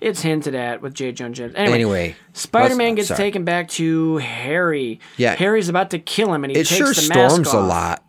It's 0.00 0.22
hinted 0.22 0.54
at 0.54 0.80
with 0.80 0.94
J. 0.94 1.12
Jonah 1.12 1.50
Anyway, 1.54 1.74
anyway 1.74 2.16
Spider 2.34 2.76
Man 2.76 2.94
gets 2.94 3.08
sorry. 3.08 3.18
taken 3.18 3.44
back 3.44 3.68
to 3.70 4.18
Harry. 4.18 5.00
Yeah, 5.16 5.34
Harry's 5.34 5.68
about 5.68 5.90
to 5.90 5.98
kill 5.98 6.32
him, 6.32 6.44
and 6.44 6.50
he 6.50 6.60
it 6.60 6.66
takes 6.66 6.76
sure 6.76 6.92
the 6.92 7.14
mask 7.14 7.32
storms 7.32 7.52
a 7.52 7.60
lot 7.60 8.04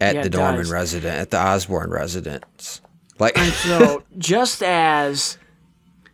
at 0.00 0.14
yeah, 0.14 0.22
the 0.22 0.30
Dorman 0.30 0.70
resident, 0.70 1.18
at 1.18 1.30
the 1.30 1.38
Osborn 1.38 1.90
residence. 1.90 2.80
Like 3.18 3.36
and 3.38 3.52
so, 3.52 4.04
just 4.18 4.62
as 4.62 5.38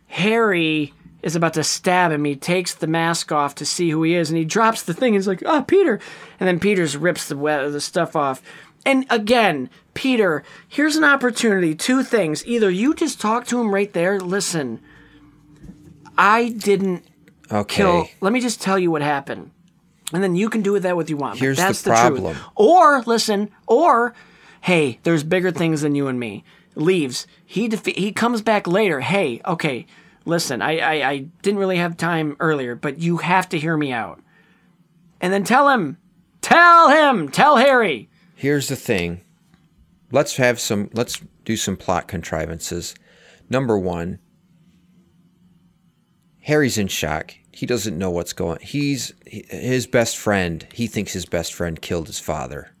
Harry 0.07 0.93
is 1.21 1.35
about 1.35 1.53
to 1.55 1.63
stab 1.63 2.11
him, 2.11 2.23
he 2.23 2.35
takes 2.35 2.73
the 2.75 2.87
mask 2.87 3.31
off 3.31 3.55
to 3.55 3.65
see 3.65 3.89
who 3.89 4.03
he 4.03 4.13
is, 4.13 4.29
and 4.29 4.37
he 4.37 4.45
drops 4.45 4.83
the 4.83 4.93
thing. 4.93 5.13
He's 5.13 5.27
like, 5.27 5.43
"Ah, 5.45 5.59
oh, 5.59 5.63
Peter!" 5.63 5.99
And 6.39 6.47
then 6.47 6.59
Peter's 6.59 6.95
rips 6.95 7.27
the 7.27 7.35
the 7.35 7.81
stuff 7.81 8.15
off. 8.15 8.41
And 8.85 9.05
again, 9.09 9.69
Peter, 9.95 10.43
here's 10.67 10.95
an 10.95 11.03
opportunity. 11.03 11.75
Two 11.75 12.03
things: 12.03 12.45
either 12.45 12.69
you 12.69 12.93
just 12.93 13.19
talk 13.19 13.45
to 13.47 13.59
him 13.59 13.73
right 13.73 13.91
there. 13.93 14.19
Listen, 14.19 14.79
I 16.17 16.49
didn't 16.49 17.05
okay. 17.51 17.75
kill. 17.75 18.07
Let 18.21 18.31
me 18.31 18.39
just 18.39 18.61
tell 18.61 18.77
you 18.77 18.91
what 18.91 19.01
happened, 19.01 19.51
and 20.13 20.23
then 20.23 20.35
you 20.35 20.49
can 20.49 20.61
do 20.61 20.71
with 20.71 20.83
that 20.83 20.95
what 20.95 21.09
you 21.09 21.17
want. 21.17 21.39
Here's 21.39 21.57
that's 21.57 21.81
the 21.81 21.89
problem. 21.91 22.23
The 22.23 22.33
truth. 22.33 22.45
Or 22.55 23.01
listen, 23.01 23.51
or 23.65 24.13
hey, 24.61 24.99
there's 25.03 25.23
bigger 25.23 25.51
things 25.51 25.81
than 25.81 25.95
you 25.95 26.07
and 26.07 26.19
me 26.19 26.43
leaves. 26.75 27.27
He 27.45 27.67
defe- 27.69 27.97
he 27.97 28.11
comes 28.11 28.41
back 28.41 28.67
later. 28.67 28.99
Hey, 29.01 29.41
okay, 29.45 29.85
listen, 30.25 30.61
I, 30.61 30.77
I 30.79 31.09
I 31.09 31.17
didn't 31.41 31.59
really 31.59 31.77
have 31.77 31.97
time 31.97 32.35
earlier, 32.39 32.75
but 32.75 32.99
you 32.99 33.17
have 33.17 33.49
to 33.49 33.59
hear 33.59 33.77
me 33.77 33.91
out. 33.91 34.21
And 35.21 35.31
then 35.31 35.43
tell 35.43 35.69
him, 35.69 35.97
tell 36.41 36.89
him, 36.89 37.29
tell 37.29 37.57
Harry. 37.57 38.09
Here's 38.35 38.67
the 38.67 38.75
thing. 38.75 39.21
Let's 40.11 40.35
have 40.35 40.59
some. 40.59 40.89
Let's 40.93 41.21
do 41.45 41.55
some 41.55 41.77
plot 41.77 42.07
contrivances. 42.07 42.95
Number 43.49 43.77
one, 43.77 44.19
Harry's 46.41 46.77
in 46.77 46.87
shock. 46.87 47.33
He 47.51 47.65
doesn't 47.65 47.97
know 47.97 48.11
what's 48.11 48.33
going. 48.33 48.59
He's 48.61 49.13
his 49.25 49.87
best 49.87 50.17
friend. 50.17 50.67
He 50.73 50.87
thinks 50.87 51.13
his 51.13 51.25
best 51.25 51.53
friend 51.53 51.81
killed 51.81 52.07
his 52.07 52.19
father, 52.19 52.71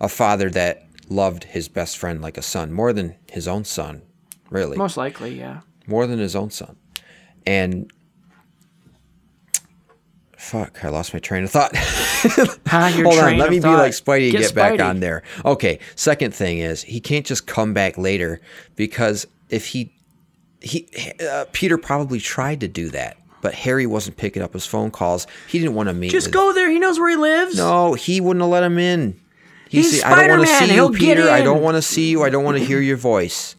a 0.00 0.08
father 0.08 0.48
that 0.50 0.87
loved 1.10 1.44
his 1.44 1.68
best 1.68 1.96
friend 1.98 2.20
like 2.20 2.36
a 2.36 2.42
son, 2.42 2.72
more 2.72 2.92
than 2.92 3.16
his 3.30 3.48
own 3.48 3.64
son, 3.64 4.02
really. 4.50 4.76
Most 4.76 4.96
likely, 4.96 5.38
yeah. 5.38 5.60
More 5.86 6.06
than 6.06 6.18
his 6.18 6.36
own 6.36 6.50
son. 6.50 6.76
And 7.46 7.90
fuck, 10.36 10.84
I 10.84 10.88
lost 10.88 11.12
my 11.12 11.20
train 11.20 11.44
of 11.44 11.50
thought. 11.50 11.76
Hold 11.76 13.18
on, 13.18 13.38
let 13.38 13.50
me 13.50 13.60
thought. 13.60 13.76
be 13.76 13.76
like 13.76 13.92
Spidey 13.92 14.30
get, 14.30 14.40
get 14.40 14.54
back 14.54 14.80
on 14.80 15.00
there. 15.00 15.22
Okay, 15.44 15.78
second 15.96 16.34
thing 16.34 16.58
is 16.58 16.82
he 16.82 17.00
can't 17.00 17.26
just 17.26 17.46
come 17.46 17.72
back 17.72 17.98
later 17.98 18.40
because 18.76 19.26
if 19.50 19.66
he 19.66 19.92
he 20.60 20.88
uh, 21.28 21.46
Peter 21.52 21.78
probably 21.78 22.20
tried 22.20 22.60
to 22.60 22.68
do 22.68 22.88
that. 22.90 23.16
But 23.40 23.54
Harry 23.54 23.86
wasn't 23.86 24.16
picking 24.16 24.42
up 24.42 24.52
his 24.52 24.66
phone 24.66 24.90
calls. 24.90 25.28
He 25.46 25.60
didn't 25.60 25.76
want 25.76 25.88
to 25.88 25.94
meet. 25.94 26.10
Just 26.10 26.32
go 26.32 26.52
there. 26.52 26.68
He 26.68 26.80
knows 26.80 26.98
where 26.98 27.08
he 27.08 27.14
lives. 27.14 27.56
No, 27.56 27.94
he 27.94 28.20
wouldn't 28.20 28.42
have 28.42 28.50
let 28.50 28.64
him 28.64 28.78
in. 28.78 29.20
He 29.68 29.78
He's 29.78 30.00
say, 30.00 30.08
I 30.08 30.26
don't 30.26 30.38
want 30.38 30.48
to 30.48 30.54
see 30.54 30.74
you, 30.74 30.90
Peter. 30.90 31.30
I 31.30 31.42
don't 31.42 31.62
want 31.62 31.76
to 31.76 31.82
see 31.82 32.10
you. 32.10 32.22
I 32.22 32.30
don't 32.30 32.44
want 32.44 32.58
to 32.58 32.64
hear 32.64 32.80
your 32.80 32.96
voice. 32.96 33.54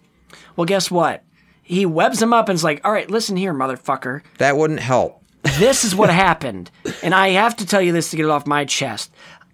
Well, 0.56 0.66
guess 0.66 0.90
what? 0.92 1.24
He 1.62 1.86
webs 1.86 2.22
him 2.22 2.34
up 2.34 2.50
and 2.50 2.62
like, 2.64 2.82
all 2.84 2.92
right, 2.92 3.10
listen 3.10 3.38
here, 3.38 3.54
motherfucker. 3.54 4.24
That 4.40 4.58
wouldn't 4.58 4.80
help. 4.80 5.24
This 5.60 5.86
is 5.86 5.96
what 5.96 6.10
happened. 6.10 6.72
And 7.02 7.16
I 7.16 7.30
have 7.30 7.56
to 7.58 7.66
tell 7.66 7.82
you 7.82 7.94
this 7.94 8.10
to 8.10 8.18
get 8.18 8.26
it 8.26 8.30
off 8.30 8.46
my 8.46 8.66
chest. 8.66 9.12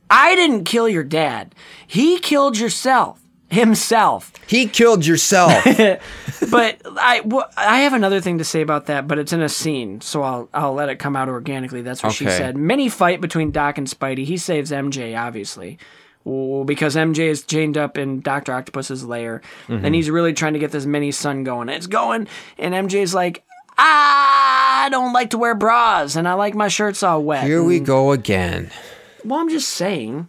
I 0.10 0.34
didn't 0.36 0.64
kill 0.64 0.90
your 0.90 1.04
dad. 1.04 1.54
He 1.86 2.18
killed 2.18 2.58
yourself. 2.58 3.22
Himself. 3.50 4.32
He 4.48 4.66
killed 4.66 5.06
yourself. 5.06 5.64
but 6.52 6.82
I, 6.86 7.22
I 7.56 7.82
have 7.82 7.94
another 7.94 8.20
thing 8.20 8.40
to 8.40 8.44
say 8.44 8.62
about 8.62 8.88
that, 8.88 9.08
but 9.08 9.20
it's 9.20 9.32
in 9.32 9.42
a 9.42 9.50
scene, 9.50 10.02
so 10.02 10.24
I'll, 10.24 10.50
I'll 10.54 10.74
let 10.74 10.90
it 10.90 10.98
come 10.98 11.16
out 11.16 11.30
organically. 11.30 11.84
That's 11.84 12.02
what 12.02 12.14
she 12.14 12.26
said. 12.26 12.58
Mini 12.58 12.90
fight 12.90 13.22
between 13.22 13.52
Doc 13.52 13.78
and 13.78 13.86
Spidey. 13.88 14.26
He 14.26 14.38
saves 14.38 14.72
MJ, 14.72 15.18
obviously 15.18 15.78
because 16.26 16.96
MJ 16.96 17.30
is 17.30 17.44
chained 17.44 17.78
up 17.78 17.98
in 17.98 18.22
Doctor 18.22 18.52
Octopus's 18.52 19.04
lair, 19.06 19.42
mm-hmm. 19.68 19.86
and 19.86 19.94
he's 19.94 20.10
really 20.10 20.34
trying 20.34 20.54
to 20.54 20.60
get 20.60 20.72
this 20.72 20.86
mini 20.86 21.12
sun 21.12 21.44
going. 21.44 21.70
It's 21.70 21.88
going, 21.88 22.28
and 22.58 22.74
MJ's 22.74 23.14
like, 23.14 23.44
I 23.78 24.88
don't 24.92 25.14
like 25.14 25.30
to 25.32 25.38
wear 25.38 25.54
bras, 25.54 26.16
and 26.16 26.28
I 26.28 26.34
like 26.34 26.56
my 26.56 26.68
shirts 26.68 27.04
all 27.04 27.22
wet. 27.22 27.44
Here 27.44 27.64
we 27.64 27.78
and, 27.78 27.86
go 27.86 28.12
again. 28.12 28.72
Well, 29.24 29.40
I'm 29.40 29.50
just 29.50 29.70
saying, 29.70 30.28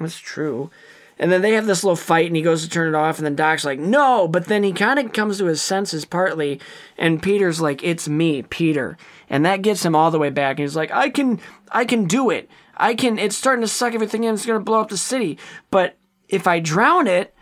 that's 0.00 0.18
true. 0.18 0.70
And 1.18 1.30
then 1.30 1.40
they 1.40 1.52
have 1.52 1.66
this 1.66 1.84
little 1.84 1.94
fight, 1.94 2.26
and 2.26 2.34
he 2.34 2.42
goes 2.42 2.64
to 2.64 2.68
turn 2.68 2.88
it 2.88 2.96
off, 2.96 3.18
and 3.18 3.24
then 3.24 3.36
Doc's 3.36 3.64
like, 3.64 3.78
"No!" 3.78 4.26
But 4.26 4.46
then 4.46 4.64
he 4.64 4.72
kind 4.72 4.98
of 4.98 5.12
comes 5.12 5.38
to 5.38 5.44
his 5.44 5.62
senses 5.62 6.04
partly, 6.04 6.58
and 6.98 7.22
Peter's 7.22 7.60
like, 7.60 7.84
"It's 7.84 8.08
me, 8.08 8.42
Peter," 8.42 8.96
and 9.30 9.46
that 9.46 9.62
gets 9.62 9.84
him 9.84 9.94
all 9.94 10.10
the 10.10 10.18
way 10.18 10.30
back, 10.30 10.58
and 10.58 10.60
he's 10.60 10.74
like, 10.74 10.90
"I 10.90 11.10
can, 11.10 11.38
I 11.70 11.84
can 11.84 12.06
do 12.06 12.30
it." 12.30 12.50
I 12.82 12.96
can. 12.96 13.16
It's 13.16 13.36
starting 13.36 13.62
to 13.62 13.68
suck 13.68 13.94
everything 13.94 14.24
in. 14.24 14.34
It's 14.34 14.44
gonna 14.44 14.58
blow 14.58 14.80
up 14.80 14.88
the 14.88 14.96
city. 14.96 15.38
But 15.70 15.96
if 16.28 16.48
I 16.48 16.58
drown 16.58 17.06
it, 17.06 17.32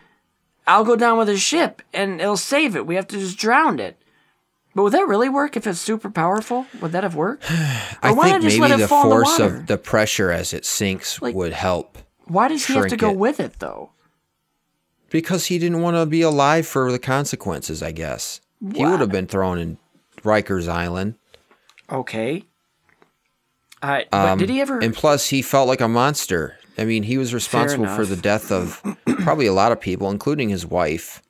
I'll 0.66 0.84
go 0.84 0.96
down 0.96 1.16
with 1.16 1.30
a 1.30 1.38
ship 1.38 1.80
and 1.94 2.20
it'll 2.20 2.36
save 2.36 2.76
it. 2.76 2.86
We 2.86 2.94
have 2.96 3.08
to 3.08 3.18
just 3.18 3.38
drown 3.38 3.80
it. 3.80 3.96
But 4.74 4.82
would 4.82 4.92
that 4.92 5.08
really 5.08 5.30
work 5.30 5.56
if 5.56 5.66
it's 5.66 5.80
super 5.80 6.10
powerful? 6.10 6.66
Would 6.82 6.92
that 6.92 7.04
have 7.04 7.14
worked? 7.14 7.44
I 7.50 8.14
think 8.14 8.42
maybe 8.42 8.76
the 8.76 8.86
force 8.86 9.38
the 9.38 9.46
of 9.46 9.66
the 9.66 9.78
pressure 9.78 10.30
as 10.30 10.52
it 10.52 10.66
sinks 10.66 11.22
like, 11.22 11.34
would 11.34 11.54
help. 11.54 11.96
Why 12.26 12.48
does 12.48 12.66
he 12.66 12.74
have 12.74 12.88
to 12.88 12.96
go 12.96 13.10
it? 13.10 13.16
with 13.16 13.40
it 13.40 13.60
though? 13.60 13.92
Because 15.08 15.46
he 15.46 15.58
didn't 15.58 15.80
want 15.80 15.96
to 15.96 16.04
be 16.04 16.20
alive 16.20 16.66
for 16.66 16.92
the 16.92 16.98
consequences, 16.98 17.82
I 17.82 17.92
guess. 17.92 18.42
What? 18.60 18.76
He 18.76 18.84
would 18.84 19.00
have 19.00 19.10
been 19.10 19.26
thrown 19.26 19.58
in 19.58 19.78
Rikers 20.22 20.68
Island. 20.68 21.14
Okay. 21.90 22.44
Uh, 23.82 24.02
um, 24.12 24.39
did 24.39 24.48
he 24.48 24.61
ever? 24.61 24.78
And 24.78 24.94
plus, 24.94 25.28
he 25.28 25.43
felt 25.43 25.69
like 25.69 25.81
a 25.81 25.89
monster. 25.89 26.57
I 26.77 26.85
mean, 26.85 27.02
he 27.02 27.19
was 27.19 27.35
responsible 27.35 27.86
for 27.86 28.05
the 28.07 28.16
death 28.16 28.51
of 28.51 28.82
probably 29.20 29.47
a 29.47 29.52
lot 29.52 29.73
of 29.73 29.81
people, 29.81 30.11
including 30.11 30.48
his 30.48 30.65
wife. 30.65 31.23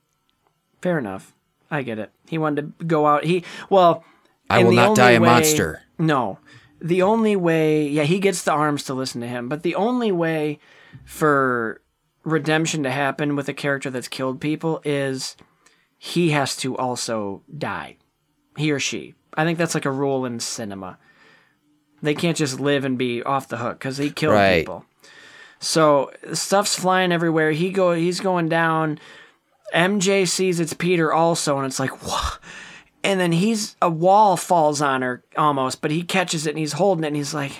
Fair 0.80 0.98
enough. 0.98 1.34
I 1.70 1.82
get 1.82 1.98
it. 1.98 2.10
He 2.28 2.38
wanted 2.38 2.78
to 2.78 2.84
go 2.84 3.06
out. 3.06 3.24
He 3.24 3.44
well. 3.68 4.04
I 4.48 4.64
will 4.64 4.72
not 4.72 4.96
die 4.96 5.10
way, 5.10 5.16
a 5.16 5.20
monster. 5.20 5.82
No, 5.98 6.38
the 6.80 7.02
only 7.02 7.36
way. 7.36 7.86
Yeah, 7.86 8.02
he 8.02 8.18
gets 8.18 8.42
the 8.42 8.52
arms 8.52 8.84
to 8.84 8.94
listen 8.94 9.20
to 9.20 9.28
him, 9.28 9.48
but 9.48 9.62
the 9.62 9.76
only 9.76 10.10
way 10.10 10.58
for 11.04 11.80
redemption 12.24 12.82
to 12.82 12.90
happen 12.90 13.36
with 13.36 13.48
a 13.48 13.54
character 13.54 13.90
that's 13.90 14.08
killed 14.08 14.40
people 14.40 14.80
is 14.84 15.36
he 15.96 16.30
has 16.30 16.56
to 16.56 16.76
also 16.76 17.42
die, 17.56 17.96
he 18.56 18.72
or 18.72 18.80
she. 18.80 19.14
I 19.34 19.44
think 19.44 19.58
that's 19.58 19.74
like 19.74 19.84
a 19.84 19.90
rule 19.90 20.24
in 20.24 20.40
cinema. 20.40 20.98
They 22.02 22.14
can't 22.14 22.36
just 22.36 22.60
live 22.60 22.84
and 22.84 22.96
be 22.96 23.22
off 23.22 23.48
the 23.48 23.58
hook 23.58 23.78
because 23.78 23.98
he 23.98 24.10
killed 24.10 24.34
right. 24.34 24.60
people. 24.60 24.84
So 25.58 26.10
stuff's 26.32 26.74
flying 26.74 27.12
everywhere. 27.12 27.52
He 27.52 27.70
go 27.70 27.92
he's 27.92 28.20
going 28.20 28.48
down. 28.48 28.98
MJ 29.74 30.26
sees 30.26 30.58
it's 30.58 30.72
Peter 30.74 31.12
also, 31.12 31.58
and 31.58 31.66
it's 31.66 31.78
like 31.78 32.02
what? 32.06 32.38
And 33.02 33.20
then 33.20 33.32
he's 33.32 33.76
a 33.80 33.90
wall 33.90 34.36
falls 34.36 34.82
on 34.82 35.02
her 35.02 35.22
almost, 35.36 35.80
but 35.80 35.90
he 35.90 36.02
catches 36.02 36.46
it 36.46 36.50
and 36.50 36.58
he's 36.58 36.72
holding 36.72 37.04
it 37.04 37.08
and 37.08 37.16
he's 37.16 37.34
like. 37.34 37.52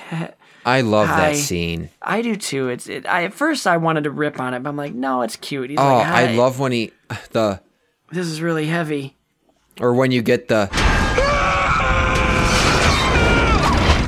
I 0.65 0.83
love 0.83 1.09
hi. 1.09 1.31
that 1.31 1.37
scene. 1.37 1.89
I 2.03 2.21
do 2.21 2.37
too. 2.37 2.69
It's 2.69 2.87
it, 2.87 3.07
I, 3.07 3.25
at 3.25 3.33
first 3.33 3.67
I 3.67 3.79
wanted 3.79 4.05
to 4.05 4.11
rip 4.11 4.39
on 4.39 4.53
it, 4.53 4.63
but 4.63 4.69
I'm 4.69 4.77
like, 4.77 4.93
no, 4.93 5.23
it's 5.23 5.37
cute. 5.37 5.71
He's 5.71 5.79
oh, 5.79 5.85
like, 5.85 6.07
I 6.07 6.35
love 6.35 6.59
when 6.59 6.73
he 6.73 6.93
the. 7.31 7.61
This 8.11 8.27
is 8.27 8.43
really 8.43 8.67
heavy. 8.67 9.17
Or 9.81 9.95
when 9.95 10.11
you 10.11 10.21
get 10.21 10.49
the. 10.49 10.69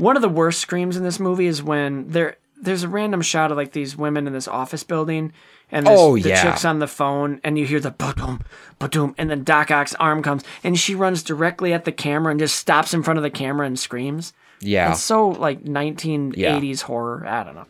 One 0.03 0.16
of 0.16 0.23
the 0.23 0.29
worst 0.29 0.59
screams 0.59 0.97
in 0.97 1.05
this 1.05 1.20
movie 1.20 1.47
is 1.47 1.62
when 1.62 2.09
there 2.09 2.37
there's 2.61 2.83
a 2.83 2.89
random 2.89 3.23
shot 3.23 3.53
of 3.53 3.57
like 3.57 3.70
these 3.70 3.97
women 3.97 4.27
in 4.27 4.33
this 4.33 4.49
office 4.49 4.83
building 4.83 5.33
and 5.70 5.87
oh, 5.89 6.19
the 6.19 6.31
yeah. 6.31 6.43
chick's 6.43 6.65
on 6.65 6.81
the 6.81 6.89
phone 6.89 7.41
and 7.45 7.57
you 7.57 7.66
hear 7.66 7.79
the 7.79 7.93
boom, 7.93 8.43
boom, 8.81 9.15
and 9.16 9.31
then 9.31 9.45
Doc 9.45 9.70
Ock's 9.70 9.95
arm 10.01 10.20
comes 10.20 10.43
and 10.65 10.77
she 10.77 10.97
runs 10.97 11.23
directly 11.23 11.73
at 11.73 11.85
the 11.85 11.93
camera 11.93 12.33
and 12.33 12.41
just 12.41 12.57
stops 12.57 12.93
in 12.93 13.05
front 13.05 13.19
of 13.19 13.23
the 13.23 13.31
camera 13.31 13.65
and 13.65 13.79
screams. 13.79 14.33
Yeah. 14.59 14.91
It's 14.91 15.03
so 15.03 15.29
like 15.29 15.62
1980s 15.62 16.35
yeah. 16.37 16.85
horror. 16.85 17.24
I 17.24 17.45
don't 17.45 17.55
know. 17.55 17.66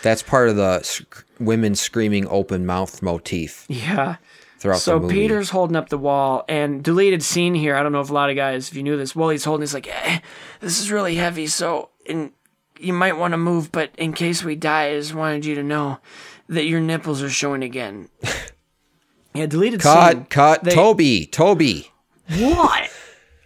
That's 0.00 0.22
part 0.22 0.48
of 0.48 0.54
the 0.54 0.80
sc- 0.84 1.24
women 1.40 1.74
screaming 1.74 2.28
open 2.28 2.66
mouth 2.66 3.02
motif. 3.02 3.66
Yeah 3.68 4.18
throughout 4.58 4.80
So. 4.80 5.00
Peter's 5.08 5.50
holding 5.50 5.76
up 5.76 5.88
the 5.88 5.98
wall, 5.98 6.44
and 6.48 6.82
deleted 6.82 7.22
scene 7.22 7.54
here. 7.54 7.76
I 7.76 7.82
don't 7.82 7.92
know 7.92 8.00
if 8.00 8.10
a 8.10 8.14
lot 8.14 8.30
of 8.30 8.36
guys, 8.36 8.68
if 8.68 8.74
you 8.74 8.82
knew 8.82 8.96
this, 8.96 9.14
while 9.14 9.30
he's 9.30 9.44
holding, 9.44 9.62
he's 9.62 9.74
like, 9.74 9.88
eh, 9.88 10.20
"This 10.60 10.80
is 10.80 10.90
really 10.90 11.16
heavy, 11.16 11.46
so 11.46 11.90
in, 12.04 12.32
you 12.78 12.92
might 12.92 13.16
want 13.16 13.32
to 13.32 13.38
move, 13.38 13.72
but 13.72 13.90
in 13.96 14.12
case 14.12 14.44
we 14.44 14.54
die, 14.56 14.88
I 14.88 14.98
just 14.98 15.14
wanted 15.14 15.44
you 15.44 15.54
to 15.54 15.62
know 15.62 15.98
that 16.48 16.64
your 16.64 16.80
nipples 16.80 17.22
are 17.22 17.30
showing 17.30 17.62
again." 17.62 18.08
yeah, 19.34 19.46
deleted 19.46 19.82
scene. 19.82 19.92
cut, 19.92 20.30
cut, 20.30 20.64
Tobey, 20.70 21.26
Tobey. 21.26 21.90
What? 22.38 22.90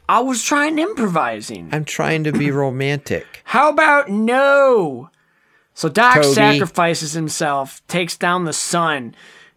I 0.09 0.19
was 0.20 0.43
trying 0.43 0.78
improvising. 0.78 1.69
I'm 1.70 1.85
trying 1.85 2.24
to 2.24 2.32
be 2.32 2.51
romantic. 2.51 3.43
How 3.45 3.69
about 3.69 4.09
no? 4.09 5.11
So 5.74 5.89
Doc 5.89 6.16
Tobey. 6.16 6.35
sacrifices 6.35 7.12
himself, 7.12 7.81
takes 7.87 8.16
down 8.16 8.45
the 8.45 8.53
sun. 8.53 9.15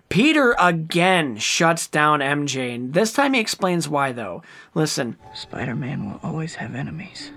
Peter 0.09 0.55
again 0.59 1.37
shuts 1.37 1.87
down 1.87 2.19
MJ, 2.19 2.75
and 2.75 2.93
this 2.93 3.13
time 3.13 3.33
he 3.33 3.39
explains 3.39 3.89
why, 3.89 4.11
though. 4.11 4.43
Listen, 4.75 5.17
Spider 5.33 5.75
Man 5.75 6.05
will 6.09 6.19
always 6.21 6.55
have 6.55 6.75
enemies. 6.75 7.31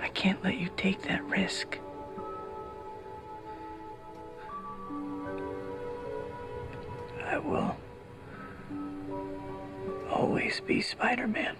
I 0.00 0.08
can't 0.08 0.42
let 0.44 0.56
you 0.58 0.70
take 0.76 1.02
that 1.02 1.24
risk. 1.24 1.78
I 7.24 7.38
will 7.38 7.74
always 10.10 10.60
be 10.60 10.80
Spider 10.80 11.26
Man. 11.26 11.56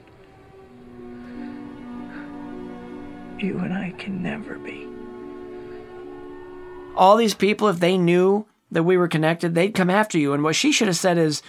You 3.40 3.58
and 3.58 3.72
I 3.74 3.90
can 3.98 4.22
never 4.22 4.58
be. 4.58 4.93
All 6.96 7.16
these 7.16 7.34
people, 7.34 7.68
if 7.68 7.80
they 7.80 7.96
knew 7.98 8.46
that 8.70 8.82
we 8.82 8.96
were 8.96 9.08
connected, 9.08 9.54
they'd 9.54 9.74
come 9.74 9.90
after 9.90 10.18
you. 10.18 10.32
And 10.32 10.42
what 10.42 10.56
she 10.56 10.72
should 10.72 10.88
have 10.88 10.96
said 10.96 11.18
is, 11.18 11.42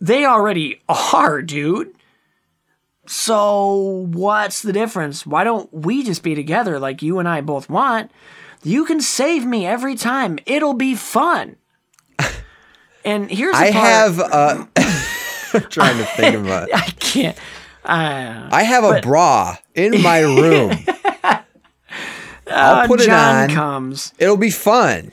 they 0.00 0.24
already 0.24 0.80
are, 0.88 1.42
dude. 1.42 1.94
So 3.06 4.06
what's 4.12 4.62
the 4.62 4.72
difference? 4.72 5.26
Why 5.26 5.44
don't 5.44 5.72
we 5.72 6.02
just 6.02 6.22
be 6.22 6.34
together 6.34 6.78
like 6.78 7.02
you 7.02 7.18
and 7.18 7.28
I 7.28 7.40
both 7.40 7.70
want? 7.70 8.10
You 8.62 8.84
can 8.84 9.00
save 9.00 9.46
me 9.46 9.66
every 9.66 9.94
time. 9.96 10.38
It'll 10.46 10.74
be 10.74 10.94
fun. 10.94 11.56
And 13.04 13.30
here's 13.30 13.54
the 13.54 13.58
I 13.68 13.72
part- 13.72 13.86
have 13.86 14.20
uh 14.20 14.66
I'm 15.54 15.62
trying 15.70 15.96
to 15.98 16.04
think 16.04 16.34
of 16.36 16.46
a 16.48 16.66
I 16.74 16.90
can't. 16.98 17.38
Uh, 17.82 18.48
I 18.52 18.64
have 18.64 18.84
a 18.84 19.00
bra 19.00 19.56
in 19.74 20.02
my 20.02 20.18
room. 20.20 20.72
I'll 22.50 22.86
put 22.86 23.00
it 23.00 23.06
John 23.06 23.50
on. 23.50 23.54
comes. 23.56 24.12
It'll 24.18 24.36
be 24.36 24.50
fun. 24.50 25.12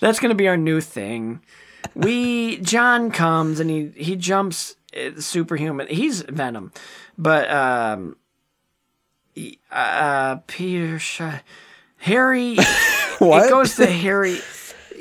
That's 0.00 0.20
gonna 0.20 0.34
be 0.34 0.48
our 0.48 0.56
new 0.56 0.80
thing. 0.80 1.40
We 1.94 2.58
John 2.58 3.10
comes 3.10 3.60
and 3.60 3.70
he 3.70 3.88
he 3.96 4.16
jumps 4.16 4.76
uh, 4.96 5.20
superhuman. 5.20 5.86
He's 5.88 6.22
Venom, 6.22 6.72
but 7.16 7.50
um, 7.50 8.16
uh, 9.70 10.36
Peter 10.46 10.98
Sh- 10.98 11.22
Harry. 11.98 12.56
What? 13.18 13.46
It 13.46 13.50
goes 13.50 13.76
to 13.76 13.86
Harry. 13.86 14.36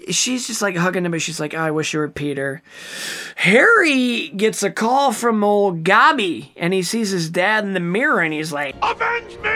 She's 0.10 0.48
just 0.48 0.62
like 0.62 0.76
hugging 0.76 1.06
him, 1.06 1.12
but 1.12 1.22
she's 1.22 1.40
like, 1.40 1.54
"I 1.54 1.72
wish 1.72 1.94
you 1.94 2.00
were 2.00 2.10
Peter." 2.10 2.62
Harry 3.36 4.30
gets 4.30 4.64
a 4.64 4.72
call 4.72 5.12
from 5.12 5.44
old 5.44 5.84
Gobby, 5.84 6.52
and 6.58 6.74
he 6.74 6.84
sees 6.84 7.10
his 7.12 7.30
dad 7.30 7.64
in 7.64 7.74
the 7.74 7.80
mirror, 7.80 8.22
and 8.22 8.34
he's 8.34 8.52
like, 8.52 8.76
Avenge 8.82 9.38
me! 9.40 9.50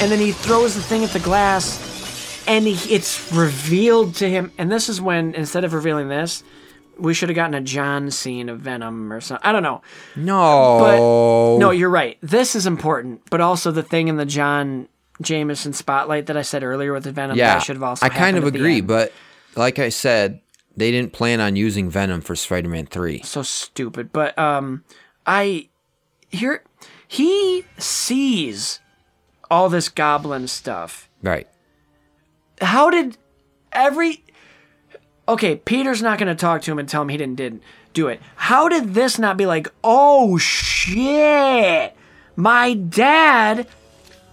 and 0.00 0.10
then 0.10 0.18
he 0.18 0.32
throws 0.32 0.74
the 0.74 0.82
thing 0.82 1.04
at 1.04 1.10
the 1.10 1.18
glass 1.20 2.42
and 2.48 2.66
he, 2.66 2.94
it's 2.94 3.30
revealed 3.32 4.14
to 4.16 4.28
him 4.28 4.50
and 4.58 4.72
this 4.72 4.88
is 4.88 5.00
when 5.00 5.34
instead 5.34 5.64
of 5.64 5.74
revealing 5.74 6.08
this 6.08 6.42
we 6.98 7.12
should 7.14 7.28
have 7.28 7.36
gotten 7.36 7.54
a 7.54 7.60
john 7.60 8.10
scene 8.10 8.48
of 8.48 8.58
venom 8.60 9.12
or 9.12 9.20
something 9.20 9.44
i 9.46 9.52
don't 9.52 9.62
know 9.62 9.82
No. 10.16 10.78
but 10.80 11.58
no 11.58 11.70
you're 11.70 11.90
right 11.90 12.16
this 12.22 12.56
is 12.56 12.66
important 12.66 13.20
but 13.30 13.40
also 13.42 13.70
the 13.70 13.82
thing 13.82 14.08
in 14.08 14.16
the 14.16 14.24
john 14.26 14.88
jameson 15.22 15.72
spotlight 15.72 16.26
that 16.26 16.36
i 16.36 16.42
said 16.42 16.62
earlier 16.62 16.92
with 16.92 17.04
the 17.04 17.12
venom 17.12 17.36
yeah. 17.36 17.58
should 17.58 17.76
have 17.76 17.82
also 17.82 18.04
I 18.04 18.08
kind 18.08 18.36
of 18.36 18.44
happened 18.44 18.46
at 18.46 18.52
the 18.52 18.58
agree, 18.58 18.80
but 18.80 19.12
like 19.56 19.78
I 19.78 19.90
said, 19.90 20.40
they 20.76 20.90
didn't 20.90 21.12
plan 21.12 21.38
on 21.38 21.56
using 21.56 21.90
Venom 21.90 22.22
for 22.22 22.34
Spider-Man 22.34 22.86
3. 22.86 23.20
so 23.22 23.42
stupid 23.42 24.12
but 24.12 24.36
um 24.38 24.84
i 25.26 25.68
here 26.30 26.62
he 27.06 27.64
sees 27.78 28.80
all 29.50 29.68
this 29.68 29.88
goblin 29.90 30.48
stuff 30.48 31.10
Right. 31.22 31.46
how 32.62 32.88
did 32.90 33.18
every 33.72 34.24
okay 35.28 35.56
peter's 35.56 36.00
not 36.02 36.18
going 36.18 36.28
to 36.34 36.40
talk 36.40 36.62
to 36.62 36.72
him 36.72 36.78
and 36.78 36.88
tell 36.88 37.02
him 37.02 37.10
he 37.10 37.16
didn't 37.18 37.36
did 37.36 37.60
do 37.92 38.08
it 38.08 38.20
how 38.36 38.68
did 38.68 38.94
this 38.94 39.18
not 39.18 39.36
be 39.36 39.44
like 39.44 39.68
oh 39.84 40.38
shit 40.38 41.94
my 42.36 42.72
dad 42.74 43.66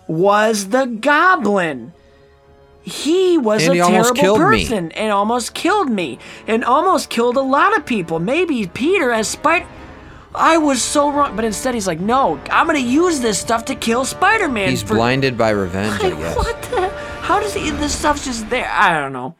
was 0.09 0.69
the 0.69 0.85
goblin 0.87 1.93
he 2.81 3.37
was 3.37 3.63
And 3.67 3.73
a 3.79 3.85
he 3.85 3.91
terrible 3.91 4.13
killed 4.13 4.39
me. 4.39 4.63
person 4.65 4.91
and 4.93 5.11
almost 5.11 5.53
killed 5.53 5.89
me 5.91 6.17
and 6.47 6.63
almost 6.65 7.09
killed 7.09 7.37
a 7.37 7.41
lot 7.41 7.77
of 7.77 7.85
people 7.85 8.19
maybe 8.19 8.65
peter 8.67 9.11
as 9.11 9.27
spider 9.27 9.67
I 10.33 10.57
was 10.59 10.83
so 10.83 11.11
wrong, 11.11 11.35
but 11.35 11.43
instead 11.43 11.73
he's 11.73 11.87
like, 11.87 11.99
"No, 11.99 12.39
I'm 12.51 12.67
gonna 12.67 12.77
use 12.77 13.19
this 13.19 13.39
stuff 13.39 13.65
to 13.65 13.73
kill 13.73 14.05
Spider-Man." 14.05 14.69
He's 14.69 14.83
for- 14.83 14.93
blinded 14.93 15.39
by 15.39 15.49
revenge, 15.49 15.99
I 16.03 16.09
like, 16.09 16.17
guess. 16.19 16.37
what 16.37 16.61
the? 16.61 16.87
How 17.21 17.39
does 17.39 17.55
he? 17.55 17.71
This 17.71 17.97
stuff's 17.97 18.25
just 18.25 18.47
there. 18.51 18.69
I 18.71 18.93
don't 19.01 19.11
know. 19.11 19.33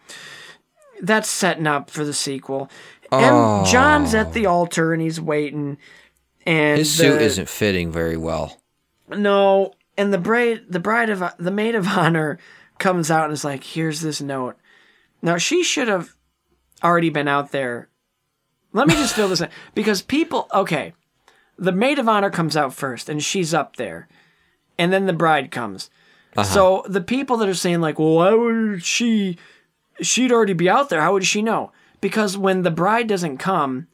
That's 0.99 1.29
setting 1.29 1.67
up 1.67 1.91
for 1.91 2.03
the 2.03 2.11
sequel. 2.11 2.71
Oh. 3.11 3.19
And 3.59 3.67
John's 3.67 4.15
at 4.15 4.33
the 4.33 4.47
altar 4.47 4.91
and 4.91 4.99
he's 4.99 5.21
waiting. 5.21 5.77
And 6.43 6.79
His 6.79 6.91
suit 6.91 7.19
the- 7.19 7.23
isn't 7.23 7.49
fitting 7.49 7.91
very 7.91 8.17
well. 8.17 8.57
no. 9.09 9.73
And 9.99 10.13
the 10.13 10.17
bride, 10.17 10.61
the 10.69 10.79
bride 10.79 11.09
of 11.09 11.21
the 11.37 11.51
maid 11.51 11.75
of 11.75 11.85
honor, 11.97 12.39
comes 12.77 13.11
out 13.11 13.25
and 13.25 13.33
is 13.33 13.43
like, 13.43 13.65
"Here's 13.65 13.99
this 13.99 14.21
note." 14.21 14.55
Now 15.21 15.35
she 15.35 15.61
should 15.61 15.89
have 15.89 16.15
already 16.81 17.09
been 17.09 17.27
out 17.27 17.51
there. 17.51 17.89
Let 18.71 18.87
me 18.87 18.93
just 18.93 19.13
fill 19.13 19.27
this 19.27 19.41
in 19.41 19.49
because 19.75 20.01
people. 20.01 20.47
Okay, 20.53 20.93
the 21.57 21.73
maid 21.73 21.99
of 21.99 22.07
honor 22.07 22.29
comes 22.29 22.55
out 22.55 22.73
first, 22.73 23.09
and 23.09 23.21
she's 23.21 23.53
up 23.53 23.75
there, 23.75 24.07
and 24.77 24.93
then 24.93 25.05
the 25.05 25.11
bride 25.11 25.51
comes. 25.51 25.89
Uh-huh. 26.37 26.47
So 26.47 26.85
the 26.87 27.01
people 27.01 27.35
that 27.35 27.49
are 27.49 27.53
saying 27.53 27.81
like, 27.81 27.99
"Well, 27.99 28.15
why 28.15 28.33
would 28.33 28.83
she? 28.85 29.37
She'd 29.99 30.31
already 30.31 30.53
be 30.53 30.69
out 30.69 30.87
there. 30.89 31.01
How 31.01 31.11
would 31.11 31.25
she 31.25 31.41
know?" 31.41 31.73
Because 31.99 32.37
when 32.37 32.61
the 32.61 32.71
bride 32.71 33.07
doesn't 33.07 33.39
come, 33.39 33.87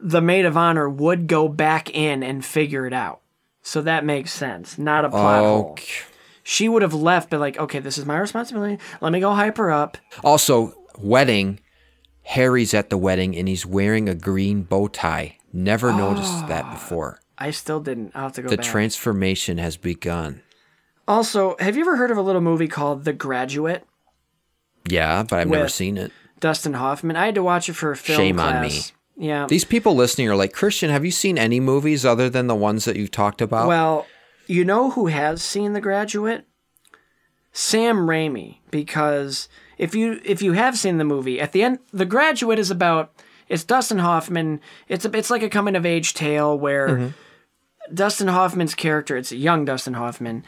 the 0.00 0.20
maid 0.20 0.44
of 0.44 0.56
honor 0.56 0.88
would 0.88 1.26
go 1.26 1.48
back 1.48 1.90
in 1.90 2.22
and 2.22 2.44
figure 2.44 2.86
it 2.86 2.92
out. 2.92 3.19
So 3.62 3.82
that 3.82 4.04
makes 4.04 4.32
sense. 4.32 4.78
Not 4.78 5.04
a 5.04 5.10
plot 5.10 5.40
hole. 5.40 5.70
Okay. 5.72 6.04
She 6.42 6.68
would 6.68 6.82
have 6.82 6.94
left, 6.94 7.30
but 7.30 7.40
like, 7.40 7.58
okay, 7.58 7.78
this 7.78 7.98
is 7.98 8.06
my 8.06 8.18
responsibility. 8.18 8.78
Let 9.00 9.12
me 9.12 9.20
go 9.20 9.32
hype 9.32 9.58
her 9.58 9.70
up. 9.70 9.98
Also, 10.24 10.74
wedding. 10.98 11.60
Harry's 12.22 12.74
at 12.74 12.90
the 12.90 12.96
wedding 12.96 13.36
and 13.36 13.48
he's 13.48 13.66
wearing 13.66 14.08
a 14.08 14.14
green 14.14 14.62
bow 14.62 14.88
tie. 14.88 15.36
Never 15.52 15.90
ah, 15.90 15.96
noticed 15.98 16.46
that 16.48 16.70
before. 16.72 17.20
I 17.36 17.50
still 17.50 17.80
didn't. 17.80 18.12
I'll 18.14 18.24
have 18.24 18.32
to 18.34 18.42
go 18.42 18.48
The 18.48 18.56
back. 18.56 18.66
transformation 18.66 19.58
has 19.58 19.76
begun. 19.76 20.42
also, 21.08 21.56
have 21.58 21.76
you 21.76 21.82
ever 21.82 21.96
heard 21.96 22.10
of 22.10 22.16
a 22.18 22.22
little 22.22 22.40
movie 22.40 22.68
called 22.68 23.04
The 23.04 23.12
Graduate? 23.12 23.84
Yeah, 24.88 25.22
but 25.24 25.38
I've 25.40 25.48
never 25.48 25.64
With- 25.64 25.72
seen 25.72 25.98
it. 25.98 26.12
Dustin 26.38 26.72
Hoffman. 26.74 27.16
I 27.16 27.26
had 27.26 27.34
to 27.34 27.42
watch 27.42 27.68
it 27.68 27.74
for 27.74 27.90
a 27.90 27.96
film 27.96 28.16
Shame 28.16 28.40
on 28.40 28.52
class. 28.64 28.92
Yeah. 29.20 29.46
These 29.46 29.66
people 29.66 29.94
listening 29.94 30.30
are 30.30 30.34
like, 30.34 30.54
Christian, 30.54 30.88
have 30.88 31.04
you 31.04 31.10
seen 31.10 31.36
any 31.36 31.60
movies 31.60 32.06
other 32.06 32.30
than 32.30 32.46
the 32.46 32.54
ones 32.54 32.86
that 32.86 32.96
you've 32.96 33.10
talked 33.10 33.42
about? 33.42 33.68
Well, 33.68 34.06
you 34.46 34.64
know 34.64 34.92
who 34.92 35.08
has 35.08 35.42
seen 35.42 35.74
The 35.74 35.80
Graduate? 35.80 36.46
Sam 37.52 38.06
Raimi, 38.06 38.60
because 38.70 39.48
if 39.76 39.94
you 39.94 40.20
if 40.24 40.40
you 40.40 40.52
have 40.52 40.78
seen 40.78 40.96
the 40.96 41.04
movie, 41.04 41.38
at 41.38 41.52
the 41.52 41.62
end, 41.62 41.80
The 41.92 42.06
Graduate 42.06 42.58
is 42.58 42.70
about 42.70 43.12
it's 43.46 43.62
Dustin 43.62 43.98
Hoffman. 43.98 44.60
It's 44.88 45.04
a, 45.04 45.14
it's 45.14 45.28
like 45.28 45.42
a 45.42 45.50
coming 45.50 45.76
of 45.76 45.84
age 45.84 46.14
tale 46.14 46.58
where 46.58 46.88
mm-hmm. 46.88 47.94
Dustin 47.94 48.28
Hoffman's 48.28 48.74
character, 48.74 49.18
it's 49.18 49.32
a 49.32 49.36
young 49.36 49.66
Dustin 49.66 49.94
Hoffman, 49.94 50.44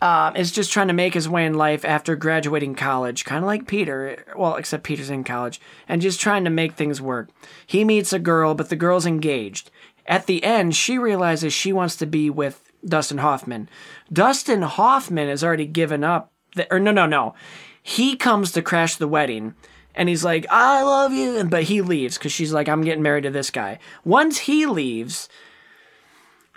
um, 0.00 0.36
is 0.36 0.52
just 0.52 0.72
trying 0.72 0.88
to 0.88 0.94
make 0.94 1.14
his 1.14 1.28
way 1.28 1.44
in 1.44 1.54
life 1.54 1.84
after 1.84 2.14
graduating 2.14 2.74
college, 2.74 3.24
kind 3.24 3.42
of 3.42 3.46
like 3.46 3.66
Peter. 3.66 4.24
Well, 4.36 4.56
except 4.56 4.84
Peter's 4.84 5.10
in 5.10 5.24
college, 5.24 5.60
and 5.88 6.00
just 6.00 6.20
trying 6.20 6.44
to 6.44 6.50
make 6.50 6.74
things 6.74 7.00
work. 7.00 7.30
He 7.66 7.84
meets 7.84 8.12
a 8.12 8.18
girl, 8.18 8.54
but 8.54 8.68
the 8.68 8.76
girl's 8.76 9.06
engaged. 9.06 9.70
At 10.06 10.26
the 10.26 10.42
end, 10.44 10.76
she 10.76 10.98
realizes 10.98 11.52
she 11.52 11.72
wants 11.72 11.96
to 11.96 12.06
be 12.06 12.30
with 12.30 12.70
Dustin 12.84 13.18
Hoffman. 13.18 13.68
Dustin 14.12 14.62
Hoffman 14.62 15.28
has 15.28 15.42
already 15.42 15.66
given 15.66 16.04
up. 16.04 16.32
The, 16.54 16.72
or 16.72 16.78
no, 16.78 16.92
no, 16.92 17.06
no. 17.06 17.34
He 17.82 18.16
comes 18.16 18.52
to 18.52 18.62
crash 18.62 18.96
the 18.96 19.08
wedding, 19.08 19.54
and 19.94 20.08
he's 20.08 20.24
like, 20.24 20.46
"I 20.48 20.82
love 20.82 21.12
you," 21.12 21.42
but 21.44 21.64
he 21.64 21.82
leaves 21.82 22.16
because 22.16 22.32
she's 22.32 22.52
like, 22.52 22.68
"I'm 22.68 22.82
getting 22.82 23.02
married 23.02 23.24
to 23.24 23.30
this 23.30 23.50
guy." 23.50 23.80
Once 24.04 24.38
he 24.38 24.64
leaves, 24.64 25.28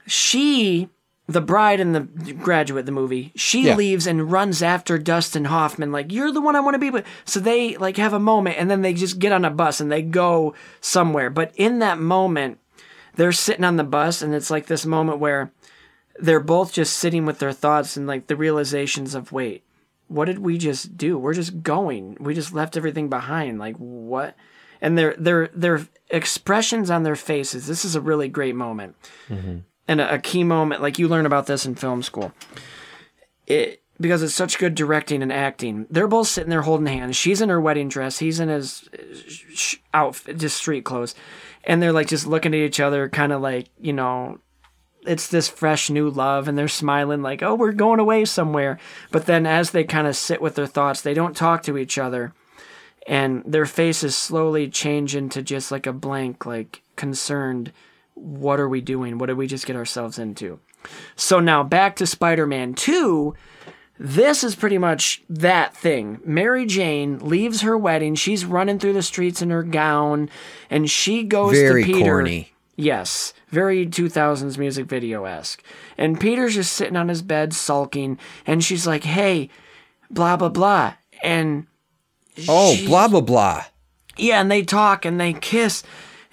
she 0.05 0.89
the 1.31 1.41
bride 1.41 1.79
in 1.79 1.93
the 1.93 2.01
graduate 2.33 2.85
the 2.85 2.91
movie 2.91 3.31
she 3.35 3.67
Yeah. 3.67 3.75
leaves 3.75 4.07
and 4.07 4.31
runs 4.31 4.61
after 4.61 4.97
dustin 4.97 5.45
hoffman 5.45 5.91
like 5.91 6.11
you're 6.11 6.31
the 6.31 6.41
one 6.41 6.55
i 6.55 6.59
want 6.59 6.75
to 6.75 6.79
be 6.79 6.89
with. 6.89 7.05
So 7.25 7.39
they 7.39 7.77
like 7.77 7.97
have 7.97 8.13
a 8.13 8.19
moment 8.19 8.57
and 8.57 8.69
then 8.69 8.81
they 8.81 8.93
just 8.93 9.19
get 9.19 9.31
on 9.31 9.45
a 9.45 9.49
bus 9.49 9.79
and 9.79 9.91
they 9.91 10.01
go 10.01 10.53
somewhere. 10.79 11.29
But 11.29 11.51
in 11.55 11.79
that 11.79 11.99
moment 11.99 12.59
they're 13.15 13.31
sitting 13.31 13.65
on 13.65 13.75
the 13.77 13.83
bus 13.83 14.21
and 14.21 14.33
it's 14.33 14.49
like 14.49 14.67
this 14.67 14.85
moment 14.85 15.19
where 15.19 15.51
they're 16.19 16.39
both 16.39 16.73
just 16.73 16.97
sitting 16.97 17.25
with 17.25 17.39
their 17.39 17.51
thoughts 17.51 17.97
and 17.97 18.07
like 18.07 18.27
the 18.27 18.35
realizations 18.35 19.15
of 19.15 19.31
wait 19.31 19.63
what 20.07 20.25
did 20.25 20.39
we 20.39 20.57
just 20.57 20.97
do? 20.97 21.17
We're 21.17 21.33
just 21.33 21.63
going. 21.63 22.17
We 22.19 22.33
just 22.33 22.53
left 22.53 22.75
everything 22.75 23.07
behind. 23.07 23.59
Like 23.59 23.77
what? 23.77 24.35
And 24.81 24.97
their 24.97 25.15
their 25.17 25.47
their 25.53 25.87
expressions 26.09 26.89
on 26.89 27.03
their 27.03 27.15
faces. 27.15 27.65
This 27.65 27.85
is 27.85 27.95
a 27.95 28.01
really 28.01 28.27
great 28.27 28.55
moment 28.55 28.95
mm-hmm. 29.29 29.59
And 29.91 29.99
a, 29.99 30.15
a 30.15 30.19
key 30.19 30.43
moment 30.43 30.81
like 30.81 30.97
you 30.97 31.07
learn 31.07 31.25
about 31.25 31.45
this 31.47 31.65
in 31.65 31.75
film 31.75 32.01
school. 32.01 32.31
It 33.45 33.83
because 33.99 34.23
it's 34.23 34.33
such 34.33 34.57
good 34.57 34.73
directing 34.73 35.21
and 35.21 35.31
acting. 35.31 35.85
They're 35.91 36.07
both 36.07 36.27
sitting 36.27 36.49
there 36.49 36.63
holding 36.63 36.87
hands. 36.87 37.15
She's 37.15 37.41
in 37.41 37.49
her 37.49 37.61
wedding 37.61 37.89
dress. 37.89 38.17
He's 38.17 38.39
in 38.39 38.49
his 38.49 38.89
outfit 39.93 40.39
just 40.39 40.57
street 40.57 40.85
clothes. 40.85 41.13
And 41.65 41.83
they're 41.83 41.91
like 41.91 42.07
just 42.07 42.25
looking 42.25 42.55
at 42.55 42.59
each 42.59 42.79
other 42.79 43.09
kind 43.09 43.31
of 43.33 43.41
like 43.41 43.67
you 43.79 43.93
know 43.93 44.39
it's 45.05 45.27
this 45.27 45.49
fresh 45.49 45.89
new 45.89 46.09
love 46.09 46.47
and 46.47 46.57
they're 46.57 46.67
smiling 46.67 47.21
like 47.21 47.43
oh 47.43 47.55
we're 47.55 47.73
going 47.73 47.99
away 47.99 48.23
somewhere. 48.23 48.79
But 49.11 49.25
then 49.25 49.45
as 49.45 49.71
they 49.71 49.83
kind 49.83 50.07
of 50.07 50.15
sit 50.15 50.41
with 50.41 50.55
their 50.55 50.67
thoughts 50.67 51.01
they 51.01 51.13
don't 51.13 51.35
talk 51.35 51.63
to 51.63 51.77
each 51.77 51.97
other. 51.97 52.33
And 53.07 53.43
their 53.45 53.65
faces 53.65 54.15
slowly 54.15 54.69
change 54.69 55.15
into 55.15 55.41
just 55.41 55.69
like 55.69 55.85
a 55.85 55.91
blank 55.91 56.45
like 56.45 56.81
concerned 56.95 57.73
what 58.21 58.59
are 58.59 58.69
we 58.69 58.81
doing 58.81 59.17
what 59.17 59.25
did 59.27 59.37
we 59.37 59.47
just 59.47 59.65
get 59.65 59.75
ourselves 59.75 60.17
into 60.19 60.59
so 61.15 61.39
now 61.39 61.63
back 61.63 61.95
to 61.95 62.05
spider-man 62.07 62.73
2 62.73 63.33
this 64.03 64.43
is 64.43 64.55
pretty 64.55 64.79
much 64.79 65.21
that 65.29 65.77
thing. 65.77 66.19
Mary 66.25 66.65
Jane 66.65 67.19
leaves 67.19 67.61
her 67.61 67.77
wedding. 67.77 68.15
She's 68.15 68.45
running 68.45 68.79
through 68.79 68.93
the 68.93 69.03
streets 69.03 69.43
in 69.43 69.51
her 69.51 69.61
gown, 69.61 70.27
and 70.71 70.89
she 70.89 71.21
goes 71.23 71.51
Very 71.55 71.83
to 71.83 71.93
Peter. 71.93 72.05
corny. 72.05 72.51
Yes, 72.75 73.31
very 73.49 73.85
2000s 73.85 74.57
music 74.57 74.87
video 74.87 75.25
esque. 75.25 75.61
And 75.99 76.19
Peter's 76.19 76.55
just 76.55 76.73
sitting 76.73 76.95
on 76.95 77.09
his 77.09 77.21
bed 77.21 77.53
sulking, 77.53 78.17
and 78.47 78.63
she's 78.63 78.87
like, 78.87 79.03
hey, 79.03 79.49
blah, 80.09 80.35
blah, 80.35 80.49
blah. 80.49 80.95
And 81.21 81.67
Oh, 82.49 82.75
blah 82.87 83.07
blah 83.07 83.21
blah. 83.21 83.65
yeah, 84.17 84.41
and 84.41 84.49
they 84.49 84.63
talk 84.63 85.05
and 85.05 85.21
they 85.21 85.33
kiss. 85.33 85.83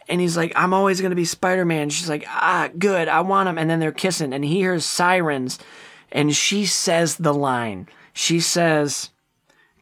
And 0.09 0.21
he's 0.21 0.37
like, 0.37 0.53
I'm 0.57 0.73
always 0.73 1.01
going 1.01 1.11
to 1.11 1.17
be 1.17 1.25
Spider 1.25 1.65
Man. 1.65 1.91
She's 1.91 2.09
like, 2.09 2.25
ah, 2.29 2.71
good, 2.79 3.09
I 3.09 3.21
want 3.21 3.49
him. 3.49 3.59
And 3.59 3.69
then 3.69 3.81
they're 3.81 3.93
kissing, 3.93 4.33
and 4.33 4.45
he 4.45 4.57
hears 4.57 4.85
sirens, 4.85 5.59
and 6.11 6.35
she 6.35 6.65
says 6.67 7.17
the 7.17 7.35
line. 7.35 7.89
She 8.13 8.41
says, 8.41 9.11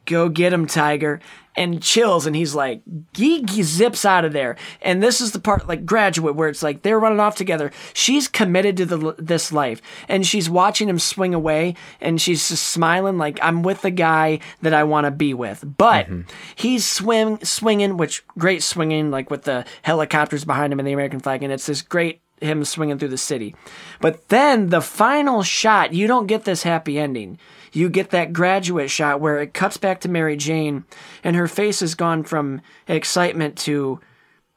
Go 0.07 0.29
get 0.29 0.53
him, 0.53 0.67
Tiger. 0.67 1.19
And 1.57 1.81
chills, 1.81 2.27
and 2.27 2.35
he's 2.35 2.53
like, 2.53 2.83
he, 3.15 3.43
he 3.49 3.63
zips 3.63 4.05
out 4.05 4.23
of 4.23 4.31
there. 4.31 4.57
And 4.83 5.01
this 5.01 5.19
is 5.19 5.31
the 5.31 5.39
part, 5.39 5.67
like 5.67 5.87
Graduate, 5.87 6.35
where 6.35 6.49
it's 6.49 6.61
like 6.61 6.83
they're 6.83 6.99
running 6.99 7.19
off 7.19 7.35
together. 7.35 7.71
She's 7.95 8.27
committed 8.27 8.77
to 8.77 8.85
the, 8.85 9.15
this 9.17 9.51
life, 9.51 9.81
and 10.07 10.23
she's 10.23 10.51
watching 10.51 10.87
him 10.87 10.99
swing 10.99 11.33
away, 11.33 11.73
and 11.99 12.21
she's 12.21 12.47
just 12.47 12.69
smiling, 12.69 13.17
like, 13.17 13.39
I'm 13.41 13.63
with 13.63 13.81
the 13.81 13.89
guy 13.89 14.39
that 14.61 14.75
I 14.75 14.83
want 14.83 15.05
to 15.05 15.11
be 15.11 15.33
with. 15.33 15.63
But 15.77 16.05
mm-hmm. 16.05 16.29
he's 16.55 16.87
swim, 16.87 17.39
swinging, 17.41 17.97
which 17.97 18.23
great 18.37 18.61
swinging, 18.61 19.09
like 19.09 19.31
with 19.31 19.43
the 19.43 19.65
helicopters 19.81 20.45
behind 20.45 20.71
him 20.71 20.79
and 20.79 20.87
the 20.87 20.93
American 20.93 21.19
flag, 21.19 21.41
and 21.41 21.51
it's 21.51 21.65
this 21.65 21.81
great 21.81 22.21
him 22.39 22.63
swinging 22.65 22.99
through 22.99 23.07
the 23.07 23.17
city. 23.17 23.55
But 23.99 24.29
then 24.29 24.69
the 24.69 24.81
final 24.81 25.41
shot, 25.41 25.93
you 25.93 26.05
don't 26.05 26.27
get 26.27 26.43
this 26.43 26.61
happy 26.61 26.99
ending. 26.99 27.39
You 27.73 27.89
get 27.89 28.09
that 28.11 28.33
graduate 28.33 28.89
shot 28.89 29.19
where 29.21 29.39
it 29.41 29.53
cuts 29.53 29.77
back 29.77 30.01
to 30.01 30.09
Mary 30.09 30.35
Jane 30.37 30.85
and 31.23 31.35
her 31.35 31.47
face 31.47 31.79
has 31.81 31.95
gone 31.95 32.23
from 32.23 32.61
excitement 32.87 33.57
to 33.59 33.99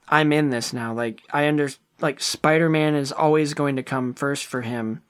I'm 0.08 0.32
in 0.32 0.50
this 0.50 0.72
now. 0.72 0.92
Like 0.92 1.22
I 1.32 1.46
under 1.48 1.68
like 2.00 2.20
Spider-Man 2.20 2.94
is 2.94 3.12
always 3.12 3.54
going 3.54 3.76
to 3.76 3.82
come 3.82 4.14
first 4.14 4.46
for 4.46 4.62
him. 4.62 5.02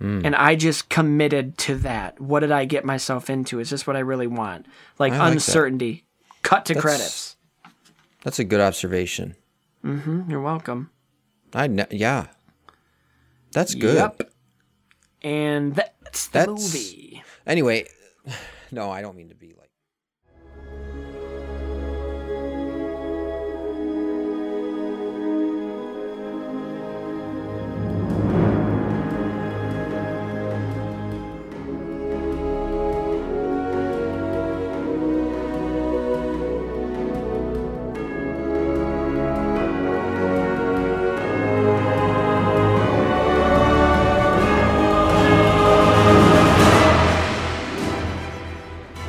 And 0.00 0.36
I 0.36 0.54
just 0.54 0.88
committed 0.88 1.58
to 1.58 1.74
that. 1.78 2.20
What 2.20 2.40
did 2.40 2.52
I 2.52 2.66
get 2.66 2.84
myself 2.84 3.28
into? 3.28 3.58
Is 3.58 3.70
this 3.70 3.84
what 3.84 3.96
I 3.96 3.98
really 3.98 4.28
want? 4.28 4.66
Like 4.96 5.10
like 5.10 5.18
that. 5.20 5.32
uncertainty. 5.32 6.04
Cut 6.42 6.64
to 6.66 6.74
That's- 6.74 6.82
credits. 6.96 7.36
That's 8.22 8.38
a 8.38 8.44
good 8.44 8.60
observation. 8.60 9.34
Mm-hmm. 9.84 10.30
You're 10.30 10.40
welcome. 10.40 10.90
I 11.52 11.66
ne- 11.66 11.86
yeah. 11.90 12.26
That's 13.50 13.74
good. 13.74 13.96
Yep. 13.96 14.30
And 15.22 15.74
that's 15.74 16.28
the 16.28 16.38
That's- 16.38 16.74
movie. 16.74 17.07
Anyway, 17.48 17.86
no, 18.70 18.90
I 18.90 19.00
don't 19.00 19.16
mean 19.16 19.30
to 19.30 19.34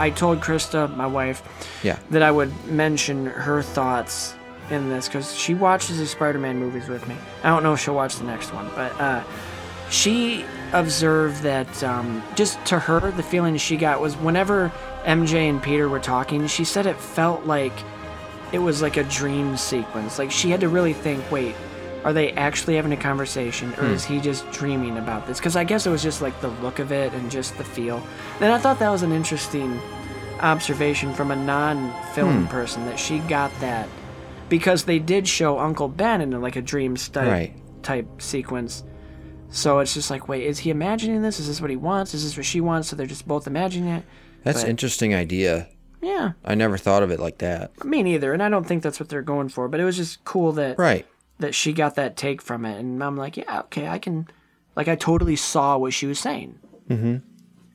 I 0.09 0.11
told 0.11 0.41
Krista, 0.41 0.93
my 0.95 1.05
wife, 1.05 1.43
Yeah. 1.83 1.99
that 2.09 2.23
I 2.23 2.31
would 2.31 2.51
mention 2.65 3.27
her 3.27 3.61
thoughts 3.61 4.33
in 4.71 4.89
this 4.89 5.07
because 5.07 5.35
she 5.37 5.53
watches 5.53 5.99
the 5.99 6.05
Spider-Man 6.07 6.57
movies 6.57 6.87
with 6.87 7.07
me. 7.07 7.15
I 7.43 7.49
don't 7.49 7.61
know 7.61 7.73
if 7.73 7.79
she'll 7.79 7.93
watch 7.93 8.15
the 8.15 8.23
next 8.23 8.51
one, 8.51 8.67
but 8.75 8.91
uh, 8.99 9.23
she 9.91 10.45
observed 10.73 11.43
that 11.43 11.83
um, 11.83 12.23
just 12.35 12.63
to 12.65 12.79
her, 12.79 13.11
the 13.11 13.21
feeling 13.23 13.55
she 13.57 13.77
got 13.77 14.01
was 14.01 14.15
whenever 14.17 14.71
MJ 15.05 15.47
and 15.47 15.61
Peter 15.61 15.87
were 15.87 15.99
talking, 15.99 16.47
she 16.47 16.63
said 16.63 16.87
it 16.87 16.97
felt 16.97 17.45
like 17.45 17.73
it 18.51 18.59
was 18.59 18.81
like 18.81 18.97
a 18.97 19.03
dream 19.03 19.57
sequence. 19.57 20.17
Like 20.17 20.31
she 20.31 20.49
had 20.49 20.59
to 20.61 20.69
really 20.69 20.93
think, 20.93 21.29
wait, 21.31 21.53
are 22.03 22.13
they 22.13 22.31
actually 22.31 22.77
having 22.77 22.93
a 22.93 22.97
conversation 22.97 23.73
or 23.75 23.85
is 23.85 24.05
he 24.05 24.19
just 24.21 24.49
dreaming 24.51 24.97
about 24.97 25.27
this? 25.27 25.37
Because 25.37 25.55
I 25.55 25.63
guess 25.65 25.85
it 25.85 25.89
was 25.91 26.01
just 26.01 26.21
like 26.21 26.39
the 26.41 26.47
look 26.63 26.79
of 26.79 26.91
it 26.91 27.13
and 27.13 27.29
just 27.29 27.57
the 27.57 27.63
feel. 27.63 28.01
And 28.39 28.51
I 28.51 28.57
thought 28.57 28.79
that 28.79 28.89
was 28.89 29.01
an 29.03 29.11
interesting 29.11 29.79
observation 30.41 31.13
from 31.13 31.31
a 31.31 31.35
non-film 31.35 32.47
person 32.47 32.85
that 32.85 32.99
she 32.99 33.19
got 33.19 33.51
that 33.59 33.87
because 34.49 34.83
they 34.85 34.99
did 34.99 35.27
show 35.27 35.59
Uncle 35.59 35.87
Ben 35.87 36.21
in 36.21 36.31
like 36.41 36.55
a 36.55 36.61
dream 36.61 36.95
type 36.95 37.27
Right. 37.27 37.83
type 37.83 38.21
sequence. 38.21 38.83
So 39.51 39.79
it's 39.79 39.93
just 39.93 40.09
like, 40.11 40.27
wait, 40.27 40.43
is 40.45 40.59
he 40.59 40.69
imagining 40.69 41.21
this? 41.21 41.39
Is 41.39 41.47
this 41.47 41.59
what 41.61 41.69
he 41.69 41.75
wants? 41.75 42.13
Is 42.13 42.23
this 42.23 42.37
what 42.37 42.45
she 42.45 42.61
wants? 42.61 42.87
So 42.89 42.95
they're 42.95 43.05
just 43.07 43.27
both 43.27 43.47
imagining 43.47 43.89
it. 43.89 44.03
That's 44.43 44.61
But- 44.61 44.69
interesting 44.69 45.13
idea. 45.13 45.67
Yeah, 46.01 46.31
I 46.45 46.55
never 46.55 46.77
thought 46.77 47.03
of 47.03 47.11
it 47.11 47.19
like 47.19 47.39
that. 47.39 47.83
me 47.83 48.03
neither. 48.03 48.31
And 48.31 48.41
I 48.41 48.47
don't 48.47 48.65
think 48.65 48.83
that's 48.83 48.99
what 49.01 49.09
they're 49.09 49.21
going 49.21 49.49
for. 49.49 49.67
But 49.67 49.81
it 49.81 49.83
was 49.83 49.97
just 49.97 50.23
cool 50.23 50.53
that 50.53 50.79
Right. 50.79 51.05
that 51.39 51.53
she 51.53 51.73
got 51.73 51.95
that 51.95 52.15
take 52.15 52.41
from 52.41 52.63
it, 52.65 52.79
and 52.79 53.03
I'm 53.03 53.17
like, 53.17 53.35
yeah, 53.35 53.59
okay, 53.61 53.87
I 53.87 53.97
can. 53.99 54.27
Like 54.77 54.87
I 54.87 54.95
totally 54.95 55.35
saw 55.35 55.77
what 55.77 55.93
she 55.93 56.05
was 56.05 56.17
saying. 56.19 56.57
Mm-hmm. 56.89 57.15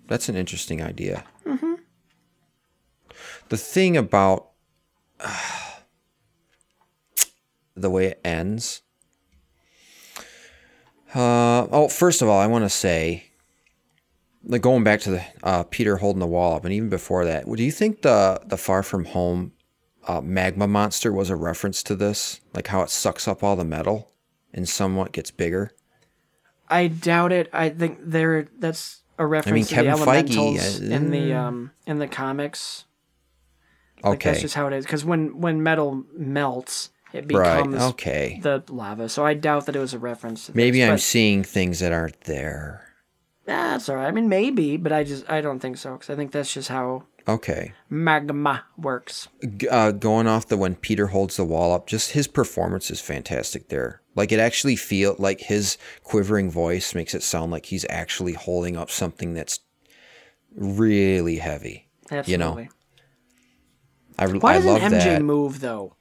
That's 0.09 0.29
an 0.31 0.37
interesting 0.37 0.81
idea. 0.83 1.25
The 3.49 3.57
thing 3.57 3.97
about 3.97 4.51
the 7.75 7.91
way 7.91 8.07
it 8.07 8.21
ends. 8.25 8.83
Uh, 11.15 11.67
oh, 11.71 11.89
first 11.89 12.23
of 12.23 12.29
all, 12.29 12.41
I 12.41 12.47
want 12.47 12.65
to 12.65 12.71
say, 12.71 13.31
like 14.45 14.63
going 14.63 14.83
back 14.83 15.01
to 15.01 15.11
the 15.13 15.25
uh, 15.43 15.63
Peter 15.65 15.97
holding 15.99 16.21
the 16.21 16.27
wall 16.27 16.57
up, 16.57 16.65
and 16.65 16.73
even 16.75 16.89
before 16.89 17.25
that, 17.25 17.47
do 17.51 17.63
you 17.63 17.71
think 17.71 18.03
the 18.03 18.41
the 18.45 18.57
Far 18.57 18.83
From 18.83 19.05
Home 19.07 19.53
uh, 20.09 20.21
magma 20.21 20.67
monster 20.67 21.13
was 21.13 21.31
a 21.31 21.37
reference 21.37 21.83
to 21.85 21.95
this, 21.95 22.41
like 22.53 22.67
how 22.69 22.83
it 22.83 22.91
sucks 22.91 23.29
up 23.29 23.45
all 23.45 23.55
the 23.55 23.65
metal 23.65 24.11
and 24.53 24.69
somewhat 24.69 25.13
gets 25.13 25.31
bigger? 25.31 25.71
I 26.69 26.89
doubt 26.89 27.33
it. 27.33 27.49
I 27.53 27.69
think 27.69 27.99
there 28.03 28.49
that's 28.59 29.03
a 29.19 29.27
reference 29.27 29.69
to 29.69 29.75
Kevin 29.77 29.93
the 29.93 29.99
elementals 29.99 30.81
uh, 30.81 30.85
in 30.85 31.11
the 31.11 31.33
um 31.33 31.71
in 31.87 31.99
the 31.99 32.09
comics. 32.09 32.87
Like 34.05 34.15
Okay, 34.15 34.31
that's 34.31 34.43
just 34.43 34.55
how 34.55 34.67
it 34.67 34.73
is. 34.73 34.85
Because 34.85 35.05
when 35.05 35.41
when 35.41 35.63
metal 35.63 36.05
melts, 36.17 36.91
it 37.13 37.31
right. 37.33 37.57
becomes 37.57 37.81
Okay, 37.83 38.39
the 38.43 38.63
lava. 38.69 39.09
So 39.09 39.25
I 39.25 39.35
doubt 39.35 39.67
that 39.67 39.77
it 39.77 39.81
was 39.81 39.95
a 39.95 39.99
reference 39.99 40.47
to 40.47 40.53
this. 40.53 40.57
maybe 40.57 40.85
I'm 40.85 40.99
seeing 40.99 41.43
things 41.43 41.81
that 41.81 41.93
aren't 41.93 42.21
there. 42.23 42.81
That's 43.47 43.89
all 43.89 43.97
right. 43.97 44.07
I 44.07 44.11
mean, 44.11 44.29
maybe, 44.29 44.77
but 44.77 44.93
I 44.93 45.05
just 45.05 45.29
I 45.31 45.41
don't 45.41 45.61
think 45.61 45.77
so 45.77 45.93
because 45.95 46.11
I 46.11 46.17
think 46.17 46.33
that's 46.33 46.53
just 46.53 46.69
how 46.69 47.05
Okay. 47.27 47.73
Magma 47.89 48.65
works. 48.77 49.29
Uh, 49.71 49.93
going 49.93 50.27
off 50.27 50.49
the 50.49 50.57
when 50.59 50.75
Peter 50.75 51.07
holds 51.09 51.37
the 51.37 51.45
wall 51.45 51.73
up, 51.73 51.87
just 51.87 52.11
his 52.13 52.29
performance 52.29 52.91
is 52.91 53.01
fantastic 53.01 53.69
there. 53.69 54.03
Like 54.15 54.31
it 54.31 54.39
actually 54.41 54.77
feel 54.77 55.17
like 55.19 55.41
his 55.41 55.79
quivering 56.03 56.51
voice 56.51 56.95
makes 56.95 57.15
it 57.15 57.23
sound 57.23 57.51
like 57.51 57.67
he's 57.67 57.87
actually 57.89 58.35
holding 58.35 58.77
up 58.77 58.91
something 58.91 59.33
that's 59.35 59.61
really 60.55 61.37
heavy. 61.37 61.89
Absolutely. 62.11 62.33
You 62.33 62.39
know, 62.39 62.69
I, 64.19 64.27
Why 64.29 64.55
I 64.57 64.61
doesn't 64.61 64.93
MJ 64.93 65.05
that 65.05 65.23
move 65.23 65.61
though? 65.61 65.97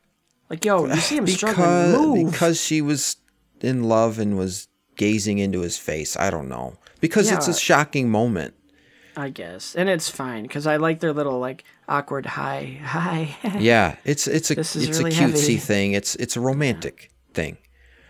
Like, 0.50 0.64
yo, 0.66 0.86
you 0.86 0.96
see 0.98 1.18
him 1.18 1.28
struggling. 1.28 1.66
because 1.66 1.98
Move. 1.98 2.32
because 2.32 2.62
she 2.62 2.82
was 2.82 3.18
in 3.62 3.84
love 3.84 4.20
and 4.20 4.38
was 4.38 4.68
gazing 4.98 5.40
into 5.40 5.62
his 5.62 5.78
face. 5.78 6.16
I 6.18 6.30
don't 6.30 6.48
know 6.50 6.78
because 7.02 7.32
it's 7.32 7.48
a 7.48 7.54
shocking 7.54 8.10
moment. 8.10 8.54
I 9.16 9.30
guess, 9.30 9.76
and 9.76 9.90
it's 9.90 10.10
fine 10.10 10.44
because 10.44 10.66
I 10.66 10.78
like 10.78 11.00
their 11.00 11.14
little 11.14 11.38
like 11.40 11.64
awkward 11.88 12.26
hi 12.26 12.80
hi. 12.84 13.36
Yeah, 13.60 13.96
it's 14.06 14.28
it's 14.28 14.50
a 14.52 14.60
it's 14.60 14.76
really 14.76 15.12
a 15.12 15.14
cutesy 15.14 15.16
heavy. 15.16 15.58
thing. 15.58 15.92
It's 15.94 16.16
it's 16.16 16.36
a 16.36 16.40
romantic 16.42 17.12
thing. 17.34 17.58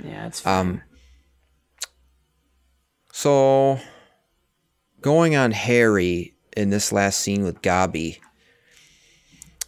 yeah, 0.04 0.28
it's 0.28 0.40
fine. 0.40 0.60
Um, 0.68 0.82
so 3.12 3.80
going 5.02 5.36
on 5.36 5.52
Harry 5.52 6.36
in 6.56 6.70
this 6.70 6.92
last 6.92 7.20
scene 7.20 7.44
with 7.44 7.62
Gobby. 7.62 8.20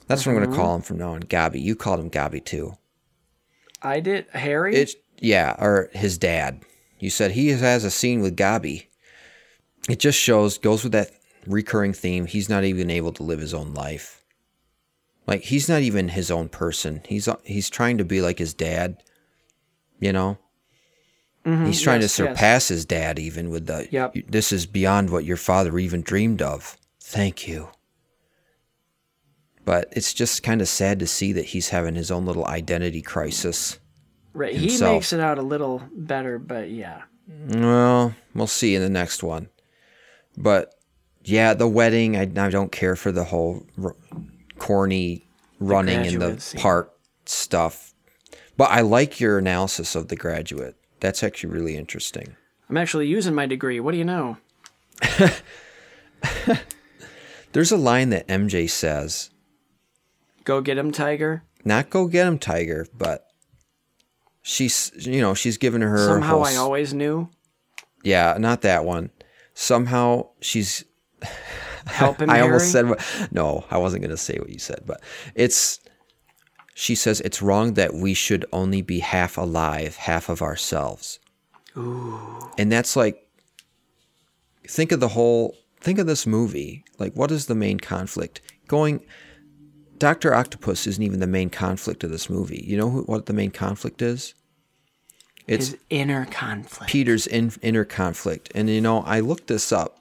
That's 0.08 0.26
what 0.26 0.34
I'm 0.34 0.38
going 0.38 0.50
Mm-hmm. 0.50 0.56
to 0.58 0.62
call 0.62 0.76
him 0.76 0.82
from 0.82 0.98
now 0.98 1.14
on. 1.14 1.22
Gobby. 1.22 1.60
You 1.60 1.76
called 1.76 2.00
him 2.00 2.10
Gobby 2.10 2.40
too. 2.40 2.74
I 3.82 4.00
did 4.00 4.28
Harry. 4.32 4.76
It's 4.76 4.96
yeah, 5.20 5.56
or 5.60 5.90
his 5.94 6.18
dad. 6.18 6.64
You 7.00 7.10
said 7.10 7.32
he 7.32 7.50
has 7.50 7.84
a 7.84 7.92
scene 7.92 8.22
with 8.22 8.36
Gobby. 8.36 8.90
It 9.90 10.00
just 10.00 10.20
shows 10.20 10.58
goes 10.58 10.84
with 10.84 10.94
that 10.94 11.12
recurring 11.46 11.94
theme. 11.94 12.26
He's 12.26 12.50
not 12.50 12.64
even 12.64 12.90
able 12.90 13.12
to 13.14 13.24
live 13.24 13.40
his 13.40 13.54
own 13.54 13.74
life. 13.74 14.24
Like 15.28 15.42
he's 15.44 15.68
not 15.70 15.82
even 15.82 16.10
his 16.10 16.30
own 16.32 16.50
person. 16.50 17.02
He's 17.08 17.28
he's 17.44 17.70
trying 17.70 17.98
to 17.98 18.06
be 18.06 18.22
like 18.22 18.40
his 18.40 18.54
dad. 18.54 19.02
You 20.00 20.14
know. 20.14 20.38
He's 21.44 21.80
trying 21.82 22.00
Mm-hmm. 22.00 22.02
yes, 22.02 22.16
to 22.16 22.24
yes. 22.24 22.32
surpass 22.32 22.68
his 22.70 22.86
dad 22.86 23.20
even 23.20 23.52
with 23.52 23.68
the 23.68 23.88
Yep. 23.92 24.16
this 24.28 24.52
is 24.52 24.66
beyond 24.66 25.12
what 25.12 25.26
your 25.26 25.38
father 25.38 25.78
even 25.78 26.02
dreamed 26.02 26.42
of. 26.42 26.76
Thank 27.00 27.48
you. 27.48 27.70
But 29.66 29.88
it's 29.92 30.14
just 30.14 30.44
kind 30.44 30.62
of 30.62 30.68
sad 30.68 31.00
to 31.00 31.08
see 31.08 31.34
that 31.34 31.46
he's 31.46 31.70
having 31.70 31.96
his 31.96 32.12
own 32.12 32.26
little 32.26 32.46
identity 32.46 33.02
crisis. 33.02 33.80
right, 34.34 34.56
he 34.56 34.80
makes 34.80 35.12
it 35.12 35.20
out 35.20 35.40
a 35.40 35.42
little 35.44 35.82
better, 35.92 36.38
but 36.38 36.70
yeah, 36.70 37.02
Well, 37.50 38.14
we'll 38.36 38.46
see 38.48 38.76
in 38.76 38.82
the 38.84 38.90
next 38.90 39.24
one. 39.24 39.50
But 40.38 40.76
yeah, 41.24 41.54
the 41.56 41.68
wedding, 41.68 42.16
I, 42.16 42.22
I 42.22 42.50
don't 42.50 42.72
care 42.72 42.96
for 42.96 43.12
the 43.12 43.24
whole 43.24 43.66
r- 43.84 43.96
corny 44.60 45.26
running 45.60 46.06
in 46.06 46.20
the 46.20 46.56
park 46.58 46.94
stuff. 47.26 47.94
But 48.58 48.70
I 48.72 48.82
like 48.82 49.20
your 49.20 49.38
analysis 49.40 49.96
of 49.96 50.10
the 50.10 50.16
graduate. 50.16 50.76
That's 51.00 51.24
actually 51.24 51.50
really 51.54 51.76
interesting. 51.76 52.36
I'm 52.70 52.78
actually 52.78 53.08
using 53.08 53.34
my 53.34 53.46
degree. 53.48 53.80
What 53.80 53.92
do 53.94 53.98
you 53.98 54.06
know? 54.06 54.38
There's 57.54 57.72
a 57.72 57.78
line 57.78 58.10
that 58.10 58.28
MJ 58.28 58.70
says, 58.70 59.30
Go 60.46 60.62
get 60.62 60.78
him, 60.78 60.92
Tiger. 60.92 61.44
not 61.66 61.90
go 61.90 62.08
get 62.08 62.28
him, 62.28 62.40
Tiger, 62.40 62.88
but 62.96 63.28
she's, 64.44 64.92
you 64.96 65.20
know, 65.22 65.34
she's 65.34 65.58
given 65.58 65.82
her. 65.82 65.98
Somehow 65.98 66.36
whole 66.36 66.46
I 66.46 66.56
always 66.56 66.94
knew. 66.94 67.30
Yeah, 68.04 68.38
not 68.40 68.62
that 68.62 68.86
one. 68.86 69.10
Somehow 69.56 70.30
she's 70.42 70.86
helping. 71.88 72.30
I 72.30 72.42
almost 72.42 72.72
said 72.72 72.88
what 72.88 73.04
no, 73.32 73.66
I 73.72 73.80
wasn't 73.80 74.04
going 74.04 74.12
to 74.12 74.18
say 74.18 74.38
what 74.38 74.50
you 74.50 74.60
said, 74.60 74.84
but 74.86 75.02
it's 75.34 75.80
she 76.76 76.94
says 76.94 77.22
it's 77.22 77.42
wrong 77.42 77.74
that 77.74 77.96
we 77.96 78.14
should 78.14 78.46
only 78.54 78.82
be 78.82 79.00
half 79.00 79.38
alive, 79.38 79.96
half 79.96 80.30
of 80.30 80.42
ourselves. 80.42 81.20
Ooh. 81.76 82.52
And 82.58 82.72
that's 82.72 82.96
like 82.96 83.28
think 84.68 84.92
of 84.92 85.00
the 85.00 85.08
whole 85.08 85.56
think 85.82 85.98
of 85.98 86.06
this 86.06 86.28
movie. 86.28 86.86
Like 87.00 87.14
what 87.14 87.32
is 87.32 87.48
the 87.48 87.56
main 87.56 87.80
conflict? 87.80 88.42
Going 88.68 89.02
Dr. 89.98 90.34
Octopus 90.34 90.88
isn't 90.88 91.04
even 91.04 91.20
the 91.20 91.28
main 91.28 91.50
conflict 91.50 92.04
of 92.04 92.12
this 92.12 92.30
movie. 92.30 92.64
You 92.68 92.78
know 92.78 92.90
who, 92.90 93.04
what 93.04 93.26
the 93.28 93.34
main 93.34 93.52
conflict 93.52 94.02
is? 94.02 94.34
It's 95.48 95.70
his 95.70 95.78
inner 95.90 96.26
conflict. 96.26 96.92
Peter's 96.92 97.28
in, 97.28 97.52
inner 97.62 97.86
conflict. 97.86 98.52
And, 98.56 98.70
you 98.70 98.82
know, 98.82 99.02
I 99.02 99.20
looked 99.20 99.48
this 99.48 99.72
up. 99.72 100.00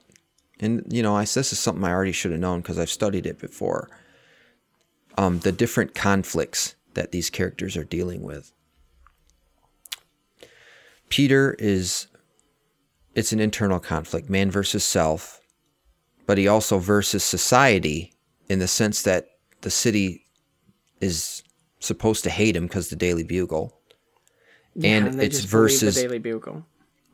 And, 0.60 0.84
you 0.88 1.02
know, 1.02 1.16
I 1.16 1.22
this 1.22 1.52
is 1.52 1.58
something 1.58 1.84
I 1.84 1.92
already 1.92 2.12
should 2.12 2.30
have 2.30 2.40
known 2.40 2.60
because 2.60 2.78
I've 2.78 2.90
studied 2.90 3.26
it 3.26 3.38
before. 3.38 3.88
Um, 5.18 5.40
the 5.40 5.52
different 5.52 5.94
conflicts 5.94 6.74
that 6.94 7.12
these 7.12 7.30
characters 7.30 7.76
are 7.76 7.84
dealing 7.84 8.22
with. 8.22 8.52
Peter 11.08 11.54
is, 11.58 12.06
it's 13.14 13.32
an 13.32 13.40
internal 13.40 13.78
conflict, 13.78 14.30
man 14.30 14.50
versus 14.50 14.82
self, 14.82 15.40
but 16.26 16.38
he 16.38 16.48
also 16.48 16.78
versus 16.78 17.22
society 17.22 18.14
in 18.48 18.58
the 18.58 18.66
sense 18.66 19.02
that 19.02 19.28
the 19.64 19.70
city 19.70 20.24
is 21.00 21.42
supposed 21.80 22.22
to 22.24 22.30
hate 22.30 22.56
him 22.56 22.66
because 22.66 22.88
the 22.88 22.96
Daily 22.96 23.24
Bugle. 23.24 23.76
Yeah, 24.74 24.90
and 24.98 25.14
they 25.20 25.26
it's 25.26 25.40
versus 25.40 25.96
the 25.96 26.02
Daily 26.02 26.18
Bugle. 26.18 26.64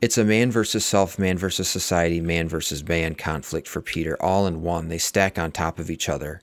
it's 0.01 0.17
a 0.17 0.23
man 0.23 0.51
versus 0.51 0.85
self, 0.85 1.17
man 1.19 1.37
versus 1.37 1.67
society, 1.67 2.21
man 2.21 2.47
versus 2.47 2.87
man 2.87 3.15
conflict 3.15 3.67
for 3.67 3.81
Peter, 3.81 4.15
all 4.21 4.47
in 4.47 4.61
one. 4.61 4.87
They 4.87 4.97
stack 4.97 5.37
on 5.37 5.51
top 5.51 5.79
of 5.79 5.89
each 5.89 6.07
other. 6.09 6.41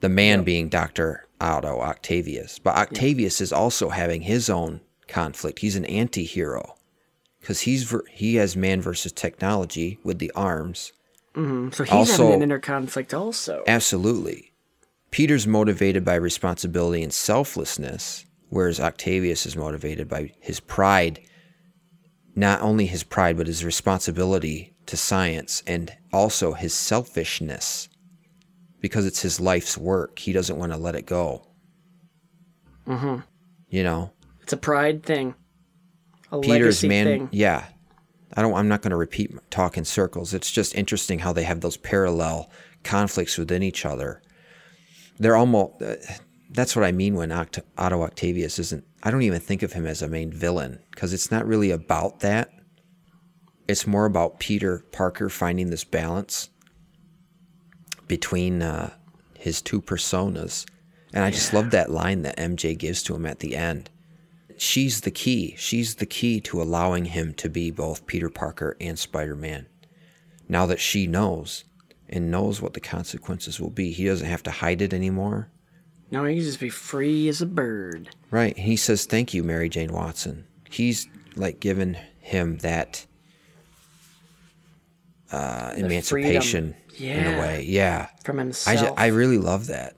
The 0.00 0.08
man 0.08 0.44
being 0.44 0.68
Dr. 0.68 1.26
Otto 1.40 1.80
Octavius. 1.80 2.58
But 2.58 2.76
Octavius 2.76 3.40
is 3.40 3.52
also 3.52 3.88
having 3.88 4.22
his 4.22 4.48
own 4.50 4.80
conflict. 5.08 5.58
He's 5.60 5.76
an 5.76 5.84
anti 5.86 6.24
hero 6.24 6.76
because 7.40 7.60
he's 7.62 7.92
he 8.10 8.36
has 8.36 8.56
man 8.56 8.80
versus 8.80 9.12
technology 9.12 9.98
with 10.04 10.18
the 10.18 10.30
arms. 10.36 10.92
Mm-hmm. 11.34 11.70
So 11.70 11.84
he's 11.84 11.92
Also- 11.92 12.24
having 12.24 12.34
an 12.34 12.42
inner 12.42 12.58
conflict 12.60 13.14
also. 13.14 13.64
Absolutely. 13.66 14.52
Peter's 15.10 15.46
motivated 15.46 16.04
by 16.04 16.14
responsibility 16.14 17.02
and 17.02 17.12
selflessness, 17.12 18.26
whereas 18.50 18.80
Octavius 18.80 19.46
is 19.46 19.56
motivated 19.56 20.08
by 20.08 20.32
his 20.40 20.60
pride, 20.60 21.20
not 22.34 22.60
only 22.60 22.86
his 22.86 23.02
pride, 23.02 23.36
but 23.36 23.46
his 23.46 23.64
responsibility 23.64 24.74
to 24.86 24.96
science 24.96 25.62
and 25.66 25.92
also 26.12 26.52
his 26.52 26.74
selfishness 26.74 27.88
because 28.80 29.06
it's 29.06 29.22
his 29.22 29.40
life's 29.40 29.76
work. 29.76 30.18
He 30.18 30.32
doesn't 30.32 30.56
want 30.56 30.72
to 30.72 30.78
let 30.78 30.94
it 30.94 31.06
go. 31.06 31.46
Mm-hmm. 32.86 33.20
You 33.68 33.82
know, 33.82 34.12
It's 34.42 34.52
a 34.52 34.56
pride 34.56 35.02
thing. 35.02 35.34
A 36.32 36.38
Peter's 36.40 36.82
legacy 36.82 36.88
man. 36.88 37.06
thing. 37.06 37.28
Yeah. 37.32 37.64
I 38.36 38.42
don't, 38.42 38.54
I'm 38.54 38.68
not 38.68 38.82
going 38.82 38.90
to 38.90 38.96
repeat 38.96 39.32
talk 39.50 39.76
in 39.76 39.84
circles. 39.84 40.32
It's 40.34 40.50
just 40.50 40.74
interesting 40.74 41.18
how 41.20 41.32
they 41.32 41.44
have 41.44 41.60
those 41.60 41.76
parallel 41.76 42.50
conflicts 42.84 43.36
within 43.36 43.62
each 43.62 43.84
other. 43.84 44.22
They're 45.18 45.36
almost, 45.36 45.82
uh, 45.82 45.96
that's 46.50 46.74
what 46.74 46.84
I 46.84 46.92
mean 46.92 47.14
when 47.14 47.30
Oct- 47.30 47.62
Otto 47.76 48.02
Octavius 48.02 48.58
isn't, 48.58 48.84
I 49.02 49.10
don't 49.10 49.22
even 49.22 49.40
think 49.40 49.62
of 49.62 49.72
him 49.72 49.86
as 49.86 50.02
a 50.02 50.08
main 50.08 50.32
villain 50.32 50.80
because 50.90 51.12
it's 51.12 51.30
not 51.30 51.46
really 51.46 51.70
about 51.70 52.20
that. 52.20 52.50
It's 53.66 53.86
more 53.86 54.06
about 54.06 54.40
Peter 54.40 54.84
Parker 54.92 55.28
finding 55.28 55.70
this 55.70 55.84
balance 55.84 56.48
between 58.06 58.62
uh, 58.62 58.94
his 59.36 59.60
two 59.60 59.82
personas. 59.82 60.66
And 61.12 61.24
I 61.24 61.30
just 61.30 61.52
love 61.52 61.70
that 61.70 61.90
line 61.90 62.22
that 62.22 62.38
MJ 62.38 62.76
gives 62.76 63.02
to 63.04 63.14
him 63.14 63.26
at 63.26 63.40
the 63.40 63.56
end 63.56 63.90
she's 64.60 65.02
the 65.02 65.10
key. 65.10 65.54
She's 65.56 65.96
the 65.96 66.06
key 66.06 66.40
to 66.42 66.60
allowing 66.60 67.06
him 67.06 67.32
to 67.34 67.48
be 67.48 67.70
both 67.70 68.06
Peter 68.06 68.28
Parker 68.28 68.76
and 68.80 68.98
Spider 68.98 69.36
Man. 69.36 69.66
Now 70.48 70.66
that 70.66 70.80
she 70.80 71.06
knows 71.06 71.64
and 72.08 72.30
knows 72.30 72.60
what 72.62 72.74
the 72.74 72.80
consequences 72.80 73.60
will 73.60 73.70
be, 73.70 73.92
he 73.92 74.04
doesn't 74.06 74.26
have 74.26 74.42
to 74.44 74.50
hide 74.50 74.80
it 74.82 74.92
anymore. 74.94 75.50
No, 76.10 76.24
he 76.24 76.36
can 76.36 76.44
just 76.44 76.60
be 76.60 76.70
free 76.70 77.28
as 77.28 77.42
a 77.42 77.46
bird. 77.46 78.08
Right. 78.30 78.56
And 78.56 78.64
he 78.64 78.76
says, 78.76 79.04
Thank 79.04 79.34
you, 79.34 79.42
Mary 79.44 79.68
Jane 79.68 79.92
Watson. 79.92 80.46
He's 80.70 81.06
like 81.36 81.60
given 81.60 81.98
him 82.20 82.58
that 82.58 83.04
uh, 85.30 85.74
emancipation 85.76 86.74
in 86.98 87.34
a 87.34 87.38
way. 87.38 87.64
Yeah. 87.66 88.08
From 88.24 88.38
I, 88.38 88.42
himself. 88.42 88.78
ju- 88.80 88.94
I 88.96 89.06
really 89.08 89.38
love 89.38 89.66
that. 89.66 89.96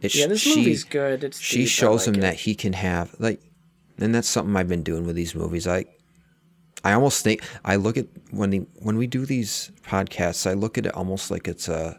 It 0.00 0.14
yeah, 0.14 0.28
this 0.28 0.40
she- 0.40 0.56
movie's 0.56 0.84
good. 0.84 1.24
It's 1.24 1.40
she 1.40 1.58
deep. 1.58 1.68
Shows 1.68 2.06
like 2.06 2.14
him 2.16 2.20
it. 2.20 2.26
that 2.26 2.34
he 2.36 2.54
can 2.54 2.72
have 2.72 3.14
like 3.18 3.42
and 4.00 4.14
that's 4.14 4.28
something 4.28 4.54
i've 4.56 4.68
been 4.68 4.84
doing 4.84 5.04
with 5.04 5.16
these 5.16 5.34
movies 5.34 5.66
i 5.66 5.84
i 6.84 6.92
almost 6.92 7.22
think 7.22 7.42
i 7.64 7.76
look 7.76 7.96
at 7.96 8.06
when 8.30 8.50
the 8.50 8.58
when 8.76 8.96
we 8.96 9.06
do 9.06 9.24
these 9.24 9.70
podcasts 9.82 10.48
i 10.48 10.52
look 10.52 10.78
at 10.78 10.86
it 10.86 10.94
almost 10.94 11.30
like 11.30 11.48
it's 11.48 11.68
a 11.68 11.98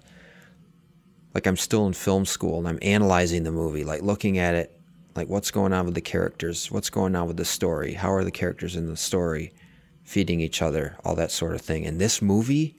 like 1.34 1.46
i'm 1.48 1.58
still 1.58 1.86
in 1.88 1.94
film 1.94 2.26
school 2.26 2.60
and 2.60 2.68
i'm 2.68 2.80
analyzing 2.82 3.44
the 3.44 3.52
movie 3.52 3.84
like 3.84 4.02
looking 4.02 4.38
at 4.38 4.56
it 4.56 4.80
like 5.16 5.28
what's 5.28 5.52
going 5.52 5.74
on 5.74 5.86
with 5.86 5.96
the 5.96 6.02
characters 6.02 6.72
what's 6.72 6.90
going 6.90 7.16
on 7.16 7.28
with 7.28 7.38
the 7.38 7.46
story 7.46 7.94
how 7.94 8.12
are 8.12 8.24
the 8.24 8.32
characters 8.32 8.76
in 8.76 8.88
the 8.88 8.98
story 8.98 9.54
feeding 10.04 10.40
each 10.40 10.62
other 10.62 10.98
all 11.04 11.16
that 11.16 11.32
sort 11.32 11.54
of 11.54 11.62
thing 11.62 11.86
and 11.86 12.00
this 12.00 12.22
movie 12.22 12.78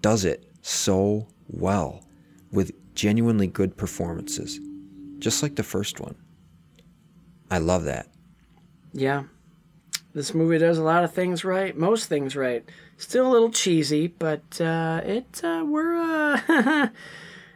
does 0.00 0.24
it 0.24 0.50
so 0.62 1.26
well 1.48 2.04
with 2.50 2.72
genuinely 2.94 3.46
good 3.46 3.76
performances, 3.76 4.60
just 5.18 5.42
like 5.42 5.56
the 5.56 5.62
first 5.62 6.00
one. 6.00 6.14
I 7.50 7.58
love 7.58 7.84
that. 7.84 8.08
Yeah. 8.92 9.24
This 10.14 10.34
movie 10.34 10.58
does 10.58 10.76
a 10.78 10.82
lot 10.82 11.04
of 11.04 11.12
things 11.12 11.44
right, 11.44 11.76
most 11.76 12.08
things 12.08 12.36
right. 12.36 12.64
Still 12.98 13.26
a 13.26 13.32
little 13.32 13.50
cheesy, 13.50 14.08
but 14.08 14.60
uh, 14.60 15.00
it 15.04 15.40
uh, 15.42 15.64
we're 15.66 15.96
uh, 15.96 16.40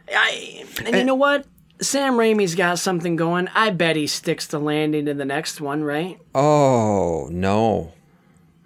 I 0.09 0.65
and 0.83 0.95
you 0.95 1.03
know 1.03 1.15
what? 1.15 1.45
Sam 1.79 2.13
Raimi's 2.13 2.55
got 2.55 2.79
something 2.79 3.15
going. 3.15 3.47
I 3.53 3.69
bet 3.69 3.95
he 3.95 4.07
sticks 4.07 4.47
the 4.47 4.59
landing 4.59 5.07
in 5.07 5.17
the 5.17 5.25
next 5.25 5.61
one, 5.61 5.83
right? 5.83 6.19
Oh, 6.33 7.29
no. 7.31 7.93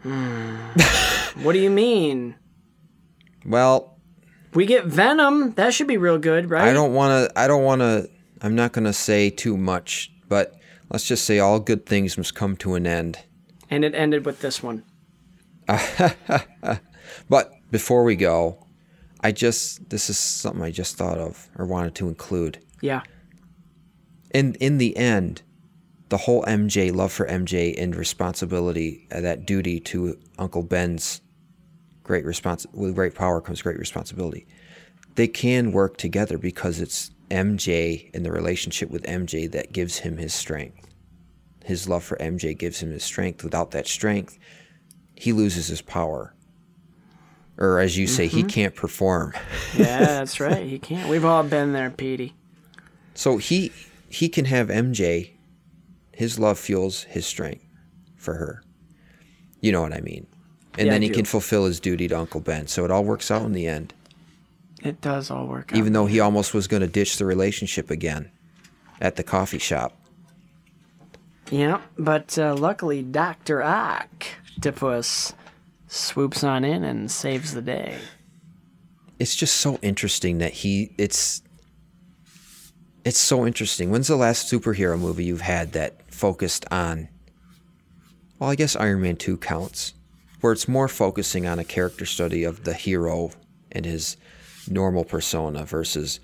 What 0.03 1.53
do 1.53 1.59
you 1.59 1.69
mean? 1.69 2.35
Well, 3.45 3.97
We 4.53 4.65
get 4.65 4.85
Venom. 4.85 5.53
That 5.55 5.73
should 5.73 5.87
be 5.87 5.97
real 5.97 6.17
good, 6.17 6.49
right? 6.49 6.69
I 6.69 6.73
don't 6.73 6.93
want 6.93 7.29
to 7.29 7.39
I 7.39 7.47
don't 7.47 7.63
want 7.63 7.81
to 7.81 8.09
I'm 8.41 8.55
not 8.55 8.71
going 8.71 8.85
to 8.85 8.93
say 8.93 9.29
too 9.29 9.57
much, 9.57 10.11
but 10.27 10.55
let's 10.89 11.07
just 11.07 11.25
say 11.25 11.39
all 11.39 11.59
good 11.59 11.85
things 11.85 12.17
must 12.17 12.33
come 12.35 12.55
to 12.57 12.75
an 12.75 12.87
end. 12.87 13.19
And 13.71 13.83
it 13.83 13.95
ended 13.95 14.25
with 14.25 14.41
this 14.41 14.61
one. 14.61 14.83
But 17.29 17.51
before 17.71 18.03
we 18.03 18.15
go, 18.15 18.65
I 19.21 19.31
just 19.31 19.89
this 19.89 20.09
is 20.09 20.17
something 20.17 20.61
I 20.61 20.71
just 20.71 20.97
thought 20.97 21.17
of 21.17 21.49
or 21.57 21.65
wanted 21.65 21.95
to 21.95 22.07
include. 22.07 22.59
Yeah. 22.81 23.01
in 24.33 24.55
in 24.55 24.77
the 24.77 24.95
end, 24.97 25.43
the 26.09 26.17
whole 26.17 26.43
MJ 26.43 26.93
love 26.93 27.11
for 27.11 27.25
MJ 27.27 27.75
and 27.77 27.95
responsibility, 27.95 29.07
uh, 29.11 29.21
that 29.21 29.45
duty 29.45 29.79
to 29.81 30.17
Uncle 30.37 30.63
Ben's 30.63 31.21
great 32.03 32.25
response 32.25 32.65
with 32.73 32.95
great 32.95 33.15
power 33.15 33.39
comes 33.41 33.61
great 33.61 33.77
responsibility. 33.77 34.47
They 35.15 35.27
can 35.27 35.71
work 35.71 35.97
together 35.97 36.37
because 36.37 36.79
it's 36.81 37.11
MJ 37.29 38.09
and 38.13 38.25
the 38.25 38.31
relationship 38.31 38.89
with 38.89 39.03
MJ 39.03 39.49
that 39.51 39.71
gives 39.71 39.99
him 39.99 40.17
his 40.17 40.33
strength. 40.33 40.80
His 41.65 41.87
love 41.87 42.03
for 42.03 42.17
MJ 42.17 42.57
gives 42.57 42.79
him 42.81 42.91
his 42.91 43.03
strength. 43.03 43.43
Without 43.43 43.71
that 43.71 43.87
strength, 43.87 44.37
he 45.15 45.31
loses 45.33 45.67
his 45.67 45.81
power. 45.81 46.33
Or 47.57 47.79
as 47.79 47.97
you 47.97 48.07
say, 48.07 48.27
he 48.27 48.39
mm-hmm. 48.39 48.47
can't 48.47 48.75
perform. 48.75 49.33
Yeah, 49.75 49.99
that's 49.99 50.39
right. 50.39 50.65
He 50.65 50.79
can't. 50.79 51.09
We've 51.09 51.23
all 51.23 51.43
been 51.43 51.71
there, 51.71 51.89
Petey. 51.89 52.35
So 53.13 53.37
he 53.37 53.71
he 54.09 54.27
can 54.27 54.45
have 54.45 54.67
MJ. 54.67 55.31
His 56.11 56.37
love 56.37 56.59
fuels 56.59 57.03
his 57.03 57.25
strength 57.25 57.65
for 58.15 58.35
her. 58.35 58.63
You 59.61 59.71
know 59.71 59.81
what 59.81 59.93
I 59.93 60.01
mean. 60.01 60.27
And 60.77 60.87
Yeah, 60.87 60.93
then 60.93 61.01
he 61.01 61.09
can 61.09 61.25
fulfill 61.25 61.65
his 61.65 61.79
duty 61.79 62.07
to 62.09 62.17
Uncle 62.17 62.41
Ben. 62.41 62.67
So 62.67 62.83
it 62.83 62.91
all 62.91 63.03
works 63.03 63.31
out 63.31 63.43
in 63.43 63.53
the 63.53 63.67
end. 63.67 63.93
It 64.83 64.99
does 65.01 65.31
all 65.31 65.47
work 65.47 65.71
out. 65.71 65.77
Even 65.77 65.93
though 65.93 66.05
he 66.05 66.19
almost 66.19 66.53
was 66.53 66.67
going 66.67 66.81
to 66.81 66.87
ditch 66.87 67.17
the 67.17 67.25
relationship 67.25 67.89
again 67.89 68.31
at 68.99 69.15
the 69.15 69.23
coffee 69.23 69.59
shop. 69.59 69.97
Yeah, 71.49 71.81
but 71.97 72.37
uh, 72.37 72.55
luckily 72.55 73.01
Dr. 73.03 73.61
Octopus 73.61 75.33
swoops 75.87 76.43
on 76.43 76.63
in 76.63 76.83
and 76.83 77.11
saves 77.11 77.53
the 77.53 77.61
day. 77.61 77.97
It's 79.19 79.35
just 79.35 79.57
so 79.57 79.77
interesting 79.81 80.37
that 80.39 80.53
he 80.53 80.93
it's 80.97 81.41
it's 83.03 83.19
so 83.19 83.45
interesting. 83.45 83.91
When's 83.91 84.07
the 84.07 84.15
last 84.15 84.51
superhero 84.51 84.97
movie 84.99 85.25
you've 85.25 85.41
had 85.41 85.73
that 85.73 86.11
focused 86.11 86.65
on 86.71 87.09
well, 88.39 88.49
I 88.49 88.55
guess 88.55 88.75
Iron 88.75 89.01
Man 89.01 89.17
2 89.17 89.37
counts, 89.37 89.93
where 90.39 90.51
it's 90.51 90.67
more 90.67 90.87
focusing 90.87 91.45
on 91.45 91.59
a 91.59 91.63
character 91.63 92.07
study 92.07 92.43
of 92.43 92.63
the 92.63 92.73
hero 92.73 93.29
and 93.71 93.85
his 93.85 94.17
normal 94.67 95.03
persona 95.03 95.63
versus 95.63 96.19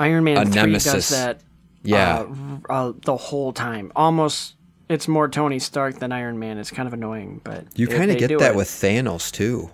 Iron 0.00 0.24
Man 0.24 0.38
A 0.38 0.44
3 0.44 0.54
nemesis. 0.54 0.92
does 0.92 1.08
that 1.10 1.40
yeah, 1.84 2.24
uh, 2.68 2.72
uh, 2.72 2.92
the 3.04 3.16
whole 3.16 3.52
time. 3.52 3.92
Almost, 3.94 4.56
it's 4.88 5.06
more 5.06 5.28
Tony 5.28 5.58
Stark 5.58 5.98
than 5.98 6.12
Iron 6.12 6.38
Man. 6.38 6.58
It's 6.58 6.70
kind 6.70 6.86
of 6.86 6.92
annoying, 6.92 7.40
but 7.44 7.66
you 7.78 7.86
kind 7.86 8.10
of 8.10 8.18
get 8.18 8.36
that 8.38 8.52
it. 8.52 8.56
with 8.56 8.68
Thanos 8.68 9.30
too. 9.30 9.70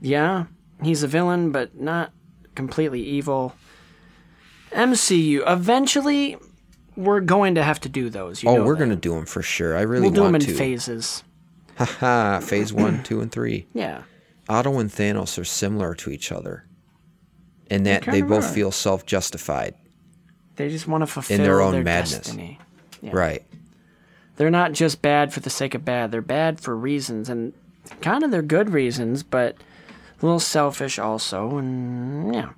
Yeah, 0.00 0.46
he's 0.82 1.02
a 1.02 1.08
villain, 1.08 1.52
but 1.52 1.80
not 1.80 2.12
completely 2.54 3.02
evil. 3.02 3.54
MCU. 4.72 5.42
Eventually, 5.46 6.36
we're 6.96 7.20
going 7.20 7.54
to 7.54 7.62
have 7.62 7.80
to 7.80 7.88
do 7.88 8.10
those. 8.10 8.42
You 8.42 8.50
Oh, 8.50 8.64
we're 8.64 8.76
going 8.76 8.90
to 8.90 8.96
do 8.96 9.14
them 9.14 9.26
for 9.26 9.42
sure. 9.42 9.76
I 9.76 9.82
really 9.82 10.04
want 10.04 10.14
to. 10.14 10.20
We'll 10.20 10.30
do 10.30 10.32
them 10.32 10.40
in 10.40 10.46
to. 10.46 10.54
phases. 10.54 11.24
Haha, 11.76 12.40
phase 12.40 12.72
1, 12.72 13.02
2 13.04 13.20
and 13.20 13.32
3. 13.32 13.66
Yeah. 13.74 14.02
Otto 14.48 14.78
and 14.78 14.90
Thanos 14.90 15.38
are 15.38 15.44
similar 15.44 15.94
to 15.94 16.10
each 16.10 16.32
other. 16.32 16.66
In 17.70 17.84
that 17.84 18.02
they 18.02 18.20
both 18.20 18.44
are. 18.44 18.54
feel 18.54 18.70
self-justified. 18.70 19.74
They 20.56 20.68
just 20.68 20.86
want 20.86 21.02
to 21.02 21.06
fulfill 21.06 21.38
their 21.38 21.60
own 21.60 21.72
their 21.72 21.82
madness. 21.82 22.12
destiny. 22.12 22.58
Yeah. 23.00 23.12
Right. 23.12 23.44
They're 24.36 24.50
not 24.50 24.72
just 24.72 25.02
bad 25.02 25.32
for 25.32 25.40
the 25.40 25.50
sake 25.50 25.74
of 25.74 25.84
bad. 25.84 26.10
They're 26.10 26.20
bad 26.22 26.60
for 26.60 26.76
reasons, 26.76 27.28
and 27.28 27.52
kind 28.00 28.22
of 28.24 28.30
they're 28.30 28.42
good 28.42 28.70
reasons, 28.70 29.22
but 29.22 29.56
a 30.20 30.26
little 30.26 30.40
selfish 30.40 30.98
also, 30.98 31.58
and 31.58 32.34
yeah. 32.34 32.50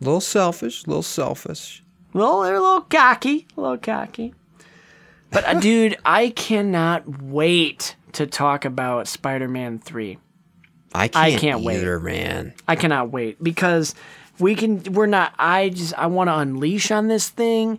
A 0.00 0.04
little 0.04 0.20
selfish, 0.20 0.84
a 0.84 0.88
little 0.88 1.02
selfish. 1.02 1.82
Well, 2.12 2.42
they're 2.42 2.54
a 2.54 2.60
little 2.60 2.82
cocky, 2.82 3.46
a 3.56 3.60
little 3.60 3.78
cocky. 3.78 4.34
But 5.30 5.44
uh, 5.44 5.54
dude, 5.60 5.96
I 6.04 6.30
cannot 6.30 7.22
wait 7.22 7.96
to 8.12 8.26
talk 8.26 8.64
about 8.64 9.08
Spider-Man 9.08 9.80
3. 9.80 10.18
I 10.94 11.08
can't, 11.08 11.40
can't 11.40 11.64
wait. 11.64 11.84
man. 12.02 12.54
I 12.66 12.74
cannot 12.74 13.10
wait 13.10 13.42
because 13.42 13.94
we 14.38 14.54
can 14.54 14.82
we're 14.92 15.06
not 15.06 15.34
I 15.38 15.70
just 15.70 15.94
I 15.94 16.06
want 16.06 16.28
to 16.28 16.36
unleash 16.38 16.90
on 16.90 17.08
this 17.08 17.28
thing. 17.28 17.78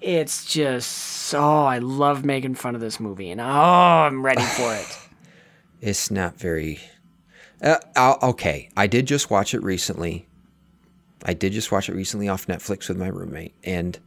It's 0.00 0.44
just 0.46 1.34
oh, 1.34 1.64
I 1.64 1.78
love 1.78 2.24
making 2.24 2.54
fun 2.54 2.74
of 2.74 2.80
this 2.80 2.98
movie 3.00 3.30
and 3.30 3.40
oh, 3.40 3.44
I'm 3.44 4.24
ready 4.24 4.42
for 4.42 4.74
it. 4.74 4.98
It's 5.82 6.10
not 6.10 6.36
very. 6.36 6.78
Uh, 7.62 7.78
okay, 8.22 8.68
I 8.76 8.86
did 8.86 9.06
just 9.06 9.30
watch 9.30 9.54
it 9.54 9.62
recently. 9.62 10.26
I 11.24 11.32
did 11.32 11.52
just 11.52 11.72
watch 11.72 11.88
it 11.88 11.94
recently 11.94 12.28
off 12.28 12.46
Netflix 12.46 12.88
with 12.88 12.98
my 12.98 13.06
roommate, 13.08 13.54
and 13.64 13.98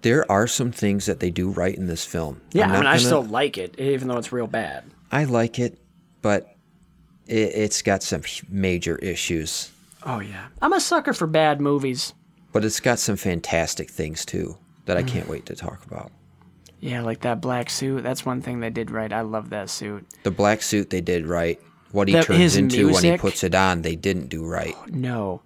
there 0.00 0.30
are 0.30 0.46
some 0.46 0.72
things 0.72 1.04
that 1.04 1.20
they 1.20 1.30
do 1.30 1.50
right 1.50 1.74
in 1.74 1.88
this 1.88 2.06
film. 2.06 2.40
Yeah, 2.52 2.68
I 2.70 2.72
mean, 2.72 2.76
I 2.76 2.82
gonna- 2.82 2.98
still 3.00 3.22
like 3.24 3.58
it 3.58 3.78
even 3.78 4.08
though 4.08 4.16
it's 4.16 4.32
real 4.32 4.46
bad. 4.46 4.84
I 5.12 5.24
like 5.24 5.58
it, 5.58 5.78
but 6.22 6.56
it, 7.26 7.52
it's 7.54 7.82
got 7.82 8.02
some 8.02 8.22
major 8.48 8.96
issues. 8.96 9.70
Oh 10.06 10.20
yeah. 10.20 10.46
I'm 10.62 10.72
a 10.72 10.80
sucker 10.80 11.12
for 11.12 11.26
bad 11.26 11.60
movies. 11.60 12.14
But 12.52 12.64
it's 12.64 12.80
got 12.80 12.98
some 12.98 13.16
fantastic 13.16 13.90
things 13.90 14.24
too 14.24 14.56
that 14.86 14.96
I 14.96 15.02
Mm. 15.02 15.08
can't 15.08 15.28
wait 15.28 15.46
to 15.46 15.56
talk 15.56 15.84
about. 15.84 16.10
Yeah, 16.80 17.02
like 17.02 17.20
that 17.22 17.40
black 17.40 17.68
suit. 17.70 18.02
That's 18.02 18.24
one 18.24 18.40
thing 18.40 18.60
they 18.60 18.70
did 18.70 18.90
right. 18.90 19.12
I 19.12 19.22
love 19.22 19.50
that 19.50 19.68
suit. 19.68 20.06
The 20.22 20.30
black 20.30 20.62
suit 20.62 20.90
they 20.90 21.00
did 21.00 21.26
right. 21.26 21.60
What 21.92 22.08
he 22.08 22.14
The- 22.14 22.22
turns 22.22 22.56
into 22.56 22.92
when 22.92 23.02
he 23.04 23.16
puts 23.18 23.42
it 23.44 23.54
on, 23.54 23.82
they 23.82 23.96
didn't 23.96 24.28
do 24.28 24.44
right. 24.44 24.74
No. 24.92 25.42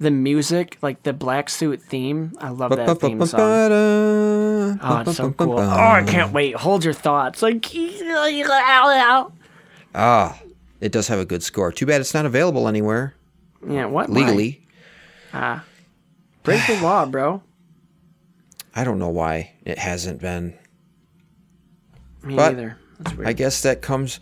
The 0.00 0.10
music, 0.10 0.76
like 0.82 1.02
the 1.04 1.12
black 1.12 1.48
suit 1.48 1.80
theme, 1.82 2.32
I 2.38 2.48
love 2.50 2.74
that 2.76 3.00
theme 3.00 3.24
song. 3.26 3.40
Oh, 3.40 4.78
Oh, 4.82 5.00
it's 5.06 5.16
so 5.16 5.30
cool. 5.32 5.58
Oh, 5.58 5.68
I 5.68 6.02
can't 6.06 6.32
wait. 6.32 6.56
Hold 6.56 6.84
your 6.84 6.94
thoughts. 6.94 7.42
Like, 7.42 7.64
Ah, 9.94 10.38
it 10.80 10.92
does 10.92 11.08
have 11.08 11.18
a 11.18 11.24
good 11.24 11.42
score. 11.42 11.72
Too 11.72 11.86
bad 11.86 12.00
it's 12.00 12.14
not 12.14 12.26
available 12.26 12.68
anywhere 12.68 13.14
what? 13.64 14.08
Why? 14.08 14.14
legally. 14.14 14.66
Ah. 15.32 15.64
Break 16.42 16.66
the 16.66 16.80
law, 16.80 17.06
bro. 17.10 17.42
I 18.74 18.84
don't 18.84 18.98
know 18.98 19.08
why 19.10 19.52
it 19.64 19.78
hasn't 19.78 20.20
been. 20.20 20.58
Me 22.22 22.34
But 22.36 22.54
neither. 22.54 22.78
I 23.24 23.32
guess 23.32 23.62
that 23.62 23.82
comes 23.82 24.20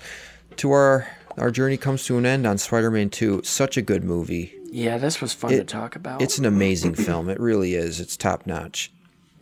to 0.56 0.70
our 0.72 1.06
our 1.38 1.50
journey 1.50 1.76
comes 1.78 2.04
to 2.06 2.18
an 2.18 2.26
end 2.26 2.46
on 2.46 2.58
Spider-Man 2.58 3.08
2. 3.08 3.42
Such 3.44 3.76
a 3.78 3.82
good 3.82 4.04
movie. 4.04 4.52
yeah, 4.70 4.98
this 4.98 5.20
was 5.22 5.32
fun 5.32 5.50
to 5.52 5.64
talk 5.64 5.96
about. 5.96 6.20
It's 6.20 6.36
an 6.38 6.44
amazing 6.44 6.94
film. 6.94 7.30
It 7.30 7.40
really 7.40 7.74
is. 7.74 8.00
It's 8.00 8.16
top 8.16 8.46
notch. 8.46 8.92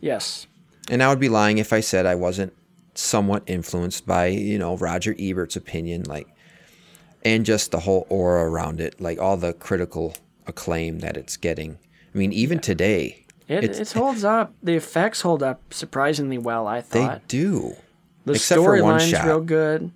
yes. 0.01 0.47
And 0.89 1.03
I 1.05 1.09
would 1.09 1.21
be 1.21 1.29
lying 1.29 1.59
if 1.59 1.73
I 1.73 1.81
said 1.81 2.05
I 2.07 2.15
wasn't 2.17 2.53
somewhat 2.95 3.45
influenced 3.47 4.07
by, 4.07 4.27
you 4.27 4.59
know, 4.59 4.77
Roger 4.77 5.15
Ebert's 5.19 5.55
opinion, 5.55 6.03
like, 6.05 6.27
and 7.25 7.45
just 7.45 7.71
the 7.71 7.81
whole 7.81 8.07
aura 8.09 8.49
around 8.49 8.81
it, 8.81 9.01
like 9.01 9.19
all 9.19 9.37
the 9.37 9.53
critical 9.53 10.15
acclaim 10.47 11.01
that 11.01 11.17
it's 11.17 11.37
getting. 11.37 11.79
I 12.15 12.19
mean, 12.19 12.33
even 12.33 12.59
today, 12.61 13.25
It, 13.49 13.65
it 13.65 13.93
holds 13.93 14.25
up. 14.25 14.53
The 14.63 14.75
effects 14.75 15.21
hold 15.21 15.43
up 15.43 15.73
surprisingly 15.73 16.39
well, 16.39 16.67
I 16.67 16.81
thought 16.81 17.21
they 17.21 17.25
do. 17.29 17.77
the 18.25 18.33
except 18.35 18.61
for 18.63 18.83
one 18.83 19.01
storyline's 19.01 19.25
real 19.25 19.41
good. 19.41 19.93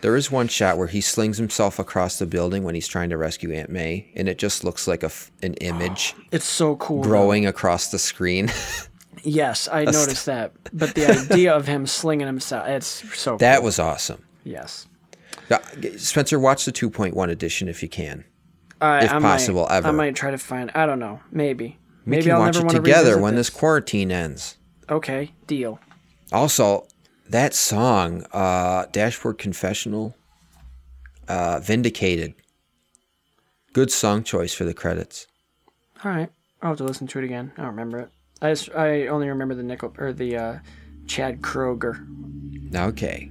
There 0.00 0.16
is 0.16 0.32
one 0.32 0.48
shot 0.48 0.78
where 0.78 0.88
he 0.88 1.00
slings 1.00 1.38
himself 1.38 1.78
across 1.78 2.18
the 2.18 2.26
building 2.26 2.64
when 2.64 2.74
he's 2.74 2.88
trying 2.88 3.10
to 3.10 3.16
rescue 3.16 3.52
Aunt 3.52 3.70
May, 3.70 4.10
and 4.16 4.28
it 4.28 4.36
just 4.36 4.64
looks 4.64 4.88
like 4.88 5.04
a 5.04 5.10
an 5.42 5.54
image 5.54 6.14
It's 6.32 6.44
so 6.44 6.74
cool. 6.76 7.02
though. 7.02 7.08
growing 7.08 7.46
across 7.46 7.90
the 7.90 7.98
screen. 7.98 8.50
Yes, 9.24 9.68
I 9.70 9.84
noticed 9.84 10.26
that. 10.26 10.52
But 10.72 10.96
the 10.96 11.06
idea 11.06 11.54
of 11.54 11.66
him 11.68 11.86
slinging 11.86 12.26
himself, 12.26 12.66
it's 12.66 12.86
so 13.16 13.36
that 13.36 13.56
cool. 13.58 13.66
was 13.66 13.78
awesome. 13.78 14.24
Yes. 14.42 14.88
Uh, 15.50 15.58
Spencer, 15.96 16.38
watch 16.38 16.64
the 16.64 16.72
2.1 16.72 17.28
edition 17.28 17.68
if 17.68 17.82
you 17.82 17.88
can. 17.88 18.24
I, 18.80 19.04
If 19.04 19.12
I 19.12 19.20
possible, 19.20 19.62
might, 19.68 19.76
ever. 19.76 19.88
I 19.88 19.90
might 19.92 20.16
try 20.16 20.30
to 20.30 20.38
find. 20.38 20.70
I 20.74 20.86
don't 20.86 20.98
know. 20.98 21.20
Maybe. 21.30 21.78
We 22.04 22.10
Maybe 22.10 22.22
can 22.24 22.32
I'll 22.32 22.40
watch 22.40 22.56
it 22.56 22.68
together 22.68 23.20
when 23.20 23.36
this. 23.36 23.48
this 23.48 23.56
quarantine 23.58 24.10
ends. 24.10 24.56
Okay, 24.90 25.32
deal. 25.46 25.78
Also, 26.32 26.86
that 27.28 27.54
song, 27.54 28.24
uh, 28.32 28.86
Dashboard 28.90 29.38
Confessional, 29.38 30.16
uh, 31.28 31.60
Vindicated. 31.60 32.34
Good 33.72 33.90
song 33.92 34.24
choice 34.24 34.52
for 34.52 34.64
the 34.64 34.74
credits. 34.74 35.26
All 36.04 36.10
right, 36.10 36.28
I'll 36.60 36.70
have 36.70 36.78
to 36.78 36.84
listen 36.84 37.06
to 37.08 37.18
it 37.20 37.24
again. 37.24 37.52
I 37.56 37.60
don't 37.62 37.70
remember 37.70 38.00
it. 38.00 38.10
I 38.42 38.50
just, 38.50 38.70
I 38.74 39.06
only 39.06 39.28
remember 39.28 39.54
the 39.54 39.62
nickel 39.62 39.94
or 39.98 40.12
the 40.12 40.36
uh, 40.36 40.58
Chad 41.06 41.40
Kroeger. 41.40 42.04
Okay. 42.74 43.30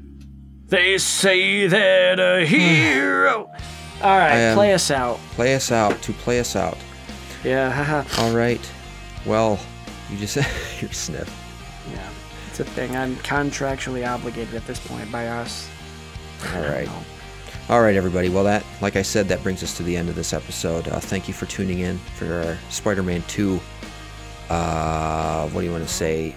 They 0.72 0.98
say 0.98 1.68
that 1.68 2.18
a 2.20 2.46
hero. 2.46 3.52
All 4.02 4.18
right, 4.18 4.52
Um, 4.52 4.56
play 4.56 4.74
us 4.74 4.90
out. 4.90 5.18
Play 5.36 5.54
us 5.54 5.70
out 5.72 6.02
to 6.04 6.14
play 6.14 6.40
us 6.40 6.56
out. 6.56 6.78
Yeah, 7.44 7.70
haha. 7.70 8.24
All 8.24 8.34
right. 8.34 8.62
Well, 9.26 9.60
you 10.10 10.18
just 10.18 10.34
said 10.36 10.48
your 10.82 10.92
sniff. 10.94 11.30
yeah, 11.94 12.10
it's 12.50 12.62
a 12.62 12.64
thing. 12.64 12.96
I'm 12.96 13.18
contractually 13.18 14.08
obligated 14.10 14.56
at 14.56 14.66
this 14.66 14.80
point 14.80 15.12
by 15.12 15.28
us. 15.28 15.70
All 16.56 16.62
right. 16.62 16.90
All 17.70 17.82
right, 17.82 17.96
everybody. 17.98 18.30
Well, 18.30 18.46
that, 18.46 18.64
like 18.82 18.96
I 18.96 19.02
said, 19.02 19.28
that 19.28 19.44
brings 19.44 19.64
us 19.64 19.76
to 19.76 19.84
the 19.84 19.98
end 19.98 20.08
of 20.08 20.16
this 20.16 20.32
episode. 20.32 20.88
Uh, 20.88 21.00
thank 21.02 21.28
you 21.28 21.34
for 21.34 21.48
tuning 21.48 21.80
in 21.80 21.98
for 22.18 22.34
our 22.44 22.58
Spider-Man 22.70 23.24
2. 23.28 23.60
Uh, 24.50 25.50
what 25.50 25.60
do 25.62 25.66
you 25.68 25.72
want 25.74 25.86
to 25.86 25.94
say? 25.94 26.34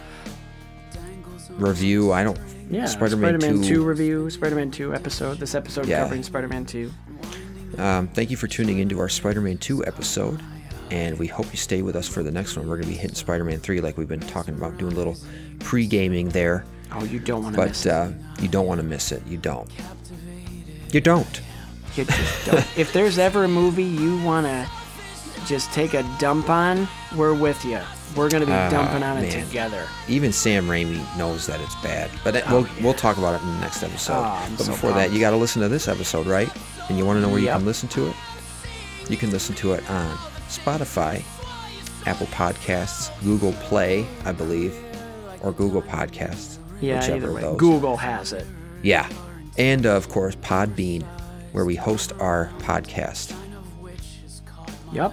Review. 1.51 2.13
I 2.13 2.25
don't. 2.25 2.39
Yeah, 2.71 2.87
Spider-Man, 2.87 3.41
Spider-Man 3.41 3.63
2. 3.63 3.69
2 3.69 3.85
review, 3.85 4.31
Spider-Man 4.31 4.71
2 4.71 4.95
episode. 4.95 5.39
This 5.39 5.55
episode 5.55 5.87
Yeah. 5.87 6.03
covering 6.03 6.23
Spider-Man 6.23 6.65
2. 6.67 6.91
Um, 7.79 8.09
thank 8.09 8.31
you 8.31 8.37
for 8.37 8.47
tuning 8.47 8.79
into 8.79 8.99
our 9.01 9.09
Spider-Man 9.09 9.59
2 9.59 9.85
episode, 9.87 10.41
and 10.91 11.19
we 11.19 11.27
hope 11.27 11.47
you 11.53 11.57
stay 11.59 11.83
with 11.83 11.97
us 11.97 12.09
for 12.09 12.23
the 12.23 12.31
next 12.31 12.57
one. 12.57 12.67
We're 12.69 12.77
going 12.77 12.87
to 12.89 12.93
be 12.93 12.99
hitting 12.99 13.17
Spider-Man 13.17 13.61
3, 13.61 13.81
like 13.81 13.99
we've 13.99 14.09
been 14.09 14.21
talking 14.21 14.55
about, 14.55 14.79
doing 14.79 14.93
a 14.93 14.97
little 14.97 15.17
pre-gaming 15.61 16.29
there. 16.31 16.65
Oh, 16.93 17.05
you 17.05 17.19
don't 17.19 17.43
want 17.43 17.57
to 17.57 17.67
miss 17.67 17.85
But 17.85 17.91
it. 17.91 17.93
uh, 17.93 18.09
you 18.43 18.49
don't 18.49 18.67
want 18.67 18.81
to 18.81 18.87
miss 18.87 19.11
it. 19.13 19.23
You 19.27 19.37
don't. 19.39 19.69
You 20.93 21.01
don't. 21.01 21.41
You 21.97 22.05
just 22.05 22.47
don't. 22.47 22.67
if 22.79 22.93
there's 22.93 23.19
ever 23.19 23.45
a 23.45 23.49
movie 23.49 23.85
you 23.85 24.23
want 24.23 24.47
to 24.47 24.69
just 25.47 25.73
take 25.73 25.95
a 25.95 26.03
dump 26.21 26.49
on, 26.49 26.87
we're 27.17 27.35
with 27.35 27.65
you. 27.65 27.81
We're 28.17 28.29
going 28.31 28.43
to 28.43 28.47
be 28.47 28.53
Ah, 28.53 28.71
dumping 28.71 29.03
on 29.03 29.19
it 29.19 29.31
together. 29.47 29.87
Even 30.09 30.33
Sam 30.33 30.67
Raimi 30.67 31.03
knows 31.19 31.47
that 31.47 31.61
it's 31.61 31.75
bad. 31.77 32.11
But 32.23 32.37
it, 32.37 32.49
we'll 32.49 32.67
we'll 32.81 32.95
talk 32.95 33.17
about 33.19 33.41
it 33.41 33.43
in 33.45 33.53
the 33.55 33.61
next 33.61 33.83
episode. 33.83 34.15
Oh, 34.25 34.47
but 34.57 34.65
so 34.65 34.73
before 34.73 34.93
that, 34.93 35.13
you 35.13 35.21
got 35.21 35.31
to 35.31 35.37
listen 35.37 35.61
to 35.63 35.69
this 35.69 35.89
episode, 35.89 36.27
right? 36.27 36.49
And 36.89 36.97
you 36.99 37.05
want 37.05 37.17
to 37.17 37.21
know 37.23 37.29
where 37.29 37.41
you 37.41 37.49
can 37.49 37.65
listen 37.65 37.89
to 37.91 38.07
it? 38.09 38.15
You 39.11 39.17
can 39.17 39.31
listen 39.31 39.55
to 39.57 39.73
it 39.73 39.89
on 39.91 40.17
Spotify, 40.49 41.23
Apple 42.07 42.27
Podcasts, 42.29 43.11
Google 43.25 43.53
Play, 43.55 44.07
I 44.25 44.33
believe, 44.33 44.75
or 45.43 45.53
Google 45.53 45.83
Podcasts. 45.83 46.59
Yeah, 46.81 47.01
whichever 47.01 47.17
either 47.17 47.29
of 47.49 47.53
way. 47.55 47.59
Google 47.59 47.97
has 47.97 48.33
it. 48.33 48.47
Yeah. 48.83 49.09
And 49.59 49.87
uh, 49.87 49.97
of 49.97 50.09
course, 50.09 50.37
Podbean, 50.37 51.03
where 51.53 51.65
we 51.65 51.75
host 51.77 52.13
our 52.21 52.51
podcast. 52.59 53.35
Yep. 54.93 55.13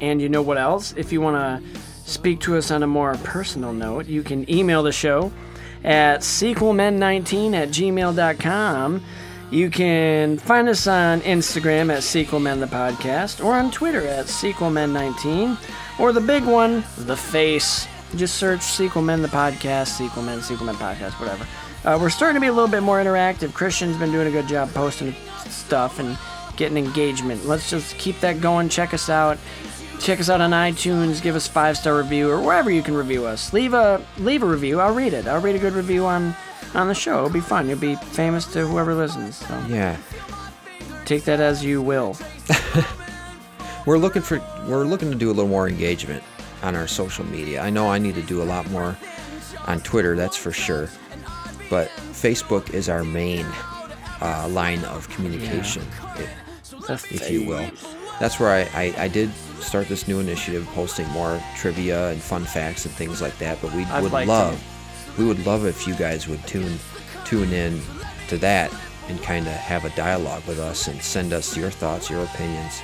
And 0.00 0.20
you 0.22 0.28
know 0.28 0.42
what 0.42 0.56
else? 0.58 0.94
If 0.96 1.12
you 1.12 1.20
want 1.20 1.36
to 1.36 1.80
speak 2.10 2.40
to 2.40 2.56
us 2.56 2.70
on 2.70 2.82
a 2.82 2.86
more 2.86 3.14
personal 3.24 3.72
note, 3.72 4.06
you 4.06 4.22
can 4.22 4.50
email 4.50 4.82
the 4.82 4.92
show 4.92 5.32
at 5.84 6.20
sequelmen19 6.20 7.54
at 7.54 7.68
gmail.com. 7.68 9.02
You 9.50 9.70
can 9.70 10.38
find 10.38 10.68
us 10.68 10.86
on 10.86 11.20
Instagram 11.22 11.92
at 11.92 12.02
sequelmen 12.02 12.60
the 12.60 12.66
podcast 12.66 13.44
or 13.44 13.54
on 13.54 13.70
Twitter 13.70 14.06
at 14.06 14.26
sequelmen19 14.26 15.56
or 15.98 16.12
the 16.12 16.20
big 16.20 16.44
one, 16.44 16.84
the 16.98 17.16
face. 17.16 17.86
Just 18.16 18.36
search 18.36 18.60
sequelmen 18.60 19.22
the 19.22 19.28
podcast, 19.28 19.98
sequelmen, 19.98 20.40
sequelmen 20.40 20.74
podcast, 20.74 21.12
whatever. 21.20 21.46
Uh, 21.84 21.98
we're 22.00 22.10
starting 22.10 22.34
to 22.34 22.40
be 22.40 22.48
a 22.48 22.52
little 22.52 22.70
bit 22.70 22.82
more 22.82 23.02
interactive. 23.02 23.54
Christian's 23.54 23.96
been 23.96 24.12
doing 24.12 24.26
a 24.26 24.30
good 24.30 24.46
job 24.46 24.72
posting 24.74 25.14
stuff 25.48 25.98
and 25.98 26.18
getting 26.56 26.76
engagement. 26.76 27.46
Let's 27.46 27.70
just 27.70 27.96
keep 27.96 28.20
that 28.20 28.40
going. 28.40 28.68
Check 28.68 28.92
us 28.92 29.08
out. 29.08 29.38
Check 30.00 30.18
us 30.18 30.30
out 30.30 30.40
on 30.40 30.50
iTunes. 30.50 31.22
Give 31.22 31.36
us 31.36 31.46
five 31.46 31.76
star 31.76 31.96
review 31.96 32.30
or 32.30 32.40
wherever 32.40 32.70
you 32.70 32.82
can 32.82 32.94
review 32.94 33.26
us. 33.26 33.52
Leave 33.52 33.74
a 33.74 34.04
leave 34.18 34.42
a 34.42 34.46
review. 34.46 34.80
I'll 34.80 34.94
read 34.94 35.12
it. 35.12 35.26
I'll 35.28 35.40
read 35.40 35.54
a 35.56 35.58
good 35.58 35.74
review 35.74 36.06
on 36.06 36.34
on 36.74 36.88
the 36.88 36.94
show. 36.94 37.18
It'll 37.18 37.30
be 37.30 37.40
fun. 37.40 37.68
You'll 37.68 37.78
be 37.78 37.96
famous 37.96 38.46
to 38.54 38.66
whoever 38.66 38.94
listens. 38.94 39.36
So 39.36 39.62
Yeah. 39.68 39.96
take 41.04 41.24
that 41.24 41.38
as 41.40 41.62
you 41.64 41.82
will. 41.82 42.16
We're 43.86 43.98
looking 43.98 44.22
for 44.22 44.40
we're 44.66 44.84
looking 44.84 45.10
to 45.10 45.16
do 45.16 45.28
a 45.30 45.32
little 45.32 45.48
more 45.48 45.66
engagement 45.68 46.22
on 46.62 46.76
our 46.76 46.86
social 46.86 47.24
media. 47.26 47.62
I 47.62 47.70
know 47.70 47.88
I 47.88 47.98
need 47.98 48.14
to 48.16 48.22
do 48.22 48.42
a 48.42 48.44
lot 48.44 48.70
more 48.70 48.96
on 49.66 49.80
Twitter, 49.80 50.14
that's 50.16 50.36
for 50.36 50.52
sure. 50.52 50.88
But 51.70 51.88
Facebook 52.12 52.74
is 52.74 52.88
our 52.90 53.02
main 53.04 53.46
uh, 54.20 54.48
line 54.50 54.84
of 54.84 55.08
communication, 55.08 55.82
if, 56.88 57.10
if 57.10 57.30
you 57.30 57.46
will. 57.48 57.70
That's 58.20 58.38
where 58.38 58.50
I, 58.50 58.60
I, 58.74 58.94
I 59.04 59.08
did 59.08 59.32
start 59.60 59.88
this 59.88 60.06
new 60.06 60.20
initiative, 60.20 60.66
posting 60.74 61.08
more 61.08 61.42
trivia 61.56 62.10
and 62.10 62.20
fun 62.20 62.44
facts 62.44 62.84
and 62.84 62.94
things 62.94 63.20
like 63.20 63.36
that. 63.38 63.60
But 63.60 63.72
we 63.72 63.84
I'd 63.84 64.02
would 64.02 64.12
like 64.12 64.26
to. 64.26 64.32
love, 64.32 65.18
we 65.18 65.24
would 65.24 65.44
love 65.46 65.66
if 65.66 65.86
you 65.86 65.94
guys 65.94 66.28
would 66.28 66.46
tune 66.46 66.78
tune 67.24 67.52
in 67.52 67.80
to 68.28 68.36
that 68.38 68.72
and 69.08 69.20
kind 69.22 69.46
of 69.46 69.52
have 69.52 69.84
a 69.84 69.90
dialogue 69.90 70.46
with 70.46 70.58
us 70.58 70.86
and 70.86 71.02
send 71.02 71.32
us 71.32 71.56
your 71.56 71.70
thoughts, 71.70 72.08
your 72.08 72.22
opinions. 72.24 72.80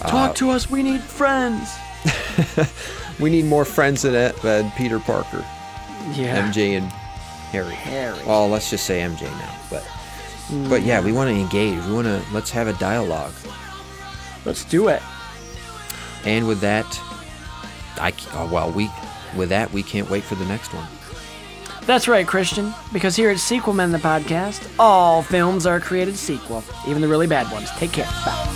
Uh, 0.00 0.08
Talk 0.08 0.36
to 0.36 0.50
us. 0.50 0.70
We 0.70 0.82
need 0.82 1.00
friends. 1.02 1.70
We 3.20 3.30
need 3.30 3.46
more 3.46 3.64
friends 3.64 4.02
than, 4.02 4.12
that 4.12 4.36
than 4.42 4.70
Peter 4.76 5.00
Parker, 5.00 5.44
Yeah. 6.12 6.48
MJ, 6.48 6.78
and 6.78 6.86
Harry. 7.50 7.74
Harry. 7.74 8.18
Well, 8.24 8.48
let's 8.48 8.70
just 8.70 8.86
say 8.86 9.00
MJ 9.00 9.22
now, 9.22 9.54
but 9.70 9.84
but 10.68 10.82
mm. 10.82 10.86
yeah, 10.86 11.00
we 11.02 11.12
want 11.12 11.28
to 11.28 11.34
engage. 11.34 11.84
We 11.86 11.92
want 11.92 12.06
to 12.06 12.22
let's 12.32 12.50
have 12.52 12.68
a 12.68 12.74
dialogue. 12.74 13.34
Let's 14.48 14.64
do 14.64 14.88
it. 14.88 15.02
And 16.24 16.48
with 16.48 16.60
that, 16.60 16.86
I 18.00 18.14
oh, 18.32 18.48
well 18.50 18.72
we 18.72 18.90
with 19.36 19.50
that 19.50 19.70
we 19.72 19.82
can't 19.82 20.08
wait 20.08 20.24
for 20.24 20.36
the 20.36 20.46
next 20.46 20.72
one. 20.72 20.86
That's 21.84 22.08
right, 22.08 22.26
Christian. 22.26 22.72
Because 22.92 23.14
here 23.14 23.28
at 23.28 23.38
Sequel 23.38 23.74
Men, 23.74 23.92
the 23.92 23.98
podcast, 23.98 24.66
all 24.78 25.22
films 25.22 25.66
are 25.66 25.80
created 25.80 26.16
sequel, 26.16 26.64
even 26.86 27.02
the 27.02 27.08
really 27.08 27.26
bad 27.26 27.52
ones. 27.52 27.70
Take 27.72 27.92
care. 27.92 28.08
Bye. 28.24 28.54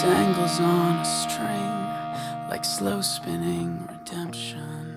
dangles 0.00 0.60
on 0.60 0.98
a 0.98 1.04
string 1.04 2.48
like 2.48 2.64
slow 2.64 3.00
spinning 3.00 3.88
redemption. 3.88 4.94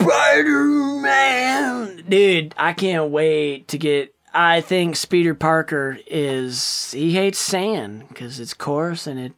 Spider-Man! 0.00 2.04
Dude, 2.08 2.54
I 2.56 2.74
can't 2.74 3.10
wait 3.10 3.66
to 3.68 3.78
get. 3.78 4.14
I 4.32 4.60
think 4.60 4.96
Peter 5.08 5.34
Parker 5.34 5.98
is. 6.06 6.92
He 6.92 7.14
hates 7.14 7.38
sand 7.38 8.08
because 8.08 8.38
it's 8.38 8.54
coarse 8.54 9.06
and 9.06 9.18
it 9.18 9.32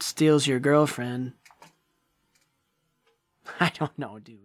steals 0.00 0.46
your 0.46 0.58
girlfriend. 0.58 1.32
I 3.60 3.70
don't 3.78 3.96
know, 3.98 4.18
dude. 4.18 4.41